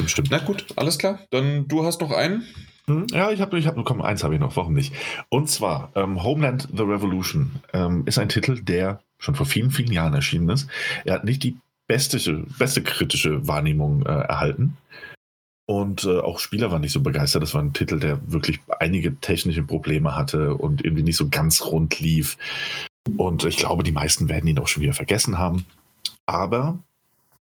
genau. 0.00 0.06
Stimmt. 0.06 0.30
Na 0.30 0.38
gut, 0.38 0.66
alles 0.76 0.98
klar. 0.98 1.20
Dann 1.30 1.68
du 1.68 1.84
hast 1.84 2.00
noch 2.00 2.10
einen. 2.10 2.44
Hm, 2.86 3.06
ja, 3.12 3.30
ich 3.30 3.40
habe, 3.40 3.58
ich 3.58 3.66
hab, 3.66 3.82
komm, 3.84 4.02
eins 4.02 4.24
habe 4.24 4.34
ich 4.34 4.40
noch, 4.40 4.56
warum 4.56 4.74
nicht? 4.74 4.92
Und 5.28 5.48
zwar 5.48 5.92
ähm, 5.94 6.22
Homeland 6.22 6.68
The 6.74 6.82
Revolution 6.82 7.50
ähm, 7.72 8.02
ist 8.06 8.18
ein 8.18 8.28
Titel, 8.28 8.60
der 8.60 9.00
schon 9.18 9.34
vor 9.34 9.46
vielen, 9.46 9.70
vielen 9.70 9.92
Jahren 9.92 10.14
erschienen 10.14 10.48
ist. 10.48 10.68
Er 11.04 11.14
hat 11.14 11.24
nicht 11.24 11.42
die 11.44 11.56
beste, 11.86 12.44
beste 12.58 12.82
kritische 12.82 13.46
Wahrnehmung 13.46 14.04
äh, 14.04 14.10
erhalten. 14.10 14.76
Und 15.72 16.04
äh, 16.04 16.18
auch 16.18 16.38
Spieler 16.38 16.70
waren 16.70 16.82
nicht 16.82 16.92
so 16.92 17.00
begeistert. 17.00 17.42
Das 17.42 17.54
war 17.54 17.62
ein 17.62 17.72
Titel, 17.72 17.98
der 17.98 18.20
wirklich 18.30 18.60
einige 18.78 19.18
technische 19.20 19.62
Probleme 19.62 20.14
hatte 20.14 20.54
und 20.54 20.84
irgendwie 20.84 21.02
nicht 21.02 21.16
so 21.16 21.30
ganz 21.30 21.64
rund 21.64 21.98
lief. 21.98 22.36
Und 23.16 23.44
ich 23.44 23.56
glaube, 23.56 23.82
die 23.82 23.92
meisten 23.92 24.28
werden 24.28 24.46
ihn 24.46 24.58
auch 24.58 24.68
schon 24.68 24.82
wieder 24.82 24.92
vergessen 24.92 25.38
haben. 25.38 25.64
Aber 26.26 26.78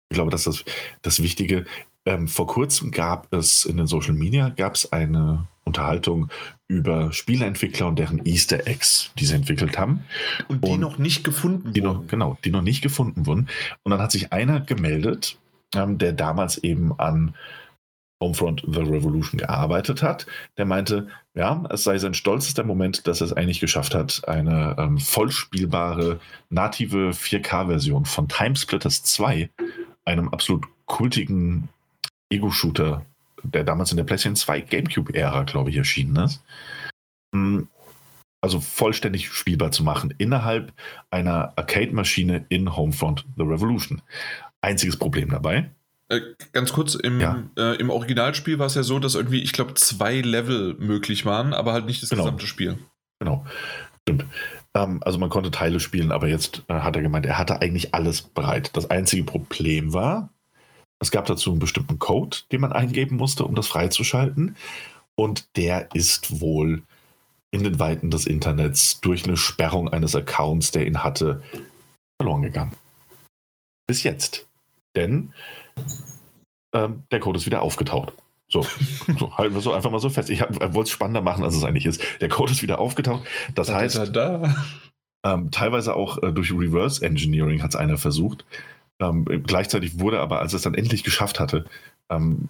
ich 0.09 0.15
glaube, 0.15 0.31
das, 0.31 0.65
das 1.03 1.21
Wichtige, 1.21 1.65
ähm, 2.07 2.27
vor 2.27 2.47
kurzem 2.47 2.89
gab 2.89 3.31
es 3.31 3.63
in 3.63 3.77
den 3.77 3.85
Social 3.85 4.15
Media 4.15 4.49
gab 4.49 4.73
es 4.73 4.91
eine 4.91 5.47
Unterhaltung 5.63 6.29
über 6.67 7.13
Spieleentwickler 7.13 7.85
und 7.85 7.99
deren 7.99 8.25
Easter 8.25 8.65
Eggs, 8.65 9.11
die 9.19 9.25
sie 9.25 9.35
entwickelt 9.35 9.77
haben. 9.77 10.03
Und 10.47 10.65
die 10.65 10.71
und 10.71 10.79
noch 10.79 10.97
nicht 10.97 11.23
gefunden 11.23 11.73
die 11.73 11.83
wurden. 11.83 12.01
Noch, 12.01 12.07
genau, 12.07 12.37
die 12.43 12.49
noch 12.49 12.63
nicht 12.63 12.81
gefunden 12.81 13.27
wurden. 13.27 13.49
Und 13.83 13.91
dann 13.91 14.01
hat 14.01 14.11
sich 14.11 14.33
einer 14.33 14.61
gemeldet, 14.61 15.37
ähm, 15.75 15.99
der 15.99 16.13
damals 16.13 16.57
eben 16.57 16.99
an 16.99 17.35
Homefront 18.21 18.63
The 18.65 18.79
Revolution 18.79 19.37
gearbeitet 19.37 20.01
hat, 20.01 20.25
der 20.57 20.65
meinte, 20.65 21.07
ja, 21.33 21.63
es 21.69 21.83
sei 21.83 21.97
sein 21.97 22.13
stolzester 22.13 22.63
Moment, 22.63 23.07
dass 23.07 23.21
er 23.21 23.25
es 23.25 23.33
eigentlich 23.33 23.59
geschafft 23.59 23.93
hat, 23.93 24.27
eine 24.27 24.75
ähm, 24.79 24.97
vollspielbare 24.97 26.19
native 26.49 27.11
4K-Version 27.11 28.05
von 28.05 28.27
Timesplitters 28.27 29.03
2, 29.03 29.49
einem 30.05 30.29
absolut 30.29 30.65
kultigen 30.85 31.69
Ego-Shooter, 32.29 33.05
der 33.43 33.63
damals 33.63 33.91
in 33.91 33.97
der 33.97 34.05
PlayStation 34.05 34.35
2 34.35 34.61
GameCube-Ära, 34.61 35.43
glaube 35.43 35.69
ich, 35.69 35.77
erschienen 35.77 36.15
ist, 36.15 36.41
hm, 37.33 37.67
also 38.41 38.61
vollständig 38.61 39.29
spielbar 39.29 39.71
zu 39.71 39.83
machen 39.83 40.13
innerhalb 40.17 40.71
einer 41.09 41.53
Arcade-Maschine 41.57 42.45
in 42.49 42.75
Homefront 42.75 43.25
The 43.37 43.43
Revolution. 43.43 44.01
Einziges 44.61 44.97
Problem 44.97 45.29
dabei, 45.29 45.71
äh, 46.09 46.21
ganz 46.51 46.71
kurz, 46.73 46.95
im, 46.95 47.19
ja. 47.19 47.43
äh, 47.57 47.75
im 47.77 47.89
Originalspiel 47.89 48.59
war 48.59 48.67
es 48.67 48.75
ja 48.75 48.83
so, 48.83 48.99
dass 48.99 49.15
irgendwie, 49.15 49.41
ich 49.41 49.53
glaube, 49.53 49.73
zwei 49.73 50.21
Level 50.21 50.75
möglich 50.75 51.25
waren, 51.25 51.53
aber 51.53 51.73
halt 51.73 51.85
nicht 51.85 52.03
das 52.03 52.09
genau. 52.09 52.23
gesamte 52.23 52.47
Spiel. 52.47 52.77
Genau. 53.19 53.45
Stimmt. 54.07 54.25
Ähm, 54.75 55.01
also 55.03 55.17
man 55.17 55.29
konnte 55.29 55.49
Teile 55.49 55.79
spielen, 55.79 56.11
aber 56.11 56.27
jetzt 56.27 56.63
äh, 56.67 56.73
hat 56.75 56.95
er 56.95 57.01
gemeint, 57.01 57.25
er 57.25 57.39
hatte 57.39 57.61
eigentlich 57.61 57.95
alles 57.95 58.21
bereit. 58.21 58.71
Das 58.73 58.89
einzige 58.89 59.23
Problem 59.23 59.93
war, 59.93 60.29
es 60.99 61.11
gab 61.11 61.25
dazu 61.25 61.49
einen 61.49 61.59
bestimmten 61.59 61.97
Code, 61.97 62.37
den 62.51 62.61
man 62.61 62.71
eingeben 62.71 63.17
musste, 63.17 63.45
um 63.45 63.55
das 63.55 63.67
freizuschalten. 63.67 64.55
Und 65.15 65.55
der 65.57 65.89
ist 65.93 66.39
wohl 66.39 66.83
in 67.51 67.63
den 67.63 67.79
Weiten 67.79 68.11
des 68.11 68.27
Internets 68.27 68.99
durch 69.01 69.23
eine 69.23 69.37
Sperrung 69.37 69.89
eines 69.89 70.15
Accounts, 70.15 70.71
der 70.71 70.85
ihn 70.85 71.03
hatte, 71.03 71.41
verloren 72.19 72.41
gegangen. 72.41 72.73
Bis 73.87 74.03
jetzt. 74.03 74.47
Denn 74.95 75.33
ähm, 76.73 77.03
der 77.11 77.19
Code 77.19 77.37
ist 77.37 77.45
wieder 77.45 77.61
aufgetaucht. 77.61 78.13
So, 78.47 78.61
so 79.19 79.37
halten 79.37 79.55
wir 79.55 79.61
so 79.61 79.73
einfach 79.73 79.91
mal 79.91 79.99
so 79.99 80.09
fest. 80.09 80.29
Ich 80.29 80.41
wollte 80.41 80.81
es 80.81 80.89
spannender 80.89 81.21
machen, 81.21 81.43
als 81.43 81.55
es 81.55 81.63
eigentlich 81.63 81.85
ist. 81.85 82.01
Der 82.21 82.29
Code 82.29 82.51
ist 82.51 82.61
wieder 82.61 82.79
aufgetaucht. 82.79 83.25
Das 83.55 83.67
da 83.67 83.75
heißt, 83.75 84.15
da. 84.15 84.55
Ähm, 85.25 85.49
teilweise 85.49 85.95
auch 85.95 86.21
äh, 86.21 86.31
durch 86.31 86.51
Reverse 86.51 87.03
Engineering 87.03 87.63
hat 87.63 87.71
es 87.71 87.75
einer 87.75 87.97
versucht. 87.97 88.45
Ähm, 88.99 89.25
gleichzeitig 89.25 89.99
wurde 89.99 90.19
aber, 90.19 90.39
als 90.39 90.53
es 90.53 90.61
dann 90.61 90.75
endlich 90.75 91.03
geschafft 91.03 91.39
hatte, 91.39 91.65
ähm, 92.09 92.49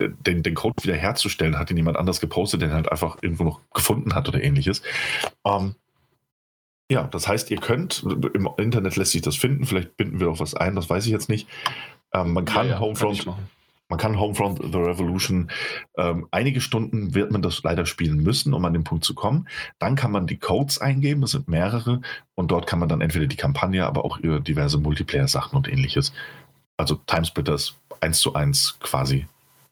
den, 0.00 0.42
den, 0.42 0.54
Code 0.54 0.82
wieder 0.82 0.96
herzustellen, 0.96 1.58
hat 1.58 1.70
ihn 1.70 1.76
jemand 1.76 1.96
anders 1.96 2.20
gepostet, 2.20 2.60
den 2.60 2.70
er 2.70 2.76
halt 2.76 2.92
einfach 2.92 3.18
irgendwo 3.22 3.44
noch 3.44 3.60
gefunden 3.72 4.14
hat 4.14 4.28
oder 4.28 4.42
ähnliches. 4.42 4.82
Ähm, 5.46 5.76
ja, 6.90 7.04
das 7.04 7.26
heißt, 7.26 7.50
ihr 7.50 7.58
könnt, 7.58 8.04
im 8.34 8.48
Internet 8.58 8.96
lässt 8.96 9.12
sich 9.12 9.22
das 9.22 9.36
finden, 9.36 9.64
vielleicht 9.64 9.96
binden 9.96 10.20
wir 10.20 10.28
auch 10.28 10.40
was 10.40 10.54
ein, 10.54 10.76
das 10.76 10.90
weiß 10.90 11.06
ich 11.06 11.12
jetzt 11.12 11.28
nicht. 11.28 11.48
Ähm, 12.12 12.32
man 12.32 12.44
kann 12.44 12.66
ja, 12.66 12.74
ja, 12.74 12.80
Homefront, 12.80 13.24
kann 13.24 13.34
man 13.88 13.98
kann 14.00 14.18
Homefront 14.18 14.60
The 14.62 14.78
Revolution, 14.78 15.50
ähm, 15.96 16.26
einige 16.32 16.60
Stunden 16.60 17.14
wird 17.14 17.30
man 17.30 17.42
das 17.42 17.62
leider 17.62 17.86
spielen 17.86 18.20
müssen, 18.22 18.52
um 18.52 18.64
an 18.64 18.72
den 18.72 18.82
Punkt 18.82 19.04
zu 19.04 19.14
kommen. 19.14 19.48
Dann 19.78 19.94
kann 19.94 20.10
man 20.10 20.26
die 20.26 20.38
Codes 20.38 20.80
eingeben, 20.80 21.20
das 21.20 21.32
sind 21.32 21.46
mehrere, 21.46 22.00
und 22.34 22.50
dort 22.50 22.66
kann 22.66 22.80
man 22.80 22.88
dann 22.88 23.00
entweder 23.00 23.26
die 23.26 23.36
Kampagne, 23.36 23.86
aber 23.86 24.04
auch 24.04 24.18
diverse 24.20 24.78
Multiplayer-Sachen 24.78 25.56
und 25.56 25.68
ähnliches. 25.68 26.12
Also 26.76 26.96
Timesplitters 27.06 27.76
1 28.00 28.18
zu 28.18 28.34
1 28.34 28.78
quasi, 28.80 29.26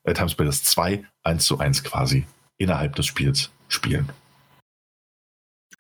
äh, 0.05 0.15
Timesplitters 0.15 0.63
2 0.63 1.05
1 1.25 1.45
zu 1.45 1.59
1 1.59 1.83
quasi 1.83 2.25
innerhalb 2.57 2.95
des 2.95 3.07
Spiels 3.07 3.51
spielen. 3.69 4.09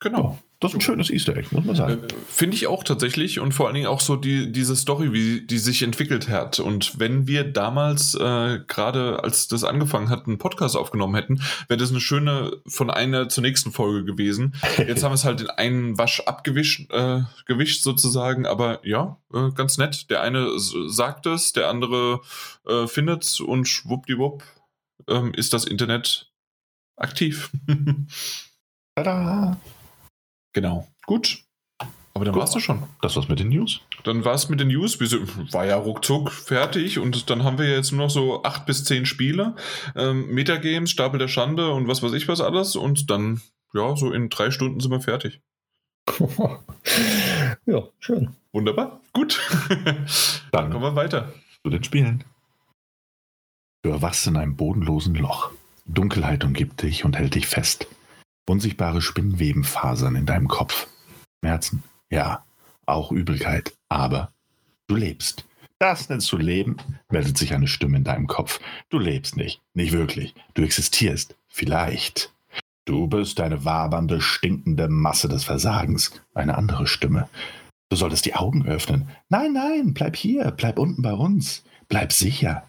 Genau. 0.00 0.38
Das 0.64 0.72
ist 0.72 0.78
ein 0.78 0.80
schönes 0.80 1.10
Easter 1.10 1.36
Egg, 1.36 1.48
muss 1.50 1.66
man 1.66 1.76
sagen. 1.76 2.04
Äh, 2.04 2.08
finde 2.26 2.56
ich 2.56 2.68
auch 2.68 2.84
tatsächlich 2.84 3.38
und 3.38 3.52
vor 3.52 3.66
allen 3.66 3.74
Dingen 3.74 3.86
auch 3.86 4.00
so 4.00 4.16
die, 4.16 4.50
diese 4.50 4.74
Story, 4.76 5.12
wie 5.12 5.42
die 5.42 5.58
sich 5.58 5.82
entwickelt 5.82 6.30
hat. 6.30 6.58
Und 6.58 6.98
wenn 6.98 7.26
wir 7.26 7.44
damals, 7.44 8.14
äh, 8.14 8.60
gerade 8.66 9.22
als 9.22 9.46
das 9.46 9.62
angefangen 9.62 10.08
hat, 10.08 10.26
einen 10.26 10.38
Podcast 10.38 10.74
aufgenommen 10.74 11.16
hätten, 11.16 11.42
wäre 11.68 11.76
das 11.76 11.90
eine 11.90 12.00
schöne 12.00 12.62
von 12.66 12.88
einer 12.88 13.28
zur 13.28 13.42
nächsten 13.42 13.72
Folge 13.72 14.06
gewesen. 14.06 14.54
Jetzt 14.78 15.02
haben 15.02 15.10
wir 15.10 15.16
es 15.16 15.26
halt 15.26 15.42
in 15.42 15.50
einen 15.50 15.98
Wasch 15.98 16.20
abgewischt, 16.20 16.90
äh, 16.90 17.20
gewischt 17.44 17.82
sozusagen, 17.82 18.46
aber 18.46 18.80
ja, 18.86 19.18
äh, 19.34 19.50
ganz 19.50 19.76
nett. 19.76 20.08
Der 20.08 20.22
eine 20.22 20.48
sagt 20.58 21.26
es, 21.26 21.52
der 21.52 21.68
andere 21.68 22.22
äh, 22.66 22.86
findet 22.86 23.24
es 23.24 23.38
und 23.38 23.68
schwuppdiwupp 23.68 24.42
ähm, 25.10 25.34
ist 25.34 25.52
das 25.52 25.66
Internet 25.66 26.32
aktiv. 26.96 27.50
Tada! 28.96 29.60
Genau. 30.54 30.88
Gut. 31.06 31.44
Aber 32.14 32.24
dann 32.24 32.34
warst 32.36 32.54
du 32.54 32.60
schon. 32.60 32.84
Das 33.02 33.16
war's 33.16 33.28
mit 33.28 33.40
den 33.40 33.48
News. 33.48 33.80
Dann 34.04 34.24
war 34.24 34.34
es 34.34 34.48
mit 34.48 34.60
den 34.60 34.68
News. 34.68 35.00
War 35.52 35.66
ja 35.66 35.76
ruckzuck 35.76 36.30
fertig 36.30 37.00
und 37.00 37.28
dann 37.28 37.42
haben 37.42 37.58
wir 37.58 37.68
jetzt 37.68 37.90
nur 37.90 38.02
noch 38.02 38.10
so 38.10 38.44
acht 38.44 38.66
bis 38.66 38.84
zehn 38.84 39.04
Spiele. 39.04 39.56
Ähm, 39.96 40.32
Metagames, 40.32 40.90
Stapel 40.90 41.18
der 41.18 41.26
Schande 41.26 41.72
und 41.72 41.88
was 41.88 42.02
weiß 42.04 42.12
ich 42.12 42.28
was 42.28 42.40
alles. 42.40 42.76
Und 42.76 43.10
dann, 43.10 43.42
ja, 43.74 43.96
so 43.96 44.12
in 44.12 44.30
drei 44.30 44.52
Stunden 44.52 44.78
sind 44.78 44.92
wir 44.92 45.00
fertig. 45.00 45.40
ja, 47.66 47.82
schön. 47.98 48.36
Wunderbar. 48.52 49.00
Gut. 49.12 49.40
dann 50.52 50.70
kommen 50.70 50.84
wir 50.84 50.94
weiter. 50.94 51.32
Zu 51.64 51.70
den 51.70 51.82
Spielen. 51.82 52.22
Du 53.82 53.90
erwachst 53.90 54.24
in 54.28 54.36
einem 54.36 54.54
bodenlosen 54.54 55.16
Loch. 55.16 55.50
Dunkelheit 55.86 56.44
umgibt 56.44 56.82
dich 56.82 57.04
und 57.04 57.16
hält 57.16 57.34
dich 57.34 57.48
fest. 57.48 57.88
Unsichtbare 58.46 59.00
Spinnwebenfasern 59.00 60.16
in 60.16 60.26
deinem 60.26 60.48
Kopf. 60.48 60.86
Schmerzen, 61.40 61.82
ja, 62.10 62.44
auch 62.86 63.12
Übelkeit, 63.12 63.74
aber 63.88 64.32
du 64.86 64.96
lebst. 64.96 65.44
Das 65.78 66.08
nennst 66.08 66.30
du 66.32 66.36
Leben, 66.36 66.76
meldet 67.10 67.36
sich 67.36 67.52
eine 67.52 67.68
Stimme 67.68 67.96
in 67.96 68.04
deinem 68.04 68.26
Kopf. 68.26 68.60
Du 68.90 68.98
lebst 68.98 69.36
nicht, 69.36 69.60
nicht 69.74 69.92
wirklich. 69.92 70.34
Du 70.54 70.62
existierst, 70.62 71.36
vielleicht. 71.48 72.32
Du 72.84 73.06
bist 73.06 73.40
eine 73.40 73.64
wabernde, 73.64 74.20
stinkende 74.20 74.88
Masse 74.88 75.28
des 75.28 75.44
Versagens. 75.44 76.12
Eine 76.34 76.56
andere 76.56 76.86
Stimme. 76.86 77.28
Du 77.88 77.96
solltest 77.96 78.26
die 78.26 78.34
Augen 78.34 78.66
öffnen. 78.66 79.08
Nein, 79.28 79.52
nein, 79.52 79.94
bleib 79.94 80.16
hier, 80.16 80.50
bleib 80.50 80.78
unten 80.78 81.02
bei 81.02 81.12
uns. 81.12 81.64
Bleib 81.88 82.12
sicher. 82.12 82.64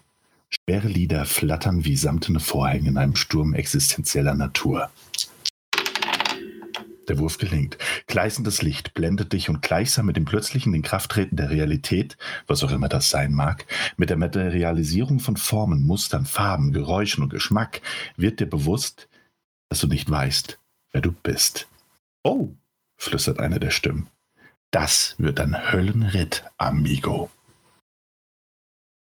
Schwere 0.48 0.88
Lieder 0.88 1.24
flattern 1.24 1.84
wie 1.84 1.96
samtene 1.96 2.40
Vorhänge 2.40 2.88
in 2.88 2.98
einem 2.98 3.16
Sturm 3.16 3.54
existenzieller 3.54 4.34
Natur. 4.34 4.90
Der 7.08 7.18
Wurf 7.18 7.38
gelingt. 7.38 7.78
Gleißendes 8.06 8.62
Licht 8.62 8.94
blendet 8.94 9.32
dich 9.32 9.48
und 9.48 9.62
gleichsam 9.62 10.06
mit 10.06 10.16
dem 10.16 10.24
plötzlichen 10.24 10.74
Inkrafttreten 10.74 11.36
der 11.36 11.50
Realität, 11.50 12.16
was 12.46 12.64
auch 12.64 12.72
immer 12.72 12.88
das 12.88 13.10
sein 13.10 13.32
mag, 13.32 13.66
mit 13.96 14.10
der 14.10 14.16
Materialisierung 14.16 15.20
von 15.20 15.36
Formen, 15.36 15.86
Mustern, 15.86 16.26
Farben, 16.26 16.72
Geräuschen 16.72 17.22
und 17.22 17.30
Geschmack, 17.30 17.80
wird 18.16 18.40
dir 18.40 18.46
bewusst, 18.46 19.08
dass 19.68 19.80
du 19.80 19.86
nicht 19.86 20.10
weißt, 20.10 20.58
wer 20.92 21.00
du 21.00 21.12
bist. 21.12 21.68
Oh, 22.22 22.50
flüstert 22.96 23.38
eine 23.38 23.60
der 23.60 23.70
Stimmen. 23.70 24.08
Das 24.70 25.14
wird 25.18 25.40
ein 25.40 25.72
Höllenritt, 25.72 26.44
Amigo. 26.58 27.30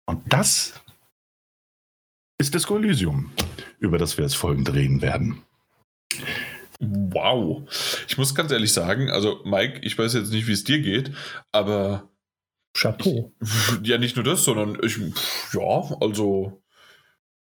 Und 0.06 0.22
das 0.32 0.74
ist 2.40 2.53
Disco 2.53 2.77
Elysium, 2.77 3.32
über 3.80 3.98
das 3.98 4.18
wir 4.18 4.24
jetzt 4.24 4.38
folgend 4.38 4.74
reden 4.74 5.01
werden. 5.01 5.42
Wow. 6.80 7.67
Ich 8.08 8.17
muss 8.17 8.33
ganz 8.33 8.51
ehrlich 8.51 8.72
sagen, 8.72 9.09
also 9.09 9.41
Mike, 9.43 9.82
ich 9.83 9.98
weiß 9.98 10.14
jetzt 10.14 10.32
nicht, 10.32 10.48
wie 10.48 10.53
es 10.53 10.64
dir 10.64 10.80
geht, 10.80 11.11
aber 11.51 12.09
Chapeau. 12.74 13.33
Ich, 13.41 13.88
ja, 13.88 13.98
nicht 13.98 14.16
nur 14.16 14.24
das, 14.24 14.43
sondern 14.43 14.77
ich, 14.83 14.98
ja, 15.53 15.98
also 15.99 16.61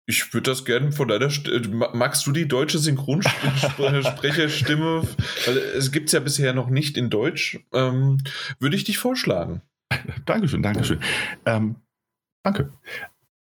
ich 0.06 0.34
würde 0.34 0.50
das 0.50 0.66
gerne 0.66 0.92
von 0.92 1.08
deiner 1.08 1.30
Stimme. 1.30 1.88
Magst 1.94 2.26
du 2.26 2.32
die 2.32 2.46
deutsche 2.46 2.78
Synchronsprecherstimme? 2.78 5.02
Weil 5.46 5.56
es 5.56 5.92
gibt 5.92 6.08
es 6.08 6.12
ja 6.12 6.20
bisher 6.20 6.52
noch 6.52 6.68
nicht 6.68 6.98
in 6.98 7.08
Deutsch. 7.08 7.60
Ähm, 7.72 8.18
würde 8.58 8.76
ich 8.76 8.84
dich 8.84 8.98
vorschlagen. 8.98 9.62
Dankeschön, 10.26 10.62
Dankeschön. 10.62 11.00
Ähm, 11.46 11.76
danke. 12.42 12.72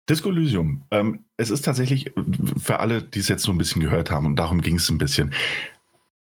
Disco 0.10 0.30
Elysium. 0.30 0.84
Ähm, 0.92 1.26
es 1.38 1.50
ist 1.50 1.64
tatsächlich 1.64 2.12
für 2.58 2.80
alle, 2.80 3.02
die 3.02 3.20
es 3.20 3.28
jetzt 3.28 3.44
so 3.44 3.52
ein 3.52 3.58
bisschen 3.58 3.82
gehört 3.82 4.12
haben, 4.12 4.26
und 4.26 4.36
darum 4.36 4.62
ging 4.62 4.76
es 4.76 4.90
ein 4.90 4.98
bisschen. 4.98 5.34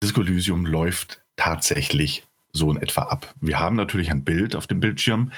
Disco 0.02 0.22
Elysium 0.22 0.64
läuft 0.64 1.22
tatsächlich 1.36 2.26
so 2.52 2.70
in 2.70 2.80
etwa 2.80 3.02
ab. 3.02 3.34
Wir 3.40 3.58
haben 3.60 3.76
natürlich 3.76 4.10
ein 4.10 4.24
Bild 4.24 4.56
auf 4.56 4.66
dem 4.66 4.80
Bildschirm. 4.80 5.32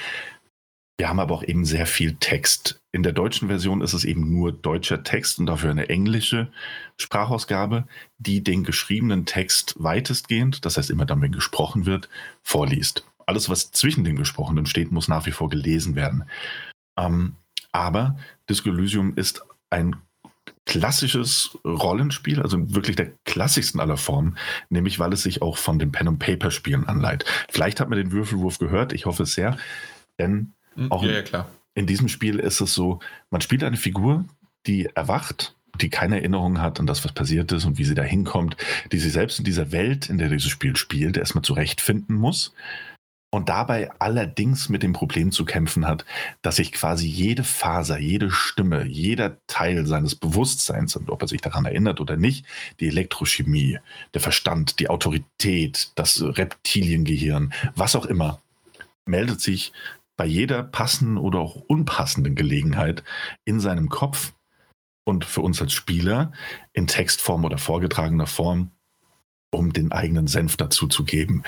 Wir 0.98 1.08
haben 1.08 1.20
aber 1.20 1.34
auch 1.34 1.42
eben 1.42 1.64
sehr 1.64 1.86
viel 1.86 2.14
Text. 2.14 2.80
In 2.92 3.02
der 3.02 3.12
deutschen 3.12 3.48
Version 3.48 3.80
ist 3.80 3.92
es 3.92 4.04
eben 4.04 4.32
nur 4.32 4.52
deutscher 4.52 5.02
Text 5.02 5.38
und 5.38 5.46
dafür 5.46 5.70
eine 5.70 5.88
englische 5.88 6.52
Sprachausgabe, 6.96 7.88
die 8.18 8.44
den 8.44 8.62
geschriebenen 8.62 9.26
Text 9.26 9.74
weitestgehend, 9.78 10.64
das 10.64 10.76
heißt 10.76 10.90
immer 10.90 11.06
dann, 11.06 11.20
wenn 11.20 11.32
gesprochen 11.32 11.86
wird, 11.86 12.08
vorliest. 12.42 13.04
Alles, 13.26 13.48
was 13.48 13.72
zwischen 13.72 14.04
den 14.04 14.16
Gesprochenen 14.16 14.66
steht, 14.66 14.92
muss 14.92 15.08
nach 15.08 15.26
wie 15.26 15.32
vor 15.32 15.48
gelesen 15.48 15.96
werden. 15.96 16.24
Ähm, 16.96 17.36
aber 17.72 18.16
Disco 18.48 18.68
Elysium 18.68 19.14
ist 19.16 19.42
ein 19.70 19.96
klassisches 20.64 21.58
Rollenspiel, 21.64 22.40
also 22.40 22.74
wirklich 22.74 22.96
der 22.96 23.12
klassischsten 23.24 23.80
aller 23.80 23.96
Formen, 23.96 24.38
nämlich 24.70 24.98
weil 24.98 25.12
es 25.12 25.22
sich 25.22 25.42
auch 25.42 25.56
von 25.56 25.78
den 25.78 25.92
Pen-and-Paper-Spielen 25.92 26.86
anleiht. 26.86 27.24
Vielleicht 27.50 27.80
hat 27.80 27.88
man 27.88 27.98
den 27.98 28.12
Würfelwurf 28.12 28.58
gehört, 28.58 28.92
ich 28.92 29.06
hoffe 29.06 29.24
es 29.24 29.34
sehr, 29.34 29.56
denn 30.18 30.52
hm, 30.74 30.92
auch 30.92 31.02
ja, 31.02 31.20
ja, 31.20 31.48
in 31.74 31.86
diesem 31.86 32.08
Spiel 32.08 32.38
ist 32.38 32.60
es 32.60 32.74
so, 32.74 33.00
man 33.30 33.40
spielt 33.40 33.64
eine 33.64 33.76
Figur, 33.76 34.24
die 34.66 34.88
erwacht, 34.94 35.56
die 35.80 35.90
keine 35.90 36.18
Erinnerung 36.18 36.60
hat 36.60 36.78
an 36.78 36.86
das, 36.86 37.04
was 37.04 37.12
passiert 37.12 37.50
ist 37.50 37.64
und 37.64 37.78
wie 37.78 37.84
sie 37.84 37.94
da 37.94 38.02
hinkommt, 38.02 38.56
die 38.92 38.98
sich 38.98 39.12
selbst 39.12 39.38
in 39.38 39.44
dieser 39.44 39.72
Welt, 39.72 40.10
in 40.10 40.18
der 40.18 40.28
dieses 40.28 40.50
Spiel 40.50 40.76
spielt, 40.76 41.16
erstmal 41.16 41.42
zurechtfinden 41.42 42.14
muss 42.14 42.54
und 43.34 43.48
dabei 43.48 43.90
allerdings 43.98 44.68
mit 44.68 44.82
dem 44.82 44.92
Problem 44.92 45.32
zu 45.32 45.46
kämpfen 45.46 45.86
hat, 45.86 46.04
dass 46.42 46.56
sich 46.56 46.70
quasi 46.70 47.06
jede 47.06 47.44
Faser, 47.44 47.98
jede 47.98 48.30
Stimme, 48.30 48.84
jeder 48.84 49.38
Teil 49.46 49.86
seines 49.86 50.14
Bewusstseins, 50.14 50.96
und 50.96 51.10
ob 51.10 51.22
er 51.22 51.28
sich 51.28 51.40
daran 51.40 51.64
erinnert 51.64 51.98
oder 52.00 52.18
nicht, 52.18 52.44
die 52.78 52.88
Elektrochemie, 52.88 53.78
der 54.12 54.20
Verstand, 54.20 54.78
die 54.80 54.90
Autorität, 54.90 55.92
das 55.94 56.22
Reptiliengehirn, 56.22 57.54
was 57.74 57.96
auch 57.96 58.04
immer, 58.04 58.42
meldet 59.06 59.40
sich 59.40 59.72
bei 60.18 60.26
jeder 60.26 60.62
passenden 60.62 61.16
oder 61.16 61.40
auch 61.40 61.56
unpassenden 61.56 62.34
Gelegenheit 62.34 63.02
in 63.46 63.60
seinem 63.60 63.88
Kopf 63.88 64.34
und 65.04 65.24
für 65.24 65.40
uns 65.40 65.60
als 65.62 65.72
Spieler 65.72 66.32
in 66.74 66.86
Textform 66.86 67.46
oder 67.46 67.56
vorgetragener 67.56 68.26
Form, 68.26 68.72
um 69.50 69.72
den 69.72 69.90
eigenen 69.90 70.26
Senf 70.26 70.58
dazu 70.58 70.86
zu 70.86 71.04
geben 71.04 71.42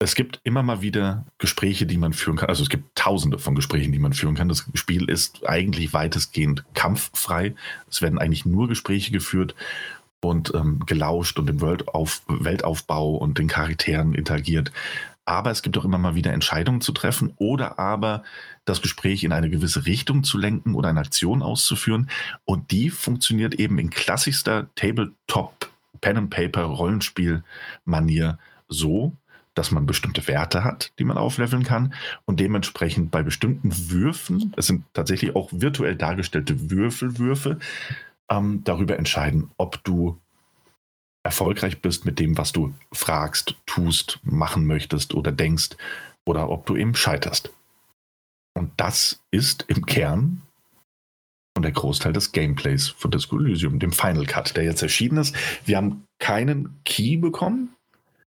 es 0.00 0.14
gibt 0.14 0.40
immer 0.44 0.62
mal 0.62 0.80
wieder 0.80 1.26
Gespräche, 1.38 1.84
die 1.84 1.96
man 1.96 2.12
führen 2.12 2.36
kann. 2.36 2.48
Also 2.48 2.62
es 2.62 2.68
gibt 2.68 2.94
tausende 2.94 3.38
von 3.38 3.54
Gesprächen, 3.54 3.90
die 3.92 3.98
man 3.98 4.12
führen 4.12 4.36
kann. 4.36 4.48
Das 4.48 4.64
Spiel 4.74 5.08
ist 5.10 5.46
eigentlich 5.48 5.92
weitestgehend 5.92 6.64
kampffrei. 6.74 7.54
Es 7.90 8.00
werden 8.00 8.18
eigentlich 8.18 8.46
nur 8.46 8.68
Gespräche 8.68 9.10
geführt 9.10 9.56
und 10.20 10.54
ähm, 10.54 10.80
gelauscht 10.86 11.38
und 11.38 11.50
im 11.50 11.60
Weltauf 11.60 12.22
Weltaufbau 12.28 13.16
und 13.16 13.38
den 13.38 13.48
Charakteren 13.48 14.14
interagiert. 14.14 14.70
Aber 15.24 15.50
es 15.50 15.62
gibt 15.62 15.76
auch 15.76 15.84
immer 15.84 15.98
mal 15.98 16.14
wieder 16.14 16.32
Entscheidungen 16.32 16.80
zu 16.80 16.92
treffen 16.92 17.34
oder 17.36 17.78
aber 17.78 18.22
das 18.64 18.80
Gespräch 18.80 19.24
in 19.24 19.32
eine 19.32 19.50
gewisse 19.50 19.84
Richtung 19.84 20.22
zu 20.22 20.38
lenken 20.38 20.74
oder 20.74 20.88
eine 20.88 21.00
Aktion 21.00 21.42
auszuführen. 21.42 22.08
Und 22.44 22.70
die 22.70 22.90
funktioniert 22.90 23.54
eben 23.54 23.78
in 23.78 23.90
klassischster 23.90 24.68
Tabletop 24.76 25.70
Pen 26.00 26.16
and 26.16 26.30
Paper 26.30 26.62
Rollenspiel 26.62 27.42
Manier 27.84 28.38
so, 28.68 29.12
dass 29.58 29.72
man 29.72 29.86
bestimmte 29.86 30.26
Werte 30.28 30.62
hat, 30.62 30.92
die 30.98 31.04
man 31.04 31.18
aufleveln 31.18 31.64
kann 31.64 31.92
und 32.24 32.38
dementsprechend 32.38 33.10
bei 33.10 33.22
bestimmten 33.22 33.90
Würfen, 33.90 34.54
es 34.56 34.66
sind 34.66 34.84
tatsächlich 34.92 35.34
auch 35.34 35.50
virtuell 35.52 35.96
dargestellte 35.96 36.70
Würfelwürfe, 36.70 37.58
ähm, 38.30 38.62
darüber 38.64 38.96
entscheiden, 38.96 39.50
ob 39.56 39.82
du 39.82 40.18
erfolgreich 41.24 41.82
bist 41.82 42.04
mit 42.04 42.20
dem, 42.20 42.38
was 42.38 42.52
du 42.52 42.72
fragst, 42.92 43.56
tust, 43.66 44.20
machen 44.22 44.64
möchtest 44.64 45.14
oder 45.14 45.32
denkst 45.32 45.70
oder 46.24 46.50
ob 46.50 46.64
du 46.66 46.76
eben 46.76 46.94
scheiterst. 46.94 47.50
Und 48.54 48.70
das 48.76 49.24
ist 49.32 49.64
im 49.68 49.86
Kern 49.86 50.42
und 51.56 51.64
der 51.64 51.72
Großteil 51.72 52.12
des 52.12 52.30
Gameplays 52.30 52.88
von 52.88 53.10
Disco 53.10 53.38
Elysium, 53.38 53.80
dem 53.80 53.90
Final 53.90 54.26
Cut, 54.26 54.56
der 54.56 54.62
jetzt 54.62 54.82
erschienen 54.82 55.18
ist. 55.18 55.34
Wir 55.64 55.76
haben 55.76 56.04
keinen 56.20 56.80
Key 56.84 57.16
bekommen, 57.16 57.74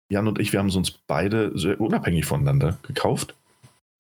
Jan 0.10 0.28
und 0.28 0.40
ich, 0.40 0.52
wir 0.52 0.60
haben 0.60 0.70
es 0.70 0.76
uns 0.76 0.92
beide 0.92 1.58
sehr 1.58 1.80
unabhängig 1.80 2.26
voneinander 2.26 2.78
gekauft. 2.84 3.36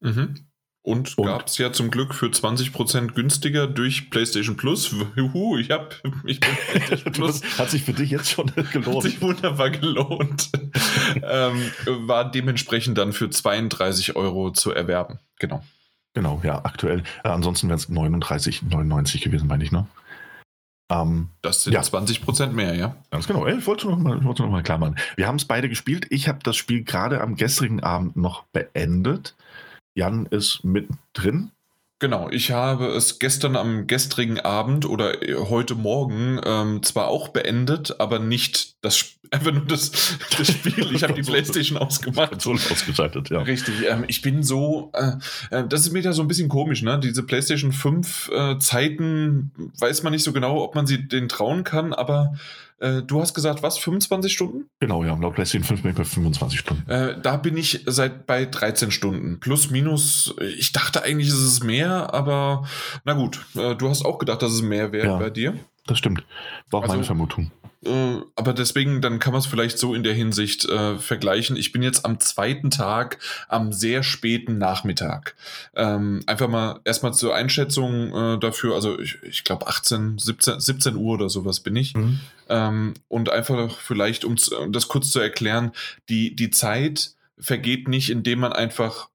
Mhm. 0.02 0.36
Und, 0.82 1.18
und 1.18 1.26
gab 1.26 1.46
es 1.46 1.58
ja 1.58 1.72
zum 1.72 1.92
Glück 1.92 2.16
für 2.16 2.28
20% 2.28 3.14
günstiger 3.14 3.68
durch 3.68 4.10
PlayStation 4.10 4.56
Plus. 4.56 4.96
Juhu, 5.16 5.58
ich 5.58 5.72
hab. 5.72 6.02
Ich 6.26 6.40
bin 6.40 6.50
PlayStation 6.72 7.14
Plus. 7.14 7.42
hat 7.60 7.70
sich 7.70 7.84
für 7.84 7.94
dich 7.94 8.10
jetzt 8.10 8.32
schon 8.32 8.52
gelohnt. 8.72 8.96
Hat 8.96 9.04
sich 9.04 9.22
wunderbar 9.22 9.70
gelohnt. 9.70 10.50
ähm, 11.22 11.72
war 11.86 12.32
dementsprechend 12.32 12.98
dann 12.98 13.14
für 13.14 13.30
32 13.30 14.16
Euro 14.16 14.52
zu 14.52 14.72
erwerben. 14.72 15.20
Genau. 15.38 15.64
Genau, 16.14 16.42
ja, 16.44 16.64
aktuell. 16.64 17.04
Äh, 17.24 17.30
ansonsten 17.30 17.68
wären 17.68 17.78
es 17.78 17.90
39,99 17.90 19.22
gewesen, 19.22 19.48
meine 19.48 19.64
ich, 19.64 19.72
ne? 19.72 19.86
Ähm, 20.92 21.30
das 21.42 21.64
sind 21.64 21.74
ja. 21.74 21.82
20 21.82 22.24
Prozent 22.24 22.54
mehr, 22.54 22.76
ja. 22.76 22.96
Ganz 23.12 23.28
genau. 23.28 23.46
Ich 23.46 23.66
wollte 23.68 23.88
noch 23.88 23.98
mal, 23.98 24.24
wollte 24.24 24.42
noch 24.44 24.50
mal 24.50 24.64
klar 24.64 24.78
machen. 24.78 24.96
Wir 25.16 25.28
haben 25.28 25.36
es 25.36 25.46
beide 25.46 25.70
gespielt. 25.70 26.08
Ich 26.10 26.28
habe 26.28 26.40
das 26.44 26.56
Spiel 26.56 26.84
gerade 26.84 27.22
am 27.22 27.36
gestrigen 27.36 27.82
Abend 27.82 28.16
noch 28.18 28.44
beendet. 28.52 29.36
Jan 29.94 30.26
ist 30.26 30.64
mittendrin. 30.64 31.52
Genau, 32.00 32.30
ich 32.30 32.52
habe 32.52 32.88
es 32.88 33.20
gestern 33.20 33.58
am 33.58 33.86
gestrigen 33.86 34.40
Abend 34.40 34.86
oder 34.86 35.18
heute 35.50 35.76
Morgen 35.76 36.40
ähm, 36.46 36.82
zwar 36.82 37.10
auch 37.10 37.28
beendet, 37.28 38.00
aber 38.00 38.20
nicht 38.20 38.78
das 38.82 39.16
einfach 39.32 39.52
nur 39.52 39.66
das, 39.66 39.92
das 40.38 40.48
Spiel. 40.48 40.96
Ich 40.96 41.04
habe 41.04 41.14
die 41.14 41.22
Playstation 41.30 41.78
ausgemacht. 41.78 42.32
Konsole 42.32 42.60
ausgeschaltet, 42.72 43.30
ja. 43.30 43.40
Richtig. 43.42 43.86
Ähm, 43.86 44.06
ich 44.08 44.22
bin 44.22 44.44
so, 44.44 44.92
äh, 44.94 45.12
äh, 45.52 45.68
das 45.68 45.82
ist 45.82 45.92
mir 45.92 46.00
ja 46.00 46.14
so 46.14 46.22
ein 46.22 46.30
bisschen 46.30 46.48
komisch, 46.48 46.84
ne? 46.84 47.00
Diese 47.00 47.24
Playstation 47.24 47.74
5 47.74 48.32
äh, 48.34 48.60
Zeiten 48.60 49.52
weiß 49.78 50.02
man 50.04 50.14
nicht 50.14 50.24
so 50.24 50.32
genau, 50.32 50.64
ob 50.64 50.76
man 50.76 50.88
sie 50.88 51.06
den 51.06 51.28
trauen 51.28 51.66
kann, 51.66 51.94
aber 51.94 52.34
äh, 52.80 53.02
du 53.02 53.22
hast 53.22 53.34
gesagt, 53.34 53.64
was? 53.64 53.78
25 53.78 54.32
Stunden? 54.32 54.70
Genau, 54.80 55.04
ja. 55.04 55.16
Laut 55.16 55.36
PlayStation 55.36 55.64
5 55.64 55.82
bin 55.82 55.92
ich 55.92 55.98
bei 55.98 56.04
25 56.04 56.60
Stunden. 56.60 56.90
Äh, 56.90 57.20
da 57.22 57.38
bin 57.38 57.58
ich 57.58 57.84
seit 57.86 58.26
bei 58.26 58.46
13 58.46 58.92
Stunden. 58.92 59.40
Plus, 59.40 59.70
minus. 59.70 60.34
Ich 60.58 60.72
dachte 60.72 61.04
eigentlich, 61.04 61.28
ist 61.28 61.36
es 61.36 61.64
mehr, 61.64 62.14
aber 62.14 62.66
na 63.06 63.14
gut. 63.14 63.46
Äh, 63.56 63.76
du 63.76 63.90
hast 63.90 64.06
auch 64.06 64.20
gedacht, 64.20 64.42
dass 64.42 64.52
es 64.52 64.62
mehr 64.62 64.92
wäre 64.92 65.08
ja, 65.08 65.18
bei 65.18 65.30
dir. 65.30 65.56
Das 65.88 65.98
stimmt. 65.98 66.24
War 66.70 66.80
auch 66.80 66.84
also, 66.84 66.94
meine 66.94 67.06
Vermutung. 67.06 67.52
Äh, 67.86 68.18
aber 68.36 68.54
deswegen, 68.54 69.02
dann 69.02 69.20
kann 69.20 69.32
man 69.34 69.40
es 69.40 69.46
vielleicht 69.46 69.78
so 69.78 69.94
in 69.94 70.04
der 70.04 70.14
Hinsicht 70.14 70.66
äh, 70.66 70.98
vergleichen. 70.98 71.56
Ich 71.56 71.72
bin 71.72 71.82
jetzt 71.82 72.06
am 72.06 72.20
zweiten 72.20 72.72
Tag, 72.72 73.20
am 73.48 73.72
sehr 73.72 74.04
späten 74.04 74.58
Nachmittag. 74.58 75.36
Ähm, 75.76 76.22
einfach 76.26 76.50
mal 76.50 76.82
erstmal 76.84 77.14
zur 77.14 77.36
Einschätzung 77.36 78.14
äh, 78.14 78.40
dafür, 78.40 78.76
also 78.76 79.00
ich, 79.00 79.18
ich 79.24 79.44
glaube 79.44 79.68
18, 79.68 80.18
17, 80.18 80.60
17 80.60 80.96
Uhr 80.96 81.14
oder 81.14 81.30
sowas 81.30 81.62
bin 81.62 81.76
ich. 81.76 81.94
Mhm. 81.96 82.20
Ähm, 82.50 82.94
und 83.08 83.32
einfach 83.32 83.78
vielleicht, 83.78 84.26
um, 84.26 84.36
um 84.60 84.72
das 84.72 84.88
kurz 84.88 85.12
zu 85.12 85.20
erklären, 85.20 85.72
die, 86.10 86.36
die 86.36 86.52
Zeit 86.52 87.12
vergeht 87.40 87.88
nicht, 87.88 88.10
indem 88.10 88.40
man 88.40 88.52
einfach 88.52 89.10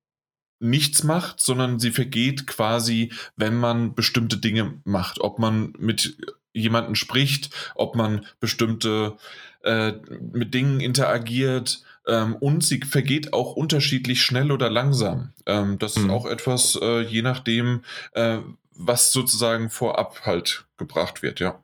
nichts 0.60 1.02
macht, 1.04 1.40
sondern 1.40 1.78
sie 1.78 1.90
vergeht 1.90 2.46
quasi, 2.46 3.12
wenn 3.36 3.54
man 3.54 3.94
bestimmte 3.94 4.38
Dinge 4.38 4.80
macht. 4.84 5.20
Ob 5.20 5.38
man 5.38 5.74
mit 5.78 6.16
jemandem 6.54 6.94
spricht, 6.94 7.50
ob 7.74 7.94
man 7.94 8.24
bestimmte 8.40 9.16
äh, 9.62 9.92
mit 10.32 10.54
Dingen 10.54 10.80
interagiert. 10.80 11.82
Ähm, 12.06 12.36
und 12.36 12.62
sie 12.62 12.80
vergeht 12.80 13.32
auch 13.32 13.56
unterschiedlich 13.56 14.22
schnell 14.22 14.52
oder 14.52 14.70
langsam. 14.70 15.32
Ähm, 15.46 15.78
das 15.78 15.96
mhm. 15.96 16.04
ist 16.04 16.10
auch 16.10 16.26
etwas, 16.26 16.78
äh, 16.80 17.00
je 17.00 17.22
nachdem, 17.22 17.82
äh, 18.12 18.38
was 18.76 19.12
sozusagen 19.12 19.70
vorab 19.70 20.22
halt 20.24 20.66
gebracht 20.76 21.22
wird, 21.22 21.40
ja. 21.40 21.62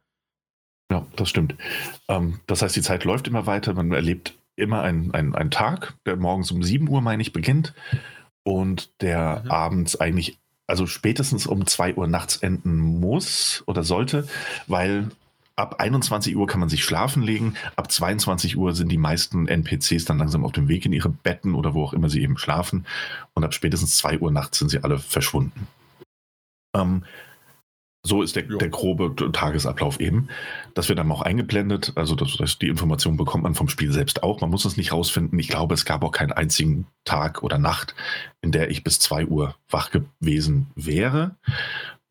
Ja, 0.91 1.07
das 1.15 1.29
stimmt. 1.29 1.55
Ähm, 2.09 2.41
das 2.47 2.63
heißt, 2.63 2.75
die 2.75 2.83
Zeit 2.83 3.05
läuft 3.05 3.29
immer 3.29 3.47
weiter. 3.47 3.75
Man 3.75 3.93
erlebt 3.93 4.37
immer 4.57 4.83
einen, 4.83 5.15
einen, 5.15 5.51
Tag, 5.51 5.95
der 6.05 6.17
morgens 6.17 6.51
um 6.51 6.63
7 6.63 6.89
Uhr, 6.89 7.01
meine 7.01 7.23
ich, 7.23 7.33
beginnt 7.33 7.75
und 8.43 8.91
der 9.01 9.43
mhm. 9.45 9.51
abends 9.51 10.01
eigentlich, 10.01 10.40
also 10.71 10.87
spätestens 10.87 11.47
um 11.47 11.67
2 11.67 11.97
Uhr 11.97 12.07
nachts 12.07 12.37
enden 12.37 12.79
muss 12.79 13.63
oder 13.67 13.83
sollte, 13.83 14.29
weil 14.69 15.11
ab 15.57 15.77
21 15.79 16.37
Uhr 16.37 16.47
kann 16.47 16.61
man 16.61 16.69
sich 16.69 16.85
schlafen 16.85 17.23
legen, 17.23 17.55
ab 17.77 17.91
22 17.91 18.57
Uhr 18.57 18.75
sind 18.75 18.89
die 18.91 18.97
meisten 18.97 19.47
NPCs 19.47 20.05
dann 20.07 20.19
langsam 20.19 20.45
auf 20.45 20.53
dem 20.53 20.69
Weg 20.69 20.87
in 20.87 20.93
ihre 20.93 21.11
Betten 21.11 21.55
oder 21.55 21.75
wo 21.75 21.85
auch 21.85 21.93
immer 21.93 22.09
sie 22.09 22.23
eben 22.23 22.39
schlafen 22.39 22.87
und 23.35 23.45
ab 23.45 23.53
spätestens 23.53 23.97
2 23.97 24.21
Uhr 24.21 24.31
nachts 24.31 24.59
sind 24.59 24.71
sie 24.71 24.83
alle 24.83 24.99
verschwunden. 24.99 25.67
Ähm, 26.75 27.05
so 28.03 28.23
ist 28.23 28.35
der, 28.35 28.45
der, 28.45 28.71
grobe 28.71 29.15
Tagesablauf 29.33 30.01
eben. 30.01 30.29
Das 30.75 30.89
wird 30.89 30.99
dann 30.99 31.13
auch 31.13 31.21
eingeblendet. 31.21 31.93
Also 31.97 32.15
das, 32.15 32.37
das, 32.39 32.59
die 32.59 32.69
Information 32.69 33.19
bekommt 33.19 33.45
man 33.45 33.55
vom 33.55 33.69
Spiel 33.69 33.93
selbst 33.93 34.23
auch. 34.23 34.41
Man 34.41 34.49
muss 34.49 34.65
es 34.65 34.79
nicht 34.79 34.93
rausfinden. 34.93 35.39
Ich 35.39 35.49
glaube, 35.49 35.75
es 35.75 35.85
gab 35.85 36.03
auch 36.03 36.13
keinen 36.13 36.33
einzigen 36.33 36.87
Tag 37.05 37.43
oder 37.43 37.59
Nacht, 37.59 37.95
in 38.41 38.53
der 38.53 38.71
ich 38.71 38.85
bis 38.85 39.01
2 39.01 39.27
Uhr 39.27 39.55
wach 39.69 39.91
gewesen 39.91 40.69
wäre. 40.75 41.37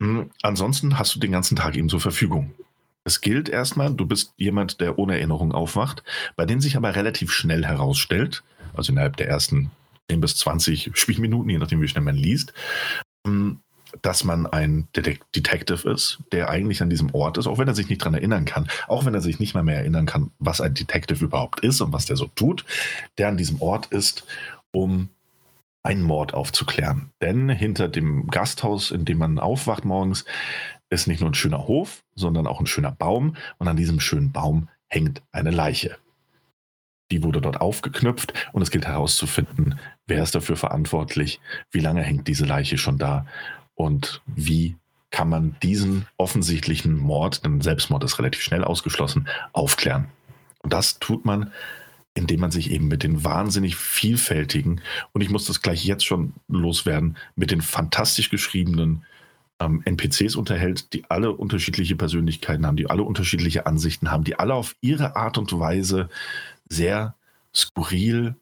Hm, 0.00 0.30
ansonsten 0.42 0.96
hast 0.98 1.14
du 1.14 1.18
den 1.18 1.32
ganzen 1.32 1.56
Tag 1.56 1.76
eben 1.76 1.88
zur 1.88 2.00
Verfügung. 2.00 2.54
Es 3.02 3.20
gilt 3.20 3.48
erstmal, 3.48 3.92
du 3.92 4.06
bist 4.06 4.32
jemand, 4.36 4.80
der 4.80 4.98
ohne 4.98 5.16
Erinnerung 5.16 5.52
aufwacht, 5.52 6.04
bei 6.36 6.46
dem 6.46 6.60
sich 6.60 6.76
aber 6.76 6.94
relativ 6.94 7.32
schnell 7.32 7.64
herausstellt, 7.64 8.44
also 8.74 8.92
innerhalb 8.92 9.16
der 9.16 9.28
ersten 9.28 9.70
10 10.08 10.20
bis 10.20 10.36
20 10.36 10.90
Spielminuten, 10.94 11.50
je 11.50 11.58
nachdem 11.58 11.80
wie 11.80 11.88
schnell 11.88 12.04
man 12.04 12.16
liest, 12.16 12.52
hm, 13.26 13.60
dass 14.02 14.24
man 14.24 14.46
ein 14.46 14.88
Detective 14.94 15.88
ist, 15.90 16.18
der 16.32 16.50
eigentlich 16.50 16.82
an 16.82 16.90
diesem 16.90 17.14
Ort 17.14 17.38
ist, 17.38 17.46
auch 17.46 17.58
wenn 17.58 17.68
er 17.68 17.74
sich 17.74 17.88
nicht 17.88 18.00
daran 18.00 18.14
erinnern 18.14 18.44
kann, 18.44 18.68
auch 18.88 19.04
wenn 19.04 19.14
er 19.14 19.20
sich 19.20 19.38
nicht 19.38 19.54
mal 19.54 19.62
mehr 19.62 19.78
erinnern 19.78 20.06
kann, 20.06 20.30
was 20.38 20.60
ein 20.60 20.74
Detective 20.74 21.24
überhaupt 21.24 21.60
ist 21.60 21.80
und 21.80 21.92
was 21.92 22.06
der 22.06 22.16
so 22.16 22.26
tut, 22.34 22.64
der 23.18 23.28
an 23.28 23.36
diesem 23.36 23.60
Ort 23.62 23.86
ist, 23.86 24.24
um 24.72 25.08
einen 25.82 26.02
Mord 26.02 26.34
aufzuklären. 26.34 27.10
Denn 27.20 27.48
hinter 27.48 27.88
dem 27.88 28.28
Gasthaus, 28.28 28.90
in 28.90 29.04
dem 29.04 29.18
man 29.18 29.38
aufwacht 29.38 29.84
morgens, 29.84 30.24
ist 30.90 31.06
nicht 31.06 31.20
nur 31.20 31.30
ein 31.30 31.34
schöner 31.34 31.66
Hof, 31.66 32.02
sondern 32.14 32.46
auch 32.46 32.60
ein 32.60 32.66
schöner 32.66 32.92
Baum 32.92 33.36
und 33.58 33.68
an 33.68 33.76
diesem 33.76 34.00
schönen 34.00 34.32
Baum 34.32 34.68
hängt 34.88 35.22
eine 35.32 35.50
Leiche. 35.50 35.96
Die 37.10 37.22
wurde 37.22 37.40
dort 37.40 37.60
aufgeknüpft 37.60 38.34
und 38.52 38.62
es 38.62 38.70
gilt 38.70 38.86
herauszufinden, 38.86 39.78
wer 40.06 40.22
ist 40.22 40.34
dafür 40.34 40.56
verantwortlich, 40.56 41.40
wie 41.70 41.80
lange 41.80 42.02
hängt 42.02 42.28
diese 42.28 42.44
Leiche 42.44 42.78
schon 42.78 42.98
da 42.98 43.26
und 43.80 44.20
wie 44.26 44.76
kann 45.10 45.30
man 45.30 45.56
diesen 45.62 46.06
offensichtlichen 46.18 46.98
Mord, 46.98 47.46
denn 47.46 47.62
Selbstmord 47.62 48.04
ist 48.04 48.18
relativ 48.18 48.42
schnell 48.42 48.62
ausgeschlossen, 48.62 49.26
aufklären. 49.54 50.08
Und 50.58 50.74
das 50.74 50.98
tut 50.98 51.24
man, 51.24 51.50
indem 52.12 52.40
man 52.40 52.50
sich 52.50 52.70
eben 52.70 52.88
mit 52.88 53.02
den 53.02 53.24
wahnsinnig 53.24 53.76
vielfältigen, 53.76 54.82
und 55.12 55.22
ich 55.22 55.30
muss 55.30 55.46
das 55.46 55.62
gleich 55.62 55.82
jetzt 55.82 56.04
schon 56.04 56.34
loswerden, 56.46 57.16
mit 57.36 57.50
den 57.50 57.62
fantastisch 57.62 58.28
geschriebenen 58.28 59.06
ähm, 59.60 59.80
NPCs 59.86 60.36
unterhält, 60.36 60.92
die 60.92 61.04
alle 61.08 61.32
unterschiedliche 61.32 61.96
Persönlichkeiten 61.96 62.66
haben, 62.66 62.76
die 62.76 62.90
alle 62.90 63.02
unterschiedliche 63.02 63.64
Ansichten 63.64 64.10
haben, 64.10 64.24
die 64.24 64.38
alle 64.38 64.52
auf 64.52 64.76
ihre 64.82 65.16
Art 65.16 65.38
und 65.38 65.58
Weise 65.58 66.10
sehr 66.68 67.14
skurril 67.56 68.34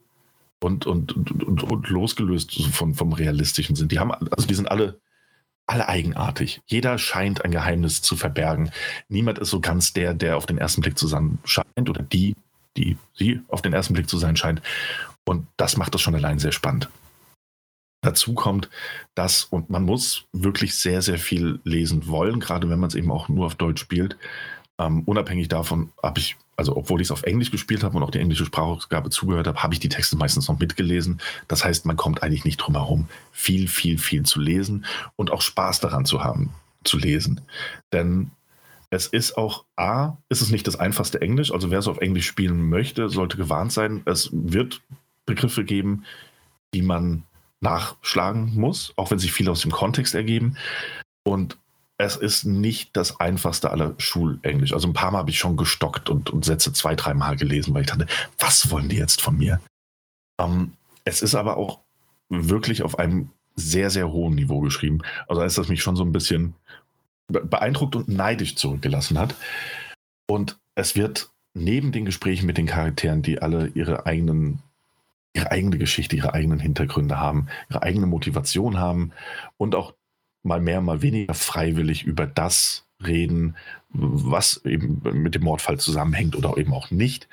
und, 0.59 0.85
und, 0.85 1.13
und, 1.13 1.63
und 1.63 1.89
losgelöst 1.89 2.61
von, 2.73 2.95
vom 2.95 3.13
Realistischen 3.13 3.77
sind. 3.77 3.93
Die 3.93 4.01
haben, 4.01 4.11
also 4.11 4.49
die 4.49 4.55
sind 4.55 4.69
alle 4.69 4.99
alle 5.69 5.89
eigenartig. 5.89 6.61
Jeder 6.67 6.99
scheint 6.99 7.45
ein 7.45 7.51
Geheimnis 7.51 8.03
zu 8.03 8.17
verbergen. 8.17 8.71
Niemand 9.09 9.39
ist 9.39 9.51
so 9.51 9.61
ganz 9.61 9.93
der, 9.93 10.15
der 10.15 10.37
auf 10.37 10.47
den 10.47 10.59
ersten 10.59 10.81
Blick 10.81 10.99
zu 10.99 11.07
sein 11.07 11.39
scheint 11.45 11.89
oder 11.89 12.03
die, 12.03 12.35
die 12.77 12.97
sie 13.15 13.41
auf 13.49 13.63
den 13.63 13.73
ersten 13.73 13.95
Blick 13.95 14.09
zu 14.09 14.19
sein 14.19 14.37
scheint. 14.37 14.63
Und 15.25 15.47
das 15.57 15.77
macht 15.77 15.95
das 15.95 16.01
schon 16.01 16.15
allein 16.15 16.39
sehr 16.39 16.53
spannend. 16.53 16.89
Dazu 18.01 18.35
kommt 18.35 18.71
dass, 19.15 19.45
und 19.45 19.71
man 19.71 19.83
muss 19.83 20.27
wirklich 20.33 20.77
sehr, 20.77 21.03
sehr 21.03 21.19
viel 21.19 21.61
lesen 21.65 22.07
wollen, 22.07 22.39
gerade 22.39 22.71
wenn 22.71 22.79
man 22.79 22.89
es 22.89 22.95
eben 22.95 23.11
auch 23.11 23.29
nur 23.29 23.47
auf 23.47 23.57
Deutsch 23.57 23.81
spielt. 23.81 24.17
Ähm, 24.79 25.03
unabhängig 25.05 25.49
davon 25.49 25.91
habe 26.03 26.21
ich 26.21 26.37
also 26.59 26.77
obwohl 26.77 27.01
ich 27.01 27.07
es 27.07 27.13
auf 27.13 27.23
Englisch 27.23 27.53
gespielt 27.53 27.85
habe 27.85 27.97
und 27.97 28.03
auch 28.03 28.11
die 28.11 28.19
englische 28.19 28.45
Sprachausgabe 28.45 29.11
zugehört 29.11 29.47
habe, 29.47 29.63
habe 29.63 29.75
ich 29.75 29.81
die 29.81 29.89
Texte 29.89 30.17
meistens 30.17 30.49
noch 30.49 30.59
mitgelesen. 30.59 31.21
Das 31.47 31.65
heißt, 31.65 31.87
man 31.87 31.97
kommt 31.97 32.25
eigentlich 32.25 32.45
nicht 32.45 32.57
drum 32.57 32.75
herum, 32.75 33.09
viel, 33.31 33.69
viel, 33.69 33.97
viel 33.97 34.25
zu 34.25 34.41
lesen 34.41 34.85
und 35.15 35.31
auch 35.31 35.41
Spaß 35.41 35.79
daran 35.79 36.05
zu 36.05 36.25
haben, 36.25 36.51
zu 36.83 36.99
lesen. 36.99 37.43
Denn 37.93 38.33
es 38.91 39.07
ist 39.07 39.37
auch 39.37 39.65
A, 39.77 40.17
ist 40.31 40.41
es 40.43 40.51
nicht 40.51 40.67
das 40.67 40.75
einfachste 40.75 41.21
Englisch. 41.21 41.53
Also 41.53 41.71
wer 41.71 41.79
es 41.79 41.87
auf 41.87 41.99
Englisch 41.99 42.27
spielen 42.27 42.69
möchte, 42.69 43.09
sollte 43.09 43.37
gewarnt 43.37 43.71
sein. 43.71 44.03
Es 44.05 44.31
wird 44.33 44.81
Begriffe 45.27 45.63
geben, 45.63 46.05
die 46.75 46.83
man 46.83 47.23
nachschlagen 47.61 48.55
muss, 48.57 48.93
auch 48.97 49.13
wenn 49.13 49.21
sich 49.21 49.33
viele 49.33 49.53
aus 49.53 49.61
dem 49.61 49.71
Kontext 49.71 50.17
ergeben. 50.17 50.57
Und 51.23 51.57
es 51.99 52.17
ist 52.17 52.45
nicht 52.45 52.97
das 52.97 53.19
einfachste 53.19 53.71
aller 53.71 53.95
Schulenglisch. 53.99 54.73
Also 54.73 54.87
ein 54.89 54.95
paar 54.95 55.11
Mal 55.11 55.19
habe 55.19 55.31
ich 55.31 55.39
schon 55.39 55.57
gestockt 55.57 56.09
und, 56.09 56.31
und 56.31 56.45
Sätze 56.45 56.73
zwei, 56.73 56.95
dreimal 56.95 57.37
gelesen, 57.37 57.75
weil 57.75 57.83
ich 57.83 57.89
dachte, 57.89 58.07
was 58.39 58.71
wollen 58.71 58.89
die 58.89 58.97
jetzt 58.97 59.21
von 59.21 59.37
mir? 59.37 59.61
Ähm, 60.41 60.75
es 61.05 61.23
ist 61.23 61.35
aber 61.35 61.57
auch 61.57 61.81
wirklich 62.29 62.83
auf 62.85 62.99
einem 62.99 63.31
sehr, 63.57 63.91
sehr 63.91 64.13
hohen 64.13 64.37
Niveau 64.37 64.61
geschrieben. 64.61 65.01
Also 65.27 65.43
als 65.43 65.57
das 65.57 65.69
mich 65.69 65.83
schon 65.83 65.97
so 65.97 66.05
ein 66.05 66.13
bisschen 66.13 66.55
beeindruckt 67.27 67.97
und 67.97 68.09
neidisch 68.09 68.55
zurückgelassen 68.55 69.19
hat. 69.19 69.35
Und 70.29 70.57
es 70.77 70.95
wird 70.95 71.31
neben 71.53 71.91
den 71.91 72.05
Gesprächen 72.05 72.47
mit 72.47 72.59
den 72.59 72.67
Charakteren, 72.67 73.23
die 73.23 73.43
alle 73.43 73.67
ihre 73.69 74.07
eigenen 74.07 74.63
ihre 75.35 75.51
eigene 75.51 75.79
Geschichte, 75.79 76.17
ihre 76.17 76.33
eigenen 76.33 76.59
Hintergründe 76.59 77.21
haben, 77.21 77.49
ihre 77.71 77.83
eigene 77.83 78.07
Motivation 78.07 78.79
haben 78.79 79.13
und 79.57 79.75
auch 79.75 79.95
mal 80.49 80.61
mehr, 80.61 80.81
mal 80.81 81.03
weniger 81.03 81.35
freiwillig 81.35 82.03
über 82.03 82.27
das 82.27 82.85
reden, 83.05 83.57
was 83.91 84.65
eben 84.65 85.01
mit 85.13 85.35
dem 85.35 85.45
Mordfall 85.45 85.79
zusammenhängt 85.79 86.35
oder 86.35 86.57
eben 86.57 86.75
auch 86.75 86.91
nicht. 86.91 87.29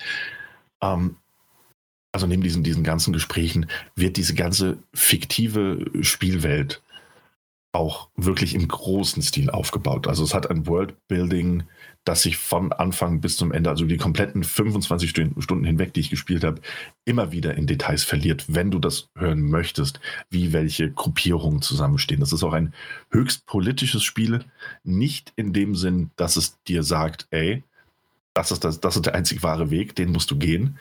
Ähm, 0.81 1.15
also 2.11 2.27
neben 2.27 2.43
diesen, 2.43 2.63
diesen 2.63 2.83
ganzen 2.83 3.11
Gesprächen 3.11 3.67
wird 3.95 4.17
diese 4.17 4.35
ganze 4.35 4.77
fiktive 4.93 5.85
Spielwelt 6.01 6.81
auch 7.73 8.07
wirklich 8.15 8.55
im 8.55 8.67
großen 8.67 9.21
Stil 9.21 9.49
aufgebaut. 9.49 10.07
Also 10.07 10.23
es 10.23 10.33
hat 10.33 10.49
ein 10.49 10.65
Worldbuilding, 10.65 11.63
das 12.05 12.21
sich 12.21 12.37
von 12.37 12.71
Anfang 12.71 13.19
bis 13.19 13.35
zum 13.35 13.51
Ende, 13.51 13.69
also 13.69 13.85
die 13.85 13.97
kompletten 13.97 14.43
25 14.43 15.09
Stunden 15.09 15.65
hinweg, 15.65 15.93
die 15.93 16.01
ich 16.01 16.11
gespielt 16.11 16.43
habe, 16.43 16.61
immer 17.03 17.31
wieder 17.31 17.55
in 17.55 17.65
Details 17.65 18.03
verliert, 18.03 18.45
wenn 18.47 18.69
du 18.69 18.77
das 18.77 19.09
hören 19.15 19.41
möchtest, 19.49 19.99
wie 20.29 20.53
welche 20.53 20.91
Gruppierungen 20.91 21.63
zusammenstehen. 21.63 22.19
Das 22.19 22.31
ist 22.31 22.43
auch 22.43 22.53
ein 22.53 22.73
höchst 23.09 23.47
politisches 23.47 24.03
Spiel, 24.03 24.45
nicht 24.83 25.33
in 25.35 25.51
dem 25.51 25.75
Sinn, 25.75 26.11
dass 26.15 26.37
es 26.37 26.61
dir 26.63 26.83
sagt, 26.83 27.27
ey, 27.31 27.63
das 28.35 28.51
ist, 28.51 28.63
das, 28.63 28.79
das 28.79 28.95
ist 28.95 29.07
der 29.07 29.15
einzig 29.15 29.41
wahre 29.41 29.71
Weg, 29.71 29.95
den 29.95 30.11
musst 30.11 30.29
du 30.29 30.37
gehen, 30.37 30.77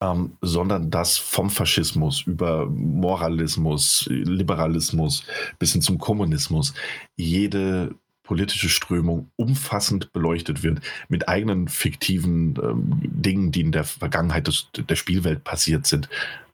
ähm, 0.00 0.32
sondern 0.40 0.90
das 0.90 1.18
vom 1.18 1.50
Faschismus 1.50 2.22
über 2.22 2.66
Moralismus, 2.66 4.06
Liberalismus 4.10 5.24
bis 5.58 5.72
hin 5.72 5.82
zum 5.82 5.98
Kommunismus 5.98 6.74
jede 7.16 7.94
politische 8.28 8.68
Strömung 8.68 9.30
umfassend 9.36 10.12
beleuchtet 10.12 10.62
wird, 10.62 10.82
mit 11.08 11.30
eigenen 11.30 11.66
fiktiven 11.66 12.58
ähm, 12.62 13.00
Dingen, 13.02 13.52
die 13.52 13.62
in 13.62 13.72
der 13.72 13.84
Vergangenheit 13.84 14.46
des, 14.46 14.68
der 14.76 14.96
Spielwelt 14.96 15.44
passiert 15.44 15.86
sind, 15.86 16.10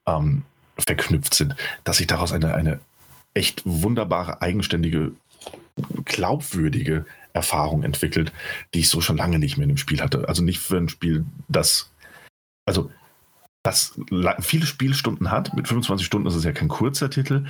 ähm, 0.07 0.43
verknüpft 0.79 1.35
sind, 1.35 1.57
dass 1.83 1.97
sich 1.97 2.07
daraus 2.07 2.31
eine, 2.31 2.55
eine 2.55 2.79
echt 3.35 3.63
wunderbare, 3.65 4.41
eigenständige, 4.41 5.11
glaubwürdige 6.05 7.07
Erfahrung 7.33 7.83
entwickelt, 7.83 8.33
die 8.73 8.81
ich 8.81 8.89
so 8.89 9.01
schon 9.01 9.17
lange 9.17 9.41
nicht 9.41 9.57
mehr 9.57 9.65
in 9.65 9.71
dem 9.71 9.77
Spiel 9.77 10.01
hatte. 10.01 10.29
Also 10.29 10.45
nicht 10.45 10.61
für 10.61 10.77
ein 10.77 10.89
Spiel, 10.89 11.25
das, 11.49 11.91
also 12.67 12.93
das 13.65 13.99
viele 14.41 14.67
Spielstunden 14.67 15.33
hat. 15.33 15.55
Mit 15.55 15.67
25 15.67 16.07
Stunden 16.07 16.29
ist 16.29 16.37
es 16.37 16.45
ja 16.45 16.53
kein 16.53 16.69
kurzer 16.69 17.11
Titel, 17.11 17.47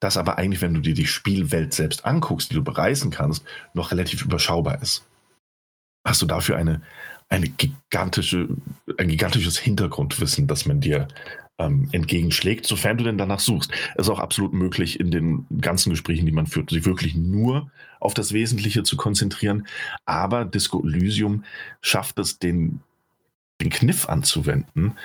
das 0.00 0.16
aber 0.16 0.38
eigentlich, 0.38 0.60
wenn 0.60 0.74
du 0.74 0.80
dir 0.80 0.94
die 0.94 1.06
Spielwelt 1.06 1.72
selbst 1.74 2.04
anguckst, 2.04 2.50
die 2.50 2.54
du 2.54 2.64
bereisen 2.64 3.10
kannst, 3.10 3.44
noch 3.72 3.90
relativ 3.90 4.22
überschaubar 4.22 4.80
ist. 4.82 5.06
Hast 6.06 6.20
du 6.20 6.26
dafür 6.26 6.56
eine, 6.56 6.82
eine 7.28 7.48
gigantische, 7.48 8.48
ein 8.98 9.08
gigantisches 9.08 9.58
Hintergrundwissen, 9.58 10.46
das 10.46 10.66
man 10.66 10.80
dir 10.80 11.08
ähm, 11.58 11.88
entgegenschlägt, 11.92 12.66
sofern 12.66 12.98
du 12.98 13.04
denn 13.04 13.18
danach 13.18 13.40
suchst. 13.40 13.70
Es 13.94 14.06
ist 14.06 14.10
auch 14.10 14.18
absolut 14.18 14.52
möglich, 14.52 14.98
in 14.98 15.10
den 15.10 15.46
ganzen 15.60 15.90
Gesprächen, 15.90 16.26
die 16.26 16.32
man 16.32 16.46
führt, 16.46 16.70
sich 16.70 16.84
wirklich 16.84 17.14
nur 17.14 17.70
auf 18.00 18.14
das 18.14 18.32
Wesentliche 18.32 18.82
zu 18.82 18.96
konzentrieren. 18.96 19.66
Aber 20.04 20.44
Disco 20.44 20.82
Elysium 20.84 21.44
schafft 21.80 22.18
es, 22.18 22.38
den, 22.38 22.80
den 23.60 23.70
Kniff 23.70 24.08
anzuwenden, 24.08 24.98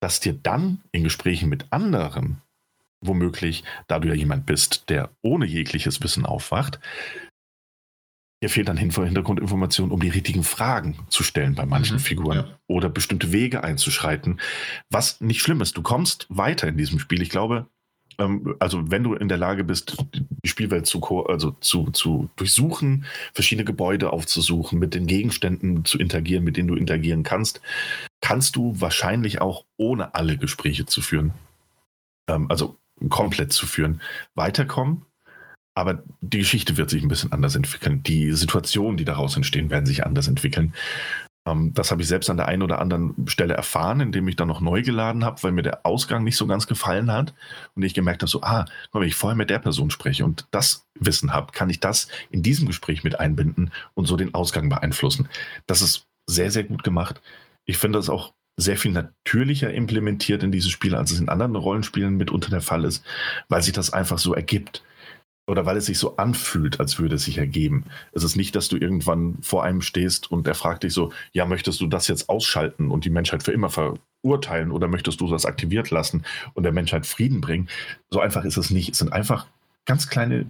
dass 0.00 0.20
dir 0.20 0.32
dann 0.34 0.80
in 0.90 1.04
Gesprächen 1.04 1.48
mit 1.48 1.66
anderen, 1.70 2.41
womöglich, 3.02 3.64
da 3.88 3.98
du 3.98 4.08
ja 4.08 4.14
jemand 4.14 4.46
bist, 4.46 4.88
der 4.88 5.10
ohne 5.22 5.46
jegliches 5.46 6.02
Wissen 6.02 6.24
aufwacht, 6.24 6.80
Dir 8.42 8.50
fehlt 8.50 8.68
dann 8.68 8.76
Hintergrundinformationen, 8.76 9.92
um 9.92 10.00
die 10.00 10.08
richtigen 10.08 10.42
Fragen 10.42 10.98
zu 11.08 11.22
stellen 11.22 11.54
bei 11.54 11.64
manchen 11.64 11.98
mhm, 11.98 12.00
Figuren 12.00 12.38
ja. 12.38 12.58
oder 12.66 12.88
bestimmte 12.88 13.30
Wege 13.30 13.62
einzuschreiten. 13.62 14.40
Was 14.90 15.20
nicht 15.20 15.42
schlimm 15.42 15.60
ist, 15.60 15.76
du 15.76 15.82
kommst 15.82 16.26
weiter 16.28 16.66
in 16.66 16.76
diesem 16.76 16.98
Spiel. 16.98 17.22
Ich 17.22 17.30
glaube, 17.30 17.68
ähm, 18.18 18.56
also 18.58 18.90
wenn 18.90 19.04
du 19.04 19.14
in 19.14 19.28
der 19.28 19.38
Lage 19.38 19.62
bist, 19.62 19.96
die 20.12 20.48
Spielwelt 20.48 20.86
zu, 20.86 21.00
also 21.26 21.52
zu, 21.60 21.92
zu 21.92 22.30
durchsuchen, 22.34 23.04
verschiedene 23.32 23.64
Gebäude 23.64 24.12
aufzusuchen, 24.12 24.80
mit 24.80 24.94
den 24.94 25.06
Gegenständen 25.06 25.84
zu 25.84 25.98
interagieren, 25.98 26.42
mit 26.42 26.56
denen 26.56 26.66
du 26.66 26.74
interagieren 26.74 27.22
kannst, 27.22 27.60
kannst 28.20 28.56
du 28.56 28.74
wahrscheinlich 28.80 29.40
auch 29.40 29.64
ohne 29.76 30.16
alle 30.16 30.36
Gespräche 30.36 30.84
zu 30.84 31.00
führen, 31.00 31.32
ähm, 32.28 32.50
also 32.50 32.76
komplett 33.08 33.52
zu 33.52 33.66
führen, 33.66 34.00
weiterkommen 34.34 35.06
aber 35.74 36.02
die 36.20 36.38
Geschichte 36.38 36.76
wird 36.76 36.90
sich 36.90 37.02
ein 37.02 37.08
bisschen 37.08 37.32
anders 37.32 37.56
entwickeln. 37.56 38.02
Die 38.02 38.32
Situationen, 38.32 38.96
die 38.96 39.04
daraus 39.04 39.36
entstehen, 39.36 39.70
werden 39.70 39.86
sich 39.86 40.04
anders 40.04 40.28
entwickeln. 40.28 40.74
Ähm, 41.46 41.72
das 41.74 41.90
habe 41.90 42.02
ich 42.02 42.08
selbst 42.08 42.28
an 42.28 42.36
der 42.36 42.46
einen 42.46 42.62
oder 42.62 42.78
anderen 42.80 43.26
Stelle 43.26 43.54
erfahren, 43.54 44.00
indem 44.00 44.28
ich 44.28 44.36
dann 44.36 44.48
noch 44.48 44.60
neu 44.60 44.82
geladen 44.82 45.24
habe, 45.24 45.42
weil 45.42 45.52
mir 45.52 45.62
der 45.62 45.86
Ausgang 45.86 46.24
nicht 46.24 46.36
so 46.36 46.46
ganz 46.46 46.66
gefallen 46.66 47.10
hat. 47.10 47.34
Und 47.74 47.82
ich 47.82 47.94
gemerkt 47.94 48.22
habe, 48.22 48.30
so, 48.30 48.42
ah, 48.42 48.66
wenn 48.92 49.02
ich 49.02 49.14
vorher 49.14 49.36
mit 49.36 49.50
der 49.50 49.58
Person 49.58 49.90
spreche 49.90 50.24
und 50.24 50.46
das 50.50 50.86
Wissen 50.98 51.32
habe, 51.32 51.52
kann 51.52 51.70
ich 51.70 51.80
das 51.80 52.08
in 52.30 52.42
diesem 52.42 52.66
Gespräch 52.66 53.02
mit 53.02 53.18
einbinden 53.18 53.70
und 53.94 54.06
so 54.06 54.16
den 54.16 54.34
Ausgang 54.34 54.68
beeinflussen. 54.68 55.28
Das 55.66 55.80
ist 55.80 56.06
sehr, 56.26 56.50
sehr 56.50 56.64
gut 56.64 56.84
gemacht. 56.84 57.22
Ich 57.64 57.78
finde 57.78 57.98
das 57.98 58.10
auch 58.10 58.34
sehr 58.56 58.76
viel 58.76 58.92
natürlicher 58.92 59.72
implementiert 59.72 60.42
in 60.42 60.52
dieses 60.52 60.70
Spiel, 60.70 60.94
als 60.94 61.10
es 61.10 61.20
in 61.20 61.28
anderen 61.28 61.56
Rollenspielen 61.56 62.16
mitunter 62.16 62.50
der 62.50 62.60
Fall 62.60 62.84
ist, 62.84 63.04
weil 63.48 63.62
sich 63.62 63.72
das 63.72 63.92
einfach 63.92 64.18
so 64.18 64.34
ergibt 64.34 64.82
oder 65.46 65.66
weil 65.66 65.76
es 65.76 65.86
sich 65.86 65.98
so 65.98 66.16
anfühlt, 66.16 66.78
als 66.78 66.98
würde 66.98 67.16
es 67.16 67.24
sich 67.24 67.38
ergeben. 67.38 67.86
Es 68.12 68.22
ist 68.22 68.36
nicht, 68.36 68.54
dass 68.54 68.68
du 68.68 68.76
irgendwann 68.76 69.38
vor 69.42 69.64
einem 69.64 69.82
stehst 69.82 70.30
und 70.30 70.46
er 70.46 70.54
fragt 70.54 70.84
dich 70.84 70.92
so, 70.92 71.12
ja, 71.32 71.46
möchtest 71.46 71.80
du 71.80 71.86
das 71.86 72.08
jetzt 72.08 72.28
ausschalten 72.28 72.90
und 72.90 73.04
die 73.04 73.10
Menschheit 73.10 73.42
für 73.42 73.52
immer 73.52 73.70
verurteilen 73.70 74.70
oder 74.70 74.86
möchtest 74.86 75.20
du 75.20 75.28
das 75.28 75.46
aktiviert 75.46 75.90
lassen 75.90 76.24
und 76.54 76.62
der 76.62 76.72
Menschheit 76.72 77.06
Frieden 77.06 77.40
bringen? 77.40 77.68
So 78.10 78.20
einfach 78.20 78.44
ist 78.44 78.56
es 78.56 78.70
nicht. 78.70 78.90
Es 78.90 78.98
sind 78.98 79.12
einfach 79.12 79.46
ganz 79.84 80.08
kleine 80.08 80.46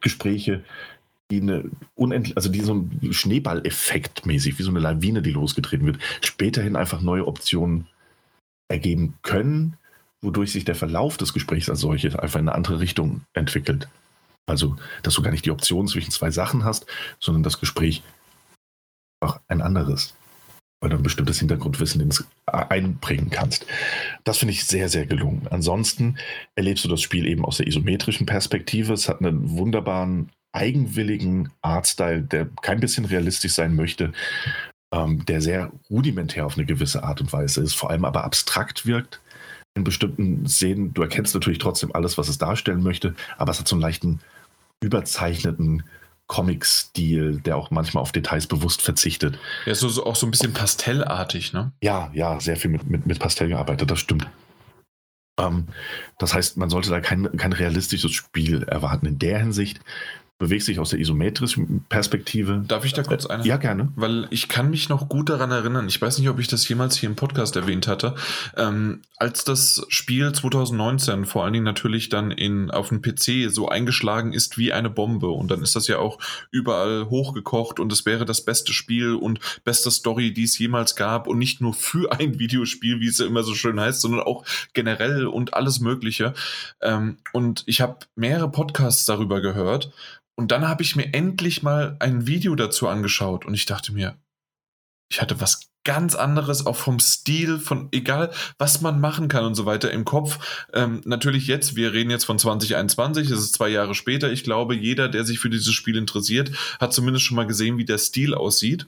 Gespräche, 0.00 0.62
die 1.30 1.40
eine 1.42 1.64
unendlich, 1.94 2.36
also 2.36 2.48
die 2.48 2.60
so 2.60 2.74
ein 2.74 3.12
Schneeballeffekt 3.12 4.24
mäßig, 4.24 4.58
wie 4.58 4.62
so 4.62 4.70
eine 4.70 4.80
Lawine, 4.80 5.22
die 5.22 5.32
losgetreten 5.32 5.86
wird, 5.86 5.98
späterhin 6.22 6.76
einfach 6.76 7.00
neue 7.00 7.26
Optionen 7.26 7.86
ergeben 8.68 9.14
können, 9.22 9.76
wodurch 10.22 10.52
sich 10.52 10.64
der 10.64 10.74
Verlauf 10.74 11.16
des 11.16 11.32
Gesprächs 11.32 11.68
als 11.68 11.80
solches 11.80 12.16
einfach 12.16 12.40
in 12.40 12.48
eine 12.48 12.56
andere 12.56 12.80
Richtung 12.80 13.22
entwickelt. 13.34 13.88
Also, 14.46 14.76
dass 15.02 15.14
du 15.14 15.22
gar 15.22 15.30
nicht 15.30 15.44
die 15.44 15.50
Option 15.50 15.88
zwischen 15.88 16.10
zwei 16.10 16.30
Sachen 16.30 16.64
hast, 16.64 16.86
sondern 17.20 17.42
das 17.42 17.60
Gespräch 17.60 18.02
auch 19.20 19.40
ein 19.48 19.60
anderes, 19.60 20.14
weil 20.80 20.90
du 20.90 20.96
ein 20.96 21.02
bestimmtes 21.02 21.38
Hintergrundwissen 21.38 22.00
ins, 22.00 22.26
einbringen 22.46 23.30
kannst. 23.30 23.66
Das 24.24 24.38
finde 24.38 24.52
ich 24.54 24.64
sehr, 24.64 24.88
sehr 24.88 25.06
gelungen. 25.06 25.46
Ansonsten 25.50 26.16
erlebst 26.54 26.84
du 26.84 26.88
das 26.88 27.02
Spiel 27.02 27.26
eben 27.26 27.44
aus 27.44 27.58
der 27.58 27.66
isometrischen 27.66 28.26
Perspektive. 28.26 28.94
Es 28.94 29.08
hat 29.08 29.20
einen 29.20 29.50
wunderbaren, 29.50 30.30
eigenwilligen 30.52 31.50
Artstyle, 31.62 32.22
der 32.22 32.48
kein 32.62 32.80
bisschen 32.80 33.04
realistisch 33.04 33.52
sein 33.52 33.74
möchte, 33.76 34.12
ähm, 34.92 35.24
der 35.26 35.40
sehr 35.40 35.72
rudimentär 35.90 36.46
auf 36.46 36.56
eine 36.56 36.66
gewisse 36.66 37.02
Art 37.02 37.20
und 37.20 37.32
Weise 37.32 37.60
ist, 37.60 37.74
vor 37.74 37.90
allem 37.90 38.04
aber 38.04 38.24
abstrakt 38.24 38.86
wirkt 38.86 39.20
in 39.74 39.84
bestimmten 39.84 40.46
Szenen. 40.46 40.94
Du 40.94 41.02
erkennst 41.02 41.34
natürlich 41.34 41.58
trotzdem 41.58 41.94
alles, 41.94 42.18
was 42.18 42.28
es 42.28 42.38
darstellen 42.38 42.82
möchte, 42.82 43.14
aber 43.36 43.52
es 43.52 43.60
hat 43.60 43.68
so 43.68 43.76
einen 43.76 43.82
leichten 43.82 44.20
überzeichneten 44.80 45.84
Comic-Stil, 46.26 47.40
der 47.40 47.56
auch 47.56 47.70
manchmal 47.70 48.02
auf 48.02 48.12
Details 48.12 48.46
bewusst 48.46 48.82
verzichtet. 48.82 49.38
Ja, 49.66 49.74
so, 49.74 49.88
so 49.88 50.04
auch 50.04 50.16
so 50.16 50.26
ein 50.26 50.30
bisschen 50.30 50.52
pastellartig, 50.52 51.52
ne? 51.52 51.72
Ja, 51.82 52.10
ja, 52.12 52.38
sehr 52.38 52.56
viel 52.56 52.70
mit, 52.70 52.88
mit, 52.88 53.06
mit 53.06 53.18
Pastell 53.18 53.48
gearbeitet, 53.48 53.90
das 53.90 53.98
stimmt. 53.98 54.28
Ähm, 55.40 55.68
das 56.18 56.34
heißt, 56.34 56.58
man 56.58 56.68
sollte 56.68 56.90
da 56.90 57.00
kein, 57.00 57.36
kein 57.36 57.52
realistisches 57.52 58.12
Spiel 58.12 58.62
erwarten 58.64 59.06
in 59.06 59.18
der 59.18 59.38
Hinsicht 59.38 59.80
bewegst 60.38 60.68
dich 60.68 60.78
aus 60.78 60.90
der 60.90 61.00
isometrischen 61.00 61.84
Perspektive. 61.88 62.62
Darf 62.66 62.84
ich 62.84 62.92
da 62.92 63.02
kurz 63.02 63.26
eine? 63.26 63.44
Ja, 63.44 63.56
gerne. 63.56 63.92
Weil 63.96 64.28
ich 64.30 64.48
kann 64.48 64.70
mich 64.70 64.88
noch 64.88 65.08
gut 65.08 65.28
daran 65.28 65.50
erinnern, 65.50 65.88
ich 65.88 66.00
weiß 66.00 66.18
nicht, 66.18 66.28
ob 66.28 66.38
ich 66.38 66.46
das 66.46 66.68
jemals 66.68 66.96
hier 66.96 67.08
im 67.08 67.16
Podcast 67.16 67.56
erwähnt 67.56 67.88
hatte, 67.88 68.14
ähm, 68.56 69.02
als 69.16 69.42
das 69.42 69.84
Spiel 69.88 70.30
2019 70.30 71.24
vor 71.24 71.42
allen 71.42 71.54
Dingen 71.54 71.64
natürlich 71.64 72.08
dann 72.08 72.30
in, 72.30 72.70
auf 72.70 72.90
dem 72.90 73.02
PC 73.02 73.50
so 73.52 73.68
eingeschlagen 73.68 74.32
ist 74.32 74.58
wie 74.58 74.72
eine 74.72 74.90
Bombe 74.90 75.28
und 75.28 75.50
dann 75.50 75.60
ist 75.62 75.74
das 75.74 75.88
ja 75.88 75.98
auch 75.98 76.18
überall 76.52 77.10
hochgekocht 77.10 77.80
und 77.80 77.92
es 77.92 78.06
wäre 78.06 78.24
das 78.24 78.44
beste 78.44 78.72
Spiel 78.72 79.14
und 79.14 79.40
beste 79.64 79.90
Story, 79.90 80.32
die 80.32 80.44
es 80.44 80.56
jemals 80.56 80.94
gab 80.94 81.26
und 81.26 81.38
nicht 81.38 81.60
nur 81.60 81.74
für 81.74 82.12
ein 82.12 82.38
Videospiel, 82.38 83.00
wie 83.00 83.08
es 83.08 83.18
ja 83.18 83.26
immer 83.26 83.42
so 83.42 83.54
schön 83.54 83.80
heißt, 83.80 84.00
sondern 84.00 84.20
auch 84.20 84.44
generell 84.72 85.26
und 85.26 85.54
alles 85.54 85.80
Mögliche. 85.80 86.32
Ähm, 86.80 87.18
und 87.32 87.64
ich 87.66 87.80
habe 87.80 87.98
mehrere 88.14 88.50
Podcasts 88.52 89.04
darüber 89.04 89.40
gehört 89.40 89.90
und 90.38 90.52
dann 90.52 90.68
habe 90.68 90.84
ich 90.84 90.94
mir 90.94 91.12
endlich 91.14 91.64
mal 91.64 91.96
ein 91.98 92.28
Video 92.28 92.54
dazu 92.54 92.86
angeschaut 92.86 93.44
und 93.44 93.54
ich 93.54 93.66
dachte 93.66 93.92
mir, 93.92 94.16
ich 95.10 95.20
hatte 95.20 95.40
was 95.40 95.68
ganz 95.82 96.14
anderes, 96.14 96.64
auch 96.64 96.76
vom 96.76 97.00
Stil, 97.00 97.58
von 97.58 97.88
egal, 97.90 98.30
was 98.56 98.80
man 98.80 99.00
machen 99.00 99.26
kann 99.26 99.44
und 99.44 99.56
so 99.56 99.66
weiter 99.66 99.90
im 99.90 100.04
Kopf. 100.04 100.64
Ähm, 100.72 101.00
natürlich 101.04 101.48
jetzt, 101.48 101.74
wir 101.74 101.92
reden 101.92 102.10
jetzt 102.10 102.24
von 102.24 102.38
2021, 102.38 103.28
es 103.30 103.40
ist 103.40 103.54
zwei 103.54 103.68
Jahre 103.68 103.96
später. 103.96 104.30
Ich 104.30 104.44
glaube, 104.44 104.76
jeder, 104.76 105.08
der 105.08 105.24
sich 105.24 105.40
für 105.40 105.50
dieses 105.50 105.74
Spiel 105.74 105.96
interessiert, 105.96 106.52
hat 106.78 106.92
zumindest 106.92 107.24
schon 107.24 107.36
mal 107.36 107.46
gesehen, 107.46 107.76
wie 107.76 107.84
der 107.84 107.98
Stil 107.98 108.32
aussieht. 108.32 108.86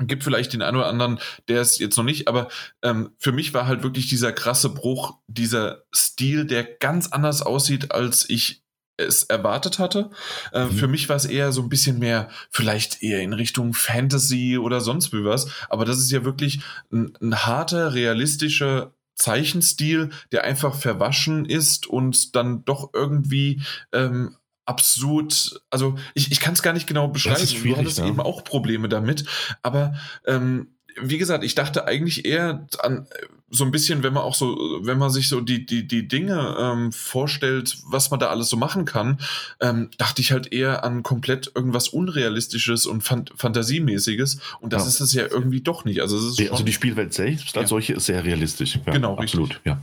Gibt 0.00 0.22
vielleicht 0.22 0.52
den 0.52 0.62
einen 0.62 0.76
oder 0.76 0.86
anderen, 0.86 1.18
der 1.48 1.60
es 1.60 1.80
jetzt 1.80 1.96
noch 1.96 2.04
nicht, 2.04 2.28
aber 2.28 2.50
ähm, 2.82 3.10
für 3.18 3.32
mich 3.32 3.52
war 3.52 3.66
halt 3.66 3.82
wirklich 3.82 4.06
dieser 4.06 4.30
krasse 4.30 4.68
Bruch, 4.68 5.18
dieser 5.26 5.82
Stil, 5.92 6.44
der 6.44 6.62
ganz 6.62 7.08
anders 7.08 7.42
aussieht, 7.42 7.90
als 7.90 8.30
ich 8.30 8.62
es 8.98 9.24
erwartet 9.24 9.78
hatte. 9.78 10.10
Äh, 10.52 10.66
mhm. 10.66 10.70
Für 10.72 10.88
mich 10.88 11.08
war 11.08 11.16
es 11.16 11.24
eher 11.24 11.52
so 11.52 11.62
ein 11.62 11.68
bisschen 11.68 11.98
mehr, 11.98 12.28
vielleicht 12.50 13.02
eher 13.02 13.22
in 13.22 13.32
Richtung 13.32 13.72
Fantasy 13.72 14.58
oder 14.58 14.80
sonst 14.80 15.12
wie 15.12 15.24
was. 15.24 15.48
Aber 15.68 15.84
das 15.84 15.98
ist 15.98 16.10
ja 16.10 16.24
wirklich 16.24 16.60
ein, 16.92 17.16
ein 17.20 17.46
harter, 17.46 17.94
realistischer 17.94 18.92
Zeichenstil, 19.14 20.10
der 20.32 20.44
einfach 20.44 20.74
verwaschen 20.74 21.44
ist 21.44 21.86
und 21.86 22.36
dann 22.36 22.64
doch 22.64 22.90
irgendwie 22.92 23.62
ähm, 23.92 24.36
absurd, 24.64 25.62
also 25.70 25.96
ich, 26.14 26.30
ich 26.30 26.40
kann 26.40 26.52
es 26.52 26.62
gar 26.62 26.74
nicht 26.74 26.86
genau 26.86 27.08
beschreiben. 27.08 27.62
Du 27.64 27.76
hattest 27.76 27.98
ja. 27.98 28.06
eben 28.06 28.20
auch 28.20 28.44
Probleme 28.44 28.88
damit, 28.88 29.24
aber 29.62 29.94
ähm, 30.26 30.77
wie 31.02 31.18
gesagt, 31.18 31.44
ich 31.44 31.54
dachte 31.54 31.86
eigentlich 31.86 32.24
eher 32.24 32.66
an 32.80 33.06
so 33.50 33.64
ein 33.64 33.70
bisschen, 33.70 34.02
wenn 34.02 34.12
man 34.12 34.22
auch 34.22 34.34
so, 34.34 34.80
wenn 34.82 34.98
man 34.98 35.10
sich 35.10 35.28
so 35.28 35.40
die, 35.40 35.64
die, 35.64 35.86
die 35.86 36.06
Dinge 36.06 36.56
ähm, 36.58 36.92
vorstellt, 36.92 37.78
was 37.86 38.10
man 38.10 38.20
da 38.20 38.28
alles 38.28 38.50
so 38.50 38.56
machen 38.56 38.84
kann, 38.84 39.18
ähm, 39.60 39.90
dachte 39.96 40.20
ich 40.20 40.32
halt 40.32 40.52
eher 40.52 40.84
an 40.84 41.02
komplett 41.02 41.50
irgendwas 41.54 41.88
Unrealistisches 41.88 42.86
und 42.86 43.02
Fan 43.02 43.24
Fantasiemäßiges. 43.34 44.40
Und 44.60 44.72
das 44.72 44.82
ja. 44.82 44.88
ist 44.88 45.00
es 45.00 45.12
ja 45.14 45.26
irgendwie 45.26 45.62
doch 45.62 45.84
nicht. 45.84 46.00
Also, 46.02 46.18
es 46.18 46.38
ist 46.38 46.50
also 46.50 46.62
die 46.62 46.72
Spielwelt 46.72 47.14
selbst 47.14 47.56
als 47.56 47.64
ja. 47.64 47.68
solche 47.68 47.94
ist 47.94 48.06
sehr 48.06 48.24
realistisch. 48.24 48.78
Ja, 48.86 48.92
genau, 48.92 49.16
absolut, 49.16 49.50
richtig. 49.50 49.66
ja. 49.66 49.80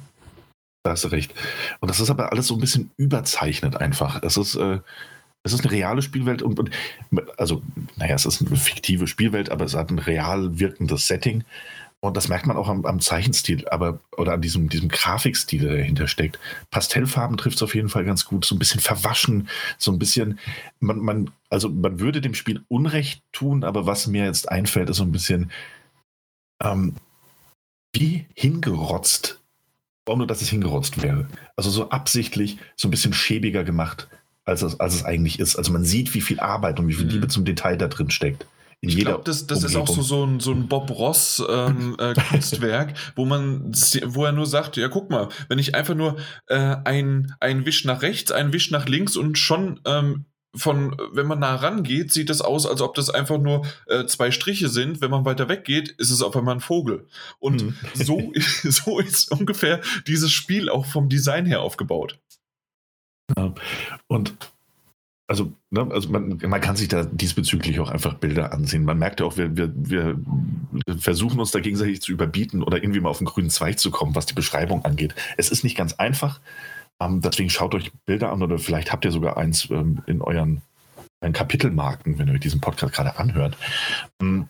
Da 0.83 0.91
hast 0.91 1.03
du 1.03 1.07
recht. 1.07 1.33
Und 1.79 1.89
das 1.89 1.99
ist 1.99 2.11
aber 2.11 2.31
alles 2.31 2.45
so 2.45 2.53
ein 2.53 2.59
bisschen 2.59 2.91
überzeichnet 2.97 3.77
einfach. 3.77 4.21
Es 4.21 4.37
ist, 4.37 4.53
äh, 4.53 4.81
es 5.45 5.53
ist 5.53 5.61
eine 5.61 5.71
reale 5.71 6.01
Spielwelt 6.01 6.41
und, 6.41 6.59
und, 6.59 6.71
also, 7.37 7.61
naja, 7.97 8.15
es 8.15 8.25
ist 8.25 8.41
eine 8.41 8.55
fiktive 8.55 9.05
Spielwelt, 9.05 9.51
aber 9.51 9.63
es 9.63 9.75
hat 9.75 9.91
ein 9.91 9.99
real 9.99 10.57
wirkendes 10.57 11.05
Setting. 11.05 11.43
Und 11.99 12.17
das 12.17 12.29
merkt 12.29 12.47
man 12.47 12.57
auch 12.57 12.67
am, 12.67 12.83
am 12.85 12.99
Zeichenstil, 12.99 13.67
aber 13.69 13.99
oder 14.17 14.33
an 14.33 14.41
diesem, 14.41 14.69
diesem 14.69 14.89
Grafikstil, 14.89 15.61
der 15.61 15.77
dahinter 15.77 16.07
steckt. 16.07 16.39
Pastellfarben 16.71 17.37
trifft 17.37 17.57
es 17.57 17.63
auf 17.63 17.75
jeden 17.75 17.89
Fall 17.89 18.05
ganz 18.05 18.25
gut, 18.25 18.43
so 18.43 18.55
ein 18.55 18.59
bisschen 18.59 18.81
verwaschen, 18.81 19.47
so 19.77 19.91
ein 19.91 19.99
bisschen, 19.99 20.39
man, 20.79 20.97
man, 20.99 21.31
also 21.49 21.69
man 21.69 21.99
würde 21.99 22.21
dem 22.21 22.33
Spiel 22.33 22.63
Unrecht 22.67 23.21
tun, 23.31 23.63
aber 23.63 23.85
was 23.85 24.07
mir 24.07 24.25
jetzt 24.25 24.49
einfällt, 24.49 24.89
ist 24.89 24.97
so 24.97 25.03
ein 25.03 25.11
bisschen 25.11 25.51
ähm, 26.63 26.95
wie 27.93 28.25
hingerotzt. 28.33 29.39
Warum 30.07 30.19
nur, 30.19 30.27
dass 30.27 30.41
es 30.41 30.49
hingerotzt 30.49 31.03
wäre. 31.03 31.27
Also 31.55 31.69
so 31.69 31.89
absichtlich, 31.89 32.57
so 32.75 32.87
ein 32.87 32.91
bisschen 32.91 33.13
schäbiger 33.13 33.63
gemacht 33.63 34.07
als 34.45 34.61
es, 34.61 34.79
als 34.79 34.95
es 34.95 35.03
eigentlich 35.03 35.39
ist. 35.39 35.55
Also 35.55 35.71
man 35.73 35.83
sieht, 35.83 36.13
wie 36.13 36.21
viel 36.21 36.39
Arbeit 36.39 36.79
und 36.79 36.87
wie 36.87 36.93
viel 36.93 37.05
mhm. 37.05 37.11
Liebe 37.11 37.27
zum 37.27 37.45
Detail 37.45 37.77
da 37.77 37.87
drin 37.87 38.11
steckt 38.11 38.47
In 38.79 38.89
ich 38.89 38.97
glaube, 38.97 39.23
das, 39.25 39.47
das 39.47 39.63
ist 39.63 39.75
auch 39.75 39.87
so, 39.87 40.01
so 40.01 40.23
ein, 40.23 40.39
so 40.39 40.51
ein 40.51 40.67
Bob 40.67 40.89
Ross 40.91 41.43
ähm, 41.49 41.95
äh, 41.99 42.13
Kunstwerk, 42.13 42.93
wo 43.15 43.25
man, 43.25 43.71
wo 44.05 44.25
er 44.25 44.31
nur 44.31 44.45
sagt, 44.45 44.77
ja 44.77 44.87
guck 44.87 45.09
mal, 45.09 45.29
wenn 45.49 45.59
ich 45.59 45.75
einfach 45.75 45.95
nur 45.95 46.17
äh, 46.47 46.75
ein, 46.85 47.35
ein 47.39 47.65
Wisch 47.65 47.85
nach 47.85 48.03
rechts, 48.03 48.31
ein 48.31 48.53
Wisch 48.53 48.71
nach 48.71 48.85
links 48.87 49.17
und 49.17 49.37
schon 49.37 49.79
ähm, 49.85 50.25
von, 50.55 50.95
wenn 51.11 51.27
man 51.27 51.39
nah 51.39 51.55
rangeht, 51.55 52.11
sieht 52.11 52.29
das 52.29 52.41
aus, 52.41 52.65
als 52.65 52.81
ob 52.81 52.95
das 52.95 53.09
einfach 53.09 53.37
nur 53.37 53.65
äh, 53.87 54.05
zwei 54.05 54.31
Striche 54.31 54.69
sind. 54.69 55.01
Wenn 55.01 55.11
man 55.11 55.25
weiter 55.25 55.49
weggeht, 55.49 55.89
ist 55.89 56.11
es 56.11 56.21
auf 56.21 56.35
einmal 56.35 56.55
ein 56.55 56.61
Vogel. 56.61 57.07
Und 57.39 57.63
Mhm. 57.63 57.75
so, 57.93 58.33
so 58.63 58.99
ist 58.99 59.31
ungefähr 59.31 59.81
dieses 60.07 60.31
Spiel 60.31 60.69
auch 60.69 60.85
vom 60.85 61.09
Design 61.09 61.45
her 61.45 61.61
aufgebaut. 61.61 62.19
Und 64.07 64.35
also, 65.27 65.53
ne, 65.71 65.87
also 65.91 66.09
man, 66.09 66.37
man 66.37 66.61
kann 66.61 66.75
sich 66.75 66.87
da 66.87 67.03
diesbezüglich 67.03 67.79
auch 67.79 67.89
einfach 67.89 68.13
Bilder 68.15 68.53
ansehen. 68.53 68.85
Man 68.85 68.99
merkt 68.99 69.19
ja 69.19 69.25
auch, 69.25 69.37
wir, 69.37 69.57
wir, 69.57 69.73
wir 69.75 70.19
versuchen 70.99 71.39
uns 71.39 71.51
da 71.51 71.59
gegenseitig 71.59 72.01
zu 72.01 72.11
überbieten 72.11 72.61
oder 72.61 72.81
irgendwie 72.81 72.99
mal 72.99 73.09
auf 73.09 73.17
den 73.17 73.25
grünen 73.25 73.49
Zweig 73.49 73.79
zu 73.79 73.89
kommen, 73.89 74.13
was 74.13 74.27
die 74.27 74.35
Beschreibung 74.35 74.85
angeht. 74.85 75.15
Es 75.37 75.49
ist 75.49 75.63
nicht 75.63 75.77
ganz 75.77 75.93
einfach. 75.93 76.39
Ähm, 76.99 77.21
deswegen 77.21 77.49
schaut 77.49 77.73
euch 77.73 77.91
Bilder 78.05 78.31
an 78.31 78.43
oder 78.43 78.59
vielleicht 78.59 78.91
habt 78.91 79.03
ihr 79.03 79.11
sogar 79.11 79.37
eins 79.37 79.67
ähm, 79.71 80.03
in 80.05 80.21
euren, 80.21 80.61
euren 81.21 81.33
Kapitelmarken, 81.33 82.19
wenn 82.19 82.27
ihr 82.27 82.35
euch 82.35 82.39
diesen 82.39 82.61
Podcast 82.61 82.93
gerade 82.93 83.17
anhört. 83.17 83.57
Ähm, 84.21 84.47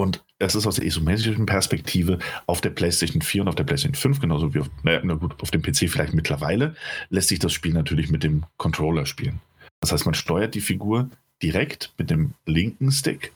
Und 0.00 0.24
es 0.38 0.54
ist 0.54 0.66
aus 0.66 0.76
der 0.76 0.86
isometrischen 0.86 1.44
Perspektive 1.44 2.18
auf 2.46 2.62
der 2.62 2.70
PlayStation 2.70 3.20
4 3.20 3.42
und 3.42 3.48
auf 3.48 3.54
der 3.54 3.64
PlayStation 3.64 3.94
5, 3.94 4.20
genauso 4.20 4.54
wie 4.54 4.60
auf, 4.60 4.70
na 4.82 5.14
gut, 5.14 5.34
auf 5.42 5.50
dem 5.50 5.60
PC 5.60 5.90
vielleicht 5.90 6.14
mittlerweile, 6.14 6.74
lässt 7.10 7.28
sich 7.28 7.38
das 7.38 7.52
Spiel 7.52 7.74
natürlich 7.74 8.10
mit 8.10 8.22
dem 8.22 8.44
Controller 8.56 9.04
spielen. 9.04 9.40
Das 9.80 9.92
heißt, 9.92 10.06
man 10.06 10.14
steuert 10.14 10.54
die 10.54 10.62
Figur 10.62 11.10
direkt 11.42 11.92
mit 11.98 12.08
dem 12.08 12.32
linken 12.46 12.90
Stick. 12.92 13.34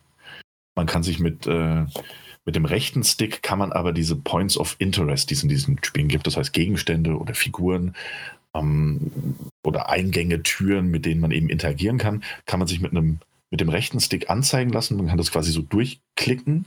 Man 0.75 0.87
kann 0.87 1.03
sich 1.03 1.21
mit, 1.21 1.47
äh, 1.47 1.85
mit 2.47 2.57
dem 2.57 2.65
rechten 2.65 3.05
Stick 3.05 3.43
kann 3.43 3.59
man 3.59 3.71
aber 3.71 3.93
diese 3.93 4.17
Points 4.17 4.57
of 4.57 4.77
Interest, 4.79 5.29
die 5.29 5.35
es 5.35 5.43
in 5.43 5.51
diesen 5.51 5.85
Spielen 5.85 6.09
gibt, 6.09 6.27
das 6.27 6.39
heißt 6.39 6.55
Gegenstände 6.55 7.19
oder 7.19 7.35
Figuren 7.35 7.95
ähm, 8.55 9.11
oder 9.63 9.91
Eingänge, 9.91 10.43
Türen, 10.43 10.91
mit 10.91 11.05
denen 11.05 11.21
man 11.21 11.31
eben 11.31 11.51
interagieren 11.51 11.99
kann, 11.99 12.25
kann 12.47 12.59
man 12.59 12.69
sich 12.69 12.81
mit 12.81 12.93
einem 12.93 13.21
mit 13.51 13.61
dem 13.61 13.69
rechten 13.69 14.01
Stick 14.01 14.31
anzeigen 14.31 14.73
lassen. 14.73 14.97
Man 14.97 15.07
kann 15.07 15.19
das 15.19 15.31
quasi 15.31 15.53
so 15.53 15.63
durchklicken, 15.63 16.67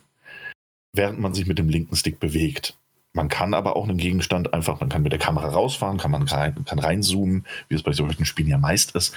während 0.94 1.20
man 1.20 1.34
sich 1.34 1.46
mit 1.48 1.60
dem 1.60 1.70
linken 1.70 1.96
Stick 1.96 2.20
bewegt. 2.20 2.78
Man 3.14 3.30
kann 3.30 3.54
aber 3.54 3.76
auch 3.76 3.88
einen 3.88 3.98
Gegenstand 3.98 4.54
einfach, 4.54 4.80
man 4.80 4.90
kann 4.90 5.02
mit 5.02 5.12
der 5.12 5.20
Kamera 5.20 5.50
rausfahren, 5.50 5.98
kann 5.98 6.12
man 6.12 6.24
rein, 6.24 6.64
kann 6.66 6.80
reinzoomen, 6.80 7.46
wie 7.68 7.76
es 7.76 7.84
bei 7.84 7.92
solchen 7.92 8.26
Spielen 8.26 8.50
ja 8.50 8.58
meist 8.58 8.96
ist. 8.96 9.16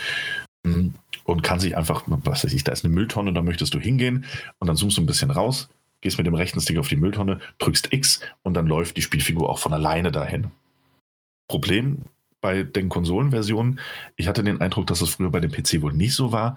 Mm, 0.62 0.88
Und 1.24 1.42
kann 1.42 1.60
sich 1.60 1.76
einfach, 1.76 2.04
was 2.06 2.44
weiß 2.44 2.52
ich, 2.52 2.64
da 2.64 2.72
ist 2.72 2.84
eine 2.84 2.94
Mülltonne, 2.94 3.32
da 3.32 3.42
möchtest 3.42 3.74
du 3.74 3.78
hingehen 3.78 4.24
und 4.58 4.68
dann 4.68 4.76
zoomst 4.76 4.96
du 4.96 5.02
ein 5.02 5.06
bisschen 5.06 5.30
raus, 5.30 5.68
gehst 6.00 6.18
mit 6.18 6.26
dem 6.26 6.34
rechten 6.34 6.60
Stick 6.60 6.78
auf 6.78 6.88
die 6.88 6.96
Mülltonne, 6.96 7.40
drückst 7.58 7.92
X 7.92 8.20
und 8.42 8.54
dann 8.54 8.66
läuft 8.66 8.96
die 8.96 9.02
Spielfigur 9.02 9.48
auch 9.48 9.58
von 9.58 9.72
alleine 9.72 10.10
dahin. 10.10 10.50
Problem 11.48 11.98
bei 12.40 12.62
den 12.62 12.88
Konsolenversionen, 12.88 13.80
ich 14.16 14.28
hatte 14.28 14.42
den 14.42 14.60
Eindruck, 14.60 14.86
dass 14.86 15.02
es 15.02 15.10
früher 15.10 15.30
bei 15.30 15.40
dem 15.40 15.52
PC 15.52 15.82
wohl 15.82 15.92
nicht 15.92 16.14
so 16.14 16.32
war. 16.32 16.56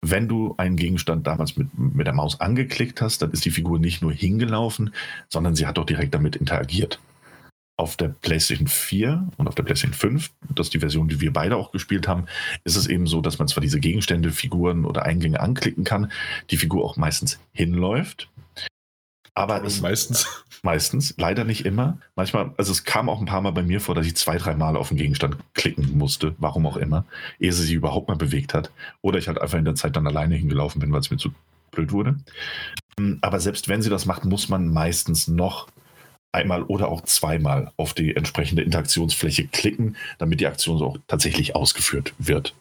Wenn 0.00 0.28
du 0.28 0.54
einen 0.58 0.76
Gegenstand 0.76 1.26
damals 1.26 1.56
mit, 1.56 1.76
mit 1.76 2.06
der 2.06 2.14
Maus 2.14 2.40
angeklickt 2.40 3.00
hast, 3.00 3.20
dann 3.20 3.32
ist 3.32 3.44
die 3.44 3.50
Figur 3.50 3.78
nicht 3.78 4.00
nur 4.00 4.12
hingelaufen, 4.12 4.94
sondern 5.28 5.56
sie 5.56 5.66
hat 5.66 5.78
auch 5.78 5.86
direkt 5.86 6.14
damit 6.14 6.36
interagiert. 6.36 7.00
Auf 7.76 7.96
der 7.96 8.08
PlayStation 8.08 8.66
4 8.66 9.28
und 9.36 9.48
auf 9.48 9.54
der 9.54 9.62
PlayStation 9.62 9.94
5, 9.94 10.30
das 10.54 10.66
ist 10.66 10.74
die 10.74 10.80
Version, 10.80 11.08
die 11.08 11.20
wir 11.20 11.32
beide 11.32 11.56
auch 11.56 11.72
gespielt 11.72 12.08
haben, 12.08 12.26
ist 12.64 12.76
es 12.76 12.86
eben 12.86 13.06
so, 13.06 13.20
dass 13.20 13.38
man 13.38 13.48
zwar 13.48 13.60
diese 13.60 13.80
Gegenstände, 13.80 14.30
Figuren 14.30 14.84
oder 14.84 15.04
Eingänge 15.04 15.40
anklicken 15.40 15.84
kann, 15.84 16.10
die 16.50 16.56
Figur 16.56 16.84
auch 16.84 16.96
meistens 16.96 17.40
hinläuft, 17.52 18.28
aber 19.34 19.62
es 19.64 19.80
meistens. 19.80 20.26
Meistens, 20.62 21.14
leider 21.18 21.44
nicht 21.44 21.64
immer. 21.64 21.98
Manchmal, 22.16 22.52
also 22.56 22.72
es 22.72 22.82
kam 22.82 23.08
auch 23.08 23.20
ein 23.20 23.26
paar 23.26 23.40
Mal 23.40 23.52
bei 23.52 23.62
mir 23.62 23.80
vor, 23.80 23.94
dass 23.94 24.06
ich 24.06 24.16
zwei, 24.16 24.38
drei 24.38 24.56
Mal 24.56 24.76
auf 24.76 24.88
den 24.88 24.96
Gegenstand 24.96 25.36
klicken 25.54 25.96
musste, 25.96 26.34
warum 26.38 26.66
auch 26.66 26.76
immer, 26.76 27.04
ehe 27.38 27.52
sie 27.52 27.62
sich 27.62 27.74
überhaupt 27.74 28.08
mal 28.08 28.16
bewegt 28.16 28.54
hat. 28.54 28.72
Oder 29.00 29.18
ich 29.18 29.28
halt 29.28 29.40
einfach 29.40 29.56
in 29.56 29.64
der 29.64 29.76
Zeit 29.76 29.94
dann 29.94 30.08
alleine 30.08 30.34
hingelaufen 30.34 30.80
bin, 30.80 30.90
weil 30.90 30.98
es 30.98 31.12
mir 31.12 31.16
zu 31.16 31.30
blöd 31.70 31.92
wurde. 31.92 32.16
Mm, 32.98 33.14
Aber 33.20 33.38
selbst 33.38 33.68
wenn 33.68 33.82
sie 33.82 33.90
das 33.90 34.04
macht, 34.04 34.24
muss 34.24 34.48
man 34.48 34.66
meistens 34.66 35.28
noch 35.28 35.68
einmal 36.32 36.62
oder 36.64 36.88
auch 36.88 37.02
zweimal 37.02 37.70
auf 37.76 37.94
die 37.94 38.16
entsprechende 38.16 38.62
Interaktionsfläche 38.62 39.46
klicken, 39.46 39.96
damit 40.18 40.40
die 40.40 40.46
Aktion 40.46 40.78
so 40.78 40.86
auch 40.86 40.98
tatsächlich 41.06 41.54
ausgeführt 41.54 42.14
wird. 42.18 42.54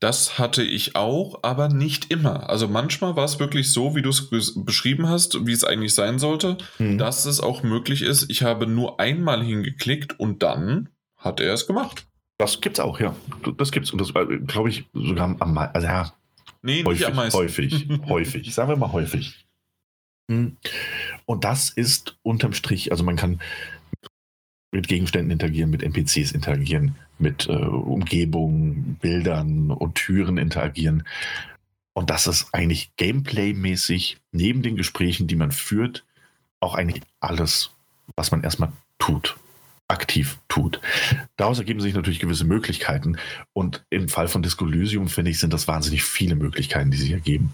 Das 0.00 0.38
hatte 0.38 0.62
ich 0.62 0.96
auch, 0.96 1.40
aber 1.42 1.68
nicht 1.68 2.10
immer. 2.10 2.48
Also 2.48 2.68
manchmal 2.68 3.16
war 3.16 3.24
es 3.26 3.38
wirklich 3.38 3.70
so, 3.70 3.94
wie 3.94 4.00
du 4.02 4.08
es 4.08 4.30
bes- 4.32 4.64
beschrieben 4.64 5.08
hast, 5.08 5.46
wie 5.46 5.52
es 5.52 5.62
eigentlich 5.62 5.94
sein 5.94 6.18
sollte, 6.18 6.56
Mhm. 6.78 6.96
dass 6.96 7.26
es 7.26 7.40
auch 7.40 7.62
möglich 7.62 8.00
ist. 8.02 8.30
Ich 8.30 8.42
habe 8.42 8.66
nur 8.66 8.98
einmal 8.98 9.42
hingeklickt 9.44 10.18
und 10.18 10.42
dann 10.42 10.88
hat 11.18 11.38
er 11.40 11.52
es 11.52 11.66
gemacht. 11.66 12.06
Das 12.38 12.62
gibt's 12.62 12.80
auch, 12.80 12.98
ja. 12.98 13.14
Das 13.58 13.70
gibt's. 13.72 13.90
Und 13.90 14.00
das 14.00 14.14
glaube 14.14 14.70
ich 14.70 14.84
sogar 14.94 15.36
am 15.38 15.52
meisten. 15.54 15.74
Also 15.74 15.86
ja, 15.86 16.12
Nee, 16.62 16.84
häufig, 16.84 17.00
nicht 17.00 17.06
am 17.08 17.16
meisten. 17.16 17.38
häufig, 17.38 17.88
häufig. 18.08 18.54
Sagen 18.54 18.70
wir 18.70 18.76
mal 18.76 18.92
häufig. 18.92 19.44
Hm. 20.30 20.56
Und 21.26 21.44
das 21.44 21.68
ist 21.70 22.16
unterm 22.22 22.54
Strich, 22.54 22.90
also 22.92 23.04
man 23.04 23.16
kann 23.16 23.40
mit 24.72 24.88
Gegenständen 24.88 25.30
interagieren, 25.30 25.70
mit 25.70 25.82
NPCs 25.82 26.32
interagieren, 26.32 26.96
mit 27.18 27.48
äh, 27.48 27.52
Umgebung, 27.52 28.96
Bildern 29.00 29.70
und 29.70 29.96
Türen 29.96 30.38
interagieren. 30.38 31.04
Und 31.92 32.10
das 32.10 32.26
ist 32.26 32.48
eigentlich 32.52 32.92
Gameplay-mäßig 32.96 34.18
neben 34.32 34.62
den 34.62 34.76
Gesprächen, 34.76 35.26
die 35.26 35.36
man 35.36 35.52
führt, 35.52 36.04
auch 36.60 36.74
eigentlich 36.74 37.02
alles, 37.18 37.70
was 38.16 38.30
man 38.30 38.42
erstmal 38.42 38.72
tut, 38.98 39.36
aktiv 39.88 40.38
tut. 40.48 40.80
Daraus 41.36 41.58
ergeben 41.58 41.80
sich 41.80 41.94
natürlich 41.94 42.20
gewisse 42.20 42.44
Möglichkeiten. 42.44 43.16
Und 43.52 43.84
im 43.90 44.08
Fall 44.08 44.28
von 44.28 44.42
Disco 44.42 44.66
Elysium, 44.66 45.08
finde 45.08 45.32
ich, 45.32 45.40
sind 45.40 45.52
das 45.52 45.66
wahnsinnig 45.66 46.04
viele 46.04 46.36
Möglichkeiten, 46.36 46.90
die 46.90 46.96
sich 46.96 47.10
ergeben. 47.10 47.52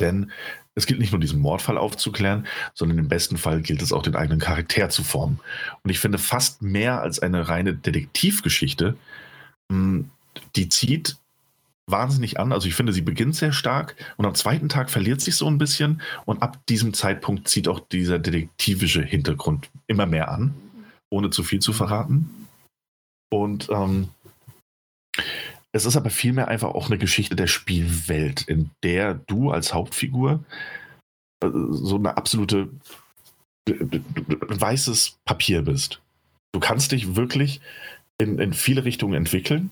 Denn 0.00 0.30
es 0.74 0.86
gilt 0.86 1.00
nicht 1.00 1.12
nur 1.12 1.20
diesen 1.20 1.40
Mordfall 1.40 1.78
aufzuklären, 1.78 2.46
sondern 2.74 2.98
im 2.98 3.08
besten 3.08 3.38
Fall 3.38 3.62
gilt 3.62 3.80
es 3.82 3.92
auch, 3.92 4.02
den 4.02 4.14
eigenen 4.14 4.40
Charakter 4.40 4.90
zu 4.90 5.02
formen. 5.02 5.40
Und 5.82 5.90
ich 5.90 5.98
finde 5.98 6.18
fast 6.18 6.62
mehr 6.62 7.00
als 7.00 7.18
eine 7.18 7.48
reine 7.48 7.74
Detektivgeschichte, 7.74 8.96
mh, 9.68 10.04
die 10.54 10.68
zieht 10.68 11.16
wahnsinnig 11.86 12.38
an. 12.38 12.52
Also 12.52 12.68
ich 12.68 12.74
finde, 12.74 12.92
sie 12.92 13.00
beginnt 13.00 13.36
sehr 13.36 13.52
stark 13.52 13.96
und 14.16 14.26
am 14.26 14.34
zweiten 14.34 14.68
Tag 14.68 14.90
verliert 14.90 15.20
sich 15.20 15.36
so 15.36 15.46
ein 15.46 15.58
bisschen 15.58 16.02
und 16.24 16.42
ab 16.42 16.58
diesem 16.68 16.92
Zeitpunkt 16.92 17.48
zieht 17.48 17.68
auch 17.68 17.80
dieser 17.80 18.18
detektivische 18.18 19.02
Hintergrund 19.02 19.70
immer 19.86 20.06
mehr 20.06 20.30
an, 20.30 20.54
ohne 21.10 21.30
zu 21.30 21.42
viel 21.42 21.60
zu 21.60 21.72
verraten. 21.72 22.46
Und 23.30 23.68
ähm, 23.70 24.08
es 25.76 25.84
ist 25.84 25.96
aber 25.96 26.10
vielmehr 26.10 26.48
einfach 26.48 26.70
auch 26.70 26.86
eine 26.86 26.98
Geschichte 26.98 27.36
der 27.36 27.46
Spielwelt, 27.46 28.42
in 28.42 28.70
der 28.82 29.14
du 29.14 29.50
als 29.50 29.74
Hauptfigur 29.74 30.44
äh, 31.42 31.48
so 31.70 31.96
eine 31.96 32.16
absolute 32.16 32.70
weißes 33.68 35.18
Papier 35.24 35.62
bist. 35.62 36.00
Du 36.52 36.60
kannst 36.60 36.92
dich 36.92 37.16
wirklich 37.16 37.60
in, 38.18 38.38
in 38.38 38.54
viele 38.54 38.84
Richtungen 38.84 39.14
entwickeln. 39.14 39.70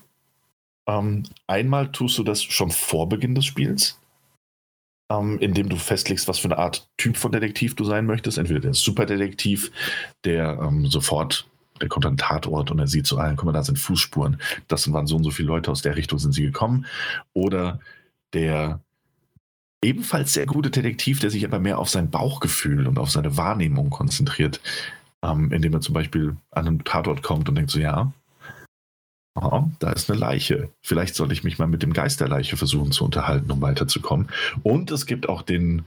Ähm, 0.87 1.23
einmal 1.47 1.91
tust 1.91 2.17
du 2.17 2.23
das 2.23 2.43
schon 2.43 2.69
vor 2.69 3.09
Beginn 3.09 3.33
des 3.33 3.45
Spiels, 3.45 3.99
ähm, 5.11 5.39
indem 5.39 5.69
du 5.69 5.77
festlegst, 5.77 6.27
was 6.27 6.37
für 6.37 6.49
eine 6.49 6.59
Art 6.59 6.87
Typ 6.97 7.17
von 7.17 7.31
Detektiv 7.31 7.75
du 7.75 7.83
sein 7.83 8.05
möchtest. 8.05 8.37
Entweder 8.37 8.59
der 8.59 8.73
Superdetektiv, 8.75 9.71
der 10.23 10.59
ähm, 10.61 10.85
sofort, 10.85 11.47
der 11.81 11.89
kommt 11.89 12.05
an 12.05 12.13
den 12.13 12.17
Tatort 12.17 12.71
und 12.71 12.79
er 12.79 12.87
sieht 12.87 13.07
so, 13.07 13.17
ah, 13.17 13.33
guck 13.35 13.45
mal, 13.45 13.51
da 13.51 13.63
sind 13.63 13.79
Fußspuren. 13.79 14.39
Das 14.67 14.91
waren 14.91 15.07
so 15.07 15.15
und 15.15 15.23
so 15.23 15.31
viele 15.31 15.47
Leute 15.47 15.71
aus 15.71 15.81
der 15.81 15.95
Richtung 15.95 16.19
sind 16.19 16.33
sie 16.33 16.43
gekommen. 16.43 16.85
Oder 17.33 17.79
der 18.33 18.79
ebenfalls 19.83 20.33
sehr 20.33 20.45
gute 20.45 20.71
Detektiv, 20.71 21.19
der 21.19 21.29
sich 21.29 21.45
aber 21.45 21.59
mehr 21.59 21.79
auf 21.79 21.89
sein 21.89 22.09
Bauchgefühl 22.09 22.87
und 22.87 22.97
auf 22.97 23.11
seine 23.11 23.37
Wahrnehmung 23.37 23.89
konzentriert, 23.89 24.61
ähm, 25.21 25.51
indem 25.51 25.73
er 25.73 25.81
zum 25.81 25.93
Beispiel 25.93 26.37
an 26.51 26.67
einen 26.67 26.83
Tatort 26.83 27.23
kommt 27.23 27.49
und 27.49 27.55
denkt 27.55 27.71
so, 27.71 27.79
ja, 27.79 28.11
aha, 29.35 29.69
da 29.79 29.91
ist 29.91 30.09
eine 30.09 30.19
Leiche. 30.19 30.69
Vielleicht 30.81 31.15
soll 31.15 31.31
ich 31.31 31.43
mich 31.43 31.59
mal 31.59 31.67
mit 31.67 31.83
dem 31.83 31.93
Geist 31.93 32.19
der 32.19 32.29
Leiche 32.29 32.57
versuchen 32.57 32.91
zu 32.91 33.03
unterhalten, 33.05 33.51
um 33.51 33.61
weiterzukommen. 33.61 34.29
Und 34.63 34.91
es 34.91 35.05
gibt 35.05 35.29
auch 35.29 35.41
den 35.41 35.83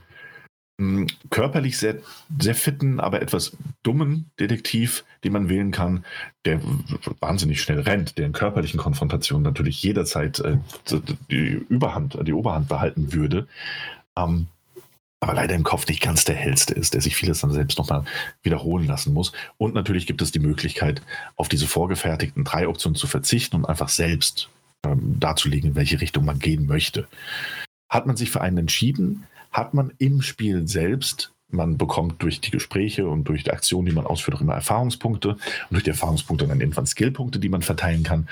körperlich 1.29 1.77
sehr, 1.77 1.97
sehr 2.39 2.55
fitten, 2.55 2.99
aber 2.99 3.21
etwas 3.21 3.57
dummen 3.83 4.31
Detektiv, 4.39 5.03
den 5.23 5.33
man 5.33 5.49
wählen 5.49 5.71
kann, 5.71 6.05
der 6.45 6.61
wahnsinnig 7.19 7.61
schnell 7.61 7.81
rennt, 7.81 8.17
der 8.17 8.25
in 8.25 8.33
körperlichen 8.33 8.79
Konfrontationen 8.79 9.43
natürlich 9.43 9.81
jederzeit 9.83 10.39
äh, 10.39 10.57
die 11.29 11.65
Überhand, 11.69 12.17
die 12.25 12.33
Oberhand 12.33 12.67
behalten 12.67 13.13
würde. 13.13 13.47
Ähm, 14.17 14.47
aber 15.21 15.33
leider 15.33 15.55
im 15.55 15.63
Kopf 15.63 15.87
nicht 15.87 16.01
ganz 16.01 16.23
der 16.23 16.35
hellste 16.35 16.73
ist, 16.73 16.93
der 16.93 17.01
sich 17.01 17.15
vieles 17.15 17.41
dann 17.41 17.51
selbst 17.51 17.77
nochmal 17.77 18.05
wiederholen 18.41 18.87
lassen 18.87 19.13
muss. 19.13 19.33
Und 19.57 19.73
natürlich 19.73 20.07
gibt 20.07 20.21
es 20.21 20.31
die 20.31 20.39
Möglichkeit, 20.39 21.01
auf 21.35 21.49
diese 21.49 21.67
vorgefertigten 21.67 22.45
drei 22.45 22.67
Optionen 22.67 22.95
zu 22.95 23.07
verzichten 23.07 23.57
und 23.57 23.65
einfach 23.65 23.89
selbst 23.89 24.49
ähm, 24.85 25.19
darzulegen, 25.19 25.71
in 25.71 25.75
welche 25.75 25.99
Richtung 25.99 26.23
man 26.23 26.39
gehen 26.39 26.67
möchte. 26.67 27.07
Hat 27.89 28.07
man 28.07 28.15
sich 28.15 28.31
für 28.31 28.39
einen 28.39 28.59
entschieden, 28.59 29.25
hat 29.51 29.73
man 29.73 29.93
im 29.97 30.21
Spiel 30.21 30.67
selbst 30.67 31.31
man 31.51 31.77
bekommt 31.77 32.21
durch 32.21 32.41
die 32.41 32.51
Gespräche 32.51 33.07
und 33.07 33.23
durch 33.25 33.43
die 33.43 33.51
Aktionen, 33.51 33.87
die 33.87 33.91
man 33.91 34.05
ausführt, 34.05 34.37
auch 34.37 34.41
immer 34.41 34.53
Erfahrungspunkte 34.53 35.29
und 35.29 35.39
durch 35.71 35.83
die 35.83 35.89
Erfahrungspunkte 35.89 36.47
dann 36.47 36.61
irgendwann 36.61 36.85
Skillpunkte, 36.85 37.39
die 37.39 37.49
man 37.49 37.61
verteilen 37.61 38.03
kann, 38.03 38.27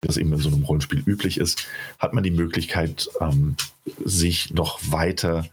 wie 0.00 0.08
das 0.08 0.16
eben 0.16 0.32
in 0.32 0.38
so 0.38 0.48
einem 0.48 0.62
Rollenspiel 0.62 1.02
üblich 1.04 1.38
ist, 1.38 1.66
hat 1.98 2.14
man 2.14 2.24
die 2.24 2.30
Möglichkeit, 2.30 3.08
ähm, 3.20 3.56
sich 4.04 4.52
noch 4.54 4.80
weiter 4.90 5.46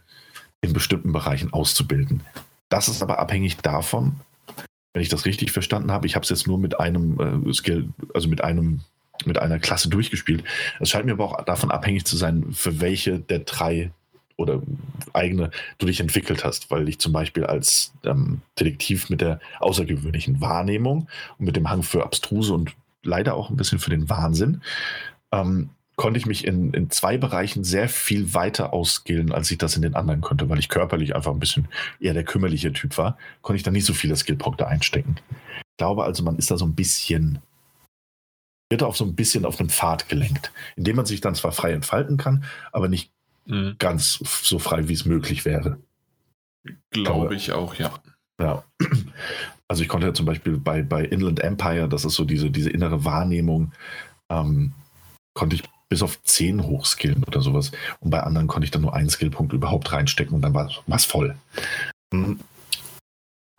in 0.62 0.72
bestimmten 0.72 1.12
Bereichen 1.12 1.52
auszubilden. 1.52 2.22
Das 2.68 2.88
ist 2.88 3.02
aber 3.02 3.18
abhängig 3.18 3.58
davon, 3.58 4.16
wenn 4.94 5.02
ich 5.02 5.08
das 5.08 5.24
richtig 5.26 5.52
verstanden 5.52 5.90
habe, 5.90 6.06
ich 6.06 6.14
habe 6.14 6.24
es 6.24 6.30
jetzt 6.30 6.46
nur 6.46 6.58
mit 6.58 6.80
einem 6.80 7.48
äh, 7.48 7.52
Skill, 7.52 7.88
also 8.14 8.28
mit 8.28 8.42
einem 8.42 8.80
mit 9.24 9.38
einer 9.38 9.60
Klasse 9.60 9.88
durchgespielt. 9.88 10.42
Es 10.80 10.90
scheint 10.90 11.06
mir 11.06 11.12
aber 11.12 11.24
auch 11.24 11.44
davon 11.44 11.70
abhängig 11.70 12.06
zu 12.06 12.16
sein, 12.16 12.46
für 12.50 12.80
welche 12.80 13.20
der 13.20 13.40
drei 13.40 13.92
oder 14.36 14.62
eigene 15.12 15.50
du 15.78 15.86
dich 15.86 16.00
entwickelt 16.00 16.44
hast, 16.44 16.70
weil 16.70 16.88
ich 16.88 16.98
zum 16.98 17.12
Beispiel 17.12 17.44
als 17.44 17.92
ähm, 18.04 18.40
Detektiv 18.58 19.10
mit 19.10 19.20
der 19.20 19.40
außergewöhnlichen 19.60 20.40
Wahrnehmung 20.40 21.08
und 21.38 21.46
mit 21.46 21.56
dem 21.56 21.70
Hang 21.70 21.82
für 21.82 22.04
Abstruse 22.04 22.52
und 22.52 22.74
leider 23.02 23.34
auch 23.34 23.50
ein 23.50 23.56
bisschen 23.56 23.78
für 23.78 23.90
den 23.90 24.08
Wahnsinn, 24.08 24.62
ähm, 25.32 25.70
konnte 25.96 26.18
ich 26.18 26.26
mich 26.26 26.46
in, 26.46 26.72
in 26.72 26.90
zwei 26.90 27.18
Bereichen 27.18 27.64
sehr 27.64 27.88
viel 27.88 28.34
weiter 28.34 28.72
ausskillen, 28.72 29.32
als 29.32 29.50
ich 29.50 29.58
das 29.58 29.76
in 29.76 29.82
den 29.82 29.94
anderen 29.94 30.20
konnte, 30.20 30.48
weil 30.48 30.58
ich 30.58 30.68
körperlich 30.68 31.14
einfach 31.14 31.32
ein 31.32 31.38
bisschen 31.38 31.68
eher 32.00 32.14
der 32.14 32.24
kümmerliche 32.24 32.72
Typ 32.72 32.96
war, 32.98 33.18
konnte 33.42 33.58
ich 33.58 33.62
da 33.62 33.70
nicht 33.70 33.84
so 33.84 33.92
viele 33.92 34.16
Skillpunkte 34.16 34.66
einstecken. 34.66 35.16
Ich 35.58 35.76
glaube 35.78 36.04
also, 36.04 36.22
man 36.22 36.36
ist 36.36 36.50
da 36.50 36.56
so 36.56 36.64
ein 36.64 36.74
bisschen, 36.74 37.40
wird 38.70 38.82
auch 38.82 38.96
so 38.96 39.04
ein 39.04 39.14
bisschen 39.14 39.44
auf 39.44 39.60
einen 39.60 39.68
Pfad 39.68 40.08
gelenkt, 40.08 40.50
indem 40.76 40.96
man 40.96 41.06
sich 41.06 41.20
dann 41.20 41.34
zwar 41.34 41.52
frei 41.52 41.72
entfalten 41.72 42.16
kann, 42.16 42.44
aber 42.72 42.88
nicht 42.88 43.10
mhm. 43.46 43.76
ganz 43.78 44.18
so 44.42 44.58
frei, 44.58 44.88
wie 44.88 44.92
es 44.94 45.04
möglich 45.04 45.44
wäre. 45.44 45.78
Glaube 46.90 47.34
ich 47.34 47.52
auch, 47.52 47.74
ja. 47.74 47.92
Ja. 48.40 48.64
Also 49.68 49.82
ich 49.82 49.88
konnte 49.88 50.06
ja 50.06 50.12
zum 50.12 50.26
Beispiel 50.26 50.58
bei, 50.58 50.82
bei 50.82 51.02
Inland 51.02 51.40
Empire, 51.40 51.88
das 51.88 52.04
ist 52.04 52.14
so 52.14 52.26
diese, 52.26 52.50
diese 52.50 52.68
innere 52.68 53.06
Wahrnehmung, 53.06 53.72
ähm, 54.28 54.74
konnte 55.32 55.56
ich 55.56 55.62
bis 55.88 56.02
auf 56.02 56.22
10 56.22 56.64
hochskillen 56.64 57.24
oder 57.24 57.40
sowas. 57.40 57.72
Und 58.00 58.10
bei 58.10 58.20
anderen 58.20 58.48
konnte 58.48 58.66
ich 58.66 58.70
dann 58.70 58.82
nur 58.82 58.94
einen 58.94 59.08
Skillpunkt 59.08 59.54
überhaupt 59.54 59.90
reinstecken 59.90 60.34
und 60.34 60.42
dann 60.42 60.52
war 60.52 60.68
es 60.88 61.04
voll. 61.06 61.36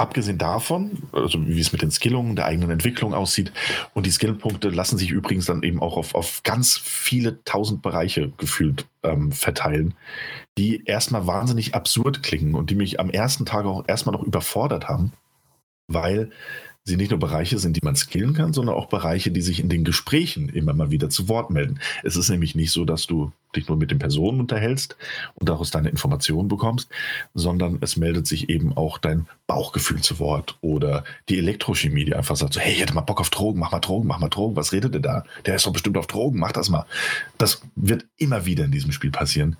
Abgesehen 0.03 0.37
davon, 0.37 1.03
also 1.13 1.47
wie 1.47 1.61
es 1.61 1.71
mit 1.71 1.81
den 1.81 1.89
Skillungen 1.89 2.35
der 2.35 2.43
eigenen 2.43 2.71
Entwicklung 2.71 3.13
aussieht, 3.13 3.53
und 3.93 4.05
die 4.05 4.11
Skillpunkte 4.11 4.67
lassen 4.67 4.97
sich 4.97 5.11
übrigens 5.11 5.45
dann 5.45 5.63
eben 5.63 5.81
auch 5.81 5.95
auf, 5.95 6.13
auf 6.13 6.43
ganz 6.43 6.77
viele 6.77 7.41
tausend 7.45 7.81
Bereiche 7.81 8.33
gefühlt 8.37 8.85
ähm, 9.03 9.31
verteilen, 9.31 9.93
die 10.57 10.83
erstmal 10.83 11.25
wahnsinnig 11.25 11.73
absurd 11.73 12.21
klingen 12.21 12.53
und 12.53 12.69
die 12.69 12.75
mich 12.75 12.99
am 12.99 13.09
ersten 13.11 13.45
Tag 13.45 13.63
auch 13.63 13.85
erstmal 13.87 14.11
noch 14.11 14.23
überfordert 14.23 14.89
haben, 14.89 15.13
weil 15.87 16.31
sie 16.85 16.97
nicht 16.97 17.11
nur 17.11 17.19
Bereiche 17.19 17.59
sind, 17.59 17.77
die 17.77 17.83
man 17.83 17.95
skillen 17.95 18.33
kann, 18.33 18.51
sondern 18.51 18.75
auch 18.75 18.87
Bereiche, 18.87 19.31
die 19.31 19.41
sich 19.41 19.59
in 19.59 19.69
den 19.69 19.85
Gesprächen 19.85 20.49
immer 20.49 20.73
mal 20.73 20.91
wieder 20.91 21.09
zu 21.09 21.29
Wort 21.29 21.49
melden. 21.49 21.79
Es 22.03 22.17
ist 22.17 22.29
nämlich 22.29 22.55
nicht 22.55 22.71
so, 22.71 22.83
dass 22.83 23.07
du 23.07 23.31
dich 23.55 23.67
nur 23.67 23.77
mit 23.77 23.91
den 23.91 23.99
Personen 23.99 24.39
unterhältst 24.41 24.97
und 25.35 25.47
daraus 25.47 25.71
deine 25.71 25.89
Informationen 25.89 26.49
bekommst, 26.49 26.89
sondern 27.33 27.77
es 27.81 27.95
meldet 27.95 28.27
sich 28.27 28.49
eben 28.49 28.75
auch 28.75 28.97
dein 28.97 29.27
Bauchgefühl 29.47 30.01
zu 30.01 30.19
Wort 30.19 30.57
oder 30.61 31.05
die 31.29 31.37
Elektrochemie, 31.37 32.03
die 32.03 32.15
einfach 32.15 32.35
sagt 32.35 32.53
so, 32.53 32.59
hey, 32.59 32.73
ich 32.73 32.81
hätte 32.81 32.95
mal 32.95 33.01
Bock 33.01 33.21
auf 33.21 33.29
Drogen, 33.29 33.59
mach 33.59 33.71
mal 33.71 33.79
Drogen, 33.79 34.07
mach 34.07 34.19
mal 34.19 34.29
Drogen, 34.29 34.55
was 34.55 34.73
redet 34.73 34.93
ihr 34.93 35.01
da? 35.01 35.23
Der 35.45 35.55
ist 35.55 35.65
doch 35.65 35.73
bestimmt 35.73 35.97
auf 35.97 36.07
Drogen, 36.07 36.39
mach 36.39 36.51
das 36.51 36.69
mal. 36.69 36.85
Das 37.37 37.61
wird 37.75 38.05
immer 38.17 38.45
wieder 38.45 38.65
in 38.65 38.71
diesem 38.71 38.91
Spiel 38.91 39.11
passieren. 39.11 39.55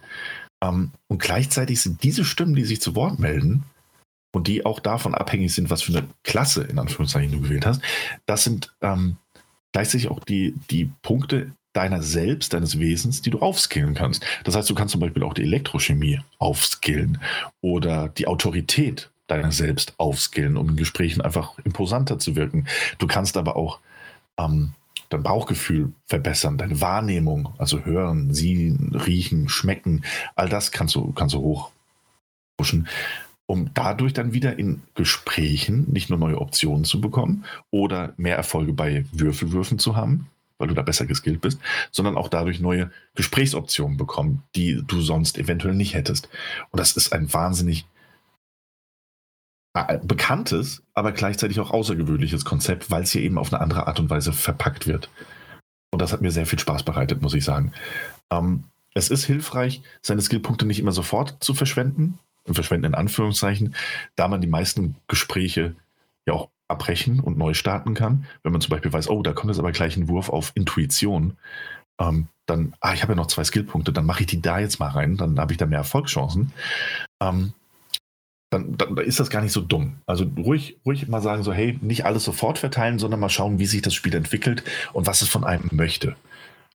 Ähm, 0.61 0.91
und 1.07 1.21
gleichzeitig 1.21 1.81
sind 1.81 2.03
diese 2.03 2.25
Stimmen, 2.25 2.55
die 2.55 2.65
sich 2.65 2.81
zu 2.81 2.95
Wort 2.95 3.19
melden, 3.19 3.63
und 4.33 4.47
die 4.47 4.65
auch 4.65 4.79
davon 4.79 5.15
abhängig 5.15 5.53
sind, 5.53 5.69
was 5.69 5.83
für 5.83 5.95
eine 5.95 6.07
Klasse 6.23 6.63
in 6.63 6.79
Anführungszeichen 6.79 7.31
du 7.31 7.41
gewählt 7.41 7.65
hast, 7.65 7.81
das 8.25 8.43
sind 8.43 8.73
ähm, 8.81 9.17
gleichzeitig 9.71 10.09
auch 10.09 10.19
die, 10.19 10.55
die 10.69 10.91
Punkte 11.01 11.51
deiner 11.73 12.01
selbst, 12.01 12.53
deines 12.53 12.79
Wesens, 12.79 13.21
die 13.21 13.29
du 13.29 13.39
aufskillen 13.39 13.95
kannst. 13.95 14.25
Das 14.43 14.55
heißt, 14.55 14.69
du 14.69 14.75
kannst 14.75 14.91
zum 14.91 15.01
Beispiel 15.01 15.23
auch 15.23 15.33
die 15.33 15.43
Elektrochemie 15.43 16.19
aufskillen 16.37 17.19
oder 17.61 18.09
die 18.09 18.27
Autorität 18.27 19.09
deiner 19.27 19.51
selbst 19.51 19.93
aufskillen, 19.97 20.57
um 20.57 20.69
in 20.69 20.75
Gesprächen 20.75 21.21
einfach 21.21 21.57
imposanter 21.59 22.19
zu 22.19 22.35
wirken. 22.35 22.67
Du 22.99 23.07
kannst 23.07 23.37
aber 23.37 23.55
auch 23.55 23.79
ähm, 24.37 24.73
dein 25.09 25.23
Bauchgefühl 25.23 25.93
verbessern, 26.07 26.57
deine 26.57 26.81
Wahrnehmung, 26.81 27.53
also 27.57 27.85
hören, 27.85 28.33
sehen, 28.33 28.95
riechen, 28.95 29.49
schmecken, 29.49 30.03
all 30.35 30.49
das 30.49 30.71
kannst 30.71 30.95
du, 30.95 31.11
kannst 31.13 31.33
du 31.33 31.39
hoch 31.39 31.71
pushen 32.57 32.87
um 33.45 33.71
dadurch 33.73 34.13
dann 34.13 34.33
wieder 34.33 34.57
in 34.57 34.83
Gesprächen 34.95 35.91
nicht 35.91 36.09
nur 36.09 36.19
neue 36.19 36.39
Optionen 36.39 36.85
zu 36.85 37.01
bekommen 37.01 37.45
oder 37.71 38.13
mehr 38.17 38.37
Erfolge 38.37 38.73
bei 38.73 39.05
Würfelwürfen 39.11 39.79
zu 39.79 39.95
haben, 39.95 40.29
weil 40.57 40.69
du 40.69 40.73
da 40.73 40.81
besser 40.81 41.05
geskillt 41.05 41.41
bist, 41.41 41.59
sondern 41.91 42.15
auch 42.15 42.29
dadurch 42.29 42.59
neue 42.59 42.91
Gesprächsoptionen 43.15 43.97
bekommen, 43.97 44.43
die 44.55 44.81
du 44.87 45.01
sonst 45.01 45.37
eventuell 45.37 45.75
nicht 45.75 45.93
hättest. 45.93 46.29
Und 46.71 46.79
das 46.79 46.95
ist 46.95 47.11
ein 47.11 47.33
wahnsinnig 47.33 47.85
äh, 49.75 49.97
bekanntes, 50.03 50.83
aber 50.93 51.11
gleichzeitig 51.11 51.59
auch 51.59 51.71
außergewöhnliches 51.71 52.45
Konzept, 52.45 52.91
weil 52.91 53.03
es 53.03 53.11
hier 53.11 53.23
eben 53.23 53.37
auf 53.37 53.51
eine 53.51 53.61
andere 53.61 53.87
Art 53.87 53.99
und 53.99 54.09
Weise 54.09 54.31
verpackt 54.31 54.87
wird. 54.87 55.09
Und 55.91 56.01
das 56.01 56.13
hat 56.13 56.21
mir 56.21 56.31
sehr 56.31 56.45
viel 56.45 56.59
Spaß 56.59 56.83
bereitet, 56.83 57.21
muss 57.21 57.33
ich 57.33 57.43
sagen. 57.43 57.73
Ähm, 58.31 58.65
es 58.93 59.09
ist 59.09 59.25
hilfreich, 59.25 59.81
seine 60.01 60.21
Skillpunkte 60.21 60.65
nicht 60.65 60.79
immer 60.79 60.91
sofort 60.91 61.43
zu 61.43 61.53
verschwenden, 61.53 62.19
verschwenden 62.51 62.87
in 62.87 62.95
Anführungszeichen, 62.95 63.75
da 64.15 64.27
man 64.27 64.41
die 64.41 64.47
meisten 64.47 64.95
Gespräche 65.07 65.75
ja 66.25 66.33
auch 66.33 66.49
abbrechen 66.67 67.19
und 67.19 67.37
neu 67.37 67.53
starten 67.53 67.93
kann. 67.93 68.25
Wenn 68.41 68.51
man 68.51 68.61
zum 68.61 68.71
Beispiel 68.71 68.91
weiß, 68.91 69.09
oh, 69.09 69.21
da 69.21 69.33
kommt 69.33 69.51
jetzt 69.51 69.59
aber 69.59 69.71
gleich 69.71 69.95
ein 69.95 70.07
Wurf 70.07 70.29
auf 70.29 70.51
Intuition, 70.55 71.37
ähm, 71.99 72.27
dann, 72.45 72.73
ah, 72.81 72.93
ich 72.93 73.01
habe 73.01 73.13
ja 73.13 73.17
noch 73.17 73.27
zwei 73.27 73.43
Skillpunkte, 73.43 73.93
dann 73.93 74.05
mache 74.05 74.21
ich 74.21 74.27
die 74.27 74.41
da 74.41 74.59
jetzt 74.59 74.79
mal 74.79 74.89
rein, 74.89 75.15
dann 75.15 75.39
habe 75.39 75.53
ich 75.53 75.57
da 75.57 75.65
mehr 75.65 75.79
Erfolgschancen. 75.79 76.51
Ähm, 77.21 77.53
dann, 78.49 78.77
dann, 78.77 78.97
ist 78.97 79.19
das 79.19 79.29
gar 79.29 79.41
nicht 79.41 79.53
so 79.53 79.61
dumm. 79.61 79.95
Also 80.05 80.25
ruhig, 80.37 80.77
ruhig 80.85 81.07
mal 81.07 81.21
sagen, 81.21 81.43
so, 81.43 81.53
hey, 81.53 81.79
nicht 81.81 82.05
alles 82.05 82.23
sofort 82.23 82.59
verteilen, 82.59 82.99
sondern 82.99 83.19
mal 83.19 83.29
schauen, 83.29 83.59
wie 83.59 83.65
sich 83.65 83.81
das 83.81 83.93
Spiel 83.93 84.13
entwickelt 84.13 84.63
und 84.91 85.07
was 85.07 85.21
es 85.21 85.29
von 85.29 85.43
einem 85.43 85.69
möchte. 85.71 86.15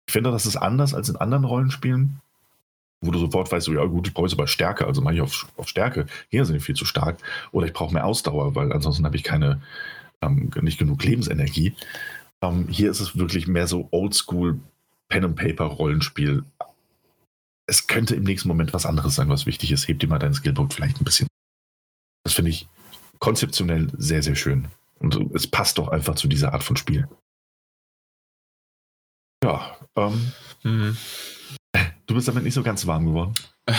Ich 0.07 0.13
finde, 0.13 0.31
das 0.31 0.47
ist 0.47 0.57
anders 0.57 0.95
als 0.95 1.09
in 1.09 1.17
anderen 1.17 1.45
Rollenspielen 1.45 2.21
wo 3.01 3.11
du 3.11 3.19
sofort 3.19 3.51
weißt, 3.51 3.67
so, 3.67 3.73
ja 3.73 3.85
gut, 3.85 4.09
ich 4.09 4.15
brauche 4.15 4.27
jetzt 4.27 4.35
aber 4.35 4.49
Stärke, 4.49 4.87
also 4.87 5.01
mache 5.01 5.15
ich 5.15 5.21
auf, 5.21 5.47
auf 5.57 5.69
Stärke. 5.69 6.07
Gegner 6.31 6.45
sind 6.45 6.61
viel 6.61 6.75
zu 6.75 6.85
stark. 6.85 7.19
Oder 7.53 7.67
ich 7.67 7.73
brauche 7.73 7.93
mehr 7.93 8.05
Ausdauer, 8.05 8.55
weil 8.55 8.73
ansonsten 8.73 9.05
habe 9.05 9.17
ich 9.17 9.23
keine, 9.23 9.63
ähm, 10.21 10.51
nicht 10.61 10.79
genug 10.79 11.03
Lebensenergie. 11.05 11.75
Ähm, 12.43 12.67
hier 12.69 12.91
ist 12.91 13.01
es 13.01 13.17
wirklich 13.17 13.47
mehr 13.47 13.67
so 13.67 13.89
Oldschool 13.91 14.59
Pen 15.09 15.25
and 15.25 15.37
Paper 15.37 15.65
Rollenspiel. 15.65 16.45
Es 17.67 17.87
könnte 17.87 18.15
im 18.15 18.25
nächsten 18.25 18.49
Moment 18.49 18.73
was 18.73 18.87
anderes 18.87 19.15
sein, 19.15 19.29
was 19.29 19.47
wichtig 19.47 19.73
ist. 19.73 19.89
Heb 19.89 20.01
dir 20.01 20.09
mal 20.09 20.19
deinen 20.19 20.35
Skillpunkt 20.35 20.75
vielleicht 20.75 21.01
ein 21.01 21.05
bisschen. 21.05 21.29
Das 22.25 22.35
finde 22.35 22.51
ich 22.51 22.69
konzeptionell 23.19 23.89
sehr, 23.97 24.23
sehr 24.23 24.37
schön. 24.37 24.69
Und 24.99 25.35
es 25.35 25.47
passt 25.47 25.79
doch 25.79 25.89
einfach 25.89 26.15
zu 26.17 26.29
dieser 26.29 26.53
Art 26.53 26.63
von 26.63 26.77
Spiel. 26.77 27.09
Ja, 29.43 29.77
ähm, 29.97 30.33
mhm. 30.65 30.97
Du 32.09 32.15
bist 32.15 32.27
damit 32.27 32.43
nicht 32.43 32.55
so 32.55 32.63
ganz 32.63 32.87
warm 32.87 33.07
geworden. 33.07 33.35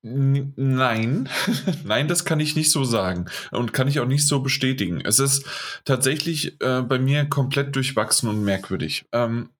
Nein, 0.00 1.28
nein, 1.84 2.08
das 2.08 2.24
kann 2.24 2.38
ich 2.38 2.54
nicht 2.54 2.70
so 2.70 2.84
sagen 2.84 3.26
und 3.50 3.72
kann 3.72 3.88
ich 3.88 3.98
auch 3.98 4.06
nicht 4.06 4.26
so 4.26 4.40
bestätigen. 4.40 5.00
Es 5.04 5.18
ist 5.18 5.44
tatsächlich 5.84 6.60
äh, 6.62 6.82
bei 6.82 7.00
mir 7.00 7.24
komplett 7.24 7.74
durchwachsen 7.74 8.28
und 8.28 8.44
merkwürdig. 8.44 9.06
Ähm, 9.12 9.50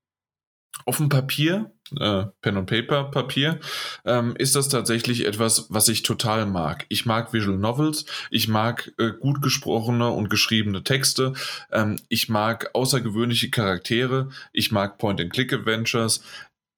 auf 0.84 0.98
dem 0.98 1.08
Papier, 1.08 1.72
äh, 1.98 2.24
Pen 2.40 2.56
und 2.56 2.66
Paper 2.66 3.04
Papier, 3.04 3.58
ähm, 4.04 4.36
ist 4.36 4.54
das 4.54 4.68
tatsächlich 4.68 5.26
etwas, 5.26 5.66
was 5.70 5.88
ich 5.88 6.02
total 6.02 6.46
mag. 6.46 6.86
Ich 6.88 7.04
mag 7.04 7.32
Visual 7.32 7.58
Novels, 7.58 8.04
ich 8.30 8.48
mag 8.48 8.92
äh, 8.98 9.10
gut 9.10 9.42
gesprochene 9.42 10.08
und 10.10 10.30
geschriebene 10.30 10.84
Texte, 10.84 11.32
ähm, 11.72 11.96
ich 12.08 12.28
mag 12.28 12.70
außergewöhnliche 12.74 13.50
Charaktere, 13.50 14.30
ich 14.52 14.70
mag 14.70 14.98
Point-and-Click-Adventures, 14.98 16.22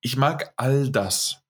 ich 0.01 0.17
mag 0.17 0.53
all 0.57 0.91
das. 0.91 1.43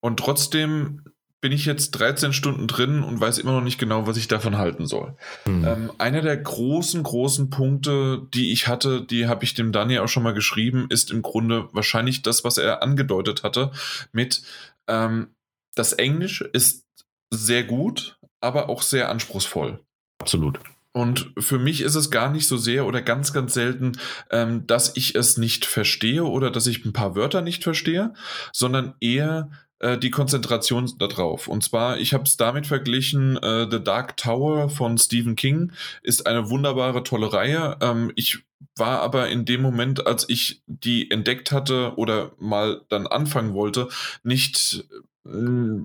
Und 0.00 0.18
trotzdem 0.18 1.02
bin 1.40 1.52
ich 1.52 1.66
jetzt 1.66 1.92
13 1.92 2.32
Stunden 2.32 2.66
drin 2.66 3.02
und 3.04 3.20
weiß 3.20 3.38
immer 3.38 3.52
noch 3.52 3.60
nicht 3.62 3.78
genau, 3.78 4.06
was 4.06 4.16
ich 4.16 4.26
davon 4.26 4.58
halten 4.58 4.86
soll. 4.86 5.16
Mhm. 5.46 5.64
Ähm, 5.64 5.92
einer 5.98 6.20
der 6.20 6.36
großen, 6.36 7.02
großen 7.02 7.48
Punkte, 7.48 8.26
die 8.34 8.52
ich 8.52 8.66
hatte, 8.66 9.02
die 9.02 9.28
habe 9.28 9.44
ich 9.44 9.54
dem 9.54 9.70
Dani 9.70 9.98
auch 10.00 10.08
schon 10.08 10.24
mal 10.24 10.34
geschrieben, 10.34 10.86
ist 10.90 11.12
im 11.12 11.22
Grunde 11.22 11.68
wahrscheinlich 11.72 12.22
das, 12.22 12.42
was 12.42 12.58
er 12.58 12.82
angedeutet 12.82 13.44
hatte, 13.44 13.70
mit 14.12 14.42
ähm, 14.88 15.28
das 15.74 15.92
Englisch 15.92 16.40
ist 16.40 16.84
sehr 17.30 17.62
gut, 17.62 18.18
aber 18.40 18.68
auch 18.68 18.82
sehr 18.82 19.08
anspruchsvoll. 19.08 19.78
Absolut. 20.20 20.58
Und 20.98 21.30
für 21.38 21.60
mich 21.60 21.82
ist 21.82 21.94
es 21.94 22.10
gar 22.10 22.28
nicht 22.28 22.48
so 22.48 22.56
sehr 22.56 22.84
oder 22.84 23.02
ganz, 23.02 23.32
ganz 23.32 23.54
selten, 23.54 23.92
ähm, 24.32 24.66
dass 24.66 24.96
ich 24.96 25.14
es 25.14 25.36
nicht 25.36 25.64
verstehe 25.64 26.24
oder 26.24 26.50
dass 26.50 26.66
ich 26.66 26.84
ein 26.84 26.92
paar 26.92 27.14
Wörter 27.14 27.40
nicht 27.40 27.62
verstehe, 27.62 28.14
sondern 28.52 28.94
eher, 28.98 29.48
äh, 29.78 29.96
die 29.96 30.10
Konzentration 30.10 30.90
darauf. 30.98 31.46
Und 31.46 31.62
zwar, 31.62 31.98
ich 31.98 32.14
habe 32.14 32.24
es 32.24 32.36
damit 32.36 32.66
verglichen, 32.66 33.36
äh, 33.36 33.68
The 33.70 33.78
Dark 33.80 34.16
Tower 34.16 34.70
von 34.70 34.98
Stephen 34.98 35.36
King 35.36 35.70
ist 36.02 36.26
eine 36.26 36.50
wunderbare, 36.50 37.04
tolle 37.04 37.32
Reihe. 37.32 37.76
Ähm, 37.80 38.10
ich 38.16 38.40
war 38.74 39.00
aber 39.00 39.28
in 39.28 39.44
dem 39.44 39.62
Moment, 39.62 40.04
als 40.04 40.28
ich 40.28 40.62
die 40.66 41.12
entdeckt 41.12 41.52
hatte 41.52 41.92
oder 41.94 42.32
mal 42.40 42.80
dann 42.88 43.06
anfangen 43.06 43.54
wollte, 43.54 43.86
nicht 44.24 44.84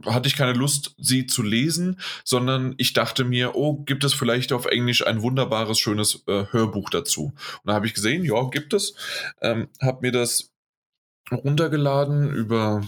hatte 0.06 0.28
ich 0.28 0.36
keine 0.36 0.54
Lust, 0.54 0.96
sie 0.98 1.26
zu 1.26 1.44
lesen, 1.44 2.00
sondern 2.24 2.76
ich 2.78 2.94
dachte 2.94 3.24
mir, 3.24 3.56
oh, 3.56 3.84
gibt 3.84 4.04
es 4.04 4.14
vielleicht 4.14 4.54
auf 4.54 4.66
Englisch 4.66 5.06
ein 5.06 5.22
wunderbares, 5.22 5.80
schönes 5.80 6.24
äh, 6.28 6.46
Hörbuch 6.52 6.90
dazu? 6.90 7.26
Und 7.26 7.66
da 7.66 7.74
habe 7.74 7.86
ich 7.86 7.94
gesehen, 7.94 8.24
ja, 8.24 8.42
gibt 8.50 8.74
es. 8.74 8.96
Ähm, 9.42 9.68
habe 9.82 10.00
mir 10.02 10.12
das 10.12 10.54
runtergeladen 11.32 12.32
über, 12.32 12.84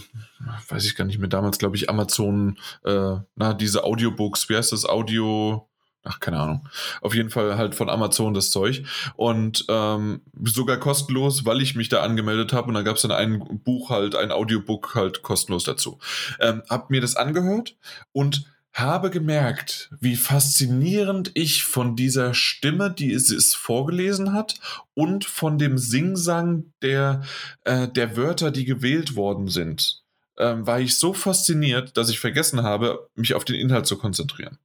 weiß 0.70 0.86
ich 0.86 0.96
gar 0.96 1.06
nicht 1.06 1.20
mehr, 1.20 1.30
damals 1.30 1.58
glaube 1.58 1.76
ich 1.78 1.90
Amazon, 1.90 2.58
äh, 2.84 3.16
na, 3.36 3.54
diese 3.54 3.84
Audiobooks, 3.84 4.50
wie 4.50 4.56
heißt 4.56 4.72
das, 4.72 4.86
Audio, 4.86 5.70
ach, 6.06 6.20
keine 6.20 6.40
Ahnung. 6.40 6.70
Auf 7.02 7.14
jeden 7.14 7.30
Fall 7.30 7.58
halt 7.58 7.76
von 7.76 7.90
Amazon 7.90 8.34
das 8.34 8.50
Zeug. 8.50 8.84
Und 9.16 9.66
ähm, 9.70 10.22
sogar 10.44 10.78
kostenlos, 10.78 11.46
weil 11.46 11.62
ich 11.62 11.76
mich 11.76 11.90
da 11.90 12.02
angemeldet 12.02 12.54
habe. 12.54 12.70
Und 12.70 12.76
da 12.76 12.82
gab 12.82 12.96
es 12.96 13.02
dann 13.02 13.12
ein 13.12 13.62
Buch 13.64 13.90
halt, 13.90 14.16
ein 14.16 14.32
Audiobook 14.32 14.96
halt 14.96 15.22
kostenlos 15.22 15.64
dazu. 15.64 16.00
Ähm, 16.40 16.64
hab 16.70 16.90
mir 16.90 17.02
das 17.02 17.16
angehört 17.16 17.76
und 18.12 18.46
habe 18.76 19.10
gemerkt, 19.10 19.90
wie 20.02 20.18
faszinierend 20.18 21.32
ich 21.34 21.64
von 21.64 21.96
dieser 21.96 22.34
Stimme, 22.34 22.92
die 22.92 23.14
es, 23.14 23.32
es 23.32 23.56
vorgelesen 23.56 24.34
hat, 24.34 24.56
und 24.94 25.24
von 25.24 25.58
dem 25.58 25.78
Singsang 25.78 26.74
der, 26.82 27.24
äh, 27.64 27.88
der 27.88 28.18
Wörter, 28.18 28.52
die 28.52 28.66
gewählt 28.66 29.16
worden 29.16 29.48
sind, 29.48 30.04
ähm, 30.38 30.68
war 30.68 30.82
ich 30.82 30.98
so 30.98 31.14
fasziniert, 31.14 31.96
dass 31.96 32.10
ich 32.10 32.20
vergessen 32.20 32.64
habe, 32.64 33.08
mich 33.16 33.34
auf 33.34 33.46
den 33.46 33.56
Inhalt 33.56 33.86
zu 33.86 33.98
konzentrieren. 33.98 34.58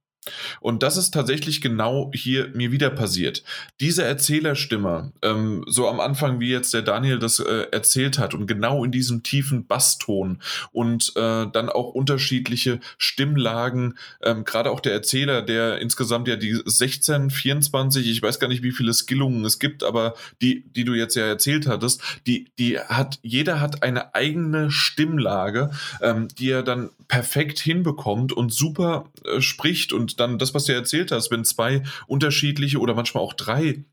Und 0.59 0.83
das 0.83 0.97
ist 0.97 1.11
tatsächlich 1.11 1.61
genau 1.61 2.11
hier 2.13 2.49
mir 2.53 2.71
wieder 2.71 2.91
passiert. 2.91 3.43
Diese 3.79 4.03
Erzählerstimme, 4.03 5.11
ähm, 5.23 5.63
so 5.67 5.87
am 5.87 5.99
Anfang, 5.99 6.39
wie 6.39 6.49
jetzt 6.49 6.73
der 6.75 6.83
Daniel 6.83 7.17
das 7.17 7.39
äh, 7.39 7.67
erzählt 7.71 8.19
hat, 8.19 8.35
und 8.35 8.45
genau 8.45 8.83
in 8.83 8.91
diesem 8.91 9.23
tiefen 9.23 9.65
Basston 9.65 10.39
und 10.71 11.13
äh, 11.15 11.47
dann 11.51 11.69
auch 11.69 11.89
unterschiedliche 11.89 12.79
Stimmlagen, 12.99 13.97
ähm, 14.21 14.45
gerade 14.45 14.69
auch 14.69 14.79
der 14.79 14.93
Erzähler, 14.93 15.41
der 15.41 15.79
insgesamt 15.79 16.27
ja 16.27 16.35
die 16.35 16.61
16, 16.63 17.31
24, 17.31 18.07
ich 18.07 18.21
weiß 18.21 18.39
gar 18.39 18.47
nicht, 18.47 18.61
wie 18.61 18.71
viele 18.71 18.93
Skillungen 18.93 19.43
es 19.43 19.57
gibt, 19.57 19.83
aber 19.83 20.13
die, 20.41 20.63
die 20.75 20.83
du 20.83 20.93
jetzt 20.93 21.15
ja 21.15 21.25
erzählt 21.25 21.65
hattest, 21.65 22.01
die, 22.27 22.51
die 22.59 22.79
hat, 22.79 23.17
jeder 23.23 23.59
hat 23.59 23.81
eine 23.81 24.13
eigene 24.13 24.69
Stimmlage, 24.69 25.71
ähm, 26.01 26.27
die 26.27 26.51
er 26.51 26.61
dann 26.61 26.91
perfekt 27.07 27.59
hinbekommt 27.59 28.31
und 28.33 28.53
super 28.53 29.05
äh, 29.25 29.41
spricht 29.41 29.93
und 29.93 30.10
dann 30.15 30.37
das, 30.37 30.53
was 30.53 30.65
du 30.65 30.73
erzählt 30.73 31.11
hast, 31.11 31.31
wenn 31.31 31.45
zwei 31.45 31.83
unterschiedliche 32.07 32.79
oder 32.79 32.93
manchmal 32.93 33.23
auch 33.23 33.33
drei 33.33 33.85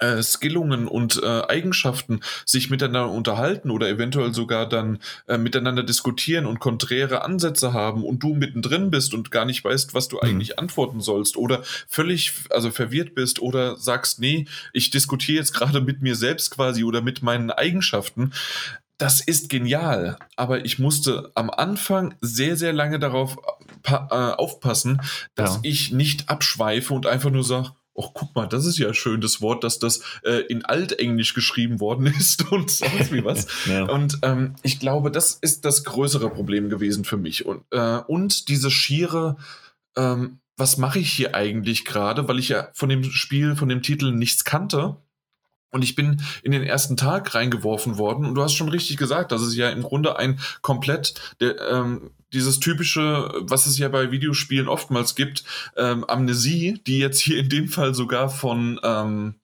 äh, 0.00 0.22
Skillungen 0.22 0.88
und 0.88 1.22
äh, 1.22 1.42
Eigenschaften 1.42 2.20
sich 2.46 2.70
miteinander 2.70 3.10
unterhalten 3.10 3.70
oder 3.70 3.88
eventuell 3.88 4.32
sogar 4.32 4.66
dann 4.66 4.98
äh, 5.28 5.36
miteinander 5.36 5.82
diskutieren 5.82 6.46
und 6.46 6.58
konträre 6.58 7.22
Ansätze 7.22 7.72
haben 7.74 8.02
und 8.02 8.22
du 8.22 8.34
mittendrin 8.34 8.90
bist 8.90 9.12
und 9.12 9.30
gar 9.30 9.44
nicht 9.44 9.62
weißt, 9.62 9.92
was 9.92 10.08
du 10.08 10.16
mhm. 10.16 10.22
eigentlich 10.22 10.58
antworten 10.58 11.00
sollst 11.00 11.36
oder 11.36 11.62
völlig 11.86 12.32
also 12.48 12.70
verwirrt 12.70 13.14
bist 13.14 13.40
oder 13.40 13.76
sagst, 13.76 14.20
nee, 14.20 14.46
ich 14.72 14.88
diskutiere 14.90 15.38
jetzt 15.38 15.52
gerade 15.54 15.82
mit 15.82 16.00
mir 16.00 16.16
selbst 16.16 16.50
quasi 16.50 16.82
oder 16.82 17.02
mit 17.02 17.22
meinen 17.22 17.50
Eigenschaften. 17.50 18.32
Das 19.00 19.20
ist 19.22 19.48
genial, 19.48 20.18
aber 20.36 20.66
ich 20.66 20.78
musste 20.78 21.32
am 21.34 21.48
Anfang 21.48 22.14
sehr, 22.20 22.58
sehr 22.58 22.74
lange 22.74 22.98
darauf 22.98 23.38
äh, 23.88 23.94
aufpassen, 23.94 25.00
dass 25.34 25.54
ja. 25.54 25.60
ich 25.62 25.90
nicht 25.90 26.28
abschweife 26.28 26.92
und 26.92 27.06
einfach 27.06 27.30
nur 27.30 27.42
sage, 27.42 27.70
oh, 27.94 28.10
guck 28.12 28.34
mal, 28.34 28.46
das 28.46 28.66
ist 28.66 28.76
ja 28.76 28.92
schön, 28.92 29.22
das 29.22 29.40
Wort, 29.40 29.64
dass 29.64 29.78
das 29.78 30.02
äh, 30.22 30.42
in 30.48 30.66
Altenglisch 30.66 31.32
geschrieben 31.32 31.80
worden 31.80 32.06
ist 32.18 32.52
und 32.52 32.70
sonst 32.70 33.10
wie 33.10 33.24
was. 33.24 33.46
ja. 33.66 33.84
Und 33.84 34.18
ähm, 34.20 34.56
ich 34.62 34.80
glaube, 34.80 35.10
das 35.10 35.32
ist 35.32 35.64
das 35.64 35.84
größere 35.84 36.28
Problem 36.28 36.68
gewesen 36.68 37.06
für 37.06 37.16
mich. 37.16 37.46
Und, 37.46 37.62
äh, 37.70 38.00
und 38.06 38.50
diese 38.50 38.70
schiere, 38.70 39.38
ähm, 39.96 40.40
was 40.58 40.76
mache 40.76 40.98
ich 40.98 41.10
hier 41.10 41.34
eigentlich 41.34 41.86
gerade, 41.86 42.28
weil 42.28 42.38
ich 42.38 42.50
ja 42.50 42.68
von 42.74 42.90
dem 42.90 43.02
Spiel, 43.04 43.56
von 43.56 43.70
dem 43.70 43.80
Titel 43.80 44.12
nichts 44.12 44.44
kannte. 44.44 44.96
Und 45.70 45.82
ich 45.82 45.94
bin 45.94 46.22
in 46.42 46.52
den 46.52 46.62
ersten 46.62 46.96
Tag 46.96 47.34
reingeworfen 47.34 47.98
worden. 47.98 48.26
Und 48.26 48.34
du 48.34 48.42
hast 48.42 48.54
schon 48.54 48.68
richtig 48.68 48.96
gesagt, 48.96 49.32
das 49.32 49.42
ist 49.42 49.54
ja 49.54 49.70
im 49.70 49.82
Grunde 49.82 50.16
ein 50.16 50.40
komplett 50.62 51.14
der, 51.40 51.60
ähm, 51.60 52.10
dieses 52.32 52.60
typische, 52.60 53.32
was 53.40 53.66
es 53.66 53.78
ja 53.78 53.88
bei 53.88 54.10
Videospielen 54.10 54.68
oftmals 54.68 55.14
gibt, 55.14 55.44
ähm, 55.76 56.04
Amnesie, 56.04 56.80
die 56.86 56.98
jetzt 56.98 57.20
hier 57.20 57.38
in 57.38 57.48
dem 57.48 57.68
Fall 57.68 57.94
sogar 57.94 58.28
von, 58.28 58.80
ähm, 58.82 59.34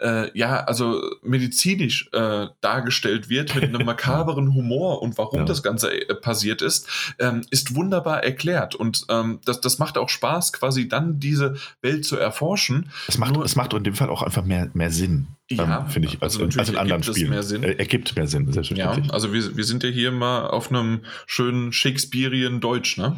äh, 0.00 0.36
ja, 0.38 0.64
also 0.64 1.02
medizinisch 1.22 2.08
äh, 2.12 2.46
dargestellt 2.60 3.28
wird 3.28 3.54
mit 3.54 3.64
einem 3.64 3.84
makaberen 3.86 4.54
Humor 4.54 5.02
und 5.02 5.18
warum 5.18 5.40
ja. 5.40 5.44
das 5.44 5.62
Ganze 5.62 5.90
äh, 5.92 6.14
passiert 6.14 6.62
ist, 6.62 6.88
ähm, 7.18 7.42
ist 7.50 7.74
wunderbar 7.74 8.22
erklärt. 8.22 8.74
Und 8.74 9.04
ähm, 9.08 9.40
das, 9.44 9.60
das 9.60 9.78
macht 9.78 9.98
auch 9.98 10.08
Spaß, 10.08 10.52
quasi 10.52 10.88
dann 10.88 11.18
diese 11.18 11.56
Welt 11.82 12.04
zu 12.04 12.16
erforschen. 12.16 12.90
Es 13.08 13.18
macht, 13.18 13.34
Nur, 13.34 13.44
es 13.44 13.56
macht 13.56 13.74
in 13.74 13.84
dem 13.84 13.94
Fall 13.94 14.08
auch 14.08 14.22
einfach 14.22 14.44
mehr, 14.44 14.70
mehr 14.74 14.90
Sinn. 14.90 15.28
Ja, 15.50 15.80
ähm, 15.80 15.90
finde 15.90 16.08
ich, 16.08 16.22
als, 16.22 16.38
also 16.38 16.58
als 16.58 16.68
in 16.68 16.76
anderen 16.76 17.02
Spielen. 17.02 17.30
Mehr 17.30 17.42
Sinn. 17.42 17.64
Er, 17.64 17.78
ergibt 17.78 18.14
mehr 18.14 18.28
Sinn, 18.28 18.50
selbstverständlich. 18.52 19.06
Ja, 19.06 19.12
also 19.12 19.32
wir, 19.32 19.56
wir 19.56 19.64
sind 19.64 19.82
ja 19.82 19.88
hier 19.88 20.12
mal 20.12 20.46
auf 20.46 20.70
einem 20.70 21.00
schönen 21.26 21.72
Shakespearean 22.20 22.60
Deutsch, 22.60 22.98
ne? 22.98 23.16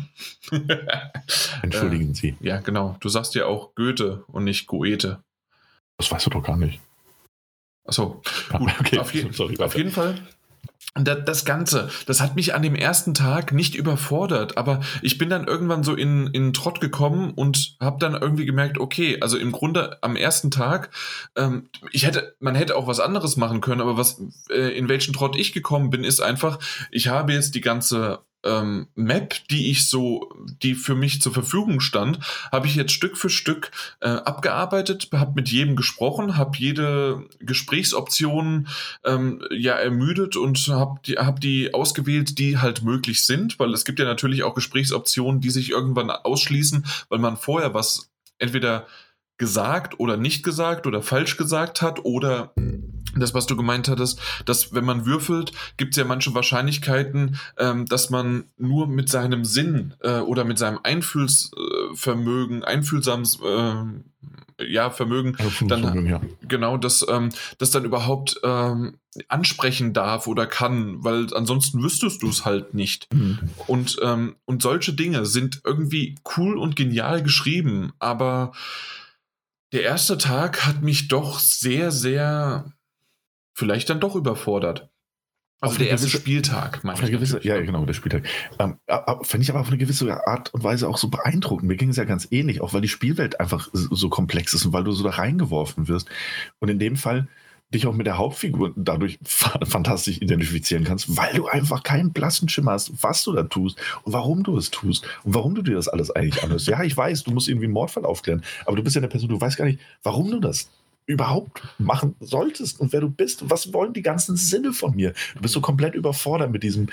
Entschuldigen 1.62 2.14
Sie. 2.14 2.36
Äh, 2.40 2.48
ja, 2.48 2.60
genau. 2.60 2.96
Du 3.00 3.08
sagst 3.08 3.34
ja 3.34 3.46
auch 3.46 3.74
Goethe 3.74 4.24
und 4.28 4.44
nicht 4.44 4.66
Goethe. 4.66 5.22
Das 5.98 6.10
weißt 6.10 6.26
du 6.26 6.30
doch 6.30 6.42
gar 6.42 6.56
nicht. 6.56 6.80
Achso, 7.84 8.22
gut. 8.52 8.70
Okay. 8.80 8.98
Auf, 8.98 9.14
je 9.14 9.30
Sorry, 9.32 9.58
auf 9.58 9.76
jeden 9.76 9.90
Fall 9.90 10.16
das 10.94 11.46
Ganze, 11.46 11.88
das 12.06 12.20
hat 12.20 12.36
mich 12.36 12.54
an 12.54 12.60
dem 12.60 12.74
ersten 12.74 13.14
Tag 13.14 13.52
nicht 13.52 13.74
überfordert, 13.74 14.58
aber 14.58 14.80
ich 15.00 15.16
bin 15.16 15.30
dann 15.30 15.46
irgendwann 15.46 15.84
so 15.84 15.94
in, 15.94 16.26
in 16.28 16.52
Trott 16.52 16.82
gekommen 16.82 17.32
und 17.32 17.76
habe 17.80 17.98
dann 17.98 18.14
irgendwie 18.14 18.44
gemerkt, 18.44 18.78
okay, 18.78 19.18
also 19.22 19.38
im 19.38 19.52
Grunde 19.52 19.96
am 20.02 20.16
ersten 20.16 20.50
Tag, 20.50 20.90
ähm, 21.34 21.70
ich 21.92 22.04
hätte, 22.04 22.36
man 22.40 22.54
hätte 22.54 22.76
auch 22.76 22.86
was 22.86 23.00
anderes 23.00 23.38
machen 23.38 23.62
können, 23.62 23.80
aber 23.80 23.96
was, 23.96 24.20
äh, 24.50 24.76
in 24.76 24.90
welchen 24.90 25.14
Trott 25.14 25.34
ich 25.36 25.54
gekommen 25.54 25.88
bin, 25.88 26.04
ist 26.04 26.20
einfach, 26.20 26.58
ich 26.90 27.08
habe 27.08 27.32
jetzt 27.32 27.54
die 27.54 27.62
ganze 27.62 28.18
ähm, 28.44 28.88
Map, 28.94 29.34
die 29.50 29.70
ich 29.70 29.88
so, 29.88 30.32
die 30.62 30.74
für 30.74 30.94
mich 30.94 31.20
zur 31.20 31.32
Verfügung 31.32 31.80
stand, 31.80 32.18
habe 32.50 32.66
ich 32.66 32.74
jetzt 32.74 32.92
Stück 32.92 33.16
für 33.16 33.30
Stück 33.30 33.70
äh, 34.00 34.08
abgearbeitet, 34.08 35.08
habe 35.12 35.32
mit 35.34 35.48
jedem 35.48 35.76
gesprochen, 35.76 36.36
habe 36.36 36.56
jede 36.58 37.24
Gesprächsoption 37.40 38.68
ähm, 39.04 39.42
ja 39.50 39.74
ermüdet 39.74 40.36
und 40.36 40.58
habe 40.68 41.00
die, 41.04 41.14
hab 41.14 41.40
die 41.40 41.74
ausgewählt, 41.74 42.38
die 42.38 42.58
halt 42.58 42.82
möglich 42.82 43.24
sind, 43.24 43.58
weil 43.58 43.72
es 43.72 43.84
gibt 43.84 43.98
ja 43.98 44.04
natürlich 44.04 44.42
auch 44.42 44.54
Gesprächsoptionen, 44.54 45.40
die 45.40 45.50
sich 45.50 45.70
irgendwann 45.70 46.10
ausschließen, 46.10 46.84
weil 47.08 47.18
man 47.18 47.36
vorher 47.36 47.74
was 47.74 48.10
entweder 48.38 48.86
gesagt 49.38 49.98
oder 49.98 50.16
nicht 50.16 50.42
gesagt 50.42 50.86
oder 50.86 51.02
falsch 51.02 51.36
gesagt 51.36 51.82
hat 51.82 52.04
oder 52.04 52.52
das, 53.16 53.34
was 53.34 53.46
du 53.46 53.56
gemeint 53.56 53.88
hattest, 53.88 54.20
dass 54.44 54.74
wenn 54.74 54.84
man 54.84 55.06
würfelt, 55.06 55.52
gibt 55.76 55.92
es 55.92 55.98
ja 55.98 56.04
manche 56.04 56.34
Wahrscheinlichkeiten, 56.34 57.38
ähm, 57.58 57.86
dass 57.86 58.10
man 58.10 58.44
nur 58.56 58.86
mit 58.86 59.08
seinem 59.08 59.44
Sinn 59.44 59.94
äh, 60.00 60.20
oder 60.20 60.44
mit 60.44 60.58
seinem 60.58 60.80
Einfühlsvermögen, 60.82 62.64
einfühlsames 62.64 63.38
äh, 63.40 63.74
ja, 64.68 64.90
Vermögen, 64.90 65.36
dann, 65.66 66.06
ja. 66.06 66.20
genau, 66.46 66.76
dass 66.76 67.04
ähm, 67.08 67.30
das 67.58 67.70
dann 67.70 67.84
überhaupt 67.84 68.40
ähm, 68.42 68.98
ansprechen 69.28 69.92
darf 69.92 70.26
oder 70.26 70.46
kann, 70.46 71.02
weil 71.02 71.32
ansonsten 71.34 71.82
wüsstest 71.82 72.22
du 72.22 72.28
es 72.28 72.44
halt 72.44 72.74
nicht. 72.74 73.12
Mhm. 73.12 73.38
Und, 73.66 73.98
ähm, 74.02 74.36
und 74.44 74.62
solche 74.62 74.92
Dinge 74.92 75.26
sind 75.26 75.60
irgendwie 75.64 76.16
cool 76.36 76.58
und 76.58 76.76
genial 76.76 77.22
geschrieben, 77.22 77.92
aber 77.98 78.52
der 79.72 79.82
erste 79.82 80.18
Tag 80.18 80.66
hat 80.66 80.82
mich 80.82 81.08
doch 81.08 81.38
sehr, 81.38 81.90
sehr 81.90 82.72
vielleicht 83.52 83.90
dann 83.90 84.00
doch 84.00 84.16
überfordert. 84.16 84.90
Also 85.62 85.78
der 85.78 85.90
erste 85.90 86.08
gewisse, 86.08 86.20
Spieltag, 86.20 86.82
meine 86.82 87.00
ich. 87.00 87.10
Gewisse, 87.12 87.40
ja, 87.44 87.60
genau, 87.60 87.84
der 87.84 87.92
Spieltag. 87.92 88.24
Ähm, 88.58 88.78
Finde 89.22 89.44
ich 89.44 89.50
aber 89.50 89.60
auf 89.60 89.68
eine 89.68 89.78
gewisse 89.78 90.26
Art 90.26 90.52
und 90.52 90.64
Weise 90.64 90.88
auch 90.88 90.96
so 90.98 91.08
beeindruckend. 91.08 91.68
Mir 91.68 91.76
ging 91.76 91.90
es 91.90 91.96
ja 91.96 92.04
ganz 92.04 92.26
ähnlich, 92.32 92.60
auch 92.60 92.74
weil 92.74 92.80
die 92.80 92.88
Spielwelt 92.88 93.38
einfach 93.38 93.68
so 93.72 94.08
komplex 94.08 94.54
ist 94.54 94.66
und 94.66 94.72
weil 94.72 94.82
du 94.82 94.90
so 94.90 95.04
da 95.04 95.10
reingeworfen 95.10 95.86
wirst. 95.86 96.08
Und 96.58 96.68
in 96.68 96.80
dem 96.80 96.96
Fall 96.96 97.28
dich 97.72 97.86
auch 97.86 97.94
mit 97.94 98.06
der 98.06 98.18
Hauptfigur 98.18 98.72
dadurch 98.76 99.20
fantastisch 99.24 100.20
identifizieren 100.20 100.82
kannst, 100.82 101.16
weil 101.16 101.34
du 101.34 101.46
einfach 101.46 101.84
keinen 101.84 102.12
blassen 102.12 102.48
Schimmer 102.48 102.72
hast, 102.72 103.02
was 103.02 103.22
du 103.22 103.32
da 103.32 103.44
tust 103.44 103.78
und 104.02 104.12
warum 104.12 104.42
du 104.42 104.56
es 104.56 104.70
tust 104.70 105.06
und 105.22 105.34
warum 105.34 105.54
du 105.54 105.62
dir 105.62 105.76
das 105.76 105.86
alles 105.86 106.10
eigentlich 106.10 106.42
anhörst. 106.42 106.66
ja, 106.66 106.82
ich 106.82 106.96
weiß, 106.96 107.22
du 107.22 107.30
musst 107.30 107.48
irgendwie 107.48 107.66
einen 107.66 107.74
Mordfall 107.74 108.04
aufklären, 108.04 108.42
aber 108.66 108.76
du 108.76 108.82
bist 108.82 108.96
ja 108.96 109.00
eine 109.00 109.08
Person, 109.08 109.28
du 109.28 109.40
weißt 109.40 109.56
gar 109.56 109.64
nicht, 109.64 109.80
warum 110.02 110.30
du 110.30 110.40
das 110.40 110.70
überhaupt 111.06 111.62
machen 111.78 112.14
solltest 112.20 112.80
und 112.80 112.92
wer 112.92 113.00
du 113.00 113.10
bist 113.10 113.42
und 113.42 113.50
was 113.50 113.72
wollen 113.72 113.92
die 113.92 114.02
ganzen 114.02 114.36
Sinne 114.36 114.72
von 114.72 114.94
mir. 114.94 115.12
Du 115.34 115.42
bist 115.42 115.54
so 115.54 115.60
komplett 115.60 115.94
überfordert 115.94 116.50
mit 116.50 116.62
diesem 116.62 116.88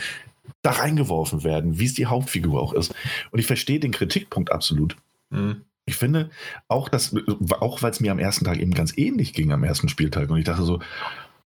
da 0.61 0.71
reingeworfen 0.71 1.43
werden, 1.43 1.79
wie 1.79 1.85
es 1.85 1.93
die 1.93 2.07
Hauptfigur 2.07 2.59
auch 2.61 2.73
ist. 2.73 2.93
Und 3.31 3.39
ich 3.39 3.45
verstehe 3.45 3.79
den 3.79 3.91
Kritikpunkt 3.91 4.51
absolut. 4.51 4.97
Mhm. 5.29 5.61
Ich 5.85 5.95
finde 5.95 6.29
auch, 6.67 6.89
dass, 6.89 7.15
auch 7.59 7.81
weil 7.81 7.91
es 7.91 7.99
mir 7.99 8.11
am 8.11 8.19
ersten 8.19 8.45
Tag 8.45 8.59
eben 8.59 8.73
ganz 8.73 8.95
ähnlich 8.97 9.33
ging 9.33 9.51
am 9.51 9.63
ersten 9.63 9.89
Spieltag 9.89 10.29
und 10.29 10.37
ich 10.37 10.45
dachte 10.45 10.63
so, 10.63 10.79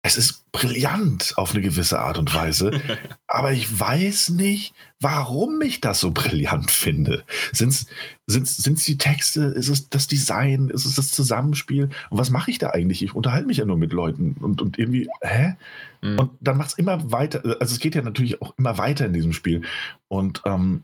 es 0.02 0.18
ist 0.18 0.50
brillant 0.52 1.34
auf 1.36 1.52
eine 1.52 1.62
gewisse 1.62 2.00
Art 2.00 2.18
und 2.18 2.34
Weise, 2.34 2.80
aber 3.28 3.54
ich 3.54 3.80
weiß 3.80 4.30
nicht, 4.30 4.74
warum 5.02 5.62
ich 5.62 5.80
das 5.80 6.00
so 6.00 6.12
brillant 6.12 6.72
finde. 6.72 7.24
Sind 7.52 7.88
es 8.28 8.84
die 8.86 8.98
Texte? 8.98 9.44
Ist 9.44 9.70
es 9.70 9.90
das 9.90 10.08
Design? 10.08 10.70
Ist 10.70 10.86
es 10.86 10.96
das 10.96 11.12
Zusammenspiel? 11.12 11.90
Und 12.10 12.18
was 12.18 12.32
mache 12.32 12.52
ich 12.52 12.58
da 12.58 12.72
eigentlich? 12.72 13.02
Ich 13.02 13.16
unterhalte 13.16 13.48
mich 13.48 13.58
ja 13.58 13.66
nur 13.66 13.78
mit 13.78 13.94
Leuten 13.94 14.36
und, 14.40 14.62
und 14.62 14.78
irgendwie, 14.78 15.10
hä? 15.22 15.56
Mhm. 16.02 16.20
Und 16.20 16.32
dann 16.42 16.58
macht 16.58 16.70
es 16.70 16.78
immer 16.78 17.12
weiter, 17.12 17.44
also 17.60 17.74
es 17.74 17.80
geht 17.80 17.96
ja 17.96 18.02
natürlich 18.02 18.42
auch 18.42 18.54
immer 18.58 18.78
weiter 18.78 19.06
in 19.06 19.14
diesem 19.14 19.34
Spiel. 19.34 19.62
Und 20.10 20.42
ähm, 20.46 20.84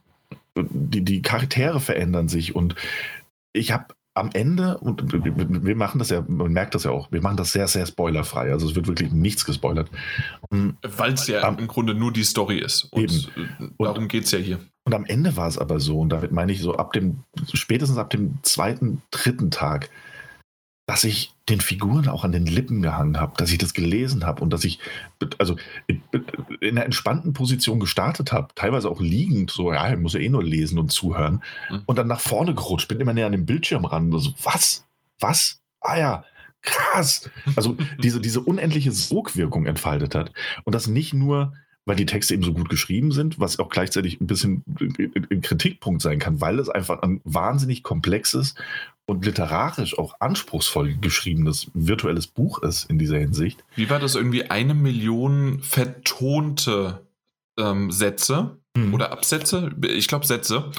die, 0.56 1.04
die 1.04 1.22
Charaktere 1.22 1.82
verändern 1.82 2.30
sich 2.30 2.56
und 2.56 2.76
ich 3.52 3.72
habe 3.72 3.95
am 4.16 4.30
Ende, 4.34 4.78
und 4.78 5.12
wir 5.12 5.76
machen 5.76 6.00
das 6.00 6.10
ja, 6.10 6.24
man 6.28 6.52
merkt 6.54 6.74
das 6.74 6.86
ja 6.86 6.92
auch, 6.92 7.12
wir 7.12 7.22
machen 7.22 7.36
das 7.36 7.52
sehr, 7.52 7.68
sehr 7.68 7.86
spoilerfrei. 7.86 8.52
Also 8.52 8.68
es 8.68 8.76
wird 8.76 8.88
wirklich 8.88 9.12
nichts 9.12 9.46
gespoilert. 9.46 9.92
Weil 10.50 11.14
es 11.14 11.28
ja 11.28 11.44
am, 11.44 11.60
im 11.60 11.68
Grunde 11.68 11.94
nur 11.94 12.14
die 12.14 12.24
Story 12.24 12.60
ist. 12.60 12.86
Und 12.86 13.30
eben. 13.60 13.76
darum 13.78 14.08
geht 14.08 14.24
es 14.24 14.32
ja 14.32 14.40
hier. 14.40 14.60
Und 14.86 14.94
am 14.94 15.04
Ende 15.06 15.36
war 15.36 15.48
es 15.48 15.58
aber 15.58 15.82
so, 15.82 16.00
und 16.00 16.10
damit 16.10 16.32
meine 16.32 16.54
ich 16.54 16.62
so 16.62 16.76
ab 16.76 16.94
dem, 16.94 17.24
spätestens 17.54 17.98
ab 17.98 18.10
dem 18.10 18.40
zweiten, 18.42 19.02
dritten 19.12 19.52
Tag, 19.52 19.90
dass 20.88 21.04
ich 21.04 21.35
den 21.50 21.62
Figuren 21.62 22.08
auch 22.08 22.24
an 22.24 22.32
den 22.32 22.46
Lippen 22.46 22.82
gehangen 22.82 23.20
habe, 23.20 23.34
dass 23.38 23.52
ich 23.52 23.60
das 23.60 23.74
gelesen 23.74 24.26
habe 24.26 24.42
und 24.42 24.52
dass 24.52 24.64
ich 24.64 24.80
also 25.38 25.56
in 25.90 26.02
einer 26.62 26.86
entspannten 26.86 27.34
Position 27.34 27.80
gestartet 27.80 28.32
habe, 28.32 28.48
teilweise 28.56 28.90
auch 28.90 29.00
liegend, 29.00 29.52
so 29.52 29.72
ja, 29.72 29.94
ich 29.94 30.00
muss 30.00 30.14
ja 30.14 30.20
eh 30.22 30.30
nur 30.30 30.44
lesen 30.44 30.80
und 30.80 30.92
zuhören 30.92 31.44
mhm. 31.70 31.84
und 31.86 31.98
dann 31.98 32.08
nach 32.08 32.20
vorne 32.20 32.56
gerutscht, 32.56 32.88
bin 32.88 33.00
immer 33.00 33.14
näher 33.14 33.28
an 33.28 33.32
den 33.32 33.46
Bildschirm 33.46 33.86
ran 33.86 34.12
und 34.12 34.20
so, 34.20 34.34
was? 34.44 34.86
Was? 35.20 35.62
Ah 35.82 35.98
ja, 35.98 36.26
krass. 36.64 37.30
Also 37.56 37.78
diese, 38.00 38.20
diese 38.20 38.42
unendliche 38.42 38.92
Sogwirkung 38.92 39.68
entfaltet 39.68 40.16
hat 40.16 40.32
und 40.64 40.74
das 40.74 40.88
nicht 40.88 41.14
nur 41.14 41.54
weil 41.86 41.96
die 41.96 42.08
Texte 42.08 42.34
eben 42.34 42.44
so 42.44 42.54
gut 42.54 42.70
geschrieben 42.70 43.12
sind, 43.12 43.40
was 43.40 43.60
auch 43.60 43.70
gleichzeitig 43.70 44.20
ein 44.20 44.28
bisschen 44.28 44.64
ein 45.30 45.42
Kritikpunkt 45.42 46.02
sein 46.02 46.18
kann, 46.18 46.42
weil 46.42 46.60
es 46.60 46.68
einfach 46.68 47.04
ein 47.04 47.22
wahnsinnig 47.24 47.84
komplexes 47.84 48.56
und 49.06 49.26
literarisch 49.26 49.98
auch 49.98 50.16
anspruchsvoll 50.20 50.96
geschriebenes 50.96 51.70
virtuelles 51.74 52.28
Buch 52.28 52.64
ist 52.64 52.90
in 52.90 52.98
dieser 52.98 53.20
Hinsicht. 53.20 53.64
Wie 53.76 53.90
war 53.90 54.00
das 54.00 54.16
irgendwie 54.16 54.50
eine 54.50 54.74
Million 54.74 55.60
vertonte 55.60 57.05
ähm, 57.58 57.92
Sätze? 57.92 58.58
mhm. 58.76 58.94
oder 58.94 59.12
Absätze, 59.12 59.72
ich 59.88 60.08
glaube 60.08 60.26
Sätze, 60.26 60.72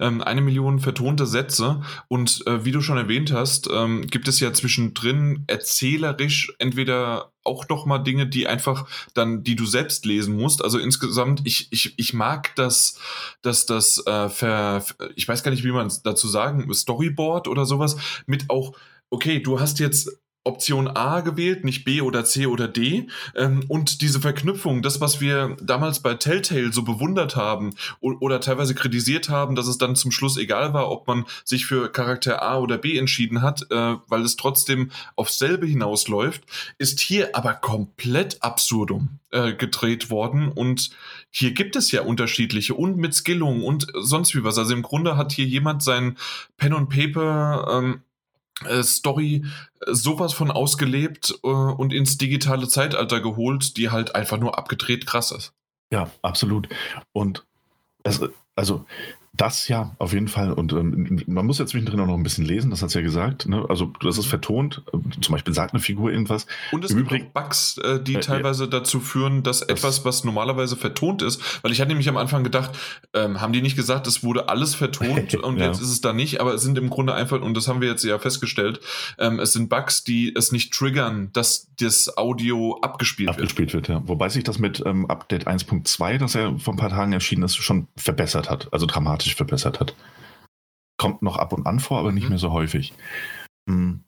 ähm, 0.00 0.20
eine 0.22 0.40
Million 0.40 0.78
vertonte 0.78 1.26
Sätze. 1.26 1.82
Und 2.08 2.46
äh, 2.46 2.64
wie 2.64 2.72
du 2.72 2.80
schon 2.80 2.98
erwähnt 2.98 3.32
hast, 3.32 3.68
ähm, 3.72 4.06
gibt 4.06 4.28
es 4.28 4.40
ja 4.40 4.52
zwischendrin 4.52 5.44
erzählerisch 5.46 6.52
entweder 6.58 7.32
auch 7.44 7.68
noch 7.68 7.86
mal 7.86 7.98
Dinge, 7.98 8.26
die 8.26 8.48
einfach 8.48 8.86
dann, 9.14 9.44
die 9.44 9.54
du 9.54 9.66
selbst 9.66 10.04
lesen 10.04 10.36
musst. 10.36 10.64
Also 10.64 10.78
insgesamt, 10.78 11.42
ich, 11.44 11.68
ich, 11.70 11.94
ich 11.96 12.12
mag 12.12 12.54
das, 12.56 12.98
dass 13.42 13.66
das, 13.66 14.04
äh, 14.06 14.28
ver, 14.28 14.84
ich 15.14 15.28
weiß 15.28 15.42
gar 15.42 15.52
nicht, 15.52 15.64
wie 15.64 15.72
man 15.72 15.86
es 15.86 16.02
dazu 16.02 16.26
sagen, 16.26 16.72
Storyboard 16.72 17.46
oder 17.46 17.64
sowas, 17.64 17.96
mit 18.26 18.50
auch, 18.50 18.72
okay, 19.10 19.40
du 19.40 19.60
hast 19.60 19.78
jetzt 19.78 20.10
Option 20.46 20.88
A 20.88 21.20
gewählt, 21.20 21.64
nicht 21.64 21.84
B 21.84 22.00
oder 22.00 22.24
C 22.24 22.46
oder 22.46 22.68
D. 22.68 23.08
Ähm, 23.34 23.64
und 23.68 24.00
diese 24.00 24.20
Verknüpfung, 24.20 24.82
das, 24.82 25.00
was 25.00 25.20
wir 25.20 25.56
damals 25.60 26.00
bei 26.00 26.14
Telltale 26.14 26.72
so 26.72 26.82
bewundert 26.82 27.36
haben 27.36 27.74
oder 28.00 28.40
teilweise 28.40 28.74
kritisiert 28.74 29.28
haben, 29.28 29.56
dass 29.56 29.66
es 29.66 29.78
dann 29.78 29.96
zum 29.96 30.10
Schluss 30.10 30.36
egal 30.36 30.72
war, 30.72 30.90
ob 30.90 31.06
man 31.06 31.26
sich 31.44 31.66
für 31.66 31.90
Charakter 31.90 32.42
A 32.42 32.58
oder 32.58 32.78
B 32.78 32.96
entschieden 32.96 33.42
hat, 33.42 33.70
äh, 33.70 33.96
weil 34.08 34.22
es 34.22 34.36
trotzdem 34.36 34.90
aufs 35.16 35.38
selbe 35.38 35.66
hinausläuft, 35.66 36.44
ist 36.78 37.00
hier 37.00 37.34
aber 37.34 37.54
komplett 37.54 38.42
absurdum 38.42 39.18
äh, 39.30 39.52
gedreht 39.52 40.10
worden. 40.10 40.48
Und 40.48 40.90
hier 41.30 41.52
gibt 41.52 41.76
es 41.76 41.90
ja 41.90 42.02
unterschiedliche 42.02 42.74
und 42.74 42.96
mit 42.96 43.14
Skillung 43.14 43.64
und 43.64 43.86
sonst 43.94 44.34
wie 44.34 44.44
was. 44.44 44.58
Also 44.58 44.72
im 44.72 44.82
Grunde 44.82 45.16
hat 45.16 45.32
hier 45.32 45.46
jemand 45.46 45.82
sein 45.82 46.16
Pen 46.56 46.72
und 46.72 46.88
Paper 46.88 47.66
ähm, 47.70 47.94
äh, 47.94 47.98
Story 48.82 49.44
äh, 49.80 49.94
sowas 49.94 50.32
von 50.32 50.50
ausgelebt 50.50 51.38
äh, 51.42 51.48
und 51.48 51.92
ins 51.92 52.16
digitale 52.16 52.68
Zeitalter 52.68 53.20
geholt, 53.20 53.76
die 53.76 53.90
halt 53.90 54.14
einfach 54.14 54.38
nur 54.38 54.58
abgedreht 54.58 55.06
krass 55.06 55.30
ist. 55.30 55.52
Ja, 55.92 56.10
absolut. 56.22 56.68
Und 57.12 57.44
es, 58.02 58.20
also 58.54 58.84
das 59.36 59.68
ja, 59.68 59.94
auf 59.98 60.12
jeden 60.12 60.28
Fall. 60.28 60.52
Und 60.52 60.72
ähm, 60.72 61.22
man 61.26 61.46
muss 61.46 61.58
ja 61.58 61.66
zwischendrin 61.66 62.00
auch 62.00 62.06
noch 62.06 62.16
ein 62.16 62.22
bisschen 62.22 62.44
lesen, 62.44 62.70
das 62.70 62.82
hat 62.82 62.88
es 62.88 62.94
ja 62.94 63.00
gesagt. 63.00 63.48
Ne? 63.48 63.64
Also, 63.68 63.92
das 64.00 64.18
ist 64.18 64.26
vertont. 64.26 64.82
Zum 65.20 65.32
Beispiel 65.32 65.54
sagt 65.54 65.74
eine 65.74 65.80
Figur 65.80 66.12
irgendwas. 66.12 66.46
Und 66.72 66.84
es 66.84 66.92
Im 66.92 66.98
gibt 66.98 67.10
Übrigen, 67.10 67.32
Bugs, 67.32 67.78
äh, 67.78 68.00
die 68.00 68.16
äh, 68.16 68.20
teilweise 68.20 68.64
äh, 68.64 68.68
dazu 68.68 69.00
führen, 69.00 69.42
dass 69.42 69.56
das 69.60 69.68
etwas, 69.68 70.04
was 70.04 70.24
normalerweise 70.24 70.76
vertont 70.76 71.22
ist, 71.22 71.40
weil 71.62 71.72
ich 71.72 71.80
hatte 71.80 71.88
nämlich 71.88 72.08
am 72.08 72.16
Anfang 72.16 72.44
gedacht, 72.44 72.70
ähm, 73.14 73.40
haben 73.40 73.52
die 73.52 73.62
nicht 73.62 73.76
gesagt, 73.76 74.06
es 74.06 74.22
wurde 74.22 74.48
alles 74.48 74.74
vertont 74.74 75.34
und 75.42 75.58
ja. 75.58 75.66
jetzt 75.66 75.80
ist 75.80 75.90
es 75.90 76.00
da 76.00 76.12
nicht, 76.12 76.40
aber 76.40 76.54
es 76.54 76.62
sind 76.62 76.78
im 76.78 76.90
Grunde 76.90 77.14
einfach, 77.14 77.40
und 77.40 77.56
das 77.56 77.68
haben 77.68 77.80
wir 77.80 77.88
jetzt 77.88 78.04
ja 78.04 78.18
festgestellt, 78.18 78.80
ähm, 79.18 79.40
es 79.40 79.52
sind 79.52 79.68
Bugs, 79.68 80.04
die 80.04 80.34
es 80.34 80.52
nicht 80.52 80.72
triggern, 80.72 81.30
dass 81.32 81.68
das 81.80 82.16
Audio 82.16 82.78
abgespielt, 82.82 83.28
abgespielt 83.28 83.72
wird. 83.72 83.88
wird 83.88 84.00
ja. 84.02 84.08
Wobei 84.08 84.28
sich 84.28 84.44
das 84.44 84.58
mit 84.58 84.82
ähm, 84.84 85.06
Update 85.06 85.46
1.2, 85.46 86.18
das 86.18 86.34
ja 86.34 86.56
vor 86.58 86.74
ein 86.74 86.78
paar 86.78 86.90
Tagen 86.90 87.12
erschienen 87.12 87.42
ist, 87.42 87.56
schon 87.56 87.88
verbessert 87.96 88.50
hat. 88.50 88.68
Also 88.72 88.86
dramatisch 88.86 89.25
dramatisch 89.26 89.34
verbessert 89.34 89.80
hat. 89.80 89.94
Kommt 90.98 91.22
noch 91.22 91.36
ab 91.36 91.52
und 91.52 91.66
an 91.66 91.80
vor, 91.80 91.98
aber 91.98 92.12
nicht 92.12 92.24
mhm. 92.24 92.30
mehr 92.30 92.38
so 92.38 92.52
häufig. 92.52 92.94
Hm. 93.68 94.00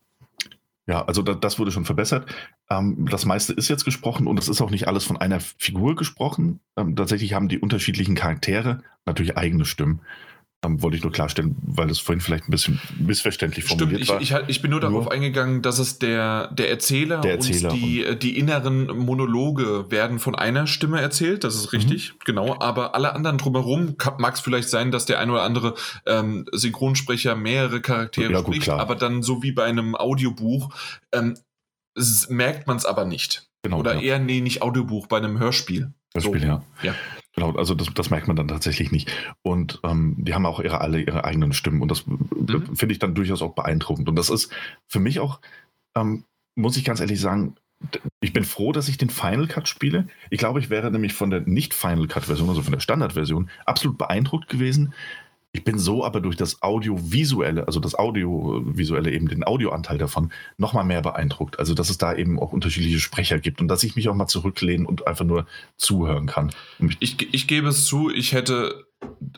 Ja, 0.86 1.04
also 1.04 1.20
da, 1.20 1.34
das 1.34 1.58
wurde 1.58 1.70
schon 1.70 1.84
verbessert. 1.84 2.34
Ähm, 2.70 3.06
das 3.10 3.26
meiste 3.26 3.52
ist 3.52 3.68
jetzt 3.68 3.84
gesprochen 3.84 4.26
und 4.26 4.38
es 4.38 4.48
ist 4.48 4.62
auch 4.62 4.70
nicht 4.70 4.88
alles 4.88 5.04
von 5.04 5.18
einer 5.18 5.40
Figur 5.40 5.96
gesprochen. 5.96 6.60
Ähm, 6.78 6.96
tatsächlich 6.96 7.34
haben 7.34 7.48
die 7.48 7.58
unterschiedlichen 7.58 8.14
Charaktere 8.14 8.82
natürlich 9.04 9.36
eigene 9.36 9.66
Stimmen. 9.66 10.00
Ähm, 10.64 10.82
wollte 10.82 10.96
ich 10.96 11.04
nur 11.04 11.12
klarstellen, 11.12 11.54
weil 11.62 11.86
das 11.86 12.00
vorhin 12.00 12.20
vielleicht 12.20 12.48
ein 12.48 12.50
bisschen 12.50 12.80
missverständlich 12.98 13.64
formuliert 13.64 14.02
Stimmt, 14.02 14.22
ich, 14.22 14.32
war. 14.32 14.42
Ich, 14.42 14.48
ich 14.48 14.60
bin 14.60 14.72
nur 14.72 14.80
darauf 14.80 15.04
nur 15.04 15.12
eingegangen, 15.12 15.62
dass 15.62 15.78
es 15.78 16.00
der, 16.00 16.48
der 16.48 16.68
Erzähler, 16.68 17.20
der 17.20 17.34
Erzähler 17.34 17.70
und 17.70 17.80
die, 17.80 18.04
und 18.04 18.22
die 18.24 18.36
inneren 18.36 18.86
Monologe 18.86 19.88
werden 19.88 20.18
von 20.18 20.34
einer 20.34 20.66
Stimme 20.66 21.00
erzählt, 21.00 21.44
das 21.44 21.54
ist 21.54 21.72
richtig, 21.72 22.14
mhm. 22.14 22.18
genau. 22.24 22.56
Aber 22.58 22.96
alle 22.96 23.14
anderen 23.14 23.38
drumherum 23.38 23.94
mag 24.18 24.34
es 24.34 24.40
vielleicht 24.40 24.68
sein, 24.68 24.90
dass 24.90 25.06
der 25.06 25.20
ein 25.20 25.30
oder 25.30 25.42
andere 25.42 25.74
ähm, 26.06 26.46
Synchronsprecher 26.50 27.36
mehrere 27.36 27.80
Charaktere 27.80 28.32
ja, 28.32 28.40
gut, 28.40 28.56
spricht, 28.56 28.64
klar. 28.64 28.80
aber 28.80 28.96
dann 28.96 29.22
so 29.22 29.44
wie 29.44 29.52
bei 29.52 29.62
einem 29.62 29.94
Audiobuch 29.94 30.74
ähm, 31.12 31.38
merkt 32.30 32.66
man 32.66 32.76
es 32.76 32.84
aber 32.84 33.04
nicht. 33.04 33.48
Genau, 33.62 33.78
oder 33.78 33.94
ja. 33.94 34.00
eher, 34.00 34.18
nee, 34.18 34.40
nicht 34.40 34.62
Audiobuch, 34.62 35.06
bei 35.06 35.18
einem 35.18 35.38
Hörspiel. 35.38 35.92
Hörspiel, 36.14 36.40
so. 36.40 36.46
ja. 36.46 36.62
ja. 36.82 36.94
Genau, 37.38 37.52
also 37.52 37.76
das, 37.76 37.86
das, 37.94 38.10
merkt 38.10 38.26
man 38.26 38.34
dann 38.34 38.48
tatsächlich 38.48 38.90
nicht. 38.90 39.12
Und 39.42 39.78
ähm, 39.84 40.16
die 40.18 40.34
haben 40.34 40.44
auch 40.44 40.58
ihre, 40.58 40.80
alle 40.80 41.00
ihre 41.00 41.24
eigenen 41.24 41.52
Stimmen 41.52 41.80
und 41.80 41.88
das 41.88 42.04
mhm. 42.04 42.74
finde 42.74 42.92
ich 42.92 42.98
dann 42.98 43.14
durchaus 43.14 43.42
auch 43.42 43.54
beeindruckend. 43.54 44.08
Und 44.08 44.16
das 44.16 44.28
ist 44.28 44.52
für 44.88 44.98
mich 44.98 45.20
auch, 45.20 45.40
ähm, 45.96 46.24
muss 46.56 46.76
ich 46.76 46.84
ganz 46.84 46.98
ehrlich 46.98 47.20
sagen, 47.20 47.54
ich 48.20 48.32
bin 48.32 48.42
froh, 48.42 48.72
dass 48.72 48.88
ich 48.88 48.98
den 48.98 49.08
Final 49.08 49.46
Cut 49.46 49.68
spiele. 49.68 50.08
Ich 50.30 50.38
glaube, 50.40 50.58
ich 50.58 50.68
wäre 50.68 50.90
nämlich 50.90 51.14
von 51.14 51.30
der 51.30 51.42
nicht-Final 51.42 52.08
Cut-Version, 52.08 52.48
also 52.48 52.62
von 52.62 52.72
der 52.72 52.80
Standard-Version, 52.80 53.50
absolut 53.66 53.98
beeindruckt 53.98 54.48
gewesen, 54.48 54.92
ich 55.52 55.64
bin 55.64 55.78
so 55.78 56.04
aber 56.04 56.20
durch 56.20 56.36
das 56.36 56.62
Audiovisuelle, 56.62 57.66
also 57.66 57.80
das 57.80 57.94
Audiovisuelle, 57.94 59.10
eben 59.10 59.28
den 59.28 59.44
Audioanteil 59.44 59.96
davon, 59.96 60.30
nochmal 60.58 60.84
mehr 60.84 61.00
beeindruckt. 61.00 61.58
Also, 61.58 61.74
dass 61.74 61.88
es 61.88 61.96
da 61.96 62.14
eben 62.14 62.38
auch 62.38 62.52
unterschiedliche 62.52 63.00
Sprecher 63.00 63.38
gibt 63.38 63.60
und 63.60 63.68
dass 63.68 63.82
ich 63.82 63.96
mich 63.96 64.08
auch 64.08 64.14
mal 64.14 64.26
zurücklehnen 64.26 64.86
und 64.86 65.06
einfach 65.06 65.24
nur 65.24 65.46
zuhören 65.76 66.26
kann. 66.26 66.52
Ich, 67.00 67.32
ich 67.32 67.46
gebe 67.46 67.68
es 67.68 67.86
zu, 67.86 68.10
ich 68.10 68.32
hätte, 68.32 68.86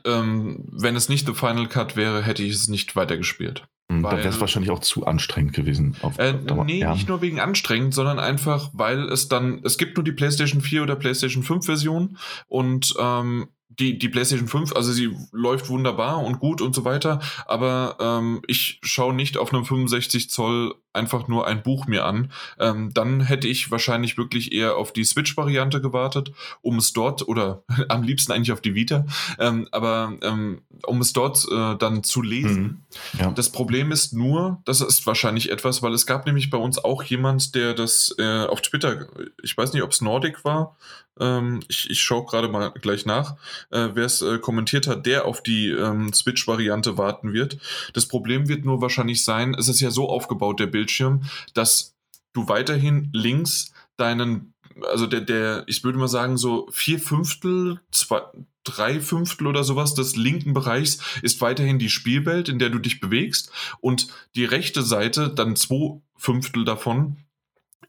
ähm, 0.04 0.64
wenn 0.72 0.96
es 0.96 1.08
nicht 1.08 1.26
The 1.26 1.34
Final 1.34 1.68
Cut 1.68 1.96
wäre, 1.96 2.22
hätte 2.22 2.42
ich 2.42 2.54
es 2.54 2.68
nicht 2.68 2.96
weitergespielt. 2.96 3.68
Hm, 3.90 4.02
da 4.02 4.12
wäre 4.12 4.28
es 4.28 4.40
wahrscheinlich 4.40 4.70
auch 4.70 4.80
zu 4.80 5.06
anstrengend 5.06 5.52
gewesen. 5.52 5.96
Auf, 6.02 6.18
äh, 6.18 6.34
nee, 6.64 6.80
ja. 6.80 6.92
nicht 6.92 7.08
nur 7.08 7.22
wegen 7.22 7.38
anstrengend, 7.38 7.94
sondern 7.94 8.18
einfach, 8.18 8.70
weil 8.72 9.04
es 9.08 9.28
dann, 9.28 9.60
es 9.64 9.78
gibt 9.78 9.96
nur 9.96 10.04
die 10.04 10.12
PlayStation 10.12 10.60
4 10.60 10.82
oder 10.82 10.96
PlayStation 10.96 11.44
5 11.44 11.66
Version 11.66 12.16
und 12.48 12.94
ähm, 12.98 13.48
die, 13.78 13.98
die 13.98 14.08
PlayStation 14.08 14.48
5, 14.48 14.74
also 14.74 14.92
sie 14.92 15.16
läuft 15.32 15.68
wunderbar 15.68 16.22
und 16.22 16.40
gut 16.40 16.60
und 16.60 16.74
so 16.74 16.84
weiter, 16.84 17.20
aber 17.46 17.96
ähm, 18.00 18.42
ich 18.46 18.80
schaue 18.82 19.14
nicht 19.14 19.38
auf 19.38 19.52
einem 19.52 19.64
65 19.64 20.30
Zoll 20.30 20.74
einfach 20.92 21.28
nur 21.28 21.46
ein 21.46 21.62
Buch 21.62 21.86
mir 21.86 22.04
an. 22.04 22.32
Ähm, 22.58 22.92
dann 22.92 23.20
hätte 23.20 23.46
ich 23.46 23.70
wahrscheinlich 23.70 24.18
wirklich 24.18 24.52
eher 24.52 24.76
auf 24.76 24.92
die 24.92 25.04
Switch-Variante 25.04 25.80
gewartet, 25.80 26.32
um 26.62 26.78
es 26.78 26.92
dort, 26.92 27.26
oder 27.28 27.62
am 27.88 28.02
liebsten 28.02 28.32
eigentlich 28.32 28.52
auf 28.52 28.60
die 28.60 28.74
Vita, 28.74 29.06
ähm, 29.38 29.68
aber 29.70 30.14
ähm, 30.22 30.62
um 30.84 31.00
es 31.00 31.12
dort 31.12 31.46
äh, 31.50 31.76
dann 31.76 32.02
zu 32.02 32.22
lesen. 32.22 32.84
Mhm. 33.14 33.20
Ja. 33.20 33.30
Das 33.30 33.50
Problem 33.50 33.92
ist 33.92 34.12
nur, 34.12 34.60
das 34.64 34.80
ist 34.80 35.06
wahrscheinlich 35.06 35.50
etwas, 35.50 35.82
weil 35.82 35.94
es 35.94 36.06
gab 36.06 36.26
nämlich 36.26 36.50
bei 36.50 36.58
uns 36.58 36.78
auch 36.78 37.02
jemand, 37.02 37.54
der 37.54 37.74
das 37.74 38.14
äh, 38.18 38.46
auf 38.46 38.60
Twitter, 38.60 39.06
ich 39.42 39.56
weiß 39.56 39.72
nicht, 39.72 39.82
ob 39.82 39.92
es 39.92 40.00
Nordic 40.00 40.44
war, 40.44 40.76
ähm, 41.18 41.60
ich, 41.68 41.90
ich 41.90 42.00
schaue 42.00 42.24
gerade 42.24 42.48
mal 42.48 42.70
gleich 42.70 43.06
nach, 43.06 43.36
äh, 43.70 43.88
wer 43.94 44.04
es 44.04 44.22
äh, 44.22 44.38
kommentiert 44.38 44.86
hat, 44.86 45.06
der 45.06 45.24
auf 45.24 45.42
die 45.42 45.68
ähm, 45.68 46.12
Switch-Variante 46.12 46.98
warten 46.98 47.32
wird. 47.32 47.58
Das 47.94 48.06
Problem 48.06 48.48
wird 48.48 48.64
nur 48.64 48.80
wahrscheinlich 48.80 49.24
sein, 49.24 49.54
es 49.54 49.68
ist 49.68 49.80
ja 49.80 49.90
so 49.90 50.08
aufgebaut, 50.08 50.60
der 50.60 50.66
Bildschirm, 50.66 51.22
dass 51.54 51.96
du 52.32 52.48
weiterhin 52.48 53.10
links 53.12 53.72
deinen, 53.96 54.54
also 54.90 55.06
der, 55.06 55.20
der, 55.20 55.64
ich 55.66 55.84
würde 55.84 55.98
mal 55.98 56.08
sagen, 56.08 56.36
so 56.36 56.68
vier 56.70 56.98
Fünftel, 56.98 57.80
zwei, 57.90 58.22
drei 58.64 59.00
Fünftel 59.00 59.46
oder 59.46 59.64
sowas 59.64 59.94
des 59.94 60.16
linken 60.16 60.52
Bereichs 60.54 60.98
ist 61.22 61.40
weiterhin 61.40 61.78
die 61.78 61.90
Spielwelt, 61.90 62.48
in 62.48 62.58
der 62.58 62.70
du 62.70 62.78
dich 62.78 63.00
bewegst. 63.00 63.50
Und 63.80 64.08
die 64.34 64.44
rechte 64.44 64.82
Seite, 64.82 65.30
dann 65.30 65.56
zwei 65.56 66.00
Fünftel 66.16 66.64
davon, 66.64 67.16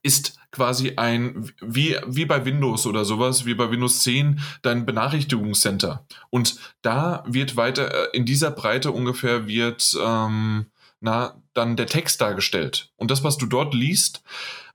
ist 0.03 0.38
quasi 0.52 0.94
ein, 0.98 1.52
wie, 1.61 1.95
wie 2.06 2.26
bei 2.26 2.44
Windows 2.45 2.86
oder 2.86 3.06
sowas, 3.06 3.45
wie 3.45 3.53
bei 3.53 3.70
Windows 3.72 4.02
10, 4.02 4.42
dein 4.61 4.86
Benachrichtigungscenter. 4.86 6.06
Und 6.30 6.58
da 6.82 7.24
wird 7.28 7.56
weiter, 7.56 7.94
äh, 7.94 8.18
in 8.18 8.26
dieser 8.26 8.52
Breite 8.52 8.92
ungefähr 8.92 9.48
wird, 9.48 9.98
ähm, 10.03 10.66
na, 11.00 11.42
dann 11.53 11.76
der 11.76 11.88
Text 11.88 12.22
dargestellt. 12.22 12.92
Und 12.95 13.11
das, 13.11 13.24
was 13.24 13.38
du 13.38 13.45
dort 13.45 13.74
liest, 13.74 14.24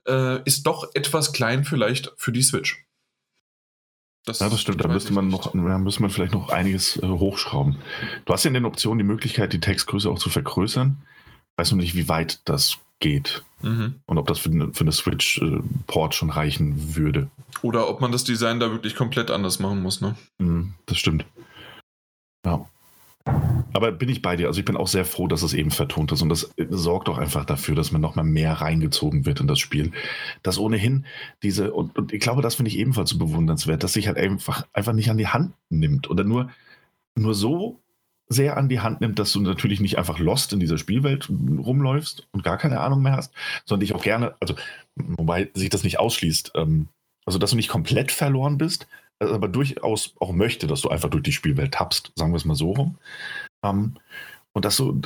äh, 0.06 0.42
ist 0.44 0.66
doch 0.66 0.88
etwas 0.94 1.32
klein 1.32 1.64
vielleicht 1.64 2.12
für 2.16 2.32
die 2.32 2.42
Switch. 2.42 2.86
Das 4.24 4.40
ja, 4.40 4.48
das 4.48 4.60
stimmt. 4.60 4.84
Da 4.84 4.88
müsste 4.88 5.12
man 5.12 5.28
noch, 5.28 5.52
da 5.52 5.78
müsste 5.78 6.02
man 6.02 6.10
vielleicht 6.10 6.34
noch 6.34 6.50
einiges 6.50 6.96
äh, 6.96 7.06
hochschrauben. 7.06 7.76
Du 8.24 8.32
hast 8.32 8.44
ja 8.44 8.48
in 8.48 8.54
den 8.54 8.64
Optionen 8.64 8.98
die 8.98 9.04
Möglichkeit, 9.04 9.52
die 9.52 9.60
Textgröße 9.60 10.10
auch 10.10 10.18
zu 10.18 10.30
vergrößern. 10.30 11.00
Weiß 11.56 11.70
noch 11.70 11.78
nicht, 11.78 11.94
wie 11.94 12.08
weit 12.08 12.40
das 12.44 12.78
geht. 12.98 13.44
Mhm. 13.62 13.96
Und 14.06 14.18
ob 14.18 14.26
das 14.26 14.38
für, 14.38 14.50
eine, 14.50 14.72
für 14.72 14.82
eine 14.84 14.92
Switch-Port 14.92 16.14
schon 16.14 16.30
reichen 16.30 16.96
würde. 16.96 17.28
Oder 17.62 17.88
ob 17.88 18.00
man 18.00 18.12
das 18.12 18.24
Design 18.24 18.60
da 18.60 18.70
wirklich 18.70 18.94
komplett 18.94 19.30
anders 19.30 19.58
machen 19.58 19.82
muss, 19.82 20.00
ne? 20.00 20.14
Mhm, 20.38 20.74
das 20.86 20.98
stimmt. 20.98 21.24
Ja. 22.44 22.66
Aber 23.72 23.90
bin 23.90 24.08
ich 24.08 24.22
bei 24.22 24.36
dir. 24.36 24.46
Also 24.46 24.60
ich 24.60 24.64
bin 24.64 24.76
auch 24.76 24.86
sehr 24.86 25.04
froh, 25.04 25.26
dass 25.26 25.42
es 25.42 25.52
eben 25.52 25.70
vertont 25.70 26.12
ist. 26.12 26.22
Und 26.22 26.28
das 26.28 26.54
sorgt 26.70 27.08
auch 27.08 27.18
einfach 27.18 27.44
dafür, 27.44 27.74
dass 27.74 27.90
man 27.90 28.00
nochmal 28.00 28.24
mehr 28.24 28.52
reingezogen 28.52 29.26
wird 29.26 29.40
in 29.40 29.48
das 29.48 29.58
Spiel. 29.58 29.90
Dass 30.42 30.58
ohnehin 30.58 31.06
diese, 31.42 31.72
und, 31.72 31.98
und 31.98 32.12
ich 32.12 32.20
glaube, 32.20 32.42
das 32.42 32.54
finde 32.54 32.70
ich 32.70 32.78
ebenfalls 32.78 33.10
so 33.10 33.18
bewundernswert, 33.18 33.82
dass 33.82 33.94
sich 33.94 34.06
halt 34.06 34.16
einfach, 34.16 34.66
einfach 34.72 34.92
nicht 34.92 35.10
an 35.10 35.18
die 35.18 35.26
Hand 35.26 35.54
nimmt. 35.70 36.08
Oder 36.08 36.22
nur, 36.22 36.50
nur 37.16 37.34
so 37.34 37.80
sehr 38.28 38.56
an 38.56 38.68
die 38.68 38.80
Hand 38.80 39.00
nimmt, 39.00 39.18
dass 39.18 39.32
du 39.32 39.40
natürlich 39.40 39.80
nicht 39.80 39.98
einfach 39.98 40.18
lost 40.18 40.52
in 40.52 40.60
dieser 40.60 40.78
Spielwelt 40.78 41.28
rumläufst 41.30 42.26
und 42.32 42.42
gar 42.42 42.58
keine 42.58 42.80
Ahnung 42.80 43.02
mehr 43.02 43.16
hast, 43.16 43.32
sondern 43.64 43.80
dich 43.80 43.94
auch 43.94 44.02
gerne, 44.02 44.34
also 44.40 44.54
wobei 44.96 45.50
sich 45.54 45.70
das 45.70 45.84
nicht 45.84 45.98
ausschließt, 45.98 46.52
ähm, 46.56 46.88
also 47.24 47.38
dass 47.38 47.50
du 47.50 47.56
nicht 47.56 47.68
komplett 47.68 48.10
verloren 48.10 48.58
bist, 48.58 48.88
aber 49.18 49.48
durchaus 49.48 50.14
auch 50.20 50.32
möchte, 50.32 50.66
dass 50.66 50.80
du 50.80 50.88
einfach 50.88 51.08
durch 51.08 51.22
die 51.22 51.32
Spielwelt 51.32 51.72
tappst, 51.72 52.12
sagen 52.16 52.32
wir 52.32 52.36
es 52.36 52.44
mal 52.44 52.54
so 52.54 52.72
rum. 52.72 52.98
Ähm, 53.64 53.94
und 54.52 54.64
dass 54.64 54.78
du 54.78 54.98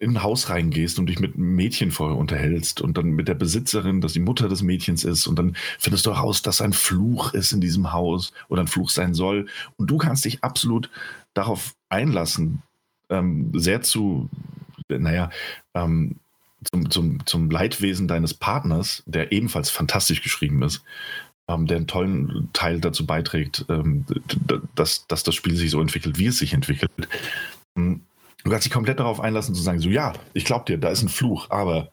in 0.00 0.10
ein 0.10 0.22
Haus 0.24 0.48
reingehst 0.48 0.98
und 0.98 1.06
dich 1.06 1.20
mit 1.20 1.36
einem 1.36 1.54
Mädchen 1.54 1.92
vorher 1.92 2.18
unterhältst 2.18 2.80
und 2.80 2.98
dann 2.98 3.10
mit 3.10 3.28
der 3.28 3.34
Besitzerin, 3.34 4.00
dass 4.00 4.12
die 4.12 4.18
Mutter 4.18 4.48
des 4.48 4.62
Mädchens 4.62 5.04
ist 5.04 5.28
und 5.28 5.38
dann 5.38 5.56
findest 5.78 6.04
du 6.04 6.12
heraus, 6.16 6.42
dass 6.42 6.60
ein 6.60 6.72
Fluch 6.72 7.32
ist 7.32 7.52
in 7.52 7.60
diesem 7.60 7.92
Haus 7.92 8.32
oder 8.48 8.62
ein 8.62 8.66
Fluch 8.66 8.90
sein 8.90 9.14
soll 9.14 9.46
und 9.76 9.88
du 9.88 9.98
kannst 9.98 10.24
dich 10.24 10.42
absolut 10.42 10.90
darauf 11.32 11.76
einlassen, 11.92 12.62
ähm, 13.10 13.52
sehr 13.54 13.82
zu, 13.82 14.28
naja, 14.88 15.30
ähm, 15.74 16.16
zum, 16.64 16.90
zum, 16.90 17.26
zum 17.26 17.50
Leidwesen 17.50 18.08
deines 18.08 18.34
Partners, 18.34 19.02
der 19.06 19.32
ebenfalls 19.32 19.70
fantastisch 19.70 20.22
geschrieben 20.22 20.62
ist, 20.62 20.82
ähm, 21.48 21.66
der 21.66 21.78
einen 21.78 21.86
tollen 21.86 22.48
Teil 22.52 22.80
dazu 22.80 23.04
beiträgt, 23.06 23.64
ähm, 23.68 24.06
dass, 24.74 25.06
dass 25.06 25.22
das 25.22 25.34
Spiel 25.34 25.56
sich 25.56 25.70
so 25.70 25.80
entwickelt, 25.80 26.18
wie 26.18 26.26
es 26.26 26.38
sich 26.38 26.52
entwickelt. 26.52 26.90
Hm, 27.76 28.02
Du 28.44 28.50
kannst 28.50 28.64
dich 28.64 28.72
komplett 28.72 28.98
darauf 28.98 29.20
einlassen 29.20 29.54
zu 29.54 29.62
sagen, 29.62 29.78
so 29.78 29.88
ja, 29.88 30.12
ich 30.34 30.44
glaube 30.44 30.64
dir, 30.66 30.78
da 30.78 30.90
ist 30.90 31.02
ein 31.02 31.08
Fluch, 31.08 31.50
aber 31.50 31.90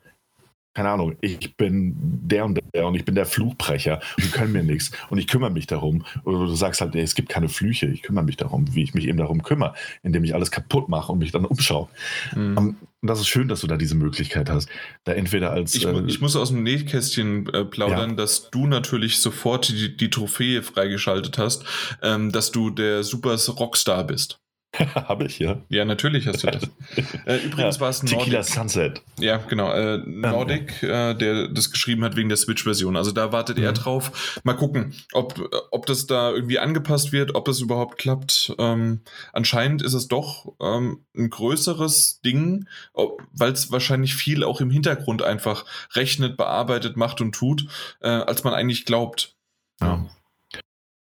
keine 0.79 0.91
Ahnung, 0.91 1.17
ich 1.19 1.57
bin 1.57 1.93
der 1.99 2.45
und 2.45 2.57
der 2.73 2.87
und 2.87 2.95
ich 2.95 3.03
bin 3.03 3.13
der 3.13 3.25
Fluchbrecher 3.25 3.99
und 4.15 4.25
die 4.25 4.31
können 4.31 4.53
mir 4.53 4.63
nichts 4.63 4.91
und 5.09 5.17
ich 5.17 5.27
kümmere 5.27 5.51
mich 5.51 5.67
darum. 5.67 6.05
Oder 6.23 6.37
du 6.37 6.55
sagst 6.55 6.79
halt, 6.79 6.95
ey, 6.95 7.01
es 7.01 7.15
gibt 7.15 7.27
keine 7.27 7.49
Flüche, 7.49 7.87
ich 7.87 8.01
kümmere 8.01 8.23
mich 8.23 8.37
darum, 8.37 8.73
wie 8.73 8.83
ich 8.83 8.93
mich 8.93 9.05
eben 9.05 9.17
darum 9.17 9.43
kümmere, 9.43 9.73
indem 10.03 10.23
ich 10.23 10.33
alles 10.33 10.51
kaputt 10.51 10.87
mache 10.87 11.11
und 11.11 11.19
mich 11.19 11.33
dann 11.33 11.43
umschaue. 11.43 11.89
Mhm. 12.33 12.57
Um, 12.57 12.77
und 13.01 13.07
das 13.09 13.19
ist 13.19 13.27
schön, 13.27 13.49
dass 13.49 13.59
du 13.59 13.67
da 13.67 13.75
diese 13.75 13.95
Möglichkeit 13.95 14.49
hast. 14.49 14.69
Da 15.03 15.11
entweder 15.11 15.51
als. 15.51 15.75
Ich, 15.75 15.85
äh, 15.85 16.01
ich 16.07 16.21
muss 16.21 16.37
aus 16.37 16.47
dem 16.47 16.63
Nähkästchen 16.63 17.49
äh, 17.53 17.65
plaudern, 17.65 18.11
ja. 18.11 18.15
dass 18.15 18.49
du 18.49 18.65
natürlich 18.65 19.19
sofort 19.19 19.67
die, 19.67 19.97
die 19.97 20.09
Trophäe 20.09 20.63
freigeschaltet 20.63 21.37
hast, 21.37 21.65
ähm, 22.01 22.31
dass 22.31 22.51
du 22.51 22.69
der 22.69 23.03
Super 23.03 23.35
Rockstar 23.49 24.05
bist. 24.05 24.39
Habe 24.95 25.25
ich, 25.25 25.39
ja. 25.39 25.61
Ja, 25.69 25.83
natürlich 25.83 26.27
hast 26.27 26.43
du 26.43 26.47
das. 26.47 26.63
äh, 27.25 27.37
übrigens 27.37 27.75
ja, 27.75 27.81
war 27.81 27.89
es 27.89 28.03
Nordic. 28.03 28.19
Tequila 28.19 28.43
Sunset. 28.43 29.01
Ja, 29.19 29.37
genau. 29.37 29.71
Äh, 29.71 29.97
Nordic, 30.05 30.83
äh, 30.83 31.15
der 31.15 31.47
das 31.47 31.71
geschrieben 31.71 32.03
hat 32.03 32.15
wegen 32.15 32.29
der 32.29 32.37
Switch-Version. 32.37 32.95
Also 32.95 33.11
da 33.11 33.31
wartet 33.31 33.57
mhm. 33.57 33.63
er 33.63 33.73
drauf. 33.73 34.39
Mal 34.43 34.53
gucken, 34.53 34.93
ob, 35.13 35.39
ob 35.71 35.85
das 35.87 36.05
da 36.05 36.31
irgendwie 36.31 36.59
angepasst 36.59 37.11
wird, 37.11 37.33
ob 37.33 37.45
das 37.45 37.59
überhaupt 37.61 37.97
klappt. 37.97 38.53
Ähm, 38.59 39.01
anscheinend 39.33 39.81
ist 39.81 39.93
es 39.93 40.07
doch 40.07 40.53
ähm, 40.61 41.03
ein 41.17 41.31
größeres 41.31 42.21
Ding, 42.21 42.67
weil 42.93 43.51
es 43.51 43.71
wahrscheinlich 43.71 44.15
viel 44.15 44.43
auch 44.43 44.61
im 44.61 44.69
Hintergrund 44.69 45.23
einfach 45.23 45.65
rechnet, 45.93 46.37
bearbeitet, 46.37 46.95
macht 46.95 47.21
und 47.21 47.33
tut, 47.33 47.65
äh, 48.01 48.07
als 48.07 48.43
man 48.43 48.53
eigentlich 48.53 48.85
glaubt. 48.85 49.35
Ja. 49.81 50.05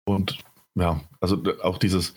Und 0.06 0.38
ja, 0.74 1.00
also 1.20 1.42
auch 1.62 1.78
dieses 1.78 2.14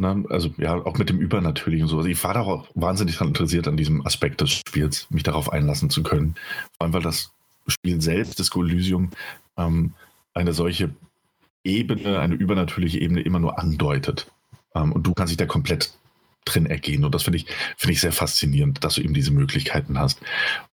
Ne? 0.00 0.24
Also 0.30 0.50
ja, 0.56 0.74
auch 0.74 0.96
mit 0.96 1.10
dem 1.10 1.18
Übernatürlichen 1.18 1.84
und 1.84 1.90
so. 1.90 1.98
Also 1.98 2.08
ich 2.08 2.24
war 2.24 2.32
da 2.32 2.40
auch 2.40 2.66
wahnsinnig 2.74 3.16
daran 3.16 3.28
interessiert 3.28 3.68
an 3.68 3.76
diesem 3.76 4.04
Aspekt 4.06 4.40
des 4.40 4.50
Spiels, 4.50 5.06
mich 5.10 5.22
darauf 5.22 5.52
einlassen 5.52 5.90
zu 5.90 6.02
können. 6.02 6.36
Vor 6.76 6.86
allem, 6.86 6.94
weil 6.94 7.02
das 7.02 7.32
Spiel 7.66 8.00
selbst, 8.00 8.40
das 8.40 8.50
Elysium, 8.56 9.10
ähm, 9.58 9.92
eine 10.32 10.54
solche 10.54 10.90
Ebene, 11.64 12.18
eine 12.18 12.34
übernatürliche 12.34 12.98
Ebene 12.98 13.20
immer 13.20 13.40
nur 13.40 13.58
andeutet. 13.58 14.32
Ähm, 14.74 14.92
und 14.92 15.06
du 15.06 15.12
kannst 15.12 15.32
dich 15.32 15.36
da 15.36 15.44
komplett 15.44 15.92
drin 16.44 16.66
ergehen. 16.66 17.04
Und 17.04 17.14
das 17.14 17.24
finde 17.24 17.38
ich, 17.38 17.46
finde 17.76 17.92
ich 17.92 18.00
sehr 18.00 18.12
faszinierend, 18.12 18.82
dass 18.82 18.94
du 18.94 19.02
eben 19.02 19.14
diese 19.14 19.30
Möglichkeiten 19.30 19.98
hast. 19.98 20.20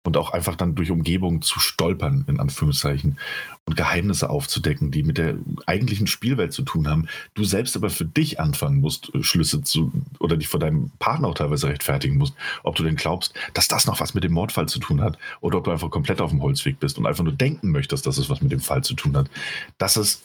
Und 0.02 0.16
auch 0.16 0.32
einfach 0.32 0.56
dann 0.56 0.74
durch 0.74 0.90
Umgebung 0.90 1.42
zu 1.42 1.60
stolpern, 1.60 2.24
in 2.26 2.40
Anführungszeichen, 2.40 3.18
und 3.66 3.76
Geheimnisse 3.76 4.30
aufzudecken, 4.30 4.90
die 4.90 5.02
mit 5.02 5.18
der 5.18 5.34
eigentlichen 5.66 6.06
Spielwelt 6.06 6.54
zu 6.54 6.62
tun 6.62 6.88
haben. 6.88 7.06
Du 7.34 7.44
selbst 7.44 7.76
aber 7.76 7.90
für 7.90 8.06
dich 8.06 8.40
anfangen 8.40 8.80
musst, 8.80 9.14
äh, 9.14 9.22
Schlüsse 9.22 9.62
zu, 9.62 9.92
oder 10.18 10.36
dich 10.36 10.48
vor 10.48 10.60
deinem 10.60 10.90
Partner 10.98 11.28
auch 11.28 11.34
teilweise 11.34 11.68
rechtfertigen 11.68 12.16
musst, 12.16 12.34
ob 12.62 12.76
du 12.76 12.82
denn 12.82 12.96
glaubst, 12.96 13.34
dass 13.52 13.68
das 13.68 13.86
noch 13.86 14.00
was 14.00 14.14
mit 14.14 14.24
dem 14.24 14.32
Mordfall 14.32 14.68
zu 14.68 14.78
tun 14.78 15.02
hat, 15.02 15.18
oder 15.40 15.58
ob 15.58 15.64
du 15.64 15.70
einfach 15.70 15.90
komplett 15.90 16.20
auf 16.20 16.30
dem 16.30 16.42
Holzweg 16.42 16.80
bist 16.80 16.96
und 16.98 17.06
einfach 17.06 17.24
nur 17.24 17.34
denken 17.34 17.70
möchtest, 17.70 18.06
dass 18.06 18.16
es 18.16 18.30
was 18.30 18.40
mit 18.40 18.52
dem 18.52 18.60
Fall 18.60 18.82
zu 18.82 18.94
tun 18.94 19.16
hat. 19.16 19.30
Das 19.76 19.98
ist 19.98 20.24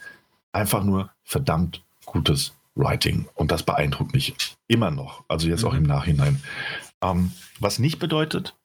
einfach 0.54 0.84
nur 0.84 1.12
verdammt 1.24 1.84
gutes 2.06 2.54
Writing. 2.76 3.28
Und 3.36 3.52
das 3.52 3.64
beeindruckt 3.64 4.14
mich 4.14 4.36
immer 4.68 4.92
noch, 4.92 5.24
also 5.28 5.48
jetzt 5.48 5.64
mhm. 5.64 5.68
auch 5.70 5.74
im 5.74 5.84
Nachhinein. 5.84 6.42
Ähm, 7.02 7.32
was 7.60 7.80
nicht 7.80 8.00
bedeutet, 8.00 8.56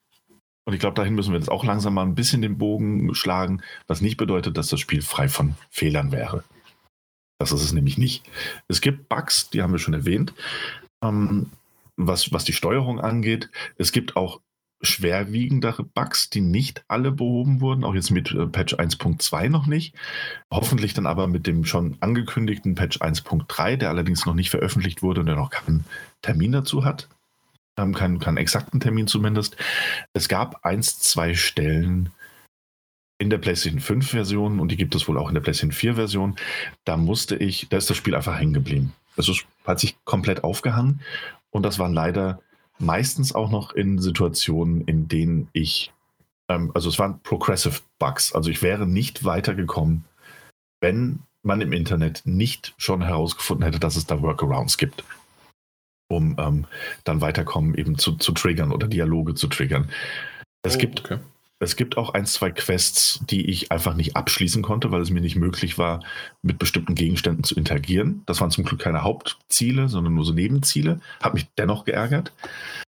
und 0.65 0.73
ich 0.73 0.79
glaube, 0.79 0.95
dahin 0.95 1.15
müssen 1.15 1.31
wir 1.31 1.39
jetzt 1.39 1.49
auch 1.49 1.63
langsam 1.63 1.95
mal 1.95 2.03
ein 2.03 2.13
bisschen 2.13 2.43
den 2.43 2.59
Bogen 2.59 3.15
schlagen, 3.15 3.63
was 3.87 4.01
nicht 4.01 4.17
bedeutet, 4.17 4.55
dass 4.55 4.69
das 4.69 4.79
Spiel 4.79 5.01
frei 5.01 5.27
von 5.27 5.55
Fehlern 5.71 6.11
wäre. 6.11 6.43
Das 7.39 7.51
ist 7.51 7.63
es 7.63 7.71
nämlich 7.71 7.97
nicht. 7.97 8.23
Es 8.67 8.81
gibt 8.81 9.09
Bugs, 9.09 9.49
die 9.49 9.63
haben 9.63 9.71
wir 9.71 9.79
schon 9.79 9.93
erwähnt, 9.93 10.33
ähm, 11.03 11.49
was, 11.95 12.31
was 12.33 12.43
die 12.43 12.53
Steuerung 12.53 12.99
angeht. 12.99 13.49
Es 13.77 13.91
gibt 13.91 14.15
auch 14.15 14.41
schwerwiegendere 14.81 15.83
Bugs, 15.83 16.29
die 16.29 16.41
nicht 16.41 16.83
alle 16.87 17.11
behoben 17.11 17.61
wurden, 17.61 17.83
auch 17.83 17.95
jetzt 17.95 18.11
mit 18.11 18.31
äh, 18.31 18.47
Patch 18.47 18.75
1.2 18.75 19.49
noch 19.49 19.67
nicht. 19.67 19.93
Hoffentlich 20.51 20.93
dann 20.93 21.05
aber 21.05 21.27
mit 21.27 21.47
dem 21.47 21.65
schon 21.65 21.97
angekündigten 21.99 22.75
Patch 22.75 22.99
1.3, 23.01 23.75
der 23.77 23.89
allerdings 23.89 24.25
noch 24.25 24.35
nicht 24.35 24.49
veröffentlicht 24.49 25.01
wurde 25.01 25.19
und 25.19 25.25
der 25.25 25.35
noch 25.35 25.49
keinen 25.49 25.85
Termin 26.21 26.53
dazu 26.53 26.85
hat. 26.85 27.09
Ähm, 27.77 27.93
keinen, 27.93 28.19
keinen 28.19 28.37
exakten 28.37 28.79
Termin 28.79 29.07
zumindest. 29.07 29.57
Es 30.13 30.29
gab 30.29 30.65
eins, 30.65 30.99
zwei 30.99 31.33
Stellen 31.33 32.11
in 33.17 33.29
der 33.29 33.37
PlayStation 33.37 33.81
5 33.81 34.11
Version 34.11 34.59
und 34.61 34.71
die 34.71 34.77
gibt 34.77 34.95
es 34.95 35.07
wohl 35.07 35.17
auch 35.17 35.27
in 35.27 35.33
der 35.33 35.41
PlayStation 35.41 35.73
4 35.73 35.95
Version. 35.95 36.35
Da 36.85 36.95
musste 36.95 37.35
ich, 37.35 37.67
da 37.69 37.77
ist 37.77 37.89
das 37.89 37.97
Spiel 37.97 38.15
einfach 38.15 38.39
hängen 38.39 38.53
geblieben. 38.53 38.93
Es 39.17 39.29
hat 39.65 39.79
sich 39.81 39.97
komplett 40.05 40.45
aufgehangen. 40.45 41.01
Und 41.51 41.63
das 41.63 41.79
waren 41.79 41.93
leider 41.93 42.39
meistens 42.79 43.33
auch 43.33 43.51
noch 43.51 43.73
in 43.73 43.99
Situationen, 43.99 44.81
in 44.81 45.07
denen 45.07 45.49
ich, 45.53 45.91
ähm, 46.49 46.71
also 46.73 46.89
es 46.89 46.99
waren 46.99 47.21
Progressive 47.21 47.81
Bugs. 47.99 48.33
Also 48.33 48.49
ich 48.49 48.61
wäre 48.61 48.87
nicht 48.87 49.25
weitergekommen, 49.25 50.05
wenn 50.81 51.19
man 51.43 51.61
im 51.61 51.73
Internet 51.73 52.21
nicht 52.25 52.73
schon 52.77 53.01
herausgefunden 53.01 53.65
hätte, 53.65 53.79
dass 53.79 53.95
es 53.95 54.05
da 54.05 54.21
Workarounds 54.21 54.77
gibt, 54.77 55.03
um 56.09 56.35
ähm, 56.39 56.65
dann 57.03 57.21
weiterkommen, 57.21 57.75
eben 57.75 57.97
zu, 57.97 58.17
zu 58.17 58.31
triggern 58.33 58.71
oder 58.71 58.87
Dialoge 58.87 59.35
zu 59.35 59.47
triggern. 59.47 59.89
Es 60.63 60.75
oh, 60.75 60.79
gibt 60.79 60.99
okay. 61.01 61.19
Es 61.61 61.75
gibt 61.75 61.97
auch 61.97 62.13
ein, 62.13 62.25
zwei 62.25 62.51
Quests, 62.51 63.19
die 63.29 63.49
ich 63.49 63.71
einfach 63.71 63.93
nicht 63.93 64.15
abschließen 64.15 64.63
konnte, 64.63 64.91
weil 64.91 65.01
es 65.01 65.09
mir 65.09 65.19
nicht 65.19 65.35
möglich 65.35 65.77
war, 65.77 65.99
mit 66.41 66.57
bestimmten 66.57 66.95
Gegenständen 66.95 67.43
zu 67.43 67.55
interagieren. 67.55 68.23
Das 68.25 68.39
waren 68.39 68.49
zum 68.49 68.63
Glück 68.63 68.79
keine 68.79 69.03
Hauptziele, 69.03 69.89
sondern 69.89 70.13
nur 70.13 70.23
so 70.23 70.31
Nebenziele. 70.31 71.01
Hat 71.21 71.33
mich 71.33 71.47
dennoch 71.57 71.83
geärgert. 71.83 72.31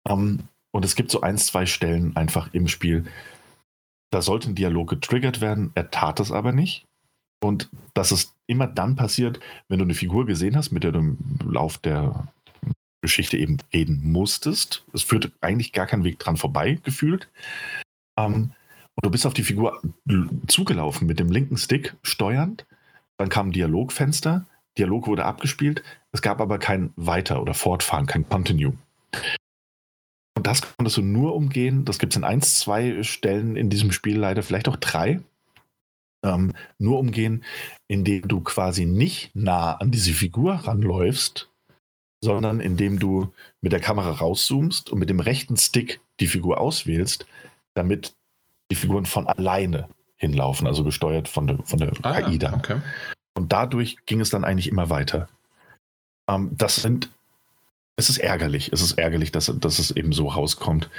Um, 0.03 0.19
ähm, 0.19 0.39
und 0.71 0.85
es 0.85 0.95
gibt 0.95 1.09
so 1.09 1.21
ein, 1.21 1.37
zwei 1.37 1.65
Stellen 1.65 2.15
einfach 2.15 2.53
im 2.53 2.67
Spiel, 2.67 3.05
da 4.11 4.21
sollte 4.21 4.49
ein 4.49 4.55
Dialog 4.55 4.89
getriggert 4.89 5.41
werden. 5.41 5.71
Er 5.75 5.89
tat 5.89 6.19
es 6.19 6.31
aber 6.31 6.51
nicht. 6.51 6.85
Und 7.41 7.69
das 7.93 8.11
ist 8.11 8.33
immer 8.47 8.67
dann 8.67 8.95
passiert, 8.95 9.39
wenn 9.67 9.79
du 9.79 9.85
eine 9.85 9.93
Figur 9.93 10.25
gesehen 10.25 10.55
hast, 10.55 10.71
mit 10.71 10.83
der 10.83 10.91
du 10.91 10.99
im 10.99 11.17
Lauf 11.43 11.77
der 11.77 12.27
Geschichte 13.01 13.37
eben 13.37 13.57
reden 13.73 14.11
musstest. 14.11 14.83
Es 14.93 15.03
führte 15.03 15.31
eigentlich 15.41 15.71
gar 15.71 15.87
kein 15.87 16.03
Weg 16.03 16.19
dran 16.19 16.37
vorbei, 16.37 16.79
gefühlt. 16.83 17.29
Ähm, 18.25 18.51
und 18.95 19.05
du 19.05 19.11
bist 19.11 19.25
auf 19.25 19.33
die 19.33 19.43
Figur 19.43 19.81
zugelaufen 20.47 21.07
mit 21.07 21.19
dem 21.19 21.31
linken 21.31 21.57
Stick 21.57 21.95
steuernd. 22.03 22.65
Dann 23.17 23.29
kam 23.29 23.49
ein 23.49 23.51
Dialogfenster. 23.53 24.45
Dialog 24.77 25.07
wurde 25.07 25.25
abgespielt. 25.25 25.83
Es 26.11 26.21
gab 26.21 26.41
aber 26.41 26.59
kein 26.59 26.91
Weiter- 26.95 27.41
oder 27.41 27.53
Fortfahren, 27.53 28.07
kein 28.07 28.27
Continue. 28.27 28.73
Und 30.35 30.47
das 30.47 30.61
konntest 30.75 30.97
du 30.97 31.01
nur 31.01 31.35
umgehen. 31.35 31.85
Das 31.85 31.99
gibt 31.99 32.13
es 32.13 32.17
in 32.17 32.23
ein, 32.23 32.41
zwei 32.41 33.03
Stellen 33.03 33.55
in 33.55 33.69
diesem 33.69 33.91
Spiel 33.91 34.17
leider, 34.17 34.43
vielleicht 34.43 34.67
auch 34.67 34.77
drei. 34.77 35.21
Ähm, 36.25 36.53
nur 36.77 36.99
umgehen, 36.99 37.45
indem 37.87 38.27
du 38.27 38.41
quasi 38.41 38.85
nicht 38.85 39.33
nah 39.33 39.75
an 39.75 39.91
diese 39.91 40.11
Figur 40.11 40.53
ranläufst, 40.53 41.49
sondern 42.21 42.59
indem 42.59 42.99
du 42.99 43.33
mit 43.61 43.71
der 43.71 43.79
Kamera 43.79 44.11
rauszoomst 44.11 44.89
und 44.89 44.99
mit 44.99 45.09
dem 45.09 45.21
rechten 45.21 45.55
Stick 45.55 46.01
die 46.19 46.27
Figur 46.27 46.59
auswählst 46.59 47.25
damit 47.79 48.13
die 48.69 48.75
Figuren 48.75 49.05
von 49.05 49.27
alleine 49.27 49.89
hinlaufen, 50.17 50.67
also 50.67 50.83
gesteuert 50.83 51.27
von 51.27 51.47
der, 51.47 51.59
von 51.63 51.79
der 51.79 51.91
ah, 52.03 52.21
KI 52.21 52.37
dann. 52.37 52.55
Okay. 52.55 52.81
Und 53.35 53.51
dadurch 53.51 53.97
ging 54.05 54.19
es 54.19 54.29
dann 54.29 54.43
eigentlich 54.43 54.67
immer 54.67 54.89
weiter. 54.89 55.29
Ähm, 56.29 56.51
das 56.51 56.75
sind, 56.75 57.09
es 57.95 58.09
ist 58.09 58.17
ärgerlich, 58.17 58.71
es 58.73 58.81
ist 58.81 58.97
ärgerlich, 58.97 59.31
dass, 59.31 59.51
dass 59.59 59.79
es 59.79 59.91
eben 59.91 60.11
so 60.11 60.27
rauskommt. 60.27 60.89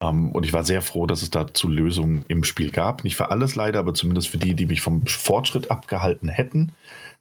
Ähm, 0.00 0.32
und 0.32 0.44
ich 0.44 0.52
war 0.52 0.64
sehr 0.64 0.82
froh, 0.82 1.06
dass 1.06 1.22
es 1.22 1.30
dazu 1.30 1.68
Lösungen 1.68 2.24
im 2.28 2.44
Spiel 2.44 2.70
gab. 2.70 3.04
Nicht 3.04 3.16
für 3.16 3.30
alles 3.30 3.54
leider, 3.54 3.78
aber 3.78 3.94
zumindest 3.94 4.28
für 4.28 4.38
die, 4.38 4.54
die 4.54 4.66
mich 4.66 4.80
vom 4.80 5.06
Fortschritt 5.06 5.70
abgehalten 5.70 6.28
hätten. 6.28 6.72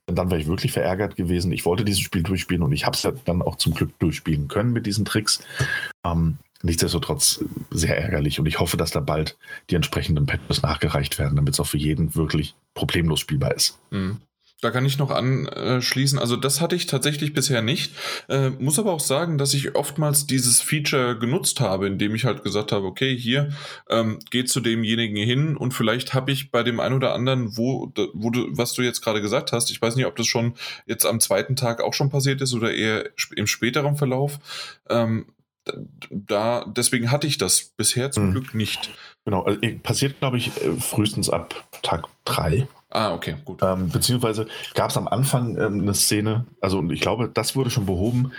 Und 0.07 0.15
dann 0.15 0.31
wäre 0.31 0.41
ich 0.41 0.47
wirklich 0.47 0.71
verärgert 0.71 1.15
gewesen. 1.15 1.51
Ich 1.51 1.65
wollte 1.65 1.85
dieses 1.85 2.01
Spiel 2.01 2.23
durchspielen 2.23 2.63
und 2.63 2.71
ich 2.71 2.85
habe 2.85 2.95
es 2.95 3.07
dann 3.25 3.41
auch 3.41 3.57
zum 3.57 3.73
Glück 3.73 3.97
durchspielen 3.99 4.47
können 4.47 4.73
mit 4.73 4.85
diesen 4.85 5.05
Tricks. 5.05 5.43
Ähm, 6.05 6.37
nichtsdestotrotz 6.63 7.43
sehr 7.69 7.97
ärgerlich 7.97 8.39
und 8.39 8.45
ich 8.45 8.59
hoffe, 8.59 8.77
dass 8.77 8.91
da 8.91 8.99
bald 8.99 9.37
die 9.69 9.75
entsprechenden 9.75 10.25
Patches 10.25 10.61
nachgereicht 10.61 11.19
werden, 11.19 11.35
damit 11.35 11.53
es 11.53 11.59
auch 11.59 11.67
für 11.67 11.77
jeden 11.77 12.15
wirklich 12.15 12.55
problemlos 12.73 13.19
spielbar 13.19 13.53
ist. 13.55 13.79
Mhm. 13.91 14.21
Da 14.61 14.69
kann 14.69 14.85
ich 14.85 14.99
noch 14.99 15.09
anschließen. 15.09 16.19
Also 16.19 16.35
das 16.35 16.61
hatte 16.61 16.75
ich 16.75 16.85
tatsächlich 16.85 17.33
bisher 17.33 17.63
nicht. 17.63 17.95
Äh, 18.29 18.51
muss 18.51 18.77
aber 18.77 18.93
auch 18.93 18.99
sagen, 18.99 19.39
dass 19.39 19.55
ich 19.55 19.75
oftmals 19.75 20.27
dieses 20.27 20.61
Feature 20.61 21.17
genutzt 21.17 21.59
habe, 21.59 21.87
indem 21.87 22.13
ich 22.13 22.25
halt 22.25 22.43
gesagt 22.43 22.71
habe, 22.71 22.85
okay, 22.85 23.17
hier 23.17 23.49
ähm, 23.89 24.19
geht 24.29 24.49
zu 24.49 24.61
demjenigen 24.61 25.17
hin 25.17 25.57
und 25.57 25.73
vielleicht 25.73 26.13
habe 26.13 26.31
ich 26.31 26.51
bei 26.51 26.61
dem 26.61 26.79
einen 26.79 26.93
oder 26.93 27.15
anderen, 27.15 27.57
wo, 27.57 27.91
wo 28.13 28.29
du, 28.29 28.49
was 28.51 28.73
du 28.73 28.83
jetzt 28.83 29.01
gerade 29.01 29.21
gesagt 29.21 29.51
hast, 29.51 29.71
ich 29.71 29.81
weiß 29.81 29.95
nicht, 29.95 30.05
ob 30.05 30.15
das 30.15 30.27
schon 30.27 30.53
jetzt 30.85 31.07
am 31.07 31.19
zweiten 31.19 31.55
Tag 31.55 31.81
auch 31.81 31.95
schon 31.95 32.11
passiert 32.11 32.39
ist 32.41 32.53
oder 32.53 32.71
eher 32.71 33.09
im 33.35 33.47
späteren 33.47 33.95
Verlauf, 33.95 34.37
ähm, 34.91 35.25
da, 36.09 36.65
deswegen 36.67 37.11
hatte 37.11 37.27
ich 37.27 37.37
das 37.37 37.73
bisher 37.77 38.11
zum 38.11 38.25
hm. 38.25 38.31
Glück 38.31 38.53
nicht. 38.53 38.91
Genau, 39.25 39.43
also 39.43 39.59
passiert, 39.83 40.19
glaube 40.19 40.37
ich, 40.37 40.47
äh, 40.61 40.73
frühestens 40.79 41.29
ab 41.29 41.63
Tag 41.83 42.07
3. 42.25 42.67
Ah, 42.89 43.13
okay, 43.13 43.35
gut. 43.45 43.59
Ähm, 43.61 43.89
beziehungsweise 43.89 44.47
gab 44.73 44.89
es 44.89 44.97
am 44.97 45.07
Anfang 45.07 45.57
ähm, 45.57 45.81
eine 45.81 45.93
Szene, 45.93 46.45
also 46.59 46.83
ich 46.89 46.99
glaube, 46.99 47.29
das 47.33 47.55
wurde 47.55 47.69
schon 47.69 47.85
behoben, 47.85 48.31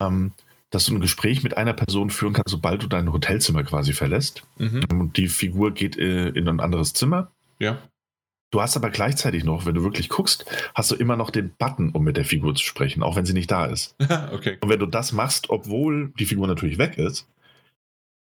ähm, 0.00 0.32
dass 0.70 0.86
du 0.86 0.94
ein 0.94 1.00
Gespräch 1.00 1.42
mit 1.42 1.56
einer 1.56 1.72
Person 1.72 2.10
führen 2.10 2.32
kannst, 2.32 2.50
sobald 2.50 2.82
du 2.82 2.86
dein 2.86 3.12
Hotelzimmer 3.12 3.64
quasi 3.64 3.92
verlässt. 3.92 4.44
Mhm. 4.58 4.84
Und 4.92 5.16
die 5.16 5.28
Figur 5.28 5.72
geht 5.72 5.98
äh, 5.98 6.28
in 6.28 6.48
ein 6.48 6.60
anderes 6.60 6.92
Zimmer. 6.94 7.32
Ja. 7.58 7.78
Du 8.50 8.60
hast 8.60 8.76
aber 8.76 8.90
gleichzeitig 8.90 9.44
noch, 9.44 9.64
wenn 9.64 9.74
du 9.74 9.84
wirklich 9.84 10.08
guckst, 10.08 10.44
hast 10.74 10.90
du 10.90 10.96
immer 10.96 11.16
noch 11.16 11.30
den 11.30 11.54
Button, 11.56 11.90
um 11.90 12.02
mit 12.02 12.16
der 12.16 12.24
Figur 12.24 12.54
zu 12.54 12.64
sprechen, 12.64 13.02
auch 13.02 13.14
wenn 13.14 13.24
sie 13.24 13.32
nicht 13.32 13.50
da 13.50 13.66
ist. 13.66 13.94
okay. 14.32 14.58
Und 14.60 14.68
wenn 14.68 14.80
du 14.80 14.86
das 14.86 15.12
machst, 15.12 15.50
obwohl 15.50 16.12
die 16.18 16.26
Figur 16.26 16.48
natürlich 16.48 16.78
weg 16.78 16.98
ist, 16.98 17.28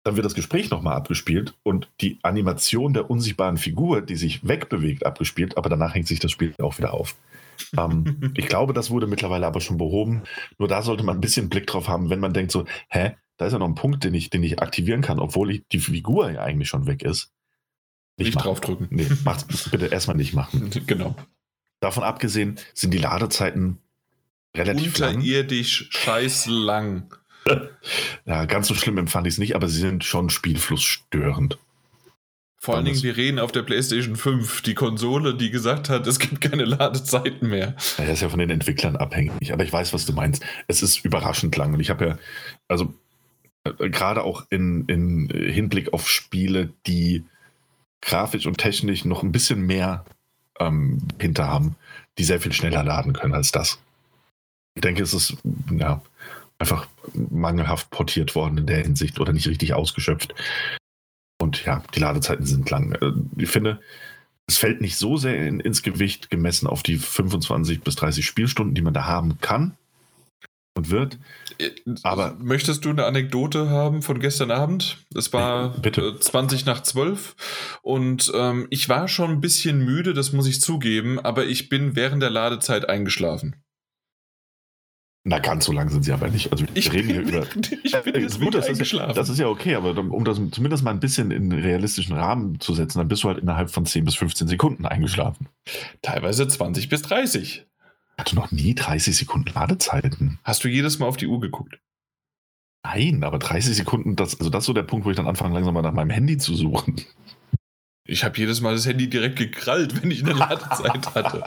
dann 0.06 0.16
wird 0.16 0.26
das 0.26 0.36
Gespräch 0.36 0.70
nochmal 0.70 0.96
abgespielt 0.96 1.56
und 1.64 1.90
die 2.02 2.20
Animation 2.24 2.94
der 2.94 3.10
unsichtbaren 3.10 3.58
Figur, 3.58 4.02
die 4.02 4.16
sich 4.16 4.46
wegbewegt, 4.48 5.06
abgespielt, 5.06 5.58
aber 5.58 5.70
danach 5.70 5.96
hängt 5.96 6.08
sich 6.08 6.20
das 6.20 6.32
Spiel 6.32 6.54
auch 6.62 6.78
wieder 6.78 6.94
auf. 6.94 7.16
ähm, 7.78 8.34
ich 8.38 8.48
glaube, 8.48 8.74
das 8.74 8.92
wurde 8.92 9.08
mittlerweile 9.08 9.48
aber 9.48 9.62
schon 9.62 9.78
behoben. 9.78 10.24
Nur 10.58 10.68
da 10.68 10.82
sollte 10.82 11.04
man 11.04 11.18
ein 11.18 11.22
bisschen 11.22 11.50
Blick 11.50 11.68
drauf 11.68 11.88
haben, 11.88 12.10
wenn 12.10 12.20
man 12.20 12.34
denkt 12.34 12.52
so, 12.52 12.66
hä, 12.90 13.16
da 13.38 13.46
ist 13.46 13.54
ja 13.54 13.60
noch 13.60 13.68
ein 13.68 13.76
Punkt, 13.76 14.04
den 14.04 14.14
ich, 14.14 14.30
den 14.30 14.44
ich 14.44 14.62
aktivieren 14.62 15.02
kann, 15.02 15.20
obwohl 15.20 15.52
ich, 15.52 15.64
die 15.72 15.80
Figur 15.80 16.32
ja 16.32 16.42
eigentlich 16.44 16.70
schon 16.70 16.86
weg 16.86 17.02
ist. 17.04 17.32
Nicht, 18.18 18.36
nicht 18.36 18.46
draufdrücken. 18.46 18.88
Nee, 18.92 19.08
macht 19.24 19.72
bitte 19.72 19.88
erstmal 19.88 20.18
nicht 20.18 20.34
machen. 20.34 20.70
Genau. 20.88 21.16
Davon 21.80 22.04
abgesehen 22.04 22.60
sind 22.74 22.94
die 22.94 22.98
Ladezeiten 22.98 23.80
relativ 24.56 24.96
Unterirdisch 24.96 25.82
lang. 25.82 25.92
scheiß 25.92 26.46
lang. 26.48 27.14
ja, 28.26 28.46
ganz 28.46 28.68
so 28.68 28.76
schlimm 28.76 28.98
empfand 28.98 29.28
ich 29.28 29.34
es 29.34 29.38
nicht, 29.38 29.56
aber 29.56 29.68
sie 29.68 29.80
sind 29.80 30.04
schon 30.06 30.30
spielflussstörend. 30.30 31.58
Vor 32.64 32.78
allen 32.78 32.86
Dingen, 32.86 33.04
wir 33.04 33.18
reden 33.18 33.40
auf 33.40 33.52
der 33.52 33.64
PlayStation 33.64 34.16
5, 34.16 34.62
die 34.62 34.74
Konsole, 34.74 35.36
die 35.36 35.50
gesagt 35.50 35.90
hat, 35.90 36.08
es 36.08 36.18
gibt 36.18 36.40
keine 36.40 36.64
Ladezeiten 36.64 37.50
mehr. 37.50 37.76
Ja, 37.98 38.06
das 38.06 38.14
ist 38.14 38.22
ja 38.22 38.30
von 38.30 38.40
den 38.40 38.50
Entwicklern 38.50 38.96
abhängig, 38.96 39.52
aber 39.52 39.66
ich 39.66 39.74
weiß, 39.74 39.92
was 39.92 40.06
du 40.06 40.14
meinst. 40.14 40.46
Es 40.70 40.82
ist 40.82 41.04
überraschend 41.04 41.58
lang 41.58 41.74
und 41.74 41.82
ich 41.82 41.90
habe 41.90 42.06
ja, 42.06 42.18
also 42.70 42.94
äh, 43.66 43.90
gerade 43.90 44.24
auch 44.24 44.46
in, 44.50 44.86
in 44.86 45.28
Hinblick 45.28 45.92
auf 45.92 46.10
Spiele, 46.10 46.72
die 46.88 47.26
grafisch 48.04 48.46
und 48.46 48.58
technisch 48.58 49.06
noch 49.06 49.24
ein 49.24 49.32
bisschen 49.32 49.62
mehr 49.62 50.06
ähm, 50.60 51.00
hinter 51.20 51.48
haben, 51.48 51.76
die 52.18 52.24
sehr 52.24 52.40
viel 52.40 52.54
schneller 52.54 52.84
laden 52.84 53.14
können 53.14 53.34
als 53.34 53.52
das. 53.52 53.80
Ich 54.76 54.82
denke, 54.82 55.04
es 55.04 55.14
ist 55.14 55.38
ja, 55.72 56.02
einfach 56.60 56.88
mangelhaft 57.14 57.90
portiert 57.90 58.36
worden 58.36 58.58
in 58.60 58.66
der 58.66 58.82
Hinsicht 58.82 59.20
oder 59.20 59.34
nicht 59.34 59.48
richtig 59.48 59.74
ausgeschöpft. 59.74 60.34
Und 61.40 61.66
ja, 61.66 61.84
die 61.96 62.00
Ladezeiten 62.00 62.46
sind 62.46 62.70
lang. 62.70 62.94
Äh, 62.94 63.14
ich 63.38 63.50
finde, 63.50 63.82
es 64.48 64.58
fällt 64.58 64.82
nicht 64.82 64.98
so 64.98 65.18
sehr 65.18 65.48
in, 65.48 65.60
ins 65.60 65.84
Gewicht 65.84 66.30
gemessen 66.30 66.68
auf 66.68 66.84
die 66.84 66.98
25 66.98 67.82
bis 67.82 67.96
30 67.96 68.26
Spielstunden, 68.26 68.76
die 68.76 68.82
man 68.82 68.94
da 68.94 69.06
haben 69.06 69.40
kann 69.40 69.78
und 70.76 70.90
wird. 70.90 71.20
Äh, 71.60 71.72
Aber 72.04 72.36
möchtest 72.40 72.86
du 72.86 72.90
eine 72.90 73.06
Anekdote 73.06 73.70
haben 73.70 74.02
von 74.02 74.20
gestern 74.20 74.52
Abend? 74.52 74.98
Es 75.16 75.32
war 75.34 75.70
bitte. 75.70 76.18
20 76.20 76.66
nach 76.66 76.82
12 76.82 77.36
und 77.82 78.32
ähm, 78.36 78.68
ich 78.70 78.90
war 78.90 79.08
schon 79.08 79.32
ein 79.32 79.42
bisschen 79.42 79.84
müde, 79.84 80.14
das 80.14 80.34
muss 80.34 80.48
ich 80.48 80.62
zugeben, 80.62 81.20
aber 81.20 81.46
ich 81.46 81.70
bin 81.70 81.96
während 81.96 82.22
der 82.22 82.30
Ladezeit 82.30 82.90
eingeschlafen. 82.90 83.56
Na, 85.26 85.40
ganz 85.40 85.64
so 85.64 85.72
lang 85.72 85.88
sind 85.88 86.04
sie 86.04 86.12
aber 86.12 86.28
nicht. 86.28 86.52
Also 86.52 86.66
ich 86.74 86.92
reden 86.92 87.08
hier 87.08 87.22
über. 87.22 87.48
Ich 87.84 87.96
bin 88.04 88.22
jetzt 88.22 88.42
gut, 88.42 88.56
das 88.56 88.68
ist, 88.68 88.92
ja, 88.92 89.14
das 89.14 89.30
ist 89.30 89.40
ja 89.40 89.48
okay, 89.48 89.76
aber 89.76 89.98
um 89.98 90.26
das 90.26 90.42
zumindest 90.52 90.84
mal 90.84 90.92
ein 90.92 91.00
bisschen 91.00 91.32
in 91.32 91.50
realistischen 91.54 92.14
Rahmen 92.14 92.60
zu 92.60 92.74
setzen, 92.74 92.98
dann 92.98 93.08
bist 93.08 93.24
du 93.24 93.30
halt 93.30 93.38
innerhalb 93.38 93.72
von 93.72 93.86
10 93.86 94.04
bis 94.04 94.16
15 94.16 94.50
Sekunden 94.50 94.86
eingeschlafen. 94.86 95.48
Teilweise 96.02 96.46
20 96.46 96.90
bis 96.90 97.04
30 97.04 97.66
hatte 98.18 98.36
noch 98.36 98.52
nie 98.52 98.76
30 98.76 99.16
Sekunden 99.16 99.52
Ladezeiten. 99.54 100.40
Hast 100.44 100.64
du 100.64 100.68
jedes 100.68 101.00
Mal 101.00 101.08
auf 101.08 101.18
die 101.18 101.28
Uhr 101.28 101.40
geguckt? 101.40 101.80
Nein, 102.84 103.24
aber 103.24 103.40
30 103.40 103.76
Sekunden, 103.76 104.16
das, 104.16 104.38
also 104.40 104.50
das 104.50 104.64
ist 104.64 104.68
so 104.68 104.74
der 104.74 104.84
Punkt, 104.84 105.06
wo 105.06 105.10
ich 105.10 105.16
dann 105.16 105.28
anfange, 105.28 105.54
langsam 105.54 105.74
mal 105.74 105.82
nach 105.82 105.94
meinem 105.94 106.10
Handy 106.10 106.38
zu 106.38 106.54
suchen. 106.54 107.02
Ich 108.06 108.26
habe 108.26 108.38
jedes 108.38 108.60
Mal 108.60 108.76
das 108.76 108.86
Handy 108.86 109.10
direkt 109.10 109.38
gekrallt, 109.38 110.02
wenn 110.02 110.12
ich 110.12 110.26
eine 110.26 110.34
Ladezeit 110.34 111.16
hatte. 111.16 111.38
ja, 111.38 111.44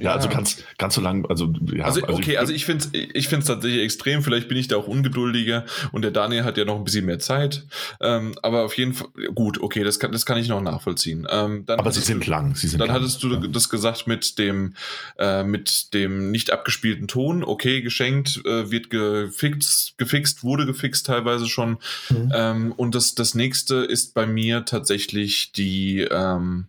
ja, 0.00 0.12
also 0.14 0.30
ganz, 0.30 0.62
ganz 0.78 0.94
so 0.94 1.02
lang. 1.02 1.26
Also, 1.26 1.52
ja, 1.74 1.84
also, 1.84 2.00
also 2.00 2.14
okay, 2.14 2.32
ich, 2.32 2.38
also 2.38 2.54
ich 2.54 2.64
finde 2.64 2.86
es 2.86 2.90
ich 3.12 3.28
find's 3.28 3.46
tatsächlich 3.46 3.82
extrem. 3.82 4.22
Vielleicht 4.22 4.48
bin 4.48 4.56
ich 4.56 4.66
da 4.66 4.78
auch 4.78 4.88
ungeduldiger 4.88 5.66
und 5.92 6.00
der 6.00 6.10
Daniel 6.10 6.44
hat 6.44 6.56
ja 6.56 6.64
noch 6.64 6.76
ein 6.76 6.84
bisschen 6.84 7.04
mehr 7.04 7.18
Zeit. 7.18 7.66
Ähm, 8.00 8.34
aber 8.40 8.64
auf 8.64 8.78
jeden 8.78 8.94
Fall, 8.94 9.08
gut, 9.34 9.60
okay, 9.60 9.84
das 9.84 9.98
kann, 9.98 10.10
das 10.10 10.24
kann 10.24 10.38
ich 10.38 10.48
noch 10.48 10.62
nachvollziehen. 10.62 11.26
Ähm, 11.30 11.64
aber 11.66 11.92
sie 11.92 12.00
sind 12.00 12.26
du, 12.26 12.30
lang. 12.30 12.54
Sie 12.54 12.66
sind 12.68 12.78
dann 12.78 12.88
lang. 12.88 12.96
hattest 12.96 13.22
du 13.22 13.34
ja. 13.34 13.40
das 13.46 13.68
gesagt 13.68 14.06
mit 14.06 14.38
dem, 14.38 14.72
äh, 15.18 15.44
mit 15.44 15.92
dem 15.92 16.30
nicht 16.30 16.50
abgespielten 16.50 17.08
Ton. 17.08 17.44
Okay, 17.44 17.82
geschenkt, 17.82 18.40
äh, 18.46 18.70
wird 18.70 18.88
gefixt, 18.88 19.98
gefixt, 19.98 20.44
wurde 20.44 20.64
gefixt 20.64 21.04
teilweise 21.04 21.46
schon. 21.46 21.76
Mhm. 22.08 22.32
Ähm, 22.34 22.72
und 22.74 22.94
das, 22.94 23.14
das 23.14 23.34
nächste 23.34 23.76
ist 23.76 24.14
bei 24.14 24.24
mir 24.26 24.64
tatsächlich 24.64 25.52
die 25.52 25.73
die, 25.74 26.00
ähm, 26.00 26.68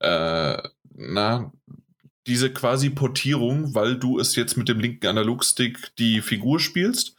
äh, 0.00 0.58
na, 0.94 1.52
diese 2.26 2.52
quasi 2.52 2.90
Portierung, 2.90 3.74
weil 3.74 3.98
du 3.98 4.18
es 4.18 4.34
jetzt 4.34 4.56
mit 4.56 4.68
dem 4.68 4.80
linken 4.80 5.06
Analogstick 5.06 5.94
die 5.96 6.20
Figur 6.20 6.58
spielst, 6.58 7.16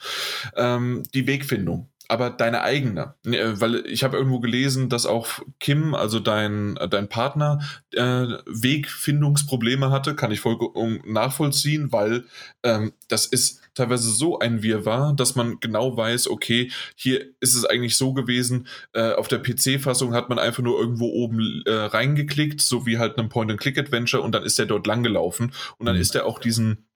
ähm, 0.56 1.04
die 1.14 1.28
Wegfindung 1.28 1.90
aber 2.10 2.30
deine 2.30 2.62
eigene. 2.62 3.16
Äh, 3.26 3.60
weil 3.60 3.86
ich 3.86 4.04
habe 4.04 4.18
irgendwo 4.18 4.40
gelesen, 4.40 4.90
dass 4.90 5.06
auch 5.06 5.28
Kim, 5.60 5.94
also 5.94 6.20
dein, 6.20 6.80
dein 6.90 7.10
Partner, 7.10 7.60
äh, 7.92 8.28
Wegfindungsprobleme 8.46 9.92
hatte. 9.92 10.16
Kann 10.16 10.32
ich 10.32 10.40
vollkommen 10.40 11.02
nachvollziehen, 11.06 11.92
weil 11.92 12.26
ähm, 12.64 12.94
das 13.08 13.26
ist 13.26 13.62
teilweise 13.78 14.10
so 14.10 14.40
ein 14.40 14.64
Wirrwarr, 14.64 15.14
dass 15.14 15.36
man 15.36 15.60
genau 15.60 15.96
weiß, 15.96 16.30
okay, 16.30 16.72
hier 16.96 17.26
ist 17.40 17.56
es 17.56 17.66
eigentlich 17.66 17.96
so 17.96 18.14
gewesen, 18.14 18.68
äh, 18.94 19.14
auf 19.14 19.28
der 19.28 19.40
PC-Fassung 19.40 20.14
hat 20.14 20.30
man 20.30 20.40
einfach 20.40 20.64
nur 20.64 20.80
irgendwo 20.80 21.08
oben 21.08 21.64
äh, 21.66 21.72
reingeklickt, 21.72 22.62
so 22.62 22.86
wie 22.86 22.98
halt 22.98 23.18
ein 23.18 23.30
Point-and-Click-Adventure 23.30 24.22
und 24.22 24.34
dann 24.34 24.44
ist 24.44 24.60
der 24.60 24.66
dort 24.66 24.88
langgelaufen 24.88 25.54
und 25.78 25.86
dann 25.86 25.96
mhm. 25.96 26.02
ist 26.02 26.16
er 26.16 26.26
auch 26.26 26.40
diesen 26.40 26.88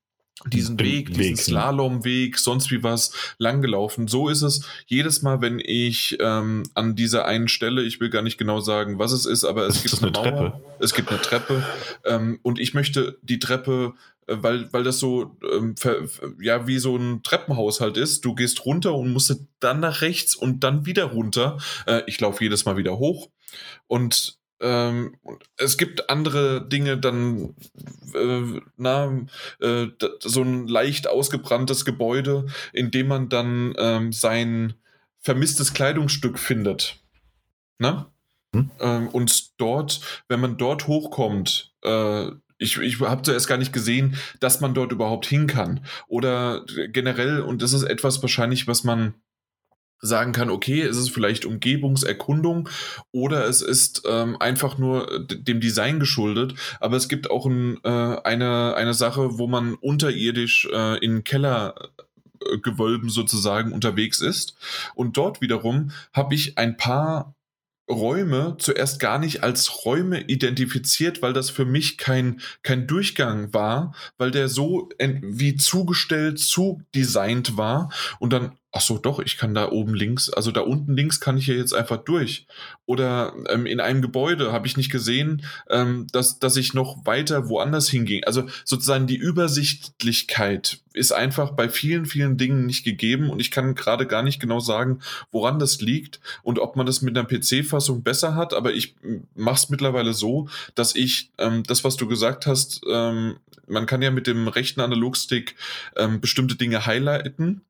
diesen 0.48 0.80
Weg, 0.80 1.10
Weg 1.10 1.18
diesen 1.18 1.38
Slalomweg, 1.38 2.40
sonst 2.40 2.72
wie 2.72 2.82
was 2.84 3.14
langgelaufen. 3.38 4.08
So 4.08 4.27
ist 4.27 4.42
es 4.42 4.66
jedes 4.88 5.22
Mal, 5.22 5.42
wenn 5.42 5.60
ich 5.60 6.18
ähm, 6.19 6.64
an 6.74 6.95
dieser 6.95 7.26
einen 7.26 7.48
Stelle, 7.48 7.84
ich 7.84 8.00
will 8.00 8.10
gar 8.10 8.24
nicht 8.24 8.38
genau 8.38 8.60
sagen, 8.60 8.98
was 8.98 9.11
es 9.11 9.26
ist, 9.26 9.43
aber 9.43 9.68
es 9.68 9.84
gibt 9.84 10.01
eine, 10.01 10.08
eine 10.08 10.32
Mauer, 10.32 10.51
Treppe. 10.51 10.64
es 10.80 10.93
gibt 10.93 11.10
eine 11.10 11.22
Treppe 11.22 11.64
ähm, 12.06 12.40
und 12.42 12.60
ich 12.60 12.74
möchte 12.74 13.19
die 13.22 13.40
Treppe 13.40 13.93
weil, 14.40 14.72
weil 14.74 14.84
das 14.84 15.00
so, 15.00 15.38
ähm, 15.51 15.76
ja, 16.40 16.68
wie 16.68 16.80
so 16.80 16.95
ein 16.95 17.24
Treppenhaushalt 17.24 17.98
ist. 17.98 18.26
Du 18.26 18.35
gehst 18.35 18.66
runter 18.66 18.95
und 18.95 19.11
musst 19.11 19.35
dann 19.60 19.80
nach 19.80 20.01
rechts 20.01 20.35
und 20.35 20.64
dann 20.64 20.85
wieder 20.85 21.06
runter. 21.06 21.58
Äh, 21.85 22.03
ich 22.08 22.19
laufe 22.19 22.43
jedes 22.43 22.66
Mal 22.66 22.77
wieder 22.77 22.98
hoch. 22.98 23.30
Und 23.88 24.40
ähm, 24.61 25.18
es 25.58 25.77
gibt 25.77 26.10
andere 26.10 26.68
Dinge, 26.68 26.98
dann 26.98 27.56
äh, 28.14 28.61
na, 28.77 29.26
äh, 29.60 29.88
so 30.19 30.43
ein 30.43 30.68
leicht 30.68 31.08
ausgebranntes 31.08 31.84
Gebäude, 31.84 32.45
in 32.72 32.92
dem 32.92 33.08
man 33.08 33.30
dann 33.30 33.74
ähm, 33.77 34.14
sein 34.14 34.76
vermisstes 35.19 35.74
Kleidungsstück 35.74 36.38
findet. 36.38 37.00
Na? 37.80 38.11
Hm? 38.53 38.69
Ähm, 38.80 39.08
und 39.10 39.60
dort, 39.60 40.01
wenn 40.27 40.40
man 40.40 40.58
dort 40.58 40.88
hochkommt, 40.88 41.74
äh, 41.84 42.27
ich, 42.62 42.78
ich 42.78 43.00
habe 43.00 43.24
zuerst 43.24 43.48
gar 43.48 43.58
nicht 43.58 43.74
gesehen, 43.74 44.16
dass 44.40 44.62
man 44.62 44.74
dort 44.74 44.92
überhaupt 44.92 45.26
hin 45.26 45.48
kann. 45.48 45.82
Oder 46.08 46.64
generell, 46.94 47.42
und 47.42 47.62
das 47.62 47.74
ist 47.74 47.84
etwas 47.84 48.22
wahrscheinlich, 48.22 48.68
was 48.68 48.84
man 48.84 49.16
sagen 50.00 50.32
kann, 50.32 50.50
okay, 50.50 50.82
es 50.82 50.98
ist 50.98 51.12
vielleicht 51.12 51.46
Umgebungserkundung 51.46 52.70
oder 53.12 53.48
es 53.48 53.62
ist 53.62 54.04
ähm, 54.08 54.36
einfach 54.40 54.80
nur 54.80 55.28
dem 55.28 55.60
Design 55.60 56.00
geschuldet, 56.00 56.56
aber 56.80 56.98
es 56.98 57.08
gibt 57.08 57.30
auch 57.30 57.46
ein, 57.46 57.78
äh, 57.84 58.18
eine, 58.24 58.74
eine 58.76 58.96
Sache, 58.96 59.38
wo 59.38 59.46
man 59.46 59.76
unterirdisch 59.76 60.68
äh, 60.74 60.98
in 61.06 61.24
Kellergewölben 61.24 63.10
sozusagen 63.10 63.74
unterwegs 63.74 64.22
ist. 64.22 64.56
Und 64.96 65.18
dort 65.18 65.40
wiederum 65.40 65.92
habe 66.14 66.34
ich 66.34 66.58
ein 66.58 66.78
paar 66.78 67.36
Räume 67.92 68.56
zuerst 68.60 69.00
gar 69.00 69.20
nicht 69.20 69.44
als 69.44 69.86
Räume 69.86 70.22
identifiziert, 70.22 71.22
weil 71.22 71.34
das 71.34 71.50
für 71.50 71.66
mich 71.66 71.98
kein, 71.98 72.42
kein 72.64 72.88
Durchgang 72.88 73.53
war, 73.53 73.94
weil 74.18 74.32
der 74.32 74.48
so 74.48 74.90
wie 74.98 75.56
zugestellt, 75.56 76.40
zudesignt 76.40 77.58
war 77.58 77.92
und 78.20 78.34
dann 78.34 78.58
ach 78.74 78.82
so, 78.82 78.98
doch, 78.98 79.19
ich 79.19 79.38
kann 79.38 79.53
da 79.53 79.69
oben 79.69 79.93
links, 79.93 80.30
also 80.30 80.51
da 80.51 80.61
unten 80.61 80.95
links 80.95 81.19
kann 81.19 81.38
ich 81.38 81.48
ja 81.48 81.56
jetzt 81.56 81.74
einfach 81.74 81.98
durch. 81.98 82.48
Oder 82.85 83.33
ähm, 83.50 83.66
in 83.66 83.82
einem 83.82 84.01
Gebäude 84.01 84.53
habe 84.53 84.66
ich 84.66 84.77
nicht 84.77 84.91
gesehen, 84.91 85.43
ähm, 85.69 86.08
dass, 86.14 86.40
dass 86.40 86.56
ich 86.56 86.74
noch 86.74 87.06
weiter 87.06 87.50
woanders 87.50 87.90
hinging. 87.90 88.24
Also 88.24 88.48
sozusagen 88.64 89.08
die 89.08 89.17
Übersichtlichkeit 89.17 90.80
ist 90.93 91.11
einfach 91.11 91.51
bei 91.51 91.67
vielen, 91.67 92.06
vielen 92.06 92.38
Dingen 92.38 92.66
nicht 92.66 92.85
gegeben 92.85 93.30
und 93.30 93.41
ich 93.41 93.51
kann 93.51 93.75
gerade 93.75 94.08
gar 94.08 94.24
nicht 94.24 94.40
genau 94.40 94.59
sagen, 94.59 95.00
woran 95.32 95.59
das 95.59 95.82
liegt 95.82 96.22
und 96.41 96.58
ob 96.58 96.77
man 96.77 96.85
das 96.85 97.01
mit 97.01 97.17
einer 97.17 97.27
PC-Fassung 97.27 98.03
besser 98.03 98.35
hat, 98.35 98.53
aber 98.53 98.74
ich 98.74 98.95
mache 99.35 99.56
es 99.56 99.69
mittlerweile 99.69 100.14
so, 100.14 100.48
dass 100.75 100.95
ich 100.95 101.32
ähm, 101.38 101.64
das, 101.64 101.83
was 101.83 101.98
du 101.98 102.08
gesagt 102.08 102.45
hast, 102.45 102.82
ähm, 102.90 103.38
man 103.67 103.85
kann 103.85 104.01
ja 104.01 104.11
mit 104.11 104.27
dem 104.27 104.48
rechten 104.48 104.82
Analogstick 104.82 105.56
ähm, 105.95 106.19
bestimmte 106.19 106.56
Dinge 106.56 106.85
highlighten 106.85 107.61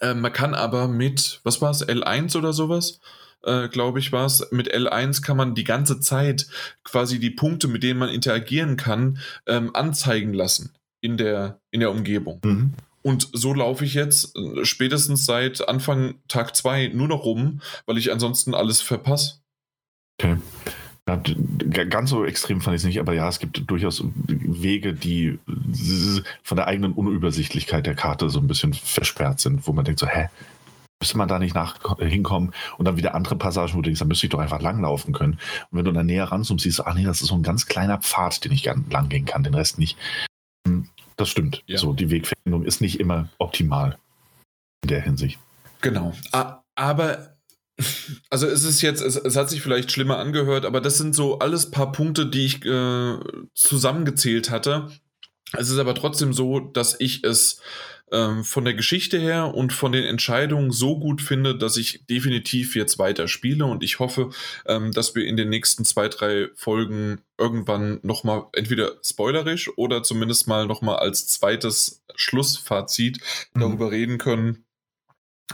äh, 0.00 0.14
man 0.14 0.32
kann 0.32 0.54
aber 0.54 0.88
mit, 0.88 1.40
was 1.44 1.60
war 1.62 1.70
es, 1.70 1.86
L1 1.86 2.36
oder 2.36 2.52
sowas? 2.52 3.00
Äh, 3.42 3.68
glaube 3.68 3.98
ich, 3.98 4.12
war 4.12 4.26
es. 4.26 4.50
Mit 4.50 4.72
L1 4.74 5.22
kann 5.22 5.36
man 5.36 5.54
die 5.54 5.64
ganze 5.64 6.00
Zeit 6.00 6.46
quasi 6.84 7.18
die 7.18 7.30
Punkte, 7.30 7.68
mit 7.68 7.82
denen 7.82 7.98
man 7.98 8.08
interagieren 8.08 8.76
kann, 8.76 9.18
ähm, 9.46 9.74
anzeigen 9.74 10.34
lassen 10.34 10.74
in 11.00 11.16
der, 11.16 11.60
in 11.70 11.80
der 11.80 11.90
Umgebung. 11.90 12.40
Mhm. 12.44 12.74
Und 13.02 13.28
so 13.32 13.54
laufe 13.54 13.84
ich 13.84 13.94
jetzt 13.94 14.36
äh, 14.36 14.64
spätestens 14.64 15.26
seit 15.26 15.68
Anfang 15.68 16.16
Tag 16.26 16.56
2 16.56 16.88
nur 16.88 17.06
noch 17.06 17.24
rum, 17.24 17.60
weil 17.86 17.98
ich 17.98 18.10
ansonsten 18.10 18.54
alles 18.54 18.80
verpasse. 18.80 19.40
Okay. 20.18 20.38
Ja, 21.08 21.84
ganz 21.84 22.10
so 22.10 22.24
extrem 22.24 22.60
fand 22.60 22.74
ich 22.74 22.82
es 22.82 22.86
nicht, 22.86 22.98
aber 22.98 23.12
ja, 23.12 23.28
es 23.28 23.38
gibt 23.38 23.70
durchaus 23.70 24.02
Wege, 24.26 24.92
die 24.92 25.38
von 26.42 26.56
der 26.56 26.66
eigenen 26.66 26.94
Unübersichtlichkeit 26.94 27.86
der 27.86 27.94
Karte 27.94 28.28
so 28.28 28.40
ein 28.40 28.48
bisschen 28.48 28.74
versperrt 28.74 29.38
sind, 29.38 29.68
wo 29.68 29.72
man 29.72 29.84
denkt 29.84 30.00
so, 30.00 30.08
hä, 30.08 30.28
müsste 31.00 31.16
man 31.16 31.28
da 31.28 31.38
nicht 31.38 31.54
nach 31.54 31.78
hinkommen 32.00 32.52
und 32.76 32.86
dann 32.86 32.96
wieder 32.96 33.14
andere 33.14 33.36
Passagen, 33.36 33.74
wo 33.74 33.76
du 33.76 33.82
denkst, 33.82 34.00
da 34.00 34.04
müsste 34.04 34.26
ich 34.26 34.30
doch 34.30 34.40
einfach 34.40 34.60
langlaufen 34.60 35.14
können. 35.14 35.34
Und 35.70 35.78
wenn 35.78 35.84
du 35.84 35.92
dann 35.92 36.06
näher 36.06 36.24
ranzoomst, 36.24 36.64
siehst 36.64 36.80
du, 36.80 36.84
ach 36.86 36.94
nee, 36.94 37.04
das 37.04 37.20
ist 37.20 37.28
so 37.28 37.36
ein 37.36 37.44
ganz 37.44 37.66
kleiner 37.66 37.98
Pfad, 37.98 38.44
den 38.44 38.50
ich 38.50 38.64
lang 38.64 39.08
gehen 39.08 39.26
kann, 39.26 39.44
den 39.44 39.54
Rest 39.54 39.78
nicht. 39.78 39.96
Hm, 40.66 40.88
das 41.16 41.28
stimmt. 41.28 41.62
Ja. 41.66 41.78
So, 41.78 41.92
die 41.92 42.10
Wegfindung 42.10 42.64
ist 42.64 42.80
nicht 42.80 42.98
immer 42.98 43.28
optimal 43.38 43.96
in 44.82 44.88
der 44.88 45.02
Hinsicht. 45.02 45.38
Genau. 45.82 46.14
Aber 46.74 47.35
also 48.30 48.46
es 48.46 48.64
ist 48.64 48.82
jetzt, 48.82 49.02
es, 49.02 49.16
es, 49.16 49.36
hat 49.36 49.50
sich 49.50 49.62
vielleicht 49.62 49.92
schlimmer 49.92 50.18
angehört, 50.18 50.64
aber 50.64 50.80
das 50.80 50.98
sind 50.98 51.14
so 51.14 51.38
alles 51.38 51.70
paar 51.70 51.92
Punkte, 51.92 52.26
die 52.26 52.46
ich 52.46 52.64
äh, 52.64 53.18
zusammengezählt 53.54 54.50
hatte. 54.50 54.88
Es 55.52 55.70
ist 55.70 55.78
aber 55.78 55.94
trotzdem 55.94 56.32
so, 56.32 56.60
dass 56.60 56.96
ich 56.98 57.22
es 57.22 57.60
ähm, 58.12 58.44
von 58.44 58.64
der 58.64 58.74
Geschichte 58.74 59.18
her 59.18 59.54
und 59.54 59.72
von 59.72 59.92
den 59.92 60.04
Entscheidungen 60.04 60.70
so 60.70 60.98
gut 60.98 61.20
finde, 61.20 61.56
dass 61.56 61.76
ich 61.76 62.06
definitiv 62.06 62.76
jetzt 62.76 62.98
weiter 62.98 63.26
spiele 63.28 63.64
und 63.64 63.82
ich 63.82 63.98
hoffe, 63.98 64.30
ähm, 64.66 64.92
dass 64.92 65.14
wir 65.14 65.24
in 65.24 65.36
den 65.36 65.48
nächsten 65.48 65.84
zwei, 65.84 66.08
drei 66.08 66.48
Folgen 66.54 67.20
irgendwann 67.38 67.98
nochmal 68.02 68.46
entweder 68.52 68.92
spoilerisch 69.02 69.70
oder 69.76 70.02
zumindest 70.02 70.46
mal 70.46 70.66
nochmal 70.66 70.96
als 70.96 71.26
zweites 71.26 72.04
Schlussfazit 72.14 73.18
mhm. 73.54 73.60
darüber 73.60 73.90
reden 73.90 74.18
können, 74.18 74.65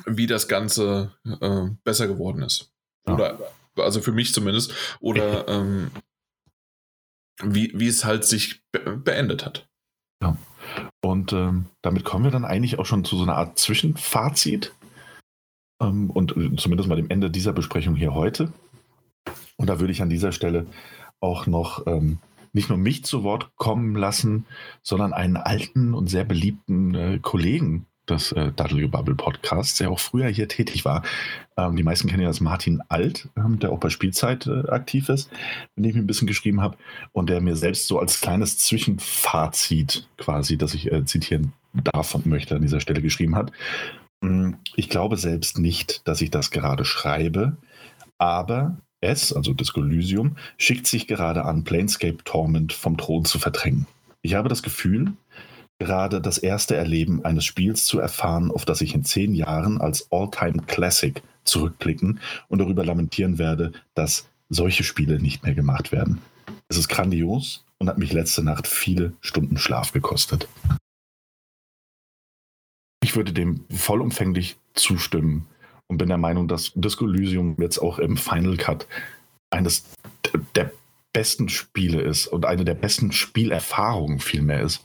wie 0.07 0.27
das 0.27 0.49
Ganze 0.49 1.15
äh, 1.41 1.69
besser 1.85 2.07
geworden 2.07 2.43
ist. 2.43 2.73
Ja. 3.07 3.15
Oder, 3.15 3.39
also 3.77 4.01
für 4.01 4.13
mich 4.13 4.33
zumindest. 4.33 4.73
Oder 5.01 5.49
ähm, 5.49 5.91
wie, 7.43 7.73
wie 7.75 7.89
es 7.89 8.05
halt 8.05 8.25
sich 8.25 8.63
be 8.71 8.97
beendet 8.97 9.45
hat. 9.45 9.69
Ja. 10.23 10.37
Und 11.03 11.33
ähm, 11.33 11.67
damit 11.83 12.05
kommen 12.05 12.25
wir 12.25 12.31
dann 12.31 12.45
eigentlich 12.45 12.79
auch 12.79 12.87
schon 12.87 13.05
zu 13.05 13.17
so 13.17 13.25
einer 13.25 13.37
Art 13.37 13.59
Zwischenfazit. 13.59 14.75
Ähm, 15.81 16.11
und 16.11 16.37
äh, 16.37 16.55
zumindest 16.57 16.89
mal 16.89 16.97
dem 16.97 17.11
Ende 17.11 17.31
dieser 17.31 17.53
Besprechung 17.53 17.97
hier 17.97 18.15
heute. 18.15 18.53
Und 19.57 19.69
da 19.69 19.81
würde 19.81 19.93
ich 19.93 20.03
an 20.03 20.11
dieser 20.11 20.33
Stelle 20.33 20.67
auch 21.21 21.47
noch 21.47 21.87
ähm, 21.87 22.19
nicht 22.53 22.69
nur 22.69 22.79
mich 22.79 23.05
zu 23.05 23.23
Wort 23.23 23.53
kommen 23.57 23.97
lassen, 23.97 24.47
sondern 24.83 25.13
einen 25.13 25.37
alten 25.37 25.95
und 25.95 26.09
sehr 26.09 26.25
beliebten 26.25 26.95
äh, 26.95 27.19
Kollegen 27.21 27.87
des 28.09 28.33
äh, 28.33 28.51
Bubble 28.57 29.15
Podcasts, 29.15 29.79
der 29.79 29.91
auch 29.91 30.01
früher 30.01 30.29
hier 30.29 30.49
tätig 30.49 30.85
war. 30.85 31.03
Ähm, 31.57 31.77
die 31.77 31.83
meisten 31.83 32.09
kennen 32.09 32.23
ja 32.23 32.29
das 32.29 32.41
Martin 32.41 32.83
Alt, 32.89 33.29
ähm, 33.37 33.59
der 33.59 33.71
auch 33.71 33.79
bei 33.79 33.91
Spielzeit 33.91 34.47
äh, 34.47 34.69
aktiv 34.69 35.09
ist, 35.09 35.31
mit 35.77 35.85
dem 35.85 35.91
ich 35.91 35.97
ein 35.97 36.07
bisschen 36.07 36.27
geschrieben 36.27 36.61
habe 36.61 36.77
und 37.13 37.31
der 37.31 37.41
mir 37.41 37.57
selbst 37.57 37.87
so 37.87 37.99
als 37.99 38.21
kleines 38.21 38.59
Zwischenfazit 38.59 40.09
quasi, 40.19 40.57
das 40.59 40.75
ich 40.75 40.91
äh, 40.91 41.05
zitieren 41.05 41.53
darf 41.73 42.15
und 42.15 42.27
möchte 42.27 42.57
an 42.57 42.63
dieser 42.63 42.81
Stelle 42.81 43.03
geschrieben 43.03 43.37
hat. 43.37 43.53
Mm, 44.21 44.53
ich 44.77 44.89
glaube 44.89 45.17
selbst 45.17 45.59
nicht, 45.59 46.07
dass 46.07 46.21
ich 46.21 46.31
das 46.31 46.51
gerade 46.51 46.85
schreibe, 46.85 47.57
aber 48.19 48.77
S, 49.01 49.33
also 49.33 49.53
Disco 49.53 49.81
Elysium, 49.81 50.37
schickt 50.59 50.87
sich 50.87 51.07
gerade 51.07 51.45
an, 51.45 51.65
Planescape 51.65 52.19
Torment 52.25 52.73
vom 52.73 52.97
Thron 52.97 53.25
zu 53.25 53.39
verdrängen. 53.39 53.87
Ich 54.23 54.35
habe 54.35 54.49
das 54.49 54.63
Gefühl, 54.63 55.13
gerade 55.83 56.21
das 56.21 56.39
erste 56.39 56.77
Erleben 56.77 57.25
eines 57.25 57.45
Spiels 57.45 57.85
zu 57.85 57.99
erfahren, 57.99 58.53
auf 58.53 58.65
das 58.65 58.81
ich 58.81 58.95
in 58.95 59.05
zehn 59.05 59.35
Jahren 59.35 59.81
als 59.81 60.11
All-Time 60.13 60.63
Classic 60.67 61.21
zurückblicken 61.43 62.21
und 62.49 62.61
darüber 62.61 62.85
lamentieren 62.85 63.39
werde, 63.39 63.73
dass 63.95 64.29
solche 64.49 64.85
Spiele 64.85 65.21
nicht 65.21 65.43
mehr 65.43 65.55
gemacht 65.55 65.91
werden. 65.91 66.23
Es 66.69 66.77
ist 66.77 66.89
grandios 66.89 67.65
und 67.79 67.89
hat 67.89 67.99
mich 67.99 68.13
letzte 68.13 68.45
Nacht 68.45 68.69
viele 68.69 69.15
Stunden 69.21 69.59
Schlaf 69.59 69.93
gekostet. 69.93 70.49
Ich 73.03 73.17
würde 73.17 73.33
dem 73.33 73.65
vollumfänglich 73.71 74.57
zustimmen 74.75 75.49
und 75.89 75.99
bin 75.99 76.09
der 76.09 76.19
Meinung, 76.19 76.47
dass 76.47 76.71
Disco 76.77 77.07
Elysium 77.07 77.57
jetzt 77.59 77.79
auch 77.79 77.99
im 77.99 78.17
Final 78.17 78.57
Cut 78.57 78.87
eines 79.51 79.85
der 80.55 80.71
besten 81.13 81.49
Spiele 81.49 82.01
ist 82.01 82.29
und 82.29 82.47
eine 82.47 82.65
der 82.65 82.75
besten 82.75 83.11
Spielerfahrungen 83.11 84.21
vielmehr 84.21 84.63
ist. 84.63 84.85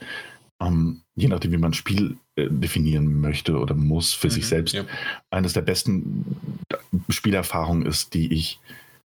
Ähm, 0.61 1.01
je 1.15 1.27
nachdem, 1.27 1.51
wie 1.51 1.57
man 1.57 1.73
Spiel 1.73 2.17
äh, 2.35 2.47
definieren 2.49 3.21
möchte 3.21 3.57
oder 3.57 3.75
muss 3.75 4.13
für 4.13 4.27
mhm, 4.27 4.31
sich 4.31 4.47
selbst, 4.47 4.73
ja. 4.73 4.85
eines 5.29 5.53
der 5.53 5.61
besten 5.61 6.25
Spielerfahrungen 7.09 7.85
ist, 7.85 8.13
die 8.13 8.33
ich 8.33 8.59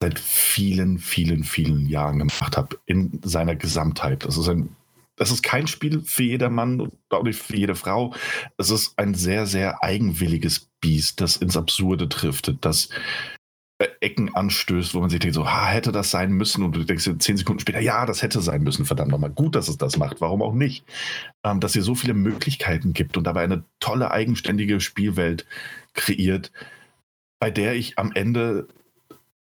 seit 0.01 0.19
vielen, 0.19 0.99
vielen, 0.99 1.45
vielen 1.45 1.87
Jahren 1.87 2.19
gemacht 2.19 2.57
habe, 2.57 2.79
in 2.87 3.21
seiner 3.25 3.57
Gesamtheit. 3.57 4.25
Das 4.25 4.37
ist 4.37 4.49
ein 4.49 4.77
das 5.19 5.33
ist 5.33 5.43
kein 5.43 5.67
Spiel 5.67 6.03
für 6.03 6.23
jedermann 6.23 6.81
und 6.81 6.93
auch 7.11 7.25
nicht 7.25 7.43
für 7.43 7.57
jede 7.57 7.75
Frau. 7.75 8.15
Es 8.57 8.71
ist 8.71 8.97
ein 8.99 9.15
sehr, 9.15 9.47
sehr 9.47 9.83
eigenwilliges 9.83 10.69
Biest, 10.81 11.21
das 11.21 11.37
ins 11.37 11.57
Absurde 11.57 12.07
driftet, 12.07 12.59
das 12.61 12.87
äh, 12.87 12.91
Ecken 14.01 14.35
anstößt, 14.35 14.95
wo 14.95 15.01
man 15.01 15.09
sich 15.09 15.21
denkt, 15.21 15.35
so, 15.35 15.49
ha, 15.49 15.69
hätte 15.69 15.93
das 15.93 16.11
sein 16.11 16.33
müssen? 16.33 16.65
Und 16.65 16.75
du 16.75 16.85
denkst 16.85 17.05
dir 17.05 17.19
zehn 17.19 17.37
Sekunden 17.37 17.61
später, 17.61 17.81
ja, 17.81 18.07
das 18.07 18.23
hätte 18.23 18.41
sein 18.41 18.63
müssen, 18.63 18.85
verdammt 18.85 19.11
nochmal. 19.11 19.31
Gut, 19.31 19.55
dass 19.55 19.69
es 19.69 19.79
das 19.79 19.97
macht, 19.97 20.21
warum 20.21 20.43
auch 20.43 20.55
nicht? 20.55 20.85
Ähm, 21.45 21.61
dass 21.61 21.77
ihr 21.77 21.83
so 21.83 21.95
viele 21.95 22.15
Möglichkeiten 22.15 22.93
gibt 22.93 23.17
und 23.17 23.25
dabei 23.25 23.45
eine 23.45 23.63
tolle, 23.79 24.11
eigenständige 24.11 24.81
Spielwelt 24.81 25.47
kreiert, 25.95 26.51
bei 27.39 27.51
der 27.51 27.75
ich 27.75 27.99
am 27.99 28.11
Ende 28.13 28.67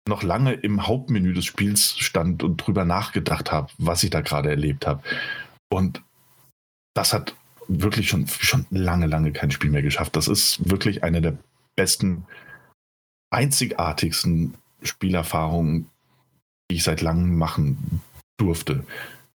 noch 0.08 0.24
lange 0.24 0.54
im 0.54 0.88
Hauptmenü 0.88 1.34
des 1.34 1.46
Spiels 1.46 1.98
stand 2.00 2.44
und 2.44 2.58
drüber 2.58 2.86
nachgedacht 2.86 3.52
habe, 3.52 3.70
was 3.78 4.04
ich 4.04 4.10
da 4.10 4.22
gerade 4.22 4.50
erlebt 4.50 4.88
habe. 4.88 5.04
Und 5.70 6.02
das 6.96 7.14
hat 7.14 7.36
wirklich 7.68 8.10
schon, 8.10 8.28
schon 8.28 8.66
lange, 8.70 9.08
lange 9.08 9.32
kein 9.32 9.52
Spiel 9.52 9.70
mehr 9.70 9.82
geschafft. 9.82 10.16
Das 10.16 10.28
ist 10.28 10.70
wirklich 10.70 11.04
eine 11.04 11.22
der 11.22 11.38
besten, 11.76 12.26
einzigartigsten 13.34 14.56
Spielerfahrungen, 14.82 15.90
die 16.70 16.76
ich 16.76 16.84
seit 16.84 17.02
langem 17.02 17.38
machen 17.38 18.02
durfte. 18.38 18.86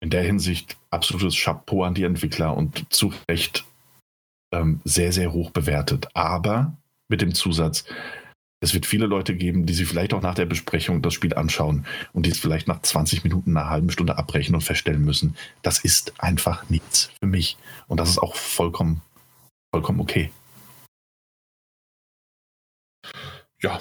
In 0.00 0.10
der 0.10 0.22
Hinsicht 0.22 0.76
absolutes 0.90 1.36
Chapeau 1.36 1.84
an 1.84 1.94
die 1.94 2.04
Entwickler 2.04 2.56
und 2.56 2.92
zu 2.92 3.12
Recht 3.28 3.64
ähm, 4.52 4.80
sehr, 4.84 5.12
sehr 5.12 5.32
hoch 5.32 5.50
bewertet. 5.50 6.08
Aber 6.14 6.76
mit 7.08 7.20
dem 7.20 7.34
Zusatz, 7.34 7.84
es 8.60 8.74
wird 8.74 8.86
viele 8.86 9.06
Leute 9.06 9.36
geben, 9.36 9.66
die 9.66 9.74
sich 9.74 9.86
vielleicht 9.86 10.14
auch 10.14 10.22
nach 10.22 10.34
der 10.34 10.46
Besprechung 10.46 11.00
das 11.02 11.14
Spiel 11.14 11.34
anschauen 11.34 11.86
und 12.12 12.26
die 12.26 12.30
es 12.30 12.38
vielleicht 12.38 12.66
nach 12.66 12.82
20 12.82 13.24
Minuten, 13.24 13.56
einer 13.56 13.70
halben 13.70 13.90
Stunde 13.90 14.18
abbrechen 14.18 14.54
und 14.54 14.62
feststellen 14.62 15.04
müssen, 15.04 15.36
das 15.62 15.78
ist 15.78 16.20
einfach 16.20 16.68
nichts 16.68 17.10
für 17.20 17.26
mich. 17.26 17.56
Und 17.86 18.00
das 18.00 18.10
ist 18.10 18.18
auch 18.18 18.34
vollkommen, 18.34 19.00
vollkommen 19.72 20.00
okay. 20.00 20.30
Ja, 23.62 23.80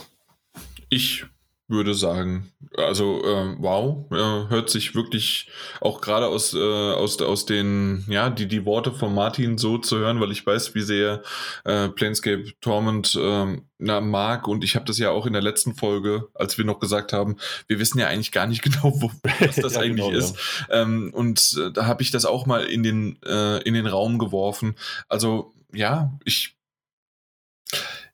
ich 0.90 1.26
würde 1.68 1.94
sagen. 1.94 2.52
Also 2.78 3.22
äh, 3.26 3.56
wow, 3.60 4.10
äh, 4.12 4.50
hört 4.50 4.70
sich 4.70 4.96
wirklich 4.96 5.50
auch 5.82 6.00
gerade 6.00 6.28
aus, 6.28 6.54
äh, 6.54 6.58
aus, 6.58 7.22
aus 7.22 7.46
den, 7.46 8.06
ja, 8.08 8.30
die, 8.30 8.48
die 8.48 8.66
Worte 8.66 8.94
von 8.94 9.14
Martin 9.14 9.58
so 9.58 9.78
zu 9.78 9.98
hören, 9.98 10.22
weil 10.22 10.32
ich 10.32 10.46
weiß, 10.46 10.76
wie 10.76 10.82
sehr 10.82 11.24
äh, 11.66 11.90
Planescape 11.90 12.54
Torment 12.62 13.16
äh, 13.16 13.58
na, 13.80 14.00
mag 14.00 14.48
und 14.48 14.64
ich 14.64 14.76
habe 14.76 14.86
das 14.86 14.98
ja 14.98 15.12
auch 15.12 15.26
in 15.26 15.34
der 15.34 15.42
letzten 15.42 15.76
Folge, 15.76 16.30
als 16.34 16.58
wir 16.58 16.64
noch 16.64 16.80
gesagt 16.80 17.12
haben, 17.12 17.36
wir 17.68 17.80
wissen 17.80 18.00
ja 18.00 18.08
eigentlich 18.08 18.32
gar 18.32 18.48
nicht 18.48 18.62
genau, 18.64 18.94
wo, 19.02 19.12
was 19.40 19.58
das 19.58 19.74
ja, 19.76 19.82
eigentlich 19.82 20.08
genau, 20.08 20.18
ist. 20.18 20.38
Ja. 20.70 20.84
Ähm, 20.84 21.12
und 21.14 21.58
äh, 21.62 21.72
da 21.72 21.86
habe 21.86 22.02
ich 22.02 22.12
das 22.12 22.24
auch 22.24 22.46
mal 22.46 22.64
in 22.64 22.84
den, 22.84 23.22
äh, 23.24 23.58
in 23.64 23.74
den 23.74 23.88
Raum 23.88 24.20
geworfen. 24.20 24.76
Also 25.10 25.54
ja, 25.74 26.18
ich 26.24 26.56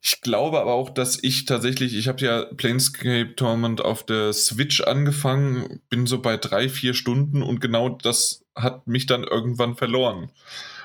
ich 0.05 0.19
glaube 0.19 0.59
aber 0.59 0.73
auch, 0.73 0.89
dass 0.89 1.23
ich 1.23 1.45
tatsächlich, 1.45 1.95
ich 1.95 2.09
habe 2.09 2.19
ja 2.19 2.43
Planescape 2.43 3.37
Torment 3.37 3.79
auf 3.79 4.05
der 4.05 4.33
Switch 4.33 4.81
angefangen, 4.81 5.79
bin 5.89 6.07
so 6.07 6.21
bei 6.21 6.35
drei, 6.35 6.67
vier 6.67 6.93
Stunden 6.93 7.41
und 7.41 7.61
genau 7.61 7.87
das 7.87 8.43
hat 8.53 8.85
mich 8.85 9.05
dann 9.05 9.23
irgendwann 9.23 9.75
verloren. 9.77 10.29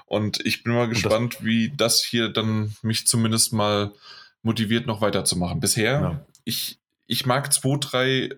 Und 0.06 0.38
ich 0.46 0.62
bin 0.62 0.72
mal 0.72 0.88
gespannt, 0.88 1.34
das, 1.34 1.44
wie 1.44 1.72
das 1.76 2.04
hier 2.04 2.28
dann 2.28 2.76
mich 2.82 3.08
zumindest 3.08 3.52
mal 3.52 3.92
motiviert, 4.42 4.86
noch 4.86 5.00
weiterzumachen. 5.00 5.58
Bisher, 5.58 6.00
ja. 6.00 6.26
ich, 6.44 6.78
ich 7.08 7.26
mag 7.26 7.52
zwei, 7.52 7.76
drei 7.80 8.30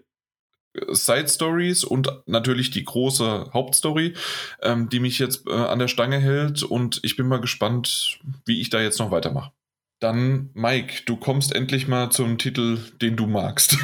Side 0.88 1.28
Stories 1.28 1.84
und 1.84 2.10
natürlich 2.24 2.70
die 2.70 2.84
große 2.84 3.50
Hauptstory, 3.52 4.14
ähm, 4.62 4.88
die 4.88 5.00
mich 5.00 5.18
jetzt 5.18 5.46
äh, 5.46 5.52
an 5.52 5.78
der 5.78 5.88
Stange 5.88 6.18
hält 6.18 6.62
und 6.62 7.00
ich 7.02 7.16
bin 7.16 7.28
mal 7.28 7.40
gespannt, 7.40 8.18
wie 8.46 8.62
ich 8.62 8.70
da 8.70 8.80
jetzt 8.80 8.98
noch 8.98 9.10
weitermache. 9.10 9.52
Dann, 10.00 10.48
Mike, 10.54 11.02
du 11.04 11.16
kommst 11.16 11.54
endlich 11.54 11.86
mal 11.86 12.10
zum 12.10 12.38
Titel, 12.38 12.78
den 13.02 13.16
du 13.16 13.26
magst. 13.26 13.76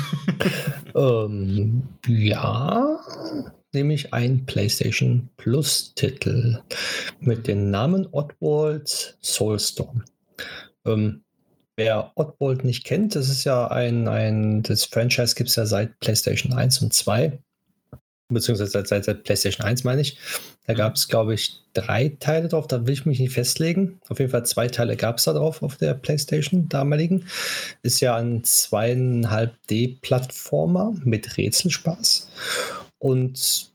ähm, 0.94 1.82
ja, 2.06 2.98
nämlich 3.74 4.14
ein 4.14 4.46
PlayStation 4.46 5.28
Plus-Titel 5.36 6.62
mit 7.20 7.46
dem 7.46 7.70
Namen 7.70 8.08
Oddworld 8.10 9.18
Soulstorm. 9.20 10.04
Ähm, 10.86 11.22
wer 11.76 12.12
Oddworld 12.14 12.64
nicht 12.64 12.84
kennt, 12.84 13.14
das 13.14 13.28
ist 13.28 13.44
ja 13.44 13.68
ein, 13.68 14.08
ein 14.08 14.62
das 14.62 14.86
Franchise 14.86 15.34
gibt 15.34 15.50
es 15.50 15.56
ja 15.56 15.66
seit 15.66 16.00
PlayStation 16.00 16.54
1 16.54 16.80
und 16.80 16.94
2 16.94 17.38
beziehungsweise 18.28 18.70
seit, 18.70 18.88
seit, 18.88 19.04
seit 19.04 19.24
PlayStation 19.24 19.66
1 19.66 19.84
meine 19.84 20.00
ich. 20.00 20.16
Da 20.66 20.72
mhm. 20.72 20.78
gab 20.78 20.96
es, 20.96 21.08
glaube 21.08 21.34
ich, 21.34 21.60
drei 21.74 22.16
Teile 22.20 22.48
drauf, 22.48 22.66
da 22.66 22.86
will 22.86 22.94
ich 22.94 23.04
mich 23.06 23.20
nicht 23.20 23.32
festlegen. 23.32 24.00
Auf 24.08 24.18
jeden 24.18 24.30
Fall 24.30 24.46
zwei 24.46 24.68
Teile 24.68 24.96
gab 24.96 25.18
es 25.18 25.24
da 25.24 25.32
drauf 25.32 25.62
auf 25.62 25.76
der 25.76 25.94
PlayStation 25.94 26.68
damaligen. 26.68 27.26
Ist 27.82 28.00
ja 28.00 28.16
ein 28.16 28.42
2,5D-Plattformer 28.42 30.94
mit 31.04 31.36
Rätselspaß. 31.36 32.28
Und 32.98 33.70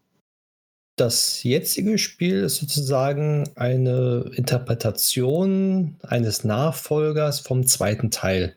das 0.98 1.44
jetzige 1.44 1.98
Spiel 1.98 2.44
ist 2.44 2.58
sozusagen 2.58 3.50
eine 3.56 4.30
Interpretation 4.36 5.96
eines 6.04 6.44
Nachfolgers 6.44 7.40
vom 7.40 7.66
zweiten 7.66 8.12
Teil. 8.12 8.56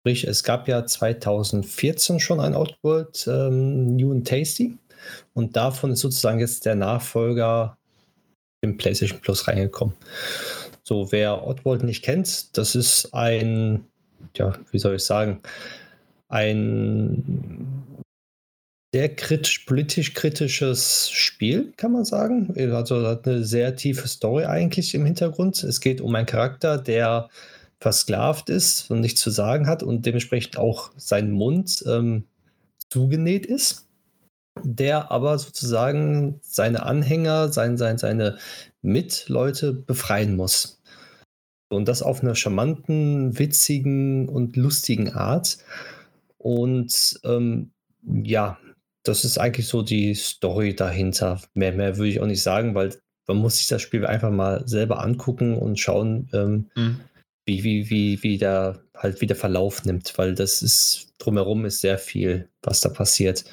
Sprich, 0.00 0.24
es 0.24 0.42
gab 0.44 0.68
ja 0.68 0.84
2014 0.84 2.20
schon 2.20 2.40
ein 2.40 2.54
Outworld 2.54 3.26
ähm, 3.26 3.96
New 3.96 4.12
and 4.12 4.28
Tasty. 4.28 4.76
Und 5.34 5.56
davon 5.56 5.92
ist 5.92 6.00
sozusagen 6.00 6.40
jetzt 6.40 6.66
der 6.66 6.74
Nachfolger 6.74 7.76
im 8.60 8.76
PlayStation 8.76 9.20
Plus 9.20 9.48
reingekommen. 9.48 9.94
So, 10.82 11.10
wer 11.12 11.46
Oddworld 11.46 11.82
nicht 11.82 12.04
kennt, 12.04 12.56
das 12.56 12.74
ist 12.74 13.12
ein, 13.12 13.84
ja, 14.36 14.52
wie 14.70 14.78
soll 14.78 14.96
ich 14.96 15.04
sagen, 15.04 15.40
ein 16.28 17.84
sehr 18.94 19.14
kritisch, 19.14 19.60
politisch 19.66 20.14
kritisches 20.14 21.10
Spiel, 21.10 21.72
kann 21.76 21.92
man 21.92 22.04
sagen. 22.04 22.54
Also 22.72 23.06
hat 23.06 23.26
eine 23.26 23.44
sehr 23.44 23.76
tiefe 23.76 24.08
Story 24.08 24.44
eigentlich 24.44 24.94
im 24.94 25.04
Hintergrund. 25.04 25.62
Es 25.64 25.80
geht 25.80 26.00
um 26.00 26.14
einen 26.14 26.26
Charakter, 26.26 26.78
der 26.78 27.28
versklavt 27.80 28.48
ist 28.48 28.90
und 28.90 29.00
nichts 29.00 29.20
zu 29.20 29.30
sagen 29.30 29.66
hat 29.66 29.82
und 29.82 30.06
dementsprechend 30.06 30.56
auch 30.56 30.92
sein 30.96 31.30
Mund 31.30 31.84
ähm, 31.86 32.24
zugenäht 32.88 33.44
ist 33.44 33.85
der 34.62 35.10
aber 35.10 35.38
sozusagen 35.38 36.40
seine 36.42 36.82
Anhänger, 36.84 37.52
sein, 37.52 37.76
sein, 37.76 37.98
seine 37.98 38.38
Mitleute 38.82 39.72
befreien 39.72 40.36
muss. 40.36 40.80
Und 41.68 41.88
das 41.88 42.02
auf 42.02 42.22
einer 42.22 42.34
charmanten, 42.34 43.38
witzigen 43.38 44.28
und 44.28 44.56
lustigen 44.56 45.12
Art. 45.12 45.58
Und 46.38 47.20
ähm, 47.24 47.72
ja, 48.04 48.58
das 49.02 49.24
ist 49.24 49.38
eigentlich 49.38 49.68
so 49.68 49.82
die 49.82 50.14
Story 50.14 50.74
dahinter. 50.74 51.40
Mehr, 51.54 51.72
mehr 51.72 51.96
würde 51.96 52.10
ich 52.10 52.20
auch 52.20 52.26
nicht 52.26 52.42
sagen, 52.42 52.74
weil 52.74 52.96
man 53.26 53.38
muss 53.38 53.56
sich 53.56 53.66
das 53.66 53.82
Spiel 53.82 54.06
einfach 54.06 54.30
mal 54.30 54.66
selber 54.66 55.02
angucken 55.02 55.56
und 55.56 55.80
schauen, 55.80 56.28
ähm, 56.32 56.70
mhm. 56.76 57.00
wie, 57.44 57.64
wie, 57.64 57.90
wie, 57.90 58.22
wie 58.22 58.38
der 58.38 58.80
halt 58.96 59.20
wie 59.20 59.26
der 59.26 59.36
Verlauf 59.36 59.84
nimmt, 59.84 60.16
weil 60.16 60.34
das 60.34 60.62
ist 60.62 61.12
drumherum 61.18 61.64
ist 61.64 61.80
sehr 61.80 61.98
viel, 61.98 62.48
was 62.62 62.80
da 62.80 62.88
passiert. 62.88 63.44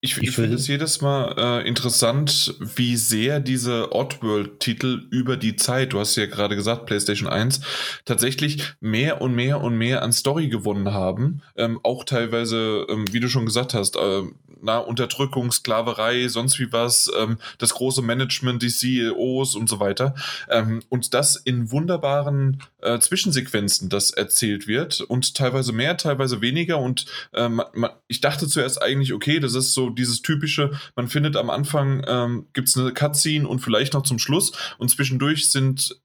Ich, 0.00 0.16
ich, 0.16 0.28
ich 0.28 0.30
finde 0.30 0.54
es 0.54 0.68
jedes 0.68 1.00
Mal 1.00 1.34
äh, 1.36 1.68
interessant, 1.68 2.54
wie 2.60 2.96
sehr 2.96 3.40
diese 3.40 3.92
Oddworld-Titel 3.92 5.08
über 5.10 5.36
die 5.36 5.56
Zeit, 5.56 5.92
du 5.92 5.98
hast 5.98 6.14
ja 6.14 6.26
gerade 6.26 6.54
gesagt, 6.54 6.86
PlayStation 6.86 7.28
1, 7.28 7.60
tatsächlich 8.04 8.62
mehr 8.78 9.20
und 9.20 9.34
mehr 9.34 9.60
und 9.60 9.76
mehr 9.76 10.02
an 10.02 10.12
Story 10.12 10.48
gewonnen 10.48 10.92
haben. 10.92 11.42
Ähm, 11.56 11.80
auch 11.82 12.04
teilweise, 12.04 12.86
ähm, 12.88 13.06
wie 13.10 13.18
du 13.18 13.28
schon 13.28 13.44
gesagt 13.44 13.74
hast, 13.74 13.96
äh, 13.96 14.22
na, 14.62 14.78
Unterdrückung, 14.78 15.52
Sklaverei, 15.52 16.28
sonst 16.28 16.58
wie 16.58 16.72
was, 16.72 17.10
ähm, 17.18 17.38
das 17.58 17.74
große 17.74 18.02
Management, 18.02 18.62
die 18.62 18.68
CEOs 18.68 19.54
und 19.54 19.68
so 19.68 19.80
weiter. 19.80 20.14
Ähm, 20.48 20.82
und 20.88 21.14
das 21.14 21.36
in 21.36 21.70
wunderbaren 21.70 22.62
äh, 22.82 22.98
Zwischensequenzen, 22.98 23.88
das 23.88 24.10
erzählt 24.10 24.66
wird 24.66 25.00
und 25.00 25.34
teilweise 25.34 25.72
mehr, 25.72 25.96
teilweise 25.96 26.40
weniger. 26.40 26.78
Und 26.78 27.06
ähm, 27.34 27.62
man, 27.74 27.90
ich 28.06 28.20
dachte 28.20 28.48
zuerst 28.48 28.82
eigentlich, 28.82 29.12
okay, 29.12 29.40
das 29.40 29.54
ist 29.54 29.74
so 29.74 29.90
dieses 29.90 30.22
typische, 30.22 30.72
man 30.96 31.08
findet 31.08 31.36
am 31.36 31.50
Anfang 31.50 32.04
ähm, 32.06 32.48
gibt 32.52 32.68
es 32.68 32.76
eine 32.76 32.92
Cutscene 32.92 33.46
und 33.46 33.60
vielleicht 33.60 33.94
noch 33.94 34.02
zum 34.02 34.18
Schluss 34.18 34.52
und 34.78 34.90
zwischendurch 34.90 35.50
sind 35.50 36.00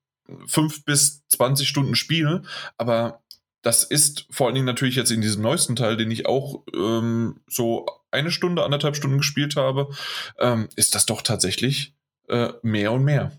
fünf 0.46 0.86
bis 0.86 1.28
zwanzig 1.28 1.68
Stunden 1.68 1.96
Spiel, 1.96 2.44
aber 2.78 3.24
das 3.62 3.84
ist 3.84 4.28
vor 4.30 4.48
allen 4.48 4.56
Dingen 4.56 4.66
natürlich 4.66 4.96
jetzt 4.96 5.12
in 5.12 5.22
diesem 5.22 5.42
neuesten 5.42 5.76
Teil, 5.76 5.98
den 5.98 6.12
ich 6.12 6.26
auch 6.26 6.64
ähm, 6.74 7.40
so 7.48 7.86
eine 8.14 8.32
Stunde, 8.32 8.64
anderthalb 8.64 8.96
Stunden 8.96 9.18
gespielt 9.18 9.56
habe, 9.56 9.90
ähm, 10.40 10.70
ist 10.76 10.96
das 10.96 11.06
doch 11.06 11.22
tatsächlich 11.22 11.94
äh, 12.30 12.50
mehr 12.62 12.92
und 12.92 13.04
mehr. 13.04 13.32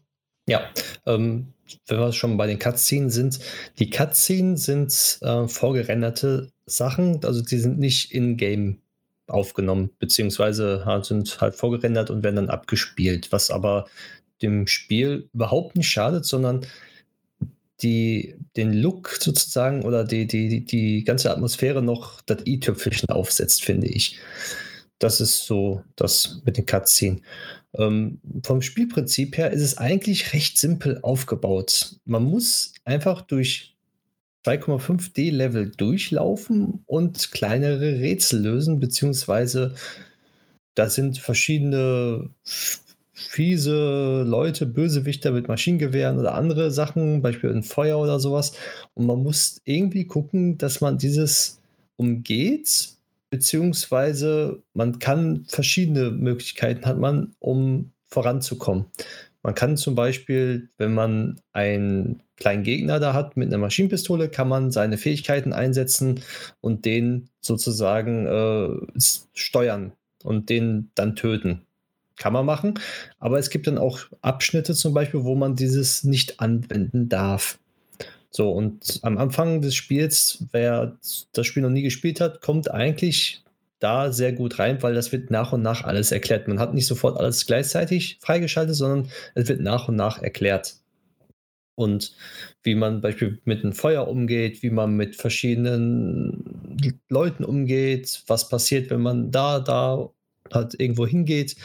Ja, 0.46 0.62
ähm, 1.06 1.54
wenn 1.86 1.98
wir 1.98 2.12
schon 2.12 2.36
bei 2.36 2.46
den 2.46 2.58
Cutscenes 2.58 3.14
sind, 3.14 3.38
die 3.78 3.88
Cutscenes 3.88 4.64
sind 4.64 5.18
äh, 5.22 5.48
vorgerenderte 5.48 6.50
Sachen, 6.66 7.24
also 7.24 7.40
die 7.40 7.58
sind 7.58 7.78
nicht 7.78 8.12
in-game 8.12 8.80
aufgenommen, 9.26 9.90
beziehungsweise 9.98 10.84
sind 11.02 11.40
halt 11.40 11.54
vorgerendert 11.54 12.10
und 12.10 12.22
werden 12.22 12.36
dann 12.36 12.50
abgespielt, 12.50 13.32
was 13.32 13.50
aber 13.50 13.86
dem 14.42 14.66
Spiel 14.66 15.30
überhaupt 15.32 15.76
nicht 15.76 15.88
schadet, 15.88 16.26
sondern 16.26 16.66
die, 17.84 18.34
den 18.56 18.72
Look 18.72 19.10
sozusagen 19.20 19.84
oder 19.84 20.04
die, 20.04 20.26
die, 20.26 20.64
die 20.64 21.04
ganze 21.04 21.30
Atmosphäre 21.30 21.82
noch 21.82 22.20
das 22.22 22.38
i-Tüpfelchen 22.46 23.10
aufsetzt, 23.10 23.62
finde 23.62 23.86
ich. 23.86 24.18
Das 24.98 25.20
ist 25.20 25.46
so 25.46 25.82
das 25.96 26.40
mit 26.44 26.56
den 26.56 26.66
Cutscenes. 26.66 27.20
Ähm, 27.76 28.20
vom 28.42 28.62
Spielprinzip 28.62 29.36
her 29.36 29.50
ist 29.50 29.62
es 29.62 29.78
eigentlich 29.78 30.32
recht 30.32 30.58
simpel 30.58 30.98
aufgebaut. 31.02 31.96
Man 32.04 32.24
muss 32.24 32.72
einfach 32.84 33.22
durch 33.22 33.76
2,5D-Level 34.46 35.70
durchlaufen 35.70 36.82
und 36.86 37.32
kleinere 37.32 38.00
Rätsel 38.00 38.40
lösen, 38.42 38.80
beziehungsweise 38.80 39.74
da 40.74 40.88
sind 40.90 41.18
verschiedene 41.18 42.30
fiese 43.14 44.24
Leute, 44.26 44.66
Bösewichter 44.66 45.30
mit 45.30 45.46
Maschinengewehren 45.46 46.18
oder 46.18 46.34
andere 46.34 46.72
Sachen, 46.72 47.22
Beispiel 47.22 47.50
ein 47.50 47.62
Feuer 47.62 47.98
oder 47.98 48.18
sowas. 48.18 48.52
Und 48.94 49.06
man 49.06 49.22
muss 49.22 49.60
irgendwie 49.64 50.06
gucken, 50.06 50.58
dass 50.58 50.80
man 50.80 50.98
dieses 50.98 51.60
umgeht, 51.96 52.88
beziehungsweise 53.30 54.62
man 54.74 54.98
kann 54.98 55.44
verschiedene 55.48 56.10
Möglichkeiten 56.10 56.86
hat 56.86 56.98
man, 56.98 57.34
um 57.38 57.92
voranzukommen. 58.08 58.86
Man 59.44 59.54
kann 59.54 59.76
zum 59.76 59.94
Beispiel, 59.94 60.68
wenn 60.78 60.94
man 60.94 61.40
einen 61.52 62.22
kleinen 62.36 62.64
Gegner 62.64 62.98
da 62.98 63.12
hat 63.12 63.36
mit 63.36 63.48
einer 63.48 63.58
Maschinenpistole, 63.58 64.28
kann 64.28 64.48
man 64.48 64.72
seine 64.72 64.98
Fähigkeiten 64.98 65.52
einsetzen 65.52 66.20
und 66.60 66.84
den 66.84 67.28
sozusagen 67.40 68.26
äh, 68.26 69.00
steuern 69.34 69.92
und 70.24 70.48
den 70.48 70.90
dann 70.94 71.14
töten 71.14 71.60
kann 72.16 72.32
man 72.32 72.46
machen. 72.46 72.74
Aber 73.18 73.38
es 73.38 73.50
gibt 73.50 73.66
dann 73.66 73.78
auch 73.78 74.00
Abschnitte 74.22 74.74
zum 74.74 74.94
Beispiel, 74.94 75.24
wo 75.24 75.34
man 75.34 75.56
dieses 75.56 76.04
nicht 76.04 76.40
anwenden 76.40 77.08
darf. 77.08 77.58
So, 78.30 78.50
und 78.50 78.98
am 79.02 79.16
Anfang 79.18 79.60
des 79.62 79.76
Spiels, 79.76 80.44
wer 80.50 80.98
das 81.32 81.46
Spiel 81.46 81.62
noch 81.62 81.70
nie 81.70 81.82
gespielt 81.82 82.20
hat, 82.20 82.40
kommt 82.40 82.70
eigentlich 82.70 83.44
da 83.78 84.10
sehr 84.12 84.32
gut 84.32 84.58
rein, 84.58 84.82
weil 84.82 84.94
das 84.94 85.12
wird 85.12 85.30
nach 85.30 85.52
und 85.52 85.62
nach 85.62 85.84
alles 85.84 86.10
erklärt. 86.10 86.48
Man 86.48 86.58
hat 86.58 86.74
nicht 86.74 86.86
sofort 86.86 87.18
alles 87.18 87.46
gleichzeitig 87.46 88.18
freigeschaltet, 88.20 88.74
sondern 88.74 89.10
es 89.34 89.48
wird 89.48 89.60
nach 89.60 89.88
und 89.88 89.96
nach 89.96 90.22
erklärt. 90.22 90.76
Und 91.76 92.16
wie 92.62 92.74
man 92.74 93.00
beispielsweise 93.00 93.42
mit 93.44 93.62
dem 93.62 93.72
Feuer 93.72 94.08
umgeht, 94.08 94.62
wie 94.62 94.70
man 94.70 94.96
mit 94.96 95.16
verschiedenen 95.16 96.78
Leuten 97.08 97.44
umgeht, 97.44 98.22
was 98.26 98.48
passiert, 98.48 98.90
wenn 98.90 99.00
man 99.02 99.30
da, 99.30 99.60
da 99.60 100.10
halt 100.52 100.78
irgendwo 100.78 101.06
hingeht. 101.06 101.56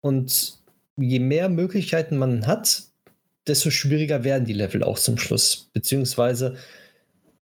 Und 0.00 0.58
je 0.96 1.18
mehr 1.18 1.48
Möglichkeiten 1.48 2.16
man 2.16 2.46
hat, 2.46 2.84
desto 3.46 3.70
schwieriger 3.70 4.24
werden 4.24 4.44
die 4.44 4.52
Level 4.52 4.82
auch 4.82 4.98
zum 4.98 5.18
Schluss. 5.18 5.70
Beziehungsweise 5.72 6.56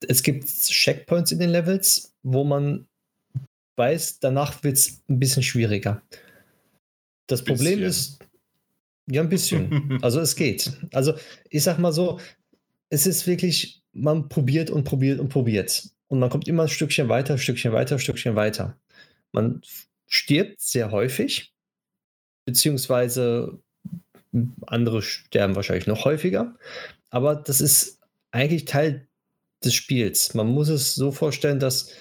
es 0.06 0.22
gibt 0.22 0.46
Checkpoints 0.46 1.32
in 1.32 1.38
den 1.38 1.50
Levels, 1.50 2.12
wo 2.22 2.44
man 2.44 2.86
weiß, 3.76 4.20
danach 4.20 4.62
wird 4.62 4.76
es 4.76 5.02
ein 5.08 5.18
bisschen 5.18 5.42
schwieriger. 5.42 6.02
Das 7.26 7.42
bisschen. 7.42 7.56
Problem 7.56 7.82
ist, 7.82 8.18
ja, 9.10 9.22
ein 9.22 9.28
bisschen. 9.28 9.98
Also 10.02 10.20
es 10.20 10.36
geht. 10.36 10.72
Also 10.92 11.14
ich 11.50 11.62
sag 11.62 11.78
mal 11.78 11.92
so, 11.92 12.20
es 12.90 13.06
ist 13.06 13.26
wirklich, 13.26 13.82
man 13.92 14.28
probiert 14.28 14.70
und 14.70 14.84
probiert 14.84 15.20
und 15.20 15.28
probiert. 15.28 15.88
Und 16.08 16.20
man 16.20 16.30
kommt 16.30 16.46
immer 16.48 16.64
ein 16.64 16.68
Stückchen 16.68 17.08
weiter, 17.08 17.34
ein 17.34 17.38
Stückchen 17.38 17.72
weiter, 17.72 17.96
ein 17.96 18.00
Stückchen 18.00 18.36
weiter. 18.36 18.78
Man 19.36 19.60
stirbt 20.06 20.62
sehr 20.62 20.90
häufig, 20.90 21.52
beziehungsweise 22.46 23.60
andere 24.66 25.02
sterben 25.02 25.54
wahrscheinlich 25.54 25.86
noch 25.86 26.06
häufiger. 26.06 26.56
Aber 27.10 27.36
das 27.36 27.60
ist 27.60 28.00
eigentlich 28.30 28.64
Teil 28.64 29.06
des 29.62 29.74
Spiels. 29.74 30.32
Man 30.32 30.46
muss 30.46 30.70
es 30.70 30.94
so 30.94 31.12
vorstellen, 31.12 31.60
dass 31.60 31.92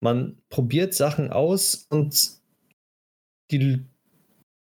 man 0.00 0.38
probiert 0.48 0.92
Sachen 0.92 1.30
aus 1.30 1.86
und 1.88 2.32
die, 3.52 3.80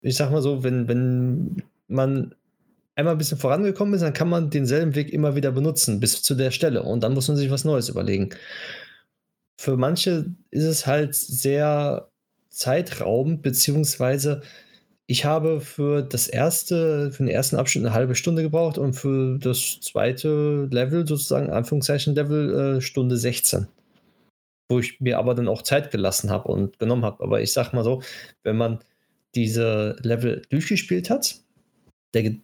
ich 0.00 0.16
sag 0.16 0.32
mal 0.32 0.42
so, 0.42 0.64
wenn, 0.64 0.88
wenn 0.88 1.62
man 1.86 2.34
einmal 2.96 3.14
ein 3.14 3.18
bisschen 3.18 3.38
vorangekommen 3.38 3.94
ist, 3.94 4.00
dann 4.00 4.12
kann 4.12 4.28
man 4.28 4.50
denselben 4.50 4.96
Weg 4.96 5.12
immer 5.12 5.36
wieder 5.36 5.52
benutzen, 5.52 6.00
bis 6.00 6.20
zu 6.20 6.34
der 6.34 6.50
Stelle. 6.50 6.82
Und 6.82 7.04
dann 7.04 7.14
muss 7.14 7.28
man 7.28 7.36
sich 7.36 7.50
was 7.50 7.64
Neues 7.64 7.88
überlegen. 7.88 8.30
Für 9.62 9.76
manche 9.76 10.26
ist 10.50 10.64
es 10.64 10.88
halt 10.88 11.14
sehr 11.14 12.10
Zeitraum, 12.50 13.42
beziehungsweise 13.42 14.42
ich 15.06 15.24
habe 15.24 15.60
für 15.60 16.02
das 16.02 16.26
erste, 16.26 17.12
für 17.12 17.22
den 17.22 17.28
ersten 17.28 17.54
Abschnitt 17.54 17.84
eine 17.84 17.94
halbe 17.94 18.16
Stunde 18.16 18.42
gebraucht 18.42 18.76
und 18.76 18.94
für 18.94 19.38
das 19.38 19.78
zweite 19.80 20.66
Level, 20.72 21.06
sozusagen, 21.06 21.50
Anführungszeichen 21.50 22.16
Level, 22.16 22.78
äh, 22.78 22.80
Stunde 22.80 23.16
16. 23.16 23.68
Wo 24.68 24.80
ich 24.80 25.00
mir 25.00 25.16
aber 25.16 25.36
dann 25.36 25.46
auch 25.46 25.62
Zeit 25.62 25.92
gelassen 25.92 26.30
habe 26.30 26.48
und 26.48 26.80
genommen 26.80 27.04
habe. 27.04 27.22
Aber 27.22 27.40
ich 27.40 27.52
sag 27.52 27.72
mal 27.72 27.84
so, 27.84 28.02
wenn 28.42 28.56
man 28.56 28.80
diese 29.36 29.94
Level 30.02 30.42
durchgespielt 30.50 31.08
hat, 31.08 31.36
der, 32.14 32.34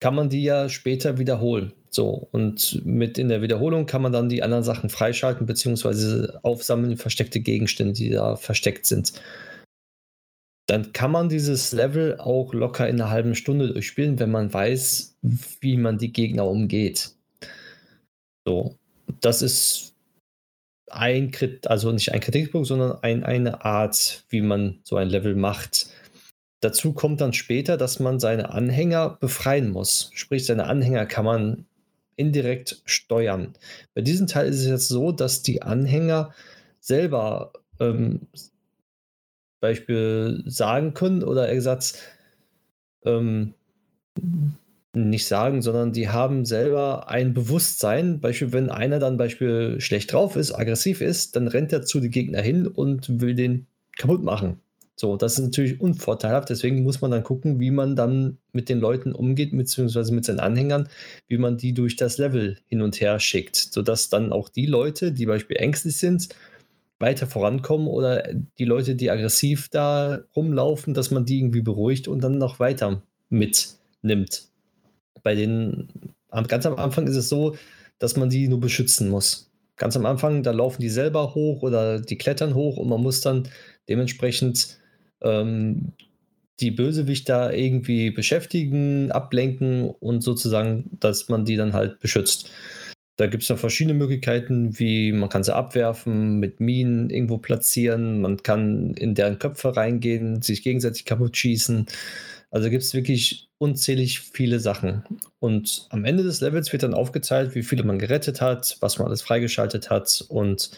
kann 0.00 0.14
man 0.14 0.28
die 0.28 0.42
ja 0.42 0.68
später 0.68 1.18
wiederholen. 1.18 1.72
So, 1.90 2.28
und 2.32 2.84
mit 2.84 3.18
in 3.18 3.28
der 3.28 3.42
Wiederholung 3.42 3.86
kann 3.86 4.02
man 4.02 4.12
dann 4.12 4.28
die 4.28 4.42
anderen 4.42 4.62
Sachen 4.62 4.90
freischalten, 4.90 5.46
beziehungsweise 5.46 6.38
aufsammeln, 6.42 6.96
versteckte 6.96 7.40
Gegenstände, 7.40 7.92
die 7.94 8.10
da 8.10 8.36
versteckt 8.36 8.86
sind. 8.86 9.12
Dann 10.66 10.92
kann 10.92 11.10
man 11.10 11.28
dieses 11.28 11.72
Level 11.72 12.18
auch 12.18 12.54
locker 12.54 12.88
in 12.88 13.00
einer 13.00 13.10
halben 13.10 13.34
Stunde 13.34 13.72
durchspielen, 13.72 14.20
wenn 14.20 14.30
man 14.30 14.52
weiß, 14.52 15.18
wie 15.60 15.76
man 15.76 15.98
die 15.98 16.12
Gegner 16.12 16.46
umgeht. 16.46 17.10
So, 18.46 18.76
das 19.20 19.42
ist 19.42 19.94
ein 20.90 21.32
Kritik, 21.32 21.68
also 21.68 21.90
nicht 21.90 22.12
ein 22.12 22.20
Kritikpunkt, 22.20 22.68
sondern 22.68 23.02
ein, 23.02 23.24
eine 23.24 23.64
Art, 23.64 24.24
wie 24.28 24.42
man 24.42 24.78
so 24.84 24.94
ein 24.96 25.08
Level 25.08 25.34
macht. 25.34 25.88
Dazu 26.60 26.92
kommt 26.92 27.20
dann 27.20 27.32
später, 27.32 27.76
dass 27.76 28.00
man 28.00 28.20
seine 28.20 28.50
Anhänger 28.50 29.16
befreien 29.20 29.70
muss. 29.70 30.10
Sprich, 30.14 30.44
seine 30.44 30.66
Anhänger 30.66 31.06
kann 31.06 31.24
man 31.24 31.64
indirekt 32.16 32.82
steuern. 32.84 33.54
Bei 33.94 34.02
diesem 34.02 34.26
Teil 34.26 34.48
ist 34.48 34.60
es 34.60 34.66
jetzt 34.66 34.88
so, 34.88 35.10
dass 35.10 35.42
die 35.42 35.62
Anhänger 35.62 36.34
selber 36.80 37.52
ähm, 37.78 38.20
Beispiel 39.60 40.42
sagen 40.46 40.92
können 40.92 41.22
oder 41.22 41.48
Ersatz 41.48 41.98
ähm, 43.04 43.54
nicht 44.92 45.26
sagen, 45.26 45.62
sondern 45.62 45.92
die 45.92 46.08
haben 46.08 46.44
selber 46.44 47.08
ein 47.08 47.32
Bewusstsein. 47.32 48.20
Beispiel, 48.20 48.52
wenn 48.52 48.70
einer 48.70 48.98
dann 48.98 49.16
Beispiel 49.16 49.80
schlecht 49.80 50.12
drauf 50.12 50.36
ist, 50.36 50.52
aggressiv 50.52 51.00
ist, 51.00 51.36
dann 51.36 51.48
rennt 51.48 51.72
er 51.72 51.82
zu 51.82 52.00
den 52.00 52.10
Gegner 52.10 52.42
hin 52.42 52.66
und 52.66 53.20
will 53.20 53.34
den 53.34 53.66
kaputt 53.96 54.22
machen. 54.22 54.60
So, 55.00 55.16
das 55.16 55.38
ist 55.38 55.44
natürlich 55.44 55.80
unvorteilhaft. 55.80 56.50
Deswegen 56.50 56.82
muss 56.82 57.00
man 57.00 57.10
dann 57.10 57.22
gucken, 57.22 57.58
wie 57.58 57.70
man 57.70 57.96
dann 57.96 58.36
mit 58.52 58.68
den 58.68 58.80
Leuten 58.80 59.12
umgeht, 59.12 59.56
beziehungsweise 59.56 60.12
mit 60.12 60.26
seinen 60.26 60.40
Anhängern, 60.40 60.90
wie 61.26 61.38
man 61.38 61.56
die 61.56 61.72
durch 61.72 61.96
das 61.96 62.18
Level 62.18 62.58
hin 62.66 62.82
und 62.82 63.00
her 63.00 63.18
schickt, 63.18 63.56
sodass 63.56 64.10
dann 64.10 64.30
auch 64.30 64.50
die 64.50 64.66
Leute, 64.66 65.12
die 65.12 65.24
beispielsweise 65.24 65.64
ängstlich 65.64 65.96
sind, 65.96 66.28
weiter 66.98 67.26
vorankommen 67.26 67.86
oder 67.86 68.28
die 68.58 68.66
Leute, 68.66 68.94
die 68.94 69.10
aggressiv 69.10 69.70
da 69.70 70.20
rumlaufen, 70.36 70.92
dass 70.92 71.10
man 71.10 71.24
die 71.24 71.38
irgendwie 71.38 71.62
beruhigt 71.62 72.06
und 72.06 72.22
dann 72.22 72.36
noch 72.36 72.60
weiter 72.60 73.02
mitnimmt. 73.30 74.48
Bei 75.22 75.34
den, 75.34 75.88
ganz 76.46 76.66
am 76.66 76.76
Anfang 76.76 77.06
ist 77.06 77.16
es 77.16 77.30
so, 77.30 77.56
dass 77.98 78.16
man 78.16 78.28
die 78.28 78.48
nur 78.48 78.60
beschützen 78.60 79.08
muss. 79.08 79.50
Ganz 79.78 79.96
am 79.96 80.04
Anfang, 80.04 80.42
da 80.42 80.50
laufen 80.50 80.82
die 80.82 80.90
selber 80.90 81.34
hoch 81.34 81.62
oder 81.62 82.00
die 82.00 82.18
klettern 82.18 82.54
hoch 82.54 82.76
und 82.76 82.90
man 82.90 83.00
muss 83.00 83.22
dann 83.22 83.48
dementsprechend 83.88 84.78
ähm, 85.22 85.92
die 86.60 86.70
Bösewichter 86.70 87.54
irgendwie 87.54 88.10
beschäftigen, 88.10 89.10
ablenken 89.12 89.88
und 89.88 90.22
sozusagen, 90.22 90.90
dass 91.00 91.28
man 91.28 91.44
die 91.44 91.56
dann 91.56 91.72
halt 91.72 92.00
beschützt. 92.00 92.50
Da 93.16 93.26
gibt 93.26 93.42
es 93.42 93.48
dann 93.48 93.58
verschiedene 93.58 93.94
Möglichkeiten, 93.94 94.78
wie 94.78 95.12
man 95.12 95.28
kann 95.28 95.44
sie 95.44 95.54
abwerfen, 95.54 96.38
mit 96.38 96.60
Minen 96.60 97.10
irgendwo 97.10 97.38
platzieren, 97.38 98.20
man 98.22 98.42
kann 98.42 98.94
in 98.94 99.14
deren 99.14 99.38
Köpfe 99.38 99.76
reingehen, 99.76 100.40
sich 100.40 100.62
gegenseitig 100.62 101.04
kaputt 101.04 101.36
schießen. 101.36 101.86
Also 102.50 102.70
gibt 102.70 102.82
es 102.82 102.94
wirklich 102.94 103.48
unzählig 103.58 104.20
viele 104.20 104.58
Sachen. 104.58 105.04
Und 105.38 105.86
am 105.90 106.04
Ende 106.06 106.22
des 106.22 106.40
Levels 106.40 106.72
wird 106.72 106.82
dann 106.82 106.94
aufgezeigt, 106.94 107.54
wie 107.54 107.62
viele 107.62 107.84
man 107.84 107.98
gerettet 107.98 108.40
hat, 108.40 108.78
was 108.80 108.98
man 108.98 109.08
alles 109.08 109.20
freigeschaltet 109.22 109.90
hat 109.90 110.24
und 110.28 110.70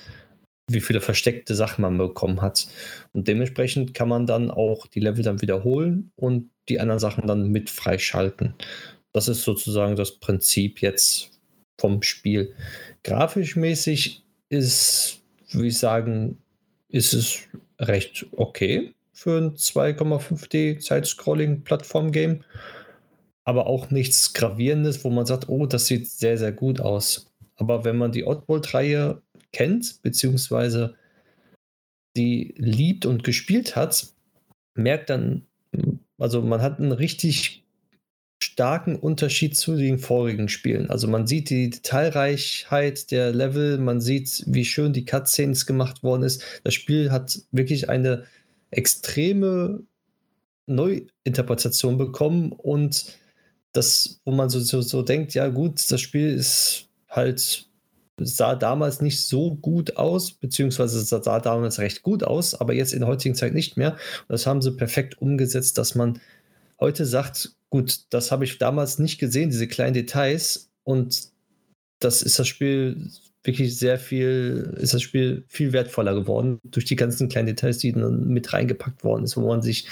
wie 0.69 0.81
viele 0.81 1.01
versteckte 1.01 1.55
Sachen 1.55 1.83
man 1.83 1.99
bekommen 1.99 2.41
hat. 2.41 2.69
Und 3.13 3.29
dementsprechend 3.29 3.95
kann 3.95 4.09
man 4.09 4.27
dann 4.27 4.51
auch 4.51 4.87
die 4.87 5.01
Level 5.01 5.23
dann 5.23 5.43
wiederholen 5.43 6.13
und 6.17 6.51
die 6.69 6.81
anderen 6.81 7.01
Sachen 7.01 7.27
dann 7.27 7.49
mit 7.49 7.71
freischalten. 7.71 8.55
Das 9.13 9.29
ist 9.29 9.43
sozusagen 9.43 9.97
das 9.97 10.13
Prinzip 10.13 10.81
jetzt 10.81 11.31
vom 11.79 12.03
Spiel. 12.03 12.55
Grafisch 13.03 13.57
mäßig 13.57 14.23
ist, 14.49 15.21
würde 15.51 15.69
ich 15.69 15.79
sagen, 15.79 16.39
ist 16.89 17.13
es 17.13 17.41
recht 17.79 18.27
okay 18.33 18.95
für 19.13 19.39
ein 19.39 19.55
2,5D 19.55 20.81
Side-Scrolling-Plattform-Game. 20.81 22.45
Aber 23.45 23.67
auch 23.67 23.91
nichts 23.91 24.35
Gravierendes, 24.35 25.05
wo 25.05 25.11
man 25.11 25.27
sagt, 25.27 25.49
oh, 25.49 25.67
das 25.67 25.87
sieht 25.87 26.09
sehr, 26.09 26.39
sehr 26.39 26.53
gut 26.53 26.81
aus. 26.81 27.31
Aber 27.57 27.85
wenn 27.85 27.97
man 27.97 28.13
die 28.13 28.25
Oddworld-Reihe 28.25 29.21
kennt, 29.53 30.03
beziehungsweise 30.03 30.97
die 32.17 32.55
liebt 32.57 33.07
und 33.07 33.25
gespielt 33.25 33.77
hat, 33.77 34.09
merkt 34.75 35.11
dann, 35.11 35.47
also 36.19 36.43
man 36.43 36.63
hat 36.63 36.79
einen 36.79 36.93
richtig 36.93 37.63
starken 38.43 38.97
Unterschied 38.97 39.57
zu 39.57 39.77
den 39.77 39.99
vorigen 39.99 40.49
Spielen. 40.49 40.91
Also 40.91 41.07
man 41.09 41.27
sieht 41.27 41.49
die 41.49 41.71
Detailreichheit 41.71 43.11
der 43.11 43.33
Level, 43.33 43.79
man 43.79 44.01
sieht, 44.01 44.45
wie 44.47 44.65
schön 44.65 44.93
die 44.93 45.05
Cutscenes 45.05 45.65
gemacht 45.65 46.03
worden 46.03 46.25
ist. 46.25 46.43
Das 46.65 46.75
Spiel 46.75 47.13
hat 47.13 47.41
wirklich 47.53 47.89
eine 47.89 48.25
extreme 48.71 49.85
Neuinterpretation 50.67 51.99
bekommen 51.99 52.53
und 52.53 53.17
das, 53.73 54.21
wo 54.25 54.33
man 54.33 54.51
so, 54.51 54.61
so, 54.61 54.83
so 54.83 55.03
denkt, 55.03 55.35
ja 55.35 55.49
gut, 55.49 55.91
das 55.91 56.01
Spiel 56.01 56.29
ist 56.29 56.89
halt 57.09 57.69
sah 58.19 58.55
damals 58.55 59.01
nicht 59.01 59.25
so 59.25 59.55
gut 59.55 59.97
aus, 59.97 60.33
beziehungsweise 60.33 61.01
sah 61.01 61.41
damals 61.41 61.79
recht 61.79 62.03
gut 62.03 62.25
aus, 62.25 62.55
aber 62.55 62.75
jetzt 62.75 62.93
in 62.93 63.01
der 63.01 63.09
heutigen 63.09 63.35
Zeit 63.35 63.55
nicht 63.55 63.77
mehr. 63.77 63.93
Und 63.93 64.31
das 64.31 64.47
haben 64.47 64.63
sie 64.63 64.73
perfekt 64.73 65.21
umgesetzt, 65.21 65.79
dass 65.79 65.95
man 65.95 66.21
heute 66.79 67.07
sagt, 67.07 67.57
gut, 67.71 68.01
das 68.11 68.31
habe 68.31 68.45
ich 68.45 68.59
damals 68.59 68.99
nicht 68.99 69.19
gesehen, 69.19 69.51
diese 69.51 69.69
kleinen 69.69 69.95
Details. 69.95 70.71
Und 70.85 71.29
das 72.01 72.23
ist 72.23 72.39
das 72.39 72.49
Spiel 72.49 73.11
wirklich 73.45 73.79
sehr 73.79 73.99
viel, 73.99 74.77
ist 74.79 74.95
das 74.95 75.03
Spiel 75.03 75.45
viel 75.49 75.73
wertvoller 75.73 76.15
geworden 76.15 76.61
durch 76.65 76.85
die 76.85 76.97
ganzen 76.97 77.29
kleinen 77.29 77.47
Details, 77.47 77.79
die 77.79 77.93
dann 77.93 78.29
mit 78.29 78.53
reingepackt 78.53 79.05
worden 79.05 79.25
ist, 79.25 79.37
wo 79.37 79.47
man 79.47 79.63
sich 79.63 79.87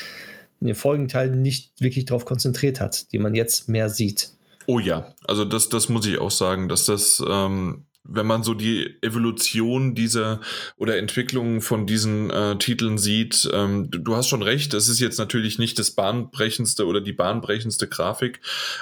in 0.60 0.66
den 0.66 0.76
folgenden 0.76 1.08
Teilen 1.08 1.42
nicht 1.42 1.80
wirklich 1.80 2.04
darauf 2.04 2.24
konzentriert 2.24 2.80
hat, 2.80 3.12
die 3.12 3.18
man 3.18 3.34
jetzt 3.34 3.68
mehr 3.68 3.88
sieht. 3.88 4.32
Oh 4.66 4.78
ja, 4.78 5.14
also 5.24 5.44
das, 5.44 5.68
das 5.68 5.88
muss 5.88 6.06
ich 6.06 6.18
auch 6.18 6.30
sagen, 6.30 6.68
dass 6.68 6.84
das 6.84 7.22
ähm, 7.26 7.86
wenn 8.04 8.26
man 8.26 8.42
so 8.42 8.54
die 8.54 8.96
Evolution 9.02 9.94
dieser 9.94 10.40
oder 10.76 10.98
Entwicklung 10.98 11.60
von 11.60 11.86
diesen 11.86 12.30
äh, 12.30 12.56
Titeln 12.58 12.98
sieht, 12.98 13.48
ähm, 13.52 13.90
du, 13.90 13.98
du, 13.98 14.16
hast 14.16 14.28
schon 14.28 14.42
recht, 14.42 14.72
das 14.72 14.88
ist 14.88 15.00
jetzt 15.00 15.18
natürlich 15.18 15.58
nicht 15.58 15.78
das 15.78 15.92
bahnbrechendste 15.92 16.86
oder 16.86 17.00
die 17.00 17.12
bahnbrechendste 17.12 17.88
Grafik, 17.88 18.40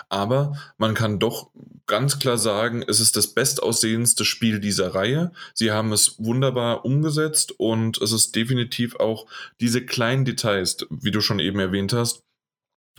aber 0.08 0.52
man 0.78 0.94
kann 0.94 1.18
doch 1.18 1.50
ganz 1.86 2.18
klar 2.18 2.38
sagen, 2.38 2.84
es 2.86 3.00
ist 3.00 3.16
das 3.16 3.28
bestaussehendste 3.28 4.24
Spiel 4.24 4.60
dieser 4.60 4.94
Reihe. 4.94 5.32
Sie 5.55 5.72
haben 5.72 5.92
es 5.92 6.16
wunderbar 6.18 6.84
umgesetzt 6.84 7.52
und 7.58 8.00
es 8.00 8.12
ist 8.12 8.36
definitiv 8.36 8.97
auch 8.97 9.26
diese 9.60 9.84
kleinen 9.84 10.24
Details, 10.24 10.86
wie 10.90 11.10
du 11.10 11.20
schon 11.20 11.40
eben 11.40 11.58
erwähnt 11.58 11.92
hast, 11.92 12.22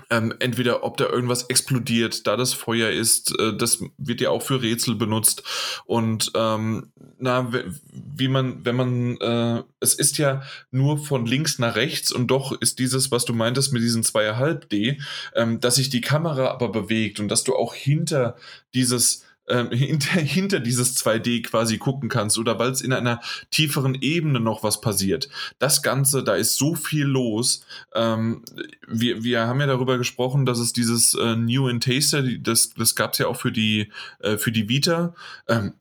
ähm, 0.10 0.34
entweder 0.40 0.84
ob 0.84 0.98
da 0.98 1.08
irgendwas 1.08 1.44
explodiert, 1.44 2.28
da 2.28 2.38
das 2.38 2.54
Feuer 2.54 2.90
ist, 2.90 3.38
äh, 3.40 3.56
das 3.56 3.84
wird 3.98 4.22
ja 4.22 4.30
auch 4.30 4.42
für 4.42 4.62
Rätsel 4.62 4.96
benutzt. 4.96 5.44
Und 5.86 6.32
ähm, 6.36 6.92
na, 7.18 7.52
wie 7.92 8.28
man, 8.28 8.66
wenn 8.66 8.76
man, 8.76 9.18
äh, 9.18 9.64
es 9.80 9.94
ist 9.94 10.18
ja 10.18 10.42
nur 10.72 10.98
von 10.98 11.26
links 11.26 11.60
nach 11.60 11.76
rechts 11.76 12.12
und 12.12 12.28
doch 12.28 12.60
ist 12.60 12.80
dieses, 12.80 13.12
was 13.12 13.26
du 13.26 13.34
meintest 13.34 13.74
mit 13.74 13.82
diesen 13.82 14.04
zweieinhalb 14.04 14.70
D, 14.70 15.00
ähm, 15.36 15.60
dass 15.60 15.76
sich 15.76 15.90
die 15.90 16.02
Kamera 16.02 16.48
aber 16.48 16.70
bewegt 16.70 17.20
und 17.20 17.28
dass 17.28 17.44
du 17.44 17.56
auch 17.56 17.74
hinter 17.74 18.36
dieses 18.74 19.26
ähm, 19.50 19.70
hinter, 19.72 20.20
hinter 20.20 20.60
dieses 20.60 20.98
2D 20.98 21.44
quasi 21.44 21.78
gucken 21.78 22.10
kannst 22.10 22.38
oder 22.38 22.60
weil 22.60 22.72
es 22.72 22.82
in 22.82 22.94
einer 22.94 23.22
tieferen 23.52 23.96
Ebene 23.96 24.40
noch 24.40 24.64
was 24.64 24.82
passiert. 24.82 25.30
Das 25.60 25.82
Ganze, 25.82 26.24
da 26.24 26.36
ist 26.36 26.58
so 26.58 26.76
viel 26.76 27.06
los. 27.06 27.66
Ähm, 27.94 28.44
wir, 28.88 29.24
wir 29.24 29.48
haben 29.48 29.60
ja 29.60 29.68
darüber 29.68 29.98
gesprochen, 29.98 30.46
dass 30.46 30.60
es 30.60 30.74
dieses 30.74 31.14
äh, 31.16 31.36
New 31.36 31.68
in 31.68 31.80
Taster, 31.80 32.24
das, 32.24 32.74
das 32.74 32.96
gab 32.96 33.14
es 33.14 33.20
ja 33.20 33.28
auch 33.28 33.38
für 33.38 33.52
die, 33.52 33.92
äh, 34.20 34.38
für 34.38 34.52
die 34.52 34.70
Vita. 34.70 35.14
Ähm, 35.48 35.74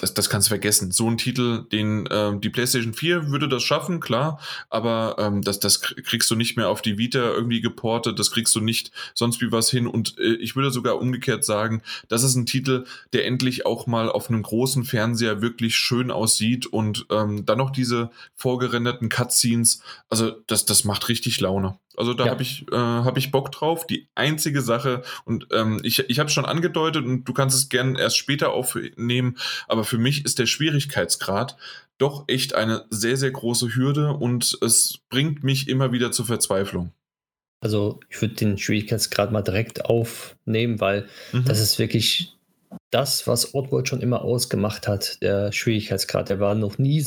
das, 0.00 0.14
das 0.14 0.30
kannst 0.30 0.48
du 0.48 0.50
vergessen. 0.50 0.90
So 0.90 1.08
ein 1.08 1.18
Titel, 1.18 1.64
den 1.70 2.08
ähm, 2.10 2.40
die 2.40 2.50
PlayStation 2.50 2.94
4 2.94 3.30
würde 3.30 3.48
das 3.48 3.62
schaffen, 3.62 4.00
klar, 4.00 4.40
aber 4.68 5.16
ähm, 5.18 5.42
das, 5.42 5.60
das 5.60 5.80
kriegst 5.80 6.30
du 6.30 6.36
nicht 6.36 6.56
mehr 6.56 6.68
auf 6.68 6.82
die 6.82 6.98
Vita 6.98 7.18
irgendwie 7.18 7.60
geportet, 7.60 8.18
das 8.18 8.30
kriegst 8.30 8.54
du 8.54 8.60
nicht 8.60 8.90
sonst 9.14 9.40
wie 9.40 9.52
was 9.52 9.70
hin. 9.70 9.86
Und 9.86 10.18
äh, 10.18 10.34
ich 10.34 10.56
würde 10.56 10.70
sogar 10.70 10.98
umgekehrt 10.98 11.44
sagen, 11.44 11.82
das 12.08 12.22
ist 12.22 12.34
ein 12.34 12.46
Titel, 12.46 12.84
der 13.12 13.26
endlich 13.26 13.66
auch 13.66 13.86
mal 13.86 14.10
auf 14.10 14.28
einem 14.28 14.42
großen 14.42 14.84
Fernseher 14.84 15.42
wirklich 15.42 15.76
schön 15.76 16.10
aussieht 16.10 16.66
und 16.66 17.06
ähm, 17.10 17.44
dann 17.44 17.58
noch 17.58 17.70
diese 17.70 18.10
vorgerenderten 18.34 19.08
Cutscenes. 19.08 19.82
Also 20.08 20.30
das, 20.46 20.64
das 20.64 20.84
macht 20.84 21.08
richtig 21.08 21.40
Laune. 21.40 21.78
Also 21.96 22.14
da 22.14 22.26
ja. 22.26 22.30
habe 22.30 22.42
ich, 22.42 22.66
äh, 22.70 22.76
hab 22.76 23.16
ich 23.16 23.30
Bock 23.30 23.52
drauf. 23.52 23.86
Die 23.86 24.08
einzige 24.14 24.62
Sache, 24.62 25.02
und 25.24 25.48
ähm, 25.52 25.80
ich, 25.82 25.98
ich 26.08 26.18
habe 26.18 26.28
es 26.28 26.32
schon 26.32 26.44
angedeutet 26.44 27.04
und 27.04 27.24
du 27.24 27.32
kannst 27.32 27.56
es 27.56 27.68
gerne 27.68 27.98
erst 27.98 28.16
später 28.16 28.52
aufnehmen, 28.52 29.36
aber 29.68 29.84
für 29.84 29.98
mich 29.98 30.24
ist 30.24 30.38
der 30.38 30.46
Schwierigkeitsgrad 30.46 31.56
doch 31.98 32.24
echt 32.28 32.54
eine 32.54 32.86
sehr, 32.90 33.16
sehr 33.16 33.30
große 33.30 33.74
Hürde 33.74 34.14
und 34.14 34.56
es 34.62 35.00
bringt 35.10 35.44
mich 35.44 35.68
immer 35.68 35.92
wieder 35.92 36.12
zur 36.12 36.26
Verzweiflung. 36.26 36.92
Also 37.60 38.00
ich 38.08 38.20
würde 38.22 38.34
den 38.34 38.56
Schwierigkeitsgrad 38.56 39.32
mal 39.32 39.42
direkt 39.42 39.84
aufnehmen, 39.84 40.80
weil 40.80 41.06
mhm. 41.32 41.44
das 41.44 41.60
ist 41.60 41.78
wirklich 41.78 42.36
das, 42.90 43.26
was 43.26 43.54
Oddworld 43.54 43.88
schon 43.88 44.00
immer 44.00 44.22
ausgemacht 44.22 44.88
hat, 44.88 45.20
der 45.22 45.52
Schwierigkeitsgrad. 45.52 46.30
Der 46.30 46.40
war 46.40 46.54
noch 46.54 46.78
nie 46.78 47.04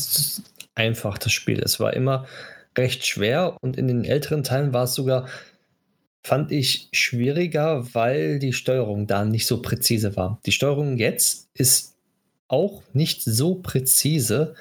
einfach, 0.76 1.18
das 1.18 1.32
Spiel. 1.32 1.60
Es 1.60 1.80
war 1.80 1.94
immer 1.94 2.28
recht 2.78 3.06
schwer 3.06 3.58
und 3.62 3.78
in 3.78 3.88
den 3.88 4.06
älteren 4.06 4.44
Teilen 4.44 4.74
war 4.74 4.86
es 4.86 4.94
sogar, 4.94 5.28
fand 6.26 6.52
ich, 6.52 6.90
schwieriger, 6.94 7.94
weil 7.94 8.40
die 8.40 8.54
Steuerung 8.54 9.08
da 9.08 9.26
nicht 9.26 9.46
so 9.46 9.62
präzise 9.62 10.16
war. 10.16 10.40
Die 10.46 10.52
Steuerung 10.52 10.98
jetzt 10.98 11.50
ist 11.54 11.96
auch 12.48 12.84
nicht 12.94 13.24
so 13.24 13.56
präzise, 13.56 14.56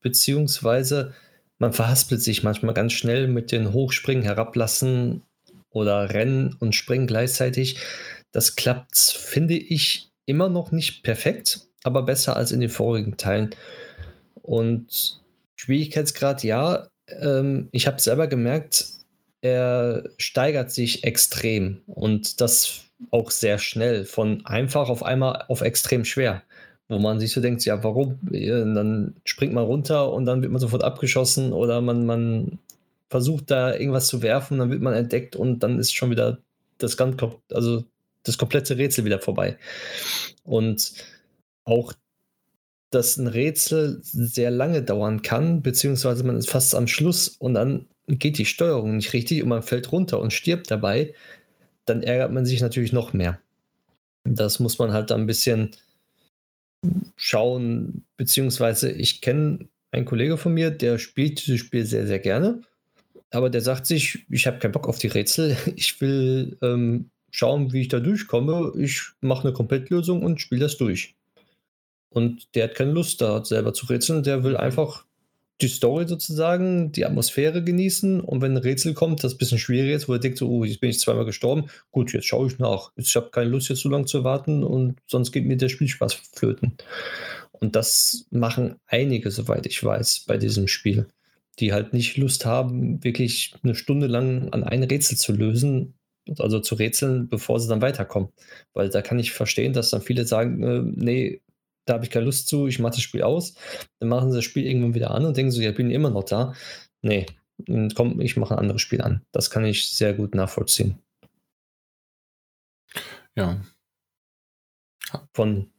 beziehungsweise 0.00 1.14
man 1.58 1.72
verhaspelt 1.72 2.22
sich 2.22 2.44
manchmal 2.44 2.74
ganz 2.74 2.92
schnell 2.92 3.26
mit 3.26 3.50
den 3.50 3.72
Hochspringen, 3.72 4.22
Herablassen 4.22 5.22
oder 5.70 6.10
Rennen 6.10 6.54
und 6.60 6.74
Springen 6.74 7.06
gleichzeitig. 7.06 7.78
Das 8.30 8.54
klappt, 8.54 8.96
finde 8.96 9.54
ich, 9.54 10.10
immer 10.24 10.48
noch 10.48 10.70
nicht 10.70 11.02
perfekt, 11.02 11.68
aber 11.82 12.02
besser 12.02 12.36
als 12.36 12.52
in 12.52 12.60
den 12.60 12.70
vorigen 12.70 13.16
Teilen. 13.16 13.50
Und 14.42 15.20
Schwierigkeitsgrad, 15.56 16.44
ja, 16.44 16.88
ähm, 17.20 17.68
ich 17.72 17.86
habe 17.86 18.00
selber 18.00 18.26
gemerkt, 18.26 18.86
er 19.40 20.04
steigert 20.18 20.70
sich 20.72 21.04
extrem 21.04 21.82
und 21.86 22.40
das 22.40 22.84
auch 23.10 23.30
sehr 23.30 23.58
schnell, 23.58 24.04
von 24.04 24.44
einfach 24.44 24.88
auf 24.88 25.02
einmal 25.02 25.44
auf 25.48 25.60
extrem 25.60 26.04
schwer. 26.04 26.42
Wo 26.88 26.98
man 26.98 27.20
sich 27.20 27.32
so 27.32 27.40
denkt, 27.40 27.64
ja, 27.66 27.84
warum? 27.84 28.18
dann 28.22 29.14
springt 29.24 29.52
man 29.52 29.64
runter 29.64 30.10
und 30.10 30.24
dann 30.24 30.40
wird 30.40 30.50
man 30.50 30.60
sofort 30.60 30.82
abgeschossen 30.82 31.52
oder 31.52 31.82
man, 31.82 32.06
man 32.06 32.58
versucht 33.10 33.50
da 33.50 33.74
irgendwas 33.74 34.06
zu 34.06 34.22
werfen, 34.22 34.58
dann 34.58 34.70
wird 34.70 34.80
man 34.80 34.94
entdeckt 34.94 35.36
und 35.36 35.60
dann 35.60 35.78
ist 35.78 35.94
schon 35.94 36.10
wieder 36.10 36.38
das 36.78 36.96
ganze, 36.96 37.36
also 37.52 37.84
das 38.22 38.38
komplette 38.38 38.78
Rätsel 38.78 39.04
wieder 39.04 39.20
vorbei. 39.20 39.58
Und 40.44 40.92
auch 41.64 41.92
dass 42.90 43.16
ein 43.18 43.26
Rätsel 43.26 44.00
sehr 44.02 44.50
lange 44.50 44.82
dauern 44.82 45.22
kann, 45.22 45.62
beziehungsweise 45.62 46.24
man 46.24 46.36
ist 46.36 46.50
fast 46.50 46.74
am 46.74 46.86
Schluss 46.86 47.28
und 47.28 47.54
dann 47.54 47.86
geht 48.06 48.38
die 48.38 48.46
Steuerung 48.46 48.96
nicht 48.96 49.12
richtig 49.12 49.42
und 49.42 49.50
man 49.50 49.62
fällt 49.62 49.92
runter 49.92 50.20
und 50.20 50.32
stirbt 50.32 50.70
dabei, 50.70 51.14
dann 51.84 52.02
ärgert 52.02 52.32
man 52.32 52.46
sich 52.46 52.60
natürlich 52.62 52.92
noch 52.92 53.12
mehr. 53.12 53.38
Das 54.24 54.60
muss 54.60 54.78
man 54.78 54.92
halt 54.92 55.12
ein 55.12 55.26
bisschen 55.26 55.70
schauen, 57.16 58.04
beziehungsweise 58.16 58.90
ich 58.90 59.20
kenne 59.20 59.68
einen 59.90 60.06
Kollege 60.06 60.36
von 60.36 60.54
mir, 60.54 60.70
der 60.70 60.98
spielt 60.98 61.46
dieses 61.46 61.60
Spiel 61.60 61.84
sehr, 61.84 62.06
sehr 62.06 62.18
gerne, 62.18 62.62
aber 63.30 63.50
der 63.50 63.60
sagt 63.60 63.86
sich, 63.86 64.26
ich 64.30 64.46
habe 64.46 64.58
keinen 64.58 64.72
Bock 64.72 64.88
auf 64.88 64.98
die 64.98 65.08
Rätsel, 65.08 65.56
ich 65.76 66.00
will 66.00 66.56
ähm, 66.62 67.10
schauen, 67.30 67.72
wie 67.72 67.82
ich 67.82 67.88
da 67.88 68.00
durchkomme, 68.00 68.72
ich 68.78 69.02
mache 69.20 69.48
eine 69.48 69.52
Komplettlösung 69.52 70.22
und 70.22 70.40
spiele 70.40 70.62
das 70.62 70.78
durch. 70.78 71.17
Und 72.10 72.54
der 72.54 72.64
hat 72.64 72.74
keine 72.74 72.92
Lust, 72.92 73.20
da 73.20 73.44
selber 73.44 73.74
zu 73.74 73.86
rätseln, 73.86 74.22
der 74.22 74.44
will 74.44 74.56
einfach 74.56 75.04
die 75.60 75.68
Story 75.68 76.06
sozusagen, 76.06 76.92
die 76.92 77.04
Atmosphäre 77.04 77.64
genießen 77.64 78.20
und 78.20 78.40
wenn 78.40 78.52
ein 78.52 78.58
Rätsel 78.58 78.94
kommt, 78.94 79.24
das 79.24 79.34
ein 79.34 79.38
bisschen 79.38 79.58
schwierig 79.58 79.92
ist, 79.92 80.08
wo 80.08 80.12
er 80.12 80.20
denkt, 80.20 80.38
so, 80.38 80.48
oh, 80.48 80.64
jetzt 80.64 80.80
bin 80.80 80.90
ich 80.90 81.00
zweimal 81.00 81.24
gestorben, 81.24 81.68
gut, 81.90 82.12
jetzt 82.12 82.26
schaue 82.26 82.46
ich 82.46 82.58
nach. 82.58 82.92
Ich 82.94 83.14
habe 83.16 83.30
keine 83.30 83.50
Lust, 83.50 83.68
jetzt 83.68 83.80
so 83.80 83.88
lange 83.88 84.04
zu 84.04 84.22
warten 84.22 84.62
und 84.62 84.96
sonst 85.06 85.32
geht 85.32 85.46
mir 85.46 85.56
der 85.56 85.68
Spielspaß 85.68 86.14
flöten. 86.32 86.76
Und 87.50 87.74
das 87.74 88.26
machen 88.30 88.76
einige, 88.86 89.32
soweit 89.32 89.66
ich 89.66 89.82
weiß, 89.82 90.24
bei 90.28 90.36
diesem 90.36 90.68
Spiel, 90.68 91.08
die 91.58 91.72
halt 91.72 91.92
nicht 91.92 92.16
Lust 92.16 92.46
haben, 92.46 93.02
wirklich 93.02 93.54
eine 93.64 93.74
Stunde 93.74 94.06
lang 94.06 94.50
an 94.50 94.62
ein 94.62 94.84
Rätsel 94.84 95.18
zu 95.18 95.32
lösen, 95.32 95.94
also 96.38 96.60
zu 96.60 96.76
rätseln, 96.76 97.28
bevor 97.28 97.58
sie 97.58 97.68
dann 97.68 97.82
weiterkommen. 97.82 98.28
Weil 98.74 98.90
da 98.90 99.02
kann 99.02 99.18
ich 99.18 99.32
verstehen, 99.32 99.72
dass 99.72 99.90
dann 99.90 100.02
viele 100.02 100.24
sagen, 100.24 100.62
äh, 100.62 100.82
nee, 100.84 101.40
da 101.88 101.94
habe 101.94 102.04
ich 102.04 102.10
keine 102.10 102.26
Lust 102.26 102.48
zu, 102.48 102.66
ich 102.66 102.78
mache 102.78 102.92
das 102.92 103.02
Spiel 103.02 103.22
aus. 103.22 103.54
Dann 103.98 104.08
machen 104.08 104.30
sie 104.30 104.38
das 104.38 104.44
Spiel 104.44 104.66
irgendwann 104.66 104.94
wieder 104.94 105.10
an 105.10 105.24
und 105.24 105.36
denken 105.36 105.52
so, 105.52 105.62
ja, 105.62 105.72
bin 105.72 105.90
immer 105.90 106.10
noch 106.10 106.24
da. 106.24 106.54
Nee, 107.02 107.26
komm, 107.94 108.20
ich 108.20 108.36
mache 108.36 108.54
ein 108.54 108.60
anderes 108.60 108.82
Spiel 108.82 109.00
an. 109.00 109.22
Das 109.32 109.50
kann 109.50 109.64
ich 109.64 109.90
sehr 109.90 110.14
gut 110.14 110.34
nachvollziehen. 110.34 110.98
Ja. 113.36 113.60
Von 115.32 115.70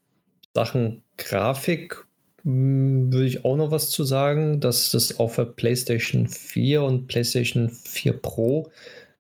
Sachen 0.56 1.04
Grafik 1.18 2.06
hm, 2.44 3.12
würde 3.14 3.28
ich 3.28 3.46
auch 3.46 3.58
noch 3.58 3.72
was 3.72 3.92
zu 3.92 4.04
sagen, 4.04 4.60
dass 4.60 4.92
das 4.92 5.20
auf 5.20 5.36
der 5.36 5.46
PlayStation 5.46 6.28
4 6.28 6.82
und 6.84 7.08
PlayStation 7.08 7.70
4 7.70 8.14
Pro 8.14 8.72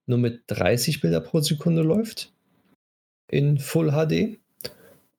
nur 0.06 0.18
mit 0.18 0.44
30 0.48 1.02
Bilder 1.02 1.22
pro 1.22 1.42
Sekunde 1.42 1.84
läuft 1.84 2.34
in 3.30 3.60
Full 3.60 3.92
HD 3.92 4.40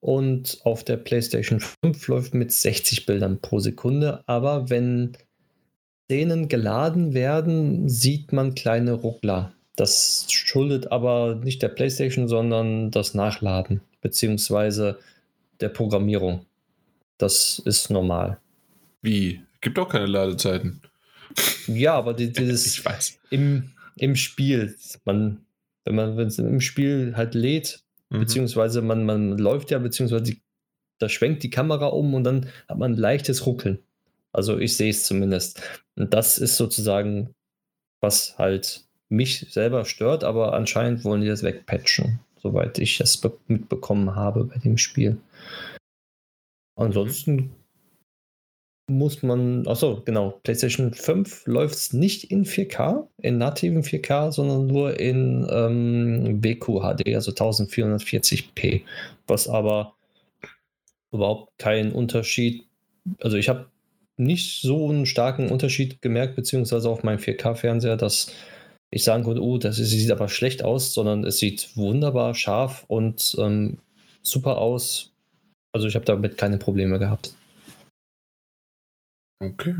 und 0.00 0.60
auf 0.64 0.82
der 0.84 0.96
PlayStation 0.96 1.60
5 1.60 2.08
läuft 2.08 2.34
mit 2.34 2.52
60 2.52 3.06
Bildern 3.06 3.40
pro 3.40 3.60
Sekunde. 3.60 4.24
Aber 4.26 4.70
wenn 4.70 5.16
Szenen 6.06 6.48
geladen 6.48 7.14
werden, 7.14 7.88
sieht 7.88 8.32
man 8.32 8.54
kleine 8.54 8.92
Ruckler. 8.92 9.52
Das 9.76 10.26
schuldet 10.28 10.90
aber 10.90 11.36
nicht 11.36 11.62
der 11.62 11.68
PlayStation, 11.68 12.28
sondern 12.28 12.90
das 12.90 13.14
Nachladen 13.14 13.80
beziehungsweise 14.00 14.98
der 15.60 15.68
Programmierung. 15.68 16.46
Das 17.18 17.60
ist 17.64 17.90
normal. 17.90 18.38
Wie? 19.02 19.42
Gibt 19.60 19.78
auch 19.78 19.88
keine 19.88 20.06
Ladezeiten. 20.06 20.80
Ja, 21.66 21.94
aber 21.94 22.14
die, 22.14 22.32
dieses. 22.32 22.82
Im, 23.30 23.70
im 23.96 24.16
Spiel, 24.16 24.76
man, 25.04 25.44
wenn 25.84 25.94
man 25.94 26.16
wenn 26.16 26.28
es 26.28 26.38
im 26.38 26.60
Spiel 26.60 27.12
halt 27.16 27.34
lädt, 27.34 27.84
Mhm. 28.10 28.20
Beziehungsweise 28.20 28.82
man, 28.82 29.04
man 29.04 29.38
läuft 29.38 29.70
ja, 29.70 29.78
beziehungsweise 29.78 30.22
die, 30.22 30.42
da 30.98 31.08
schwenkt 31.08 31.42
die 31.42 31.50
Kamera 31.50 31.86
um 31.86 32.14
und 32.14 32.24
dann 32.24 32.48
hat 32.68 32.78
man 32.78 32.92
ein 32.92 32.98
leichtes 32.98 33.46
Ruckeln. 33.46 33.78
Also 34.32 34.58
ich 34.58 34.76
sehe 34.76 34.90
es 34.90 35.04
zumindest. 35.04 35.60
Und 35.96 36.14
das 36.14 36.38
ist 36.38 36.56
sozusagen, 36.56 37.34
was 38.00 38.38
halt 38.38 38.84
mich 39.08 39.46
selber 39.50 39.84
stört, 39.84 40.22
aber 40.22 40.52
anscheinend 40.52 41.04
wollen 41.04 41.20
die 41.20 41.26
das 41.26 41.42
wegpatchen, 41.42 42.20
soweit 42.36 42.78
ich 42.78 43.00
es 43.00 43.20
mitbekommen 43.48 44.14
habe 44.14 44.44
bei 44.44 44.58
dem 44.58 44.78
Spiel. 44.78 45.18
Ansonsten 46.76 47.50
muss 48.90 49.22
man, 49.22 49.66
achso, 49.68 50.02
genau, 50.04 50.40
PlayStation 50.42 50.92
5 50.92 51.46
läuft 51.46 51.76
es 51.76 51.92
nicht 51.92 52.24
in 52.24 52.44
4K, 52.44 53.06
in 53.18 53.38
nativen 53.38 53.82
4K, 53.82 54.32
sondern 54.32 54.66
nur 54.66 54.98
in 54.98 55.46
ähm, 55.48 56.40
BQHD, 56.40 57.14
also 57.14 57.30
1440p, 57.30 58.82
was 59.28 59.48
aber 59.48 59.94
überhaupt 61.12 61.56
keinen 61.58 61.92
Unterschied, 61.92 62.64
also 63.20 63.36
ich 63.36 63.48
habe 63.48 63.66
nicht 64.16 64.60
so 64.60 64.90
einen 64.90 65.06
starken 65.06 65.50
Unterschied 65.50 66.02
gemerkt, 66.02 66.34
beziehungsweise 66.34 66.90
auf 66.90 67.04
meinem 67.04 67.20
4K-Fernseher, 67.20 67.96
dass 67.96 68.32
ich 68.90 69.04
sagen 69.04 69.22
konnte, 69.22 69.42
oh, 69.42 69.56
das 69.56 69.76
sieht 69.76 70.10
aber 70.10 70.28
schlecht 70.28 70.64
aus, 70.64 70.92
sondern 70.92 71.24
es 71.24 71.38
sieht 71.38 71.76
wunderbar 71.76 72.34
scharf 72.34 72.84
und 72.88 73.36
ähm, 73.38 73.78
super 74.22 74.58
aus. 74.58 75.12
Also 75.72 75.86
ich 75.86 75.94
habe 75.94 76.04
damit 76.04 76.36
keine 76.36 76.58
Probleme 76.58 76.98
gehabt. 76.98 77.34
Okay. 79.40 79.74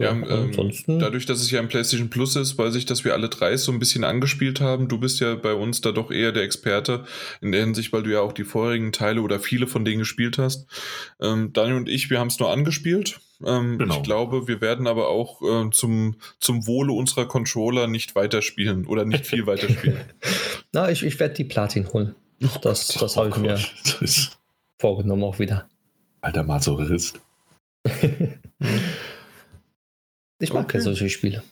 Ja, 0.00 0.12
ähm, 0.12 0.24
ansonsten. 0.24 1.00
dadurch, 1.00 1.26
dass 1.26 1.40
es 1.40 1.50
ja 1.50 1.58
ein 1.58 1.66
PlayStation 1.66 2.08
Plus 2.08 2.36
ist, 2.36 2.56
weiß 2.56 2.76
ich, 2.76 2.86
dass 2.86 3.04
wir 3.04 3.14
alle 3.14 3.28
drei 3.28 3.56
so 3.56 3.72
ein 3.72 3.80
bisschen 3.80 4.04
angespielt 4.04 4.60
haben. 4.60 4.86
Du 4.88 4.98
bist 4.98 5.18
ja 5.18 5.34
bei 5.34 5.54
uns 5.54 5.80
da 5.80 5.90
doch 5.90 6.12
eher 6.12 6.30
der 6.30 6.44
Experte 6.44 7.04
in 7.40 7.50
der 7.50 7.62
Hinsicht, 7.62 7.92
weil 7.92 8.04
du 8.04 8.12
ja 8.12 8.20
auch 8.20 8.32
die 8.32 8.44
vorherigen 8.44 8.92
Teile 8.92 9.22
oder 9.22 9.40
viele 9.40 9.66
von 9.66 9.84
denen 9.84 9.98
gespielt 9.98 10.38
hast. 10.38 10.68
Ähm, 11.20 11.52
Daniel 11.52 11.76
und 11.76 11.88
ich, 11.88 12.10
wir 12.10 12.20
haben 12.20 12.28
es 12.28 12.38
nur 12.38 12.52
angespielt. 12.52 13.18
Ähm, 13.44 13.78
genau. 13.78 13.96
Ich 13.96 14.02
glaube, 14.04 14.46
wir 14.46 14.60
werden 14.60 14.86
aber 14.86 15.08
auch 15.08 15.42
äh, 15.42 15.70
zum, 15.70 16.14
zum 16.38 16.68
Wohle 16.68 16.92
unserer 16.92 17.26
Controller 17.26 17.88
nicht 17.88 18.14
weiterspielen 18.14 18.86
oder 18.86 19.04
nicht 19.04 19.26
viel 19.26 19.48
weiterspielen. 19.48 19.98
Na, 20.72 20.90
ich, 20.92 21.02
ich 21.02 21.18
werde 21.18 21.34
die 21.34 21.44
Platin 21.44 21.92
holen. 21.92 22.14
Oh 22.44 22.58
das, 22.62 22.86
das 22.86 23.16
oh 23.16 23.20
habe 23.24 23.30
ich 23.30 23.36
mir 23.36 23.58
vorgenommen 24.78 25.24
auch 25.24 25.40
wieder. 25.40 25.68
Alter 26.20 26.42
Masochist. 26.42 27.20
ich 30.40 30.52
mag 30.52 30.64
okay. 30.64 30.80
solche 30.80 31.08
Spiele. 31.08 31.42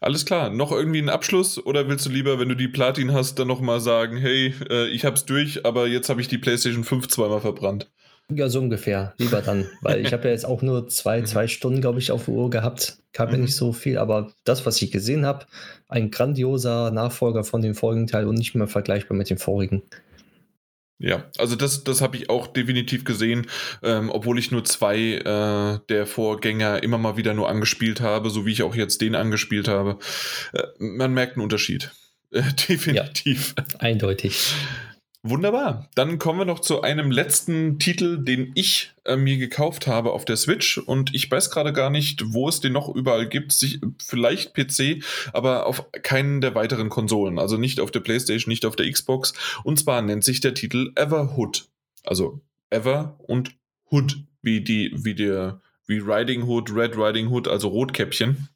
Alles 0.00 0.24
klar, 0.24 0.50
noch 0.50 0.70
irgendwie 0.70 0.98
einen 0.98 1.08
Abschluss 1.08 1.64
oder 1.64 1.88
willst 1.88 2.06
du 2.06 2.10
lieber, 2.10 2.38
wenn 2.38 2.48
du 2.48 2.56
die 2.56 2.68
Platin 2.68 3.12
hast, 3.12 3.38
dann 3.38 3.48
nochmal 3.48 3.80
sagen, 3.80 4.16
hey, 4.16 4.54
äh, 4.68 4.88
ich 4.88 5.04
hab's 5.04 5.24
durch, 5.24 5.64
aber 5.64 5.86
jetzt 5.86 6.08
habe 6.08 6.20
ich 6.20 6.28
die 6.28 6.38
PlayStation 6.38 6.84
5 6.84 7.08
zweimal 7.08 7.40
verbrannt? 7.40 7.90
Ja, 8.30 8.48
so 8.48 8.58
ungefähr. 8.60 9.14
Lieber 9.18 9.42
dann, 9.42 9.66
weil 9.82 10.00
ich 10.04 10.12
habe 10.12 10.24
ja 10.24 10.30
jetzt 10.30 10.46
auch 10.46 10.62
nur 10.62 10.88
zwei, 10.88 11.20
mhm. 11.20 11.26
zwei 11.26 11.46
Stunden, 11.46 11.80
glaube 11.80 11.98
ich, 11.98 12.10
auf 12.10 12.26
der 12.26 12.34
Uhr 12.34 12.50
gehabt. 12.50 12.98
Kam 13.12 13.30
ja 13.30 13.36
mhm. 13.36 13.44
nicht 13.44 13.56
so 13.56 13.72
viel, 13.72 13.98
aber 13.98 14.32
das, 14.44 14.64
was 14.66 14.80
ich 14.80 14.90
gesehen 14.90 15.26
habe, 15.26 15.46
ein 15.88 16.10
grandioser 16.10 16.90
Nachfolger 16.90 17.44
von 17.44 17.62
dem 17.62 17.74
vorigen 17.74 18.06
Teil 18.06 18.26
und 18.26 18.36
nicht 18.36 18.54
mehr 18.54 18.66
vergleichbar 18.66 19.16
mit 19.16 19.30
dem 19.30 19.38
vorigen. 19.38 19.82
Ja, 20.98 21.24
also 21.38 21.56
das, 21.56 21.84
das 21.84 22.00
habe 22.00 22.16
ich 22.16 22.30
auch 22.30 22.46
definitiv 22.46 23.04
gesehen, 23.04 23.46
ähm, 23.82 24.10
obwohl 24.10 24.38
ich 24.38 24.50
nur 24.52 24.64
zwei 24.64 24.96
äh, 24.96 25.78
der 25.88 26.06
Vorgänger 26.06 26.82
immer 26.82 26.98
mal 26.98 27.16
wieder 27.16 27.34
nur 27.34 27.48
angespielt 27.48 28.00
habe, 28.00 28.30
so 28.30 28.46
wie 28.46 28.52
ich 28.52 28.62
auch 28.62 28.76
jetzt 28.76 29.00
den 29.00 29.14
angespielt 29.14 29.66
habe. 29.68 29.98
Äh, 30.52 30.62
man 30.78 31.12
merkt 31.12 31.36
einen 31.36 31.42
Unterschied. 31.42 31.90
Äh, 32.30 32.42
definitiv. 32.68 33.54
Ja, 33.58 33.64
eindeutig. 33.80 34.54
Wunderbar. 35.26 35.88
Dann 35.94 36.18
kommen 36.18 36.40
wir 36.40 36.44
noch 36.44 36.60
zu 36.60 36.82
einem 36.82 37.10
letzten 37.10 37.78
Titel, 37.78 38.22
den 38.22 38.52
ich 38.54 38.92
äh, 39.06 39.16
mir 39.16 39.38
gekauft 39.38 39.86
habe 39.86 40.12
auf 40.12 40.26
der 40.26 40.36
Switch. 40.36 40.76
Und 40.76 41.14
ich 41.14 41.30
weiß 41.30 41.50
gerade 41.50 41.72
gar 41.72 41.88
nicht, 41.88 42.34
wo 42.34 42.46
es 42.46 42.60
den 42.60 42.74
noch 42.74 42.94
überall 42.94 43.26
gibt. 43.26 43.54
Sich, 43.54 43.80
vielleicht 44.04 44.52
PC, 44.52 45.02
aber 45.32 45.64
auf 45.64 45.90
keinen 46.02 46.42
der 46.42 46.54
weiteren 46.54 46.90
Konsolen. 46.90 47.38
Also 47.38 47.56
nicht 47.56 47.80
auf 47.80 47.90
der 47.90 48.00
PlayStation, 48.00 48.50
nicht 48.50 48.66
auf 48.66 48.76
der 48.76 48.90
Xbox. 48.92 49.32
Und 49.62 49.78
zwar 49.78 50.02
nennt 50.02 50.24
sich 50.24 50.42
der 50.42 50.52
Titel 50.52 50.92
Everhood. 50.94 51.68
Also 52.04 52.42
Ever 52.68 53.16
und 53.18 53.56
Hood, 53.90 54.18
wie 54.42 54.60
die, 54.60 54.92
wie 54.94 55.14
der, 55.14 55.62
wie 55.86 56.00
Riding 56.00 56.42
Hood, 56.42 56.70
Red 56.70 56.98
Riding 56.98 57.28
Hood, 57.28 57.48
also 57.48 57.68
Rotkäppchen. 57.68 58.50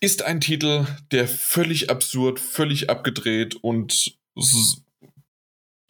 Ist 0.00 0.26
ein 0.26 0.42
Titel, 0.42 0.84
der 1.10 1.26
völlig 1.26 1.88
absurd, 1.88 2.38
völlig 2.38 2.90
abgedreht 2.90 3.56
und 3.56 4.18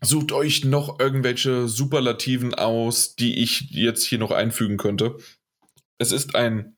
Sucht 0.00 0.32
euch 0.32 0.64
noch 0.64 1.00
irgendwelche 1.00 1.66
Superlativen 1.68 2.54
aus, 2.54 3.16
die 3.16 3.42
ich 3.42 3.70
jetzt 3.70 4.04
hier 4.04 4.18
noch 4.18 4.30
einfügen 4.30 4.76
könnte. 4.76 5.16
Es 5.98 6.12
ist 6.12 6.36
ein 6.36 6.76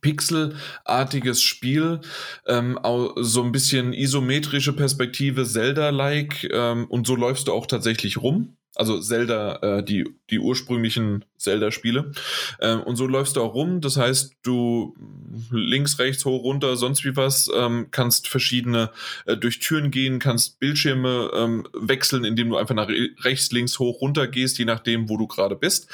pixelartiges 0.00 1.42
Spiel, 1.42 2.00
ähm, 2.46 2.78
so 3.16 3.42
ein 3.42 3.52
bisschen 3.52 3.92
isometrische 3.92 4.72
Perspektive, 4.72 5.46
Zelda-like 5.46 6.48
ähm, 6.52 6.86
und 6.86 7.06
so 7.06 7.14
läufst 7.14 7.48
du 7.48 7.52
auch 7.52 7.66
tatsächlich 7.66 8.18
rum. 8.18 8.56
Also 8.76 9.00
Zelda, 9.00 9.56
äh, 9.78 9.82
die, 9.82 10.04
die 10.30 10.38
ursprünglichen 10.38 11.24
Zelda-Spiele. 11.38 12.12
Ähm, 12.60 12.80
und 12.82 12.96
so 12.96 13.06
läufst 13.06 13.36
du 13.36 13.42
auch 13.42 13.54
rum. 13.54 13.80
Das 13.80 13.96
heißt, 13.96 14.34
du 14.42 14.94
links, 15.50 15.98
rechts, 15.98 16.24
hoch, 16.24 16.42
runter, 16.42 16.76
sonst 16.76 17.04
wie 17.04 17.16
was, 17.16 17.50
ähm, 17.54 17.88
kannst 17.90 18.28
verschiedene 18.28 18.90
äh, 19.26 19.36
durch 19.36 19.60
Türen 19.60 19.90
gehen, 19.90 20.18
kannst 20.18 20.58
Bildschirme 20.60 21.30
ähm, 21.34 21.66
wechseln, 21.72 22.24
indem 22.24 22.50
du 22.50 22.56
einfach 22.56 22.74
nach 22.74 22.88
rechts, 22.88 23.50
links, 23.52 23.78
hoch, 23.78 24.00
runter 24.00 24.26
gehst, 24.26 24.58
je 24.58 24.64
nachdem, 24.64 25.08
wo 25.08 25.16
du 25.16 25.26
gerade 25.26 25.56
bist. 25.56 25.88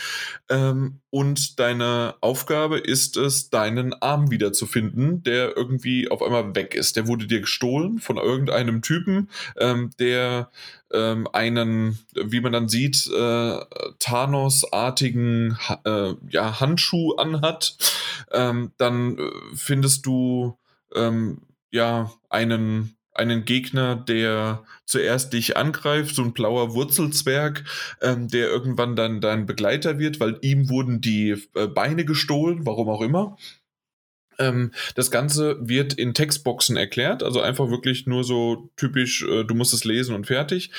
Ähm, 0.48 1.01
und 1.12 1.60
deine 1.60 2.14
Aufgabe 2.22 2.78
ist 2.78 3.18
es, 3.18 3.50
deinen 3.50 3.92
Arm 4.00 4.30
wiederzufinden, 4.30 5.22
der 5.22 5.54
irgendwie 5.54 6.10
auf 6.10 6.22
einmal 6.22 6.54
weg 6.54 6.74
ist. 6.74 6.96
Der 6.96 7.06
wurde 7.06 7.26
dir 7.26 7.40
gestohlen 7.42 7.98
von 7.98 8.16
irgendeinem 8.16 8.80
Typen, 8.80 9.28
ähm, 9.58 9.90
der 9.98 10.50
ähm, 10.90 11.28
einen, 11.30 11.98
wie 12.14 12.40
man 12.40 12.52
dann 12.52 12.70
sieht, 12.70 13.10
äh, 13.14 13.58
Thanos-artigen 13.98 15.58
äh, 15.84 16.14
ja, 16.30 16.60
Handschuh 16.60 17.16
anhat. 17.16 17.76
Ähm, 18.30 18.72
dann 18.78 19.18
äh, 19.18 19.30
findest 19.54 20.06
du 20.06 20.56
ähm, 20.94 21.42
ja 21.70 22.10
einen 22.30 22.96
einen 23.14 23.44
Gegner, 23.44 23.96
der 23.96 24.64
zuerst 24.86 25.32
dich 25.32 25.56
angreift, 25.56 26.14
so 26.14 26.22
ein 26.22 26.32
blauer 26.32 26.74
Wurzelzwerg, 26.74 27.64
ähm, 28.00 28.28
der 28.28 28.48
irgendwann 28.48 28.96
dann 28.96 29.20
dein 29.20 29.46
Begleiter 29.46 29.98
wird, 29.98 30.20
weil 30.20 30.38
ihm 30.40 30.68
wurden 30.68 31.00
die 31.00 31.36
äh, 31.54 31.66
Beine 31.66 32.04
gestohlen, 32.04 32.64
warum 32.64 32.88
auch 32.88 33.02
immer. 33.02 33.36
Ähm, 34.38 34.72
das 34.94 35.10
Ganze 35.10 35.56
wird 35.60 35.92
in 35.94 36.14
Textboxen 36.14 36.76
erklärt, 36.76 37.22
also 37.22 37.40
einfach 37.40 37.70
wirklich 37.70 38.06
nur 38.06 38.24
so 38.24 38.70
typisch, 38.76 39.22
äh, 39.22 39.44
du 39.44 39.54
musst 39.54 39.74
es 39.74 39.84
lesen 39.84 40.14
und 40.14 40.26
fertig. 40.26 40.70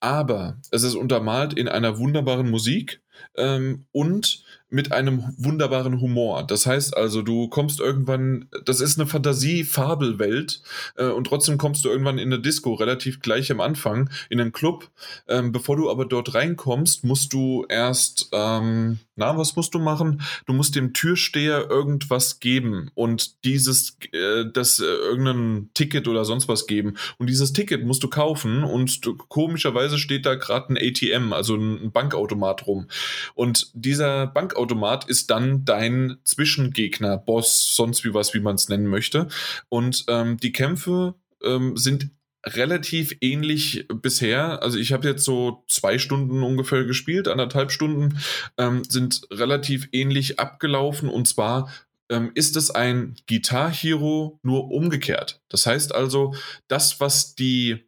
Aber 0.00 0.58
es 0.70 0.82
ist 0.82 0.94
untermalt 0.94 1.52
in 1.54 1.68
einer 1.68 1.98
wunderbaren 1.98 2.50
Musik 2.50 3.02
ähm, 3.36 3.86
und 3.92 4.44
mit 4.74 4.90
einem 4.90 5.32
wunderbaren 5.38 6.00
Humor. 6.00 6.44
Das 6.44 6.66
heißt 6.66 6.96
also, 6.96 7.22
du 7.22 7.46
kommst 7.48 7.78
irgendwann, 7.78 8.48
das 8.64 8.80
ist 8.80 8.98
eine 8.98 9.06
Fantasie-Fabelwelt 9.06 10.62
äh, 10.96 11.06
und 11.06 11.28
trotzdem 11.28 11.58
kommst 11.58 11.84
du 11.84 11.90
irgendwann 11.90 12.18
in 12.18 12.32
eine 12.32 12.42
Disco, 12.42 12.74
relativ 12.74 13.20
gleich 13.20 13.52
am 13.52 13.60
Anfang, 13.60 14.10
in 14.30 14.40
einen 14.40 14.50
Club. 14.50 14.90
Ähm, 15.28 15.52
bevor 15.52 15.76
du 15.76 15.88
aber 15.88 16.06
dort 16.06 16.34
reinkommst, 16.34 17.04
musst 17.04 17.32
du 17.32 17.64
erst, 17.68 18.30
ähm, 18.32 18.98
na, 19.16 19.36
was 19.36 19.54
musst 19.56 19.74
du 19.74 19.78
machen? 19.78 20.22
Du 20.46 20.52
musst 20.52 20.74
dem 20.74 20.92
Türsteher 20.92 21.70
irgendwas 21.70 22.40
geben 22.40 22.90
und 22.94 23.44
dieses, 23.44 23.96
äh, 24.12 24.44
das, 24.52 24.80
äh, 24.80 24.84
irgendein 24.84 25.70
Ticket 25.74 26.08
oder 26.08 26.24
sonst 26.24 26.48
was 26.48 26.66
geben. 26.66 26.94
Und 27.18 27.28
dieses 27.28 27.52
Ticket 27.52 27.84
musst 27.84 28.02
du 28.02 28.08
kaufen 28.08 28.64
und 28.64 29.04
du, 29.06 29.16
komischerweise 29.16 29.98
steht 29.98 30.26
da 30.26 30.34
gerade 30.34 30.74
ein 30.74 30.78
ATM, 30.78 31.32
also 31.32 31.54
ein 31.56 31.92
Bankautomat 31.92 32.66
rum. 32.66 32.88
Und 33.34 33.70
dieser 33.74 34.26
Bankautomat 34.26 35.08
ist 35.08 35.30
dann 35.30 35.64
dein 35.64 36.18
Zwischengegner, 36.24 37.16
Boss, 37.16 37.76
sonst 37.76 38.04
wie 38.04 38.14
was, 38.14 38.34
wie 38.34 38.40
man 38.40 38.56
es 38.56 38.68
nennen 38.68 38.86
möchte. 38.86 39.28
Und 39.68 40.04
ähm, 40.08 40.38
die 40.38 40.52
Kämpfe 40.52 41.14
ähm, 41.42 41.76
sind 41.76 42.10
relativ 42.46 43.16
ähnlich 43.20 43.86
bisher. 43.88 44.62
Also 44.62 44.78
ich 44.78 44.92
habe 44.92 45.08
jetzt 45.08 45.24
so 45.24 45.64
zwei 45.68 45.98
Stunden 45.98 46.42
ungefähr 46.42 46.84
gespielt, 46.84 47.28
anderthalb 47.28 47.70
Stunden, 47.70 48.18
ähm, 48.58 48.82
sind 48.88 49.22
relativ 49.30 49.88
ähnlich 49.92 50.38
abgelaufen. 50.38 51.08
Und 51.08 51.26
zwar 51.26 51.72
ähm, 52.10 52.30
ist 52.34 52.56
es 52.56 52.70
ein 52.70 53.16
Guitar 53.28 53.70
Hero 53.70 54.38
nur 54.42 54.70
umgekehrt. 54.70 55.40
Das 55.48 55.66
heißt 55.66 55.94
also, 55.94 56.34
das, 56.68 57.00
was 57.00 57.34
die 57.34 57.84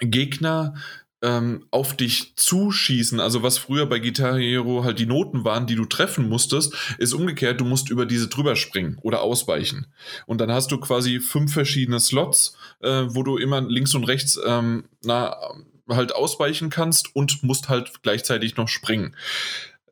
Gegner 0.00 0.74
ähm, 1.24 1.66
auf 1.70 1.96
dich 1.96 2.34
zuschießen, 2.36 3.18
also 3.18 3.42
was 3.42 3.56
früher 3.56 3.86
bei 3.86 3.98
Guitar 3.98 4.36
Hero 4.38 4.84
halt 4.84 4.98
die 4.98 5.06
Noten 5.06 5.44
waren, 5.44 5.66
die 5.66 5.74
du 5.74 5.86
treffen 5.86 6.28
musstest, 6.28 6.74
ist 6.98 7.14
umgekehrt, 7.14 7.60
du 7.60 7.64
musst 7.64 7.88
über 7.88 8.04
diese 8.04 8.28
drüber 8.28 8.56
springen 8.56 8.98
oder 9.02 9.22
ausweichen. 9.22 9.86
Und 10.26 10.40
dann 10.40 10.52
hast 10.52 10.70
du 10.70 10.78
quasi 10.78 11.20
fünf 11.20 11.52
verschiedene 11.52 11.98
Slots, 11.98 12.56
äh, 12.80 13.04
wo 13.08 13.22
du 13.22 13.38
immer 13.38 13.62
links 13.62 13.94
und 13.94 14.04
rechts 14.04 14.38
ähm, 14.44 14.84
na, 15.02 15.34
halt 15.88 16.14
ausweichen 16.14 16.68
kannst 16.68 17.16
und 17.16 17.42
musst 17.42 17.68
halt 17.68 18.02
gleichzeitig 18.02 18.56
noch 18.56 18.68
springen. 18.68 19.16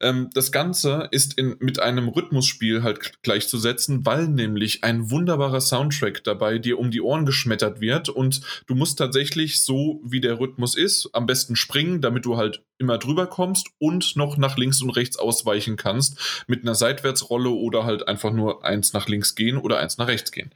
Ähm, 0.02 0.31
das 0.34 0.52
Ganze 0.52 1.08
ist 1.10 1.39
in, 1.39 1.56
mit 1.60 1.78
einem 1.78 2.08
Rhythmusspiel 2.08 2.82
halt 2.82 3.22
gleichzusetzen, 3.22 4.05
weil 4.05 4.26
nämlich 4.26 4.84
ein 4.84 5.10
wunderbarer 5.10 5.60
Soundtrack 5.60 6.24
dabei 6.24 6.58
dir 6.58 6.78
um 6.78 6.90
die 6.90 7.00
Ohren 7.00 7.24
geschmettert 7.24 7.81
wird 7.81 8.08
und 8.08 8.40
du 8.66 8.74
musst 8.74 8.98
tatsächlich 8.98 9.62
so, 9.62 10.00
wie 10.05 10.20
der 10.20 10.40
Rhythmus 10.40 10.74
ist, 10.74 11.08
am 11.12 11.26
besten 11.26 11.56
springen, 11.56 12.00
damit 12.00 12.24
du 12.24 12.36
halt 12.36 12.62
immer 12.78 12.98
drüber 12.98 13.26
kommst 13.26 13.68
und 13.78 14.16
noch 14.16 14.36
nach 14.36 14.56
links 14.56 14.82
und 14.82 14.90
rechts 14.90 15.16
ausweichen 15.16 15.76
kannst 15.76 16.44
mit 16.48 16.62
einer 16.62 16.74
Seitwärtsrolle 16.74 17.50
oder 17.50 17.84
halt 17.84 18.08
einfach 18.08 18.32
nur 18.32 18.64
eins 18.64 18.92
nach 18.92 19.08
links 19.08 19.36
gehen 19.36 19.56
oder 19.56 19.78
eins 19.78 19.98
nach 19.98 20.08
rechts 20.08 20.32
gehen 20.32 20.50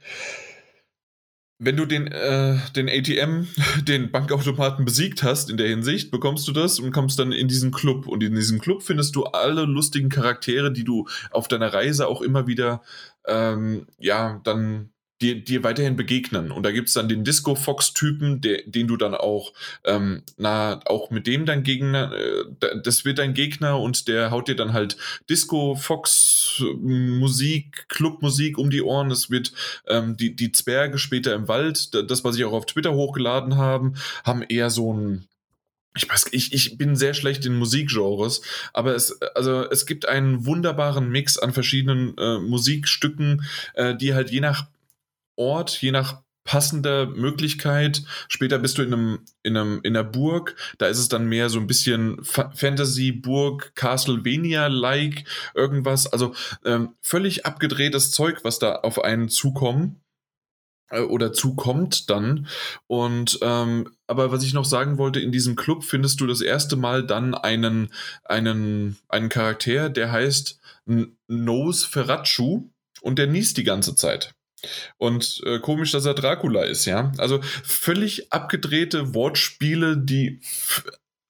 wenn 1.59 1.75
du 1.75 1.85
den, 1.85 2.07
äh, 2.07 2.57
den 2.75 2.87
ATM, 2.87 3.47
den 3.83 4.11
Bankautomaten 4.11 4.85
besiegt 4.85 5.23
hast 5.23 5.49
in 5.49 5.57
der 5.57 5.67
Hinsicht, 5.67 6.11
bekommst 6.11 6.47
du 6.47 6.51
das 6.51 6.79
und 6.79 6.91
kommst 6.91 7.17
dann 7.19 7.31
in 7.31 7.47
diesen 7.47 7.71
Club. 7.71 8.07
Und 8.07 8.23
in 8.23 8.35
diesem 8.35 8.59
Club 8.59 8.83
findest 8.83 9.15
du 9.15 9.25
alle 9.25 9.63
lustigen 9.63 10.09
Charaktere, 10.09 10.71
die 10.71 10.83
du 10.83 11.07
auf 11.31 11.47
deiner 11.47 11.73
Reise 11.73 12.07
auch 12.07 12.21
immer 12.21 12.47
wieder, 12.47 12.81
ähm, 13.25 13.87
ja, 13.97 14.39
dann 14.43 14.91
dir, 15.21 15.43
dir 15.43 15.63
weiterhin 15.63 15.95
begegnen. 15.95 16.51
Und 16.51 16.63
da 16.63 16.71
gibt 16.71 16.89
es 16.89 16.93
dann 16.93 17.09
den 17.09 17.23
Disco-Fox-Typen, 17.23 18.41
den 18.41 18.87
du 18.87 18.97
dann 18.97 19.15
auch, 19.15 19.53
ähm, 19.83 20.21
na, 20.37 20.79
auch 20.85 21.09
mit 21.09 21.25
dem 21.27 21.45
dein 21.45 21.63
Gegner, 21.63 22.11
äh, 22.13 22.45
das 22.83 23.05
wird 23.05 23.19
dein 23.19 23.33
Gegner 23.33 23.79
und 23.79 24.07
der 24.07 24.31
haut 24.31 24.47
dir 24.47 24.55
dann 24.55 24.73
halt 24.73 24.97
Disco-Fox-Musik, 25.29 27.89
Clubmusik 27.89 28.57
um 28.57 28.69
die 28.69 28.81
Ohren. 28.81 29.11
Es 29.11 29.29
wird 29.29 29.51
ähm, 29.87 30.15
die, 30.17 30.35
die 30.35 30.51
Zwerge 30.51 30.97
später 30.97 31.33
im 31.33 31.47
Wald, 31.47 31.93
das, 32.09 32.23
was 32.23 32.35
ich 32.35 32.43
auch 32.45 32.53
auf 32.53 32.65
Twitter 32.65 32.93
hochgeladen 32.93 33.57
haben, 33.57 33.93
haben 34.23 34.41
eher 34.43 34.69
so 34.69 34.93
ein 34.93 35.27
ich 35.95 36.07
weiß, 36.07 36.27
ich, 36.31 36.53
ich 36.53 36.77
bin 36.77 36.95
sehr 36.95 37.15
schlecht 37.15 37.43
in 37.47 37.55
Musikgenres, 37.55 38.43
aber 38.71 38.95
es, 38.95 39.19
also 39.35 39.67
es 39.69 39.87
gibt 39.87 40.07
einen 40.07 40.45
wunderbaren 40.45 41.09
Mix 41.09 41.39
an 41.39 41.53
verschiedenen 41.53 42.15
äh, 42.19 42.37
Musikstücken, 42.37 43.43
äh, 43.73 43.95
die 43.95 44.13
halt 44.13 44.29
je 44.29 44.39
nach 44.39 44.67
Ort, 45.37 45.81
je 45.81 45.91
nach 45.91 46.21
passender 46.47 47.07
Möglichkeit. 47.07 48.03
Später 48.29 48.57
bist 48.57 48.77
du 48.77 48.81
in 48.81 48.93
einem, 48.93 49.19
in 49.43 49.57
einem, 49.57 49.81
in 49.83 49.95
einer 49.95 50.05
Burg. 50.05 50.55
Da 50.77 50.87
ist 50.87 50.97
es 50.97 51.09
dann 51.09 51.27
mehr 51.27 51.49
so 51.49 51.59
ein 51.59 51.67
bisschen 51.67 52.23
Fantasy, 52.23 53.11
Burg, 53.11 53.75
Castlevania-like, 53.75 55.25
irgendwas. 55.53 56.07
Also 56.07 56.33
ähm, 56.65 56.95
völlig 57.01 57.45
abgedrehtes 57.45 58.11
Zeug, 58.11 58.43
was 58.43 58.59
da 58.59 58.77
auf 58.77 59.03
einen 59.03 59.27
zukommt 59.27 59.97
äh, 60.89 61.01
oder 61.01 61.33
zukommt 61.33 62.09
dann. 62.09 62.47
Und 62.87 63.39
ähm, 63.41 63.91
aber 64.07 64.31
was 64.31 64.43
ich 64.43 64.53
noch 64.53 64.65
sagen 64.65 64.97
wollte, 64.97 65.19
in 65.19 65.33
diesem 65.33 65.57
Club 65.57 65.83
findest 65.83 66.21
du 66.21 66.27
das 66.27 66.39
erste 66.39 66.77
Mal 66.77 67.05
dann 67.05 67.35
einen, 67.35 67.89
einen, 68.23 68.97
einen 69.09 69.27
Charakter, 69.27 69.89
der 69.89 70.13
heißt 70.13 70.61
Nose 71.27 71.85
Ferrachu 71.85 72.69
und 73.01 73.19
der 73.19 73.27
niest 73.27 73.57
die 73.57 73.65
ganze 73.65 73.95
Zeit. 73.95 74.33
Und 74.97 75.41
äh, 75.45 75.59
komisch, 75.59 75.91
dass 75.91 76.05
er 76.05 76.13
Dracula 76.13 76.63
ist, 76.63 76.85
ja. 76.85 77.11
Also 77.17 77.39
völlig 77.63 78.31
abgedrehte 78.33 79.13
Wortspiele, 79.13 79.97
die 79.97 80.41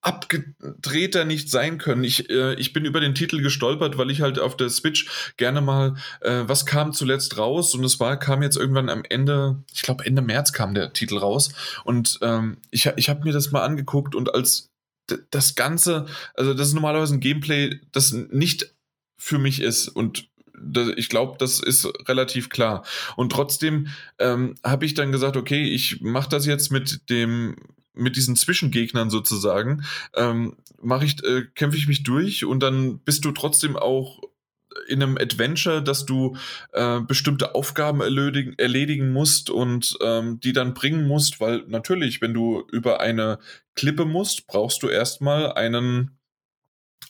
abgedrehter 0.01 1.25
nicht 1.25 1.49
sein 1.49 1.77
können. 1.77 2.05
Ich, 2.05 2.29
äh, 2.29 2.53
ich 2.55 2.71
bin 2.71 2.85
über 2.85 3.01
den 3.01 3.13
Titel 3.13 3.41
gestolpert, 3.41 3.97
weil 3.97 4.09
ich 4.09 4.21
halt 4.21 4.39
auf 4.39 4.55
der 4.55 4.69
Switch 4.69 5.33
gerne 5.35 5.59
mal, 5.59 5.95
äh, 6.21 6.43
was 6.45 6.65
kam 6.65 6.93
zuletzt 6.93 7.37
raus? 7.37 7.75
Und 7.75 7.83
es 7.83 7.99
war, 7.99 8.17
kam 8.17 8.41
jetzt 8.41 8.55
irgendwann 8.55 8.89
am 8.89 9.03
Ende, 9.09 9.63
ich 9.73 9.81
glaube 9.81 10.05
Ende 10.05 10.21
März 10.21 10.53
kam 10.53 10.73
der 10.73 10.93
Titel 10.93 11.17
raus. 11.17 11.51
Und 11.83 12.19
ähm, 12.21 12.57
ich, 12.71 12.89
ich 12.95 13.09
habe 13.09 13.25
mir 13.25 13.33
das 13.33 13.51
mal 13.51 13.63
angeguckt 13.63 14.15
und 14.15 14.33
als 14.33 14.69
das 15.31 15.55
Ganze, 15.55 16.05
also 16.35 16.53
das 16.53 16.69
ist 16.69 16.73
normalerweise 16.73 17.15
ein 17.15 17.19
Gameplay, 17.19 17.79
das 17.91 18.11
nicht 18.13 18.73
für 19.17 19.39
mich 19.39 19.61
ist 19.61 19.89
und 19.89 20.29
ich 20.95 21.09
glaube, 21.09 21.37
das 21.37 21.59
ist 21.59 21.87
relativ 22.07 22.49
klar. 22.49 22.83
Und 23.15 23.31
trotzdem 23.31 23.87
ähm, 24.19 24.55
habe 24.63 24.85
ich 24.85 24.93
dann 24.93 25.11
gesagt, 25.11 25.37
okay, 25.37 25.63
ich 25.63 26.01
mache 26.01 26.29
das 26.29 26.45
jetzt 26.45 26.71
mit 26.71 27.09
dem 27.09 27.55
mit 27.93 28.15
diesen 28.15 28.35
Zwischengegnern 28.35 29.09
sozusagen, 29.09 29.83
ähm, 30.15 30.55
mache 30.79 31.05
ich, 31.05 31.23
äh, 31.23 31.45
kämpfe 31.55 31.77
ich 31.77 31.87
mich 31.87 32.03
durch 32.03 32.45
und 32.45 32.61
dann 32.61 32.99
bist 32.99 33.25
du 33.25 33.31
trotzdem 33.31 33.75
auch 33.75 34.21
in 34.87 35.01
einem 35.01 35.17
Adventure, 35.17 35.81
dass 35.81 36.05
du 36.05 36.37
äh, 36.73 36.99
bestimmte 37.01 37.55
Aufgaben 37.55 38.01
erledigen, 38.01 38.53
erledigen 38.57 39.11
musst 39.11 39.49
und 39.49 39.97
ähm, 40.01 40.39
die 40.39 40.53
dann 40.53 40.73
bringen 40.73 41.07
musst, 41.07 41.39
weil 41.39 41.63
natürlich, 41.67 42.21
wenn 42.21 42.33
du 42.33 42.63
über 42.71 42.99
eine 42.99 43.39
Klippe 43.75 44.05
musst, 44.05 44.47
brauchst 44.47 44.83
du 44.83 44.89
erstmal 44.89 45.53
einen 45.53 46.16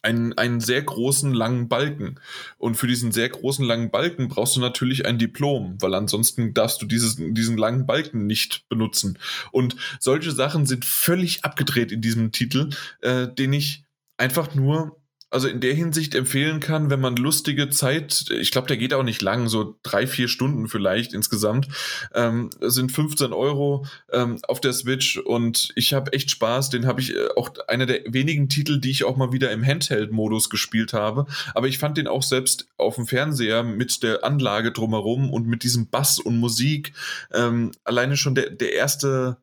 einen, 0.04 0.34
einen 0.38 0.60
sehr 0.60 0.82
großen 0.82 1.34
langen 1.34 1.68
Balken. 1.68 2.20
Und 2.58 2.76
für 2.76 2.88
diesen 2.88 3.12
sehr 3.12 3.30
großen 3.30 3.66
langen 3.66 3.92
Balken 3.92 4.28
brauchst 4.28 4.56
du 4.56 4.60
natürlich 4.60 5.06
ein 5.06 5.18
Diplom, 5.18 5.78
weil 5.82 5.94
ansonsten 5.94 6.54
darfst 6.54 6.82
du 6.82 6.86
dieses, 6.86 7.18
diesen 7.18 7.58
langen 7.58 7.86
Balken 7.86 8.28
nicht 8.28 8.68
benutzen. 8.70 9.18
Und 9.52 9.76
solche 10.00 10.32
Sachen 10.32 10.66
sind 10.66 10.86
völlig 10.86 11.44
abgedreht 11.44 11.92
in 11.92 12.02
diesem 12.02 12.32
Titel, 12.32 12.70
äh, 13.02 13.28
den 13.28 13.54
ich 13.54 13.84
einfach 14.18 14.56
nur 14.56 14.97
also 15.30 15.48
in 15.48 15.60
der 15.60 15.74
Hinsicht 15.74 16.16
empfehlen 16.16 16.60
kann, 16.60 16.90
wenn 16.90 17.02
man 17.02 17.16
lustige 17.18 17.70
Zeit, 17.70 18.26
ich 18.30 18.52
glaube, 18.52 18.68
der 18.68 18.78
geht 18.78 18.94
auch 18.94 19.04
nicht 19.04 19.22
lang, 19.22 19.48
so 19.48 19.78
drei, 19.84 20.08
vier 20.08 20.28
Stunden 20.28 20.68
vielleicht 20.68 21.14
insgesamt, 21.14 21.68
ähm, 22.14 22.50
sind 22.62 22.92
15 22.92 23.34
Euro 23.34 23.86
ähm, 24.12 24.40
auf 24.48 24.62
der 24.62 24.72
Switch 24.74 25.18
und 25.18 25.70
ich 25.76 25.94
habe 25.94 26.14
echt 26.14 26.32
Spaß. 26.32 26.70
Den 26.70 26.86
habe 26.86 27.02
ich 27.02 27.14
äh, 27.14 27.28
auch 27.36 27.52
einer 27.68 27.86
der 27.86 28.02
wenigen 28.06 28.48
Titel, 28.48 28.80
die 28.80 28.92
ich 28.92 29.04
auch 29.04 29.18
mal 29.18 29.34
wieder 29.34 29.52
im 29.52 29.66
Handheld-Modus 29.66 30.50
gespielt 30.50 30.94
habe. 30.94 31.26
Aber 31.54 31.68
ich 31.68 31.78
fand 31.78 31.98
den 31.98 32.08
auch 32.08 32.24
selbst 32.24 32.68
auf 32.78 32.96
dem 32.96 33.08
Fernseher 33.08 33.64
mit 33.64 34.04
der 34.04 34.24
Anlage 34.24 34.72
drumherum 34.72 35.30
und 35.30 35.46
mit 35.46 35.64
diesem 35.64 35.90
Bass 35.90 36.20
und 36.20 36.40
Musik 36.40 36.94
ähm, 37.34 37.72
alleine 37.84 38.16
schon 38.16 38.36
der, 38.36 38.50
der 38.50 38.74
erste 38.74 39.38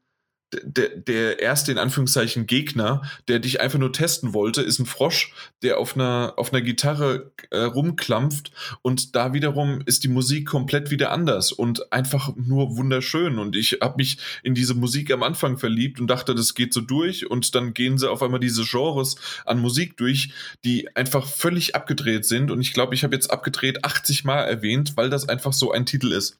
der, 0.62 0.90
der 0.90 1.40
erste 1.40 1.72
in 1.72 1.78
Anführungszeichen 1.78 2.46
Gegner, 2.46 3.02
der 3.28 3.38
dich 3.38 3.60
einfach 3.60 3.78
nur 3.78 3.92
testen 3.92 4.34
wollte, 4.34 4.62
ist 4.62 4.78
ein 4.78 4.86
Frosch, 4.86 5.32
der 5.62 5.78
auf 5.78 5.94
einer, 5.94 6.34
auf 6.36 6.52
einer 6.52 6.62
Gitarre 6.62 7.32
äh, 7.50 7.60
rumklampft 7.60 8.52
und 8.82 9.16
da 9.16 9.32
wiederum 9.32 9.82
ist 9.86 10.04
die 10.04 10.08
Musik 10.08 10.46
komplett 10.46 10.90
wieder 10.90 11.10
anders 11.10 11.52
und 11.52 11.92
einfach 11.92 12.34
nur 12.36 12.76
wunderschön 12.76 13.38
und 13.38 13.56
ich 13.56 13.78
habe 13.80 13.96
mich 13.96 14.18
in 14.42 14.54
diese 14.54 14.74
Musik 14.74 15.12
am 15.12 15.22
Anfang 15.22 15.58
verliebt 15.58 16.00
und 16.00 16.06
dachte, 16.06 16.34
das 16.34 16.54
geht 16.54 16.72
so 16.72 16.80
durch 16.80 17.30
und 17.30 17.54
dann 17.54 17.74
gehen 17.74 17.98
sie 17.98 18.10
auf 18.10 18.22
einmal 18.22 18.40
diese 18.40 18.64
Genres 18.64 19.16
an 19.44 19.60
Musik 19.60 19.96
durch, 19.96 20.32
die 20.64 20.94
einfach 20.96 21.26
völlig 21.26 21.74
abgedreht 21.74 22.24
sind 22.24 22.50
und 22.50 22.60
ich 22.60 22.72
glaube, 22.72 22.94
ich 22.94 23.04
habe 23.04 23.14
jetzt 23.14 23.30
abgedreht 23.30 23.84
80 23.84 24.24
Mal 24.24 24.42
erwähnt, 24.42 24.96
weil 24.96 25.10
das 25.10 25.28
einfach 25.28 25.52
so 25.52 25.72
ein 25.72 25.86
Titel 25.86 26.12
ist. 26.12 26.38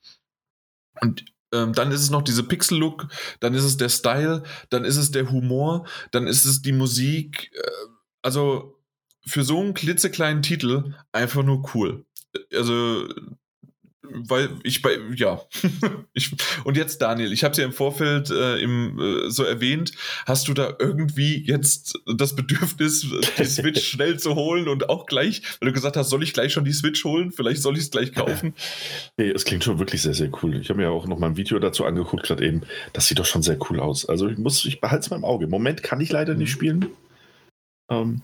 Und 1.00 1.24
ähm, 1.55 1.73
dann 1.73 1.92
ist 1.92 2.00
es 2.00 2.10
noch 2.10 2.23
diese 2.23 2.42
Pixel-Look, 2.42 3.07
dann 3.41 3.55
ist 3.55 3.65
es 3.65 3.76
der 3.76 3.89
Style, 3.89 4.42
dann 4.70 4.84
ist 4.84 4.97
es 4.97 5.10
der 5.10 5.31
Humor, 5.31 5.86
dann 6.10 6.26
ist 6.26 6.44
es 6.44 6.62
die 6.62 6.73
Musik. 6.73 7.50
Äh, 7.55 7.70
also 8.23 8.78
für 9.26 9.44
so 9.44 9.60
einen 9.60 9.74
klitzekleinen 9.74 10.42
Titel 10.42 10.94
einfach 11.12 11.42
nur 11.42 11.65
cool. 11.74 12.05
Also 12.52 13.08
weil 14.10 14.50
ich 14.62 14.83
bei, 14.83 14.99
ja. 15.16 15.41
ich, 16.15 16.34
und 16.65 16.76
jetzt, 16.76 17.00
Daniel, 17.02 17.33
ich 17.33 17.44
habe 17.44 17.52
es 17.52 17.58
ja 17.58 17.65
im 17.65 17.73
Vorfeld 17.73 18.31
äh, 18.31 18.58
im, 18.58 18.99
äh, 18.99 19.31
so 19.31 19.44
erwähnt. 19.44 19.92
Hast 20.26 20.49
du 20.49 20.55
da 20.55 20.74
irgendwie 20.78 21.44
jetzt 21.47 21.99
das 22.07 22.36
Bedürfnis, 22.36 23.07
die 23.39 23.44
Switch 23.44 23.83
schnell 23.89 24.18
zu 24.18 24.34
holen 24.34 24.68
und 24.68 24.89
auch 24.89 25.07
gleich, 25.07 25.42
weil 25.60 25.68
du 25.68 25.73
gesagt 25.73 25.97
hast, 25.97 26.10
soll 26.10 26.23
ich 26.23 26.33
gleich 26.33 26.52
schon 26.52 26.65
die 26.65 26.73
Switch 26.73 27.05
holen? 27.05 27.33
Vielleicht 27.33 27.62
soll 27.62 27.74
ich 27.74 27.84
es 27.84 27.91
gleich 27.91 28.12
kaufen. 28.12 28.55
Nee, 29.16 29.31
es 29.31 29.44
klingt 29.44 29.62
schon 29.62 29.78
wirklich 29.78 30.02
sehr, 30.02 30.15
sehr 30.15 30.31
cool. 30.42 30.57
Ich 30.60 30.70
habe 30.70 30.81
mir 30.81 30.91
auch 30.91 31.07
noch 31.07 31.18
mal 31.18 31.28
ein 31.28 31.36
Video 31.36 31.58
dazu 31.58 31.84
angeguckt, 31.84 32.24
gerade 32.24 32.44
eben. 32.44 32.62
Das 32.92 33.07
sieht 33.07 33.18
doch 33.18 33.24
schon 33.24 33.42
sehr 33.42 33.58
cool 33.68 33.78
aus. 33.78 34.07
Also 34.07 34.28
ich 34.28 34.39
muss, 34.39 34.65
ich 34.65 34.81
behalte 34.81 35.05
es 35.05 35.10
mal 35.10 35.16
im 35.16 35.24
Auge. 35.24 35.44
Im 35.44 35.50
Moment 35.50 35.83
kann 35.83 36.00
ich 36.00 36.10
leider 36.10 36.34
nicht 36.34 36.50
mhm. 36.50 36.52
spielen. 36.52 36.86
Ähm, 37.91 38.23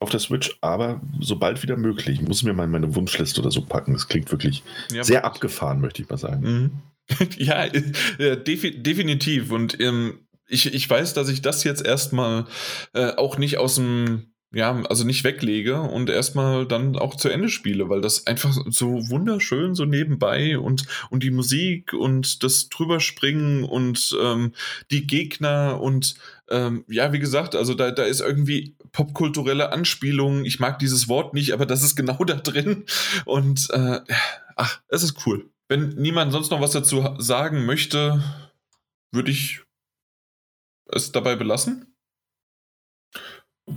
auf 0.00 0.10
der 0.10 0.20
Switch, 0.20 0.56
aber 0.62 1.00
sobald 1.20 1.62
wieder 1.62 1.76
möglich. 1.76 2.20
Ich 2.20 2.26
muss 2.26 2.42
mir 2.42 2.54
mal 2.54 2.66
meine 2.66 2.94
Wunschliste 2.94 3.40
oder 3.40 3.50
so 3.50 3.60
packen. 3.60 3.92
Das 3.92 4.08
klingt 4.08 4.30
wirklich 4.30 4.62
ja, 4.90 5.04
sehr 5.04 5.24
abgefahren, 5.24 5.80
möchte 5.80 6.02
ich 6.02 6.08
mal 6.08 6.16
sagen. 6.16 6.42
Mhm. 6.42 7.26
ja, 7.38 7.64
äh, 7.64 8.42
defi 8.42 8.82
definitiv. 8.82 9.52
Und 9.52 9.78
ähm, 9.78 10.20
ich, 10.48 10.72
ich 10.72 10.88
weiß, 10.88 11.12
dass 11.14 11.28
ich 11.28 11.42
das 11.42 11.64
jetzt 11.64 11.84
erstmal 11.84 12.46
äh, 12.94 13.12
auch 13.12 13.36
nicht 13.36 13.58
aus 13.58 13.76
dem 13.76 14.30
ja, 14.52 14.82
also 14.88 15.04
nicht 15.04 15.22
weglege 15.22 15.80
und 15.80 16.10
erstmal 16.10 16.66
dann 16.66 16.96
auch 16.96 17.14
zu 17.14 17.28
Ende 17.28 17.48
spiele, 17.48 17.88
weil 17.88 18.00
das 18.00 18.26
einfach 18.26 18.56
so 18.68 19.08
wunderschön 19.08 19.76
so 19.76 19.84
nebenbei 19.84 20.58
und, 20.58 20.86
und 21.10 21.22
die 21.22 21.30
Musik 21.30 21.92
und 21.92 22.42
das 22.42 22.68
drüberspringen 22.68 23.62
und 23.62 24.16
ähm, 24.20 24.52
die 24.90 25.06
Gegner 25.06 25.80
und 25.80 26.16
ähm, 26.48 26.84
ja, 26.88 27.12
wie 27.12 27.20
gesagt, 27.20 27.54
also 27.54 27.74
da, 27.74 27.92
da 27.92 28.02
ist 28.02 28.20
irgendwie 28.20 28.74
popkulturelle 28.92 29.72
Anspielung. 29.72 30.44
Ich 30.44 30.60
mag 30.60 30.78
dieses 30.78 31.08
Wort 31.08 31.34
nicht, 31.34 31.52
aber 31.52 31.66
das 31.66 31.82
ist 31.82 31.96
genau 31.96 32.24
da 32.24 32.34
drin 32.34 32.84
und 33.24 33.68
äh, 33.70 34.00
ach, 34.56 34.80
es 34.88 35.02
ist 35.02 35.26
cool. 35.26 35.50
Wenn 35.68 35.90
niemand 35.90 36.32
sonst 36.32 36.50
noch 36.50 36.60
was 36.60 36.72
dazu 36.72 37.14
sagen 37.18 37.64
möchte, 37.64 38.22
würde 39.12 39.30
ich 39.30 39.62
es 40.86 41.12
dabei 41.12 41.36
belassen. 41.36 41.89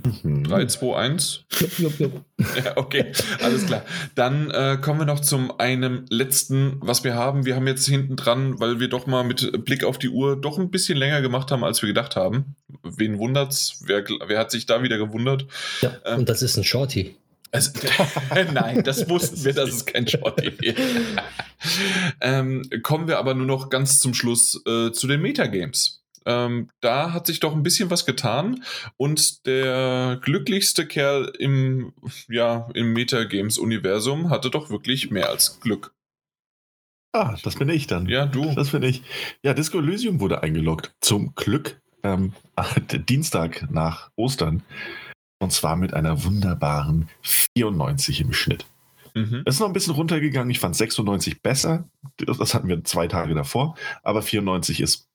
3, 0.02 0.66
2, 0.66 0.96
1. 0.96 1.44
Ja, 1.78 2.76
okay, 2.76 3.12
alles 3.42 3.66
klar. 3.66 3.84
Dann 4.14 4.50
äh, 4.50 4.78
kommen 4.80 5.00
wir 5.00 5.06
noch 5.06 5.20
zum 5.20 5.58
einem 5.58 6.04
letzten, 6.08 6.76
was 6.80 7.04
wir 7.04 7.14
haben. 7.14 7.44
Wir 7.44 7.56
haben 7.56 7.66
jetzt 7.66 7.86
hinten 7.86 8.16
dran, 8.16 8.60
weil 8.60 8.80
wir 8.80 8.88
doch 8.88 9.06
mal 9.06 9.24
mit 9.24 9.64
Blick 9.64 9.84
auf 9.84 9.98
die 9.98 10.08
Uhr 10.08 10.40
doch 10.40 10.58
ein 10.58 10.70
bisschen 10.70 10.98
länger 10.98 11.20
gemacht 11.22 11.50
haben, 11.50 11.64
als 11.64 11.82
wir 11.82 11.88
gedacht 11.88 12.16
haben. 12.16 12.56
Wen 12.82 13.18
wundert's? 13.18 13.82
Wer, 13.86 14.04
wer 14.26 14.38
hat 14.38 14.50
sich 14.50 14.66
da 14.66 14.82
wieder 14.82 14.98
gewundert? 14.98 15.46
Ja, 15.80 15.92
ähm, 16.04 16.20
und 16.20 16.28
das 16.28 16.42
ist 16.42 16.56
ein 16.56 16.64
Shorty. 16.64 17.16
Also, 17.54 17.70
nein, 18.52 18.82
das 18.82 19.08
wussten 19.08 19.44
wir, 19.44 19.52
dass 19.52 19.70
es 19.70 19.86
kein 19.86 20.08
Shorty 20.08 20.52
wird. 20.58 20.78
ähm, 22.20 22.68
kommen 22.82 23.06
wir 23.06 23.18
aber 23.18 23.34
nur 23.34 23.46
noch 23.46 23.70
ganz 23.70 24.00
zum 24.00 24.12
Schluss 24.12 24.60
äh, 24.66 24.90
zu 24.90 25.06
den 25.06 25.22
Metagames. 25.22 26.03
Ähm, 26.26 26.70
da 26.80 27.12
hat 27.12 27.26
sich 27.26 27.40
doch 27.40 27.54
ein 27.54 27.62
bisschen 27.62 27.90
was 27.90 28.06
getan 28.06 28.64
und 28.96 29.46
der 29.46 30.18
glücklichste 30.22 30.86
Kerl 30.86 31.32
im, 31.38 31.92
ja, 32.28 32.68
im 32.74 32.92
Metagames-Universum 32.92 34.30
hatte 34.30 34.50
doch 34.50 34.70
wirklich 34.70 35.10
mehr 35.10 35.28
als 35.28 35.60
Glück. 35.60 35.94
Ah, 37.12 37.36
das 37.44 37.56
bin 37.56 37.68
ich 37.68 37.86
dann. 37.86 38.06
Ja, 38.06 38.26
du. 38.26 38.52
Das 38.54 38.70
bin 38.70 38.82
ich. 38.82 39.02
Ja, 39.42 39.54
Disco 39.54 39.78
Elysium 39.78 40.18
wurde 40.18 40.42
eingeloggt. 40.42 40.94
Zum 41.00 41.34
Glück 41.36 41.80
ähm, 42.02 42.32
Dienstag 43.08 43.70
nach 43.70 44.10
Ostern. 44.16 44.62
Und 45.38 45.52
zwar 45.52 45.76
mit 45.76 45.94
einer 45.94 46.24
wunderbaren 46.24 47.08
94 47.22 48.20
im 48.20 48.32
Schnitt. 48.32 48.66
Mhm. 49.14 49.42
Es 49.44 49.54
ist 49.54 49.60
noch 49.60 49.68
ein 49.68 49.72
bisschen 49.72 49.94
runtergegangen. 49.94 50.50
Ich 50.50 50.58
fand 50.58 50.74
96 50.74 51.40
besser. 51.42 51.88
Das 52.16 52.54
hatten 52.54 52.68
wir 52.68 52.82
zwei 52.84 53.06
Tage 53.06 53.34
davor. 53.34 53.76
Aber 54.02 54.22
94 54.22 54.80
ist 54.80 55.08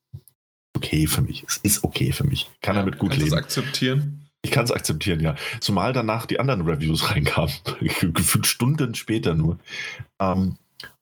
okay 0.76 1.08
für 1.08 1.22
mich. 1.22 1.44
Es 1.48 1.58
ist 1.58 1.84
okay 1.84 2.12
für 2.12 2.24
mich. 2.24 2.50
Kann 2.62 2.76
ja, 2.76 2.82
damit 2.82 3.00
gut 3.00 3.16
leben. 3.16 3.32
Kannst 3.32 3.58
du 3.58 3.62
akzeptieren? 3.62 4.26
Ich 4.42 4.52
kann 4.52 4.64
es 4.64 4.72
akzeptieren, 4.72 5.20
ja. 5.20 5.36
Zumal 5.60 5.92
danach 5.94 6.26
die 6.26 6.40
anderen 6.40 6.62
Reviews 6.62 7.12
reinkamen. 7.12 7.54
Gefühlt 7.80 8.48
Stunden 8.48 8.96
später 8.96 9.36
nur. 9.36 9.60
Ähm, 10.20 10.58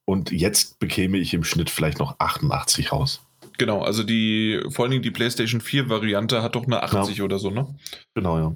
und 0.06 0.32
jetzt 0.32 0.80
bekäme 0.80 1.18
ich 1.18 1.34
im 1.34 1.44
Schnitt 1.44 1.70
vielleicht 1.70 2.00
noch 2.00 2.20
88 2.20 2.92
raus. 2.92 3.22
Genau, 3.58 3.82
also 3.82 4.04
die, 4.04 4.64
vor 4.70 4.86
allen 4.86 4.92
Dingen 4.92 5.04
die 5.04 5.12
PlayStation 5.12 5.62
4 5.62 5.90
Variante 5.90 6.42
hat 6.44 6.56
doch 6.56 6.66
eine 6.66 6.82
80 6.84 7.18
ja. 7.18 7.24
oder 7.24 7.40
so, 7.40 7.50
ne? 7.50 7.68
Genau, 8.14 8.38
ja. 8.38 8.56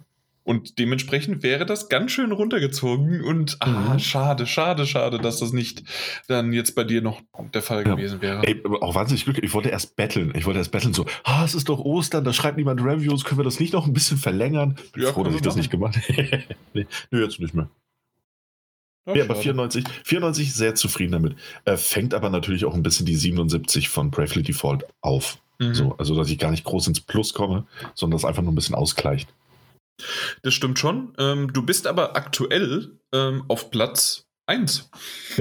Und 0.51 0.79
dementsprechend 0.79 1.43
wäre 1.43 1.65
das 1.65 1.87
ganz 1.87 2.11
schön 2.11 2.33
runtergezogen 2.33 3.23
und 3.23 3.55
ah, 3.61 3.93
mhm. 3.93 3.99
schade, 3.99 4.45
schade, 4.45 4.85
schade, 4.85 5.17
dass 5.17 5.39
das 5.39 5.53
nicht 5.53 5.83
dann 6.27 6.51
jetzt 6.51 6.75
bei 6.75 6.83
dir 6.83 7.01
noch 7.01 7.21
der 7.53 7.61
Fall 7.61 7.87
ja. 7.87 7.95
gewesen 7.95 8.21
wäre. 8.21 8.45
Ey, 8.45 8.61
auch 8.81 8.93
wahnsinnig 8.93 9.23
glücklich. 9.23 9.45
Ich 9.45 9.53
wollte 9.53 9.69
erst 9.69 9.95
betteln. 9.95 10.33
Ich 10.35 10.45
wollte 10.45 10.59
erst 10.59 10.73
betteln, 10.73 10.93
so, 10.93 11.05
ah, 11.23 11.45
es 11.45 11.55
ist 11.55 11.69
doch 11.69 11.79
Ostern, 11.79 12.25
da 12.25 12.33
schreibt 12.33 12.57
niemand 12.57 12.83
Reviews, 12.83 13.23
können 13.23 13.39
wir 13.39 13.45
das 13.45 13.61
nicht 13.61 13.71
noch 13.71 13.87
ein 13.87 13.93
bisschen 13.93 14.17
verlängern? 14.17 14.75
Bin 14.91 15.03
ja, 15.03 15.13
froh, 15.13 15.23
dass 15.23 15.35
ich 15.35 15.41
das 15.41 15.55
nicht 15.55 15.71
gemacht 15.71 15.95
habe. 15.95 16.43
nee, 16.73 16.85
nee, 17.11 17.19
jetzt 17.21 17.39
nicht 17.39 17.53
mehr. 17.53 17.69
Ach, 19.05 19.15
ja, 19.15 19.23
aber 19.23 19.35
94, 19.35 19.85
94 20.03 20.53
sehr 20.53 20.75
zufrieden 20.75 21.13
damit. 21.13 21.37
Äh, 21.63 21.77
fängt 21.77 22.13
aber 22.13 22.29
natürlich 22.29 22.65
auch 22.65 22.73
ein 22.73 22.83
bisschen 22.83 23.05
die 23.05 23.15
77 23.15 23.87
von 23.87 24.11
Bravely 24.11 24.43
Default 24.43 24.83
auf. 24.99 25.37
Mhm. 25.59 25.75
So, 25.75 25.95
also, 25.97 26.13
dass 26.13 26.29
ich 26.29 26.39
gar 26.39 26.51
nicht 26.51 26.65
groß 26.65 26.87
ins 26.87 26.99
Plus 26.99 27.33
komme, 27.33 27.65
sondern 27.93 28.17
das 28.17 28.25
einfach 28.25 28.43
nur 28.43 28.51
ein 28.51 28.55
bisschen 28.55 28.75
ausgleicht. 28.75 29.29
Das 30.43 30.53
stimmt 30.53 30.79
schon. 30.79 31.13
Ähm, 31.17 31.51
du 31.53 31.63
bist 31.63 31.87
aber 31.87 32.15
aktuell 32.15 32.99
ähm, 33.13 33.43
auf 33.47 33.71
Platz 33.71 34.27
1. 34.47 34.89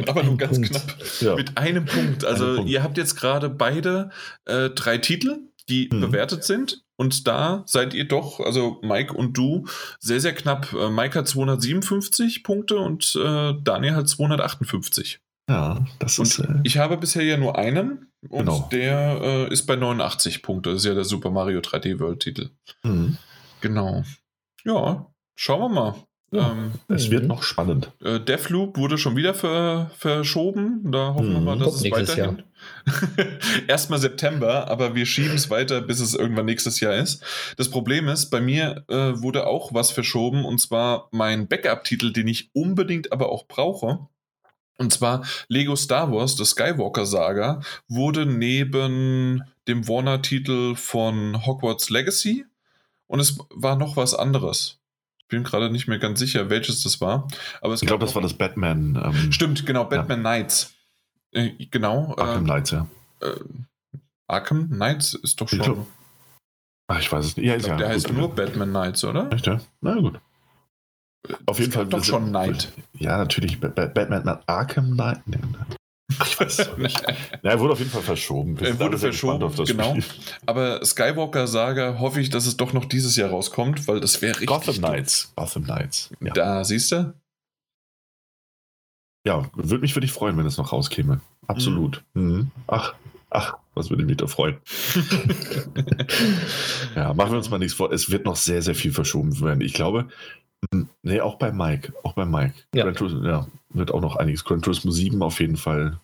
Aber 0.07 0.23
nur 0.23 0.37
ganz 0.37 0.53
Punkt. 0.53 0.71
knapp. 0.71 0.97
Ja. 1.21 1.37
Mit 1.37 1.59
einem 1.59 1.85
Punkt. 1.85 2.25
Also 2.25 2.57
Punkt. 2.57 2.71
ihr 2.71 2.83
habt 2.83 2.97
jetzt 2.97 3.17
gerade 3.17 3.49
beide 3.51 4.11
äh, 4.45 4.71
drei 4.71 4.99
Titel, 4.99 5.39
die 5.69 5.89
mhm. 5.93 6.01
bewertet 6.01 6.45
sind. 6.45 6.85
Und 6.97 7.27
da 7.27 7.63
seid 7.67 7.95
ihr 7.95 8.07
doch, 8.07 8.41
also 8.41 8.79
Mike 8.83 9.15
und 9.15 9.37
du, 9.37 9.67
sehr, 10.01 10.21
sehr 10.21 10.35
knapp. 10.35 10.73
Äh, 10.75 10.91
Mike 10.91 11.19
hat 11.19 11.29
257 11.29 12.43
Punkte 12.45 12.77
und 12.77 13.17
äh, 13.17 13.55
Daniel 13.63 13.95
hat 13.95 14.09
258. 14.09 15.21
Ja, 15.49 15.85
das 15.99 16.19
ist. 16.19 16.39
Äh, 16.39 16.61
ich 16.63 16.79
habe 16.79 16.97
bisher 16.97 17.25
ja 17.25 17.37
nur 17.37 17.59
einen 17.59 18.13
und 18.29 18.41
genau. 18.41 18.69
der 18.71 19.21
äh, 19.23 19.53
ist 19.53 19.67
bei 19.67 19.77
89 19.77 20.43
Punkte. 20.43 20.71
Das 20.71 20.81
ist 20.81 20.85
ja 20.85 20.95
der 20.95 21.05
Super 21.05 21.31
Mario 21.31 21.61
3D 21.61 21.99
World 21.99 22.21
Titel. 22.21 22.51
Mhm. 22.83 23.17
Genau. 23.61 24.05
Ja, 24.65 25.07
schauen 25.35 25.61
wir 25.61 25.69
mal. 25.69 25.95
Ja, 26.33 26.53
ähm, 26.53 26.73
es 26.87 27.11
wird 27.11 27.27
noch 27.27 27.43
spannend. 27.43 27.91
Äh, 28.05 28.21
Deathloop 28.21 28.77
wurde 28.77 28.99
schon 28.99 29.17
wieder 29.17 29.35
ver 29.35 29.91
verschoben. 29.99 30.93
Da 30.93 31.15
hoffen 31.15 31.33
wir 31.33 31.41
mal, 31.41 31.57
mhm. 31.57 31.61
dass 31.61 31.77
es 31.77 31.91
weiterhin. 31.91 32.45
Erstmal 33.67 33.99
September, 33.99 34.69
aber 34.69 34.95
wir 34.95 35.07
schieben 35.07 35.35
es 35.35 35.51
weiter, 35.51 35.81
bis 35.81 35.99
es 35.99 36.15
irgendwann 36.15 36.47
nächstes 36.47 36.79
Jahr 36.79 36.95
ist. 36.95 37.25
Das 37.57 37.69
Problem 37.69 38.07
ist, 38.07 38.31
bei 38.31 38.41
mir 38.41 38.85
äh, 38.89 39.21
wurde 39.21 39.47
auch 39.49 39.75
was 39.75 39.91
verschoben 39.91 40.45
und 40.45 40.61
zwar 40.61 41.09
mein 41.11 41.49
Backup-Titel, 41.49 42.13
den 42.13 42.29
ich 42.29 42.51
unbedingt 42.53 43.13
aber 43.13 43.33
auch 43.33 43.49
brauche. 43.49 44.07
Und 44.79 44.93
zwar 44.93 45.27
Lego 45.49 45.75
Star 45.75 46.13
Wars, 46.13 46.37
das 46.37 46.51
Skywalker 46.51 47.07
Saga, 47.07 47.61
wurde 47.89 48.25
neben 48.25 49.43
dem 49.67 49.89
Warner-Titel 49.89 50.75
von 50.77 51.45
Hogwarts 51.45 51.91
Legacy 51.91 52.47
und 53.11 53.19
es 53.19 53.39
war 53.51 53.77
noch 53.77 53.97
was 53.97 54.15
anderes. 54.15 54.79
bin 55.29 55.43
gerade 55.43 55.71
nicht 55.71 55.89
mehr 55.89 55.99
ganz 55.99 56.21
sicher, 56.21 56.49
welches 56.49 56.85
das 56.85 57.01
war. 57.01 57.27
Aber 57.61 57.75
ich 57.75 57.81
glaube, 57.81 58.05
das 58.05 58.15
war 58.15 58.23
das 58.23 58.35
Batman. 58.35 59.01
Ähm, 59.05 59.33
stimmt, 59.33 59.67
genau, 59.67 59.85
Batman 59.85 60.25
ja. 60.25 60.31
Knights. 60.39 60.75
Äh, 61.33 61.51
genau. 61.71 62.15
Arkham 62.17 62.45
äh, 62.45 62.47
Knights, 62.47 62.71
ja. 62.71 62.87
Äh, 63.21 63.35
Arkham 64.29 64.71
Knights 64.71 65.15
ist 65.15 65.41
doch 65.41 65.49
schon. 65.49 65.59
Ich 65.59 65.65
glaub, 65.65 65.87
ach, 66.87 67.01
ich 67.01 67.11
weiß 67.11 67.27
es 67.27 67.37
nicht. 67.37 67.47
Ja, 67.47 67.55
ist 67.55 67.65
glaub, 67.65 67.81
ja, 67.81 67.87
der 67.87 67.95
heißt 67.95 68.13
nur 68.13 68.33
Batman 68.33 68.71
Knights, 68.71 69.03
oder? 69.03 69.33
Echt, 69.33 69.47
ja? 69.47 69.61
Na 69.81 69.95
gut. 69.95 70.21
Auf 71.47 71.59
jeden 71.59 71.73
Fall 71.73 71.87
doch 71.87 72.05
schon 72.05 72.29
Knight. 72.29 72.73
Ja, 72.95 73.19
natürlich. 73.19 73.59
Batman 73.61 74.29
Arkham 74.47 74.93
Knight. 74.93 75.21
Ich 76.27 76.41
weiß 76.41 76.59
es 76.59 76.77
nicht. 76.77 77.01
ja, 77.43 77.51
er 77.51 77.61
wurde 77.61 77.73
auf 77.73 77.79
jeden 77.79 77.91
Fall 77.91 78.03
verschoben. 78.03 78.57
er 78.59 78.79
wurde 78.79 78.99
verschoben, 78.99 79.53
genau. 79.65 79.91
Spiel. 80.01 80.05
Aber 80.47 80.85
Skywalker 80.85 81.47
Saga 81.47 81.99
hoffe 81.99 82.21
ich, 82.21 82.31
dass 82.31 82.47
es 82.47 82.57
doch 82.57 82.73
noch 82.73 82.85
dieses 82.85 83.17
Jahr 83.17 83.31
rauskommt, 83.31 83.87
weil 83.89 84.01
das 84.01 84.21
wäre 84.23 84.33
richtig. 84.33 84.49
Gotham 84.49 84.77
Knights. 84.77 85.33
Gotham 85.37 85.65
Knights. 85.65 86.11
Ja. 86.21 86.33
Da 86.33 86.65
siehst 86.65 86.93
du. 86.93 87.15
Ja, 89.27 89.51
würde 89.55 89.79
mich 89.79 89.95
für 89.95 90.01
dich 90.01 90.13
freuen, 90.13 90.37
wenn 90.39 90.47
es 90.47 90.57
noch 90.57 90.73
rauskäme. 90.73 91.21
Absolut. 91.47 92.03
Mhm. 92.15 92.23
Mhm. 92.23 92.51
Ach, 92.69 92.95
ach, 93.29 93.57
was 93.75 93.91
würde 93.91 94.05
mich 94.05 94.17
da 94.17 94.27
freuen. 94.27 94.57
ja, 96.97 97.13
machen 97.15 97.33
wir 97.33 97.39
uns 97.39 97.51
mal 97.51 97.59
nichts 97.59 97.75
vor. 97.75 97.93
Es 97.93 98.11
wird 98.11 98.25
noch 98.25 98.37
sehr, 98.37 98.63
sehr 98.63 98.75
viel 98.75 98.93
verschoben 98.93 99.39
werden. 99.41 99.61
Ich 99.61 99.75
glaube, 99.75 100.09
Nee, 101.03 101.21
auch 101.21 101.37
bei 101.37 101.53
Mike. 101.53 101.93
Auch 102.03 102.13
bei 102.13 102.25
Mike. 102.25 102.55
Ja. 102.75 102.91
Turismo, 102.93 103.25
ja, 103.25 103.47
wird 103.71 103.93
auch 103.93 104.01
noch 104.01 104.17
einiges. 104.17 104.45
Gran 104.45 104.63
Turismo 104.63 104.91
7 104.91 105.23
auf 105.23 105.41
jeden 105.41 105.57
Fall. 105.57 105.99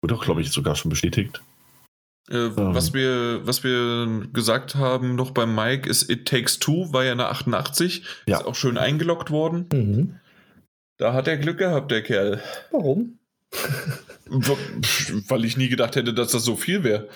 Wurde 0.00 0.14
auch, 0.14 0.24
glaube 0.24 0.40
ich, 0.40 0.50
sogar 0.50 0.76
schon 0.76 0.90
bestätigt. 0.90 1.40
Äh, 2.30 2.36
ähm. 2.36 2.74
was, 2.74 2.94
wir, 2.94 3.46
was 3.46 3.64
wir 3.64 4.28
gesagt 4.32 4.74
haben 4.74 5.16
noch 5.16 5.30
bei 5.30 5.46
Mike 5.46 5.88
ist 5.88 6.10
It 6.10 6.28
Takes 6.28 6.58
Two, 6.58 6.92
war 6.92 7.04
ja 7.04 7.12
eine 7.12 7.26
88. 7.28 8.04
Ja. 8.26 8.38
Ist 8.38 8.46
auch 8.46 8.54
schön 8.54 8.78
eingeloggt 8.78 9.30
worden. 9.30 9.66
Mhm. 9.72 10.20
Da 10.98 11.12
hat 11.12 11.28
er 11.28 11.36
Glück 11.36 11.58
gehabt, 11.58 11.90
der 11.90 12.02
Kerl. 12.02 12.42
Warum? 12.70 13.18
Weil 15.28 15.44
ich 15.44 15.56
nie 15.56 15.68
gedacht 15.68 15.96
hätte, 15.96 16.12
dass 16.12 16.32
das 16.32 16.44
so 16.44 16.56
viel 16.56 16.84
wäre. 16.84 17.08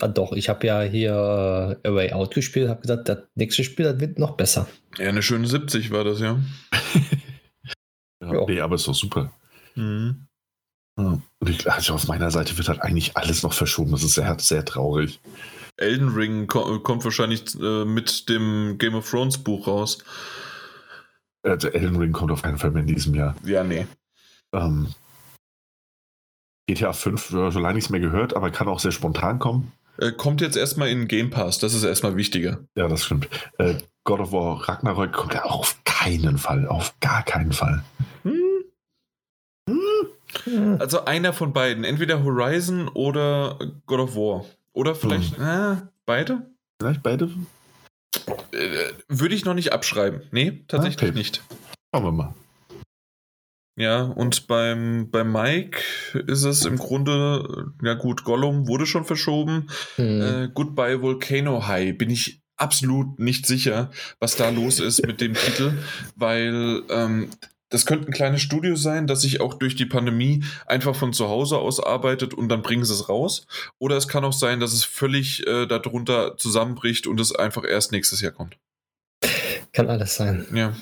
Ah, 0.00 0.08
doch, 0.08 0.32
ich 0.32 0.48
habe 0.48 0.66
ja 0.66 0.82
hier 0.82 1.78
äh, 1.84 1.88
Away 1.88 2.12
Out 2.12 2.34
gespielt, 2.34 2.68
habe 2.68 2.80
gesagt, 2.80 3.08
das 3.08 3.18
nächste 3.36 3.62
Spiel 3.62 3.84
das 3.84 4.00
wird 4.00 4.18
noch 4.18 4.36
besser. 4.36 4.66
Ja, 4.98 5.08
eine 5.08 5.22
schöne 5.22 5.46
70 5.46 5.90
war 5.92 6.02
das, 6.02 6.20
ja. 6.20 6.40
ja, 8.20 8.44
Nee, 8.46 8.60
aber 8.60 8.74
ist 8.74 8.88
doch 8.88 8.94
super. 8.94 9.32
Mhm. 9.76 10.26
Und 10.96 11.22
ich, 11.48 11.70
also 11.70 11.94
auf 11.94 12.06
meiner 12.06 12.30
Seite 12.30 12.56
wird 12.56 12.68
halt 12.68 12.80
eigentlich 12.80 13.16
alles 13.16 13.42
noch 13.42 13.52
verschoben. 13.52 13.92
Das 13.92 14.04
ist 14.04 14.14
sehr, 14.14 14.36
sehr 14.38 14.64
traurig. 14.64 15.20
Elden 15.76 16.10
Ring 16.10 16.46
kommt 16.46 17.04
wahrscheinlich 17.04 17.54
äh, 17.60 17.84
mit 17.84 18.28
dem 18.28 18.76
Game 18.78 18.94
of 18.94 19.10
Thrones 19.10 19.38
Buch 19.38 19.66
raus. 19.66 19.98
Also 21.42 21.68
Elden 21.68 21.96
Ring 21.96 22.12
kommt 22.12 22.30
auf 22.30 22.42
keinen 22.42 22.58
Fall 22.58 22.70
mehr 22.70 22.82
in 22.82 22.88
diesem 22.88 23.14
Jahr. 23.14 23.34
Ja, 23.44 23.64
nee. 23.64 23.86
Ähm, 24.52 24.94
GTA 26.68 26.92
5, 26.92 27.32
äh, 27.32 27.52
schon 27.52 27.62
lange 27.62 27.74
nichts 27.74 27.90
mehr 27.90 28.00
gehört, 28.00 28.34
aber 28.34 28.50
kann 28.50 28.68
auch 28.68 28.78
sehr 28.78 28.92
spontan 28.92 29.38
kommen. 29.40 29.72
Äh, 29.98 30.12
kommt 30.12 30.40
jetzt 30.40 30.56
erstmal 30.56 30.88
in 30.88 31.08
Game 31.08 31.30
Pass, 31.30 31.58
das 31.58 31.74
ist 31.74 31.84
erstmal 31.84 32.16
wichtiger. 32.16 32.58
Ja, 32.74 32.88
das 32.88 33.04
stimmt. 33.04 33.28
Äh, 33.58 33.76
God 34.04 34.20
of 34.20 34.32
War 34.32 34.68
Ragnarök 34.68 35.12
kommt 35.12 35.34
ja 35.34 35.44
auch 35.44 35.60
auf 35.60 35.76
keinen 35.84 36.38
Fall, 36.38 36.68
auf 36.68 36.94
gar 37.00 37.22
keinen 37.22 37.52
Fall. 37.52 37.84
Hm. 38.22 38.34
Hm. 40.44 40.76
Also 40.80 41.04
einer 41.04 41.32
von 41.32 41.52
beiden, 41.52 41.84
entweder 41.84 42.22
Horizon 42.22 42.88
oder 42.88 43.58
God 43.86 44.00
of 44.00 44.16
War. 44.16 44.44
Oder 44.72 44.94
vielleicht 44.94 45.36
hm. 45.38 45.44
äh, 45.44 45.76
beide? 46.04 46.42
Vielleicht 46.80 47.02
beide? 47.02 47.30
Äh, 48.52 48.92
würde 49.08 49.34
ich 49.34 49.44
noch 49.44 49.54
nicht 49.54 49.72
abschreiben. 49.72 50.22
Nee, 50.32 50.64
tatsächlich 50.68 51.10
okay. 51.10 51.18
nicht. 51.18 51.42
Schauen 51.94 52.04
wir 52.04 52.12
mal. 52.12 52.34
Ja, 53.76 54.02
und 54.02 54.46
beim, 54.46 55.10
beim 55.10 55.32
Mike 55.32 55.80
ist 56.26 56.44
es 56.44 56.64
im 56.64 56.76
Grunde, 56.76 57.72
ja 57.82 57.94
gut, 57.94 58.22
Gollum 58.22 58.68
wurde 58.68 58.86
schon 58.86 59.04
verschoben. 59.04 59.68
Mhm. 59.96 60.20
Äh, 60.22 60.48
Goodbye 60.54 61.02
Volcano 61.02 61.66
High 61.66 61.98
bin 61.98 62.10
ich 62.10 62.40
absolut 62.56 63.18
nicht 63.18 63.46
sicher, 63.46 63.90
was 64.20 64.36
da 64.36 64.50
los 64.50 64.78
ist 64.78 65.04
mit 65.04 65.20
dem 65.20 65.34
Titel, 65.34 65.72
weil 66.14 66.82
ähm, 66.88 67.30
das 67.68 67.86
könnte 67.86 68.06
ein 68.06 68.12
kleines 68.12 68.42
Studio 68.42 68.76
sein, 68.76 69.08
das 69.08 69.22
sich 69.22 69.40
auch 69.40 69.54
durch 69.54 69.74
die 69.74 69.86
Pandemie 69.86 70.44
einfach 70.66 70.94
von 70.94 71.12
zu 71.12 71.28
Hause 71.28 71.58
aus 71.58 71.80
arbeitet 71.80 72.32
und 72.32 72.48
dann 72.48 72.62
bringen 72.62 72.84
sie 72.84 72.92
es 72.92 73.08
raus. 73.08 73.48
Oder 73.80 73.96
es 73.96 74.06
kann 74.06 74.24
auch 74.24 74.32
sein, 74.32 74.60
dass 74.60 74.72
es 74.72 74.84
völlig 74.84 75.44
äh, 75.48 75.66
darunter 75.66 76.36
zusammenbricht 76.36 77.08
und 77.08 77.18
es 77.18 77.34
einfach 77.34 77.64
erst 77.64 77.90
nächstes 77.90 78.20
Jahr 78.20 78.30
kommt. 78.30 78.56
Kann 79.72 79.90
alles 79.90 80.14
sein. 80.14 80.46
Ja. 80.54 80.76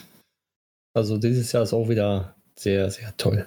Also 0.94 1.16
dieses 1.16 1.50
Jahr 1.52 1.62
ist 1.62 1.72
auch 1.72 1.88
wieder 1.88 2.34
sehr, 2.62 2.90
sehr 2.90 3.16
toll. 3.16 3.46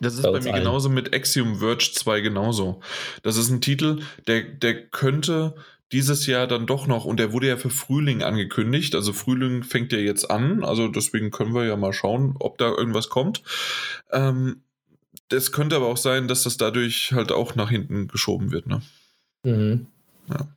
Das 0.00 0.14
ist 0.14 0.22
bei, 0.22 0.30
bei 0.30 0.40
mir 0.40 0.52
allen. 0.52 0.64
genauso 0.64 0.88
mit 0.88 1.14
Axiom 1.14 1.58
Verge 1.58 1.90
2 1.92 2.20
genauso. 2.20 2.80
Das 3.22 3.36
ist 3.36 3.50
ein 3.50 3.60
Titel, 3.60 4.02
der, 4.26 4.42
der 4.42 4.86
könnte 4.86 5.54
dieses 5.92 6.26
Jahr 6.26 6.46
dann 6.46 6.66
doch 6.66 6.86
noch, 6.86 7.04
und 7.04 7.18
der 7.18 7.32
wurde 7.32 7.48
ja 7.48 7.56
für 7.56 7.70
Frühling 7.70 8.22
angekündigt, 8.22 8.94
also 8.94 9.12
Frühling 9.12 9.62
fängt 9.62 9.92
ja 9.92 9.98
jetzt 9.98 10.30
an, 10.30 10.64
also 10.64 10.88
deswegen 10.88 11.30
können 11.30 11.54
wir 11.54 11.64
ja 11.66 11.76
mal 11.76 11.92
schauen, 11.92 12.34
ob 12.40 12.58
da 12.58 12.68
irgendwas 12.68 13.08
kommt. 13.08 13.42
Ähm, 14.10 14.62
das 15.28 15.52
könnte 15.52 15.76
aber 15.76 15.86
auch 15.86 15.96
sein, 15.96 16.26
dass 16.26 16.42
das 16.42 16.56
dadurch 16.56 17.12
halt 17.12 17.32
auch 17.32 17.54
nach 17.54 17.70
hinten 17.70 18.08
geschoben 18.08 18.50
wird, 18.50 18.66
ne? 18.66 18.82
Mhm. 19.44 19.86
Ja. 20.28 20.48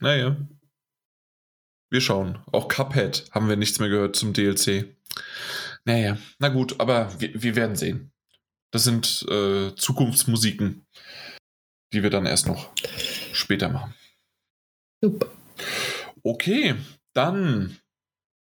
Naja. 0.00 0.36
Wir 1.90 2.00
schauen. 2.00 2.38
Auch 2.50 2.68
Cuphead 2.68 3.26
haben 3.30 3.48
wir 3.48 3.56
nichts 3.56 3.78
mehr 3.78 3.90
gehört 3.90 4.16
zum 4.16 4.32
DLC. 4.32 4.86
Naja, 5.84 6.18
na 6.38 6.48
gut, 6.48 6.80
aber 6.80 7.20
wir, 7.20 7.42
wir 7.42 7.56
werden 7.56 7.76
sehen. 7.76 8.12
Das 8.72 8.84
sind 8.84 9.26
äh, 9.28 9.74
Zukunftsmusiken, 9.74 10.86
die 11.92 12.02
wir 12.02 12.10
dann 12.10 12.26
erst 12.26 12.46
noch 12.46 12.72
später 13.32 13.68
machen. 13.68 13.94
Super. 15.02 15.26
Okay, 16.22 16.76
dann 17.12 17.78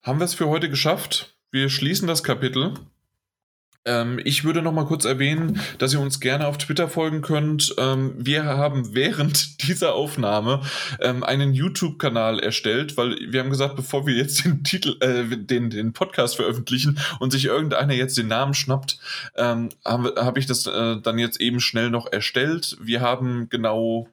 haben 0.04 0.18
wir 0.18 0.24
es 0.24 0.34
für 0.34 0.48
heute 0.48 0.70
geschafft. 0.70 1.38
Wir 1.52 1.68
schließen 1.68 2.08
das 2.08 2.24
Kapitel. 2.24 2.74
Ähm, 3.86 4.20
ich 4.24 4.44
würde 4.44 4.62
noch 4.62 4.72
mal 4.72 4.84
kurz 4.84 5.04
erwähnen, 5.04 5.60
dass 5.78 5.94
ihr 5.94 6.00
uns 6.00 6.20
gerne 6.20 6.46
auf 6.46 6.58
Twitter 6.58 6.88
folgen 6.88 7.22
könnt. 7.22 7.74
Ähm, 7.78 8.14
wir 8.18 8.44
haben 8.44 8.94
während 8.94 9.62
dieser 9.68 9.94
Aufnahme 9.94 10.60
ähm, 11.00 11.24
einen 11.24 11.54
YouTube-Kanal 11.54 12.40
erstellt, 12.40 12.96
weil 12.96 13.16
wir 13.28 13.40
haben 13.40 13.50
gesagt, 13.50 13.76
bevor 13.76 14.06
wir 14.06 14.14
jetzt 14.14 14.44
den 14.44 14.64
Titel, 14.64 14.96
äh, 15.00 15.36
den, 15.36 15.70
den 15.70 15.92
Podcast 15.92 16.36
veröffentlichen 16.36 16.98
und 17.20 17.30
sich 17.30 17.46
irgendeiner 17.46 17.94
jetzt 17.94 18.18
den 18.18 18.28
Namen 18.28 18.54
schnappt, 18.54 18.98
ähm, 19.36 19.70
habe 19.84 20.14
hab 20.16 20.36
ich 20.36 20.46
das 20.46 20.66
äh, 20.66 20.96
dann 21.00 21.18
jetzt 21.18 21.40
eben 21.40 21.60
schnell 21.60 21.90
noch 21.90 22.10
erstellt. 22.10 22.76
Wir 22.80 23.00
haben 23.00 23.48
genau 23.48 24.08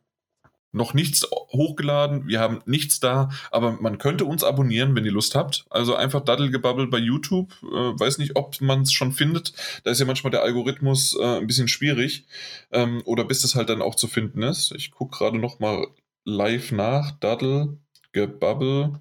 noch 0.74 0.93
nichts 0.93 1.26
hochgeladen, 1.32 2.27
wir 2.27 2.40
haben 2.40 2.61
nichts 2.66 3.00
da, 3.00 3.30
aber 3.52 3.74
man 3.74 4.00
könnte 4.00 4.26
uns 4.26 4.43
abonnieren, 4.43 4.95
wenn 4.95 5.06
ihr 5.06 5.11
Lust 5.11 5.35
habt. 5.35 5.66
Also 5.69 5.95
einfach 5.95 6.22
Daddelgebabbel 6.22 6.88
bei 6.88 6.98
YouTube. 6.98 7.53
Äh, 7.61 8.00
weiß 8.00 8.18
nicht, 8.18 8.35
ob 8.35 8.60
man 8.60 8.82
es 8.82 8.92
schon 8.92 9.14
findet. 9.14 9.53
Da 9.84 9.92
ist 9.92 10.00
ja 10.00 10.06
manchmal 10.06 10.32
der 10.32 10.42
Algorithmus 10.42 11.16
äh, 11.18 11.38
ein 11.38 11.48
bisschen 11.48 11.68
schwierig. 11.68 12.26
Ähm, 12.72 13.02
oder 13.06 13.24
bis 13.24 13.43
es 13.43 13.56
halt 13.56 13.69
dann 13.69 13.82
auch 13.82 13.95
zu 13.95 14.08
finden 14.08 14.42
ist. 14.42 14.72
Ich 14.72 14.92
gucke 14.92 15.18
gerade 15.18 15.38
noch 15.38 15.60
mal 15.60 15.88
live 16.26 16.72
nach. 16.72 17.11
Daddelgebabbel. 17.19 19.00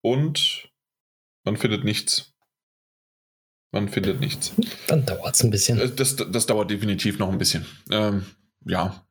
Und 0.00 0.70
man 1.44 1.56
findet 1.58 1.84
nichts. 1.84 2.32
Man 3.72 3.88
findet 3.88 4.20
nichts. 4.20 4.52
Dann 4.86 5.04
dauert 5.06 5.34
es 5.34 5.44
ein 5.44 5.50
bisschen. 5.50 5.78
Äh, 5.78 5.90
das, 5.90 6.16
das 6.16 6.46
dauert 6.46 6.70
definitiv 6.70 7.18
noch 7.18 7.30
ein 7.30 7.38
bisschen. 7.38 7.66
Ähm, 7.90 8.24
ja, 8.64 9.04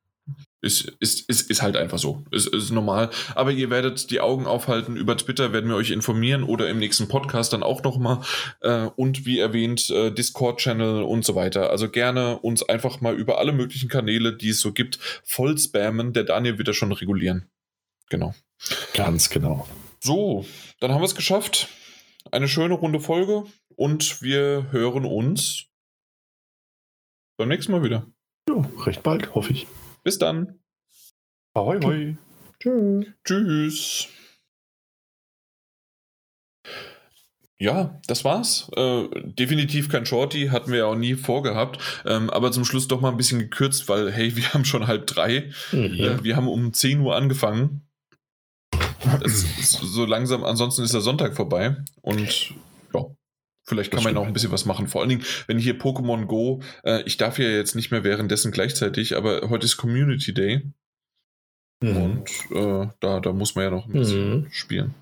ist, 0.62 0.94
ist, 1.00 1.28
ist, 1.28 1.50
ist 1.50 1.62
halt 1.62 1.76
einfach 1.76 1.98
so. 1.98 2.24
Ist, 2.32 2.48
ist 2.48 2.72
normal. 2.72 3.10
Aber 3.36 3.52
ihr 3.52 3.70
werdet 3.70 4.12
die 4.12 4.22
Augen 4.22 4.46
aufhalten. 4.46 4.96
Über 4.96 5.18
Twitter 5.18 5.54
werden 5.54 5.70
wir 5.70 5.76
euch 5.76 5.92
informieren 5.92 6.44
oder 6.44 6.70
im 6.70 6.78
nächsten 6.78 7.08
Podcast 7.08 7.54
dann 7.54 7.64
auch 7.64 7.84
nochmal. 7.84 8.22
Äh, 8.62 8.88
und 8.96 9.26
wie 9.26 9.40
erwähnt, 9.40 9.90
äh, 9.90 10.12
Discord-Channel 10.12 11.02
und 11.04 11.26
so 11.26 11.36
weiter. 11.36 11.72
Also 11.72 11.90
gerne 11.90 12.38
uns 12.40 12.62
einfach 12.64 13.02
mal 13.02 13.16
über 13.16 13.40
alle 13.40 13.52
möglichen 13.52 13.90
Kanäle, 13.90 14.36
die 14.36 14.50
es 14.50 14.62
so 14.62 14.72
gibt, 14.72 15.00
voll 15.24 15.58
spammen. 15.58 16.14
Der 16.14 16.24
Daniel 16.24 16.58
wird 16.58 16.68
das 16.68 16.76
schon 16.76 16.92
regulieren. 16.92 17.50
Genau. 18.10 18.36
Ganz 18.94 19.30
genau. 19.30 19.68
So, 20.00 20.46
dann 20.80 20.92
haben 20.92 21.02
wir 21.02 21.06
es 21.06 21.16
geschafft. 21.16 21.70
Eine 22.32 22.48
schöne 22.48 22.76
runde 22.76 23.00
Folge 23.00 23.46
und 23.76 24.22
wir 24.22 24.68
hören 24.72 25.06
uns 25.06 25.66
beim 27.38 27.50
nächsten 27.50 27.72
Mal 27.72 27.84
wieder. 27.84 28.06
Ja, 28.48 28.64
recht 28.86 29.02
bald, 29.02 29.34
hoffe 29.34 29.54
ich. 29.54 29.68
Bis 30.04 30.18
dann. 30.18 30.60
Ahoi, 31.54 31.80
hoi. 31.84 32.18
Tschüss. 32.60 33.06
Tschüss. 33.24 34.08
Ja, 37.60 38.02
das 38.08 38.26
war's. 38.26 38.72
Äh, 38.76 39.08
definitiv 39.24 39.90
kein 39.90 40.08
Shorty, 40.08 40.48
hatten 40.48 40.72
wir 40.72 40.80
ja 40.80 40.86
auch 40.86 40.96
nie 40.96 41.14
vorgehabt. 41.14 41.78
Ähm, 42.06 42.32
aber 42.32 42.52
zum 42.52 42.66
Schluss 42.66 42.88
doch 42.88 43.02
mal 43.02 43.10
ein 43.10 43.18
bisschen 43.18 43.38
gekürzt, 43.38 43.88
weil, 43.88 44.12
hey, 44.12 44.36
wir 44.36 44.52
haben 44.54 44.66
schon 44.66 44.88
halb 44.88 45.06
drei. 45.06 45.52
Mhm. 45.72 45.94
Äh, 45.94 46.24
wir 46.24 46.36
haben 46.36 46.48
um 46.48 46.74
10 46.74 47.02
Uhr 47.02 47.16
angefangen. 47.16 47.88
so 49.60 50.06
langsam, 50.06 50.44
ansonsten 50.44 50.84
ist 50.84 50.94
der 50.94 51.02
Sonntag 51.02 51.36
vorbei 51.36 51.78
und 52.02 52.54
ja, 52.94 53.06
vielleicht 53.64 53.92
kann 53.92 54.04
man 54.04 54.18
auch 54.18 54.28
ein 54.28 54.34
bisschen 54.34 54.52
was 54.52 54.66
machen. 54.66 54.88
Vor 54.88 55.02
allen 55.02 55.10
Dingen, 55.10 55.24
wenn 55.48 55.58
hier 55.58 55.78
Pokémon 55.78 56.26
Go, 56.26 56.62
äh, 56.84 57.04
ich 57.04 57.18
darf 57.18 57.40
ja 57.40 57.48
jetzt 57.48 57.76
nicht 57.76 57.92
mehr 57.92 58.04
währenddessen 58.04 58.52
gleichzeitig, 58.52 59.16
aber 59.16 59.50
heute 59.50 59.66
ist 59.66 59.78
Community 59.78 60.34
Day. 60.34 60.72
Mhm. 61.82 61.98
Und 61.98 62.30
äh, 62.52 62.88
da, 63.00 63.20
da 63.20 63.34
muss 63.34 63.56
man 63.56 63.66
ja 63.66 63.72
noch 63.72 63.88
ein 63.88 63.94
bisschen 63.94 64.30
mhm. 64.30 64.48
spielen. 64.52 64.94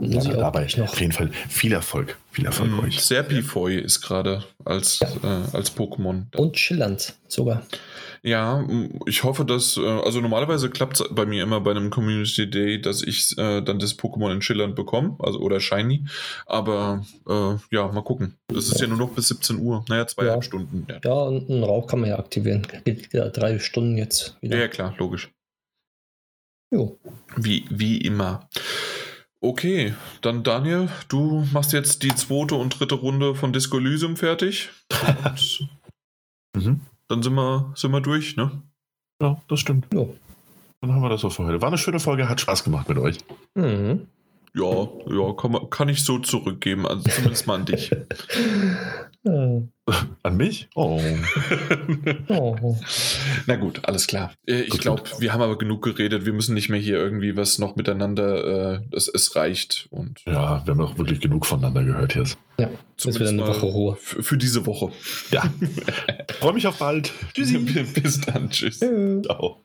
Ja, 0.00 0.20
dabei 0.20 0.66
noch. 0.76 0.88
auf 0.88 1.00
jeden 1.00 1.12
Fall 1.12 1.30
viel 1.48 1.72
Erfolg. 1.72 2.18
Viel 2.32 2.46
Erfolg 2.46 2.70
mhm. 2.70 2.80
euch. 2.80 3.00
Serpifoy 3.00 3.76
ist 3.78 4.00
gerade 4.00 4.44
als, 4.64 4.98
ja. 4.98 5.08
äh, 5.22 5.56
als 5.56 5.76
Pokémon. 5.76 6.24
Und 6.36 6.58
Schillernd 6.58 7.14
sogar. 7.28 7.62
Ja, 8.22 8.66
ich 9.06 9.22
hoffe, 9.22 9.44
dass, 9.44 9.76
äh, 9.76 9.86
also 9.86 10.20
normalerweise 10.20 10.70
klappt 10.70 10.98
es 10.98 11.08
bei 11.10 11.26
mir 11.26 11.42
immer 11.42 11.60
bei 11.60 11.72
einem 11.72 11.90
Community 11.90 12.48
Day, 12.48 12.80
dass 12.80 13.02
ich 13.02 13.36
äh, 13.36 13.60
dann 13.60 13.78
das 13.78 13.98
Pokémon 13.98 14.32
in 14.32 14.40
Schillernd 14.40 14.74
bekomme, 14.74 15.16
also 15.18 15.38
oder 15.40 15.60
Shiny. 15.60 16.06
Aber 16.46 17.04
äh, 17.28 17.56
ja, 17.70 17.86
mal 17.88 18.02
gucken. 18.02 18.34
Es 18.50 18.68
ist 18.68 18.80
ja. 18.80 18.86
ja. 18.86 18.88
nur 18.88 18.98
noch 18.98 19.10
bis 19.10 19.28
17 19.28 19.58
Uhr. 19.58 19.84
Naja, 19.88 20.06
zweieinhalb 20.06 20.42
ja. 20.42 20.42
Stunden. 20.42 20.86
Ja. 20.88 21.00
ja, 21.04 21.12
und 21.12 21.50
einen 21.50 21.64
Rauch 21.64 21.86
kann 21.86 22.00
man 22.00 22.08
ja 22.08 22.18
aktivieren. 22.18 22.66
Geht 22.84 23.12
ja 23.12 23.28
drei 23.28 23.58
Stunden 23.58 23.98
jetzt 23.98 24.38
wieder. 24.40 24.56
Ja, 24.56 24.68
klar, 24.68 24.94
logisch. 24.98 25.30
Jo. 26.72 26.98
Wie, 27.36 27.66
wie 27.68 27.98
immer. 27.98 28.48
Okay, 29.44 29.92
dann 30.22 30.42
Daniel, 30.42 30.88
du 31.08 31.46
machst 31.52 31.74
jetzt 31.74 32.02
die 32.02 32.14
zweite 32.14 32.54
und 32.54 32.80
dritte 32.80 32.94
Runde 32.94 33.34
von 33.34 33.52
Disco 33.52 33.76
Elysium 33.76 34.16
fertig. 34.16 34.70
mhm. 36.56 36.80
Dann 37.08 37.22
sind 37.22 37.34
wir, 37.34 37.70
sind 37.76 37.90
wir 37.90 38.00
durch, 38.00 38.36
ne? 38.36 38.62
Ja, 39.20 39.42
das 39.48 39.60
stimmt. 39.60 39.86
Ja. 39.92 40.06
Dann 40.80 40.94
haben 40.94 41.02
wir 41.02 41.10
das 41.10 41.26
auch 41.26 41.30
für 41.30 41.44
heute. 41.44 41.60
War 41.60 41.68
eine 41.68 41.76
schöne 41.76 42.00
Folge, 42.00 42.26
hat 42.26 42.40
Spaß 42.40 42.64
gemacht 42.64 42.88
mit 42.88 42.96
euch. 42.96 43.18
Mhm. 43.54 44.06
Ja, 44.56 44.88
ja, 45.08 45.32
kann, 45.32 45.70
kann 45.70 45.88
ich 45.88 46.04
so 46.04 46.18
zurückgeben, 46.18 46.86
also 46.86 47.02
zumindest 47.08 47.46
mal 47.46 47.56
an 47.56 47.64
dich. 47.64 47.90
An 50.22 50.36
mich? 50.36 50.68
Oh. 50.74 51.00
oh. 52.28 52.76
Na 53.46 53.56
gut, 53.56 53.80
alles 53.84 54.06
klar. 54.06 54.32
Äh, 54.46 54.62
ich 54.62 54.78
glaube, 54.78 55.02
wir 55.18 55.32
haben 55.32 55.40
aber 55.40 55.58
genug 55.58 55.82
geredet. 55.82 56.24
Wir 56.26 56.32
müssen 56.32 56.54
nicht 56.54 56.68
mehr 56.68 56.78
hier 56.78 56.98
irgendwie 56.98 57.36
was 57.36 57.58
noch 57.58 57.74
miteinander. 57.76 58.74
Äh, 58.74 58.80
es, 58.92 59.08
es 59.08 59.34
reicht. 59.34 59.88
Und 59.90 60.20
ja, 60.26 60.66
wir 60.66 60.74
haben 60.74 60.80
auch 60.80 60.98
wirklich 60.98 61.20
genug 61.20 61.46
voneinander 61.46 61.84
gehört 61.84 62.14
jetzt. 62.14 62.38
Ja, 62.58 62.70
das 63.02 63.18
wird 63.18 63.28
eine 63.28 63.46
Woche 63.46 63.66
Ruhe. 63.66 63.96
Für, 63.96 64.22
für 64.22 64.36
diese 64.36 64.66
Woche. 64.66 64.92
Ja. 65.30 65.42
Freue 66.38 66.52
mich 66.52 66.66
auf 66.66 66.78
bald. 66.78 67.12
Tschüssi. 67.32 67.58
Bis 68.02 68.20
dann. 68.20 68.50
Tschüss. 68.50 68.78
Ciao. 68.78 69.60